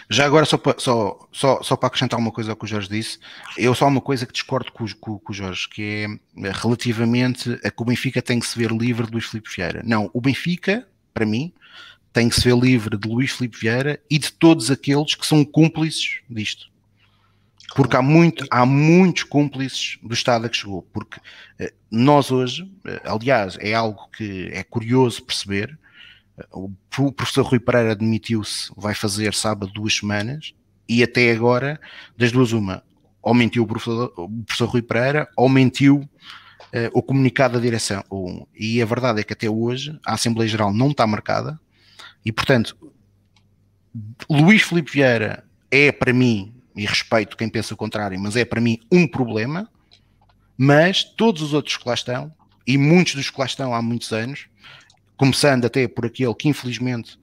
Já 0.10 0.26
agora, 0.26 0.46
só 0.46 0.58
para, 0.58 0.80
só, 0.80 1.28
só, 1.30 1.62
só 1.62 1.76
para 1.76 1.88
acrescentar 1.88 2.18
uma 2.18 2.32
coisa 2.32 2.52
ao 2.52 2.56
que 2.56 2.64
o 2.64 2.68
Jorge 2.68 2.88
disse, 2.88 3.20
eu 3.58 3.76
só 3.76 3.86
uma 3.86 4.00
coisa 4.00 4.26
que 4.26 4.32
discordo 4.32 4.72
com, 4.72 4.86
com, 4.98 5.20
com 5.20 5.32
o 5.34 5.36
Jorge, 5.36 5.68
que 5.68 6.08
é 6.38 6.52
relativamente 6.52 7.60
a 7.66 7.70
que 7.70 7.82
o 7.82 7.86
Benfica 7.86 8.22
tem 8.22 8.40
que 8.40 8.48
se 8.48 8.58
ver 8.58 8.72
livre 8.72 9.08
de 9.08 9.12
Luís 9.12 9.26
Filipe 9.26 9.50
Vieira. 9.54 9.82
Não, 9.84 10.10
o 10.14 10.22
Benfica, 10.22 10.88
para 11.14 11.26
mim, 11.26 11.52
tem 12.14 12.30
que 12.30 12.36
se 12.36 12.46
ver 12.46 12.58
livre 12.58 12.98
de 12.98 13.10
Luís 13.10 13.32
Filipe 13.32 13.58
Vieira 13.60 14.00
e 14.10 14.18
de 14.18 14.32
todos 14.32 14.72
aqueles 14.72 15.16
que 15.16 15.28
são 15.28 15.44
cúmplices 15.44 16.22
disto 16.30 16.77
porque 17.76 17.96
há, 17.96 18.02
muito, 18.02 18.46
há 18.50 18.66
muitos 18.66 19.24
cúmplices 19.24 19.98
do 20.02 20.14
Estado 20.14 20.46
a 20.46 20.50
que 20.50 20.58
chegou, 20.58 20.84
porque 20.94 21.20
eh, 21.60 21.74
nós 21.92 22.32
hoje, 22.32 22.72
eh, 22.86 23.02
aliás, 23.06 23.58
é 23.60 23.74
algo 23.74 24.10
que 24.10 24.50
é 24.52 24.64
curioso 24.64 25.24
perceber, 25.24 25.78
eh, 26.38 26.48
o 26.54 27.12
professor 27.12 27.46
Rui 27.46 27.60
Pereira 27.60 27.92
admitiu-se, 27.92 28.72
vai 28.76 28.94
fazer 28.96 29.34
sábado 29.34 29.72
duas 29.74 29.96
semanas, 29.96 30.54
e 30.88 31.04
até 31.04 31.32
agora, 31.32 31.80
das 32.18 32.32
duas 32.32 32.54
uma, 32.54 32.84
ou 33.22 33.34
mentiu 33.34 33.64
o 33.64 33.68
professor, 33.68 34.14
o 34.16 34.30
professor 34.46 34.70
Rui 34.70 34.82
Pereira, 34.82 35.28
ou 35.36 35.50
mentiu 35.50 35.98
uh, 35.98 36.90
o 36.94 37.04
comunicado 37.04 37.56
da 37.56 37.60
direção. 37.60 38.02
E 38.56 38.82
a 38.82 38.86
verdade 38.86 39.20
é 39.20 39.24
que 39.24 39.34
até 39.34 39.50
hoje 39.50 40.00
a 40.06 40.14
Assembleia 40.14 40.48
Geral 40.48 40.74
não 40.74 40.92
está 40.92 41.06
marcada, 41.06 41.60
e 42.24 42.32
portanto, 42.32 42.78
Luís 44.30 44.62
Filipe 44.62 44.92
Vieira 44.92 45.44
é 45.70 45.92
para 45.92 46.14
mim 46.14 46.57
e 46.78 46.86
respeito 46.86 47.36
quem 47.36 47.50
pensa 47.50 47.74
o 47.74 47.78
contrário, 47.78 48.20
mas 48.20 48.36
é 48.36 48.46
para 48.46 48.62
mim 48.62 48.80
um 48.92 49.08
problema, 49.08 49.70
mas 50.58 51.04
todos 51.04 51.42
os 51.42 51.54
outros 51.54 51.76
que 51.76 51.88
lá 51.88 51.96
estão, 51.96 52.34
e 52.66 52.78
muitos 52.78 53.16
dos 53.16 53.30
que 53.30 53.40
lá 53.40 53.46
estão 53.46 53.74
há 53.74 53.82
muitos 53.82 54.12
anos, 54.14 54.48
começando 55.18 55.66
até 55.66 55.88
por 55.88 56.06
aquele 56.06 56.34
que 56.36 56.48
infelizmente 56.48 57.20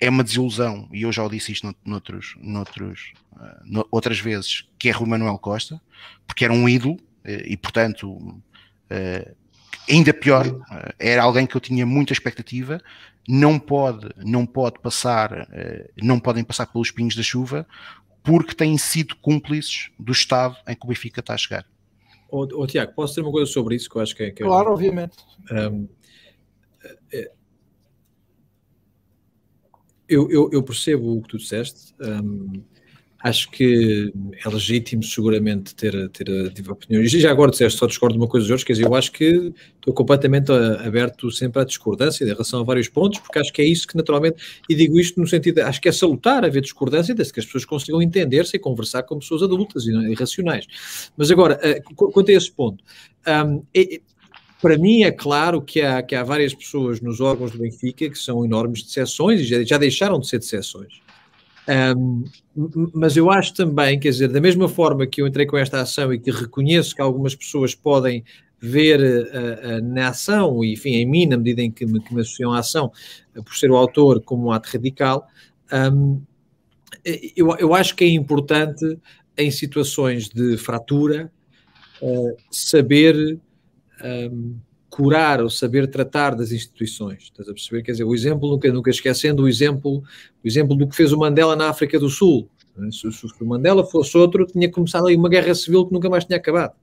é 0.00 0.10
uma 0.10 0.24
desilusão, 0.24 0.88
e 0.92 1.02
eu 1.02 1.12
já 1.12 1.22
o 1.22 1.28
disse 1.28 1.52
isto 1.52 1.72
noutros, 1.84 2.34
noutros, 2.40 3.12
uh, 3.34 3.86
outras 3.92 4.18
vezes, 4.18 4.64
que 4.76 4.88
é 4.88 4.92
Rui 4.92 5.08
Manuel 5.08 5.38
Costa, 5.38 5.80
porque 6.26 6.44
era 6.44 6.52
um 6.52 6.68
ídolo 6.68 6.98
e, 7.24 7.56
portanto, 7.56 8.42
ainda 9.88 10.14
pior, 10.14 10.46
era 10.98 11.22
alguém 11.22 11.46
que 11.46 11.54
eu 11.54 11.60
tinha 11.60 11.84
muita 11.84 12.12
expectativa, 12.12 12.80
não 13.28 13.58
pode, 13.58 14.08
não 14.16 14.46
pode 14.46 14.78
passar, 14.78 15.46
não 16.00 16.18
podem 16.18 16.42
passar 16.42 16.66
pelos 16.66 16.90
pinhos 16.90 17.14
da 17.14 17.22
chuva, 17.22 17.66
porque 18.22 18.54
têm 18.54 18.76
sido 18.76 19.16
cúmplices 19.16 19.90
do 19.98 20.12
estado 20.12 20.56
em 20.66 20.74
que 20.74 20.84
o 20.84 20.88
Benfica 20.88 21.20
está 21.20 21.34
a 21.34 21.38
chegar. 21.38 21.66
Ô, 22.30 22.42
ô 22.42 22.66
Tiago, 22.66 22.92
posso 22.94 23.14
ter 23.14 23.22
uma 23.22 23.32
coisa 23.32 23.50
sobre 23.50 23.74
isso 23.74 23.88
que 23.88 23.96
eu 23.96 24.02
acho 24.02 24.14
que 24.14 24.22
é. 24.24 24.30
Que 24.30 24.42
é 24.42 24.46
claro, 24.46 24.72
obviamente. 24.72 25.16
Um, 25.50 25.88
é, 27.12 27.32
eu, 30.08 30.30
eu, 30.30 30.50
eu, 30.52 30.62
percebo 30.62 31.16
o 31.16 31.22
que 31.22 31.28
tu 31.28 31.38
disseste. 31.38 31.94
Um, 32.00 32.62
acho 33.20 33.50
que 33.50 34.12
é 34.44 34.48
legítimo 34.48 35.02
seguramente 35.02 35.74
ter, 35.74 36.08
ter, 36.10 36.52
ter 36.52 36.70
opiniões. 36.70 37.12
E 37.12 37.20
já 37.20 37.30
agora 37.30 37.50
disseste, 37.50 37.78
só 37.78 37.86
discordo 37.86 38.14
de 38.14 38.20
uma 38.20 38.28
coisa, 38.28 38.46
Jorge, 38.46 38.64
quer 38.64 38.74
dizer, 38.74 38.86
eu 38.86 38.94
acho 38.94 39.10
que 39.10 39.52
estou 39.76 39.92
completamente 39.92 40.52
aberto 40.52 41.30
sempre 41.32 41.60
à 41.60 41.64
discordância 41.64 42.24
em 42.24 42.28
relação 42.28 42.60
a 42.60 42.62
vários 42.62 42.88
pontos, 42.88 43.18
porque 43.18 43.38
acho 43.38 43.52
que 43.52 43.60
é 43.60 43.64
isso 43.64 43.88
que 43.88 43.96
naturalmente, 43.96 44.36
e 44.68 44.74
digo 44.74 45.00
isto 45.00 45.20
no 45.20 45.26
sentido, 45.26 45.60
acho 45.60 45.80
que 45.80 45.88
é 45.88 45.92
salutar 45.92 46.44
haver 46.44 46.62
discordância, 46.62 47.14
desde 47.14 47.32
que 47.32 47.40
as 47.40 47.46
pessoas 47.46 47.64
consigam 47.64 48.00
entender-se 48.00 48.56
e 48.56 48.60
conversar 48.60 49.02
com 49.02 49.18
pessoas 49.18 49.42
adultas 49.42 49.84
e, 49.84 49.90
e 49.90 50.14
racionais. 50.14 50.66
Mas 51.16 51.30
agora, 51.30 51.58
eh, 51.62 51.82
quanto 51.96 52.30
a 52.30 52.34
esse 52.34 52.52
ponto, 52.52 52.84
um, 53.26 53.62
é, 53.74 54.00
para 54.62 54.78
mim 54.78 55.02
é 55.02 55.10
claro 55.10 55.60
que 55.60 55.80
há, 55.80 56.02
que 56.02 56.14
há 56.14 56.22
várias 56.22 56.54
pessoas 56.54 57.00
nos 57.00 57.20
órgãos 57.20 57.50
do 57.50 57.58
Benfica 57.58 58.08
que 58.08 58.18
são 58.18 58.44
enormes 58.44 58.82
decepções 58.84 59.40
e 59.40 59.44
já, 59.44 59.64
já 59.64 59.78
deixaram 59.78 60.20
de 60.20 60.28
ser 60.28 60.38
decepções. 60.38 61.07
Um, 61.68 62.24
mas 62.94 63.16
eu 63.16 63.30
acho 63.30 63.52
também, 63.52 64.00
quer 64.00 64.08
dizer, 64.08 64.28
da 64.28 64.40
mesma 64.40 64.68
forma 64.68 65.06
que 65.06 65.20
eu 65.20 65.26
entrei 65.26 65.44
com 65.44 65.58
esta 65.58 65.80
ação 65.80 66.12
e 66.12 66.18
que 66.18 66.30
reconheço 66.30 66.94
que 66.94 67.02
algumas 67.02 67.34
pessoas 67.34 67.74
podem 67.74 68.24
ver 68.58 68.98
uh, 69.00 69.78
uh, 69.78 69.94
na 69.94 70.08
ação, 70.08 70.64
e 70.64 70.72
enfim, 70.72 70.94
em 70.94 71.06
mim, 71.06 71.26
na 71.26 71.36
medida 71.36 71.62
em 71.62 71.70
que 71.70 71.84
me, 71.84 72.00
que 72.00 72.14
me 72.14 72.22
associam 72.22 72.52
à 72.52 72.60
ação, 72.60 72.90
uh, 73.36 73.44
por 73.44 73.54
ser 73.54 73.70
o 73.70 73.76
autor, 73.76 74.22
como 74.22 74.46
um 74.46 74.52
ato 74.52 74.70
radical, 74.72 75.26
um, 75.92 76.22
eu, 77.36 77.54
eu 77.58 77.74
acho 77.74 77.94
que 77.94 78.04
é 78.04 78.08
importante, 78.08 78.98
em 79.36 79.50
situações 79.50 80.28
de 80.28 80.56
fratura, 80.56 81.30
saber. 82.50 83.38
Um, 84.02 84.56
curar 84.98 85.40
ou 85.40 85.48
saber 85.48 85.88
tratar 85.88 86.34
das 86.34 86.50
instituições. 86.50 87.22
Estás 87.22 87.48
a 87.48 87.52
perceber? 87.52 87.84
Quer 87.84 87.92
dizer, 87.92 88.02
o 88.02 88.12
exemplo, 88.12 88.50
nunca, 88.50 88.72
nunca 88.72 88.90
esquecendo 88.90 89.44
o 89.44 89.48
exemplo, 89.48 90.02
o 90.44 90.48
exemplo 90.48 90.74
do 90.74 90.88
que 90.88 90.96
fez 90.96 91.12
o 91.12 91.16
Mandela 91.16 91.54
na 91.54 91.68
África 91.68 92.00
do 92.00 92.10
Sul. 92.10 92.50
Se, 92.90 93.12
se 93.12 93.26
o 93.40 93.46
Mandela 93.46 93.84
fosse 93.84 94.18
outro, 94.18 94.44
tinha 94.44 94.68
começado 94.68 95.06
aí 95.06 95.14
uma 95.14 95.28
guerra 95.28 95.54
civil 95.54 95.86
que 95.86 95.92
nunca 95.92 96.10
mais 96.10 96.24
tinha 96.24 96.36
acabado. 96.36 96.74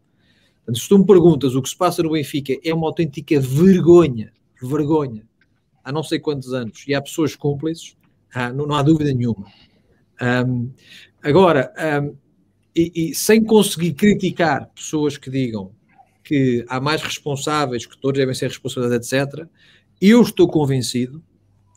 Portanto, 0.59 0.81
se 0.81 0.87
tu 0.87 0.97
me 0.97 1.05
perguntas 1.05 1.55
o 1.55 1.61
que 1.61 1.67
se 1.67 1.75
passa 1.75 2.01
no 2.03 2.11
Benfica, 2.11 2.53
é 2.63 2.73
uma 2.73 2.87
autêntica 2.87 3.37
vergonha, 3.37 4.31
vergonha, 4.61 5.27
há 5.83 5.91
não 5.91 6.01
sei 6.01 6.17
quantos 6.17 6.53
anos, 6.53 6.85
e 6.87 6.95
há 6.95 7.01
pessoas 7.01 7.35
cúmplices, 7.35 7.97
ah, 8.33 8.53
não, 8.53 8.65
não, 8.65 8.75
há 8.75 8.81
dúvida 8.81 9.13
nenhuma. 9.13 9.45
Um, 10.47 10.71
agora, 11.21 11.73
um, 12.01 12.15
e, 12.73 13.09
e, 13.09 13.15
sem 13.15 13.43
conseguir 13.43 13.93
criticar 13.93 14.69
pessoas 14.73 15.17
que 15.17 15.29
digam 15.29 15.74
que 16.25 16.65
há 16.67 16.81
mais 16.81 17.03
responsáveis, 17.03 17.85
que 17.85 17.97
todos 17.97 18.17
devem 18.17 18.33
ser 18.33 18.47
responsáveis, 18.47 18.91
etc. 18.93 19.47
Eu 20.01 20.21
estou 20.23 20.47
convencido, 20.47 21.23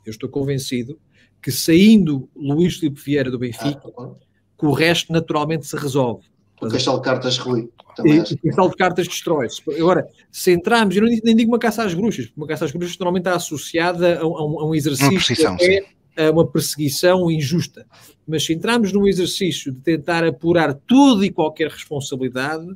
eu 0.05 0.11
estou 0.11 0.29
convencido 0.29 0.99
que 1.41 1.53
saindo 1.53 2.29
Luís 2.35 2.77
Filipe 2.77 3.01
Vieira 3.01 3.31
do 3.31 3.39
Benfica, 3.39 3.93
ah, 3.99 4.11
que 4.59 4.67
o 4.67 4.73
resto 4.73 5.13
naturalmente 5.13 5.67
se 5.67 5.77
resolve. 5.77 6.27
O 6.61 6.69
castelo 6.69 6.97
de 6.97 7.03
cartas 7.03 7.39
Rui. 7.39 7.71
E, 8.05 8.21
o 8.21 8.25
castelo 8.25 8.71
de 8.71 8.77
cartas 8.77 9.07
destrói-se. 9.07 9.63
Agora, 9.79 10.09
se 10.33 10.53
entrarmos, 10.53 10.97
eu 10.97 11.03
nem 11.03 11.37
digo 11.37 11.53
uma 11.53 11.59
caça 11.59 11.85
às 11.85 11.95
bruxas, 11.95 12.27
porque 12.27 12.41
uma 12.41 12.47
caça 12.47 12.65
às 12.65 12.73
bruxas 12.73 12.99
normalmente 12.99 13.27
está 13.27 13.37
associada 13.37 14.19
a, 14.19 14.23
a, 14.23 14.27
um, 14.27 14.61
a 14.61 14.69
um, 14.69 14.75
exercício 14.75 15.37
que 15.37 15.87
é 16.19 16.29
uma 16.29 16.47
perseguição 16.47 17.31
injusta. 17.31 17.87
Mas 18.27 18.45
se 18.45 18.53
entrarmos 18.53 18.93
num 18.93 19.07
exercício 19.07 19.73
de 19.73 19.81
tentar 19.81 20.25
apurar 20.25 20.75
tudo 20.75 21.25
e 21.25 21.31
qualquer 21.31 21.71
responsabilidade, 21.71 22.67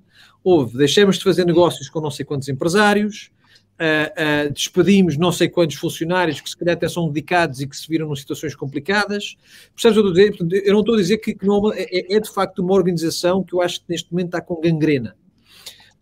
houve, 0.44 0.78
deixamos 0.78 1.18
de 1.18 1.24
fazer 1.24 1.44
negócios 1.44 1.90
com 1.90 2.00
não 2.00 2.10
sei 2.10 2.24
quantos 2.24 2.48
empresários, 2.48 3.32
uh, 3.80 4.48
uh, 4.48 4.52
despedimos 4.52 5.16
não 5.16 5.32
sei 5.32 5.48
quantos 5.48 5.76
funcionários 5.76 6.40
que 6.40 6.48
se 6.48 6.56
calhar 6.56 6.76
até 6.76 6.88
são 6.88 7.08
dedicados 7.08 7.60
e 7.60 7.66
que 7.66 7.76
se 7.76 7.88
viram 7.88 8.12
em 8.12 8.16
situações 8.16 8.54
complicadas. 8.54 9.36
Percebes 9.74 9.98
o 9.98 10.02
que 10.02 10.20
eu 10.20 10.26
estou 10.26 10.46
a 10.46 10.48
dizer? 10.48 10.66
Eu 10.66 10.72
não 10.72 10.80
estou 10.80 10.94
a 10.94 10.98
dizer 10.98 11.18
que, 11.18 11.34
que 11.34 11.46
é, 11.74 12.14
é, 12.14 12.16
é, 12.16 12.20
de 12.20 12.30
facto 12.30 12.60
uma 12.60 12.74
organização 12.74 13.42
que 13.42 13.54
eu 13.54 13.60
acho 13.60 13.80
que 13.80 13.86
neste 13.88 14.12
momento 14.12 14.28
está 14.28 14.40
com 14.40 14.60
gangrena. 14.60 15.16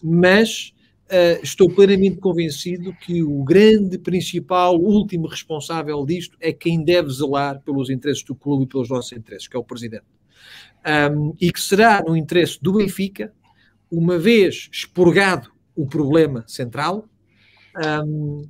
Mas 0.03 0.75
uh, 1.11 1.43
estou 1.43 1.69
plenamente 1.69 2.17
convencido 2.17 2.95
que 2.95 3.23
o 3.23 3.43
grande, 3.43 3.99
principal, 3.99 4.77
último 4.77 5.27
responsável 5.27 6.05
disto 6.07 6.37
é 6.41 6.53
quem 6.53 6.85
deve 6.85 7.11
zelar 7.11 7.61
pelos 7.61 7.91
interesses 7.91 8.23
do 8.23 8.35
clube 8.35 8.65
e 8.65 8.67
pelos 8.67 8.89
nossos 8.89 9.13
interesses, 9.13 9.49
que 9.49 9.57
é 9.57 9.61
o 9.61 9.65
Presidente. 9.65 10.05
Um, 11.13 11.35
e 11.39 11.53
que 11.53 11.61
será 11.61 12.03
no 12.03 12.17
interesse 12.17 12.59
do 12.63 12.73
Benfica 12.73 13.33
uma 13.91 14.19
vez 14.19 14.71
expurgado 14.73 15.51
o 15.77 15.87
problema 15.87 16.45
central, 16.47 17.07
um, 18.05 18.43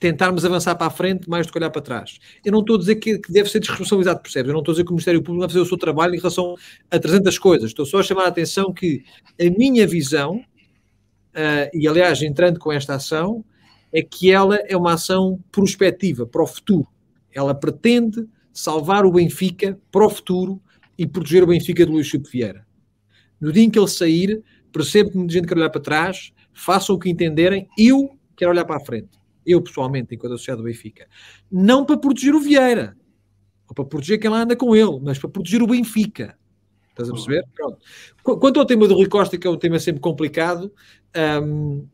tentarmos 0.00 0.44
avançar 0.44 0.74
para 0.74 0.86
a 0.86 0.90
frente 0.90 1.28
mais 1.28 1.46
do 1.46 1.52
que 1.52 1.58
olhar 1.58 1.70
para 1.70 1.82
trás. 1.82 2.18
Eu 2.44 2.52
não 2.52 2.60
estou 2.60 2.76
a 2.76 2.78
dizer 2.78 2.96
que, 2.96 3.18
que 3.18 3.30
deve 3.30 3.50
ser 3.50 3.60
desresponsabilizado, 3.60 4.20
percebes? 4.20 4.48
Eu 4.48 4.54
não 4.54 4.60
estou 4.60 4.72
a 4.72 4.74
dizer 4.74 4.84
que 4.84 4.90
o 4.90 4.94
Ministério 4.94 5.22
Público 5.22 5.40
vai 5.40 5.48
fazer 5.48 5.60
o 5.60 5.66
seu 5.66 5.76
trabalho 5.76 6.14
em 6.14 6.18
relação 6.18 6.54
a 6.90 6.98
300 6.98 7.38
coisas. 7.38 7.70
Estou 7.70 7.84
só 7.84 8.00
a 8.00 8.02
chamar 8.02 8.24
a 8.24 8.28
atenção 8.28 8.72
que 8.72 9.04
a 9.38 9.50
minha 9.50 9.86
visão, 9.86 10.42
uh, 11.34 11.70
e 11.72 11.86
aliás, 11.86 12.22
entrando 12.22 12.58
com 12.58 12.72
esta 12.72 12.94
ação, 12.94 13.44
é 13.92 14.02
que 14.02 14.30
ela 14.30 14.56
é 14.56 14.76
uma 14.76 14.94
ação 14.94 15.42
prospectiva 15.50 16.26
para 16.26 16.42
o 16.42 16.46
futuro. 16.46 16.86
Ela 17.32 17.54
pretende 17.54 18.26
salvar 18.52 19.04
o 19.04 19.12
Benfica 19.12 19.78
para 19.90 20.06
o 20.06 20.10
futuro 20.10 20.60
e 20.98 21.06
proteger 21.06 21.42
o 21.42 21.46
Benfica 21.46 21.84
de 21.84 21.90
Luís 21.90 22.06
Chico 22.06 22.28
Vieira. 22.28 22.66
No 23.40 23.52
dia 23.52 23.64
em 23.64 23.70
que 23.70 23.78
ele 23.78 23.88
sair, 23.88 24.42
percebo 24.72 25.10
que 25.10 25.16
muita 25.16 25.32
gente 25.32 25.46
quer 25.46 25.56
olhar 25.56 25.70
para 25.70 25.80
trás, 25.80 26.32
façam 26.52 26.94
o 26.94 26.98
que 26.98 27.08
entenderem, 27.08 27.68
eu 27.78 28.10
quero 28.36 28.50
olhar 28.50 28.64
para 28.64 28.76
a 28.76 28.84
frente. 28.84 29.18
Eu, 29.46 29.62
pessoalmente, 29.62 30.14
enquanto 30.14 30.34
associado 30.34 30.62
do 30.62 30.66
Benfica. 30.66 31.08
Não 31.50 31.84
para 31.84 31.96
proteger 31.96 32.34
o 32.34 32.40
Vieira, 32.40 32.96
ou 33.66 33.74
para 33.74 33.84
proteger 33.84 34.20
quem 34.20 34.30
lá 34.30 34.42
anda 34.42 34.54
com 34.54 34.76
ele, 34.76 35.00
mas 35.02 35.18
para 35.18 35.30
proteger 35.30 35.62
o 35.62 35.66
Benfica. 35.66 36.36
Estás 37.02 37.08
a 37.08 37.12
perceber? 37.12 37.44
Pronto. 37.54 37.78
Quanto 38.22 38.60
ao 38.60 38.66
tema 38.66 38.86
do 38.86 38.94
Rui 38.94 39.08
Costa, 39.08 39.38
que 39.38 39.46
é 39.46 39.50
um 39.50 39.56
tema 39.56 39.78
sempre 39.78 40.00
complicado, 40.00 40.72
um, 41.48 41.86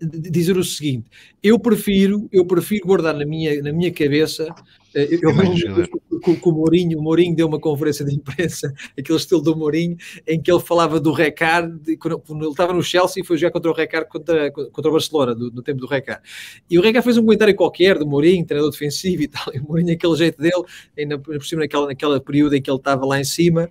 dizer 0.00 0.56
o 0.56 0.64
seguinte: 0.64 1.10
eu 1.42 1.58
prefiro, 1.58 2.28
eu 2.32 2.46
prefiro 2.46 2.86
guardar 2.86 3.14
na 3.14 3.26
minha, 3.26 3.62
na 3.62 3.72
minha 3.72 3.92
cabeça. 3.92 4.54
Eh, 4.94 5.18
eu, 5.20 5.30
eu, 5.30 6.20
com, 6.20 6.34
com 6.36 6.50
o 6.50 6.54
Mourinho, 6.54 6.98
o 6.98 7.02
Mourinho 7.02 7.34
deu 7.34 7.46
uma 7.46 7.60
conferência 7.60 8.04
de 8.04 8.14
imprensa, 8.14 8.72
aquele 8.98 9.18
estilo 9.18 9.40
do 9.42 9.56
Mourinho, 9.56 9.96
em 10.26 10.40
que 10.40 10.50
ele 10.50 10.60
falava 10.60 10.98
do 10.98 11.12
Recard, 11.12 11.96
quando, 11.96 12.18
quando 12.20 12.42
ele 12.42 12.50
estava 12.50 12.72
no 12.72 12.82
Chelsea, 12.82 13.24
foi 13.24 13.36
jogar 13.36 13.52
contra 13.52 13.70
o 13.70 13.74
Recard 13.74 14.08
contra, 14.08 14.50
contra 14.50 14.88
o 14.88 14.92
Barcelona, 14.92 15.34
do, 15.34 15.50
no 15.50 15.62
tempo 15.62 15.80
do 15.80 15.86
Recard. 15.86 16.22
E 16.70 16.78
o 16.78 16.82
Recard 16.82 17.04
fez 17.04 17.18
um 17.18 17.22
comentário 17.22 17.54
qualquer 17.54 17.98
do 17.98 18.06
Mourinho, 18.06 18.44
treinador 18.46 18.72
defensivo 18.72 19.22
e 19.22 19.28
tal, 19.28 19.46
e 19.54 19.58
o 19.58 19.64
Mourinho, 19.64 19.92
aquele 19.92 20.16
jeito 20.16 20.40
dele, 20.40 20.64
ainda 20.96 21.18
por 21.18 21.44
cima 21.44 21.62
naquela, 21.62 21.86
naquela 21.86 22.20
período 22.20 22.54
em 22.54 22.62
que 22.62 22.70
ele 22.70 22.78
estava 22.78 23.04
lá 23.06 23.20
em 23.20 23.24
cima, 23.24 23.68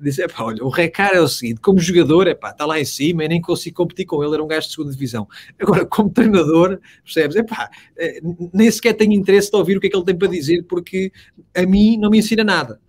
disse, 0.00 0.22
epá, 0.22 0.44
olha, 0.44 0.64
o 0.64 0.68
Recar 0.68 1.12
é 1.14 1.20
o 1.20 1.28
seguinte, 1.28 1.60
como 1.60 1.78
jogador, 1.78 2.26
epá, 2.26 2.50
está 2.50 2.64
lá 2.64 2.80
em 2.80 2.84
cima, 2.84 3.24
e 3.24 3.28
nem 3.28 3.40
consigo 3.40 3.76
competir 3.76 4.06
com 4.06 4.22
ele, 4.24 4.34
era 4.34 4.42
um 4.42 4.46
gajo 4.46 4.66
de 4.66 4.72
segunda 4.72 4.92
divisão. 4.92 5.28
Agora, 5.60 5.84
como 5.86 6.10
treinador, 6.10 6.80
percebes, 7.04 7.36
epá, 7.36 7.70
eh, 7.98 8.20
nem 8.52 8.70
sequer 8.70 8.94
tenho 8.94 9.12
interesse 9.12 9.50
de 9.50 9.56
ouvir 9.56 9.76
o 9.76 9.80
que 9.80 9.86
é 9.86 9.90
que 9.90 9.96
ele 9.96 10.04
tem 10.04 10.16
para 10.16 10.28
dizer, 10.28 10.62
porque 10.64 11.12
a 11.54 11.66
mim 11.66 11.96
não 11.96 12.10
me 12.10 12.18
ensina 12.18 12.42
nada. 12.42 12.80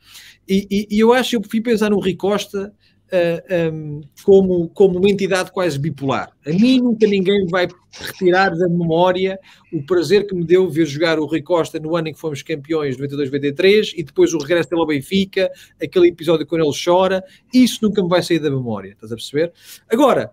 E, 0.47 0.67
e, 0.69 0.87
e 0.97 0.99
eu 0.99 1.13
acho, 1.13 1.35
eu 1.35 1.41
fui 1.49 1.61
pensar 1.61 1.89
no 1.89 1.99
Rui 1.99 2.15
Costa, 2.15 2.73
um, 3.11 3.53
ehm, 3.53 4.01
como, 4.23 4.69
como 4.69 4.99
uma 4.99 5.09
entidade 5.09 5.51
quase 5.51 5.77
bipolar. 5.77 6.31
A 6.45 6.49
mim 6.49 6.79
nunca 6.79 7.05
ninguém 7.05 7.45
vai 7.47 7.67
retirar 7.91 8.49
da 8.51 8.69
memória 8.69 9.37
o 9.71 9.83
prazer 9.85 10.25
que 10.25 10.33
me 10.33 10.45
deu 10.45 10.69
ver 10.69 10.85
jogar 10.85 11.19
o 11.19 11.25
Rui 11.25 11.41
Costa 11.41 11.79
no 11.79 11.95
ano 11.95 12.07
em 12.07 12.13
que 12.13 12.19
fomos 12.19 12.41
campeões, 12.41 12.97
92-93, 12.97 13.93
e 13.95 14.03
depois 14.03 14.33
o 14.33 14.37
regresso 14.37 14.69
dele 14.69 14.81
ao 14.81 14.87
Benfica, 14.87 15.51
aquele 15.81 16.07
episódio 16.07 16.45
quando 16.45 16.63
ele 16.63 16.73
chora, 16.83 17.23
isso 17.53 17.79
nunca 17.81 18.01
me 18.01 18.09
vai 18.09 18.23
sair 18.23 18.39
da 18.39 18.49
memória, 18.49 18.91
estás 18.91 19.11
a 19.11 19.15
perceber? 19.15 19.51
Agora, 19.89 20.31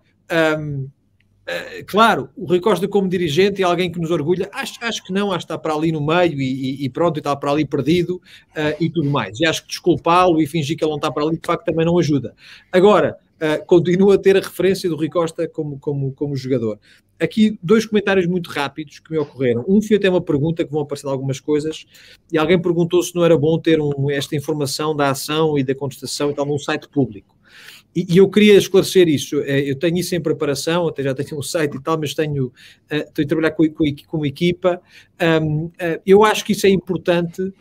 um, 0.57 0.87
Uh, 0.87 0.98
claro, 1.87 2.29
o 2.35 2.45
Rui 2.45 2.59
Costa 2.59 2.87
como 2.87 3.07
dirigente 3.07 3.61
é 3.61 3.65
alguém 3.65 3.91
que 3.91 3.99
nos 3.99 4.11
orgulha, 4.11 4.49
acho, 4.53 4.73
acho 4.81 5.03
que 5.03 5.11
não, 5.11 5.31
acho 5.31 5.45
que 5.45 5.53
está 5.53 5.57
para 5.57 5.73
ali 5.73 5.91
no 5.91 6.05
meio 6.05 6.39
e, 6.39 6.85
e 6.85 6.89
pronto, 6.89 7.17
e 7.17 7.19
está 7.19 7.35
para 7.35 7.51
ali 7.51 7.65
perdido 7.65 8.15
uh, 8.15 8.75
e 8.79 8.89
tudo 8.89 9.09
mais. 9.09 9.39
E 9.39 9.45
acho 9.45 9.63
que 9.63 9.69
desculpá-lo 9.69 10.41
e 10.41 10.47
fingir 10.47 10.77
que 10.77 10.83
ele 10.83 10.91
não 10.91 10.97
está 10.97 11.11
para 11.11 11.23
ali, 11.23 11.37
de 11.37 11.45
facto, 11.45 11.65
também 11.65 11.85
não 11.85 11.97
ajuda. 11.97 12.35
Agora, 12.71 13.17
uh, 13.41 13.65
continua 13.65 14.15
a 14.15 14.17
ter 14.17 14.37
a 14.37 14.41
referência 14.41 14.89
do 14.89 14.95
Rui 14.95 15.09
Costa 15.09 15.47
como, 15.47 15.79
como, 15.79 16.11
como 16.13 16.35
jogador. 16.35 16.79
Aqui 17.19 17.57
dois 17.61 17.85
comentários 17.85 18.27
muito 18.27 18.49
rápidos 18.49 18.99
que 18.99 19.11
me 19.11 19.17
ocorreram. 19.17 19.65
Um 19.67 19.81
foi 19.81 19.97
até 19.97 20.09
uma 20.09 20.21
pergunta 20.21 20.63
que 20.63 20.71
vão 20.71 20.81
aparecer 20.81 21.07
algumas 21.07 21.39
coisas 21.39 21.85
e 22.31 22.37
alguém 22.37 22.61
perguntou 22.61 23.03
se 23.03 23.13
não 23.13 23.25
era 23.25 23.37
bom 23.37 23.59
ter 23.59 23.81
um, 23.81 24.09
esta 24.09 24.35
informação 24.35 24.95
da 24.95 25.09
ação 25.09 25.57
e 25.57 25.63
da 25.63 25.75
contestação 25.75 26.31
e 26.31 26.33
tal 26.33 26.45
num 26.45 26.57
site 26.57 26.87
público. 26.87 27.38
E, 27.95 28.05
e, 28.13 28.17
eu 28.17 28.29
queria 28.29 28.55
esclarecer 28.57 29.07
isso. 29.07 29.41
Eh, 29.41 29.69
eu 29.69 29.75
tenho 29.75 29.97
isso 29.97 30.15
em 30.15 30.21
preparação, 30.21 30.87
até 30.87 31.03
já 31.03 31.13
tenho 31.13 31.39
um 31.39 31.41
site 31.41 31.75
e 31.75 31.81
tal, 31.81 31.97
mas 31.99 32.13
tenho, 32.13 32.47
uh, 32.47 32.51
a 32.91 33.25
trabalhar 33.25 33.51
com, 33.51 33.67
com, 33.69 33.95
com 34.07 34.17
uma 34.17 34.27
equipa. 34.27 34.81
Uh, 35.21 35.71
eu 36.05 36.23
acho 36.23 36.45
que 36.45 36.53
isso 36.53 36.67
é 36.67 36.69
importante 36.69 37.53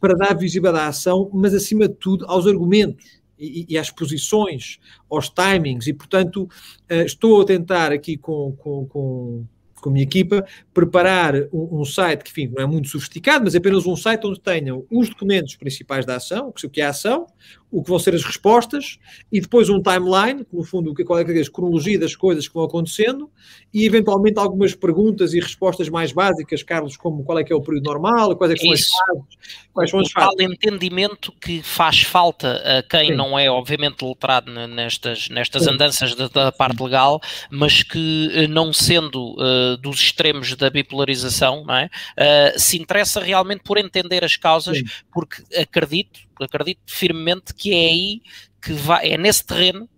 para 0.00 0.14
dar 0.14 0.34
visibilidade 0.34 0.84
à 0.84 0.88
ação, 0.88 1.30
mas 1.32 1.54
acima 1.54 1.88
de 1.88 1.94
tudo 1.94 2.26
aos 2.26 2.46
argumentos 2.46 3.22
e, 3.38 3.66
e 3.68 3.78
às 3.78 3.90
posições, 3.90 4.78
aos 5.10 5.28
timings, 5.28 5.86
e 5.86 5.92
portanto 5.92 6.48
uh, 6.90 7.04
estou 7.04 7.40
a 7.40 7.44
tentar 7.44 7.92
aqui 7.92 8.16
com, 8.16 8.52
com, 8.52 8.86
com 8.86 9.44
com 9.84 9.90
a 9.90 9.92
minha 9.92 10.04
equipa, 10.04 10.46
preparar 10.72 11.34
um, 11.52 11.80
um, 11.80 11.84
site 11.84 12.24
que, 12.24 12.30
enfim, 12.30 12.50
não 12.56 12.62
é 12.62 12.66
muito 12.66 12.88
sofisticado, 12.88 13.44
mas 13.44 13.54
é 13.54 13.58
apenas 13.58 13.84
um 13.84 13.94
site 13.94 14.26
onde 14.26 14.40
tenham 14.40 14.86
os 14.90 15.10
documentos 15.10 15.56
principais 15.56 16.06
da 16.06 16.16
ação, 16.16 16.50
que 16.72 16.80
é 16.80 16.86
a 16.86 16.88
ação, 16.88 17.26
o 17.74 17.82
que 17.82 17.90
vão 17.90 17.98
ser 17.98 18.14
as 18.14 18.22
respostas, 18.22 19.00
e 19.32 19.40
depois 19.40 19.68
um 19.68 19.82
timeline, 19.82 20.44
que 20.44 20.54
no 20.54 20.62
fundo 20.62 20.94
qual 21.04 21.18
é, 21.18 21.22
é 21.22 21.40
a 21.40 21.50
cronologia 21.50 21.98
das 21.98 22.14
coisas 22.14 22.46
que 22.46 22.54
vão 22.54 22.62
acontecendo, 22.62 23.28
e 23.72 23.84
eventualmente 23.84 24.38
algumas 24.38 24.76
perguntas 24.76 25.34
e 25.34 25.40
respostas 25.40 25.88
mais 25.88 26.12
básicas, 26.12 26.62
Carlos, 26.62 26.96
como 26.96 27.24
qual 27.24 27.36
é 27.36 27.42
que 27.42 27.52
é 27.52 27.56
o 27.56 27.60
período 27.60 27.86
normal, 27.86 28.36
quais 28.36 28.52
é 28.52 28.56
são 28.56 28.72
as 28.72 28.80
fases, 28.86 29.38
quais 29.72 29.90
são 29.90 29.98
as 29.98 30.12
fases. 30.12 30.38
entendimento 30.38 31.32
que 31.40 31.64
faz 31.64 32.02
falta 32.02 32.62
a 32.78 32.82
quem 32.84 33.08
Sim. 33.08 33.16
não 33.16 33.36
é, 33.36 33.50
obviamente, 33.50 34.04
letrado 34.04 34.52
nestas, 34.68 35.28
nestas 35.28 35.66
andanças 35.66 36.14
da, 36.14 36.28
da, 36.28 36.52
parte 36.52 36.80
legal, 36.80 37.20
mas 37.50 37.82
que 37.82 38.30
eh, 38.34 38.46
não 38.46 38.72
sendo 38.72 39.32
uh, 39.32 39.76
dos 39.78 40.00
extremos 40.00 40.54
da 40.54 40.70
bipolarização, 40.70 41.64
não 41.64 41.74
é? 41.74 41.86
Uh, 41.86 42.56
se 42.56 42.80
interessa 42.80 43.20
realmente 43.20 43.64
por 43.64 43.78
entender 43.78 44.24
as 44.24 44.36
causas, 44.36 44.78
Sim. 44.78 44.84
porque 45.12 45.42
acredito, 45.60 46.20
acredito 46.40 46.80
firmemente 46.86 47.54
que 47.54 47.72
é 47.72 47.86
aí 47.90 48.22
que 48.60 48.72
vai, 48.72 49.12
é 49.12 49.18
nesse 49.18 49.44
terreno 49.44 49.88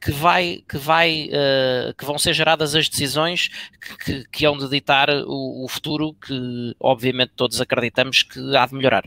que 0.00 0.12
vai 0.12 0.62
que 0.68 0.78
vai 0.78 1.28
uh, 1.28 1.94
que 1.96 2.04
vão 2.04 2.18
ser 2.18 2.32
geradas 2.34 2.74
as 2.74 2.88
decisões 2.88 3.48
que, 3.80 3.96
que, 3.98 4.28
que 4.30 4.46
hão 4.46 4.56
de 4.56 4.68
ditar 4.68 5.10
o, 5.10 5.64
o, 5.64 5.68
futuro 5.68 6.14
que 6.14 6.74
obviamente 6.78 7.32
todos 7.34 7.60
acreditamos 7.60 8.22
que 8.22 8.56
há 8.56 8.66
de 8.66 8.74
melhorar. 8.74 9.04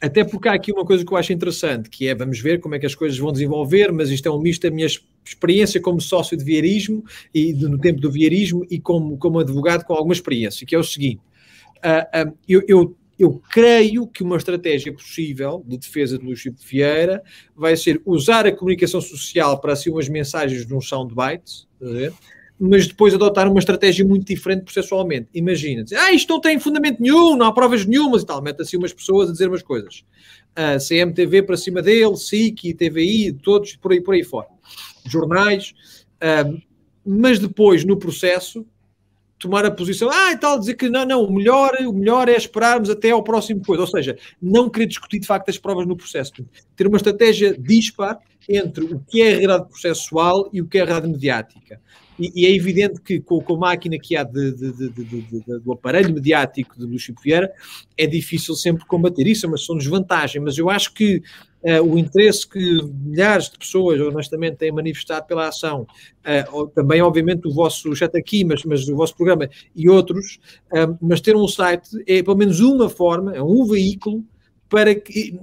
Até 0.00 0.22
porque 0.24 0.48
há 0.48 0.52
aqui 0.52 0.70
uma 0.70 0.84
coisa 0.84 1.04
que 1.04 1.12
eu 1.12 1.16
acho 1.16 1.32
interessante, 1.32 1.88
que 1.88 2.06
é 2.06 2.14
vamos 2.14 2.38
ver 2.38 2.60
como 2.60 2.74
é 2.74 2.78
que 2.78 2.86
as 2.86 2.94
coisas 2.94 3.18
vão 3.18 3.32
desenvolver, 3.32 3.90
mas 3.92 4.10
isto 4.10 4.28
é 4.28 4.30
um 4.30 4.38
misto 4.38 4.62
da 4.62 4.70
minha 4.70 4.86
experiência 5.24 5.80
como 5.80 6.00
sócio 6.00 6.36
de 6.36 6.44
vieirismo 6.44 7.02
e 7.34 7.52
no 7.54 7.78
tempo 7.78 8.00
do 8.00 8.10
vieirismo 8.10 8.64
e 8.70 8.78
como, 8.78 9.16
como 9.16 9.38
advogado 9.38 9.84
com 9.84 9.94
alguma 9.94 10.12
experiência, 10.12 10.66
que 10.66 10.74
é 10.74 10.78
o 10.78 10.84
seguinte, 10.84 11.20
uh, 11.78 12.28
uh, 12.28 12.38
eu, 12.46 12.62
eu 12.68 12.96
eu 13.18 13.40
creio 13.50 14.06
que 14.06 14.22
uma 14.22 14.36
estratégia 14.36 14.92
possível 14.92 15.64
de 15.66 15.78
defesa 15.78 16.18
de 16.18 16.24
Luís 16.24 16.40
Filipe 16.40 16.60
Vieira 16.66 17.22
vai 17.54 17.76
ser 17.76 18.00
usar 18.04 18.46
a 18.46 18.52
comunicação 18.52 19.00
social 19.00 19.58
para 19.60 19.72
assim 19.72 19.90
umas 19.90 20.08
mensagens 20.08 20.66
num 20.66 20.80
soundbite, 20.80 21.66
mas 22.58 22.86
depois 22.86 23.14
adotar 23.14 23.48
uma 23.50 23.58
estratégia 23.58 24.04
muito 24.04 24.26
diferente 24.26 24.64
processualmente. 24.64 25.28
Imagina, 25.34 25.84
dizer, 25.84 25.96
ah, 25.96 26.12
isto 26.12 26.32
não 26.32 26.40
tem 26.40 26.58
fundamento 26.58 27.00
nenhum, 27.00 27.36
não 27.36 27.46
há 27.46 27.52
provas 27.52 27.84
nenhumas 27.84 28.22
e 28.22 28.26
tal. 28.26 28.42
Mete 28.42 28.62
assim 28.62 28.76
umas 28.76 28.92
pessoas 28.92 29.28
a 29.28 29.32
dizer 29.32 29.48
umas 29.48 29.62
coisas. 29.62 30.04
A 30.54 30.78
CMTV 30.78 31.42
para 31.42 31.56
cima 31.56 31.82
dele, 31.82 32.16
SIC, 32.16 32.74
TVI, 32.74 33.32
todos 33.32 33.76
por 33.76 33.92
aí, 33.92 34.00
por 34.00 34.14
aí 34.14 34.24
fora. 34.24 34.48
Jornais. 35.06 35.74
mas 37.04 37.38
depois, 37.38 37.84
no 37.84 37.98
processo, 37.98 38.66
tomar 39.38 39.64
a 39.64 39.70
posição, 39.70 40.08
ah, 40.10 40.32
e 40.32 40.38
tal, 40.38 40.58
dizer 40.58 40.74
que 40.74 40.88
não, 40.88 41.04
não, 41.04 41.24
o 41.24 41.32
melhor, 41.32 41.74
o 41.82 41.92
melhor 41.92 42.28
é 42.28 42.36
esperarmos 42.36 42.88
até 42.88 43.10
ao 43.10 43.22
próximo 43.22 43.62
coisa. 43.64 43.82
Ou 43.82 43.86
seja, 43.86 44.16
não 44.40 44.68
querer 44.68 44.86
discutir 44.86 45.18
de 45.18 45.26
facto 45.26 45.48
as 45.48 45.58
provas 45.58 45.86
no 45.86 45.96
processo. 45.96 46.32
Ter 46.74 46.86
uma 46.86 46.96
estratégia 46.96 47.56
dispar 47.58 48.18
entre 48.48 48.84
o 48.84 49.00
que 49.00 49.20
é 49.22 49.26
a 49.26 49.30
realidade 49.30 49.68
processual 49.68 50.48
e 50.52 50.60
o 50.60 50.66
que 50.66 50.78
é 50.78 50.82
a 50.82 50.84
realidade 50.84 51.12
mediática. 51.12 51.80
E, 52.18 52.32
e, 52.34 52.46
é 52.46 52.54
evidente 52.54 53.00
que 53.00 53.20
com, 53.20 53.40
com 53.40 53.54
a 53.54 53.58
máquina 53.58 53.98
que 53.98 54.16
há 54.16 54.24
de, 54.24 54.52
de, 54.52 54.72
de, 54.72 55.58
do 55.60 55.72
aparelho 55.72 56.14
mediático 56.14 56.78
de 56.78 56.84
Luís 56.84 57.06
Vieira 57.22 57.52
é 57.96 58.06
difícil 58.06 58.54
sempre 58.54 58.84
combater 58.86 59.26
isso, 59.26 59.46
é 59.46 59.48
uma 59.48 59.58
são 59.58 59.76
desvantagem, 59.76 60.40
mas 60.40 60.56
eu 60.56 60.70
acho 60.70 60.92
que 60.94 61.22
uh, 61.62 61.82
o 61.82 61.98
interesse 61.98 62.48
que 62.48 62.82
milhares 62.82 63.50
de 63.50 63.58
pessoas, 63.58 64.00
honestamente, 64.00 64.56
têm 64.56 64.72
manifestado 64.72 65.26
pela 65.26 65.48
ação, 65.48 65.86
uh, 66.52 66.66
também, 66.68 67.02
obviamente, 67.02 67.46
o 67.46 67.52
vosso 67.52 67.94
chat 67.94 68.16
aqui, 68.16 68.44
mas, 68.44 68.64
mas 68.64 68.88
o 68.88 68.96
vosso 68.96 69.14
programa 69.16 69.48
e 69.74 69.88
outros, 69.88 70.38
uh, 70.72 70.96
mas 71.00 71.20
ter 71.20 71.36
um 71.36 71.48
site 71.48 71.90
é 72.06 72.22
pelo 72.22 72.36
menos 72.36 72.60
uma 72.60 72.88
forma, 72.88 73.34
é 73.34 73.42
um 73.42 73.64
veículo 73.66 74.24
para 74.68 74.90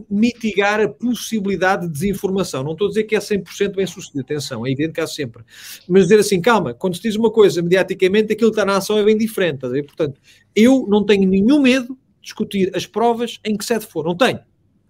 mitigar 0.09 0.81
a 0.81 0.89
possibilidade 0.89 1.87
de 1.87 1.93
desinformação. 1.93 2.63
Não 2.63 2.73
estou 2.73 2.87
a 2.87 2.89
dizer 2.89 3.03
que 3.03 3.15
é 3.15 3.19
100% 3.19 3.75
bem 3.75 3.87
sucedido, 3.87 4.21
atenção, 4.21 4.65
é 4.65 4.71
evidente 4.71 4.93
que 4.93 5.01
há 5.01 5.07
sempre. 5.07 5.43
Mas 5.87 6.03
dizer 6.03 6.19
assim, 6.19 6.41
calma, 6.41 6.73
quando 6.73 6.95
se 6.95 7.01
diz 7.01 7.15
uma 7.15 7.31
coisa 7.31 7.61
mediaticamente, 7.61 8.33
aquilo 8.33 8.51
que 8.51 8.59
está 8.59 8.65
na 8.65 8.77
ação 8.77 8.97
é 8.97 9.03
bem 9.03 9.17
diferente. 9.17 9.59
Portanto, 9.59 10.19
eu 10.55 10.85
não 10.89 11.05
tenho 11.05 11.27
nenhum 11.27 11.61
medo 11.61 11.93
de 11.93 12.21
discutir 12.21 12.71
as 12.75 12.85
provas 12.85 13.39
em 13.43 13.55
que 13.55 13.65
sede 13.65 13.85
for, 13.85 14.05
não 14.05 14.15
tenho. 14.15 14.39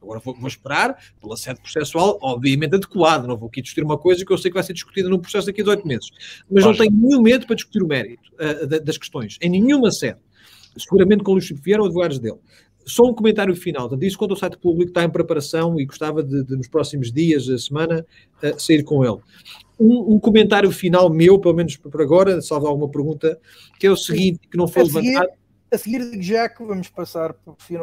Agora 0.03 0.19
vou, 0.19 0.35
vou, 0.35 0.47
esperar 0.47 0.97
pela 1.21 1.37
sede 1.37 1.61
processual, 1.61 2.19
obviamente 2.21 2.75
adequada. 2.75 3.25
Não 3.25 3.37
vou 3.37 3.47
aqui 3.47 3.61
discutir 3.61 3.83
uma 3.83 3.97
coisa 3.97 4.25
que 4.25 4.31
eu 4.31 4.37
sei 4.37 4.51
que 4.51 4.55
vai 4.55 4.63
ser 4.63 4.73
discutida 4.73 5.07
num 5.07 5.17
processo 5.17 5.47
daqui 5.47 5.61
a 5.61 5.63
18 5.63 5.87
meses. 5.87 6.09
Mas 6.51 6.65
não 6.65 6.75
tenho 6.75 6.91
nenhum 6.91 7.21
medo 7.21 7.47
para 7.47 7.55
discutir 7.55 7.81
o 7.81 7.87
mérito 7.87 8.29
uh, 8.33 8.83
das 8.83 8.97
questões, 8.97 9.37
em 9.41 9.49
nenhuma 9.49 9.91
sede. 9.91 10.19
Seguramente 10.77 11.23
com 11.23 11.31
o 11.31 11.35
Luís 11.35 11.47
Filipe 11.47 11.77
ou 11.77 11.85
advogados 11.85 12.19
dele. 12.19 12.39
Só 12.85 13.03
um 13.03 13.13
comentário 13.13 13.55
final. 13.55 13.89
Portanto, 13.89 14.03
isso 14.03 14.17
quando 14.17 14.31
o 14.31 14.35
site 14.35 14.57
público 14.57 14.89
está 14.89 15.03
em 15.03 15.09
preparação 15.09 15.79
e 15.79 15.85
gostava 15.85 16.23
de, 16.23 16.43
de 16.43 16.55
nos 16.55 16.67
próximos 16.67 17.11
dias, 17.11 17.49
a 17.49 17.57
semana, 17.57 18.05
uh, 18.43 18.59
sair 18.59 18.83
com 18.83 19.03
ele. 19.03 19.17
Um, 19.79 20.15
um, 20.15 20.19
comentário 20.19 20.71
final 20.71 21.09
meu, 21.09 21.39
pelo 21.39 21.55
menos 21.55 21.75
por 21.75 22.01
agora, 22.01 22.41
salvo 22.41 22.67
alguma 22.67 22.89
pergunta, 22.89 23.39
que 23.79 23.87
é 23.87 23.91
o 23.91 23.97
seguinte, 23.97 24.39
que 24.49 24.57
não 24.57 24.67
foi 24.67 24.83
levantado. 24.83 25.29
A 25.73 25.77
seguir, 25.77 26.21
já 26.21 26.47
que 26.47 26.63
vamos 26.63 26.87
passar 26.87 27.33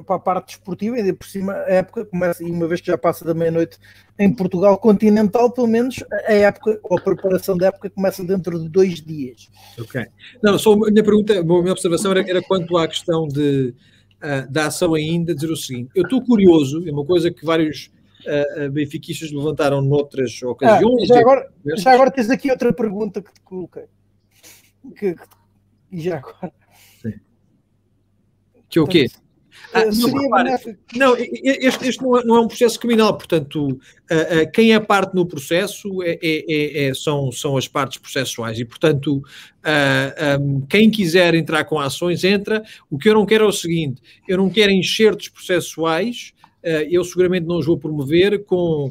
para 0.06 0.14
a 0.14 0.18
parte 0.18 0.54
desportiva, 0.54 0.94
ainda 0.94 1.12
por 1.12 1.26
cima 1.26 1.54
a 1.54 1.72
época 1.72 2.04
começa, 2.04 2.44
e 2.44 2.48
uma 2.48 2.68
vez 2.68 2.80
que 2.80 2.86
já 2.86 2.96
passa 2.96 3.24
da 3.24 3.34
meia-noite 3.34 3.78
em 4.16 4.32
Portugal 4.32 4.78
continental, 4.78 5.50
pelo 5.50 5.66
menos 5.66 5.96
a 6.28 6.32
época, 6.32 6.78
ou 6.84 6.96
a 6.96 7.00
preparação 7.00 7.56
da 7.56 7.66
época 7.66 7.90
começa 7.90 8.22
dentro 8.22 8.60
de 8.60 8.68
dois 8.68 9.00
dias. 9.00 9.48
Ok. 9.76 10.06
Não, 10.40 10.56
só 10.56 10.72
a 10.72 10.76
minha 10.76 11.02
pergunta, 11.02 11.40
a 11.40 11.42
minha 11.42 11.72
observação 11.72 12.12
era, 12.12 12.20
era 12.30 12.40
quanto 12.40 12.78
à 12.78 12.86
questão 12.86 13.26
de 13.26 13.74
uh, 14.22 14.50
da 14.50 14.66
ação 14.66 14.94
ainda, 14.94 15.34
dizer 15.34 15.50
o 15.50 15.56
seguinte: 15.56 15.90
eu 15.94 16.04
estou 16.04 16.22
curioso, 16.22 16.86
é 16.86 16.92
uma 16.92 17.04
coisa 17.04 17.30
que 17.30 17.44
vários 17.44 17.90
uh, 18.26 18.70
benfiquistas 18.70 19.32
levantaram 19.32 19.80
noutras 19.80 20.42
ocasiões. 20.42 21.10
Ah, 21.10 21.14
já, 21.14 21.20
agora, 21.20 21.52
já 21.76 21.92
agora 21.92 22.10
tens 22.10 22.30
aqui 22.30 22.50
outra 22.50 22.72
pergunta 22.72 23.22
que 23.22 23.32
te 23.32 23.40
coloquei. 23.40 23.84
Que, 24.96 25.14
que, 25.14 25.26
já 25.92 26.18
agora. 26.18 26.52
Sim. 27.02 27.14
Que 28.68 28.80
o 28.80 28.86
quê? 28.86 29.06
Ah, 29.72 29.84
não, 29.84 30.46
não, 30.96 31.16
este, 31.16 31.88
este 31.88 32.02
não, 32.02 32.18
é, 32.18 32.24
não, 32.24 32.36
é, 32.36 32.40
um 32.40 32.48
processo 32.48 32.78
criminal, 32.78 33.16
portanto, 33.16 33.68
uh, 33.68 33.72
uh, 33.72 34.52
quem 34.52 34.74
é 34.74 34.80
parte 34.80 35.14
no 35.14 35.24
processo 35.24 36.02
é, 36.02 36.18
é, 36.20 36.44
é, 36.48 36.88
é, 36.88 36.94
são, 36.94 37.30
são 37.30 37.56
as 37.56 37.68
partes 37.68 37.98
processuais 37.98 38.58
e, 38.58 38.64
portanto, 38.64 39.18
uh, 39.18 39.22
ah, 39.62 40.38
um, 40.40 40.60
quem 40.62 40.90
quiser 40.90 41.34
entrar 41.34 41.64
com 41.64 41.78
ações, 41.78 42.24
entra. 42.24 42.62
O 42.90 42.98
que 42.98 43.08
eu 43.08 43.14
não 43.14 43.24
quero 43.24 43.44
é 43.44 43.48
o 43.48 43.52
seguinte: 43.52 44.02
eu 44.26 44.38
não 44.38 44.50
quero 44.50 44.72
enxertos 44.72 45.28
processuais. 45.28 46.32
eu 46.90 47.04
seguramente 47.04 47.46
não 47.46 47.58
os 47.58 47.66
vou 47.66 47.78
promover 47.78 48.44
com 48.44 48.90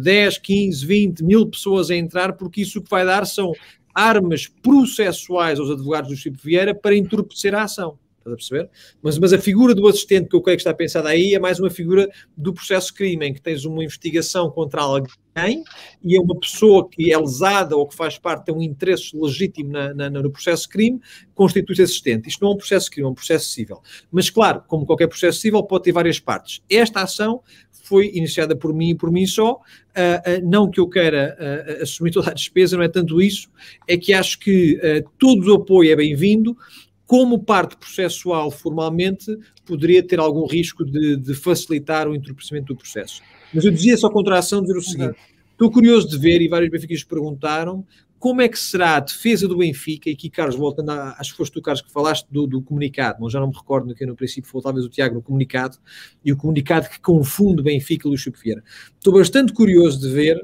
10, 0.00 0.38
15, 0.38 0.86
20 0.86 1.24
mil 1.24 1.46
pessoas 1.46 1.90
a 1.90 1.96
entrar, 1.96 2.34
porque 2.34 2.62
isso 2.62 2.78
o 2.78 2.82
que 2.82 2.90
vai 2.90 3.04
dar 3.04 3.26
são 3.26 3.52
armas 3.94 4.46
processuais 4.46 5.58
aos 5.58 5.70
advogados 5.70 6.10
do 6.10 6.16
Chico 6.16 6.36
Vieira 6.42 6.74
para 6.74 6.96
entorpecer 6.96 7.54
a 7.54 7.62
ação. 7.62 7.98
Estás 8.22 8.32
a 8.32 8.36
perceber? 8.36 8.70
Mas, 9.02 9.18
mas 9.18 9.32
a 9.32 9.38
figura 9.38 9.74
do 9.74 9.86
assistente 9.88 10.28
que 10.28 10.36
eu 10.36 10.40
creio 10.40 10.56
que 10.56 10.62
está 10.62 10.72
pensada 10.72 11.08
aí 11.08 11.34
é 11.34 11.38
mais 11.40 11.58
uma 11.58 11.70
figura 11.70 12.08
do 12.36 12.54
processo 12.54 12.94
crime, 12.94 13.26
em 13.26 13.34
que 13.34 13.42
tens 13.42 13.64
uma 13.64 13.82
investigação 13.82 14.50
contra 14.50 14.80
alguém 14.80 15.64
e 16.04 16.16
é 16.16 16.20
uma 16.20 16.38
pessoa 16.38 16.88
que 16.88 17.12
é 17.12 17.18
lesada 17.18 17.76
ou 17.76 17.86
que 17.86 17.96
faz 17.96 18.18
parte, 18.18 18.46
tem 18.46 18.54
um 18.54 18.62
interesse 18.62 19.16
legítimo 19.16 19.72
na, 19.72 19.94
na, 19.94 20.10
no 20.10 20.30
processo 20.30 20.68
crime, 20.68 21.00
constitui-se 21.34 21.82
assistente. 21.82 22.28
Isto 22.28 22.42
não 22.42 22.52
é 22.52 22.54
um 22.54 22.58
processo 22.58 22.90
crime, 22.90 23.06
é 23.06 23.10
um 23.10 23.14
processo 23.14 23.48
civil. 23.50 23.80
Mas, 24.10 24.30
claro, 24.30 24.62
como 24.68 24.86
qualquer 24.86 25.08
processo 25.08 25.40
civil, 25.40 25.62
pode 25.64 25.84
ter 25.84 25.92
várias 25.92 26.20
partes. 26.20 26.62
Esta 26.70 27.02
ação 27.02 27.42
foi 27.70 28.12
iniciada 28.14 28.54
por 28.54 28.72
mim 28.72 28.90
e 28.90 28.94
por 28.94 29.10
mim 29.10 29.26
só. 29.26 29.54
Uh, 29.54 29.56
uh, 29.56 30.48
não 30.50 30.70
que 30.70 30.80
eu 30.80 30.88
queira 30.88 31.36
uh, 31.38 31.82
assumir 31.82 32.10
toda 32.10 32.30
a 32.30 32.34
despesa, 32.34 32.76
não 32.76 32.84
é 32.84 32.88
tanto 32.88 33.20
isso, 33.20 33.50
é 33.88 33.96
que 33.96 34.12
acho 34.14 34.38
que 34.38 34.78
todo 35.18 35.46
o 35.50 35.54
apoio 35.54 35.92
é 35.92 35.96
bem-vindo 35.96 36.56
como 37.06 37.42
parte 37.42 37.76
processual 37.76 38.50
formalmente, 38.50 39.36
poderia 39.64 40.02
ter 40.02 40.18
algum 40.18 40.46
risco 40.46 40.84
de, 40.84 41.16
de 41.16 41.34
facilitar 41.34 42.08
o 42.08 42.14
entorpecimento 42.14 42.66
do 42.66 42.76
processo. 42.76 43.22
Mas 43.52 43.64
eu 43.64 43.70
dizia 43.70 43.96
só 43.96 44.08
contra 44.08 44.36
a 44.36 44.38
ação 44.38 44.62
dizer 44.62 44.76
o 44.76 44.82
seguinte: 44.82 45.16
Estou 45.52 45.70
curioso 45.70 46.08
de 46.08 46.18
ver, 46.18 46.40
e 46.40 46.48
vários 46.48 46.70
benfiquistas 46.70 47.08
perguntaram, 47.08 47.84
como 48.18 48.40
é 48.40 48.48
que 48.48 48.58
será 48.58 48.96
a 48.96 49.00
defesa 49.00 49.48
do 49.48 49.56
Benfica, 49.56 50.08
e 50.08 50.12
aqui, 50.12 50.30
Carlos, 50.30 50.54
voltando, 50.54 50.90
a, 50.90 51.16
acho 51.18 51.32
que 51.32 51.36
foste 51.36 51.52
tu, 51.52 51.60
Carlos, 51.60 51.82
que 51.82 51.90
falaste 51.90 52.26
do, 52.30 52.46
do 52.46 52.62
comunicado, 52.62 53.18
mas 53.20 53.32
já 53.32 53.40
não 53.40 53.48
me 53.48 53.54
recordo 53.54 53.92
que 53.94 54.06
no 54.06 54.14
princípio 54.14 54.48
foi 54.48 54.62
talvez 54.62 54.86
o 54.86 54.88
Tiago 54.88 55.16
no 55.16 55.22
comunicado, 55.22 55.76
e 56.24 56.32
o 56.32 56.36
comunicado 56.36 56.88
que 56.88 57.00
confunde 57.00 57.62
Benfica 57.62 58.06
e 58.06 58.08
Luís 58.08 58.24
Vieira. 58.40 58.62
Estou 58.94 59.12
bastante 59.12 59.52
curioso 59.52 60.00
de 60.00 60.08
ver 60.08 60.40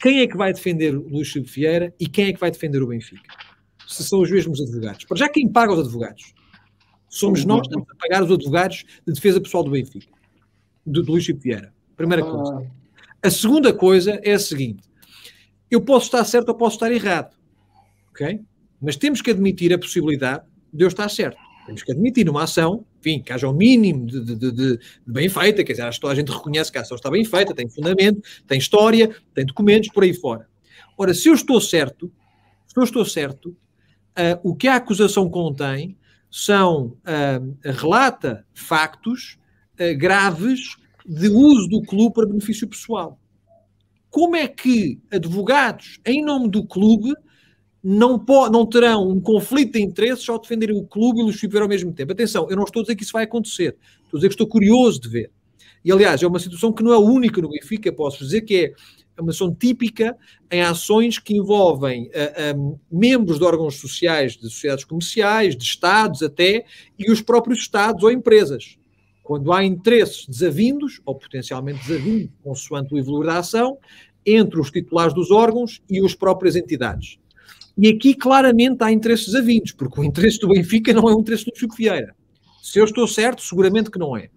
quem 0.00 0.20
é 0.20 0.26
que 0.26 0.36
vai 0.36 0.52
defender 0.52 0.96
o 0.96 1.06
Luís 1.06 1.28
Chico 1.28 1.46
Vieira 1.46 1.94
e 2.00 2.06
quem 2.08 2.28
é 2.28 2.32
que 2.32 2.40
vai 2.40 2.50
defender 2.50 2.82
o 2.82 2.86
Benfica. 2.86 3.49
Se 3.90 4.04
são 4.04 4.20
os 4.20 4.30
mesmos 4.30 4.60
advogados. 4.60 5.04
Para 5.04 5.16
já 5.16 5.28
quem 5.28 5.48
paga 5.48 5.72
os 5.72 5.80
advogados? 5.80 6.32
Somos 7.08 7.44
nós 7.44 7.62
que 7.62 7.66
estamos 7.66 7.88
a 7.90 7.94
pagar 7.96 8.22
os 8.22 8.30
advogados 8.30 8.84
de 9.04 9.12
defesa 9.12 9.40
pessoal 9.40 9.64
do 9.64 9.72
Benfica, 9.72 10.06
do, 10.86 11.02
do 11.02 11.12
Luís 11.12 11.24
Chico 11.24 11.40
Vieira. 11.40 11.74
Primeira 11.96 12.24
coisa. 12.24 12.70
A 13.20 13.30
segunda 13.30 13.72
coisa 13.74 14.20
é 14.22 14.32
a 14.32 14.38
seguinte, 14.38 14.84
eu 15.68 15.80
posso 15.80 16.06
estar 16.06 16.24
certo 16.24 16.50
ou 16.50 16.54
posso 16.54 16.76
estar 16.76 16.90
errado. 16.92 17.36
Ok? 18.10 18.40
Mas 18.80 18.96
temos 18.96 19.20
que 19.20 19.30
admitir 19.30 19.72
a 19.74 19.78
possibilidade 19.78 20.44
de 20.72 20.84
eu 20.84 20.88
estar 20.88 21.08
certo. 21.08 21.38
Temos 21.66 21.82
que 21.82 21.92
admitir 21.92 22.24
numa 22.24 22.44
ação, 22.44 22.84
enfim, 23.00 23.20
que 23.20 23.32
haja 23.32 23.48
um 23.48 23.52
mínimo 23.52 24.06
de, 24.06 24.24
de, 24.24 24.36
de, 24.36 24.52
de, 24.52 24.78
bem 25.06 25.28
feita, 25.28 25.62
quer 25.64 25.72
dizer, 25.72 25.82
acho 25.82 25.98
que 25.98 26.00
toda 26.00 26.12
a 26.12 26.16
gente 26.16 26.30
reconhece 26.30 26.70
que 26.70 26.78
a 26.78 26.80
ação 26.80 26.96
está 26.96 27.10
bem 27.10 27.24
feita, 27.24 27.54
tem 27.54 27.68
fundamento, 27.68 28.22
tem 28.46 28.58
história, 28.58 29.14
tem 29.34 29.44
documentos, 29.44 29.90
por 29.90 30.04
aí 30.04 30.14
fora. 30.14 30.48
Ora, 30.96 31.12
se 31.12 31.28
eu 31.28 31.34
estou 31.34 31.60
certo, 31.60 32.10
se 32.66 32.78
eu 32.78 32.84
estou 32.84 33.04
certo, 33.04 33.56
uh, 34.18 34.40
o 34.42 34.54
que 34.54 34.68
a 34.68 34.76
acusação 34.76 35.28
contém 35.28 35.96
são, 36.30 36.96
uh, 37.04 37.56
relata 37.62 38.46
factos 38.54 39.38
uh, 39.74 39.96
graves 39.96 40.76
de 41.06 41.28
uso 41.28 41.68
do 41.68 41.82
clube 41.82 42.14
para 42.14 42.26
benefício 42.26 42.68
pessoal 42.68 43.20
como 44.10 44.36
é 44.36 44.48
que 44.48 45.00
advogados 45.10 46.00
em 46.04 46.22
nome 46.22 46.48
do 46.48 46.66
clube 46.66 47.14
não, 47.82 48.22
não 48.52 48.66
terão 48.66 49.08
um 49.08 49.20
conflito 49.20 49.74
de 49.74 49.80
interesses 49.80 50.28
ao 50.28 50.38
defenderem 50.38 50.76
o 50.76 50.84
clube 50.84 51.20
e 51.20 51.22
o 51.22 51.26
Luís 51.26 51.54
ao 51.54 51.68
mesmo 51.68 51.92
tempo? 51.92 52.12
Atenção, 52.12 52.50
eu 52.50 52.56
não 52.56 52.64
estou 52.64 52.80
a 52.80 52.82
dizer 52.82 52.96
que 52.96 53.04
isso 53.04 53.12
vai 53.12 53.24
acontecer, 53.24 53.76
estou 54.04 54.16
a 54.16 54.20
dizer 54.20 54.28
que 54.28 54.34
estou 54.34 54.46
curioso 54.46 55.00
de 55.00 55.08
ver. 55.08 55.30
E 55.82 55.90
aliás, 55.90 56.22
é 56.22 56.26
uma 56.26 56.38
situação 56.38 56.72
que 56.72 56.82
não 56.82 56.92
é 56.92 56.98
única 56.98 57.40
no 57.40 57.48
Benfica, 57.48 57.90
posso 57.90 58.22
dizer 58.22 58.42
que 58.42 58.56
é 58.56 58.74
uma 59.20 59.32
situação 59.32 59.54
típica 59.54 60.16
em 60.50 60.62
ações 60.62 61.18
que 61.18 61.36
envolvem 61.36 62.08
uh, 62.08 62.58
um, 62.58 62.78
membros 62.90 63.38
de 63.38 63.44
órgãos 63.44 63.76
sociais, 63.76 64.36
de 64.36 64.50
sociedades 64.50 64.84
comerciais, 64.84 65.56
de 65.56 65.64
Estados 65.64 66.22
até, 66.22 66.64
e 66.98 67.10
os 67.10 67.20
próprios 67.20 67.60
Estados 67.60 68.02
ou 68.02 68.10
empresas. 68.10 68.78
Quando 69.22 69.52
há 69.52 69.64
interesses 69.64 70.26
desavindos, 70.26 71.00
ou 71.04 71.14
potencialmente 71.14 71.86
desavindos, 71.86 72.30
consoante 72.42 72.94
o 72.94 72.98
evoluir 72.98 73.26
da 73.26 73.38
ação, 73.38 73.78
entre 74.26 74.60
os 74.60 74.70
titulares 74.70 75.14
dos 75.14 75.30
órgãos 75.30 75.80
e 75.88 76.04
as 76.04 76.14
próprias 76.14 76.56
entidades. 76.56 77.18
E 77.78 77.88
aqui 77.88 78.14
claramente 78.14 78.82
há 78.82 78.92
interesses 78.92 79.26
desavindos, 79.26 79.72
porque 79.72 80.00
o 80.00 80.04
interesse 80.04 80.38
do 80.38 80.48
Benfica 80.48 80.92
não 80.92 81.08
é 81.08 81.14
o 81.14 81.20
interesse 81.20 81.44
do 81.44 81.56
Chico 81.56 81.74
Vieira. 81.76 82.14
Se 82.62 82.78
eu 82.78 82.84
estou 82.84 83.06
certo, 83.06 83.42
seguramente 83.42 83.90
que 83.90 83.98
não 83.98 84.16
é. 84.16 84.28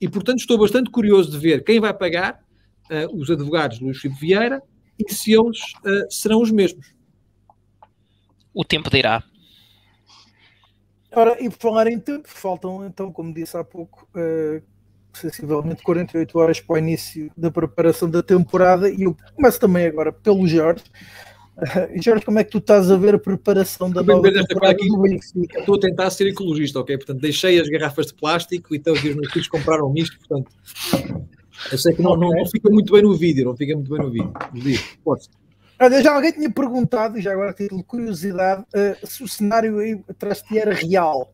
E, 0.00 0.08
portanto, 0.08 0.38
estou 0.38 0.58
bastante 0.58 0.90
curioso 0.90 1.30
de 1.30 1.38
ver 1.38 1.64
quem 1.64 1.80
vai 1.80 1.94
pagar 1.94 2.40
uh, 2.90 3.16
os 3.16 3.30
advogados 3.30 3.78
do 3.78 3.92
Chico 3.94 4.16
Vieira 4.16 4.62
e 4.98 5.12
se 5.12 5.32
eles 5.32 5.58
uh, 5.84 6.10
serão 6.10 6.42
os 6.42 6.50
mesmos. 6.50 6.94
O 8.52 8.64
tempo 8.64 8.90
dirá. 8.90 9.22
Ora, 11.12 11.42
e 11.42 11.48
por 11.48 11.58
falar 11.58 11.86
em 11.86 11.98
tempo, 11.98 12.28
faltam 12.28 12.84
então, 12.86 13.12
como 13.12 13.32
disse 13.32 13.56
há 13.56 13.64
pouco, 13.64 14.08
uh, 14.14 14.62
sensivelmente 15.12 15.82
48 15.82 16.38
horas 16.38 16.60
para 16.60 16.74
o 16.74 16.78
início 16.78 17.30
da 17.36 17.50
preparação 17.50 18.08
da 18.08 18.22
temporada 18.22 18.88
e 18.88 19.02
eu 19.02 19.16
começo 19.34 19.58
também 19.58 19.86
agora 19.86 20.12
pelo 20.12 20.46
Jorge. 20.46 20.84
Uh, 21.56 22.02
Jorge, 22.02 22.24
como 22.24 22.38
é 22.38 22.44
que 22.44 22.50
tu 22.50 22.58
estás 22.58 22.90
a 22.90 22.96
ver 22.96 23.14
a 23.14 23.18
preparação 23.18 23.90
da 23.90 24.02
nova 24.02 24.30
temporada 24.32 24.72
aqui, 24.72 24.86
do 24.86 24.98
Benfica? 24.98 25.60
Estou 25.60 25.76
a 25.76 25.80
tentar 25.80 26.10
ser 26.10 26.28
ecologista, 26.28 26.78
ok? 26.78 26.96
Portanto, 26.96 27.20
deixei 27.20 27.60
as 27.60 27.68
garrafas 27.68 28.06
de 28.06 28.14
plástico 28.14 28.74
e 28.74 28.78
então 28.78 28.92
os 28.92 29.02
meus 29.02 29.32
filhos 29.32 29.48
compraram 29.48 29.92
isto, 29.96 30.16
portanto... 30.18 30.50
Eu 31.70 31.78
sei 31.78 31.94
que 31.94 32.02
não, 32.02 32.16
não, 32.16 32.30
não, 32.30 32.46
fica 32.46 32.70
muito 32.70 32.92
bem 32.92 33.02
no 33.02 33.14
vídeo, 33.14 33.44
não 33.44 33.56
fica 33.56 33.74
muito 33.74 33.90
bem 33.90 34.00
no 34.00 34.10
vídeo. 34.10 34.32
Olha, 35.82 36.02
já 36.02 36.14
alguém 36.14 36.32
tinha 36.32 36.50
perguntado, 36.50 37.18
já 37.20 37.32
agora 37.32 37.54
título 37.54 37.80
de 37.80 37.86
curiosidade, 37.86 38.62
uh, 38.62 39.06
se 39.06 39.22
o 39.22 39.28
cenário 39.28 39.78
aí 39.78 39.98
atrás 40.08 40.42
de 40.42 40.58
era 40.58 40.74
real. 40.74 41.32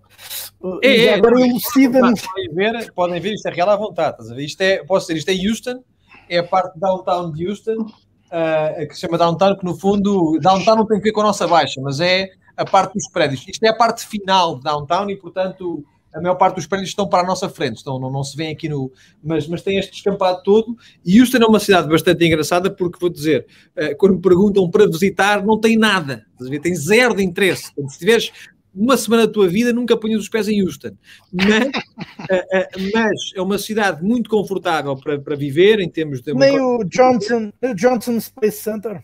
Uh, 0.60 0.78
é, 0.82 1.06
é, 1.06 1.14
agora 1.14 1.40
elucida-nos. 1.40 2.22
Podem 2.22 2.54
ver, 2.54 2.92
podem 2.92 3.20
ver, 3.20 3.34
isto 3.34 3.48
é 3.48 3.52
real 3.52 3.70
à 3.70 3.76
vontade. 3.76 4.44
Isto 4.44 4.60
é, 4.60 4.84
posso 4.84 5.08
dizer, 5.08 5.18
isto 5.18 5.30
é 5.30 5.48
Houston, 5.48 5.84
é 6.28 6.38
a 6.38 6.44
parte 6.44 6.78
downtown 6.78 7.32
de 7.32 7.46
Houston, 7.46 7.82
uh, 7.82 8.88
que 8.88 8.94
se 8.94 9.00
chama 9.00 9.18
downtown, 9.18 9.56
que 9.56 9.64
no 9.64 9.76
fundo, 9.76 10.38
downtown 10.40 10.76
não 10.76 10.86
tem 10.86 10.98
a 10.98 11.00
ver 11.00 11.12
com 11.12 11.22
a 11.22 11.24
nossa 11.24 11.48
baixa, 11.48 11.80
mas 11.82 11.98
é 11.98 12.30
a 12.56 12.64
parte 12.64 12.94
dos 12.94 13.08
prédios. 13.10 13.44
Isto 13.48 13.64
é 13.64 13.68
a 13.68 13.74
parte 13.74 14.06
final 14.06 14.56
de 14.56 14.62
downtown 14.62 15.10
e, 15.10 15.16
portanto, 15.16 15.84
a 16.16 16.20
maior 16.20 16.36
parte 16.36 16.56
dos 16.56 16.66
prédios 16.66 16.88
estão 16.88 17.06
para 17.06 17.22
a 17.22 17.26
nossa 17.26 17.48
frente, 17.48 17.76
estão, 17.76 18.00
não, 18.00 18.10
não 18.10 18.24
se 18.24 18.34
vê 18.36 18.48
aqui 18.48 18.68
no. 18.68 18.90
Mas, 19.22 19.46
mas 19.46 19.60
tem 19.60 19.78
este 19.78 19.92
descampado 19.92 20.42
todo. 20.42 20.76
E 21.04 21.20
Houston 21.20 21.38
é 21.38 21.46
uma 21.46 21.60
cidade 21.60 21.88
bastante 21.88 22.24
engraçada, 22.24 22.70
porque 22.70 22.98
vou 22.98 23.10
dizer, 23.10 23.46
uh, 23.76 23.94
quando 23.98 24.16
me 24.16 24.22
perguntam 24.22 24.68
para 24.70 24.86
visitar, 24.86 25.44
não 25.44 25.60
tem 25.60 25.76
nada, 25.76 26.24
tem 26.62 26.74
zero 26.74 27.14
de 27.14 27.22
interesse. 27.22 27.70
se 27.88 27.98
tiveres 27.98 28.32
uma 28.74 28.96
semana 28.96 29.26
da 29.26 29.32
tua 29.32 29.46
vida, 29.46 29.72
nunca 29.72 29.96
ponhas 29.96 30.20
os 30.22 30.28
pés 30.28 30.48
em 30.48 30.62
Houston. 30.62 30.92
Mas, 31.32 31.66
uh, 31.66 31.68
uh, 31.68 32.90
mas 32.94 33.32
é 33.34 33.42
uma 33.42 33.58
cidade 33.58 34.02
muito 34.02 34.30
confortável 34.30 34.96
para, 34.96 35.18
para 35.18 35.36
viver, 35.36 35.80
em 35.80 35.88
termos 35.88 36.22
de. 36.22 36.32
Nem 36.32 36.58
o 36.58 36.82
Johnson, 36.84 37.52
o 37.62 37.74
Johnson 37.74 38.18
Space 38.20 38.62
Center. 38.62 39.02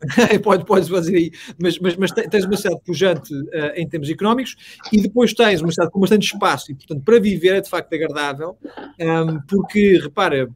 pode, 0.42 0.64
podes 0.64 0.88
fazer 0.88 1.16
aí, 1.16 1.30
mas, 1.60 1.78
mas, 1.78 1.96
mas 1.96 2.12
tens 2.12 2.44
uma 2.44 2.56
cidade 2.56 2.80
pujante 2.84 3.34
uh, 3.34 3.72
em 3.74 3.88
termos 3.88 4.10
económicos 4.10 4.56
e 4.92 5.00
depois 5.00 5.32
tens 5.32 5.60
uma 5.60 5.70
cidade 5.70 5.90
com 5.90 6.00
bastante 6.00 6.32
espaço 6.32 6.70
e, 6.70 6.74
portanto, 6.74 7.02
para 7.02 7.18
viver 7.18 7.54
é 7.56 7.60
de 7.60 7.68
facto 7.70 7.92
agradável, 7.94 8.56
um, 8.64 9.04
ehm, 9.04 9.38
porque, 9.48 9.98
repara, 9.98 10.48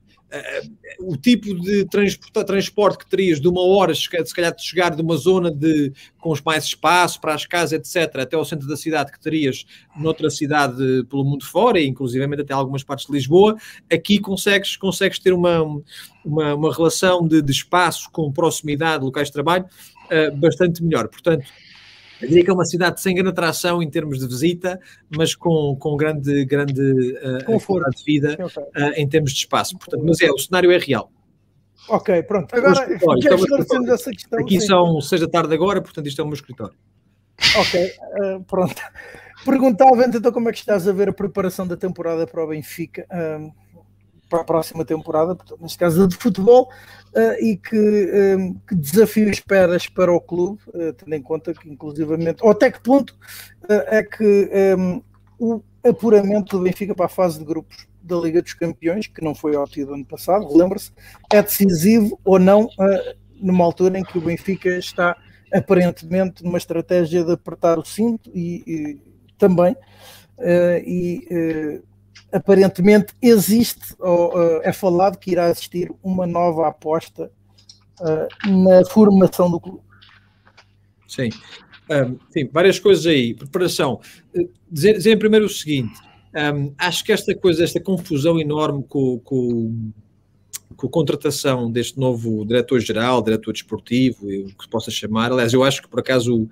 o 1.01 1.17
tipo 1.17 1.55
de 1.61 1.85
transporte, 2.47 2.99
que 2.99 3.11
terias 3.11 3.41
de 3.41 3.49
uma 3.49 3.63
hora, 3.63 3.95
se 3.95 4.09
calhar 4.09 4.55
de 4.55 4.63
chegar 4.63 4.95
de 4.95 5.03
uma 5.03 5.17
zona 5.17 5.51
de, 5.51 5.93
com 6.19 6.33
mais 6.45 6.65
espaço 6.65 7.21
para 7.21 7.35
as 7.35 7.45
casas, 7.47 7.73
etc., 7.73 8.21
até 8.21 8.37
ao 8.37 8.45
centro 8.45 8.69
da 8.69 8.77
cidade, 8.77 9.11
que 9.11 9.21
terias 9.21 9.67
noutra 9.97 10.31
cidade 10.31 11.05
pelo 11.09 11.25
mundo 11.25 11.45
fora, 11.45 11.81
e 11.81 11.87
até 12.41 12.53
algumas 12.53 12.85
partes 12.85 13.07
de 13.07 13.13
Lisboa, 13.13 13.57
aqui 13.93 14.19
consegues, 14.19 14.77
consegues 14.77 15.19
ter 15.19 15.33
uma, 15.33 15.63
uma, 16.25 16.55
uma 16.55 16.75
relação 16.75 17.27
de, 17.27 17.43
de 17.43 17.53
espaço 17.53 18.09
com 18.13 18.33
proximidade, 18.33 19.05
locais 19.05 19.29
de 19.29 19.33
trabalho, 19.33 19.65
uh, 19.65 20.37
bastante 20.37 20.83
melhor. 20.83 21.09
Portanto, 21.09 21.45
eu 22.21 22.29
diria 22.29 22.45
que 22.45 22.51
é 22.51 22.53
uma 22.53 22.65
cidade 22.65 23.01
sem 23.01 23.15
grande 23.15 23.31
atração 23.31 23.83
em 23.83 23.89
termos 23.89 24.19
de 24.19 24.27
visita, 24.27 24.81
mas 25.17 25.35
com, 25.35 25.77
com 25.79 25.97
grande, 25.97 26.45
grande 26.45 26.81
uh, 26.83 27.45
conforto 27.45 27.91
de 27.97 28.05
vida 28.05 28.37
uh, 28.41 28.81
em 28.97 29.09
termos 29.09 29.33
de 29.33 29.39
espaço. 29.39 29.79
Portanto, 29.79 30.03
mas 30.05 30.21
é, 30.21 30.31
o 30.31 30.39
cenário 30.39 30.71
é 30.71 30.79
real. 30.79 31.11
Ok, 31.89 32.23
pronto. 32.25 32.55
Agora, 32.55 32.87
é 32.93 33.95
essa 33.95 34.11
questão. 34.11 34.39
Aqui 34.39 34.61
sim. 34.61 34.67
são 34.67 35.01
seis 35.01 35.21
da 35.21 35.29
tarde 35.29 35.55
agora, 35.55 35.81
portanto, 35.81 36.07
isto 36.07 36.21
é 36.21 36.25
o 36.25 36.27
meu 36.27 36.35
escritório. 36.35 36.75
Ok, 37.57 37.93
uh, 38.37 38.45
pronto. 38.45 38.81
Perguntava 39.45 40.05
então 40.05 40.33
como 40.33 40.51
é 40.51 40.53
que 40.53 40.59
estás 40.59 40.87
a 40.87 40.93
ver 40.93 41.09
a 41.09 41.13
preparação 41.13 41.67
da 41.67 41.77
temporada 41.77 42.27
para 42.27 42.45
o 42.45 42.49
Benfica 42.49 43.07
para 44.31 44.43
a 44.43 44.45
próxima 44.45 44.85
temporada, 44.85 45.37
neste 45.61 45.77
caso 45.77 46.07
de 46.07 46.17
futebol, 46.17 46.71
uh, 47.15 47.45
e 47.45 47.57
que, 47.57 47.77
um, 47.77 48.17
ehm, 48.17 48.55
que 48.67 48.77
desafio 48.77 49.29
esperas 49.29 49.89
para 49.89 50.13
o 50.13 50.21
clube, 50.21 50.61
uh, 50.69 50.93
tendo 50.93 51.15
em 51.15 51.21
conta 51.21 51.53
que, 51.53 51.69
inclusivamente, 51.69 52.39
ou 52.43 52.51
até 52.51 52.71
que 52.71 52.81
ponto 52.81 53.11
uh, 53.65 53.83
é 53.89 54.03
que 54.05 54.49
um, 54.79 55.03
o 55.39 55.63
apuramento 55.85 56.57
do 56.57 56.63
Benfica 56.63 56.95
para 56.95 57.07
a 57.07 57.09
fase 57.09 57.41
de 57.41 57.45
grupos 57.45 57.89
da 58.01 58.17
Liga 58.17 58.41
dos 58.41 58.55
Campeões, 58.55 59.09
que 59.09 59.23
não 59.23 59.35
foi 59.35 59.57
obtido 59.57 59.95
ano 59.95 60.07
passado, 60.07 60.47
lembra-se, 60.57 60.93
é 61.33 61.43
decisivo 61.43 62.19
ou 62.25 62.39
não 62.39 62.69
numa 63.41 63.65
altura 63.65 63.99
em 63.99 64.05
que 64.05 64.19
o 64.19 64.21
Benfica 64.21 64.71
está 64.77 65.17
aparentemente 65.53 66.45
numa 66.45 66.59
estratégia 66.59 67.25
de 67.25 67.33
apertar 67.33 67.79
o 67.79 67.85
cinto 67.85 68.31
e, 68.35 68.63
e 68.67 69.01
também 69.39 69.75
e 70.85 71.83
aparentemente 72.33 73.15
existe, 73.21 73.95
ou 73.99 74.35
uh, 74.35 74.61
é 74.63 74.73
falado 74.73 75.19
que 75.19 75.31
irá 75.33 75.51
existir 75.51 75.93
uma 76.03 76.27
nova 76.27 76.69
aposta 76.69 77.31
uh, 78.01 78.51
na 78.51 78.85
formação 78.87 79.51
do 79.51 79.61
clube. 79.61 79.81
Sim. 81.07 81.31
Um, 81.91 82.19
sim, 82.31 82.49
várias 82.53 82.79
coisas 82.79 83.05
aí. 83.05 83.35
Preparação. 83.35 84.01
Eh, 84.33 84.47
dizer, 84.71 84.95
dizer 84.95 85.19
primeiro 85.19 85.47
o 85.47 85.49
seguinte: 85.49 86.01
um, 86.55 86.73
acho 86.79 87.05
que 87.05 87.13
esta 87.13 87.35
coisa, 87.35 87.65
esta 87.65 87.81
confusão 87.81 88.41
enorme 88.41 88.85
com, 88.89 89.19
com, 89.19 89.91
com 90.77 90.87
a 90.87 90.91
contratação 90.91 91.71
deste 91.71 91.99
novo 91.99 92.47
diretor-geral, 92.47 93.23
diretor 93.23 93.53
desportivo, 93.53 94.27
o 94.27 94.55
que 94.55 94.63
se 94.63 94.69
possa 94.71 94.91
chamar, 94.91 95.33
aliás, 95.33 95.53
eu 95.53 95.65
acho 95.65 95.83
que 95.83 95.89
por 95.89 95.99
acaso 95.99 96.49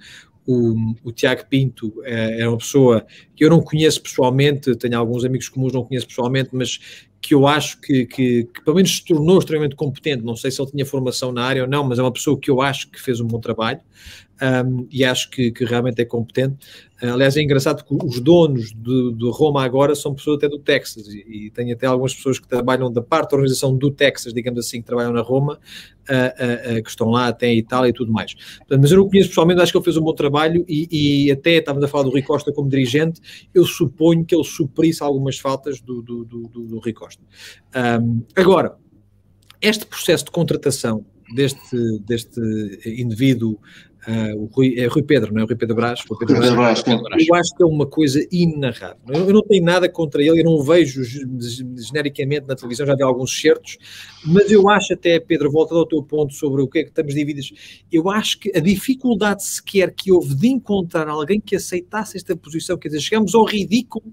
o, 0.48 0.94
o 1.04 1.12
Tiago 1.12 1.44
Pinto 1.46 1.92
é, 2.04 2.40
é, 2.40 2.48
uma 2.48 2.56
pessoa 2.56 3.06
que 3.36 3.44
eu 3.44 3.50
não 3.50 3.60
conheço 3.60 4.02
pessoalmente, 4.02 4.74
tenho 4.76 4.98
alguns 4.98 5.22
amigos 5.22 5.46
comuns, 5.50 5.74
não 5.74 5.84
conheço 5.84 6.06
pessoalmente, 6.06 6.48
mas 6.52 6.80
que 7.20 7.34
eu 7.34 7.46
acho 7.46 7.78
que, 7.82 8.06
que, 8.06 8.44
que, 8.44 8.64
pelo 8.64 8.76
menos 8.76 8.96
se 8.96 9.04
tornou 9.04 9.38
extremamente 9.38 9.76
competente. 9.76 10.24
Não 10.24 10.34
sei 10.34 10.50
se 10.50 10.62
ele 10.62 10.70
tinha 10.70 10.86
formação 10.86 11.32
na 11.32 11.44
área 11.44 11.64
ou 11.64 11.68
não, 11.68 11.84
mas 11.84 11.98
é 11.98 12.02
uma 12.02 12.12
pessoa 12.12 12.40
que 12.40 12.50
eu 12.50 12.62
acho 12.62 12.90
que 12.90 12.98
fez 12.98 13.20
um 13.20 13.26
bom 13.26 13.38
trabalho 13.38 13.80
um, 14.40 14.86
e 14.90 15.04
acho 15.04 15.28
que, 15.28 15.50
que, 15.50 15.64
realmente 15.66 16.00
é 16.00 16.06
competente. 16.06 16.56
Uh, 17.02 17.12
aliás, 17.12 17.36
é 17.36 17.42
engraçado 17.42 17.84
que 17.84 17.94
os 18.04 18.20
donos 18.20 18.72
de, 18.72 19.12
de, 19.12 19.30
Roma 19.30 19.64
agora 19.64 19.94
são 19.94 20.14
pessoas 20.14 20.38
até 20.38 20.48
do 20.48 20.58
Texas 20.58 21.06
e, 21.08 21.46
e 21.46 21.50
tem 21.50 21.70
até 21.72 21.86
algumas 21.86 22.14
pessoas 22.14 22.38
que 22.38 22.48
trabalham 22.48 22.90
da 22.90 23.00
parte 23.00 23.30
da 23.30 23.36
organização 23.36 23.76
do 23.76 23.90
Texas, 23.90 24.32
digamos 24.32 24.58
assim, 24.58 24.80
que 24.80 24.86
trabalham 24.86 25.12
na 25.12 25.20
Roma, 25.20 25.54
uh, 26.08 26.78
uh, 26.78 26.82
que 26.82 26.90
estão 26.90 27.08
lá 27.08 27.28
até 27.28 27.48
em 27.48 27.58
Itália 27.58 27.90
e 27.90 27.92
tudo 27.92 28.12
mais. 28.12 28.34
Mas 28.68 28.90
eu 28.90 28.98
não 28.98 29.08
conheço 29.08 29.28
pessoalmente, 29.28 29.60
acho 29.60 29.72
que 29.72 29.78
ele 29.78 29.84
fez 29.84 29.96
um 29.96 30.02
bom 30.02 30.14
trabalho 30.14 30.64
e, 30.68 31.26
e 31.26 31.30
até 31.30 31.52
estávamos 31.52 31.84
a 31.84 31.88
falar 31.88 32.04
do 32.04 32.10
Rui 32.10 32.22
Costa 32.22 32.52
como 32.52 32.68
dirigente, 32.68 33.20
eu 33.54 33.64
suponho 33.64 34.24
que 34.24 34.34
ele 34.34 34.44
suprisse 34.44 35.02
algumas 35.02 35.38
faltas 35.38 35.80
do, 35.80 36.02
do, 36.02 36.24
do, 36.24 36.48
do 36.48 36.78
Rui 36.78 36.92
Costa. 36.92 37.22
Um, 38.02 38.22
agora, 38.34 38.76
este 39.60 39.86
processo 39.86 40.24
de 40.24 40.30
contratação 40.30 41.04
deste, 41.34 41.98
deste 42.06 42.40
indivíduo 42.86 43.58
Uh, 44.08 44.44
o 44.44 44.46
Rui, 44.46 44.74
é 44.78 44.86
Rui 44.86 45.02
Pedro, 45.02 45.34
não 45.34 45.42
é? 45.42 45.44
O 45.44 45.46
Rui 45.46 45.54
Pedro 45.54 45.76
Brás. 45.76 46.00
Rui 46.08 46.18
Pedro 46.18 46.40
Pedro 46.40 46.56
Brás, 46.56 46.82
Brás 46.82 47.28
eu 47.28 47.34
acho 47.34 47.54
que 47.54 47.62
é 47.62 47.66
uma 47.66 47.86
coisa 47.86 48.26
inenarrável. 48.32 48.96
Eu, 49.06 49.26
eu, 49.26 49.34
não 49.34 49.42
tenho 49.42 49.62
nada 49.62 49.86
contra 49.86 50.22
ele, 50.22 50.40
eu 50.40 50.44
não 50.44 50.52
o 50.52 50.62
vejo 50.62 51.02
genericamente 51.76 52.46
na 52.46 52.56
televisão, 52.56 52.86
já 52.86 52.94
vi 52.94 53.02
alguns 53.02 53.38
certos, 53.38 53.76
mas 54.24 54.50
eu 54.50 54.66
acho 54.70 54.94
até, 54.94 55.20
Pedro, 55.20 55.50
voltando 55.50 55.80
ao 55.80 55.86
teu 55.86 56.02
ponto 56.02 56.32
sobre 56.32 56.62
o 56.62 56.66
que 56.66 56.78
é 56.78 56.82
que 56.84 56.88
estamos 56.88 57.14
divididos, 57.14 57.52
eu 57.92 58.08
acho 58.08 58.38
que 58.38 58.50
a 58.56 58.60
dificuldade 58.60 59.44
sequer 59.44 59.92
que 59.92 60.10
houve 60.10 60.34
de 60.34 60.48
encontrar 60.48 61.06
alguém 61.06 61.38
que 61.38 61.54
aceitasse 61.54 62.16
esta 62.16 62.34
posição, 62.34 62.78
quer 62.78 62.88
dizer, 62.88 63.02
chegamos 63.02 63.34
ao 63.34 63.44
ridículo 63.44 64.10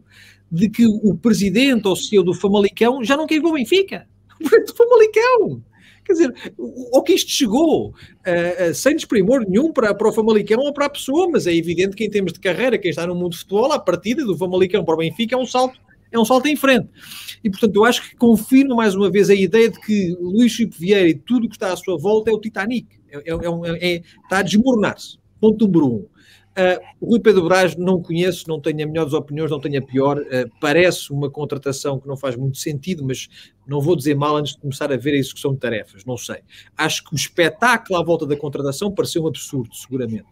de 0.52 0.70
que 0.70 0.86
o 0.86 1.16
presidente 1.16 1.88
ou 1.88 1.94
o 1.94 1.96
CEO 1.96 2.22
do 2.22 2.34
Famalicão 2.34 3.02
já 3.02 3.16
não 3.16 3.26
quer 3.26 3.36
ir 3.36 3.46
o 3.46 3.54
Benfica. 3.54 4.06
O 4.46 4.76
Famalicão! 4.76 5.64
Quer 6.06 6.14
dizer, 6.14 6.54
o, 6.58 7.02
que 7.02 7.14
isto 7.14 7.32
chegou, 7.32 7.88
uh, 7.90 7.92
uh, 7.92 8.74
sem 8.76 8.96
desprimor 8.96 9.44
nenhum 9.48 9.74
para, 9.74 9.94
para 9.94 10.08
o 10.08 10.14
Famalicão 10.14 10.60
ou 10.60 10.72
para 10.72 10.86
a 10.86 10.90
pessoa, 10.90 11.28
mas 11.32 11.48
é 11.48 11.54
evidente 11.54 11.96
que 11.96 12.06
em 12.06 12.10
termos 12.10 12.32
de 12.32 12.40
carreira, 12.40 12.78
quem 12.78 12.92
está 12.92 13.08
no 13.08 13.16
mundo 13.16 13.32
de 13.32 13.40
futebol, 13.40 13.72
a 13.72 13.80
partida 13.80 14.24
do 14.24 14.38
Famalicão 14.38 14.86
para 14.86 14.94
o 14.94 14.98
Benfica 14.98 15.36
é 15.36 15.38
um 15.38 15.48
salto, 15.48 15.80
é 16.12 16.20
um 16.20 16.24
salto 16.24 16.48
em 16.48 16.56
frente. 16.56 16.88
E, 17.44 17.50
portanto, 17.50 17.76
eu 17.76 17.86
acho 17.86 18.08
que 18.08 18.16
confirma 18.16 18.76
mais 18.76 18.94
uma 18.94 19.10
vez 19.10 19.32
a 19.32 19.36
ideia 19.36 19.70
de 19.70 19.80
que 19.80 20.16
Luís 20.20 20.52
Chico 20.52 20.76
Vieira 20.78 21.10
e 21.10 21.16
tudo 21.16 21.48
o 21.48 21.50
que 21.50 21.56
está 21.56 21.74
à 21.74 21.76
sua 21.76 21.98
volta 21.98 22.30
é 22.30 22.34
o 22.34 22.40
Titanic. 22.40 22.88
É, 23.10 23.18
é, 23.18 23.34
é, 23.34 23.96
é 23.96 24.02
está 24.24 24.40
a 24.40 24.42
desmoronar-se. 24.44 25.18
Ponto 25.40 25.66
número 25.66 25.88
um. 25.88 26.06
Uh, 26.58 27.06
Rui 27.06 27.20
Pedro 27.20 27.44
Braz 27.44 27.76
não 27.76 28.02
conheço, 28.02 28.48
não 28.48 28.62
tenho 28.62 28.84
a 28.84 28.88
melhor 28.88 29.04
das 29.04 29.14
opiniões, 29.14 29.52
não 29.52 29.60
tenho 29.60 29.78
a 29.78 29.82
pior. 29.86 30.18
Uh, 30.18 30.50
parece 30.62 31.12
uma 31.12 31.30
contratação 31.30 32.00
que 32.00 32.08
não 32.08 32.16
faz 32.16 32.38
muito 32.38 32.58
sentido, 32.58 33.04
mas 33.06 33.28
não 33.68 33.82
vou 33.82 33.96
dizer 33.96 34.16
mal 34.16 34.38
antes 34.38 34.54
de 34.54 34.62
começar 34.62 34.92
a 34.92 34.96
ver 34.96 35.12
a 35.14 35.18
execução 35.18 35.54
de 35.54 35.60
tarefas, 35.60 36.06
não 36.06 36.16
sei. 36.16 36.38
Acho 36.78 37.04
que 37.04 37.14
o 37.14 37.16
espetáculo 37.16 38.00
à 38.00 38.04
volta 38.04 38.26
da 38.26 38.38
contratação 38.38 38.90
pareceu 38.90 39.24
um 39.24 39.28
absurdo, 39.28 39.76
seguramente. 39.76 40.26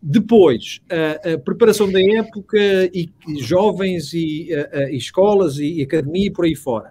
Depois, 0.00 0.80
uh, 0.90 1.34
a 1.34 1.38
preparação 1.38 1.90
da 1.90 2.00
época 2.00 2.58
e, 2.94 3.10
e 3.28 3.42
jovens 3.42 4.14
e, 4.14 4.48
e 4.90 4.96
escolas 4.96 5.58
e, 5.58 5.80
e, 5.80 5.82
academia 5.82 6.28
e 6.28 6.30
por 6.30 6.46
aí 6.46 6.54
fora. 6.54 6.90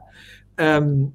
Um, 0.84 1.12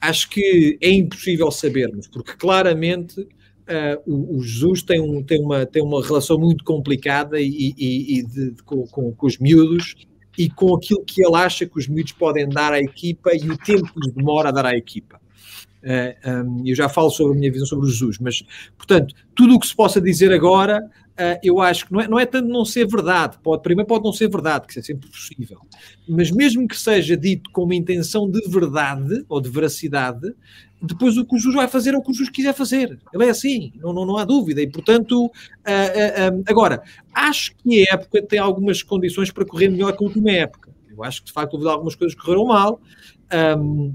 acho 0.00 0.28
que 0.30 0.78
é 0.80 0.90
impossível 0.90 1.50
sabermos, 1.52 2.08
porque 2.08 2.32
claramente 2.32 3.24
Uh, 3.62 4.12
o, 4.12 4.38
o, 4.38 4.42
Jesus 4.42 4.82
tem, 4.82 5.00
um, 5.00 5.22
tem, 5.22 5.40
uma, 5.40 5.64
tem 5.64 5.82
uma 5.82 6.04
relação 6.04 6.36
muito 6.36 6.64
complicada 6.64 7.40
e, 7.40 7.74
e, 7.78 8.18
e 8.18 8.22
de, 8.24 8.50
de, 8.50 8.62
com, 8.64 8.84
com, 8.88 9.12
com, 9.12 9.26
os 9.26 9.38
miúdos 9.38 9.94
e 10.36 10.50
com 10.50 10.74
aquilo 10.74 11.04
que 11.04 11.24
ele 11.24 11.36
acha 11.36 11.64
que 11.64 11.78
os 11.78 11.86
miúdos 11.86 12.12
podem 12.12 12.48
dar 12.48 12.72
à 12.72 12.80
equipa 12.80 13.30
e 13.32 13.48
o 13.48 13.56
tempo 13.56 13.88
que 14.00 14.10
demora 14.10 14.48
a 14.48 14.52
dar 14.52 14.66
à 14.66 14.76
equipa. 14.76 15.20
Uh, 15.82 15.84
eh, 15.84 16.42
um, 16.44 16.62
eu 16.66 16.74
já 16.74 16.88
falo 16.88 17.10
sobre 17.10 17.36
a 17.36 17.38
minha 17.38 17.52
visão 17.52 17.66
sobre 17.66 17.88
Jesus, 17.88 18.18
mas, 18.18 18.42
portanto, 18.76 19.14
tudo 19.34 19.54
o 19.54 19.60
que 19.60 19.66
se 19.66 19.74
possa 19.74 20.00
dizer 20.00 20.32
agora, 20.32 20.78
uh, 20.78 21.38
eu 21.42 21.60
acho 21.60 21.86
que 21.86 21.92
não 21.92 22.00
é, 22.00 22.08
não 22.08 22.20
é 22.20 22.26
tanto 22.26 22.48
não 22.48 22.64
ser 22.64 22.86
verdade, 22.86 23.36
pode, 23.42 23.62
primeiro 23.62 23.88
pode 23.88 24.04
não 24.04 24.12
ser 24.12 24.28
verdade, 24.28 24.66
que 24.66 24.72
isso 24.72 24.80
é 24.80 24.82
sempre 24.82 25.08
possível, 25.10 25.58
mas 26.08 26.30
mesmo 26.30 26.68
que 26.68 26.78
seja 26.78 27.16
dito 27.16 27.50
com 27.50 27.64
uma 27.64 27.74
intenção 27.74 28.30
de 28.30 28.40
verdade 28.48 29.24
ou 29.28 29.40
de 29.40 29.50
veracidade, 29.50 30.32
depois 30.82 31.16
o 31.16 31.24
que 31.24 31.36
o 31.36 31.38
Jesus 31.38 31.54
vai 31.54 31.68
fazer 31.68 31.94
é 31.94 31.96
o 31.96 32.02
que 32.02 32.10
o 32.10 32.12
Jesus 32.12 32.30
quiser 32.30 32.52
fazer. 32.52 32.98
Ele 33.14 33.24
é 33.24 33.30
assim, 33.30 33.72
não, 33.76 33.92
não, 33.92 34.04
não 34.04 34.16
há 34.16 34.24
dúvida. 34.24 34.60
E, 34.60 34.66
portanto, 34.66 35.26
uh, 35.26 35.28
uh, 35.28 36.36
um, 36.36 36.42
agora, 36.46 36.82
acho 37.14 37.54
que 37.56 37.88
a 37.88 37.94
época 37.94 38.22
tem 38.22 38.38
algumas 38.38 38.82
condições 38.82 39.30
para 39.30 39.44
correr 39.44 39.68
melhor 39.68 39.96
que 39.96 40.02
a 40.02 40.06
última 40.06 40.30
época. 40.32 40.72
Eu 40.90 41.04
acho 41.04 41.20
que, 41.20 41.26
de 41.26 41.32
facto, 41.32 41.54
houve 41.54 41.68
algumas 41.68 41.94
coisas 41.94 42.14
que 42.14 42.22
correram 42.22 42.46
mal. 42.46 42.80
Um, 43.58 43.94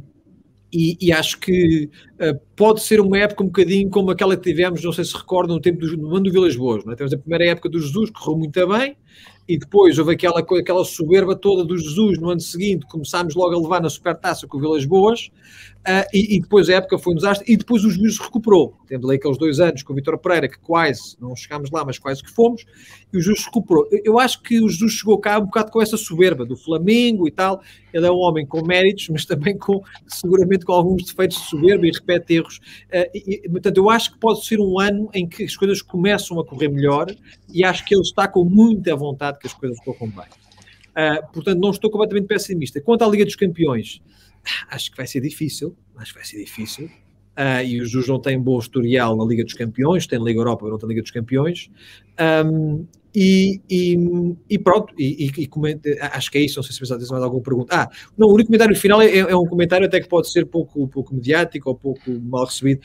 e, 0.72 0.98
e, 1.00 1.14
acho 1.14 1.40
que 1.40 1.90
uh, 2.16 2.38
pode 2.56 2.82
ser 2.82 3.00
uma 3.00 3.18
época 3.18 3.42
um 3.42 3.48
bocadinho 3.48 3.90
como 3.90 4.12
aquela 4.12 4.36
que 4.36 4.44
tivemos, 4.44 4.84
não 4.84 4.92
sei 4.92 5.06
se 5.06 5.16
recordam, 5.16 5.56
no 5.56 5.62
tempo 5.62 5.80
do, 5.80 6.08
ano 6.10 6.24
do 6.24 6.32
Vilas 6.32 6.56
Boas. 6.58 6.84
Não 6.84 6.92
é? 6.92 6.96
Temos 6.96 7.14
a 7.14 7.18
primeira 7.18 7.46
época 7.46 7.70
do 7.70 7.80
Jesus, 7.80 8.10
que 8.10 8.20
correu 8.20 8.38
muito 8.38 8.68
bem, 8.68 8.98
e 9.48 9.58
depois 9.58 9.98
houve 9.98 10.14
aquela, 10.14 10.40
aquela 10.40 10.84
soberba 10.84 11.36
toda 11.36 11.64
do 11.64 11.78
Jesus 11.78 12.20
no 12.20 12.30
ano 12.30 12.42
seguinte, 12.42 12.86
começámos 12.88 13.34
logo 13.34 13.56
a 13.56 13.62
levar 13.62 13.82
na 13.82 13.90
supertaça 13.90 14.46
com 14.46 14.58
o 14.58 14.60
Vilas 14.60 14.84
Boas, 14.84 15.32
Uh, 15.88 16.04
e, 16.14 16.36
e, 16.36 16.42
depois 16.42 16.70
a 16.70 16.74
época 16.74 16.98
foi 16.98 17.14
um 17.14 17.16
desastre, 17.16 17.50
e 17.50 17.56
depois 17.56 17.86
o 17.86 17.90
juiz 17.90 18.20
recuperou. 18.20 18.76
Temos 18.88 19.06
ali 19.06 19.16
aqueles 19.16 19.38
dois 19.38 19.62
anos 19.62 19.84
com 19.84 19.94
o 19.94 19.96
Vitor 19.96 20.18
Pereira, 20.18 20.50
que 20.50 20.60
quase, 20.60 21.16
não 21.18 21.34
chegámos 21.34 21.72
lá, 21.72 21.86
mas 21.86 21.98
quase 21.98 22.22
que 22.22 22.30
fomos, 22.30 22.66
e 23.14 23.18
o 23.18 23.22
juiz 23.22 23.46
recuperou. 23.46 23.88
Eu, 23.90 24.02
eu 24.04 24.20
acho 24.20 24.44
que 24.44 24.62
o 24.62 24.68
Jesus 24.68 24.92
chegou 24.92 25.18
cá 25.18 25.40
um 25.40 25.46
bocado 25.46 25.72
com 25.72 25.82
essa 25.82 25.96
soberba 25.96 26.46
do 26.46 26.58
Flamengo 26.58 27.26
e 27.26 27.32
tal. 27.32 27.62
Ele 27.94 28.06
é 28.06 28.12
um 28.12 28.18
homem 28.18 28.46
com 28.46 28.62
méritos, 28.66 29.08
mas 29.08 29.24
também 29.24 29.58
com, 29.58 29.82
seguramente, 30.06 30.66
com 30.66 30.74
alguns 30.74 31.06
defeitos 31.06 31.38
de 31.38 31.44
soberba 31.46 31.88
e 31.88 31.92
repete 31.92 32.34
erros. 32.34 32.58
Uh, 32.58 33.10
e, 33.16 33.50
portanto, 33.50 33.78
eu 33.78 33.90
acho 33.90 34.12
que 34.12 34.20
pode 34.20 34.46
ser 34.46 34.60
um 34.60 34.78
ano 34.78 35.10
em 35.14 35.26
que 35.26 35.46
as 35.46 35.56
coisas 35.56 35.82
começam 35.82 36.38
a 36.38 36.46
correr 36.46 36.68
melhor, 36.68 37.08
e 37.48 37.64
acho 37.64 37.86
que 37.86 37.96
ele 37.96 38.02
está 38.02 38.28
com 38.28 38.44
muita 38.44 38.94
vontade 38.94 39.40
que 39.40 39.48
as 39.48 39.54
coisas 39.54 39.80
corram 39.86 40.10
bem. 40.10 40.26
Uh, 40.98 41.32
portanto, 41.32 41.60
não 41.62 41.70
estou 41.70 41.90
completamente 41.90 42.28
pessimista. 42.28 42.82
Quanto 42.82 43.06
à 43.06 43.08
Liga 43.08 43.24
dos 43.24 43.38
Campeões, 43.38 44.02
acho 44.70 44.92
que 44.92 44.98
vai 44.98 45.08
ser 45.08 45.22
difícil, 45.22 45.76
acho 45.98 46.14
que 46.14 46.20
vai 46.20 46.28
ser 46.28 46.38
difícil. 46.38 46.86
Uh, 47.38 47.64
e 47.64 47.80
o 47.80 47.86
Jesus 47.86 48.08
não 48.08 48.20
tem 48.20 48.40
bom 48.40 48.58
historial 48.58 49.16
na 49.16 49.24
Liga 49.24 49.44
dos 49.44 49.54
Campeões, 49.54 50.08
tem 50.08 50.18
na 50.18 50.26
Liga 50.26 50.40
Europa, 50.40 50.64
mas 50.64 50.72
não 50.72 50.80
tem 50.80 50.90
Liga 50.90 51.02
dos 51.04 51.12
Campeões. 51.12 51.70
Um, 52.20 52.86
e, 53.20 53.60
e, 53.68 53.98
e, 54.48 54.60
pronto, 54.60 54.94
e, 54.96 55.32
e 55.36 55.48
comente, 55.48 55.98
acho 56.00 56.30
que 56.30 56.38
é 56.38 56.42
isso, 56.42 56.58
não 56.58 56.64
sei 56.64 56.72
se 56.72 56.80
vocês 56.80 57.00
têm 57.00 57.10
mais 57.10 57.24
alguma 57.24 57.42
pergunta. 57.42 57.76
Ah, 57.76 57.90
não, 58.16 58.28
o 58.28 58.34
único 58.34 58.46
comentário 58.48 58.76
final 58.76 59.02
é, 59.02 59.18
é, 59.18 59.36
um 59.36 59.48
comentário 59.48 59.88
até 59.88 60.00
que 60.00 60.08
pode 60.08 60.32
ser 60.32 60.46
pouco, 60.46 60.88
pouco 60.88 61.16
mediático 61.16 61.68
ou 61.68 61.76
pouco 61.76 62.12
mal 62.12 62.46
recebido. 62.46 62.82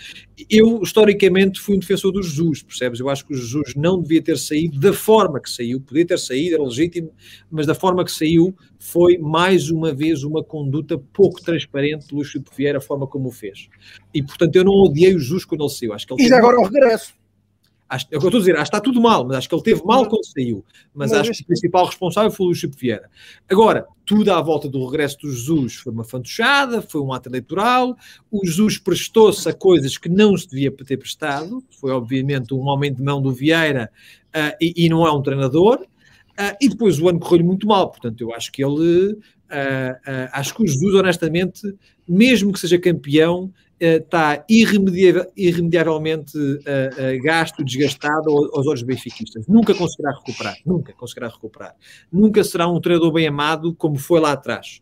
Eu, 0.49 0.81
historicamente, 0.83 1.61
fui 1.61 1.77
um 1.77 1.79
defensor 1.79 2.13
do 2.13 2.23
Jesus, 2.23 2.63
percebes? 2.63 2.99
Eu 2.99 3.11
acho 3.11 3.27
que 3.27 3.35
o 3.35 3.37
Jesus 3.37 3.75
não 3.77 4.01
devia 4.01 4.23
ter 4.23 4.39
saído 4.39 4.81
da 4.81 4.95
forma 4.95 5.39
que 5.39 5.51
saiu, 5.51 5.79
podia 5.83 6.07
ter 6.07 6.19
saído, 6.19 6.55
era 6.55 6.65
legítimo, 6.65 7.11
mas 7.51 7.67
da 7.67 7.75
forma 7.75 8.03
que 8.03 8.11
saiu 8.11 8.55
foi, 8.79 9.19
mais 9.19 9.71
uma 9.71 9.93
vez, 9.93 10.25
uma 10.25 10.43
conduta 10.43 10.97
pouco 11.13 11.43
transparente 11.43 12.07
do 12.07 12.17
Luís 12.17 12.31
Filipe 12.31 12.51
Vieira, 12.57 12.79
a 12.79 12.81
forma 12.81 13.07
como 13.07 13.29
o 13.29 13.33
fez. 13.33 13.69
E, 14.15 14.23
portanto, 14.23 14.57
eu 14.57 14.65
não 14.65 14.73
odiei 14.73 15.15
o 15.15 15.19
Jesus 15.19 15.45
quando 15.45 15.63
ele 15.63 15.71
saiu. 15.71 15.93
Acho 15.93 16.07
que 16.07 16.15
ele 16.15 16.23
e 16.23 16.29
já 16.29 16.39
agora 16.39 16.59
o 16.59 16.65
regresso. 16.65 17.13
Acho, 17.93 18.07
é 18.11 18.17
o 18.17 18.21
que 18.21 18.25
eu 18.25 18.29
estou 18.29 18.39
a 18.39 18.41
dizer, 18.41 18.53
acho 18.53 18.71
que 18.71 18.77
está 18.77 18.81
tudo 18.81 19.03
mal, 19.03 19.23
mas 19.27 19.37
acho 19.37 19.49
que 19.51 19.55
ele 19.55 19.63
teve 19.63 19.85
mal 19.85 20.09
quando 20.09 20.25
saiu. 20.25 20.65
Mas 20.95 21.13
acho 21.13 21.31
que 21.31 21.43
o 21.43 21.47
principal 21.47 21.85
responsável 21.85 22.31
foi 22.31 22.45
o 22.45 22.49
Luís 22.49 22.59
Chico 22.59 22.75
Vieira. 22.75 23.11
Agora, 23.51 23.87
tudo 24.07 24.33
à 24.33 24.41
volta 24.41 24.67
do 24.67 24.83
regresso 24.87 25.19
do 25.19 25.31
Jesus 25.31 25.75
foi 25.75 25.93
uma 25.93 26.03
fantochada, 26.03 26.81
foi 26.81 27.03
um 27.03 27.13
ato 27.13 27.29
eleitoral. 27.29 27.95
O 28.31 28.47
Jesus 28.47 28.79
prestou-se 28.79 29.47
a 29.47 29.53
coisas 29.53 29.99
que 29.99 30.09
não 30.09 30.35
se 30.39 30.49
devia 30.49 30.73
ter 30.73 30.97
prestado. 30.97 31.63
Foi, 31.79 31.91
obviamente, 31.91 32.55
um 32.55 32.67
aumento 32.67 32.97
de 32.97 33.03
mão 33.03 33.21
do 33.21 33.31
Vieira 33.31 33.91
uh, 34.35 34.57
e, 34.59 34.87
e, 34.87 34.89
não 34.89 35.07
é 35.07 35.13
um 35.13 35.21
treinador. 35.21 35.83
Uh, 35.83 36.57
e 36.63 36.71
depois 36.71 36.99
o 36.99 37.11
ano 37.11 37.21
correu-lhe 37.21 37.45
muito 37.45 37.67
mal. 37.67 37.91
Portanto, 37.91 38.19
eu 38.23 38.35
acho 38.35 38.51
que 38.51 38.65
ele. 38.65 39.13
Uh, 39.13 40.31
acho 40.33 40.55
que 40.55 40.63
o 40.63 40.67
Jesus, 40.67 40.95
honestamente, 40.95 41.61
mesmo 42.09 42.55
que 42.55 42.59
seja 42.59 42.79
campeão, 42.79 43.53
está 43.85 44.45
irremediável, 44.49 45.27
irremediavelmente 45.37 46.39
uh, 46.39 46.57
uh, 46.57 47.23
gasto, 47.23 47.65
desgastado 47.65 48.31
aos 48.31 48.67
olhos 48.67 48.83
benfiquistas. 48.83 49.47
Nunca 49.49 49.75
conseguirá 49.75 50.13
recuperar, 50.13 50.57
nunca 50.65 50.93
conseguirá 50.93 51.29
recuperar. 51.29 51.75
Nunca 52.13 52.45
será 52.45 52.69
um 52.69 52.81
treinador 52.81 53.13
bem 53.13 53.27
amado 53.27 53.75
como 53.75 53.97
foi 53.97 54.21
lá 54.21 54.33
atrás. 54.33 54.81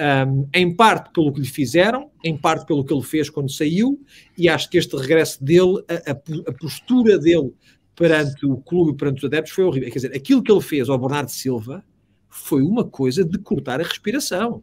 Um, 0.00 0.48
em 0.54 0.74
parte 0.74 1.12
pelo 1.12 1.32
que 1.32 1.40
lhe 1.40 1.46
fizeram, 1.46 2.10
em 2.24 2.36
parte 2.36 2.64
pelo 2.64 2.84
que 2.84 2.94
ele 2.94 3.02
fez 3.02 3.28
quando 3.28 3.50
saiu, 3.50 4.00
e 4.36 4.48
acho 4.48 4.70
que 4.70 4.78
este 4.78 4.96
regresso 4.96 5.44
dele, 5.44 5.84
a, 5.88 6.12
a, 6.12 6.50
a 6.50 6.52
postura 6.52 7.18
dele 7.18 7.52
perante 7.94 8.46
o 8.46 8.56
clube, 8.58 8.96
perante 8.96 9.18
os 9.18 9.24
adeptos, 9.24 9.52
foi 9.52 9.64
horrível. 9.64 9.90
Quer 9.90 9.98
dizer, 9.98 10.16
aquilo 10.16 10.42
que 10.42 10.50
ele 10.50 10.60
fez 10.60 10.88
ao 10.88 10.96
Bernardo 10.96 11.30
Silva 11.30 11.84
foi 12.30 12.62
uma 12.62 12.84
coisa 12.84 13.24
de 13.24 13.38
cortar 13.38 13.80
a 13.80 13.84
respiração. 13.84 14.62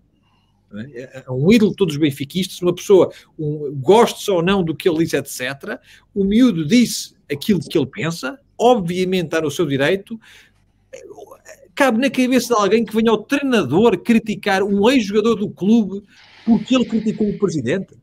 É? 0.77 1.01
é? 1.01 1.23
é 1.27 1.31
um 1.31 1.51
ídolo 1.51 1.71
de 1.71 1.77
todos 1.77 1.95
os 1.95 1.99
benfiquistas, 1.99 2.61
uma 2.61 2.73
pessoa, 2.73 3.11
um, 3.37 3.73
gostes 3.75 4.27
ou 4.27 4.41
não 4.41 4.63
do 4.63 4.75
que 4.75 4.87
ele 4.87 4.99
disse, 4.99 5.17
etc. 5.17 5.79
O 6.13 6.23
miúdo 6.23 6.65
disse 6.65 7.15
aquilo 7.31 7.59
que 7.59 7.77
ele 7.77 7.87
pensa, 7.87 8.39
obviamente 8.57 9.25
está 9.25 9.41
no 9.41 9.51
seu 9.51 9.65
direito. 9.65 10.19
Cabe 11.73 11.99
na 11.99 12.09
cabeça 12.09 12.53
de 12.53 12.61
alguém 12.61 12.85
que 12.85 12.95
venha 12.95 13.11
ao 13.11 13.23
treinador 13.23 13.97
criticar 13.97 14.63
um 14.63 14.89
ex-jogador 14.89 15.35
do 15.35 15.49
clube 15.49 16.03
porque 16.45 16.75
ele 16.75 16.85
criticou 16.85 17.27
o 17.27 17.37
presidente. 17.37 17.95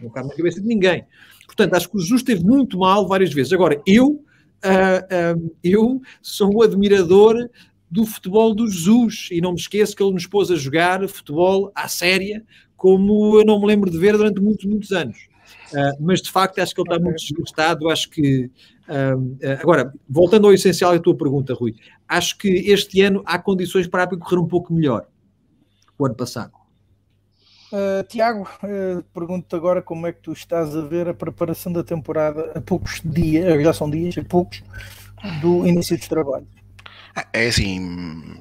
Não 0.00 0.10
cabe 0.10 0.28
na 0.28 0.34
cabeça 0.34 0.60
de 0.60 0.66
ninguém. 0.66 1.04
Portanto, 1.46 1.74
acho 1.74 1.90
que 1.90 1.96
o 1.96 2.00
Jesus 2.00 2.20
esteve 2.20 2.44
muito 2.44 2.78
mal 2.78 3.06
várias 3.06 3.32
vezes. 3.32 3.52
Agora, 3.52 3.80
eu, 3.86 4.08
uh, 4.08 5.36
uh, 5.36 5.56
eu 5.62 6.00
sou 6.20 6.54
um 6.54 6.62
admirador 6.62 7.48
do 7.92 8.06
futebol 8.06 8.54
do 8.54 8.66
Jesus 8.66 9.28
e 9.30 9.42
não 9.42 9.52
me 9.52 9.58
esqueço 9.58 9.94
que 9.94 10.02
ele 10.02 10.14
nos 10.14 10.26
pôs 10.26 10.50
a 10.50 10.56
jogar 10.56 11.06
futebol 11.06 11.70
à 11.74 11.86
séria, 11.88 12.42
como 12.74 13.38
eu 13.38 13.44
não 13.44 13.60
me 13.60 13.66
lembro 13.66 13.90
de 13.90 13.98
ver 13.98 14.16
durante 14.16 14.40
muitos, 14.40 14.64
muitos 14.64 14.92
anos. 14.92 15.28
Uh, 15.70 15.94
mas 16.00 16.22
de 16.22 16.30
facto 16.30 16.58
acho 16.58 16.74
que 16.74 16.80
ele 16.80 16.88
está 16.90 16.98
muito 16.98 17.18
desgastado. 17.18 17.90
Acho 17.90 18.08
que 18.08 18.50
agora, 19.60 19.92
voltando 20.08 20.46
ao 20.46 20.54
essencial 20.54 20.92
da 20.92 20.98
tua 20.98 21.16
pergunta, 21.16 21.54
Rui, 21.54 21.74
acho 22.08 22.36
que 22.38 22.48
este 22.48 23.02
ano 23.02 23.22
há 23.26 23.38
condições 23.38 23.86
para 23.86 24.04
a 24.04 24.06
correr 24.06 24.40
um 24.40 24.48
pouco 24.48 24.72
melhor 24.72 25.02
que 25.02 25.92
o 25.98 26.06
ano 26.06 26.14
passado. 26.14 26.52
Uh, 27.72 28.04
Tiago, 28.06 28.42
uh, 28.42 29.02
pergunto-te 29.14 29.54
agora 29.54 29.80
como 29.80 30.06
é 30.06 30.12
que 30.12 30.20
tu 30.20 30.32
estás 30.32 30.74
a 30.76 30.82
ver 30.82 31.08
a 31.08 31.14
preparação 31.14 31.72
da 31.72 31.82
temporada 31.82 32.52
a 32.54 32.60
poucos 32.60 33.00
dias, 33.04 33.62
já 33.62 33.72
são 33.72 33.88
dias, 33.88 34.16
a 34.18 34.24
poucos, 34.24 34.62
do 35.40 35.66
início 35.66 35.96
dos 35.96 36.08
trabalhos. 36.08 36.61
É 37.32 37.46
assim, 37.46 38.40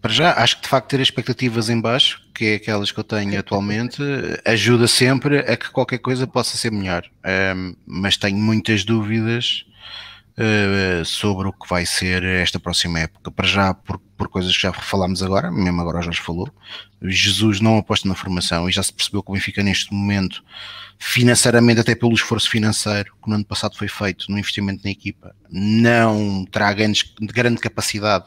para 0.00 0.12
já, 0.12 0.32
acho 0.34 0.56
que 0.56 0.62
de 0.62 0.68
facto 0.68 0.88
ter 0.88 1.00
expectativas 1.00 1.68
em 1.68 1.80
baixo, 1.80 2.22
que 2.34 2.44
é 2.44 2.54
aquelas 2.54 2.92
que 2.92 3.00
eu 3.00 3.04
tenho 3.04 3.38
atualmente, 3.38 4.00
ajuda 4.44 4.86
sempre 4.86 5.38
a 5.40 5.56
que 5.56 5.70
qualquer 5.70 5.98
coisa 5.98 6.26
possa 6.26 6.56
ser 6.56 6.70
melhor. 6.70 7.04
Um, 7.54 7.74
mas 7.86 8.16
tenho 8.16 8.38
muitas 8.38 8.84
dúvidas 8.84 9.64
uh, 10.38 11.04
sobre 11.04 11.48
o 11.48 11.52
que 11.52 11.68
vai 11.68 11.84
ser 11.84 12.22
esta 12.22 12.60
próxima 12.60 13.00
época. 13.00 13.30
Para 13.30 13.46
já, 13.46 13.74
por, 13.74 13.98
por 14.16 14.28
coisas 14.28 14.54
que 14.54 14.62
já 14.62 14.72
falámos 14.72 15.22
agora, 15.22 15.50
mesmo 15.50 15.80
agora 15.80 16.00
já 16.00 16.12
falou, 16.12 16.48
Jesus 17.02 17.60
não 17.60 17.78
aposta 17.78 18.08
na 18.08 18.14
formação 18.14 18.68
e 18.68 18.72
já 18.72 18.82
se 18.82 18.92
percebeu 18.92 19.22
que 19.22 19.30
o 19.30 19.34
Benfica 19.34 19.62
neste 19.62 19.92
momento, 19.92 20.42
financeiramente, 20.98 21.80
até 21.80 21.94
pelo 21.94 22.14
esforço 22.14 22.48
financeiro 22.48 23.12
que 23.22 23.28
no 23.28 23.34
ano 23.34 23.44
passado 23.44 23.76
foi 23.76 23.88
feito 23.88 24.30
no 24.30 24.38
investimento 24.38 24.82
na 24.84 24.90
equipa, 24.90 25.34
não 25.50 26.44
terá 26.44 26.72
grandes, 26.72 27.12
grande 27.20 27.60
capacidade 27.60 28.26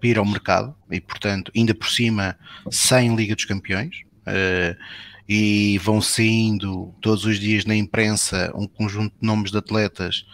para 0.00 0.08
ir 0.08 0.18
ao 0.18 0.26
mercado 0.26 0.74
e, 0.90 1.00
portanto, 1.00 1.52
ainda 1.54 1.74
por 1.74 1.88
cima, 1.88 2.36
sem 2.70 3.14
Liga 3.14 3.36
dos 3.36 3.44
Campeões. 3.44 4.02
Uh, 4.26 4.76
e 5.28 5.78
vão 5.78 6.02
saindo 6.02 6.94
todos 7.00 7.24
os 7.24 7.38
dias 7.38 7.64
na 7.64 7.74
imprensa 7.74 8.52
um 8.54 8.66
conjunto 8.66 9.14
de 9.20 9.26
nomes 9.26 9.50
de 9.50 9.56
atletas 9.56 10.26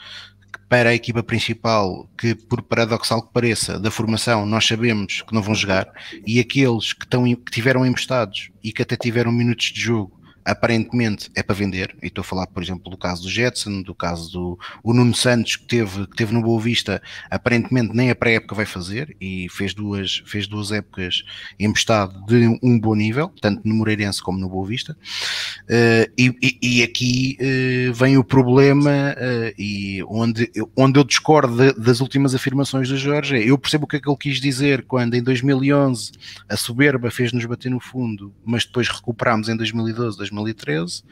para 0.69 0.91
a 0.91 0.95
equipa 0.95 1.23
principal, 1.23 2.09
que 2.19 2.35
por 2.35 2.63
paradoxal 2.63 3.23
que 3.23 3.33
pareça, 3.33 3.79
da 3.79 3.91
formação, 3.91 4.45
nós 4.45 4.67
sabemos 4.67 5.23
que 5.23 5.35
não 5.35 5.41
vão 5.41 5.55
jogar, 5.55 5.91
e 6.27 6.39
aqueles 6.39 6.93
que, 6.93 7.05
estão, 7.05 7.25
que 7.25 7.51
tiveram 7.51 7.87
emprestados 7.87 8.51
e 8.63 8.73
que 8.73 8.83
até 8.83 8.97
tiveram 8.97 9.33
minutos 9.33 9.67
de 9.67 9.81
jogo 9.81 10.18
aparentemente 10.49 11.31
é 11.37 11.43
para 11.43 11.55
vender, 11.55 11.95
e 12.03 12.07
estou 12.07 12.23
a 12.23 12.25
falar, 12.25 12.47
por 12.47 12.63
exemplo, 12.63 12.91
do 12.91 12.97
caso 12.97 13.23
do 13.23 13.29
Jetson, 13.29 13.83
do 13.83 13.95
caso 13.95 14.33
do 14.33 14.59
o 14.83 14.95
Nuno 14.95 15.15
Santos, 15.15 15.57
que 15.57 15.67
teve, 15.67 16.07
que 16.07 16.17
teve 16.17 16.33
no 16.33 16.41
Boa 16.41 16.59
Vista, 16.59 17.03
aparentemente 17.31 17.95
nem 17.95 18.11
a 18.11 18.15
pré-época 18.15 18.55
vai 18.55 18.65
fazer, 18.65 19.15
e 19.21 19.47
fez 19.51 19.75
duas, 19.75 20.23
fez 20.25 20.47
duas 20.47 20.73
épocas 20.73 21.23
emprestado 21.61 22.25
de 22.25 22.59
um 22.63 22.81
bom 22.81 22.95
nível, 22.95 23.31
tanto 23.43 23.61
no 23.63 23.75
Moreirense 23.75 24.23
como 24.23 24.39
no 24.39 24.49
Boa 24.49 24.67
Vista, 24.67 24.93
uh, 24.95 26.13
e, 26.17 26.35
e, 26.43 26.59
e, 26.63 26.83
aqui 26.83 27.37
uh, 27.41 27.93
vem 27.93 28.17
o 28.17 28.25
problema, 28.25 28.91
uh, 28.91 29.55
e 29.59 30.03
onde, 30.09 30.51
onde 30.75 30.99
eu 30.99 31.05
discordo 31.05 31.57
de, 31.57 31.79
das 31.79 32.01
últimas 32.01 32.35
afirmações 32.35 32.89
do 32.89 32.97
Jorge, 32.97 33.37
é, 33.37 33.51
eu 33.51 33.59
percebo 33.59 33.85
o 33.85 33.87
que 33.87 33.97
é 33.97 34.01
que 34.01 34.09
ele 34.09 34.17
quis 34.17 34.41
dizer 34.41 34.85
quando 34.85 35.15
em 35.15 35.23
2011 35.23 36.13
a 36.49 36.57
soberba 36.57 37.11
fez-nos 37.11 37.45
bater 37.45 37.71
no 37.71 37.81
fundo, 37.81 38.33
mas 38.43 38.65
depois 38.65 38.89
recuperámos 38.89 39.51
em 39.51 39.57
2012, 39.57 40.17
2013, 40.17 40.38
2013. 40.43 41.03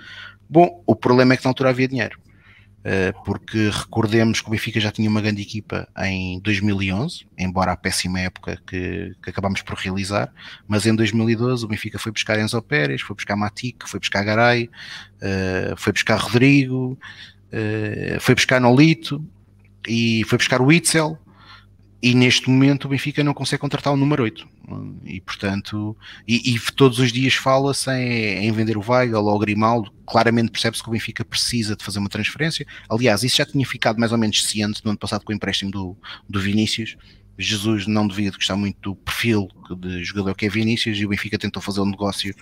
Bom, 0.49 0.83
o 0.87 0.95
problema 0.95 1.35
é 1.35 1.37
que 1.37 1.45
na 1.45 1.51
altura 1.51 1.71
havia 1.71 1.89
dinheiro, 1.89 2.19
eh, 2.85 3.13
porque 3.25 3.69
recordemos 3.69 4.41
que 4.41 4.47
o 4.47 4.51
Benfica 4.51 4.79
já 4.79 4.93
tinha 4.93 5.11
uma 5.11 5.21
grande 5.21 5.43
equipa 5.43 5.89
em 5.99 6.39
2011, 6.41 7.27
embora 7.37 7.73
a 7.73 7.77
péssima 7.77 8.21
época 8.21 8.63
que, 8.65 9.13
que 9.21 9.31
acabámos 9.31 9.61
por 9.61 9.77
realizar, 9.77 10.33
mas 10.69 10.87
em 10.87 10.95
2012 10.95 11.65
o 11.65 11.69
Benfica 11.69 11.99
foi 11.99 12.13
buscar 12.13 12.39
Enzo 12.39 12.63
Pérez, 12.63 13.03
foi 13.03 13.17
buscar 13.17 13.35
Matic, 13.35 13.89
foi 13.89 13.99
buscar 13.99 14.23
Garay, 14.23 14.71
eh, 15.21 15.75
foi 15.77 15.93
buscar 15.93 16.17
Rodrigo, 16.17 16.97
eh, 17.51 18.19
foi 18.21 18.37
buscar 18.37 18.61
Nolito 18.61 19.25
e 19.89 20.23
foi 20.25 20.39
buscar 20.39 20.61
o 20.63 20.71
Itzel, 20.71 21.19
e 22.01 22.15
neste 22.15 22.49
momento 22.49 22.85
o 22.85 22.89
Benfica 22.89 23.25
não 23.25 23.35
consegue 23.35 23.61
contratar 23.61 23.93
o 23.93 23.97
número 23.97 24.23
8 24.23 24.56
e 25.05 25.21
portanto 25.21 25.97
e, 26.27 26.55
e 26.55 26.61
todos 26.73 26.99
os 26.99 27.13
dias 27.13 27.35
fala-se 27.35 27.91
em, 27.91 28.47
em, 28.47 28.53
vender 28.53 28.77
o 28.77 28.85
Weigl 28.87 29.25
ou 29.25 29.35
o 29.35 29.39
Grimaldo. 29.39 29.93
Claramente 30.07 30.51
percebe-se 30.51 30.83
que 30.83 30.89
o 30.89 30.93
Benfica 30.93 31.25
precisa 31.25 31.77
de 31.77 31.85
fazer 31.85 31.99
uma 31.99 32.09
transferência. 32.09 32.67
Aliás 32.89 33.23
isso 33.23 33.37
já 33.37 33.47
tinha 33.47 33.65
ficado 33.67 33.99
mais 33.99 34.13
ou 34.13 34.19
menos 34.19 34.45
ciente 34.45 34.85
no 34.85 34.91
ano 34.91 34.99
passado 34.99 35.25
com 35.25 35.33
o 35.33 35.37
empréstimo 35.37 35.71
do, 35.71 35.97
do 36.29 36.41
Vinícius. 36.41 36.97
Jesus 37.39 37.87
não 37.87 38.09
devia 38.09 38.31
gostar 38.31 38.57
muito 38.57 38.79
do 38.81 38.97
perfil 38.97 39.49
de 39.75 40.05
jogador 40.05 40.35
que 40.35 40.47
é 40.47 40.49
Vinícius 40.49 40.99
e 40.99 41.07
o 41.07 41.09
Benfica 41.09 41.39
tentou 41.39 41.63
fazer 41.63 41.81
um 41.81 41.91
negócio 41.91 42.35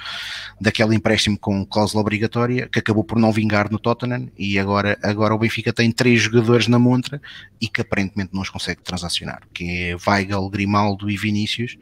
daquele 0.61 0.95
empréstimo 0.95 1.39
com 1.39 1.65
cláusula 1.65 2.01
obrigatória 2.01 2.69
que 2.69 2.79
acabou 2.79 3.05
por 3.05 3.19
não 3.19 3.33
vingar 3.33 3.71
no 3.71 3.79
Tottenham 3.79 4.29
e 4.37 4.59
agora, 4.59 4.99
agora 5.03 5.35
o 5.35 5.39
Benfica 5.39 5.73
tem 5.73 5.91
três 5.91 6.21
jogadores 6.21 6.69
na 6.69 6.79
montra 6.79 7.21
e 7.61 7.69
que 7.69 7.81
aparentemente 7.81 8.35
não 8.35 8.43
os 8.43 8.51
consegue 8.51 8.83
transacionar, 8.83 9.43
que 9.53 9.65
é 9.65 9.97
Weigl, 10.07 10.49
Grimaldo 10.51 11.11
e 11.11 11.17
Vinícius, 11.17 11.77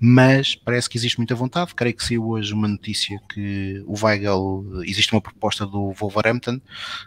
mas 0.00 0.54
parece 0.54 0.88
que 0.88 0.96
existe 0.96 1.18
muita 1.18 1.34
vontade, 1.34 1.74
creio 1.74 1.94
que 1.94 2.04
saiu 2.04 2.28
hoje 2.28 2.52
uma 2.52 2.66
notícia 2.66 3.20
que 3.32 3.82
o 3.86 3.94
Weigl, 4.02 4.82
existe 4.84 5.12
uma 5.12 5.20
proposta 5.20 5.66
do 5.66 5.92
Wolverhampton, 5.92 6.56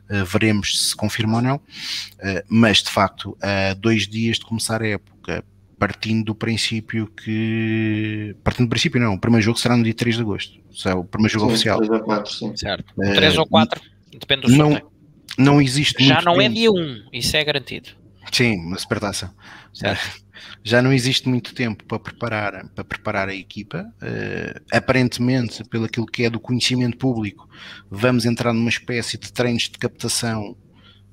uh, 0.09 0.25
veremos 0.25 0.89
se 0.89 0.95
confirma 0.95 1.37
ou 1.37 1.41
não, 1.41 1.55
uh, 1.55 2.43
mas 2.47 2.83
de 2.83 2.89
facto, 2.89 3.37
há 3.41 3.73
dois 3.73 4.07
dias 4.07 4.37
de 4.37 4.45
começar 4.45 4.81
a 4.81 4.87
época, 4.87 5.43
partindo 5.81 6.25
do 6.25 6.35
princípio 6.35 7.07
que. 7.07 8.35
Partindo 8.43 8.67
do 8.67 8.69
princípio, 8.69 9.01
não. 9.01 9.15
O 9.15 9.19
primeiro 9.19 9.43
jogo 9.43 9.57
será 9.57 9.75
no 9.75 9.83
dia 9.83 9.95
3 9.95 10.15
de 10.15 10.21
agosto. 10.21 10.59
É 10.85 10.93
o 10.93 11.03
primeiro 11.03 11.33
jogo 11.33 11.47
sim, 11.47 11.53
oficial. 11.53 11.77
3 11.79 11.91
ou 11.91 11.99
4, 12.01 12.31
sim. 12.31 12.55
Certo. 12.55 12.93
3 12.95 13.35
uh, 13.35 13.39
ou 13.39 13.47
4, 13.47 13.81
depende 14.19 14.41
do 14.43 14.49
não, 14.49 14.69
sorteio. 14.69 14.91
Não 15.39 15.59
existe. 15.59 16.05
Já 16.05 16.21
não 16.21 16.33
tempo. 16.37 16.41
é 16.41 16.49
dia 16.49 16.71
1, 16.71 17.03
isso 17.11 17.35
é 17.35 17.43
garantido. 17.43 17.89
Sim, 18.31 18.57
uma 18.57 18.77
supertaça. 18.77 19.33
Certo. 19.73 20.21
Já 20.63 20.83
não 20.83 20.93
existe 20.93 21.27
muito 21.27 21.55
tempo 21.55 21.83
para 21.85 21.97
preparar, 21.97 22.67
para 22.75 22.83
preparar 22.83 23.29
a 23.29 23.33
equipa. 23.33 23.91
Uh, 24.03 24.61
aparentemente, 24.71 25.63
pelo 25.63 25.85
aquilo 25.85 26.05
que 26.05 26.25
é 26.25 26.29
do 26.29 26.39
conhecimento 26.39 26.95
público, 26.97 27.49
vamos 27.89 28.25
entrar 28.25 28.53
numa 28.53 28.69
espécie 28.69 29.17
de 29.17 29.33
treinos 29.33 29.63
de 29.63 29.79
captação 29.79 30.55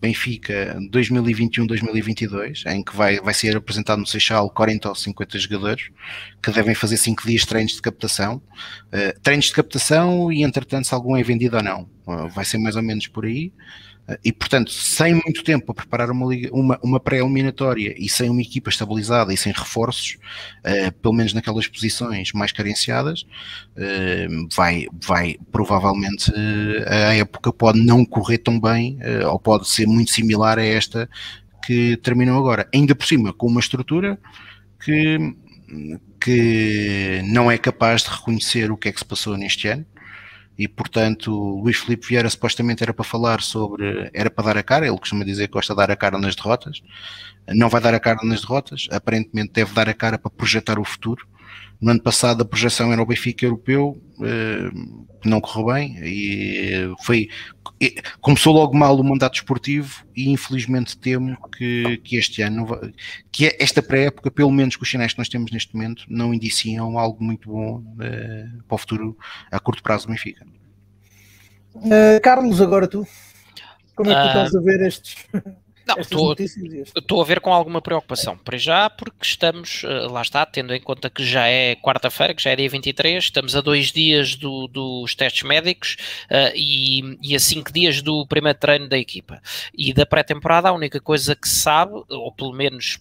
Benfica 0.00 0.78
2021-2022, 0.92 2.66
em 2.66 2.82
que 2.84 2.94
vai, 2.94 3.18
vai 3.20 3.34
ser 3.34 3.56
apresentado 3.56 3.98
no 3.98 4.06
Seixal 4.06 4.48
40 4.50 4.88
ou 4.88 4.94
50 4.94 5.38
jogadores 5.38 5.90
que 6.42 6.50
devem 6.52 6.74
fazer 6.74 6.96
5 6.96 7.26
dias 7.26 7.40
de 7.40 7.46
treinos 7.48 7.72
de 7.72 7.82
captação. 7.82 8.40
Uh, 8.86 9.18
treinos 9.22 9.46
de 9.46 9.52
captação 9.52 10.32
e, 10.32 10.42
entretanto, 10.44 10.86
se 10.86 10.94
algum 10.94 11.16
é 11.16 11.22
vendido 11.22 11.56
ou 11.56 11.62
não. 11.62 11.88
Uh, 12.06 12.28
vai 12.28 12.44
ser 12.44 12.58
mais 12.58 12.76
ou 12.76 12.82
menos 12.82 13.06
por 13.08 13.24
aí. 13.24 13.52
E, 14.24 14.32
portanto, 14.32 14.70
sem 14.70 15.12
muito 15.12 15.44
tempo 15.44 15.70
a 15.70 15.74
preparar 15.74 16.10
uma, 16.10 16.26
uma, 16.50 16.80
uma 16.82 17.00
pré-eliminatória 17.00 17.94
e 17.98 18.08
sem 18.08 18.30
uma 18.30 18.40
equipa 18.40 18.70
estabilizada 18.70 19.34
e 19.34 19.36
sem 19.36 19.52
reforços, 19.52 20.16
uh, 20.64 20.92
pelo 21.02 21.12
menos 21.12 21.34
naquelas 21.34 21.66
posições 21.66 22.32
mais 22.32 22.50
carenciadas, 22.50 23.26
uh, 23.76 24.48
vai, 24.54 24.86
vai 24.92 25.36
provavelmente 25.52 26.30
uh, 26.30 26.88
a 26.88 27.14
época 27.16 27.52
pode 27.52 27.80
não 27.80 28.02
correr 28.02 28.38
tão 28.38 28.58
bem 28.58 28.98
ou 29.30 29.38
pode 29.38 29.68
ser 29.68 29.86
muito 29.86 30.10
similar 30.10 30.58
a 30.58 30.64
esta 30.64 31.08
que 31.66 31.96
terminou 31.98 32.38
agora. 32.38 32.66
Ainda 32.74 32.94
por 32.94 33.06
cima, 33.06 33.32
com 33.32 33.46
uma 33.46 33.60
estrutura 33.60 34.18
que, 34.82 35.34
que 36.18 37.22
não 37.26 37.50
é 37.50 37.58
capaz 37.58 38.02
de 38.02 38.10
reconhecer 38.10 38.70
o 38.70 38.76
que 38.76 38.88
é 38.88 38.92
que 38.92 38.98
se 38.98 39.04
passou 39.04 39.36
neste 39.36 39.68
ano 39.68 39.84
e 40.58 40.66
portanto 40.66 41.30
Luís 41.30 41.76
Filipe 41.76 42.06
Vieira 42.06 42.28
supostamente 42.28 42.82
era 42.82 42.92
para 42.92 43.04
falar 43.04 43.40
sobre, 43.40 44.10
era 44.12 44.28
para 44.28 44.46
dar 44.46 44.58
a 44.58 44.62
cara, 44.62 44.86
ele 44.86 44.98
costuma 44.98 45.24
dizer 45.24 45.46
que 45.46 45.52
gosta 45.52 45.72
de 45.72 45.76
dar 45.78 45.90
a 45.90 45.96
cara 45.96 46.18
nas 46.18 46.34
derrotas, 46.34 46.82
não 47.48 47.68
vai 47.68 47.80
dar 47.80 47.94
a 47.94 48.00
cara 48.00 48.18
nas 48.24 48.40
derrotas, 48.40 48.88
aparentemente 48.90 49.52
deve 49.52 49.72
dar 49.72 49.88
a 49.88 49.94
cara 49.94 50.18
para 50.18 50.30
projetar 50.30 50.78
o 50.78 50.84
futuro. 50.84 51.26
No 51.80 51.90
ano 51.90 52.02
passado 52.02 52.42
a 52.42 52.44
projeção 52.44 52.92
era 52.92 53.00
o 53.00 53.06
Benfica 53.06 53.46
europeu, 53.46 54.00
eh, 54.20 54.70
não 55.24 55.40
correu 55.40 55.66
bem 55.66 55.96
e 56.02 56.94
foi 57.00 57.28
começou 58.20 58.52
logo 58.52 58.76
mal 58.76 58.98
o 58.98 59.04
mandato 59.04 59.36
esportivo 59.36 60.04
e 60.16 60.30
infelizmente 60.30 60.98
temo 60.98 61.36
que, 61.56 61.98
que 61.98 62.16
este 62.16 62.42
ano 62.42 62.66
que 63.30 63.46
é 63.46 63.56
esta 63.60 63.80
pré-época, 63.80 64.30
pelo 64.30 64.50
menos 64.50 64.74
com 64.74 64.82
os 64.82 64.90
sinais 64.90 65.12
que 65.12 65.18
nós 65.18 65.28
temos 65.28 65.52
neste 65.52 65.74
momento, 65.74 66.04
não 66.08 66.34
indiciam 66.34 66.98
algo 66.98 67.22
muito 67.22 67.48
bom 67.48 67.78
uh, 67.78 68.64
para 68.64 68.74
o 68.74 68.78
futuro 68.78 69.16
a 69.50 69.60
curto 69.60 69.82
prazo 69.82 70.06
do 70.06 70.10
Benfica. 70.10 70.44
Uh, 71.74 72.20
Carlos, 72.22 72.60
agora 72.60 72.88
tu, 72.88 73.06
como 73.94 74.10
é 74.10 74.14
que 74.14 74.20
tu 74.22 74.26
estás 74.26 74.54
a 74.56 74.60
ver 74.60 74.86
estes 74.86 75.16
estou 76.96 77.20
a 77.20 77.24
ver 77.24 77.40
com 77.40 77.52
alguma 77.52 77.80
preocupação, 77.80 78.36
para 78.36 78.58
já, 78.58 78.90
porque 78.90 79.18
estamos, 79.22 79.82
eh, 79.84 80.06
lá 80.10 80.22
está, 80.22 80.44
tendo 80.44 80.74
em 80.74 80.80
conta 80.80 81.08
que 81.08 81.24
já 81.24 81.46
é 81.46 81.74
quarta-feira, 81.76 82.34
que 82.34 82.42
já 82.42 82.50
é 82.50 82.56
dia 82.56 82.68
23, 82.68 83.24
estamos 83.24 83.56
a 83.56 83.60
dois 83.60 83.92
dias 83.92 84.34
do, 84.34 84.66
dos 84.68 85.14
testes 85.14 85.42
médicos 85.42 85.96
uh, 86.30 86.52
e, 86.54 87.18
e, 87.22 87.34
a 87.34 87.40
cinco 87.40 87.72
dias 87.72 88.02
do 88.02 88.26
primeiro 88.26 88.58
treino 88.58 88.88
da 88.88 88.98
equipa. 88.98 89.40
E 89.76 89.92
da 89.92 90.04
pré-temporada, 90.04 90.68
a 90.68 90.72
única 90.72 91.00
coisa 91.00 91.34
que 91.34 91.48
se 91.48 91.60
sabe, 91.60 91.92
ou 92.08 92.32
pelo 92.32 92.52
menos 92.52 92.98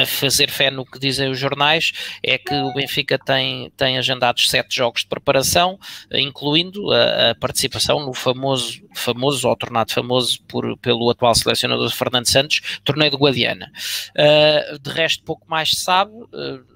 a 0.00 0.06
fazer 0.06 0.50
fé 0.50 0.70
no 0.70 0.84
que 0.84 0.98
dizem 0.98 1.30
os 1.30 1.38
jornais, 1.38 1.92
é 2.22 2.38
que 2.38 2.54
o 2.54 2.72
Benfica 2.74 3.18
tem, 3.18 3.70
tem 3.76 3.98
agendados 3.98 4.48
sete 4.48 4.76
jogos 4.76 5.02
de 5.02 5.08
preparação, 5.08 5.78
incluindo 6.12 6.92
a, 6.92 7.30
a 7.30 7.34
participação 7.34 8.04
no 8.04 8.12
famoso, 8.12 8.82
famoso 8.94 9.48
ou 9.48 9.56
tornado 9.56 9.92
famoso 9.92 10.42
por, 10.48 10.76
pelo 10.78 11.10
atual 11.10 11.34
selecionador 11.34 11.90
Fernando 11.90 12.26
Santos, 12.26 12.80
torneio 12.84 13.10
de 13.10 13.16
Guadiana. 13.16 13.70
Uh, 14.10 14.78
de 14.78 14.90
resto, 14.90 15.24
pouco 15.24 15.48
mais 15.48 15.70
se 15.70 15.76
sabe. 15.76 16.12
Uh, 16.12 16.74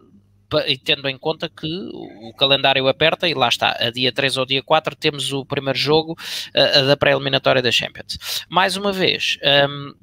e 0.66 0.78
tendo 0.78 1.06
em 1.08 1.18
conta 1.18 1.48
que 1.48 1.66
o 1.66 2.32
calendário 2.32 2.88
aperta 2.88 3.28
e 3.28 3.34
lá 3.34 3.48
está, 3.48 3.76
a 3.78 3.90
dia 3.90 4.10
3 4.10 4.38
ou 4.38 4.46
dia 4.46 4.62
4 4.62 4.96
temos 4.96 5.30
o 5.30 5.44
primeiro 5.44 5.78
jogo 5.78 6.12
uh, 6.12 6.86
da 6.86 6.96
pré-eliminatória 6.96 7.60
da 7.60 7.70
Champions. 7.70 8.18
Mais 8.48 8.74
uma 8.76 8.90
vez, 8.90 9.36
um, 9.68 9.94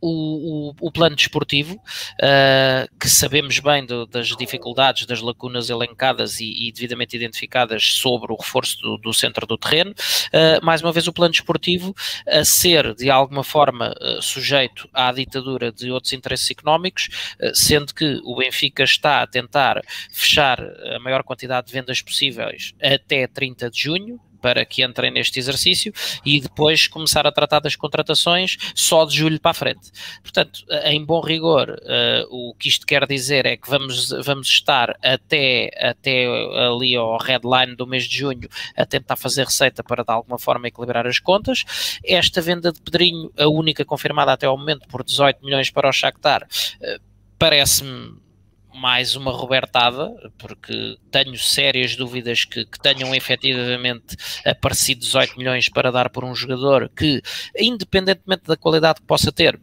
o, 0.00 0.70
o, 0.70 0.74
o, 0.80 0.92
plano 0.92 1.16
desportivo, 1.16 1.74
uh, 1.74 2.98
que 2.98 3.08
sabemos 3.08 3.58
bem 3.58 3.84
do, 3.84 4.06
das 4.06 4.28
dificuldades, 4.28 5.06
das 5.06 5.20
lacunas 5.20 5.70
elencadas 5.70 6.40
e, 6.40 6.68
e, 6.68 6.72
devidamente 6.72 7.16
identificadas 7.16 7.94
sobre 7.94 8.32
o 8.32 8.36
reforço 8.36 8.78
do, 8.80 8.96
do 8.98 9.12
centro 9.12 9.46
do 9.46 9.58
terreno, 9.58 9.90
uh, 9.90 10.64
mais 10.64 10.82
uma 10.82 10.92
vez 10.92 11.06
o 11.08 11.12
plano 11.12 11.32
desportivo 11.32 11.94
a 12.26 12.44
ser 12.44 12.94
de 12.94 13.10
alguma 13.10 13.42
forma 13.42 13.94
uh, 14.00 14.22
sujeito 14.22 14.88
à 14.92 15.12
ditadura 15.12 15.72
de 15.72 15.90
outros 15.90 16.12
interesses 16.12 16.50
económicos, 16.50 17.08
sendo 17.54 17.94
que 17.94 18.20
o 18.24 18.36
Benfica 18.36 18.82
está 18.82 19.22
a 19.22 19.26
tentar 19.26 19.82
fechar 20.10 20.60
a 20.60 20.98
maior 20.98 21.22
quantidade 21.22 21.66
de 21.66 21.72
vendas 21.72 22.00
possíveis 22.02 22.74
até 22.82 23.26
30 23.26 23.70
de 23.70 23.82
junho, 23.82 24.20
para 24.40 24.64
que 24.64 24.82
entrem 24.82 25.10
neste 25.10 25.38
exercício 25.38 25.92
e 26.24 26.40
depois 26.40 26.86
começar 26.86 27.26
a 27.26 27.32
tratar 27.32 27.60
das 27.60 27.76
contratações 27.76 28.56
só 28.74 29.04
de 29.04 29.16
julho 29.16 29.40
para 29.40 29.50
a 29.50 29.54
frente. 29.54 29.90
Portanto, 30.22 30.64
em 30.84 31.04
bom 31.04 31.20
rigor, 31.20 31.70
uh, 31.70 32.26
o 32.30 32.54
que 32.54 32.68
isto 32.68 32.86
quer 32.86 33.06
dizer 33.06 33.46
é 33.46 33.56
que 33.56 33.68
vamos, 33.68 34.10
vamos 34.24 34.48
estar 34.48 34.96
até, 35.02 35.70
até 35.80 36.26
ali 36.66 36.96
ao 36.96 37.18
headline 37.18 37.76
do 37.76 37.86
mês 37.86 38.04
de 38.04 38.18
junho 38.18 38.48
a 38.76 38.86
tentar 38.86 39.16
fazer 39.16 39.44
receita 39.44 39.82
para 39.82 40.04
de 40.04 40.12
alguma 40.12 40.38
forma 40.38 40.68
equilibrar 40.68 41.06
as 41.06 41.18
contas. 41.18 41.64
Esta 42.04 42.40
venda 42.40 42.72
de 42.72 42.80
Pedrinho, 42.80 43.30
a 43.38 43.48
única 43.48 43.84
confirmada 43.84 44.32
até 44.32 44.46
ao 44.46 44.56
momento 44.56 44.86
por 44.88 45.04
18 45.04 45.44
milhões 45.44 45.70
para 45.70 45.88
o 45.88 45.92
Shakhtar, 45.92 46.42
uh, 46.44 47.00
parece-me 47.38 48.27
mais 48.78 49.16
uma 49.16 49.32
robertada, 49.32 50.10
porque 50.38 50.96
tenho 51.10 51.36
sérias 51.38 51.96
dúvidas 51.96 52.44
que, 52.44 52.64
que, 52.64 52.78
tenham 52.80 53.14
efetivamente 53.14 54.16
aparecido 54.44 55.00
18 55.00 55.36
milhões 55.36 55.68
para 55.68 55.90
dar 55.90 56.08
por 56.10 56.24
um 56.24 56.34
jogador 56.34 56.88
que, 56.96 57.20
independentemente 57.56 58.44
da 58.46 58.56
qualidade 58.56 59.00
que 59.00 59.06
possa 59.06 59.32
ter, 59.32 59.58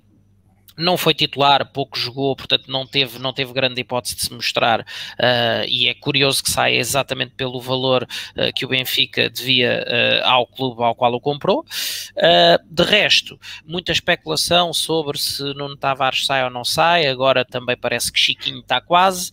não 0.77 0.97
foi 0.97 1.13
titular, 1.13 1.65
pouco 1.71 1.97
jogou, 1.97 2.35
portanto 2.35 2.65
não 2.67 2.85
teve, 2.85 3.19
não 3.19 3.33
teve 3.33 3.53
grande 3.53 3.81
hipótese 3.81 4.15
de 4.15 4.21
se 4.23 4.33
mostrar 4.33 4.81
uh, 4.81 5.65
e 5.67 5.87
é 5.87 5.93
curioso 5.93 6.43
que 6.43 6.49
saia 6.49 6.77
exatamente 6.77 7.33
pelo 7.35 7.59
valor 7.61 8.03
uh, 8.03 8.53
que 8.53 8.65
o 8.65 8.67
Benfica 8.67 9.29
devia 9.29 9.85
uh, 9.87 10.27
ao 10.27 10.45
clube 10.47 10.83
ao 10.83 10.95
qual 10.95 11.13
o 11.13 11.21
comprou. 11.21 11.65
de 12.69 12.83
resto, 12.83 13.39
muita 13.65 13.91
especulação 13.91 14.73
sobre 14.73 15.17
se 15.17 15.43
Nuno 15.53 15.77
Tavares 15.77 16.25
sai 16.25 16.43
ou 16.43 16.49
não 16.49 16.63
sai, 16.63 17.07
agora 17.07 17.45
também 17.45 17.77
parece 17.77 18.11
que 18.11 18.19
Chiquinho 18.19 18.59
está 18.59 18.81
quase, 18.81 19.31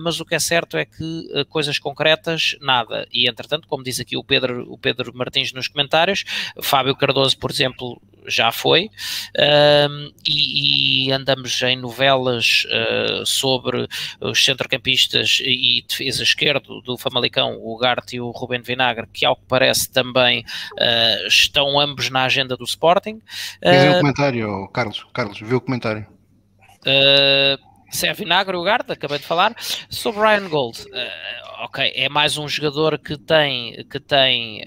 mas 0.00 0.20
o 0.20 0.24
que 0.24 0.34
é 0.34 0.38
certo 0.38 0.76
é 0.76 0.84
que 0.84 1.44
coisas 1.48 1.78
concretas, 1.78 2.56
nada. 2.60 3.06
E 3.12 3.28
entretanto, 3.28 3.68
como 3.68 3.82
diz 3.82 4.00
aqui 4.00 4.16
o 4.16 4.24
Pedro, 4.24 4.70
o 4.72 4.78
Pedro 4.78 5.14
Martins 5.14 5.52
nos 5.52 5.68
comentários, 5.68 6.24
Fábio 6.62 6.96
Cardoso, 6.96 7.38
por 7.38 7.50
exemplo, 7.50 8.00
já 8.26 8.50
foi, 8.52 8.90
e, 10.26 11.08
e, 11.08 11.12
andamos 11.12 11.60
em 11.62 11.76
novelas 11.76 12.66
uh, 12.66 13.24
sobre 13.26 13.86
os 14.20 14.44
centrocampistas 14.44 15.40
e 15.42 15.84
defesa 15.88 16.22
esquerdo 16.22 16.80
do 16.82 16.96
Famalicão, 16.96 17.58
o 17.60 17.76
Garte 17.76 18.16
e 18.16 18.20
o 18.20 18.30
Ruben 18.30 18.62
Vinagre, 18.62 19.06
que 19.12 19.24
ao 19.24 19.36
que 19.36 19.44
parece 19.48 19.90
também 19.90 20.40
uh, 20.40 21.26
estão 21.26 21.78
ambos 21.78 22.10
na 22.10 22.24
agenda 22.24 22.56
do 22.56 22.64
Sporting. 22.64 23.20
Quer 23.62 23.80
ver 23.80 23.88
o 23.90 23.92
ah, 23.92 24.00
comentário, 24.00 24.68
Carlos? 24.68 25.06
Carlos, 25.12 25.40
viu 25.40 25.58
o 25.58 25.60
comentário? 25.60 26.06
se 27.90 28.06
é 28.06 28.12
Vinagre 28.12 28.56
o 28.56 28.62
Garte, 28.62 28.92
acabei 28.92 29.18
de 29.18 29.24
falar, 29.24 29.54
sobre 29.90 30.20
Ryan 30.20 30.48
Gold. 30.48 30.84
ok, 31.64 31.92
é 31.96 32.08
mais 32.08 32.38
um 32.38 32.46
jogador 32.46 32.96
que 32.98 33.18
tem, 33.18 33.84
que 33.90 33.98
tem 33.98 34.62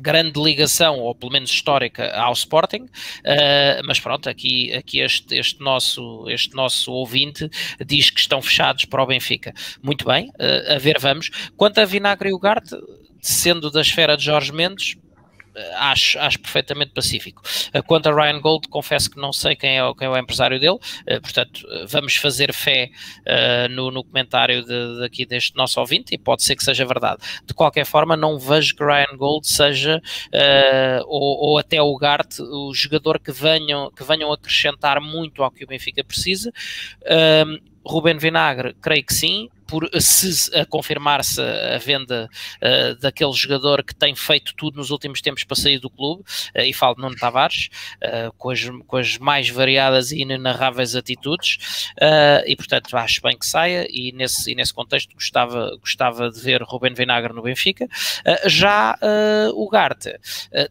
grande 0.00 0.40
ligação, 0.40 0.98
ou 0.98 1.14
pelo 1.14 1.32
menos 1.32 1.50
histórica, 1.50 2.10
ao 2.12 2.32
Sporting, 2.32 2.82
uh, 2.82 3.84
mas 3.84 4.00
pronto, 4.00 4.28
aqui, 4.28 4.72
aqui 4.74 5.00
este, 5.00 5.36
este, 5.36 5.60
nosso, 5.60 6.28
este 6.28 6.54
nosso 6.54 6.92
ouvinte 6.92 7.48
diz 7.84 8.10
que 8.10 8.20
estão 8.20 8.40
fechados 8.40 8.84
para 8.84 9.02
o 9.02 9.06
Benfica. 9.06 9.52
Muito 9.82 10.04
bem, 10.04 10.28
uh, 10.30 10.74
a 10.74 10.78
ver 10.78 10.98
vamos. 10.98 11.30
Quanto 11.56 11.78
a 11.78 11.84
Vinagre 11.84 12.30
e 12.30 12.32
Ugarte, 12.32 12.76
sendo 13.20 13.70
da 13.70 13.80
esfera 13.80 14.16
de 14.16 14.24
Jorge 14.24 14.52
Mendes, 14.52 14.96
acho, 15.76 16.18
acho 16.18 16.38
perfeitamente 16.40 16.92
pacífico. 16.92 17.42
Eh, 17.72 17.82
quanto 17.82 18.08
a 18.08 18.12
Ryan 18.12 18.40
Gold, 18.40 18.68
confesso 18.68 19.10
que 19.10 19.18
não 19.18 19.32
sei 19.32 19.56
quem 19.56 19.78
é, 19.78 19.94
quem 19.94 20.06
é 20.06 20.10
o 20.10 20.16
empresário 20.16 20.58
dele, 20.60 20.78
eh, 21.06 21.20
portanto, 21.20 21.66
eh, 21.70 21.86
vamos 21.86 22.16
fazer 22.16 22.52
fé 22.52 22.90
no, 23.70 23.90
no, 23.90 24.02
comentário 24.02 24.64
de, 24.64 25.00
daqui 25.00 25.24
deste 25.24 25.56
nosso 25.56 25.78
ouvinte 25.80 26.14
e 26.14 26.18
pode 26.18 26.42
ser 26.42 26.56
que 26.56 26.64
seja 26.64 26.84
verdade. 26.84 27.20
De 27.44 27.54
qualquer 27.54 27.84
forma, 27.84 28.16
não 28.16 28.38
vejo 28.38 28.74
que 28.74 28.84
Ryan 28.84 29.16
Gold 29.16 29.46
seja, 29.46 30.00
ou, 31.06 31.50
ou, 31.50 31.58
até 31.58 31.80
o 31.80 31.96
Gart, 31.96 32.38
o 32.40 32.72
jogador 32.74 33.18
que 33.18 33.32
venham, 33.32 33.90
que 33.90 34.02
venham 34.02 34.32
acrescentar 34.32 35.00
muito 35.00 35.42
ao 35.42 35.50
que 35.50 35.64
o 35.64 35.66
Benfica 35.66 36.02
precisa. 36.02 36.52
Uh, 37.02 37.70
Ruben 37.84 38.18
Vinagre, 38.18 38.74
creio 38.80 39.04
que 39.04 39.14
sim, 39.14 39.48
por 39.70 39.88
se 40.00 40.50
confirmar-se 40.66 41.40
a 41.40 41.78
venda 41.78 42.28
uh, 42.60 43.00
daquele 43.00 43.32
jogador 43.32 43.84
que 43.84 43.94
tem 43.94 44.16
feito 44.16 44.52
tudo 44.56 44.76
nos 44.76 44.90
últimos 44.90 45.20
tempos 45.20 45.44
para 45.44 45.56
sair 45.56 45.78
do 45.78 45.88
clube, 45.88 46.22
uh, 46.22 46.60
e 46.60 46.72
falo 46.72 46.96
de 46.96 47.02
Nuno 47.02 47.14
Tavares, 47.14 47.70
uh, 48.02 48.32
com, 48.36 48.50
as, 48.50 48.68
com 48.88 48.96
as 48.96 49.16
mais 49.18 49.48
variadas 49.48 50.10
e 50.10 50.22
inenarráveis 50.22 50.96
atitudes, 50.96 51.90
e 52.46 52.56
portanto 52.56 52.96
acho 52.96 53.22
bem 53.22 53.38
que 53.38 53.46
saia, 53.46 53.86
e 53.88 54.10
nesse, 54.10 54.50
e 54.50 54.54
nesse 54.56 54.74
contexto 54.74 55.14
gostava, 55.14 55.76
gostava 55.78 56.30
de 56.30 56.40
ver 56.40 56.62
Ruben 56.62 56.92
Vinagre 56.92 57.32
no 57.32 57.42
Benfica. 57.42 57.86
já 58.46 58.98
o 59.54 59.68
Garte 59.68 60.18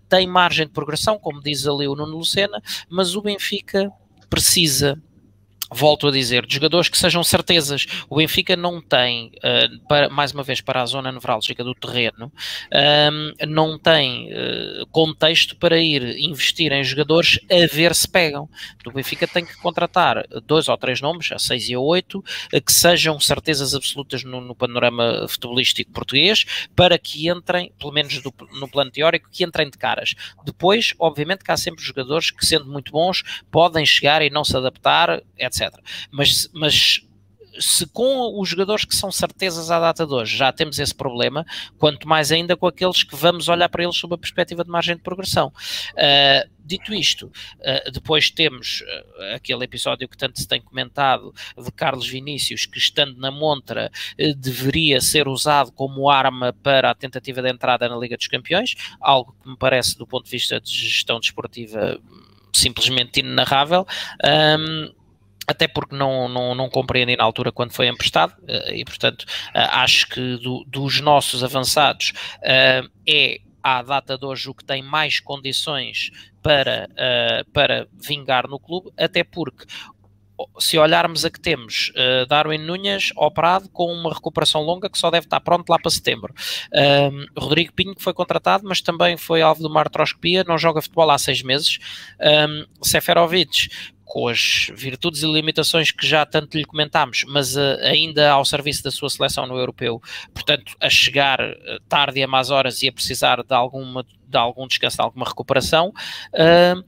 tem 0.10 0.28
margem 0.28 0.66
de 0.66 0.74
progressão, 0.74 1.18
como 1.18 1.42
diz 1.42 1.66
ali 1.66 1.88
o 1.88 1.96
Nuno 1.96 2.18
Lucena, 2.18 2.62
mas 2.90 3.16
o 3.16 3.22
Benfica 3.22 3.90
precisa 4.30 5.02
volto 5.72 6.08
a 6.08 6.12
dizer, 6.12 6.46
de 6.46 6.56
jogadores 6.56 6.90
que 6.90 6.98
sejam 6.98 7.24
certezas. 7.24 7.86
O 8.10 8.18
Benfica 8.18 8.56
não 8.56 8.82
tem, 8.82 9.32
uh, 9.38 9.88
para, 9.88 10.10
mais 10.10 10.32
uma 10.32 10.44
vez, 10.44 10.62
para 10.62 10.82
a 10.82 10.86
zona 10.86 11.12
nevrálgica 11.12 11.64
do 11.64 11.76
terreno, 11.76 12.32
um, 13.12 13.48
não 13.48 13.78
tem 13.78 14.30
uh, 14.32 14.88
contexto 14.88 15.56
para 15.58 15.78
ir 15.78 16.18
investir 16.20 16.72
em 16.72 16.84
jogadores 16.84 17.40
a 17.52 17.74
ver 17.74 17.94
se 17.94 18.08
pegam. 18.08 18.50
O 18.86 18.92
Benfica 18.92 19.28
tem 19.28 19.46
que 19.46 19.56
contratar 19.58 20.26
dois 20.46 20.68
ou 20.68 20.78
três 20.78 21.02
nomes, 21.02 21.32
a 21.32 21.38
seis 21.38 21.70
e 21.70 21.76
a 21.76 21.80
oito, 21.80 22.20
uh, 22.20 22.62
que 22.62 22.72
sejam 22.72 23.20
certezas 23.20 23.76
absolutas 23.76 24.24
no, 24.24 24.42
no, 24.42 24.56
panorama 24.56 25.28
futebolístico 25.28 25.92
português, 25.92 26.46
para 26.76 26.98
que 26.98 27.30
entrem, 27.30 27.72
pelo 27.78 27.94
menos 27.94 28.20
do, 28.22 28.34
no 28.60 28.68
plano 28.68 28.92
teórico, 28.92 29.30
que 29.32 29.44
entrem 29.44 29.70
de 29.70 29.78
caras. 29.78 30.16
Depois, 30.44 30.94
obviamente, 30.98 31.44
que 31.44 31.52
há 31.52 31.58
sempre 31.58 31.84
jogadores 31.84 32.32
que, 32.32 32.46
sendo 32.46 32.66
muito 32.66 32.92
bons, 32.92 33.24
podem 33.52 33.86
chegar 33.86 34.22
e 34.22 34.30
não 34.30 34.44
se 34.44 34.58
adaptar, 34.58 35.22
etc 35.38 35.59
etc. 35.60 35.80
Mas, 36.12 36.50
mas 36.54 37.02
se 37.60 37.86
com 37.88 38.40
os 38.40 38.50
jogadores 38.50 38.86
que 38.86 38.96
são 38.96 39.12
certezas 39.12 39.70
à 39.70 39.80
data 39.80 40.06
de 40.06 40.14
hoje 40.14 40.38
já 40.38 40.52
temos 40.52 40.80
esse 40.80 40.96
problema, 40.96 41.46
quanto 41.78 42.08
mais 42.08 42.32
ainda 42.32 42.56
com 42.56 42.68
aqueles 42.68 43.04
que 43.04 43.16
vamos 43.16 43.48
olhar 43.48 43.70
para 43.70 43.84
eles 43.84 43.98
sob 43.98 44.16
a 44.16 44.18
perspectiva 44.18 44.64
de 44.64 44.70
margem 44.70 44.96
de 44.96 45.02
progressão. 45.02 45.52
Uh, 45.94 46.50
dito 46.60 46.94
isto, 46.94 47.28
uh, 47.28 47.92
depois 47.92 48.30
temos 48.30 48.82
uh, 48.82 49.36
aquele 49.36 49.64
episódio 49.64 50.08
que 50.08 50.18
tanto 50.18 50.40
se 50.40 50.48
tem 50.48 50.62
comentado 50.62 51.34
de 51.58 51.72
Carlos 51.72 52.08
Vinícius, 52.08 52.66
que 52.66 52.78
estando 52.78 53.20
na 53.20 53.32
montra 53.32 53.92
deveria 54.38 55.02
ser 55.02 55.28
usado 55.28 55.72
como 55.72 56.10
arma 56.10 56.54
para 56.64 56.92
a 56.92 56.96
tentativa 56.96 57.42
de 57.42 57.50
entrada 57.50 57.90
na 57.90 57.98
Liga 57.98 58.16
dos 58.16 58.28
Campeões, 58.28 58.76
algo 59.02 59.36
que 59.42 59.50
me 59.50 59.58
parece, 59.58 59.98
do 59.98 60.08
ponto 60.08 60.26
de 60.26 60.32
vista 60.32 60.60
de 60.60 60.72
gestão 60.72 61.20
desportiva, 61.20 62.00
simplesmente 62.54 63.20
inenarrável. 63.20 63.86
Até 65.50 65.68
porque 65.68 65.96
não, 65.96 66.30
não, 66.30 66.54
não 66.54 66.70
compreendi 66.70 67.16
na 67.16 67.24
altura 67.24 67.52
quando 67.52 67.74
foi 67.74 67.88
emprestado, 67.88 68.36
eh, 68.48 68.76
e 68.76 68.86
portanto 68.86 69.26
eh, 69.52 69.68
acho 69.72 70.08
que 70.08 70.38
do, 70.38 70.64
dos 70.68 71.02
nossos 71.02 71.44
avançados 71.44 72.14
eh, 72.44 72.84
é 73.08 73.40
à 73.64 73.82
data 73.82 74.16
de 74.16 74.24
hoje 74.24 74.48
o 74.48 74.54
que 74.54 74.64
tem 74.64 74.84
mais 74.84 75.20
condições 75.20 76.12
para, 76.42 76.88
para 77.52 77.88
vingar 77.92 78.48
no 78.48 78.58
clube, 78.58 78.90
até 78.98 79.22
porque 79.22 79.66
se 80.58 80.78
olharmos 80.78 81.26
a 81.26 81.30
que 81.30 81.40
temos 81.40 81.92
uh, 81.96 82.26
Darwin 82.28 82.60
Nunes 82.60 83.12
operado 83.16 83.70
com 83.70 83.92
uma 83.92 84.14
recuperação 84.14 84.62
longa 84.62 84.90
que 84.90 84.98
só 84.98 85.10
deve 85.10 85.26
estar 85.26 85.40
pronto 85.40 85.70
lá 85.70 85.80
para 85.80 85.92
setembro. 85.92 86.34
Um, 86.74 87.26
Rodrigo 87.38 87.74
Pinho 87.74 87.96
que 87.96 88.04
foi 88.04 88.14
contratado, 88.14 88.68
mas 88.68 88.82
também 88.82 89.18
foi 89.18 89.42
alvo 89.42 89.62
de 89.62 89.68
uma 89.68 89.80
artroscopia, 89.80 90.44
não 90.48 90.58
joga 90.58 90.82
futebol 90.82 91.10
há 91.10 91.18
seis 91.18 91.42
meses. 91.42 91.80
Um, 92.20 92.66
Seferovic 92.82 93.70
com 94.10 94.28
as 94.28 94.72
virtudes 94.74 95.22
e 95.22 95.32
limitações 95.32 95.92
que 95.92 96.06
já 96.06 96.26
tanto 96.26 96.58
lhe 96.58 96.66
comentámos, 96.66 97.24
mas 97.28 97.56
uh, 97.56 97.78
ainda 97.84 98.32
ao 98.32 98.44
serviço 98.44 98.84
da 98.84 98.90
sua 98.90 99.08
seleção 99.08 99.46
no 99.46 99.56
europeu, 99.56 100.02
portanto, 100.34 100.76
a 100.82 100.90
chegar 100.90 101.40
uh, 101.40 101.80
tarde 101.88 102.20
e 102.20 102.24
a 102.24 102.28
más 102.28 102.50
horas 102.50 102.82
e 102.82 102.88
a 102.88 102.92
precisar 102.92 103.44
de, 103.44 103.54
alguma, 103.54 104.04
de 104.28 104.38
algum 104.38 104.68
descanso, 104.68 104.98
de 104.98 105.04
alguma 105.04 105.28
recuperação. 105.28 105.94
Uh, 106.34 106.84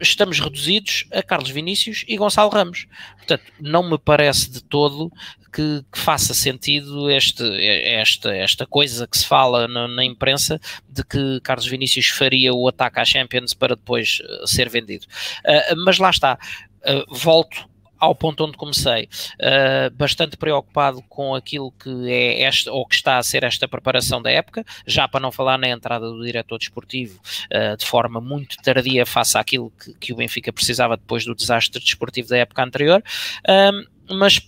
estamos 0.00 0.40
reduzidos 0.40 1.06
a 1.12 1.22
Carlos 1.22 1.50
Vinícius 1.50 2.04
e 2.08 2.16
Gonçalo 2.16 2.50
Ramos. 2.50 2.86
Portanto, 3.16 3.44
não 3.60 3.88
me 3.88 3.98
parece 3.98 4.50
de 4.50 4.62
todo 4.62 5.10
que, 5.52 5.84
que 5.92 5.98
faça 5.98 6.32
sentido 6.32 7.10
este, 7.10 7.44
esta, 7.64 8.34
esta 8.34 8.66
coisa 8.66 9.06
que 9.06 9.18
se 9.18 9.26
fala 9.26 9.68
na, 9.68 9.86
na, 9.86 10.04
imprensa 10.04 10.58
de 10.88 11.04
que 11.04 11.40
Carlos 11.42 11.66
Vinícius 11.66 12.08
faria 12.08 12.54
o 12.54 12.66
ataque 12.66 12.98
à 12.98 13.04
Champions 13.04 13.52
para 13.52 13.76
depois 13.76 14.20
uh, 14.20 14.46
ser 14.46 14.68
vendido. 14.70 15.06
Uh, 15.44 15.76
mas 15.84 15.98
lá 15.98 16.10
está. 16.10 16.38
Uh, 16.84 17.14
volto 17.14 17.68
ao 18.02 18.16
ponto 18.16 18.44
onde 18.44 18.56
comecei, 18.56 19.08
uh, 19.34 19.88
bastante 19.94 20.36
preocupado 20.36 21.00
com 21.08 21.36
aquilo 21.36 21.70
que 21.70 22.10
é 22.10 22.42
esta, 22.42 22.72
ou 22.72 22.84
que 22.84 22.96
está 22.96 23.16
a 23.16 23.22
ser 23.22 23.44
esta 23.44 23.68
preparação 23.68 24.20
da 24.20 24.28
época, 24.28 24.64
já 24.84 25.06
para 25.06 25.20
não 25.20 25.30
falar 25.30 25.56
na 25.56 25.68
entrada 25.68 26.10
do 26.10 26.24
diretor 26.24 26.58
desportivo 26.58 27.20
uh, 27.54 27.76
de 27.76 27.86
forma 27.86 28.20
muito 28.20 28.56
tardia 28.56 29.06
face 29.06 29.38
àquilo 29.38 29.70
que, 29.70 29.94
que, 29.94 30.12
o 30.12 30.16
Benfica 30.16 30.52
precisava 30.52 30.96
depois 30.96 31.24
do 31.24 31.32
desastre 31.32 31.80
desportivo 31.80 32.28
da 32.28 32.38
época 32.38 32.64
anterior, 32.64 33.04
uh, 33.46 34.12
mas 34.12 34.40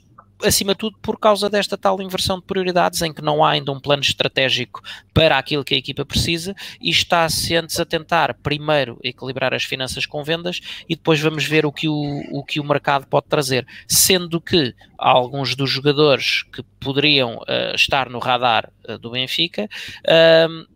acima 0.44 0.73
de 0.73 0.78
tudo 0.78 0.98
por 1.00 1.18
causa 1.18 1.48
desta 1.48 1.76
tal 1.76 2.00
inversão 2.00 2.39
de 2.39 2.44
prioridades 2.44 3.02
em 3.02 3.12
que 3.12 3.23
não 3.23 3.44
há 3.44 3.50
ainda 3.52 3.73
um 3.73 3.81
plano 3.81 4.02
estratégico 4.02 4.81
para 5.12 5.39
aquilo 5.39 5.64
que 5.64 5.74
a 5.74 5.78
equipa 5.78 6.05
precisa 6.05 6.55
e 6.81 6.90
está-se 6.90 7.55
antes 7.56 7.78
a 7.81 7.84
tentar 7.84 8.34
primeiro 8.34 8.98
equilibrar 9.02 9.55
as 9.55 9.64
finanças 9.64 10.06
com 10.06 10.23
vendas 10.23 10.60
e 10.89 10.94
depois 10.94 11.20
vamos 11.20 11.44
ver 11.44 11.66
o 11.66 11.73
que 11.73 11.89
o, 11.89 12.23
o, 12.31 12.44
que 12.44 12.60
o 12.60 12.64
mercado 12.64 13.06
pode 13.06 13.26
trazer, 13.26 13.66
sendo 13.89 14.40
que 14.40 14.74
alguns 14.98 15.55
dos 15.55 15.70
jogadores 15.70 16.42
que 16.44 16.62
poderiam 16.81 17.36
uh, 17.36 17.74
estar 17.74 18.08
no 18.08 18.18
radar 18.18 18.70
uh, 18.89 18.98
do 18.98 19.10
Benfica 19.10 19.68
uh, 20.05 20.74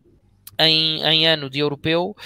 em, 0.58 1.02
em, 1.02 1.26
ano 1.26 1.48
de 1.48 1.60
europeu 1.60 2.16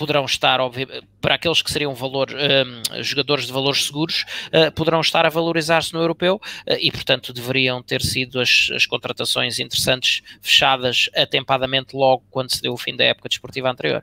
poderão 0.00 0.24
estar, 0.24 0.60
obviamente, 0.60 1.06
para 1.20 1.34
aqueles 1.34 1.60
que 1.60 1.70
seriam 1.70 1.94
valor, 1.94 2.30
um, 2.30 3.02
jogadores 3.02 3.44
de 3.44 3.52
valores 3.52 3.84
seguros, 3.84 4.24
uh, 4.46 4.72
poderão 4.72 5.02
estar 5.02 5.26
a 5.26 5.28
valorizar-se 5.28 5.92
no 5.92 6.00
europeu 6.00 6.36
uh, 6.36 6.72
e, 6.80 6.90
portanto, 6.90 7.34
deveriam 7.34 7.82
ter 7.82 8.00
sido 8.00 8.40
as, 8.40 8.70
as, 8.74 8.86
contratações 8.86 9.58
interessantes 9.58 10.22
fechadas 10.40 11.10
atempadamente 11.14 11.94
logo 11.94 12.22
quando 12.30 12.50
se 12.50 12.62
deu 12.62 12.72
o 12.72 12.78
fim 12.78 12.96
da 12.96 13.04
época 13.04 13.28
desportiva 13.28 13.70
anterior. 13.70 14.02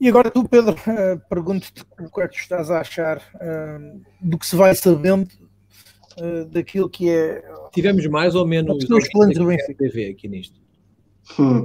E 0.00 0.08
agora 0.08 0.30
tu, 0.30 0.48
Pedro, 0.48 0.74
uh, 0.74 1.20
pergunto-te 1.28 1.82
o 1.98 2.08
que 2.08 2.20
é 2.20 2.28
que 2.28 2.36
estás 2.36 2.70
a 2.70 2.80
achar 2.80 3.20
do 4.20 4.38
que 4.38 4.46
se 4.46 4.54
vai 4.54 4.72
sabendo 4.76 5.28
daquilo 6.48 6.88
que 6.88 7.10
é. 7.10 7.42
Tivemos 7.72 8.06
mais 8.06 8.36
ou 8.36 8.46
menos 8.46 8.84
os 8.88 9.08
planos 9.08 9.36
do 9.36 9.46
Benfica 9.46 9.74
TV 9.74 10.10
aqui 10.10 10.28
nisto. 10.28 10.60
Hum. 11.40 11.64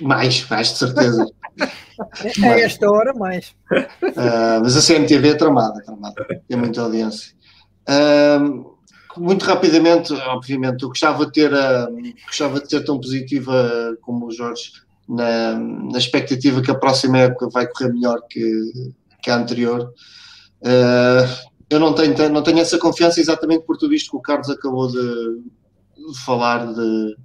Mais, 0.00 0.48
mais 0.48 0.68
de 0.72 0.78
certeza. 0.78 1.26
É 2.42 2.48
a 2.48 2.60
esta 2.60 2.90
hora, 2.90 3.12
mais. 3.14 3.54
Uh, 3.70 4.60
mas 4.62 4.76
a 4.76 4.80
CMTV 4.80 5.30
é 5.30 5.34
tramada, 5.34 5.80
é 5.80 5.84
tramada. 5.84 6.42
Tem 6.48 6.56
muita 6.56 6.82
audiência. 6.82 7.34
Uh, 7.88 8.72
muito 9.16 9.44
rapidamente, 9.44 10.12
obviamente, 10.12 10.82
eu 10.82 10.88
gostava 10.88 11.26
de 11.26 11.32
ter, 11.32 11.50
gostava 12.26 12.60
de 12.60 12.68
ser 12.68 12.84
tão 12.84 12.98
positiva 12.98 13.96
como 14.00 14.26
o 14.26 14.30
Jorge 14.30 14.72
na, 15.08 15.54
na 15.58 15.98
expectativa 15.98 16.62
que 16.62 16.70
a 16.70 16.78
próxima 16.78 17.18
época 17.18 17.48
vai 17.50 17.66
correr 17.66 17.92
melhor 17.92 18.22
que, 18.28 18.72
que 19.22 19.30
a 19.30 19.36
anterior. 19.36 19.92
Uh, 20.62 21.52
eu 21.68 21.78
não 21.78 21.94
tenho, 21.94 22.30
não 22.30 22.42
tenho 22.42 22.60
essa 22.60 22.78
confiança 22.78 23.20
exatamente 23.20 23.64
por 23.64 23.76
tudo 23.76 23.94
isto 23.94 24.10
que 24.10 24.16
o 24.16 24.20
Carlos 24.20 24.48
acabou 24.48 24.88
de, 24.88 25.42
falar 26.24 26.72
de. 26.72 27.16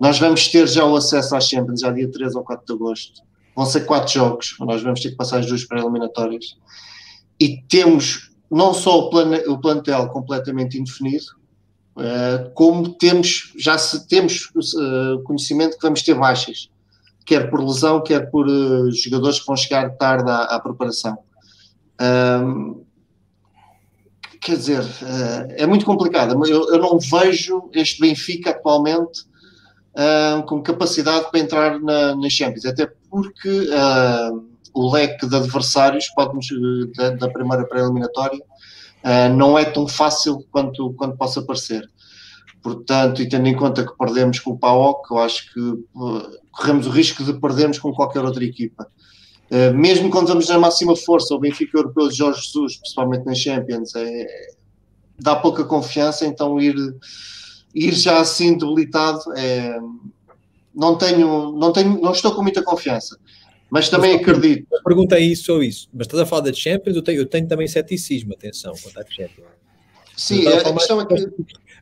Nós 0.00 0.18
vamos 0.18 0.48
ter 0.48 0.66
já 0.68 0.84
o 0.84 0.96
acesso 0.96 1.36
às 1.36 1.48
Champions, 1.48 1.80
já 1.80 1.90
dia 1.90 2.10
3 2.10 2.34
ou 2.34 2.42
4 2.42 2.66
de 2.66 2.72
agosto. 2.72 3.22
Vão 3.54 3.66
ser 3.66 3.82
quatro 3.82 4.12
jogos, 4.12 4.56
nós 4.60 4.82
vamos 4.82 5.00
ter 5.00 5.10
que 5.10 5.16
passar 5.16 5.40
as 5.40 5.46
duas 5.46 5.64
pré-eliminatórias. 5.64 6.56
E 7.38 7.62
temos 7.68 8.30
não 8.50 8.74
só 8.74 8.98
o, 8.98 9.10
plan, 9.10 9.30
o 9.46 9.58
plantel 9.58 10.08
completamente 10.08 10.78
indefinido, 10.78 11.24
uh, 11.96 12.50
como 12.54 12.94
temos, 12.94 13.52
já 13.58 13.78
se, 13.78 14.06
temos 14.06 14.50
uh, 14.54 15.22
conhecimento 15.24 15.76
que 15.76 15.82
vamos 15.82 16.02
ter 16.02 16.14
baixas, 16.14 16.70
quer 17.24 17.50
por 17.50 17.64
lesão, 17.64 18.02
quer 18.02 18.30
por 18.30 18.46
uh, 18.46 18.90
jogadores 18.92 19.40
que 19.40 19.46
vão 19.46 19.56
chegar 19.56 19.96
tarde 19.96 20.30
à, 20.30 20.44
à 20.44 20.60
preparação. 20.60 21.18
Um, 22.00 22.84
quer 24.42 24.56
dizer, 24.56 24.84
é 25.56 25.66
muito 25.66 25.84
complicado. 25.84 26.32
Eu, 26.46 26.68
eu 26.68 26.78
não 26.78 26.98
vejo 26.98 27.70
este 27.72 28.00
Benfica 28.00 28.50
atualmente 28.50 29.22
uh, 29.92 30.42
com 30.44 30.62
capacidade 30.62 31.30
para 31.30 31.40
entrar 31.40 31.80
na, 31.80 32.14
na 32.14 32.28
Champions, 32.28 32.64
até 32.64 32.90
porque 33.10 33.48
uh, 33.48 34.44
o 34.74 34.92
leque 34.92 35.26
de 35.26 35.36
adversários 35.36 36.08
pode 36.14 36.38
da, 36.96 37.10
da 37.10 37.28
primeira 37.28 37.66
pré-eliminatória 37.66 38.40
uh, 38.40 39.34
não 39.34 39.58
é 39.58 39.64
tão 39.64 39.86
fácil 39.86 40.44
quanto, 40.50 40.92
quanto 40.94 41.16
possa 41.16 41.42
parecer. 41.42 41.88
Portanto, 42.62 43.20
e 43.20 43.28
tendo 43.28 43.48
em 43.48 43.56
conta 43.56 43.84
que 43.84 43.96
perdemos 43.98 44.38
com 44.38 44.52
o 44.52 44.58
PAOC, 44.58 45.10
eu 45.10 45.18
acho 45.18 45.52
que 45.52 45.84
corremos 46.52 46.86
o 46.86 46.90
risco 46.90 47.24
de 47.24 47.32
perdermos 47.32 47.76
com 47.76 47.92
qualquer 47.92 48.20
outra 48.20 48.44
equipa. 48.44 48.86
Eh, 49.52 49.70
mesmo 49.70 50.08
quando 50.08 50.28
estamos 50.28 50.48
na 50.48 50.58
máxima 50.58 50.96
força, 50.96 51.34
o 51.34 51.38
Benfica 51.38 51.76
Europeu 51.76 52.08
de 52.08 52.16
Jorge 52.16 52.40
Jesus, 52.40 52.78
principalmente 52.78 53.26
nas 53.26 53.36
Champions, 53.36 53.94
é, 53.94 54.26
dá 55.18 55.36
pouca 55.36 55.62
confiança, 55.62 56.24
então 56.24 56.58
ir, 56.58 56.74
ir 57.74 57.92
já 57.92 58.18
assim 58.18 58.56
debilitado 58.56 59.20
é, 59.36 59.78
não 60.74 60.96
tenho, 60.96 61.52
não 61.52 61.70
tenho, 61.70 62.00
não 62.00 62.12
estou 62.12 62.34
com 62.34 62.40
muita 62.40 62.62
confiança. 62.62 63.18
Mas 63.68 63.90
também 63.90 64.14
mas, 64.14 64.22
acredito. 64.22 64.74
A 64.74 64.82
pergunta 64.82 65.16
é 65.16 65.20
isso 65.20 65.52
ou 65.52 65.62
isso, 65.62 65.86
mas 65.92 66.06
estás 66.06 66.22
a 66.22 66.26
falar 66.26 66.42
da 66.42 66.52
Champions, 66.54 66.96
eu 66.96 67.02
tenho, 67.02 67.20
eu 67.20 67.26
tenho 67.26 67.46
também 67.46 67.68
ceticismo, 67.68 68.32
atenção, 68.32 68.72
quanto 68.82 69.00
à 69.00 69.04
Champions. 69.04 69.48
Sim, 70.16 70.46
a, 70.46 70.60
a 70.60 70.72
questão 70.72 70.98
é 70.98 71.04
que... 71.04 71.30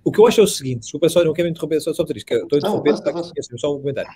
O 0.03 0.11
que 0.11 0.19
eu 0.19 0.27
acho 0.27 0.41
é 0.41 0.45
o 0.45 0.47
seguinte, 0.49 0.81
desculpa 0.81 1.09
só, 1.09 1.23
não 1.23 1.33
quero 1.33 1.47
interromper 1.47 1.81
só, 1.81 1.93
só 1.93 2.05
por 2.05 2.17
isso, 2.17 2.27
que 2.27 2.35
estou 2.35 2.57
a 2.57 2.59
interromper, 2.59 2.97
só 3.59 3.77
um 3.77 3.79
comentário 3.79 4.11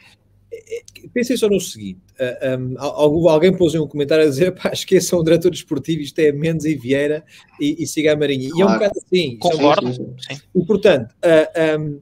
pensem 1.12 1.36
só 1.36 1.48
no 1.48 1.60
seguinte: 1.60 2.00
uh, 2.20 3.08
um, 3.08 3.28
alguém 3.28 3.56
pôs 3.56 3.74
um 3.74 3.86
comentário 3.86 4.24
a 4.24 4.28
dizer 4.28 4.52
pá, 4.52 4.70
esqueçam 4.72 5.18
o 5.18 5.24
diretor 5.24 5.50
desportivo, 5.50 6.02
isto 6.02 6.18
é 6.18 6.32
Mendes 6.32 6.64
e 6.64 6.74
Vieira 6.74 7.24
e, 7.60 7.82
e 7.82 7.86
siga 7.86 8.12
a 8.12 8.16
Marinha. 8.16 8.50
Claro. 8.50 8.58
E 8.58 8.62
é 8.62 8.66
um 8.66 8.78
bocado 8.78 9.00
assim. 9.04 9.36
Concordo. 9.38 10.16
É 10.30 10.34
um... 10.34 10.62
E 10.62 10.66
portanto, 10.66 11.14
uh, 11.24 11.80
um, 11.80 12.00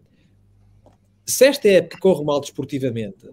se 1.24 1.44
esta 1.44 1.68
época 1.68 1.98
corre 1.98 2.24
mal 2.24 2.40
desportivamente, 2.40 3.28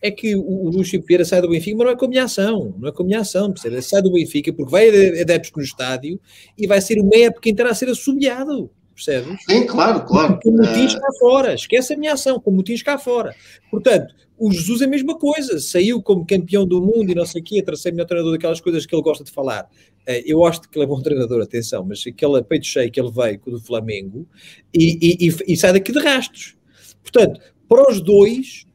é 0.00 0.10
que 0.10 0.36
o, 0.36 0.42
o 0.42 0.70
Lúcio 0.70 1.02
Vieira 1.02 1.24
sai 1.24 1.40
do 1.40 1.48
Benfica, 1.48 1.76
mas 1.76 1.86
não 1.86 1.92
é 1.92 1.96
com 1.96 2.04
a 2.04 2.08
minha 2.08 2.24
ação, 2.24 2.74
não 2.78 2.88
é 2.88 2.92
com 2.92 3.02
a 3.02 3.06
minha 3.06 3.20
ação, 3.20 3.52
percebe? 3.52 3.80
Sai 3.82 4.02
do 4.02 4.12
Benfica 4.12 4.52
porque 4.52 4.70
vai 4.70 4.88
adeptos 5.20 5.52
no 5.56 5.62
estádio 5.62 6.20
e 6.56 6.66
vai 6.66 6.80
ser 6.80 7.00
uma 7.00 7.16
época 7.16 7.48
inteira 7.48 7.70
a 7.70 7.74
ser 7.74 7.88
assobiado 7.88 8.70
percebes? 8.96 9.38
Sim, 9.48 9.66
claro, 9.66 10.04
claro. 10.04 10.40
Com 10.42 10.52
motivos 10.52 10.94
uh... 10.94 11.00
cá 11.00 11.08
fora, 11.18 11.54
esquece 11.54 11.92
a 11.92 11.96
minha 11.96 12.14
ação, 12.14 12.40
com 12.40 12.50
motivos 12.50 12.82
cá 12.82 12.98
fora. 12.98 13.34
Portanto, 13.70 14.14
o 14.38 14.50
Jesus 14.50 14.82
é 14.82 14.86
a 14.86 14.88
mesma 14.88 15.18
coisa, 15.18 15.60
saiu 15.60 16.02
como 16.02 16.26
campeão 16.26 16.66
do 16.66 16.80
mundo 16.80 17.10
e 17.10 17.14
não 17.14 17.24
sei 17.24 17.40
o 17.40 17.44
quê, 17.44 17.62
terceiro 17.62 17.94
melhor 17.96 18.06
treinador 18.06 18.32
daquelas 18.32 18.60
coisas 18.60 18.84
que 18.84 18.94
ele 18.94 19.02
gosta 19.02 19.22
de 19.22 19.30
falar. 19.30 19.64
Uh, 20.08 20.22
eu 20.24 20.44
acho 20.44 20.62
que 20.62 20.76
ele 20.76 20.84
é 20.84 20.88
bom 20.88 21.00
treinador, 21.00 21.42
atenção, 21.42 21.84
mas 21.84 22.04
aquele 22.06 22.42
peito 22.42 22.66
cheio 22.66 22.90
que 22.90 23.00
ele 23.00 23.10
veio 23.10 23.40
do 23.46 23.60
Flamengo 23.60 24.26
e, 24.74 24.98
e, 25.00 25.28
e, 25.28 25.52
e 25.52 25.56
sai 25.56 25.72
daqui 25.72 25.92
de 25.92 26.00
rastos. 26.00 26.56
Portanto, 27.02 27.40
para 27.68 27.90
os 27.90 28.00
dois, 28.00 28.65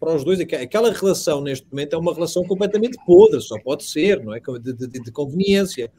para 0.00 0.16
os 0.16 0.24
dois, 0.24 0.40
aquela 0.40 0.90
relação 0.90 1.42
neste 1.42 1.66
momento 1.70 1.94
é 1.94 1.98
uma 1.98 2.14
relação 2.14 2.42
completamente 2.42 2.96
podre, 3.04 3.38
só 3.42 3.58
pode 3.60 3.84
ser, 3.84 4.24
não 4.24 4.34
é? 4.34 4.40
De, 4.40 4.72
de, 4.72 4.88
de 4.88 5.12
conveniência. 5.12 5.92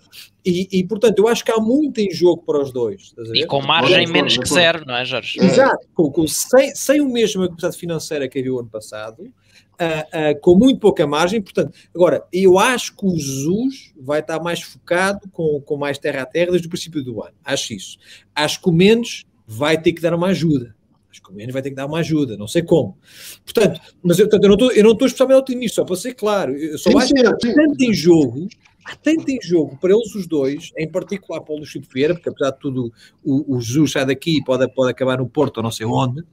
E, 0.44 0.68
e, 0.72 0.84
portanto, 0.84 1.20
eu 1.20 1.28
acho 1.28 1.46
que 1.46 1.52
há 1.52 1.60
muito 1.60 2.00
em 2.00 2.10
jogo 2.12 2.42
para 2.44 2.60
os 2.60 2.72
dois. 2.74 3.14
E 3.32 3.46
com 3.46 3.62
margem 3.62 4.08
menos 4.08 4.36
que 4.36 4.50
zero, 4.50 4.84
não 4.88 4.96
é, 4.96 5.06
Jorge? 5.06 5.40
Exato, 5.40 5.88
com, 5.94 6.12
com, 6.12 6.28
sem, 6.28 6.74
sem 6.74 7.00
o 7.00 7.08
mesmo 7.08 7.44
capacidade 7.44 7.78
financeira 7.78 8.28
que 8.28 8.40
havia 8.40 8.52
o 8.52 8.60
ano 8.60 8.70
passado, 8.70 9.22
uh, 9.22 9.26
uh, 9.26 10.42
com 10.42 10.56
muito 10.56 10.80
pouca 10.80 11.06
margem. 11.06 11.40
Portanto, 11.40 11.78
agora, 11.94 12.26
eu 12.34 12.58
acho 12.58 12.98
que 12.98 13.06
o 13.06 13.16
Jesus 13.16 13.94
vai 14.02 14.22
estar 14.22 14.42
mais 14.42 14.64
focado 14.64 15.30
com, 15.32 15.62
com 15.62 15.78
mais 15.78 16.00
terra 16.00 16.24
a 16.24 16.26
terra 16.26 16.50
desde 16.50 16.66
o 16.66 16.72
princípio 16.72 17.04
do 17.04 17.22
ano. 17.22 17.36
Acho 17.46 17.74
isso. 17.76 18.00
Acho 18.34 18.60
que 18.60 18.68
o 18.70 18.74
menos 18.74 19.26
vai 19.46 19.80
ter 19.80 19.94
que 19.94 20.02
dar 20.02 20.16
uma 20.16 20.30
ajuda 20.30 20.76
Acho 21.12 21.22
que 21.22 21.30
o 21.30 21.34
Mourinho 21.34 21.52
vai 21.52 21.62
ter 21.62 21.70
que 21.70 21.76
dar 21.76 21.86
uma 21.86 22.00
ajuda, 22.00 22.38
não 22.38 22.48
sei 22.48 22.62
como. 22.62 22.98
Portanto, 23.44 23.82
mas 24.02 24.18
eu, 24.18 24.30
portanto, 24.30 24.44
eu, 24.46 24.48
não, 24.48 24.56
estou, 24.56 24.72
eu 24.72 24.84
não 24.84 24.92
estou 24.94 25.06
especialmente 25.06 25.40
otimista, 25.40 25.76
só 25.76 25.86
para 25.86 25.96
ser 25.98 26.14
claro. 26.14 26.56
Eu 26.56 26.78
só 26.78 26.90
sim, 26.90 26.98
acho 26.98 27.08
sim, 27.08 27.14
que 27.16 27.28
há 27.28 27.36
tanto 27.36 27.84
em 27.84 27.94
jogo, 27.94 28.48
há 28.86 28.96
tanto 28.96 29.30
em 29.30 29.40
jogo 29.42 29.78
para 29.78 29.92
eles 29.94 30.16
os 30.16 30.26
dois, 30.26 30.72
em 30.78 30.90
particular 30.90 31.42
para 31.42 31.54
o 31.54 31.58
Luís 31.58 31.74
Vieira, 31.94 32.14
porque 32.14 32.30
apesar 32.30 32.52
de 32.52 32.60
tudo 32.60 32.94
o, 33.24 33.58
o 33.58 33.60
Jesus 33.62 33.92
sai 33.92 34.06
daqui 34.06 34.38
e 34.38 34.44
pode, 34.44 34.66
pode 34.74 34.92
acabar 34.92 35.18
no 35.18 35.28
Porto 35.28 35.58
ou 35.58 35.64
não 35.64 35.72
sei 35.72 35.86
onde, 35.86 36.24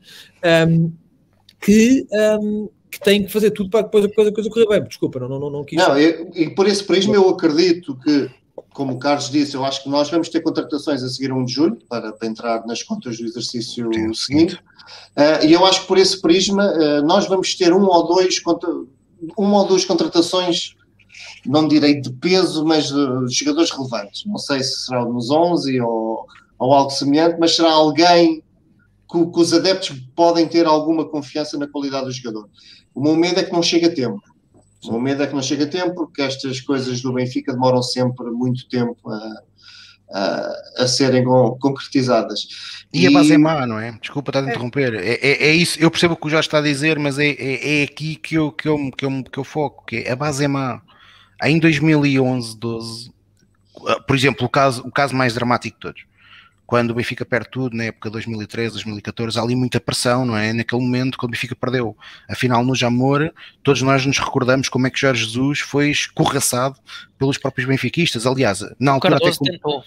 um, 0.68 0.92
que, 1.60 2.06
um, 2.40 2.68
que 2.88 3.00
tem 3.00 3.24
que 3.24 3.32
fazer 3.32 3.50
tudo 3.50 3.70
para 3.70 3.82
depois 3.82 4.04
a 4.04 4.14
coisa, 4.14 4.30
a 4.30 4.34
coisa 4.34 4.48
correr 4.48 4.68
bem. 4.68 4.84
Desculpa, 4.84 5.18
não, 5.18 5.28
não, 5.28 5.40
não, 5.40 5.50
não 5.50 5.64
quis. 5.64 5.78
Não, 5.78 5.98
eu, 5.98 6.30
e 6.34 6.50
por 6.50 6.68
esse 6.68 6.84
prisma 6.84 7.16
eu 7.16 7.28
acredito 7.28 7.98
que 7.98 8.30
como 8.72 8.94
o 8.94 8.98
Carlos 8.98 9.30
disse, 9.30 9.54
eu 9.54 9.64
acho 9.64 9.82
que 9.82 9.88
nós 9.88 10.10
vamos 10.10 10.28
ter 10.28 10.40
contratações 10.40 11.02
a 11.02 11.08
seguir 11.08 11.30
a 11.30 11.34
1 11.34 11.44
de 11.44 11.52
julho 11.52 11.78
para, 11.88 12.12
para 12.12 12.28
entrar 12.28 12.66
nas 12.66 12.82
contas 12.82 13.18
do 13.18 13.24
exercício 13.24 13.90
Sim, 13.92 14.14
seguinte. 14.14 14.54
Uh, 15.16 15.44
e 15.46 15.52
eu 15.52 15.64
acho 15.66 15.82
que 15.82 15.86
por 15.86 15.98
esse 15.98 16.20
prisma 16.20 16.72
uh, 16.72 17.02
nós 17.02 17.26
vamos 17.26 17.54
ter 17.54 17.72
um 17.72 17.84
ou 17.84 18.06
dois 18.06 18.40
uma 19.36 19.58
ou 19.62 19.66
duas 19.66 19.84
contratações, 19.84 20.74
não 21.44 21.66
direi 21.66 22.00
de 22.00 22.10
peso, 22.10 22.64
mas 22.64 22.86
de 22.86 23.34
jogadores 23.34 23.70
relevantes. 23.70 24.24
Não 24.24 24.38
sei 24.38 24.62
se 24.62 24.86
será 24.86 25.04
nos 25.04 25.30
11 25.30 25.80
ou, 25.80 26.26
ou 26.58 26.72
algo 26.72 26.90
semelhante, 26.90 27.36
mas 27.38 27.56
será 27.56 27.72
alguém 27.72 28.42
que, 29.10 29.26
que 29.26 29.40
os 29.40 29.52
adeptos 29.52 29.90
podem 30.14 30.46
ter 30.46 30.66
alguma 30.66 31.08
confiança 31.08 31.58
na 31.58 31.66
qualidade 31.66 32.06
do 32.06 32.12
jogador. 32.12 32.48
O 32.94 33.02
meu 33.02 33.16
medo 33.16 33.40
é 33.40 33.44
que 33.44 33.52
não 33.52 33.62
chegue 33.62 33.86
a 33.86 33.94
tempo. 33.94 34.20
O 34.84 35.00
medo 35.00 35.22
é 35.22 35.26
que 35.26 35.34
não 35.34 35.42
chegue 35.42 35.64
a 35.64 35.66
tempo, 35.66 35.94
porque 35.94 36.22
estas 36.22 36.60
coisas 36.60 37.00
do 37.00 37.12
Benfica 37.12 37.52
demoram 37.52 37.82
sempre 37.82 38.30
muito 38.30 38.68
tempo 38.68 39.10
a, 39.10 39.42
a, 40.12 40.82
a 40.84 40.86
serem 40.86 41.24
concretizadas. 41.24 42.46
E, 42.92 43.02
e, 43.02 43.06
a 43.06 43.10
base 43.10 43.32
é 43.32 43.38
má, 43.38 43.66
não 43.66 43.78
é? 43.78 43.92
Desculpa 44.00 44.30
estar 44.30 44.40
a 44.40 44.48
interromper. 44.48 44.94
É, 44.94 45.14
é, 45.14 45.48
é, 45.48 45.52
isso, 45.52 45.78
eu 45.80 45.90
percebo 45.90 46.14
o 46.14 46.16
que 46.16 46.26
o 46.26 46.30
Jorge 46.30 46.46
está 46.46 46.58
a 46.58 46.62
dizer, 46.62 46.98
mas 46.98 47.18
é, 47.18 47.28
é, 47.30 47.80
é, 47.80 47.84
aqui 47.84 48.16
que 48.16 48.36
eu, 48.36 48.52
que, 48.52 48.68
eu, 48.68 48.76
que, 48.96 49.04
eu, 49.04 49.24
que 49.24 49.38
eu 49.38 49.44
foco, 49.44 49.84
que 49.86 49.96
é, 49.96 50.12
a 50.12 50.16
base 50.16 50.44
é 50.44 50.48
má. 50.48 50.80
Em 51.42 51.58
2011, 51.58 52.56
12, 52.58 53.12
por 54.06 54.16
exemplo, 54.16 54.46
o 54.46 54.48
caso, 54.48 54.82
o 54.86 54.90
caso 54.90 55.14
mais 55.14 55.34
dramático 55.34 55.76
de 55.76 55.80
todos 55.80 56.07
quando 56.68 56.90
o 56.90 56.94
Benfica 56.94 57.24
perde 57.24 57.48
tudo, 57.50 57.74
na 57.74 57.84
época 57.84 58.10
de 58.10 58.12
2013, 58.12 58.74
2014, 58.74 59.38
há 59.38 59.42
ali 59.42 59.56
muita 59.56 59.80
pressão, 59.80 60.26
não 60.26 60.36
é? 60.36 60.52
Naquele 60.52 60.82
momento, 60.82 61.16
quando 61.16 61.30
o 61.30 61.32
Benfica 61.32 61.56
perdeu 61.56 61.96
a 62.28 62.34
final 62.34 62.62
no 62.62 62.74
Jamor, 62.74 63.32
todos 63.62 63.80
nós 63.80 64.04
nos 64.04 64.18
recordamos 64.18 64.68
como 64.68 64.86
é 64.86 64.90
que 64.90 65.00
Jorge 65.00 65.24
Jesus 65.24 65.60
foi 65.60 65.88
escorraçado 65.88 66.78
pelos 67.18 67.38
próprios 67.38 67.66
benfiquistas. 67.66 68.26
Aliás, 68.26 68.62
na 68.78 68.92
altura 68.92 69.16
até 69.16 69.32
com... 69.32 69.44
tentou. 69.46 69.82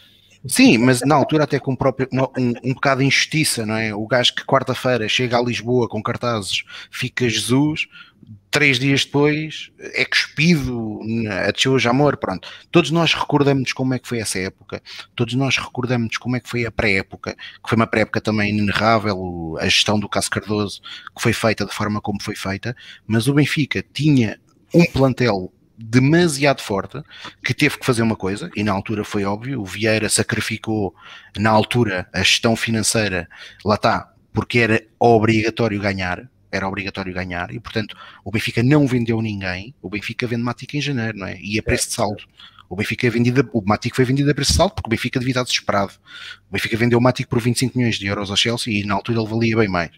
Sim, 0.47 0.79
mas 0.79 1.01
na 1.01 1.13
altura 1.13 1.43
até 1.43 1.59
com 1.59 1.75
próprio, 1.75 2.09
um, 2.11 2.53
um 2.63 2.73
bocado 2.73 3.01
de 3.01 3.05
injustiça, 3.05 3.63
não 3.63 3.75
é? 3.75 3.93
O 3.93 4.07
gajo 4.07 4.33
que 4.33 4.43
quarta-feira 4.43 5.07
chega 5.07 5.37
a 5.37 5.41
Lisboa 5.41 5.87
com 5.87 6.01
cartazes, 6.01 6.63
fica 6.89 7.29
Jesus, 7.29 7.87
três 8.49 8.77
dias 8.77 9.05
depois 9.05 9.71
é 9.79 10.03
cuspido 10.03 10.99
a 11.47 11.51
Tio 11.51 11.79
Jamor, 11.79 12.17
pronto. 12.17 12.49
Todos 12.69 12.91
nós 12.91 13.13
recordamos 13.13 13.71
como 13.71 13.93
é 13.93 13.99
que 13.99 14.07
foi 14.07 14.19
essa 14.19 14.37
época, 14.39 14.81
todos 15.15 15.33
nós 15.33 15.57
recordamos 15.57 16.17
como 16.17 16.35
é 16.35 16.39
que 16.39 16.49
foi 16.49 16.65
a 16.65 16.71
pré-época, 16.71 17.33
que 17.33 17.69
foi 17.69 17.75
uma 17.77 17.87
pré-época 17.87 18.19
também 18.19 18.49
inenarrável, 18.49 19.57
a 19.59 19.65
gestão 19.65 19.99
do 19.99 20.09
Cássio 20.09 20.31
Cardoso, 20.31 20.81
que 21.15 21.21
foi 21.21 21.33
feita 21.33 21.65
da 21.65 21.71
forma 21.71 22.01
como 22.01 22.21
foi 22.21 22.35
feita, 22.35 22.75
mas 23.07 23.27
o 23.27 23.33
Benfica 23.33 23.83
tinha 23.93 24.37
um 24.73 24.85
plantel 24.85 25.51
demasiado 25.77 26.61
forte 26.61 27.01
que 27.43 27.53
teve 27.53 27.77
que 27.77 27.85
fazer 27.85 28.01
uma 28.01 28.15
coisa, 28.15 28.51
e 28.55 28.63
na 28.63 28.71
altura 28.71 29.03
foi 29.03 29.25
óbvio, 29.25 29.61
o 29.61 29.65
Vieira 29.65 30.09
sacrificou 30.09 30.93
na 31.37 31.49
altura 31.49 32.07
a 32.13 32.19
gestão 32.19 32.55
financeira, 32.55 33.27
lá 33.65 33.75
está, 33.75 34.13
porque 34.33 34.59
era 34.59 34.83
obrigatório 34.99 35.79
ganhar, 35.81 36.29
era 36.51 36.67
obrigatório 36.67 37.13
ganhar 37.13 37.53
e, 37.53 37.59
portanto, 37.59 37.95
o 38.23 38.31
Benfica 38.31 38.61
não 38.61 38.85
vendeu 38.85 39.21
ninguém. 39.21 39.73
O 39.81 39.89
Benfica 39.89 40.27
vende 40.27 40.43
Matic 40.43 40.73
em 40.73 40.81
janeiro, 40.81 41.17
não 41.17 41.27
é? 41.27 41.37
E 41.39 41.57
a 41.57 41.63
preço 41.63 41.87
de 41.87 41.93
saldo. 41.93 42.23
O 42.69 42.75
Benfica 42.75 43.05
é 43.05 43.09
vendido, 43.09 43.49
o 43.51 43.61
Matic 43.61 43.93
foi 43.93 44.05
vendido 44.05 44.31
a 44.31 44.33
preço 44.33 44.51
de 44.51 44.57
saldo 44.57 44.73
porque 44.75 44.87
o 44.87 44.89
Benfica 44.89 45.19
devia 45.19 45.31
estar 45.31 45.43
desesperado. 45.43 45.91
O 46.49 46.53
Benfica 46.53 46.77
vendeu 46.77 46.99
o 46.99 47.01
Matic 47.01 47.27
por 47.27 47.41
25 47.41 47.77
milhões 47.77 47.97
de 47.97 48.07
euros 48.07 48.31
ao 48.31 48.37
Chelsea 48.37 48.73
e 48.73 48.85
na 48.85 48.93
altura 48.93 49.19
ele 49.19 49.27
valia 49.27 49.57
bem 49.57 49.67
mais. 49.67 49.91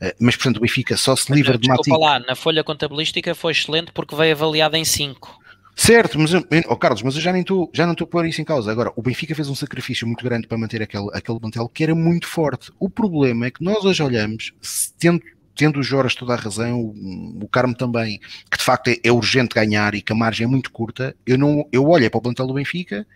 Uh, 0.00 0.14
mas, 0.20 0.36
portanto, 0.36 0.58
o 0.58 0.60
Benfica 0.60 0.96
só 0.96 1.16
se 1.16 1.32
livra 1.32 1.58
de 1.58 1.68
Matic. 1.68 1.92
lá, 1.92 2.20
na 2.20 2.36
folha 2.36 2.62
contabilística 2.62 3.34
foi 3.34 3.50
excelente 3.50 3.90
porque 3.92 4.14
veio 4.14 4.32
avaliado 4.32 4.76
em 4.76 4.84
5. 4.84 5.42
Certo, 5.76 6.18
mas 6.20 6.32
oh 6.68 6.76
Carlos, 6.76 7.02
mas 7.02 7.16
eu 7.16 7.20
já 7.20 7.32
nem 7.32 7.42
estou 7.42 7.68
já 7.74 7.84
não 7.84 7.92
estou 7.92 8.04
a 8.04 8.08
pôr 8.08 8.26
isso 8.26 8.40
em 8.40 8.44
causa. 8.44 8.70
Agora, 8.70 8.92
o 8.94 9.02
Benfica 9.02 9.34
fez 9.34 9.48
um 9.48 9.54
sacrifício 9.56 10.06
muito 10.06 10.22
grande 10.22 10.46
para 10.46 10.56
manter 10.56 10.80
aquele, 10.80 11.08
aquele 11.12 11.40
plantel 11.40 11.68
que 11.68 11.82
era 11.82 11.94
muito 11.94 12.28
forte. 12.28 12.70
O 12.78 12.88
problema 12.88 13.46
é 13.46 13.50
que 13.50 13.62
nós 13.62 13.84
hoje 13.84 14.02
olhamos, 14.02 14.52
tendo 14.98 15.20
tendo 15.54 15.80
o 15.80 15.82
Joras 15.82 16.14
toda 16.14 16.34
a 16.34 16.36
razão, 16.36 16.80
o, 16.80 17.44
o 17.44 17.48
Carmo 17.48 17.74
também, 17.74 18.18
que 18.50 18.58
de 18.58 18.64
facto 18.64 18.88
é, 18.88 18.96
é, 19.02 19.12
urgente 19.12 19.54
ganhar 19.54 19.94
e 19.94 20.02
que 20.02 20.12
a 20.12 20.16
margem 20.16 20.44
é 20.44 20.48
muito 20.48 20.70
curta, 20.70 21.14
eu, 21.26 21.38
não, 21.38 21.66
eu 21.72 21.86
olho 21.88 22.10
para 22.10 22.18
o 22.18 22.22
plantel 22.22 22.46
do 22.46 22.54
Benfica 22.54 23.06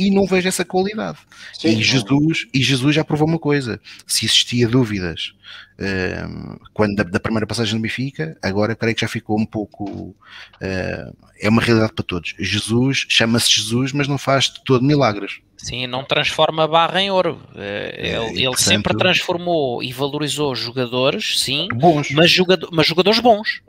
e 0.00 0.10
não 0.10 0.26
vejo 0.26 0.48
essa 0.48 0.64
qualidade. 0.64 1.18
Sim, 1.52 1.68
e, 1.68 1.82
Jesus, 1.82 2.46
e 2.54 2.62
Jesus 2.62 2.94
já 2.94 3.04
provou 3.04 3.28
uma 3.28 3.38
coisa: 3.38 3.78
se 4.06 4.24
existia 4.24 4.66
dúvidas 4.66 5.34
uh, 5.78 6.60
quando 6.72 6.94
da, 6.96 7.04
da, 7.04 7.20
primeira 7.20 7.46
passagem 7.46 7.76
do 7.76 7.82
Benfica, 7.82 8.36
agora 8.42 8.74
creio 8.74 8.94
que 8.94 9.02
já 9.02 9.08
ficou 9.08 9.38
um 9.38 9.46
pouco. 9.46 9.84
Uh, 9.90 11.16
é 11.40 11.48
uma 11.48 11.62
realidade 11.62 11.92
para 11.92 12.04
todos. 12.04 12.34
Jesus 12.38 13.06
chama-se 13.08 13.50
Jesus, 13.50 13.92
mas 13.92 14.08
não 14.08 14.18
faz 14.18 14.44
de 14.44 14.62
todo 14.64 14.84
milagres. 14.84 15.40
Sim, 15.56 15.86
não 15.86 16.04
transforma 16.04 16.66
barra 16.66 17.02
em 17.02 17.10
ouro. 17.10 17.40
Eh, 17.54 17.94
é, 17.96 18.08
ele, 18.08 18.38
ele 18.38 18.44
portanto, 18.46 18.62
sempre 18.62 18.96
transformou 18.96 19.82
e 19.82 19.92
valorizou 19.92 20.54
jogadores, 20.54 21.38
sim, 21.40 21.68
bons. 21.74 22.10
Mas, 22.12 22.30
jogador, 22.30 22.68
mas 22.72 22.86
jogadores 22.86 23.20
bons. 23.20 23.62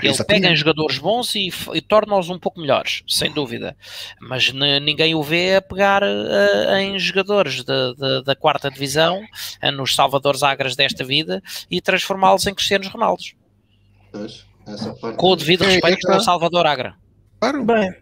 Ele 0.00 0.24
pega 0.24 0.48
em 0.48 0.56
jogadores 0.56 0.98
bons 0.98 1.34
e, 1.34 1.50
e 1.74 1.80
torna-os 1.80 2.28
um 2.30 2.38
pouco 2.38 2.60
melhores, 2.60 3.02
sem 3.08 3.32
dúvida. 3.32 3.76
Mas 4.20 4.52
ninguém 4.52 5.14
o 5.14 5.22
vê 5.22 5.56
a 5.56 5.62
pegar 5.62 6.02
uh, 6.02 6.76
em 6.76 6.98
jogadores 6.98 7.64
de, 7.64 7.94
de, 7.94 8.22
da 8.24 8.36
quarta 8.36 8.70
divisão, 8.70 9.20
uh, 9.62 9.72
nos 9.72 9.94
Salvadores 9.94 10.42
Agras 10.42 10.76
desta 10.76 11.04
vida, 11.04 11.42
e 11.70 11.80
transformá-los 11.80 12.46
em 12.46 12.54
Cristianos 12.54 12.88
Ronaldos. 12.88 13.34
Pois, 14.12 14.46
Com 15.16 15.28
o 15.28 15.36
devido 15.36 15.64
é, 15.64 15.68
respeito 15.68 16.10
ao 16.10 16.20
Salvador 16.20 16.66
Agra. 16.66 16.94
Claro. 17.40 17.64
Bem, 17.64 17.92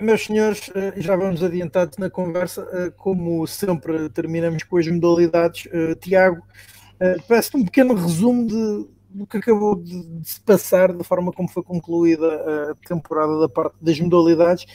meus 0.00 0.24
senhores, 0.24 0.70
eh, 0.74 0.94
já 0.96 1.14
vamos 1.14 1.40
adiantados 1.44 1.98
na 1.98 2.10
conversa, 2.10 2.92
como 2.96 3.46
sempre 3.46 4.08
terminamos 4.08 4.64
com 4.64 4.76
as 4.76 4.88
modalidades. 4.88 5.68
Tiago, 6.00 6.42
peço-te 7.28 7.58
um 7.58 7.64
pequeno 7.64 7.94
resumo 7.94 8.48
de, 8.48 8.88
do 9.08 9.26
que 9.26 9.38
acabou 9.38 9.74
de, 9.76 10.20
se 10.22 10.40
passar, 10.40 10.92
da 10.92 11.04
forma 11.04 11.32
como 11.32 11.48
foi 11.48 11.62
concluída 11.62 12.70
a 12.70 12.88
temporada 12.88 13.38
da 13.40 13.48
parte 13.48 13.76
das 13.80 13.98
modalidades, 14.00 14.66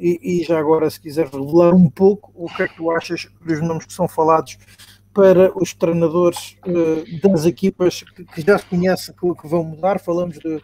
e, 0.00 0.40
e, 0.40 0.44
já 0.44 0.58
agora, 0.58 0.88
se 0.88 0.98
quiser 0.98 1.26
revelar 1.26 1.74
um 1.74 1.90
pouco, 1.90 2.32
o 2.34 2.48
que 2.48 2.62
é 2.62 2.68
que 2.68 2.76
tu 2.76 2.90
achas 2.90 3.28
dos 3.44 3.60
nomes 3.60 3.84
que 3.84 3.92
são 3.92 4.08
falados 4.08 4.56
para 5.12 5.52
os 5.60 5.74
treinadores 5.74 6.56
uh, 6.66 7.28
das 7.28 7.44
equipas 7.44 8.02
que, 8.02 8.24
que, 8.24 8.40
já 8.40 8.56
se 8.56 8.64
conhece 8.64 9.12
que, 9.12 9.34
que 9.34 9.46
vão 9.46 9.62
mudar? 9.62 10.00
Falamos 10.00 10.38
de 10.38 10.62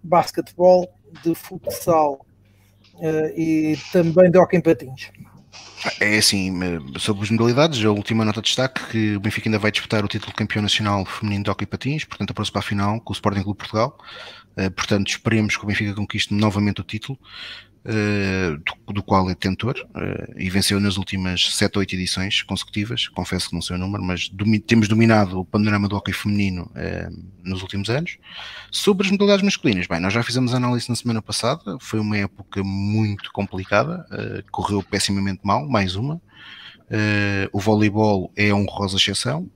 basquetebol, 0.00 0.88
de 1.24 1.34
futsal 1.34 2.24
uh, 2.94 3.26
e 3.36 3.76
também 3.92 4.30
de 4.30 4.38
hockey 4.38 4.58
em 4.58 4.60
patins. 4.60 5.10
É 6.00 6.18
assim, 6.18 6.52
sobre 6.98 7.22
as 7.22 7.30
modalidades, 7.30 7.84
a 7.84 7.90
última 7.90 8.24
nota 8.24 8.40
de 8.40 8.46
destaque 8.46 8.84
que 8.90 9.16
o 9.16 9.20
Benfica 9.20 9.48
ainda 9.48 9.58
vai 9.58 9.70
disputar 9.70 10.04
o 10.04 10.08
título 10.08 10.32
de 10.32 10.36
campeão 10.36 10.62
nacional 10.62 11.04
feminino 11.04 11.44
de 11.44 11.50
hockey 11.50 11.66
patins, 11.66 12.04
portanto 12.04 12.30
após 12.30 12.50
para 12.50 12.60
a 12.60 12.62
final 12.62 13.00
com 13.00 13.12
o 13.12 13.14
Sporting 13.14 13.42
Clube 13.42 13.58
Portugal. 13.58 13.96
Uh, 14.56 14.70
portanto, 14.70 15.08
esperemos 15.08 15.56
que 15.56 15.62
o 15.62 15.66
Benfica 15.66 15.94
conquiste 15.94 16.32
novamente 16.32 16.80
o 16.80 16.84
título. 16.84 17.18
Eh, 17.88 18.58
do, 18.84 18.94
do, 18.94 19.02
qual 19.02 19.26
é 19.26 19.28
detentor 19.28 19.76
uh, 19.90 20.34
e 20.36 20.50
venceu 20.50 20.80
nas 20.80 20.96
últimas 20.96 21.54
7 21.54 21.76
ou 21.76 21.80
8 21.80 21.94
edições 21.94 22.42
consecutivas, 22.42 23.06
confesso 23.06 23.48
que 23.48 23.54
não 23.54 23.62
sei 23.62 23.76
o 23.76 23.78
número, 23.78 24.02
mas 24.02 24.28
domi 24.28 24.58
temos 24.58 24.88
dominado 24.88 25.38
o 25.38 25.44
panorama 25.44 25.86
do 25.86 25.94
hockey 25.94 26.12
feminino 26.12 26.68
uh, 26.74 27.24
nos 27.44 27.62
últimos 27.62 27.88
anos. 27.88 28.18
Sobre 28.72 29.06
as 29.06 29.12
modalidades 29.12 29.44
masculinas, 29.44 29.86
bem, 29.86 30.00
nós 30.00 30.12
já 30.12 30.20
fizemos 30.24 30.52
análise 30.52 30.88
na 30.88 30.96
semana 30.96 31.22
passada, 31.22 31.76
foi 31.80 32.00
uma 32.00 32.18
época 32.18 32.60
muito 32.64 33.30
complicada, 33.30 34.04
correu 34.50 34.82
pessimamente 34.82 35.40
mal, 35.44 35.68
mais 35.68 35.94
uma. 35.94 36.20
o 37.52 37.60
voleibol 37.60 38.32
é 38.34 38.50
a 38.50 38.56
honrosa 38.56 38.96
exceção. 38.96 39.48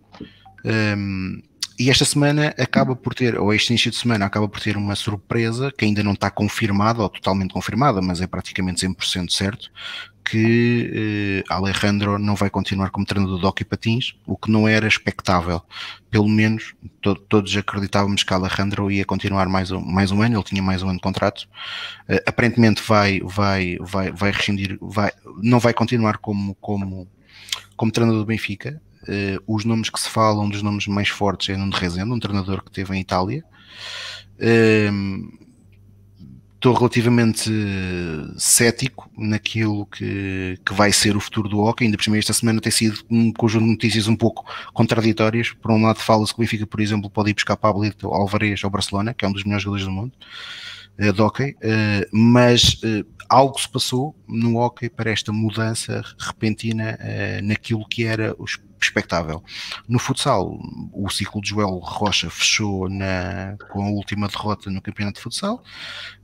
Um, 0.65 1.43
e 1.81 1.89
esta 1.89 2.05
semana 2.05 2.55
acaba 2.59 2.95
por 2.95 3.15
ter, 3.15 3.41
ou 3.41 3.55
este 3.55 3.71
início 3.71 3.91
de 3.91 3.97
semana 3.97 4.27
acaba 4.27 4.47
por 4.47 4.61
ter 4.61 4.77
uma 4.77 4.95
surpresa 4.95 5.73
que 5.73 5.87
ainda 5.87 6.03
não 6.03 6.13
está 6.13 6.31
confirmada 6.31 7.01
ou 7.01 7.09
totalmente 7.09 7.55
confirmada, 7.55 8.03
mas 8.03 8.21
é 8.21 8.27
praticamente 8.27 8.87
100% 8.87 9.31
certo, 9.31 9.71
que 10.23 10.93
eh, 10.95 11.45
Alejandro 11.49 12.19
não 12.19 12.35
vai 12.35 12.51
continuar 12.51 12.91
como 12.91 13.07
treinador 13.07 13.41
de 13.41 13.47
hockey 13.47 13.65
patins, 13.65 14.15
o 14.27 14.37
que 14.37 14.51
não 14.51 14.69
era 14.69 14.87
expectável. 14.87 15.63
Pelo 16.11 16.29
menos 16.29 16.75
to 17.01 17.15
todos 17.15 17.57
acreditávamos 17.57 18.25
que 18.25 18.35
Alejandro 18.35 18.91
ia 18.91 19.07
continuar 19.07 19.49
mais 19.49 19.71
um, 19.71 19.81
mais 19.81 20.11
um 20.11 20.21
ano, 20.21 20.37
ele 20.37 20.45
tinha 20.45 20.63
mais 20.63 20.83
um 20.83 20.89
ano 20.91 20.99
de 20.99 21.03
contrato. 21.03 21.49
Uh, 22.07 22.21
aparentemente 22.27 22.83
vai, 22.87 23.21
vai, 23.25 23.79
vai, 23.81 24.13
vai 24.13 24.31
rescindir, 24.33 24.77
vai, 24.83 25.13
não 25.43 25.59
vai 25.59 25.73
continuar 25.73 26.19
como, 26.19 26.55
como, 26.57 27.09
como 27.75 27.91
treinador 27.91 28.21
do 28.21 28.27
Benfica. 28.27 28.83
Uh, 29.03 29.43
os 29.47 29.65
nomes 29.65 29.91
que 29.91 30.01
se 30.01 30.09
falam, 30.09 30.49
dos 30.49 30.63
nomes 30.63 30.87
mais 30.87 31.09
fortes 31.09 31.51
é 31.51 31.57
Nuno 31.57 31.77
Rezende, 31.77 32.13
um 32.13 32.21
treinador 32.21 32.63
que 32.63 32.71
teve 32.71 32.97
em 32.97 33.01
Itália. 33.01 33.45
Uh, 34.39 35.41
estou 36.61 36.75
relativamente 36.75 37.51
cético 38.37 39.11
naquilo 39.17 39.87
que, 39.87 40.59
que 40.65 40.75
vai 40.75 40.93
ser 40.93 41.17
o 41.17 41.21
futuro 41.21 41.49
do 41.49 41.61
hockey. 41.61 41.87
Ainda 41.87 41.97
por 41.97 42.05
cima, 42.05 42.19
esta 42.19 42.35
semana 42.35 42.61
tem 42.61 42.71
sido 42.71 43.01
um 43.11 43.33
conjunto 43.33 43.65
de 43.65 43.71
notícias 43.71 44.07
um 44.07 44.15
pouco 44.15 44.45
contraditórias. 44.75 45.53
Por 45.53 45.71
um 45.71 45.83
lado, 45.83 45.99
fala-se 46.01 46.35
que 46.35 46.39
o 46.39 46.43
Benfica, 46.43 46.67
por 46.67 46.81
exemplo, 46.81 47.09
pode 47.09 47.31
ir 47.31 47.35
buscar 47.35 47.57
Pablito 47.57 48.09
Alvarez 48.09 48.63
ao 48.63 48.69
Barcelona, 48.69 49.15
que 49.15 49.25
é 49.25 49.29
um 49.29 49.33
dos 49.33 49.43
melhores 49.43 49.65
jogadores 49.65 49.87
do 49.87 49.91
mundo 49.91 50.13
uh, 50.99 51.13
de 51.13 51.23
hockey, 51.23 51.53
uh, 51.53 52.07
mas 52.13 52.75
uh, 52.85 53.07
algo 53.31 53.59
se 53.59 53.69
passou 53.69 54.15
no 54.29 54.59
hockey 54.59 54.91
para 54.91 55.11
esta 55.11 55.33
mudança 55.33 56.03
repentina 56.19 56.99
naquilo 57.43 57.87
que 57.89 58.05
era 58.05 58.35
os 58.39 58.59
expectável. 58.85 59.43
No 59.89 59.99
futsal, 59.99 60.59
o 60.93 61.09
ciclo 61.11 61.41
de 61.41 61.51
Joel 61.51 61.79
Rocha 61.79 62.31
fechou 62.31 62.89
na, 62.89 63.57
com 63.71 63.83
a 63.83 63.91
última 63.91 64.29
derrota 64.29 64.71
no 64.71 64.81
campeonato 64.81 65.17
de 65.17 65.23
futsal. 65.23 65.63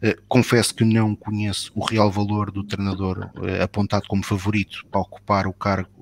Uh, 0.03 0.21
confesso 0.29 0.75
que 0.75 0.85
não 0.85 1.15
conheço 1.15 1.71
o 1.75 1.85
real 1.85 2.11
valor 2.11 2.51
do 2.51 2.65
treinador 2.65 3.31
uh, 3.37 3.63
apontado 3.63 4.07
como 4.09 4.25
favorito 4.25 4.85
para 4.91 5.01
ocupar 5.01 5.47
o 5.47 5.53
cargo 5.53 5.89
uh, 5.91 5.96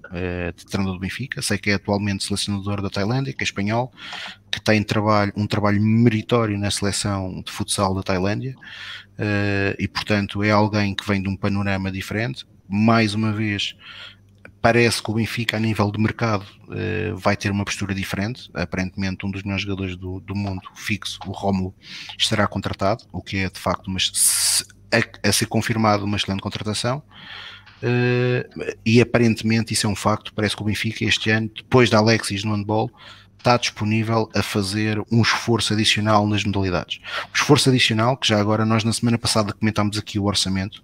de 0.56 0.66
treinador 0.66 0.94
do 0.94 1.00
Benfica. 1.00 1.42
Sei 1.42 1.58
que 1.58 1.70
é 1.70 1.74
atualmente 1.74 2.24
selecionador 2.24 2.80
da 2.80 2.90
Tailândia, 2.90 3.32
que 3.32 3.42
é 3.42 3.44
espanhol, 3.44 3.92
que 4.50 4.60
tem 4.60 4.82
trabalho, 4.82 5.32
um 5.36 5.46
trabalho 5.46 5.82
meritório 5.82 6.58
na 6.58 6.70
seleção 6.70 7.42
de 7.44 7.50
futsal 7.50 7.94
da 7.94 8.02
Tailândia. 8.02 8.54
e 9.78 9.88
portanto 9.88 10.42
é 10.42 10.50
alguém 10.50 10.94
que 10.94 11.06
vem 11.06 11.22
de 11.22 11.28
um 11.28 11.36
panorama 11.36 11.90
diferente. 11.90 12.46
Mais 12.68 13.14
uma 13.14 13.32
vez, 13.32 13.76
parece 14.64 15.02
que 15.02 15.10
o 15.10 15.14
Benfica, 15.14 15.58
a 15.58 15.60
nível 15.60 15.92
de 15.92 16.00
mercado, 16.00 16.46
uh, 16.62 17.14
vai 17.18 17.36
ter 17.36 17.50
uma 17.50 17.66
postura 17.66 17.94
diferente. 17.94 18.48
Aparentemente, 18.54 19.26
um 19.26 19.30
dos 19.30 19.42
melhores 19.42 19.62
jogadores 19.62 19.94
do, 19.94 20.20
do 20.20 20.34
mundo, 20.34 20.62
fixo, 20.74 21.18
o 21.26 21.32
Rómulo, 21.32 21.74
estará 22.18 22.46
contratado, 22.46 23.04
o 23.12 23.20
que 23.20 23.36
é 23.36 23.50
de 23.50 23.60
facto 23.60 23.88
uma, 23.88 23.98
a, 25.22 25.32
ser 25.32 25.44
confirmado 25.48 26.06
uma 26.06 26.16
excelente 26.16 26.40
contratação. 26.40 27.02
Uh, 27.84 28.74
e 28.84 29.00
aparentemente, 29.00 29.74
isso 29.74 29.86
é 29.86 29.90
um 29.90 29.96
facto. 29.96 30.32
Parece 30.32 30.56
que 30.56 30.62
o 30.62 30.64
Benfica, 30.64 31.04
este 31.04 31.30
ano, 31.30 31.50
depois 31.54 31.90
da 31.90 31.98
Alexis 31.98 32.42
no 32.42 32.54
handball, 32.54 32.90
está 33.38 33.58
disponível 33.58 34.30
a 34.34 34.42
fazer 34.42 34.98
um 35.12 35.20
esforço 35.20 35.74
adicional 35.74 36.26
nas 36.26 36.44
modalidades. 36.44 36.98
O 37.32 37.36
esforço 37.36 37.68
adicional, 37.68 38.16
que 38.16 38.26
já 38.26 38.40
agora 38.40 38.64
nós 38.64 38.84
na 38.84 38.92
semana 38.92 39.18
passada 39.18 39.52
comentámos 39.52 39.98
aqui 39.98 40.18
o 40.18 40.24
orçamento, 40.24 40.82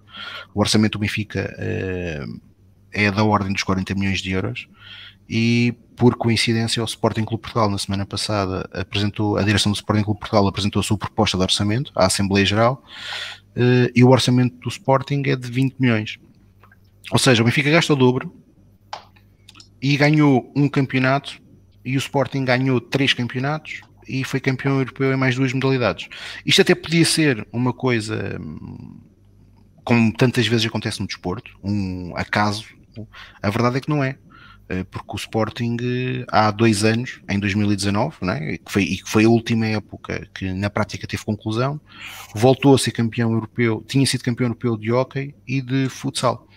o 0.53 0.59
orçamento 0.59 0.93
do 0.93 0.99
Benfica. 0.99 1.55
Uh, 1.57 2.51
é 2.91 3.09
da 3.09 3.23
ordem 3.23 3.53
dos 3.53 3.63
40 3.63 3.95
milhões 3.95 4.19
de 4.19 4.31
euros 4.31 4.67
e 5.29 5.73
por 5.95 6.15
coincidência 6.15 6.81
o 6.81 6.85
Sporting 6.85 7.23
Clube 7.23 7.43
Portugal 7.43 7.69
na 7.69 7.77
semana 7.77 8.05
passada 8.05 8.69
apresentou, 8.73 9.37
a 9.37 9.43
direção 9.43 9.71
do 9.71 9.75
Sporting 9.75 10.03
Clube 10.03 10.19
Portugal 10.19 10.47
apresentou 10.47 10.79
a 10.79 10.83
sua 10.83 10.97
proposta 10.97 11.37
de 11.37 11.43
orçamento 11.43 11.91
à 11.95 12.05
Assembleia 12.05 12.45
Geral 12.45 12.83
uh, 13.55 13.91
e 13.95 14.03
o 14.03 14.09
orçamento 14.09 14.57
do 14.59 14.69
Sporting 14.69 15.23
é 15.25 15.35
de 15.35 15.49
20 15.49 15.75
milhões. 15.79 16.19
Ou 17.09 17.17
seja, 17.17 17.41
o 17.41 17.45
Benfica 17.45 17.71
gasta 17.71 17.93
o 17.93 17.95
dobro 17.95 18.33
e 19.81 19.97
ganhou 19.97 20.51
um 20.55 20.67
campeonato 20.67 21.41
e 21.83 21.95
o 21.95 21.99
Sporting 21.99 22.45
ganhou 22.45 22.79
três 22.79 23.13
campeonatos 23.13 23.81
e 24.07 24.23
foi 24.23 24.39
campeão 24.39 24.77
europeu 24.77 25.11
em 25.11 25.17
mais 25.17 25.35
duas 25.35 25.53
modalidades. 25.53 26.09
Isto 26.45 26.61
até 26.61 26.75
podia 26.75 27.05
ser 27.05 27.47
uma 27.51 27.73
coisa 27.73 28.39
como 29.83 30.13
tantas 30.13 30.45
vezes 30.45 30.67
acontece 30.67 30.99
no 30.99 31.07
desporto, 31.07 31.57
um 31.63 32.13
acaso 32.15 32.65
a 33.41 33.49
verdade 33.49 33.77
é 33.77 33.81
que 33.81 33.89
não 33.89 34.03
é. 34.03 34.17
Eh, 34.69 34.83
porque 34.85 35.11
o 35.11 35.15
Sporting 35.15 35.77
eh, 35.81 36.25
há 36.29 36.49
dois 36.51 36.83
anos, 36.83 37.19
em 37.29 37.39
2019, 37.39 38.17
né, 38.21 38.57
que 38.57 38.71
foi, 38.71 38.83
e 38.83 38.97
que 38.97 39.09
foi 39.09 39.25
a 39.25 39.29
última 39.29 39.65
época 39.67 40.27
que 40.33 40.53
na 40.53 40.69
prática 40.69 41.07
teve 41.07 41.23
conclusão, 41.25 41.79
voltou 42.33 42.73
a 42.73 42.77
ser 42.77 42.91
campeão 42.91 43.31
europeu, 43.33 43.83
tinha 43.87 44.05
sido 44.05 44.23
campeão 44.23 44.45
europeu 44.45 44.77
de 44.77 44.91
hockey 44.91 45.35
e 45.45 45.61
de 45.61 45.89
futsal. 45.89 46.47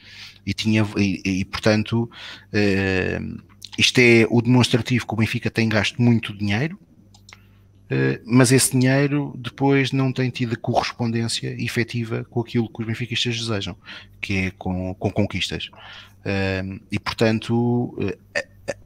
E, 0.46 0.52
tinha, 0.52 0.86
e, 0.96 1.22
e 1.24 1.44
portanto, 1.44 2.10
uh, 2.52 3.42
isto 3.78 3.98
é 3.98 4.26
o 4.30 4.40
demonstrativo 4.42 5.06
que 5.06 5.14
o 5.14 5.16
Benfica 5.16 5.50
tem 5.50 5.68
gasto 5.68 6.00
muito 6.00 6.36
dinheiro, 6.36 6.78
uh, 7.90 8.20
mas 8.24 8.52
esse 8.52 8.72
dinheiro 8.72 9.32
depois 9.36 9.92
não 9.92 10.12
tem 10.12 10.30
tido 10.30 10.58
correspondência 10.58 11.54
efetiva 11.62 12.24
com 12.30 12.40
aquilo 12.40 12.68
que 12.68 12.80
os 12.80 12.86
benfiquistas 12.86 13.38
desejam, 13.38 13.76
que 14.20 14.34
é 14.34 14.50
com, 14.52 14.94
com 14.94 15.10
conquistas. 15.10 15.70
E 16.90 16.98
portanto, 16.98 17.94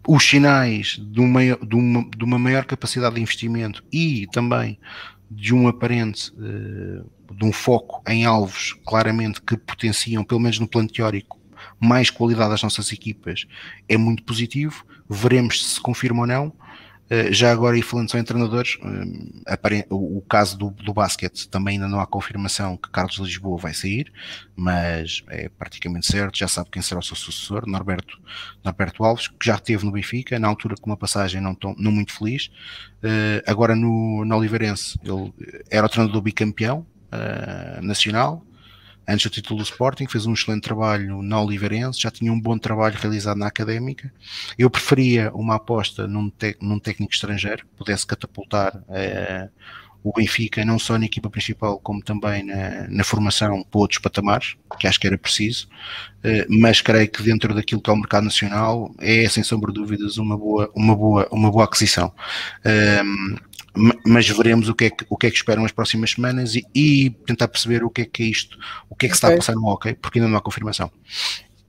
os 0.09 0.25
sinais 0.25 1.01
de 1.01 1.21
uma, 1.21 1.41
de, 1.41 1.77
uma, 1.77 2.11
de 2.11 2.25
uma 2.25 2.37
maior 2.37 2.65
capacidade 2.65 3.15
de 3.15 3.21
investimento 3.21 3.85
e 3.93 4.27
também 4.33 4.77
de 5.31 5.55
um 5.55 5.69
aparente 5.69 6.33
de 7.37 7.45
um 7.45 7.53
foco 7.53 8.03
em 8.09 8.25
alvos 8.25 8.75
claramente 8.87 9.41
que 9.43 9.57
potenciam, 9.57 10.25
pelo 10.25 10.41
menos 10.41 10.59
no 10.59 10.67
plano 10.67 10.89
teórico, 10.89 11.38
mais 11.81 12.11
qualidade 12.11 12.51
das 12.51 12.63
nossas 12.63 12.93
equipas 12.93 13.47
é 13.89 13.97
muito 13.97 14.23
positivo. 14.23 14.85
Veremos 15.09 15.65
se 15.65 15.75
se 15.75 15.81
confirma 15.81 16.21
ou 16.21 16.27
não. 16.27 16.53
Eh, 17.11 17.33
já 17.33 17.51
agora, 17.51 17.79
e 17.79 17.83
falando 17.83 18.11
só 18.11 18.19
em 18.19 18.25
treinadores, 18.25 18.79
eh, 18.83 19.87
o 19.91 20.21
caso 20.29 20.59
do, 20.59 20.71
do 20.71 20.93
basquete 20.93 21.49
também 21.49 21.75
ainda 21.77 21.89
não 21.89 22.01
há 22.01 22.07
confirmação 22.07 22.77
que 22.77 22.91
Carlos 22.91 23.17
Lisboa 23.17 23.57
vai 23.57 23.73
sair, 23.73 24.13
mas 24.55 25.23
é 25.29 25.49
praticamente 25.49 26.07
certo, 26.07 26.37
já 26.37 26.47
sabe 26.47 26.69
quem 26.71 26.83
será 26.83 27.01
o 27.01 27.03
seu 27.03 27.17
sucessor, 27.17 27.67
Norberto, 27.67 28.21
Norberto 28.63 29.05
Alves, 29.05 29.29
que 29.29 29.47
já 29.47 29.55
esteve 29.55 29.87
no 29.87 29.93
Benfica, 29.93 30.39
na 30.39 30.49
altura 30.49 30.75
com 30.79 30.91
uma 30.91 30.97
passagem 30.97 31.41
não, 31.41 31.55
tão, 31.55 31.75
não 31.79 31.91
muito 31.91 32.13
feliz. 32.13 32.51
Eh, 33.03 33.43
agora 33.47 33.75
no, 33.75 34.25
no 34.25 34.37
Oliveirense, 34.37 34.99
ele 35.03 35.33
era 35.71 35.87
o 35.87 35.89
treinador 35.89 36.21
bicampeão 36.21 36.87
nacional, 37.81 38.45
antes 39.09 39.25
do 39.25 39.33
título 39.33 39.59
do 39.59 39.65
Sporting, 39.65 40.07
fez 40.07 40.27
um 40.27 40.35
excelente 40.35 40.63
trabalho 40.63 41.23
na 41.23 41.41
Oliveirense, 41.41 42.01
já 42.01 42.11
tinha 42.11 42.33
um 42.33 42.39
bom 42.41 42.59
trabalho 42.59 42.97
realizado 42.99 43.39
na 43.39 43.47
Académica. 43.47 44.13
Eu 44.59 44.69
preferia 44.69 45.33
uma 45.33 45.55
aposta 45.55 46.07
num, 46.07 46.31
num 46.61 46.79
técnico 46.79 47.13
estrangeiro 47.13 47.65
que 47.67 47.75
pudesse 47.77 48.07
catapultar 48.07 48.83
eh, 48.91 49.49
o 50.03 50.13
Benfica, 50.13 50.65
não 50.65 50.79
só 50.79 50.99
na 50.99 51.07
equipa 51.07 51.29
principal, 51.29 51.79
como 51.81 52.03
também 52.03 52.45
na, 52.45 52.89
na, 52.89 53.05
formação 53.05 53.63
para 53.63 53.81
outros 53.81 54.01
patamares, 54.01 54.57
que 54.79 54.87
acho 54.87 54.99
que 54.99 55.07
era 55.07 55.19
preciso, 55.19 55.69
eh, 56.23 56.47
mas 56.49 56.81
creio 56.81 57.11
que 57.11 57.23
dentro 57.23 57.55
daquilo 57.55 57.81
que 57.81 57.91
é 57.91 57.93
o 57.93 57.97
mercado 57.97 58.25
nacional 58.25 58.95
é, 58.99 59.29
sem 59.29 59.43
sombra 59.43 59.73
de 59.73 59.81
dúvidas, 59.81 60.17
uma 60.17 60.37
boa, 60.37 60.71
uma 60.75 60.97
boa, 60.97 61.29
uma 61.31 61.51
boa 61.51 61.65
aquisição. 61.65 62.13
Ehm, 62.65 63.37
mas 64.07 64.29
veremos 64.29 64.69
o 64.69 64.75
que, 64.75 64.87
é 64.87 64.91
que, 64.91 65.07
o 65.09 65.17
que 65.17 65.27
é 65.27 65.31
que 65.31 65.37
esperam 65.37 65.65
as 65.65 65.73
próximas 65.73 66.11
semanas 66.11 66.55
e, 66.55 66.67
e, 66.75 67.11
tentar 67.27 67.49
perceber 67.49 67.85
o 67.85 67.91
que 67.91 68.03
é 68.03 68.05
que 68.05 68.23
é 68.23 68.27
isto, 68.27 68.59
o 68.89 68.97
que 68.97 69.07
é 69.07 69.09
que 69.09 69.15
se 69.15 69.19
está 69.19 69.33
a 69.33 69.37
passar 69.37 69.55
no 69.55 69.69
hockey, 69.69 69.95
porque 69.95 70.19
ainda 70.19 70.29
não 70.29 70.39
há 70.39 70.41
confirmação. 70.41 70.91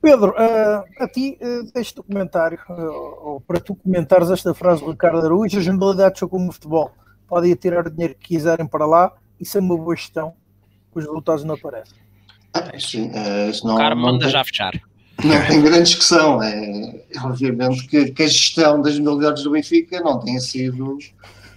Pedro, 0.02 0.32
uh, 0.32 1.04
a 1.04 1.08
ti 1.08 1.38
uh, 1.42 1.80
este 1.80 2.02
comentário, 2.02 2.58
uh, 2.70 3.28
ou 3.30 3.42
para 3.42 3.60
tu 3.60 3.76
comentares 3.76 4.32
esta 4.32 4.54
frase 4.54 4.84
do 4.84 4.92
Ricardo 4.92 5.20
Araújo, 5.20 5.60
as 5.60 5.68
modalidades 5.68 6.20
são 6.20 6.30
como 6.30 6.50
o 6.50 6.52
futebol, 6.54 6.92
podem 7.30 7.54
tirar 7.56 7.86
o 7.86 7.90
dinheiro 7.90 8.16
que 8.16 8.30
quiserem 8.30 8.66
para 8.66 8.86
lá, 8.86 9.14
isso 9.40 9.58
é 9.58 9.62
uma 9.62 9.78
boa 9.78 9.96
gestão, 9.96 10.34
os 10.94 11.06
resultados 11.06 11.44
não 11.44 11.56
aparecem. 11.56 11.98
Ah, 12.54 12.72
sim, 12.80 13.10
uh, 13.10 13.66
não, 13.68 13.76
o 13.76 13.78
cara 13.78 13.96
manda 13.96 14.26
tem, 14.26 14.30
já 14.30 14.44
fechar. 14.44 14.74
Não 15.24 15.48
tem 15.48 15.62
grande 15.62 15.84
discussão, 15.84 16.42
é, 16.42 17.04
obviamente 17.24 17.88
que, 17.88 18.12
que 18.12 18.24
a 18.24 18.28
gestão 18.28 18.82
das 18.82 18.98
modalidades 18.98 19.44
do 19.44 19.52
Benfica 19.52 20.02
não 20.02 20.20
tem 20.20 20.40
sido 20.40 20.98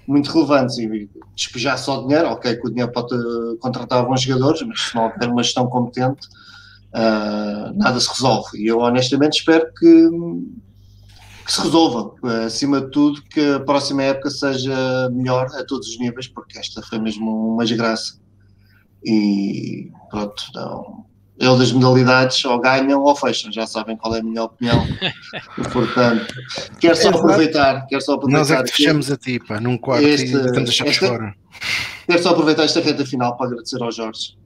muito 0.07 0.31
relevantes 0.33 0.79
e 0.79 1.09
despejar 1.35 1.79
só 1.79 2.03
dinheiro, 2.03 2.29
ok, 2.29 2.57
que 2.57 2.67
o 2.67 2.71
dinheiro 2.71 2.93
pode 2.93 3.15
contratar 3.61 4.05
bons 4.05 4.23
jogadores, 4.23 4.63
mas 4.63 4.81
se 4.81 4.95
não 4.95 5.05
houver 5.05 5.29
uma 5.29 5.43
gestão 5.43 5.67
competente, 5.67 6.27
uh, 6.93 7.73
nada 7.75 7.99
se 7.99 8.09
resolve. 8.09 8.59
E 8.59 8.67
eu 8.67 8.79
honestamente 8.79 9.39
espero 9.39 9.73
que, 9.79 10.09
que, 11.45 11.53
se 11.53 11.61
resolva, 11.61 12.15
acima 12.45 12.81
de 12.81 12.91
tudo, 12.91 13.23
que 13.23 13.41
a 13.55 13.61
próxima 13.61 14.03
época 14.03 14.31
seja 14.31 15.11
melhor 15.11 15.47
a 15.55 15.65
todos 15.65 15.89
os 15.89 15.99
níveis, 15.99 16.29
porque 16.29 16.59
esta 16.59 16.83
foi 16.83 16.99
mesmo 16.99 17.55
uma 17.55 17.65
desgraça. 17.65 18.21
E 19.05 19.91
pronto, 20.11 20.45
não, 20.55 21.05
eles 21.39 21.59
das 21.59 21.73
modalidades 21.73 22.45
ou 22.45 22.61
ganham 22.61 23.03
ou 23.03 23.17
fecham, 23.17 23.51
já 23.51 23.67
sabem 23.67 23.97
qual 23.97 24.15
é 24.15 24.21
a 24.21 24.23
minha 24.23 24.45
opinião. 24.45 24.87
portanto, 25.73 26.33
quero 26.79 26.97
só 26.97 27.09
aproveitar, 27.09 27.87
quero 27.87 28.03
só 28.03 28.15
aproveitar. 28.15 28.39
Nós 28.39 28.51
é 28.51 28.63
que 28.63 28.73
fechamos 28.77 29.11
a 29.11 29.17
ti, 29.17 29.41
pá, 29.41 29.59
num 29.61 29.77
quarto 29.77 30.07
este, 30.07 30.35
e 30.35 30.37
estamos 30.37 30.81
a 30.81 30.93
fora. 30.93 31.35
Quero 32.07 32.23
só 32.23 32.31
aproveitar 32.31 32.65
esta 32.65 32.81
reta 32.81 33.05
final 33.05 33.37
para 33.37 33.47
agradecer 33.47 33.83
ao 33.83 33.91
Jorge. 33.91 34.37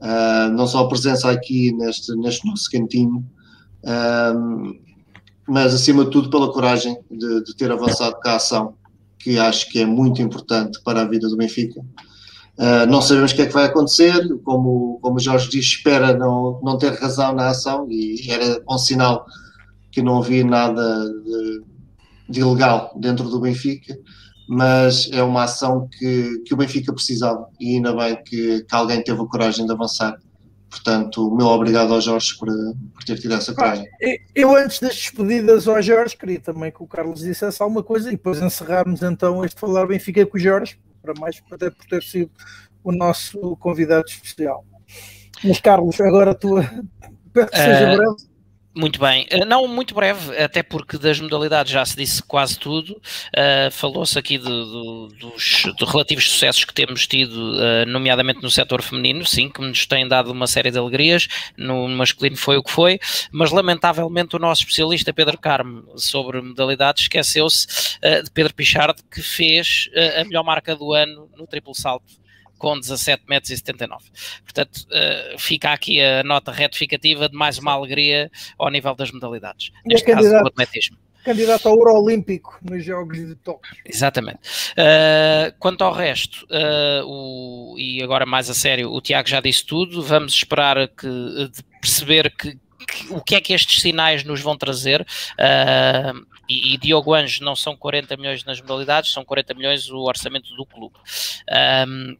Uh, 0.00 0.50
não 0.52 0.66
só 0.66 0.80
a 0.80 0.88
presença 0.88 1.30
aqui 1.30 1.72
neste, 1.72 2.16
neste 2.16 2.46
nosso 2.46 2.70
cantinho, 2.70 3.24
uh, 3.84 4.89
mas 5.50 5.74
acima 5.74 6.04
de 6.04 6.12
tudo 6.12 6.30
pela 6.30 6.52
coragem 6.52 6.96
de, 7.10 7.42
de 7.42 7.56
ter 7.56 7.72
avançado 7.72 8.14
com 8.22 8.28
a 8.28 8.36
ação, 8.36 8.74
que 9.18 9.36
acho 9.36 9.68
que 9.68 9.80
é 9.80 9.84
muito 9.84 10.22
importante 10.22 10.80
para 10.84 11.02
a 11.02 11.04
vida 11.04 11.28
do 11.28 11.36
Benfica. 11.36 11.80
Uh, 12.56 12.86
não 12.88 13.02
sabemos 13.02 13.32
o 13.32 13.34
que 13.34 13.42
é 13.42 13.46
que 13.46 13.52
vai 13.52 13.64
acontecer, 13.64 14.28
como, 14.44 15.00
como 15.02 15.16
o 15.16 15.20
Jorge 15.20 15.50
diz, 15.50 15.64
espera 15.64 16.16
não, 16.16 16.60
não 16.62 16.78
ter 16.78 16.92
razão 16.92 17.34
na 17.34 17.48
ação 17.48 17.88
e 17.90 18.30
era 18.30 18.62
um 18.68 18.78
sinal 18.78 19.26
que 19.90 20.00
não 20.00 20.18
havia 20.18 20.44
nada 20.44 21.08
de, 21.24 21.62
de 22.28 22.40
ilegal 22.40 22.92
dentro 22.96 23.28
do 23.28 23.40
Benfica, 23.40 23.98
mas 24.48 25.10
é 25.12 25.20
uma 25.20 25.44
ação 25.44 25.88
que, 25.98 26.42
que 26.46 26.54
o 26.54 26.56
Benfica 26.56 26.92
precisava 26.92 27.48
e 27.58 27.74
ainda 27.74 27.92
bem 27.92 28.22
que, 28.24 28.62
que 28.62 28.74
alguém 28.74 29.02
teve 29.02 29.20
a 29.20 29.26
coragem 29.26 29.66
de 29.66 29.72
avançar. 29.72 30.16
Portanto, 30.70 31.28
o 31.28 31.36
meu 31.36 31.48
obrigado 31.48 31.92
ao 31.92 32.00
Jorge 32.00 32.38
por, 32.38 32.48
por 32.48 33.04
ter 33.04 33.18
tido 33.18 33.34
essa 33.34 33.52
coragem. 33.52 33.86
Eu, 34.34 34.54
antes 34.54 34.78
das 34.78 34.94
despedidas 34.94 35.66
ao 35.66 35.82
Jorge, 35.82 36.16
queria 36.16 36.38
também 36.38 36.70
que 36.70 36.82
o 36.82 36.86
Carlos 36.86 37.20
dissesse 37.20 37.60
alguma 37.60 37.82
coisa 37.82 38.08
e 38.08 38.12
depois 38.12 38.40
encerrarmos 38.40 39.02
então 39.02 39.44
este 39.44 39.60
Falar 39.60 39.86
Benfica 39.86 40.24
com 40.24 40.36
o 40.36 40.40
Jorge, 40.40 40.78
para 41.02 41.12
mais 41.18 41.42
até 41.50 41.70
por 41.70 41.84
ter 41.86 42.02
sido 42.04 42.30
o 42.84 42.92
nosso 42.92 43.56
convidado 43.56 44.06
especial. 44.06 44.64
Mas, 45.42 45.60
Carlos, 45.60 46.00
agora 46.00 46.34
tu, 46.34 46.54
peço 47.32 47.50
que 47.50 47.56
seja 47.56 47.92
uh, 47.92 47.96
breve. 47.96 48.29
Muito 48.72 49.00
bem, 49.00 49.26
eh, 49.30 49.44
não 49.44 49.66
muito 49.66 49.96
breve, 49.96 50.36
até 50.38 50.62
porque 50.62 50.96
das 50.96 51.18
modalidades 51.18 51.72
já 51.72 51.84
se 51.84 51.96
disse 51.96 52.22
quase 52.22 52.56
tudo. 52.56 52.92
Uh, 53.36 53.68
Falou-se 53.72 54.16
aqui 54.16 54.38
dos 54.38 55.64
relativos 55.88 56.30
sucessos 56.30 56.64
que 56.64 56.72
temos 56.72 57.04
tido, 57.04 57.34
uh, 57.34 57.84
nomeadamente 57.88 58.40
no 58.40 58.48
setor 58.48 58.80
feminino, 58.80 59.26
sim, 59.26 59.48
que 59.50 59.60
nos 59.60 59.86
tem 59.86 60.06
dado 60.06 60.30
uma 60.30 60.46
série 60.46 60.70
de 60.70 60.78
alegrias. 60.78 61.26
No 61.56 61.88
masculino 61.88 62.36
foi 62.36 62.58
o 62.58 62.62
que 62.62 62.70
foi, 62.70 63.00
mas 63.32 63.50
lamentavelmente 63.50 64.36
o 64.36 64.38
nosso 64.38 64.62
especialista 64.62 65.12
Pedro 65.12 65.36
Carmo 65.36 65.82
sobre 65.96 66.40
modalidades 66.40 67.02
esqueceu-se 67.02 67.66
uh, 68.04 68.22
de 68.22 68.30
Pedro 68.30 68.54
Pichard, 68.54 69.02
que 69.10 69.20
fez 69.20 69.90
a 70.20 70.22
melhor 70.22 70.44
marca 70.44 70.76
do 70.76 70.92
ano 70.92 71.28
no 71.36 71.44
triplo 71.44 71.74
salto 71.74 72.19
com 72.60 72.78
17 72.78 73.24
metros 73.26 73.50
e 73.50 73.56
79. 73.56 74.04
Portanto, 74.44 74.76
uh, 74.76 75.38
fica 75.38 75.72
aqui 75.72 76.00
a 76.00 76.22
nota 76.22 76.52
retificativa 76.52 77.28
de 77.28 77.36
mais 77.36 77.58
uma 77.58 77.72
alegria 77.72 78.30
ao 78.58 78.70
nível 78.70 78.94
das 78.94 79.10
modalidades. 79.10 79.70
Neste 79.84 80.06
caso, 80.06 80.18
candidato, 80.18 80.44
o 80.44 80.48
atletismo. 80.48 80.98
Candidato 81.24 81.68
ao 81.68 81.76
Ouro 81.76 81.94
Olímpico 81.94 82.58
nos 82.62 82.84
Jogos 82.84 83.16
de 83.16 83.34
Tóquio. 83.34 83.74
Exatamente. 83.84 84.40
Uh, 84.72 85.56
quanto 85.58 85.82
ao 85.82 85.92
resto, 85.92 86.46
uh, 86.50 87.06
o, 87.06 87.78
e 87.78 88.02
agora 88.02 88.26
mais 88.26 88.50
a 88.50 88.54
sério, 88.54 88.92
o 88.92 89.00
Tiago 89.00 89.28
já 89.28 89.40
disse 89.40 89.64
tudo, 89.64 90.02
vamos 90.02 90.34
esperar 90.34 90.86
que, 90.88 91.06
de 91.06 91.62
perceber 91.80 92.30
que, 92.36 92.52
que, 92.86 93.12
o 93.12 93.22
que 93.22 93.34
é 93.36 93.40
que 93.40 93.54
estes 93.54 93.80
sinais 93.80 94.22
nos 94.22 94.42
vão 94.42 94.56
trazer. 94.56 95.00
Uh, 95.00 96.26
e, 96.46 96.74
e, 96.74 96.78
Diogo 96.78 97.14
Anjo 97.14 97.44
não 97.44 97.54
são 97.54 97.76
40 97.76 98.16
milhões 98.16 98.44
nas 98.44 98.60
modalidades, 98.60 99.12
são 99.12 99.24
40 99.24 99.54
milhões 99.54 99.88
o 99.88 100.00
orçamento 100.00 100.54
do 100.54 100.66
clube. 100.66 100.96
Um, 101.86 102.16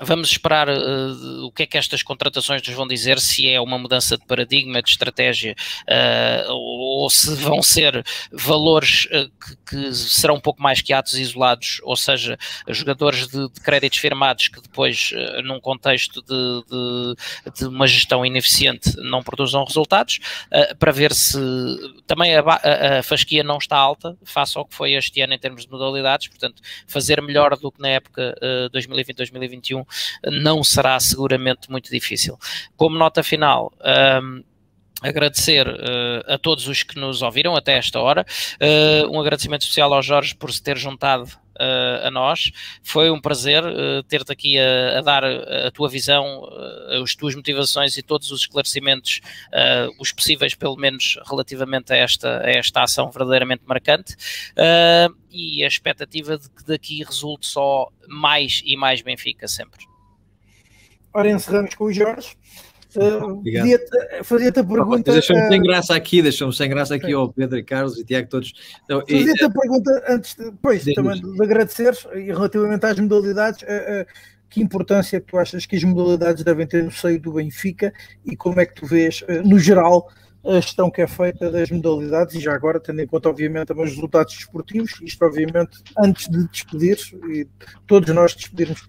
Vamos 0.00 0.30
esperar 0.30 0.68
uh, 0.68 1.44
o 1.44 1.52
que 1.52 1.62
é 1.62 1.66
que 1.66 1.78
estas 1.78 2.02
contratações 2.02 2.66
nos 2.66 2.74
vão 2.74 2.88
dizer, 2.88 3.20
se 3.20 3.48
é 3.48 3.60
uma 3.60 3.78
mudança 3.78 4.16
de 4.16 4.26
paradigma, 4.26 4.82
de 4.82 4.90
estratégia, 4.90 5.54
uh, 5.82 6.52
ou 6.52 7.08
se 7.10 7.34
vão 7.36 7.62
ser 7.62 8.04
valores 8.32 9.06
uh, 9.06 9.30
que, 9.38 9.56
que, 9.66 9.94
serão 9.94 10.36
um 10.36 10.40
pouco 10.40 10.62
mais 10.62 10.80
que 10.80 10.92
atos 10.92 11.14
isolados, 11.14 11.80
ou 11.84 11.94
seja, 11.94 12.38
jogadores 12.68 13.28
de, 13.28 13.48
de 13.48 13.60
créditos 13.60 13.98
firmados 13.98 14.48
que 14.48 14.60
depois, 14.60 15.12
num 15.44 15.60
contexto 15.60 16.22
de, 16.22 16.64
de, 16.68 17.60
de, 17.60 17.66
uma 17.66 17.86
gestão 17.86 18.24
ineficiente, 18.24 18.96
não 18.96 19.22
produzam 19.22 19.64
resultados, 19.64 20.18
para 20.78 20.92
ver 20.92 21.12
se 21.12 21.38
também 22.06 22.34
a, 22.34 22.40
a, 22.40 22.98
a, 22.98 23.02
fasquia 23.02 23.44
não 23.44 23.58
está 23.58 23.76
alta, 23.76 24.16
face 24.24 24.56
ao 24.56 24.64
que 24.64 24.74
foi 24.74 24.92
este 24.92 25.20
ano 25.20 25.34
em 25.34 25.38
termos 25.38 25.64
de 25.64 25.70
modalidades, 25.70 26.28
portanto, 26.28 26.62
fazer 26.86 27.20
melhor 27.22 27.56
do 27.56 27.70
que 27.70 27.80
na 27.80 27.88
época 27.88 28.34
2020-2021 28.74 29.81
não 30.24 30.62
será 30.62 30.98
seguramente 31.00 31.70
muito 31.70 31.90
difícil. 31.90 32.38
Como 32.76 32.98
nota 32.98 33.22
final, 33.22 33.72
um, 34.22 34.42
agradecer 35.02 35.66
uh, 35.66 36.32
a 36.32 36.38
todos 36.38 36.68
os 36.68 36.82
que 36.82 36.98
nos 36.98 37.22
ouviram 37.22 37.56
até 37.56 37.76
esta 37.76 37.98
hora. 37.98 38.24
Uh, 38.60 39.10
um 39.10 39.20
agradecimento 39.20 39.62
especial 39.62 39.92
ao 39.92 40.02
Jorge 40.02 40.34
por 40.34 40.52
se 40.52 40.62
ter 40.62 40.78
juntado 40.78 41.28
a 41.58 42.10
nós. 42.10 42.50
Foi 42.82 43.10
um 43.10 43.20
prazer 43.20 43.62
ter-te 44.08 44.32
aqui 44.32 44.58
a, 44.58 44.98
a, 44.98 45.00
dar 45.02 45.24
a 45.24 45.70
tua 45.70 45.88
visão, 45.88 46.48
as 47.02 47.14
tuas 47.14 47.34
motivações 47.34 47.96
e 47.96 48.02
todos 48.02 48.30
os 48.30 48.40
esclarecimentos, 48.40 49.20
os 49.98 50.12
possíveis, 50.12 50.54
pelo 50.54 50.76
menos 50.76 51.18
relativamente 51.28 51.92
a 51.92 51.96
esta, 51.96 52.42
a 52.42 52.50
esta 52.50 52.82
ação 52.82 53.10
verdadeiramente 53.10 53.62
marcante. 53.66 54.14
e 55.30 55.64
a 55.64 55.66
expectativa 55.66 56.36
de 56.36 56.48
que 56.50 56.64
daqui 56.64 57.02
resulte 57.02 57.46
só 57.46 57.88
mais 58.08 58.62
e 58.64 58.76
mais 58.76 59.02
Benfica 59.02 59.48
sempre. 59.48 59.86
Ora, 61.14 61.30
encerramos 61.30 61.74
com 61.74 61.84
o 61.84 61.92
Jorge. 61.92 62.36
Uh, 62.96 64.24
Fazia-te 64.24 64.60
a 64.60 64.64
pergunta. 64.64 65.12
Deixa-me 65.12 65.48
sem 65.48 65.62
graça 65.62 65.94
aqui, 65.94 66.22
deixa-me 66.22 66.52
sem 66.52 66.68
graça 66.68 66.94
aqui 66.94 67.12
ao 67.12 67.32
Pedro 67.32 67.58
e 67.58 67.62
Carlos 67.62 67.98
e 67.98 68.04
Tiago, 68.04 68.28
todos. 68.28 68.52
Então, 68.84 69.00
Fazia-te 69.00 69.44
a 69.44 69.50
pergunta 69.50 70.04
antes 70.08 70.34
de, 70.34 70.52
pois, 70.60 70.84
também 70.84 71.20
de 71.20 71.42
agradecer 71.42 71.94
e 72.14 72.26
relativamente 72.26 72.84
às 72.84 72.98
modalidades. 72.98 73.62
Uh, 73.62 74.02
uh, 74.02 74.32
que 74.48 74.60
importância 74.60 75.18
tu 75.18 75.38
achas 75.38 75.64
que 75.64 75.76
as 75.76 75.82
modalidades 75.82 76.44
devem 76.44 76.66
ter 76.66 76.84
no 76.84 76.90
seio 76.90 77.18
do 77.18 77.32
Benfica 77.32 77.90
e 78.22 78.36
como 78.36 78.60
é 78.60 78.66
que 78.66 78.74
tu 78.74 78.84
vês, 78.84 79.24
no 79.46 79.58
geral, 79.58 80.10
a 80.44 80.54
gestão 80.54 80.90
que 80.90 81.00
é 81.00 81.06
feita 81.06 81.50
das 81.50 81.70
modalidades 81.70 82.34
e 82.34 82.40
já 82.40 82.52
agora, 82.52 82.80
tendo 82.80 83.00
em 83.00 83.06
conta, 83.06 83.28
obviamente, 83.28 83.68
também 83.68 83.84
os 83.84 83.92
resultados 83.92 84.34
desportivos, 84.34 85.00
isto, 85.00 85.24
obviamente, 85.24 85.78
antes 85.96 86.28
de 86.28 86.46
despedir 86.48 86.98
e 87.30 87.46
todos 87.86 88.14
nós 88.14 88.34
despedirmos 88.34 88.88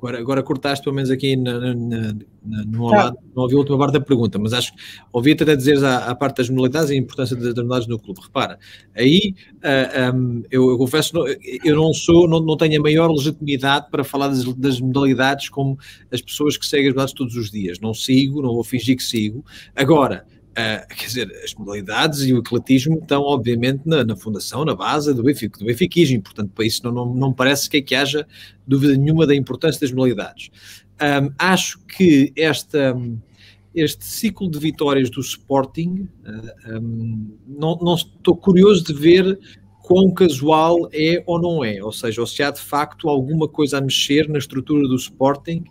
Agora, 0.00 0.18
agora 0.18 0.42
cortaste 0.42 0.82
pelo 0.82 0.96
menos 0.96 1.10
aqui 1.10 1.36
na, 1.36 1.60
na, 1.60 1.74
na, 1.74 2.64
no 2.64 2.88
tá. 2.88 2.96
lado, 2.96 3.18
não 3.36 3.42
ouvi 3.42 3.54
a 3.54 3.58
última 3.58 3.76
parte 3.76 3.92
da 3.92 4.00
pergunta, 4.00 4.38
mas 4.38 4.54
acho 4.54 4.74
que 4.74 4.82
ouvi-te 5.12 5.42
até 5.42 5.54
dizeres 5.54 5.82
à, 5.82 6.14
parte 6.14 6.38
das 6.38 6.48
modalidades 6.48 6.88
e 6.88 6.94
a 6.94 6.96
importância 6.96 7.36
das 7.36 7.48
modalidades 7.48 7.86
no 7.86 7.98
clube. 7.98 8.18
Repara, 8.22 8.58
aí 8.96 9.34
uh, 9.56 10.08
ah, 10.08 10.12
um, 10.14 10.42
eu, 10.50 10.70
eu, 10.70 10.78
confesso, 10.78 11.12
eu 11.62 11.76
não 11.76 11.92
sou, 11.92 12.26
não, 12.26 12.40
não 12.40 12.56
tenho 12.56 12.80
a 12.80 12.82
maior 12.82 13.10
legitimidade 13.10 13.90
para 13.90 14.02
falar 14.02 14.28
das, 14.28 14.42
das 14.54 14.80
modalidades 14.80 15.50
como 15.50 15.78
as 16.10 16.22
pessoas 16.22 16.56
que 16.56 16.64
seguem 16.64 16.86
as 16.86 16.94
modalidades 16.94 17.14
todos 17.14 17.36
os 17.36 17.50
dias. 17.50 17.78
Não 17.78 17.92
sigo, 17.92 18.40
não 18.40 18.54
vou 18.54 18.64
fingir 18.64 18.96
que 18.96 19.02
sigo. 19.02 19.44
Agora, 19.76 20.24
Uh, 20.50 20.86
quer 20.94 21.06
dizer, 21.06 21.32
as 21.44 21.54
modalidades 21.54 22.22
e 22.22 22.34
o 22.34 22.38
atletismo 22.38 22.98
estão, 22.98 23.22
obviamente, 23.22 23.82
na, 23.86 24.04
na 24.04 24.16
fundação, 24.16 24.64
na 24.64 24.74
base 24.74 25.14
do 25.14 25.22
Benfica, 25.22 25.58
do 25.58 25.64
benfiquismo, 25.64 26.20
portanto, 26.22 26.50
para 26.52 26.64
isso 26.66 26.82
não, 26.84 26.92
não, 26.92 27.14
não 27.14 27.32
parece 27.32 27.70
que, 27.70 27.76
é 27.76 27.80
que 27.80 27.94
haja 27.94 28.26
dúvida 28.66 28.96
nenhuma 28.96 29.26
da 29.26 29.34
importância 29.34 29.80
das 29.80 29.92
modalidades. 29.92 30.50
Um, 31.00 31.32
acho 31.38 31.78
que 31.86 32.32
esta, 32.36 32.96
este 33.74 34.04
ciclo 34.04 34.50
de 34.50 34.58
vitórias 34.58 35.08
do 35.08 35.20
Sporting, 35.20 36.08
uh, 36.26 36.78
um, 36.78 37.38
não, 37.46 37.76
não 37.76 37.94
estou 37.94 38.36
curioso 38.36 38.84
de 38.84 38.92
ver 38.92 39.38
quão 39.82 40.12
casual 40.12 40.88
é 40.92 41.22
ou 41.26 41.40
não 41.40 41.64
é, 41.64 41.82
ou 41.82 41.92
seja, 41.92 42.20
ou 42.20 42.26
se 42.26 42.42
há 42.42 42.50
de 42.50 42.60
facto 42.60 43.08
alguma 43.08 43.48
coisa 43.48 43.78
a 43.78 43.80
mexer 43.80 44.28
na 44.28 44.38
estrutura 44.38 44.86
do 44.86 44.96
Sporting 44.96 45.64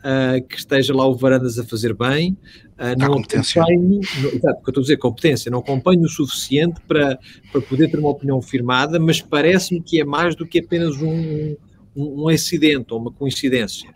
uh, 0.00 0.46
que 0.48 0.56
esteja 0.56 0.94
lá 0.94 1.06
o 1.06 1.14
Varandas 1.14 1.58
a 1.58 1.64
fazer 1.64 1.94
bem. 1.94 2.36
Uh, 2.80 2.98
não 2.98 3.12
acompanho, 3.12 4.00
exato, 4.00 4.54
porque 4.56 4.70
eu 4.70 4.70
estou 4.70 4.80
a 4.80 4.80
dizer 4.80 4.96
competência, 4.96 5.50
não 5.50 5.58
acompanho 5.58 6.00
o 6.00 6.08
suficiente 6.08 6.80
para, 6.88 7.18
para 7.52 7.60
poder 7.60 7.90
ter 7.90 7.98
uma 7.98 8.08
opinião 8.08 8.40
firmada, 8.40 8.98
mas 8.98 9.20
parece-me 9.20 9.82
que 9.82 10.00
é 10.00 10.04
mais 10.04 10.34
do 10.34 10.46
que 10.46 10.60
apenas 10.60 10.96
um, 10.96 11.56
um, 11.94 12.22
um 12.22 12.28
acidente 12.28 12.86
ou 12.94 12.98
uma 12.98 13.12
coincidência 13.12 13.86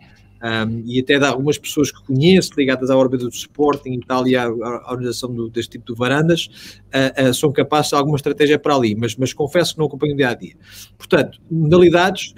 um, 0.45 0.83
e 0.85 0.99
até 0.99 1.17
de 1.17 1.25
algumas 1.25 1.57
pessoas 1.57 1.91
que 1.91 2.03
conheço 2.03 2.51
ligadas 2.55 2.91
à 2.91 2.97
órbita 2.97 3.23
do 3.23 3.33
Sporting 3.33 3.93
e 3.93 3.99
tal, 4.05 4.27
e 4.27 4.35
à, 4.35 4.43
à 4.43 4.91
organização 4.91 5.33
do, 5.33 5.49
deste 5.49 5.71
tipo 5.71 5.91
de 5.91 5.97
varandas, 5.97 6.45
uh, 6.93 7.29
uh, 7.29 7.33
são 7.33 7.51
capazes 7.51 7.89
de 7.89 7.95
alguma 7.95 8.15
estratégia 8.15 8.59
para 8.59 8.75
ali, 8.75 8.93
mas, 8.95 9.15
mas 9.15 9.33
confesso 9.33 9.73
que 9.73 9.79
não 9.79 9.87
acompanho 9.87 10.15
dia 10.15 10.29
a 10.29 10.35
dia. 10.35 10.55
Portanto, 10.97 11.41
modalidades, 11.49 12.31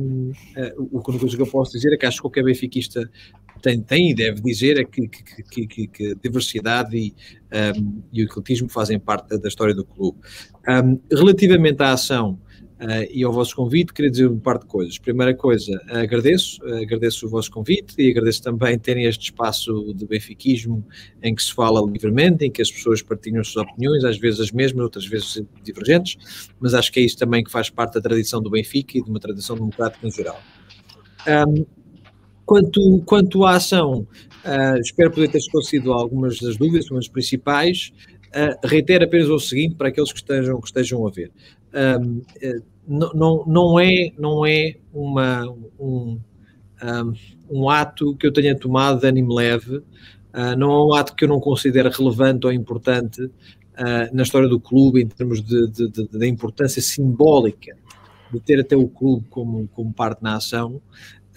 um, 0.00 0.32
uh, 0.56 0.88
o 0.90 1.00
que 1.00 1.40
eu 1.40 1.46
posso 1.46 1.72
dizer 1.72 1.92
é 1.92 1.96
que 1.96 2.06
acho 2.06 2.16
que 2.16 2.22
qualquer 2.22 2.42
benfiquista 2.42 3.08
tem, 3.62 3.80
tem 3.80 4.10
e 4.10 4.14
deve 4.14 4.40
dizer 4.40 4.80
é 4.80 4.84
que, 4.84 5.06
que, 5.08 5.66
que, 5.66 5.86
que, 5.86 6.14
diversidade 6.16 6.96
e, 6.96 7.14
um, 7.76 8.02
e 8.12 8.22
o 8.22 8.24
ecletismo 8.24 8.68
fazem 8.68 8.98
parte 8.98 9.36
da 9.38 9.48
história 9.48 9.74
do 9.74 9.84
clube. 9.84 10.18
Relativamente 11.10 11.82
à 11.82 11.92
ação 11.92 12.38
Uh, 12.80 13.10
e 13.10 13.24
ao 13.24 13.32
vosso 13.32 13.56
convite, 13.56 13.92
queria 13.92 14.08
dizer 14.08 14.28
um 14.28 14.38
par 14.38 14.56
de 14.56 14.66
coisas. 14.66 14.98
Primeira 14.98 15.34
coisa, 15.34 15.80
agradeço, 15.88 16.62
agradeço 16.64 17.26
o 17.26 17.28
vosso 17.28 17.50
convite 17.50 17.94
e 17.98 18.08
agradeço 18.08 18.40
também 18.40 18.78
terem 18.78 19.04
este 19.04 19.24
espaço 19.24 19.92
de 19.92 20.06
benfiquismo 20.06 20.86
em 21.20 21.34
que 21.34 21.42
se 21.42 21.52
fala 21.52 21.84
livremente, 21.84 22.44
em 22.44 22.50
que 22.52 22.62
as 22.62 22.70
pessoas 22.70 23.02
partilham 23.02 23.40
as 23.40 23.48
suas 23.48 23.66
opiniões, 23.66 24.04
às 24.04 24.16
vezes 24.16 24.38
as 24.38 24.52
mesmas, 24.52 24.84
outras 24.84 25.06
vezes 25.06 25.42
divergentes, 25.64 26.50
mas 26.60 26.72
acho 26.72 26.92
que 26.92 27.00
é 27.00 27.02
isso 27.02 27.16
também 27.18 27.42
que 27.42 27.50
faz 27.50 27.68
parte 27.68 27.94
da 27.94 28.00
tradição 28.00 28.40
do 28.40 28.48
Benfica 28.48 28.96
e 28.96 29.02
de 29.02 29.10
uma 29.10 29.18
tradição 29.18 29.56
democrática 29.56 30.06
em 30.06 30.12
geral. 30.12 30.40
Um, 31.26 31.66
quanto, 32.46 33.02
quanto 33.04 33.44
à 33.44 33.56
ação, 33.56 34.06
uh, 34.44 34.80
espero 34.80 35.10
poder 35.10 35.28
ter 35.28 35.38
esclarecido 35.38 35.92
algumas 35.92 36.38
das 36.38 36.56
dúvidas, 36.56 36.88
menos 36.90 37.08
principais. 37.08 37.92
Uh, 38.28 38.66
reitero 38.66 39.04
apenas 39.04 39.28
o 39.28 39.38
seguinte 39.38 39.74
para 39.74 39.88
aqueles 39.88 40.12
que 40.12 40.18
estejam, 40.18 40.60
que 40.60 40.66
estejam 40.66 41.06
a 41.06 41.10
ver 41.10 41.32
um, 41.74 42.22
eh, 42.40 42.60
não, 42.86 43.44
não 43.46 43.78
é, 43.78 44.12
não 44.18 44.46
é 44.46 44.76
uma, 44.92 45.46
um, 45.78 46.18
um, 47.50 47.68
ato 47.68 48.16
que 48.16 48.26
eu 48.26 48.32
tenha 48.32 48.56
tomado 48.56 49.00
de 49.00 49.06
ânimo 49.06 49.34
leve, 49.34 49.76
uh, 49.76 50.56
não 50.56 50.70
é 50.70 50.84
um 50.86 50.94
ato 50.94 51.14
que 51.14 51.24
eu 51.24 51.28
não 51.28 51.38
considero 51.38 51.90
relevante 51.90 52.46
ou 52.46 52.52
importante, 52.52 53.22
uh, 53.22 53.32
na 54.12 54.22
história 54.22 54.48
do 54.48 54.58
clube, 54.58 55.02
em 55.02 55.06
termos 55.06 55.42
da 55.42 56.26
importância 56.26 56.80
simbólica 56.80 57.76
de 58.32 58.40
ter 58.40 58.60
até 58.60 58.76
o 58.76 58.88
clube 58.88 59.26
como, 59.28 59.68
como 59.68 59.92
parte 59.92 60.22
na 60.22 60.36
ação. 60.36 60.80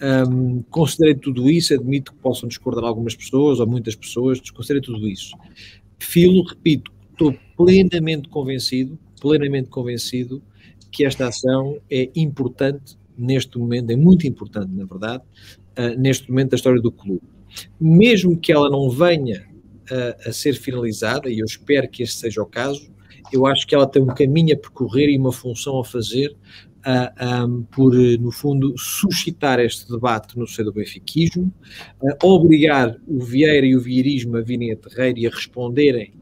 Um, 0.02 0.62
considerei 0.62 1.14
tudo 1.14 1.48
isso, 1.48 1.72
admito 1.72 2.12
que 2.12 2.18
possam 2.18 2.48
discordar 2.48 2.84
algumas 2.84 3.14
pessoas 3.14 3.60
ou 3.60 3.66
muitas 3.66 3.94
pessoas, 3.94 4.40
considerei 4.50 4.82
tudo 4.82 5.06
isso. 5.08 5.36
Filo, 5.98 6.42
repito, 6.42 6.90
estou 7.12 7.34
plenamente 7.56 8.28
convencido, 8.28 8.98
plenamente 9.22 9.68
convencido 9.68 10.42
que 10.90 11.04
esta 11.04 11.28
ação 11.28 11.78
é 11.88 12.10
importante 12.16 12.98
neste 13.16 13.56
momento, 13.56 13.90
é 13.90 13.96
muito 13.96 14.26
importante, 14.26 14.72
na 14.72 14.84
verdade, 14.84 15.22
uh, 15.78 15.98
neste 15.98 16.28
momento 16.28 16.50
da 16.50 16.56
história 16.56 16.82
do 16.82 16.90
clube. 16.90 17.22
Mesmo 17.80 18.36
que 18.36 18.50
ela 18.50 18.68
não 18.68 18.90
venha 18.90 19.46
uh, 19.90 20.28
a 20.28 20.32
ser 20.32 20.54
finalizada, 20.54 21.30
e 21.30 21.38
eu 21.38 21.46
espero 21.46 21.88
que 21.88 22.02
este 22.02 22.16
seja 22.16 22.42
o 22.42 22.46
caso, 22.46 22.90
eu 23.32 23.46
acho 23.46 23.64
que 23.64 23.74
ela 23.74 23.86
tem 23.86 24.02
um 24.02 24.06
caminho 24.06 24.54
a 24.54 24.58
percorrer 24.58 25.08
e 25.08 25.16
uma 25.16 25.32
função 25.32 25.78
a 25.78 25.84
fazer 25.84 26.36
uh, 26.84 27.46
um, 27.46 27.62
por, 27.62 27.94
no 27.94 28.32
fundo, 28.32 28.74
suscitar 28.76 29.60
este 29.60 29.88
debate 29.88 30.36
no 30.36 30.48
seio 30.48 30.66
do 30.66 30.72
benfiquismo, 30.72 31.52
obrigar 32.22 32.96
o 33.06 33.20
Vieira 33.20 33.64
e 33.64 33.76
o 33.76 33.80
Vieirismo 33.80 34.36
a 34.36 34.40
virem 34.40 34.72
a 34.72 34.76
terreiro 34.76 35.20
e 35.20 35.26
a 35.28 35.30
responderem 35.30 36.12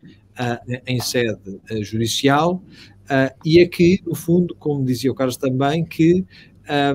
em 0.87 1.01
sede 1.01 1.61
judicial, 1.83 2.63
e 3.45 3.61
a 3.61 3.69
que, 3.69 4.01
no 4.07 4.15
fundo, 4.15 4.55
como 4.59 4.85
dizia 4.85 5.11
o 5.11 5.15
Carlos 5.15 5.37
também, 5.37 5.85
que 5.85 6.25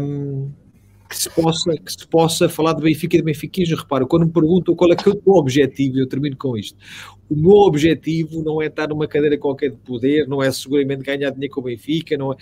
um, 0.02 0.50
que 1.10 1.18
se 1.18 1.30
possa, 1.30 1.72
que 1.72 1.92
se 1.92 2.08
possa 2.08 2.50
falar 2.50 2.74
de 2.74 2.82
Benfica 2.82 3.16
e 3.16 3.20
de 3.20 3.26
benfiquismo. 3.26 3.78
Repara, 3.78 4.06
quando 4.06 4.26
me 4.26 4.32
perguntam 4.32 4.76
qual 4.76 4.92
é 4.92 4.96
que 4.96 5.08
é 5.08 5.12
o 5.12 5.16
teu 5.16 5.34
objetivo, 5.34 6.00
eu 6.00 6.08
termino 6.08 6.36
com 6.36 6.58
isto. 6.58 6.78
O 7.30 7.36
meu 7.36 7.52
objetivo 7.52 8.44
não 8.44 8.62
é 8.62 8.68
estar 8.68 8.88
numa 8.90 9.08
cadeira 9.08 9.38
qualquer 9.38 9.72
de 9.72 9.78
poder, 9.78 10.28
não 10.28 10.42
é 10.42 10.52
seguramente 10.52 11.04
ganhar 11.04 11.30
dinheiro 11.32 11.54
com 11.54 11.62
o 11.62 11.64
Benfica, 11.64 12.18
não 12.18 12.34
é... 12.34 12.36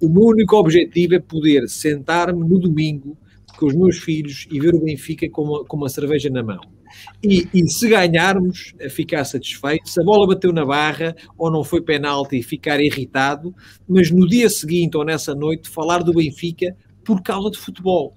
O 0.00 0.08
meu 0.08 0.24
único 0.24 0.56
objetivo 0.56 1.14
é 1.14 1.18
poder 1.18 1.68
sentar-me 1.68 2.40
no 2.40 2.58
domingo 2.58 3.16
com 3.58 3.66
os 3.66 3.74
meus 3.74 3.98
filhos 3.98 4.46
e 4.50 4.60
ver 4.60 4.74
o 4.74 4.80
Benfica 4.80 5.28
com 5.28 5.42
uma, 5.42 5.64
com 5.64 5.76
uma 5.76 5.88
cerveja 5.88 6.30
na 6.30 6.42
mão. 6.42 6.75
E, 7.22 7.48
e, 7.52 7.68
se 7.68 7.88
ganharmos, 7.88 8.74
ficar 8.90 9.24
satisfeito, 9.24 9.88
se 9.88 10.00
a 10.00 10.04
bola 10.04 10.26
bateu 10.26 10.52
na 10.52 10.64
barra 10.64 11.14
ou 11.36 11.50
não 11.50 11.64
foi 11.64 11.80
penalti, 11.80 12.42
ficar 12.42 12.80
irritado, 12.80 13.54
mas 13.88 14.10
no 14.10 14.26
dia 14.26 14.48
seguinte 14.48 14.96
ou 14.96 15.04
nessa 15.04 15.34
noite 15.34 15.68
falar 15.68 16.02
do 16.02 16.12
Benfica 16.12 16.76
por 17.04 17.22
causa 17.22 17.50
de 17.50 17.58
futebol. 17.58 18.16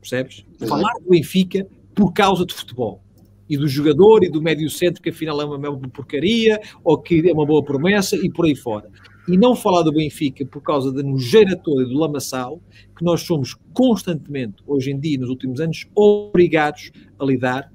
Percebes? 0.00 0.44
É. 0.60 0.66
Falar 0.66 0.92
do 0.94 1.10
Benfica 1.10 1.66
por 1.94 2.12
causa 2.12 2.44
de 2.44 2.54
futebol. 2.54 3.02
E 3.48 3.56
do 3.56 3.68
jogador 3.68 4.24
e 4.24 4.30
do 4.30 4.40
médio 4.40 4.70
centro, 4.70 5.02
que 5.02 5.10
afinal 5.10 5.40
é 5.40 5.44
uma, 5.44 5.56
uma 5.56 5.88
porcaria, 5.88 6.60
ou 6.82 6.98
que 6.98 7.28
é 7.28 7.32
uma 7.32 7.44
boa 7.44 7.62
promessa, 7.62 8.16
e 8.16 8.30
por 8.30 8.46
aí 8.46 8.56
fora. 8.56 8.88
E 9.26 9.36
não 9.36 9.56
falar 9.56 9.82
do 9.82 9.92
Benfica 9.92 10.44
por 10.46 10.62
causa 10.62 10.92
da 10.92 11.02
nojeira 11.02 11.56
toda 11.56 11.82
e 11.82 11.86
do 11.86 11.98
lamaçal, 11.98 12.60
que 12.96 13.04
nós 13.04 13.22
somos 13.22 13.54
constantemente, 13.72 14.56
hoje 14.66 14.90
em 14.90 15.00
dia, 15.00 15.18
nos 15.18 15.30
últimos 15.30 15.60
anos, 15.60 15.86
obrigados 15.94 16.90
a 17.18 17.24
lidar, 17.24 17.70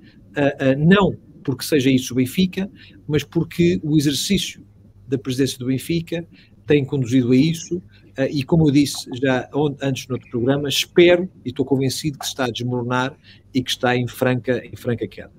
não 0.78 1.16
porque 1.44 1.64
seja 1.64 1.90
isso 1.90 2.14
o 2.14 2.18
Benfica, 2.18 2.70
mas 3.08 3.24
porque 3.24 3.80
o 3.84 3.98
exercício 3.98 4.64
da 5.08 5.18
presidência 5.18 5.58
do 5.58 5.66
Benfica 5.66 6.26
tem 6.68 6.86
conduzido 6.86 7.32
a 7.32 7.36
isso, 7.36 7.82
Uh, 8.20 8.28
e 8.30 8.44
como 8.44 8.68
eu 8.68 8.72
disse 8.72 9.10
já 9.22 9.48
antes 9.82 10.06
no 10.10 10.16
outro 10.16 10.30
programa, 10.30 10.68
espero 10.68 11.30
e 11.46 11.50
estou 11.50 11.64
convencido 11.66 12.20
que 12.20 12.26
está 12.26 12.46
a 12.46 12.52
desmoronar 12.52 13.16
e 13.54 13.64
que 13.64 13.70
está 13.70 13.96
em 13.96 14.06
franca, 14.10 14.62
em 14.66 14.76
franca 14.76 15.08
queda. 15.08 15.32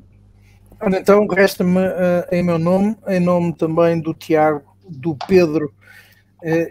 Então, 0.99 1.27
resta-me 1.27 1.78
em 2.33 2.43
meu 2.43 2.59
nome, 2.59 2.97
em 3.07 3.20
nome 3.20 3.55
também 3.55 4.01
do 4.01 4.15
Tiago, 4.15 4.65
do 4.89 5.15
Pedro 5.28 5.75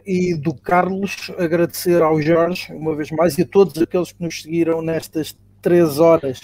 e 0.03 0.33
do 0.33 0.51
Carlos, 0.55 1.31
agradecer 1.37 2.01
ao 2.01 2.19
Jorge, 2.19 2.73
uma 2.73 2.95
vez 2.95 3.11
mais, 3.11 3.37
e 3.37 3.43
a 3.43 3.45
todos 3.45 3.79
aqueles 3.79 4.11
que 4.11 4.23
nos 4.23 4.41
seguiram 4.41 4.81
nestas 4.81 5.37
três 5.61 5.99
horas 5.99 6.41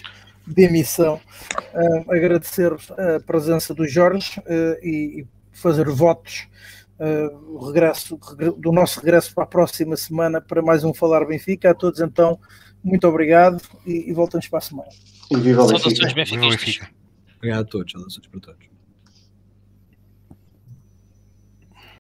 de 0.48 0.64
emissão. 0.64 1.20
agradecer 2.10 2.72
a 2.74 3.20
presença 3.26 3.74
do 3.74 3.88
Jorge 3.88 4.42
e, 4.82 5.22
e 5.22 5.28
fazer 5.52 5.90
votos 5.90 6.48
uh, 7.00 7.56
o 7.56 7.68
regresso, 7.68 8.20
do 8.58 8.72
nosso 8.72 9.00
regresso 9.00 9.34
para 9.34 9.44
a 9.44 9.48
próxima 9.48 9.96
semana 9.96 10.42
para 10.42 10.62
mais 10.62 10.84
um 10.84 10.94
Falar 10.94 11.26
Benfica. 11.26 11.72
A 11.72 11.74
todos, 11.74 12.00
então, 12.00 12.40
muito 12.84 13.08
obrigado 13.08 13.62
e, 13.86 14.10
e 14.10 14.14
voltamos 14.14 14.48
para 14.48 14.60
a 14.60 14.62
semana. 14.62 14.90
E 15.32 15.38
viva 15.38 15.64
o 15.64 15.68
Benfica. 16.50 16.90
Obrigado 17.38 17.62
a 17.62 17.66
todos. 17.66 17.92
Saudações 17.92 18.28
para 18.28 18.40
todos. 18.40 18.75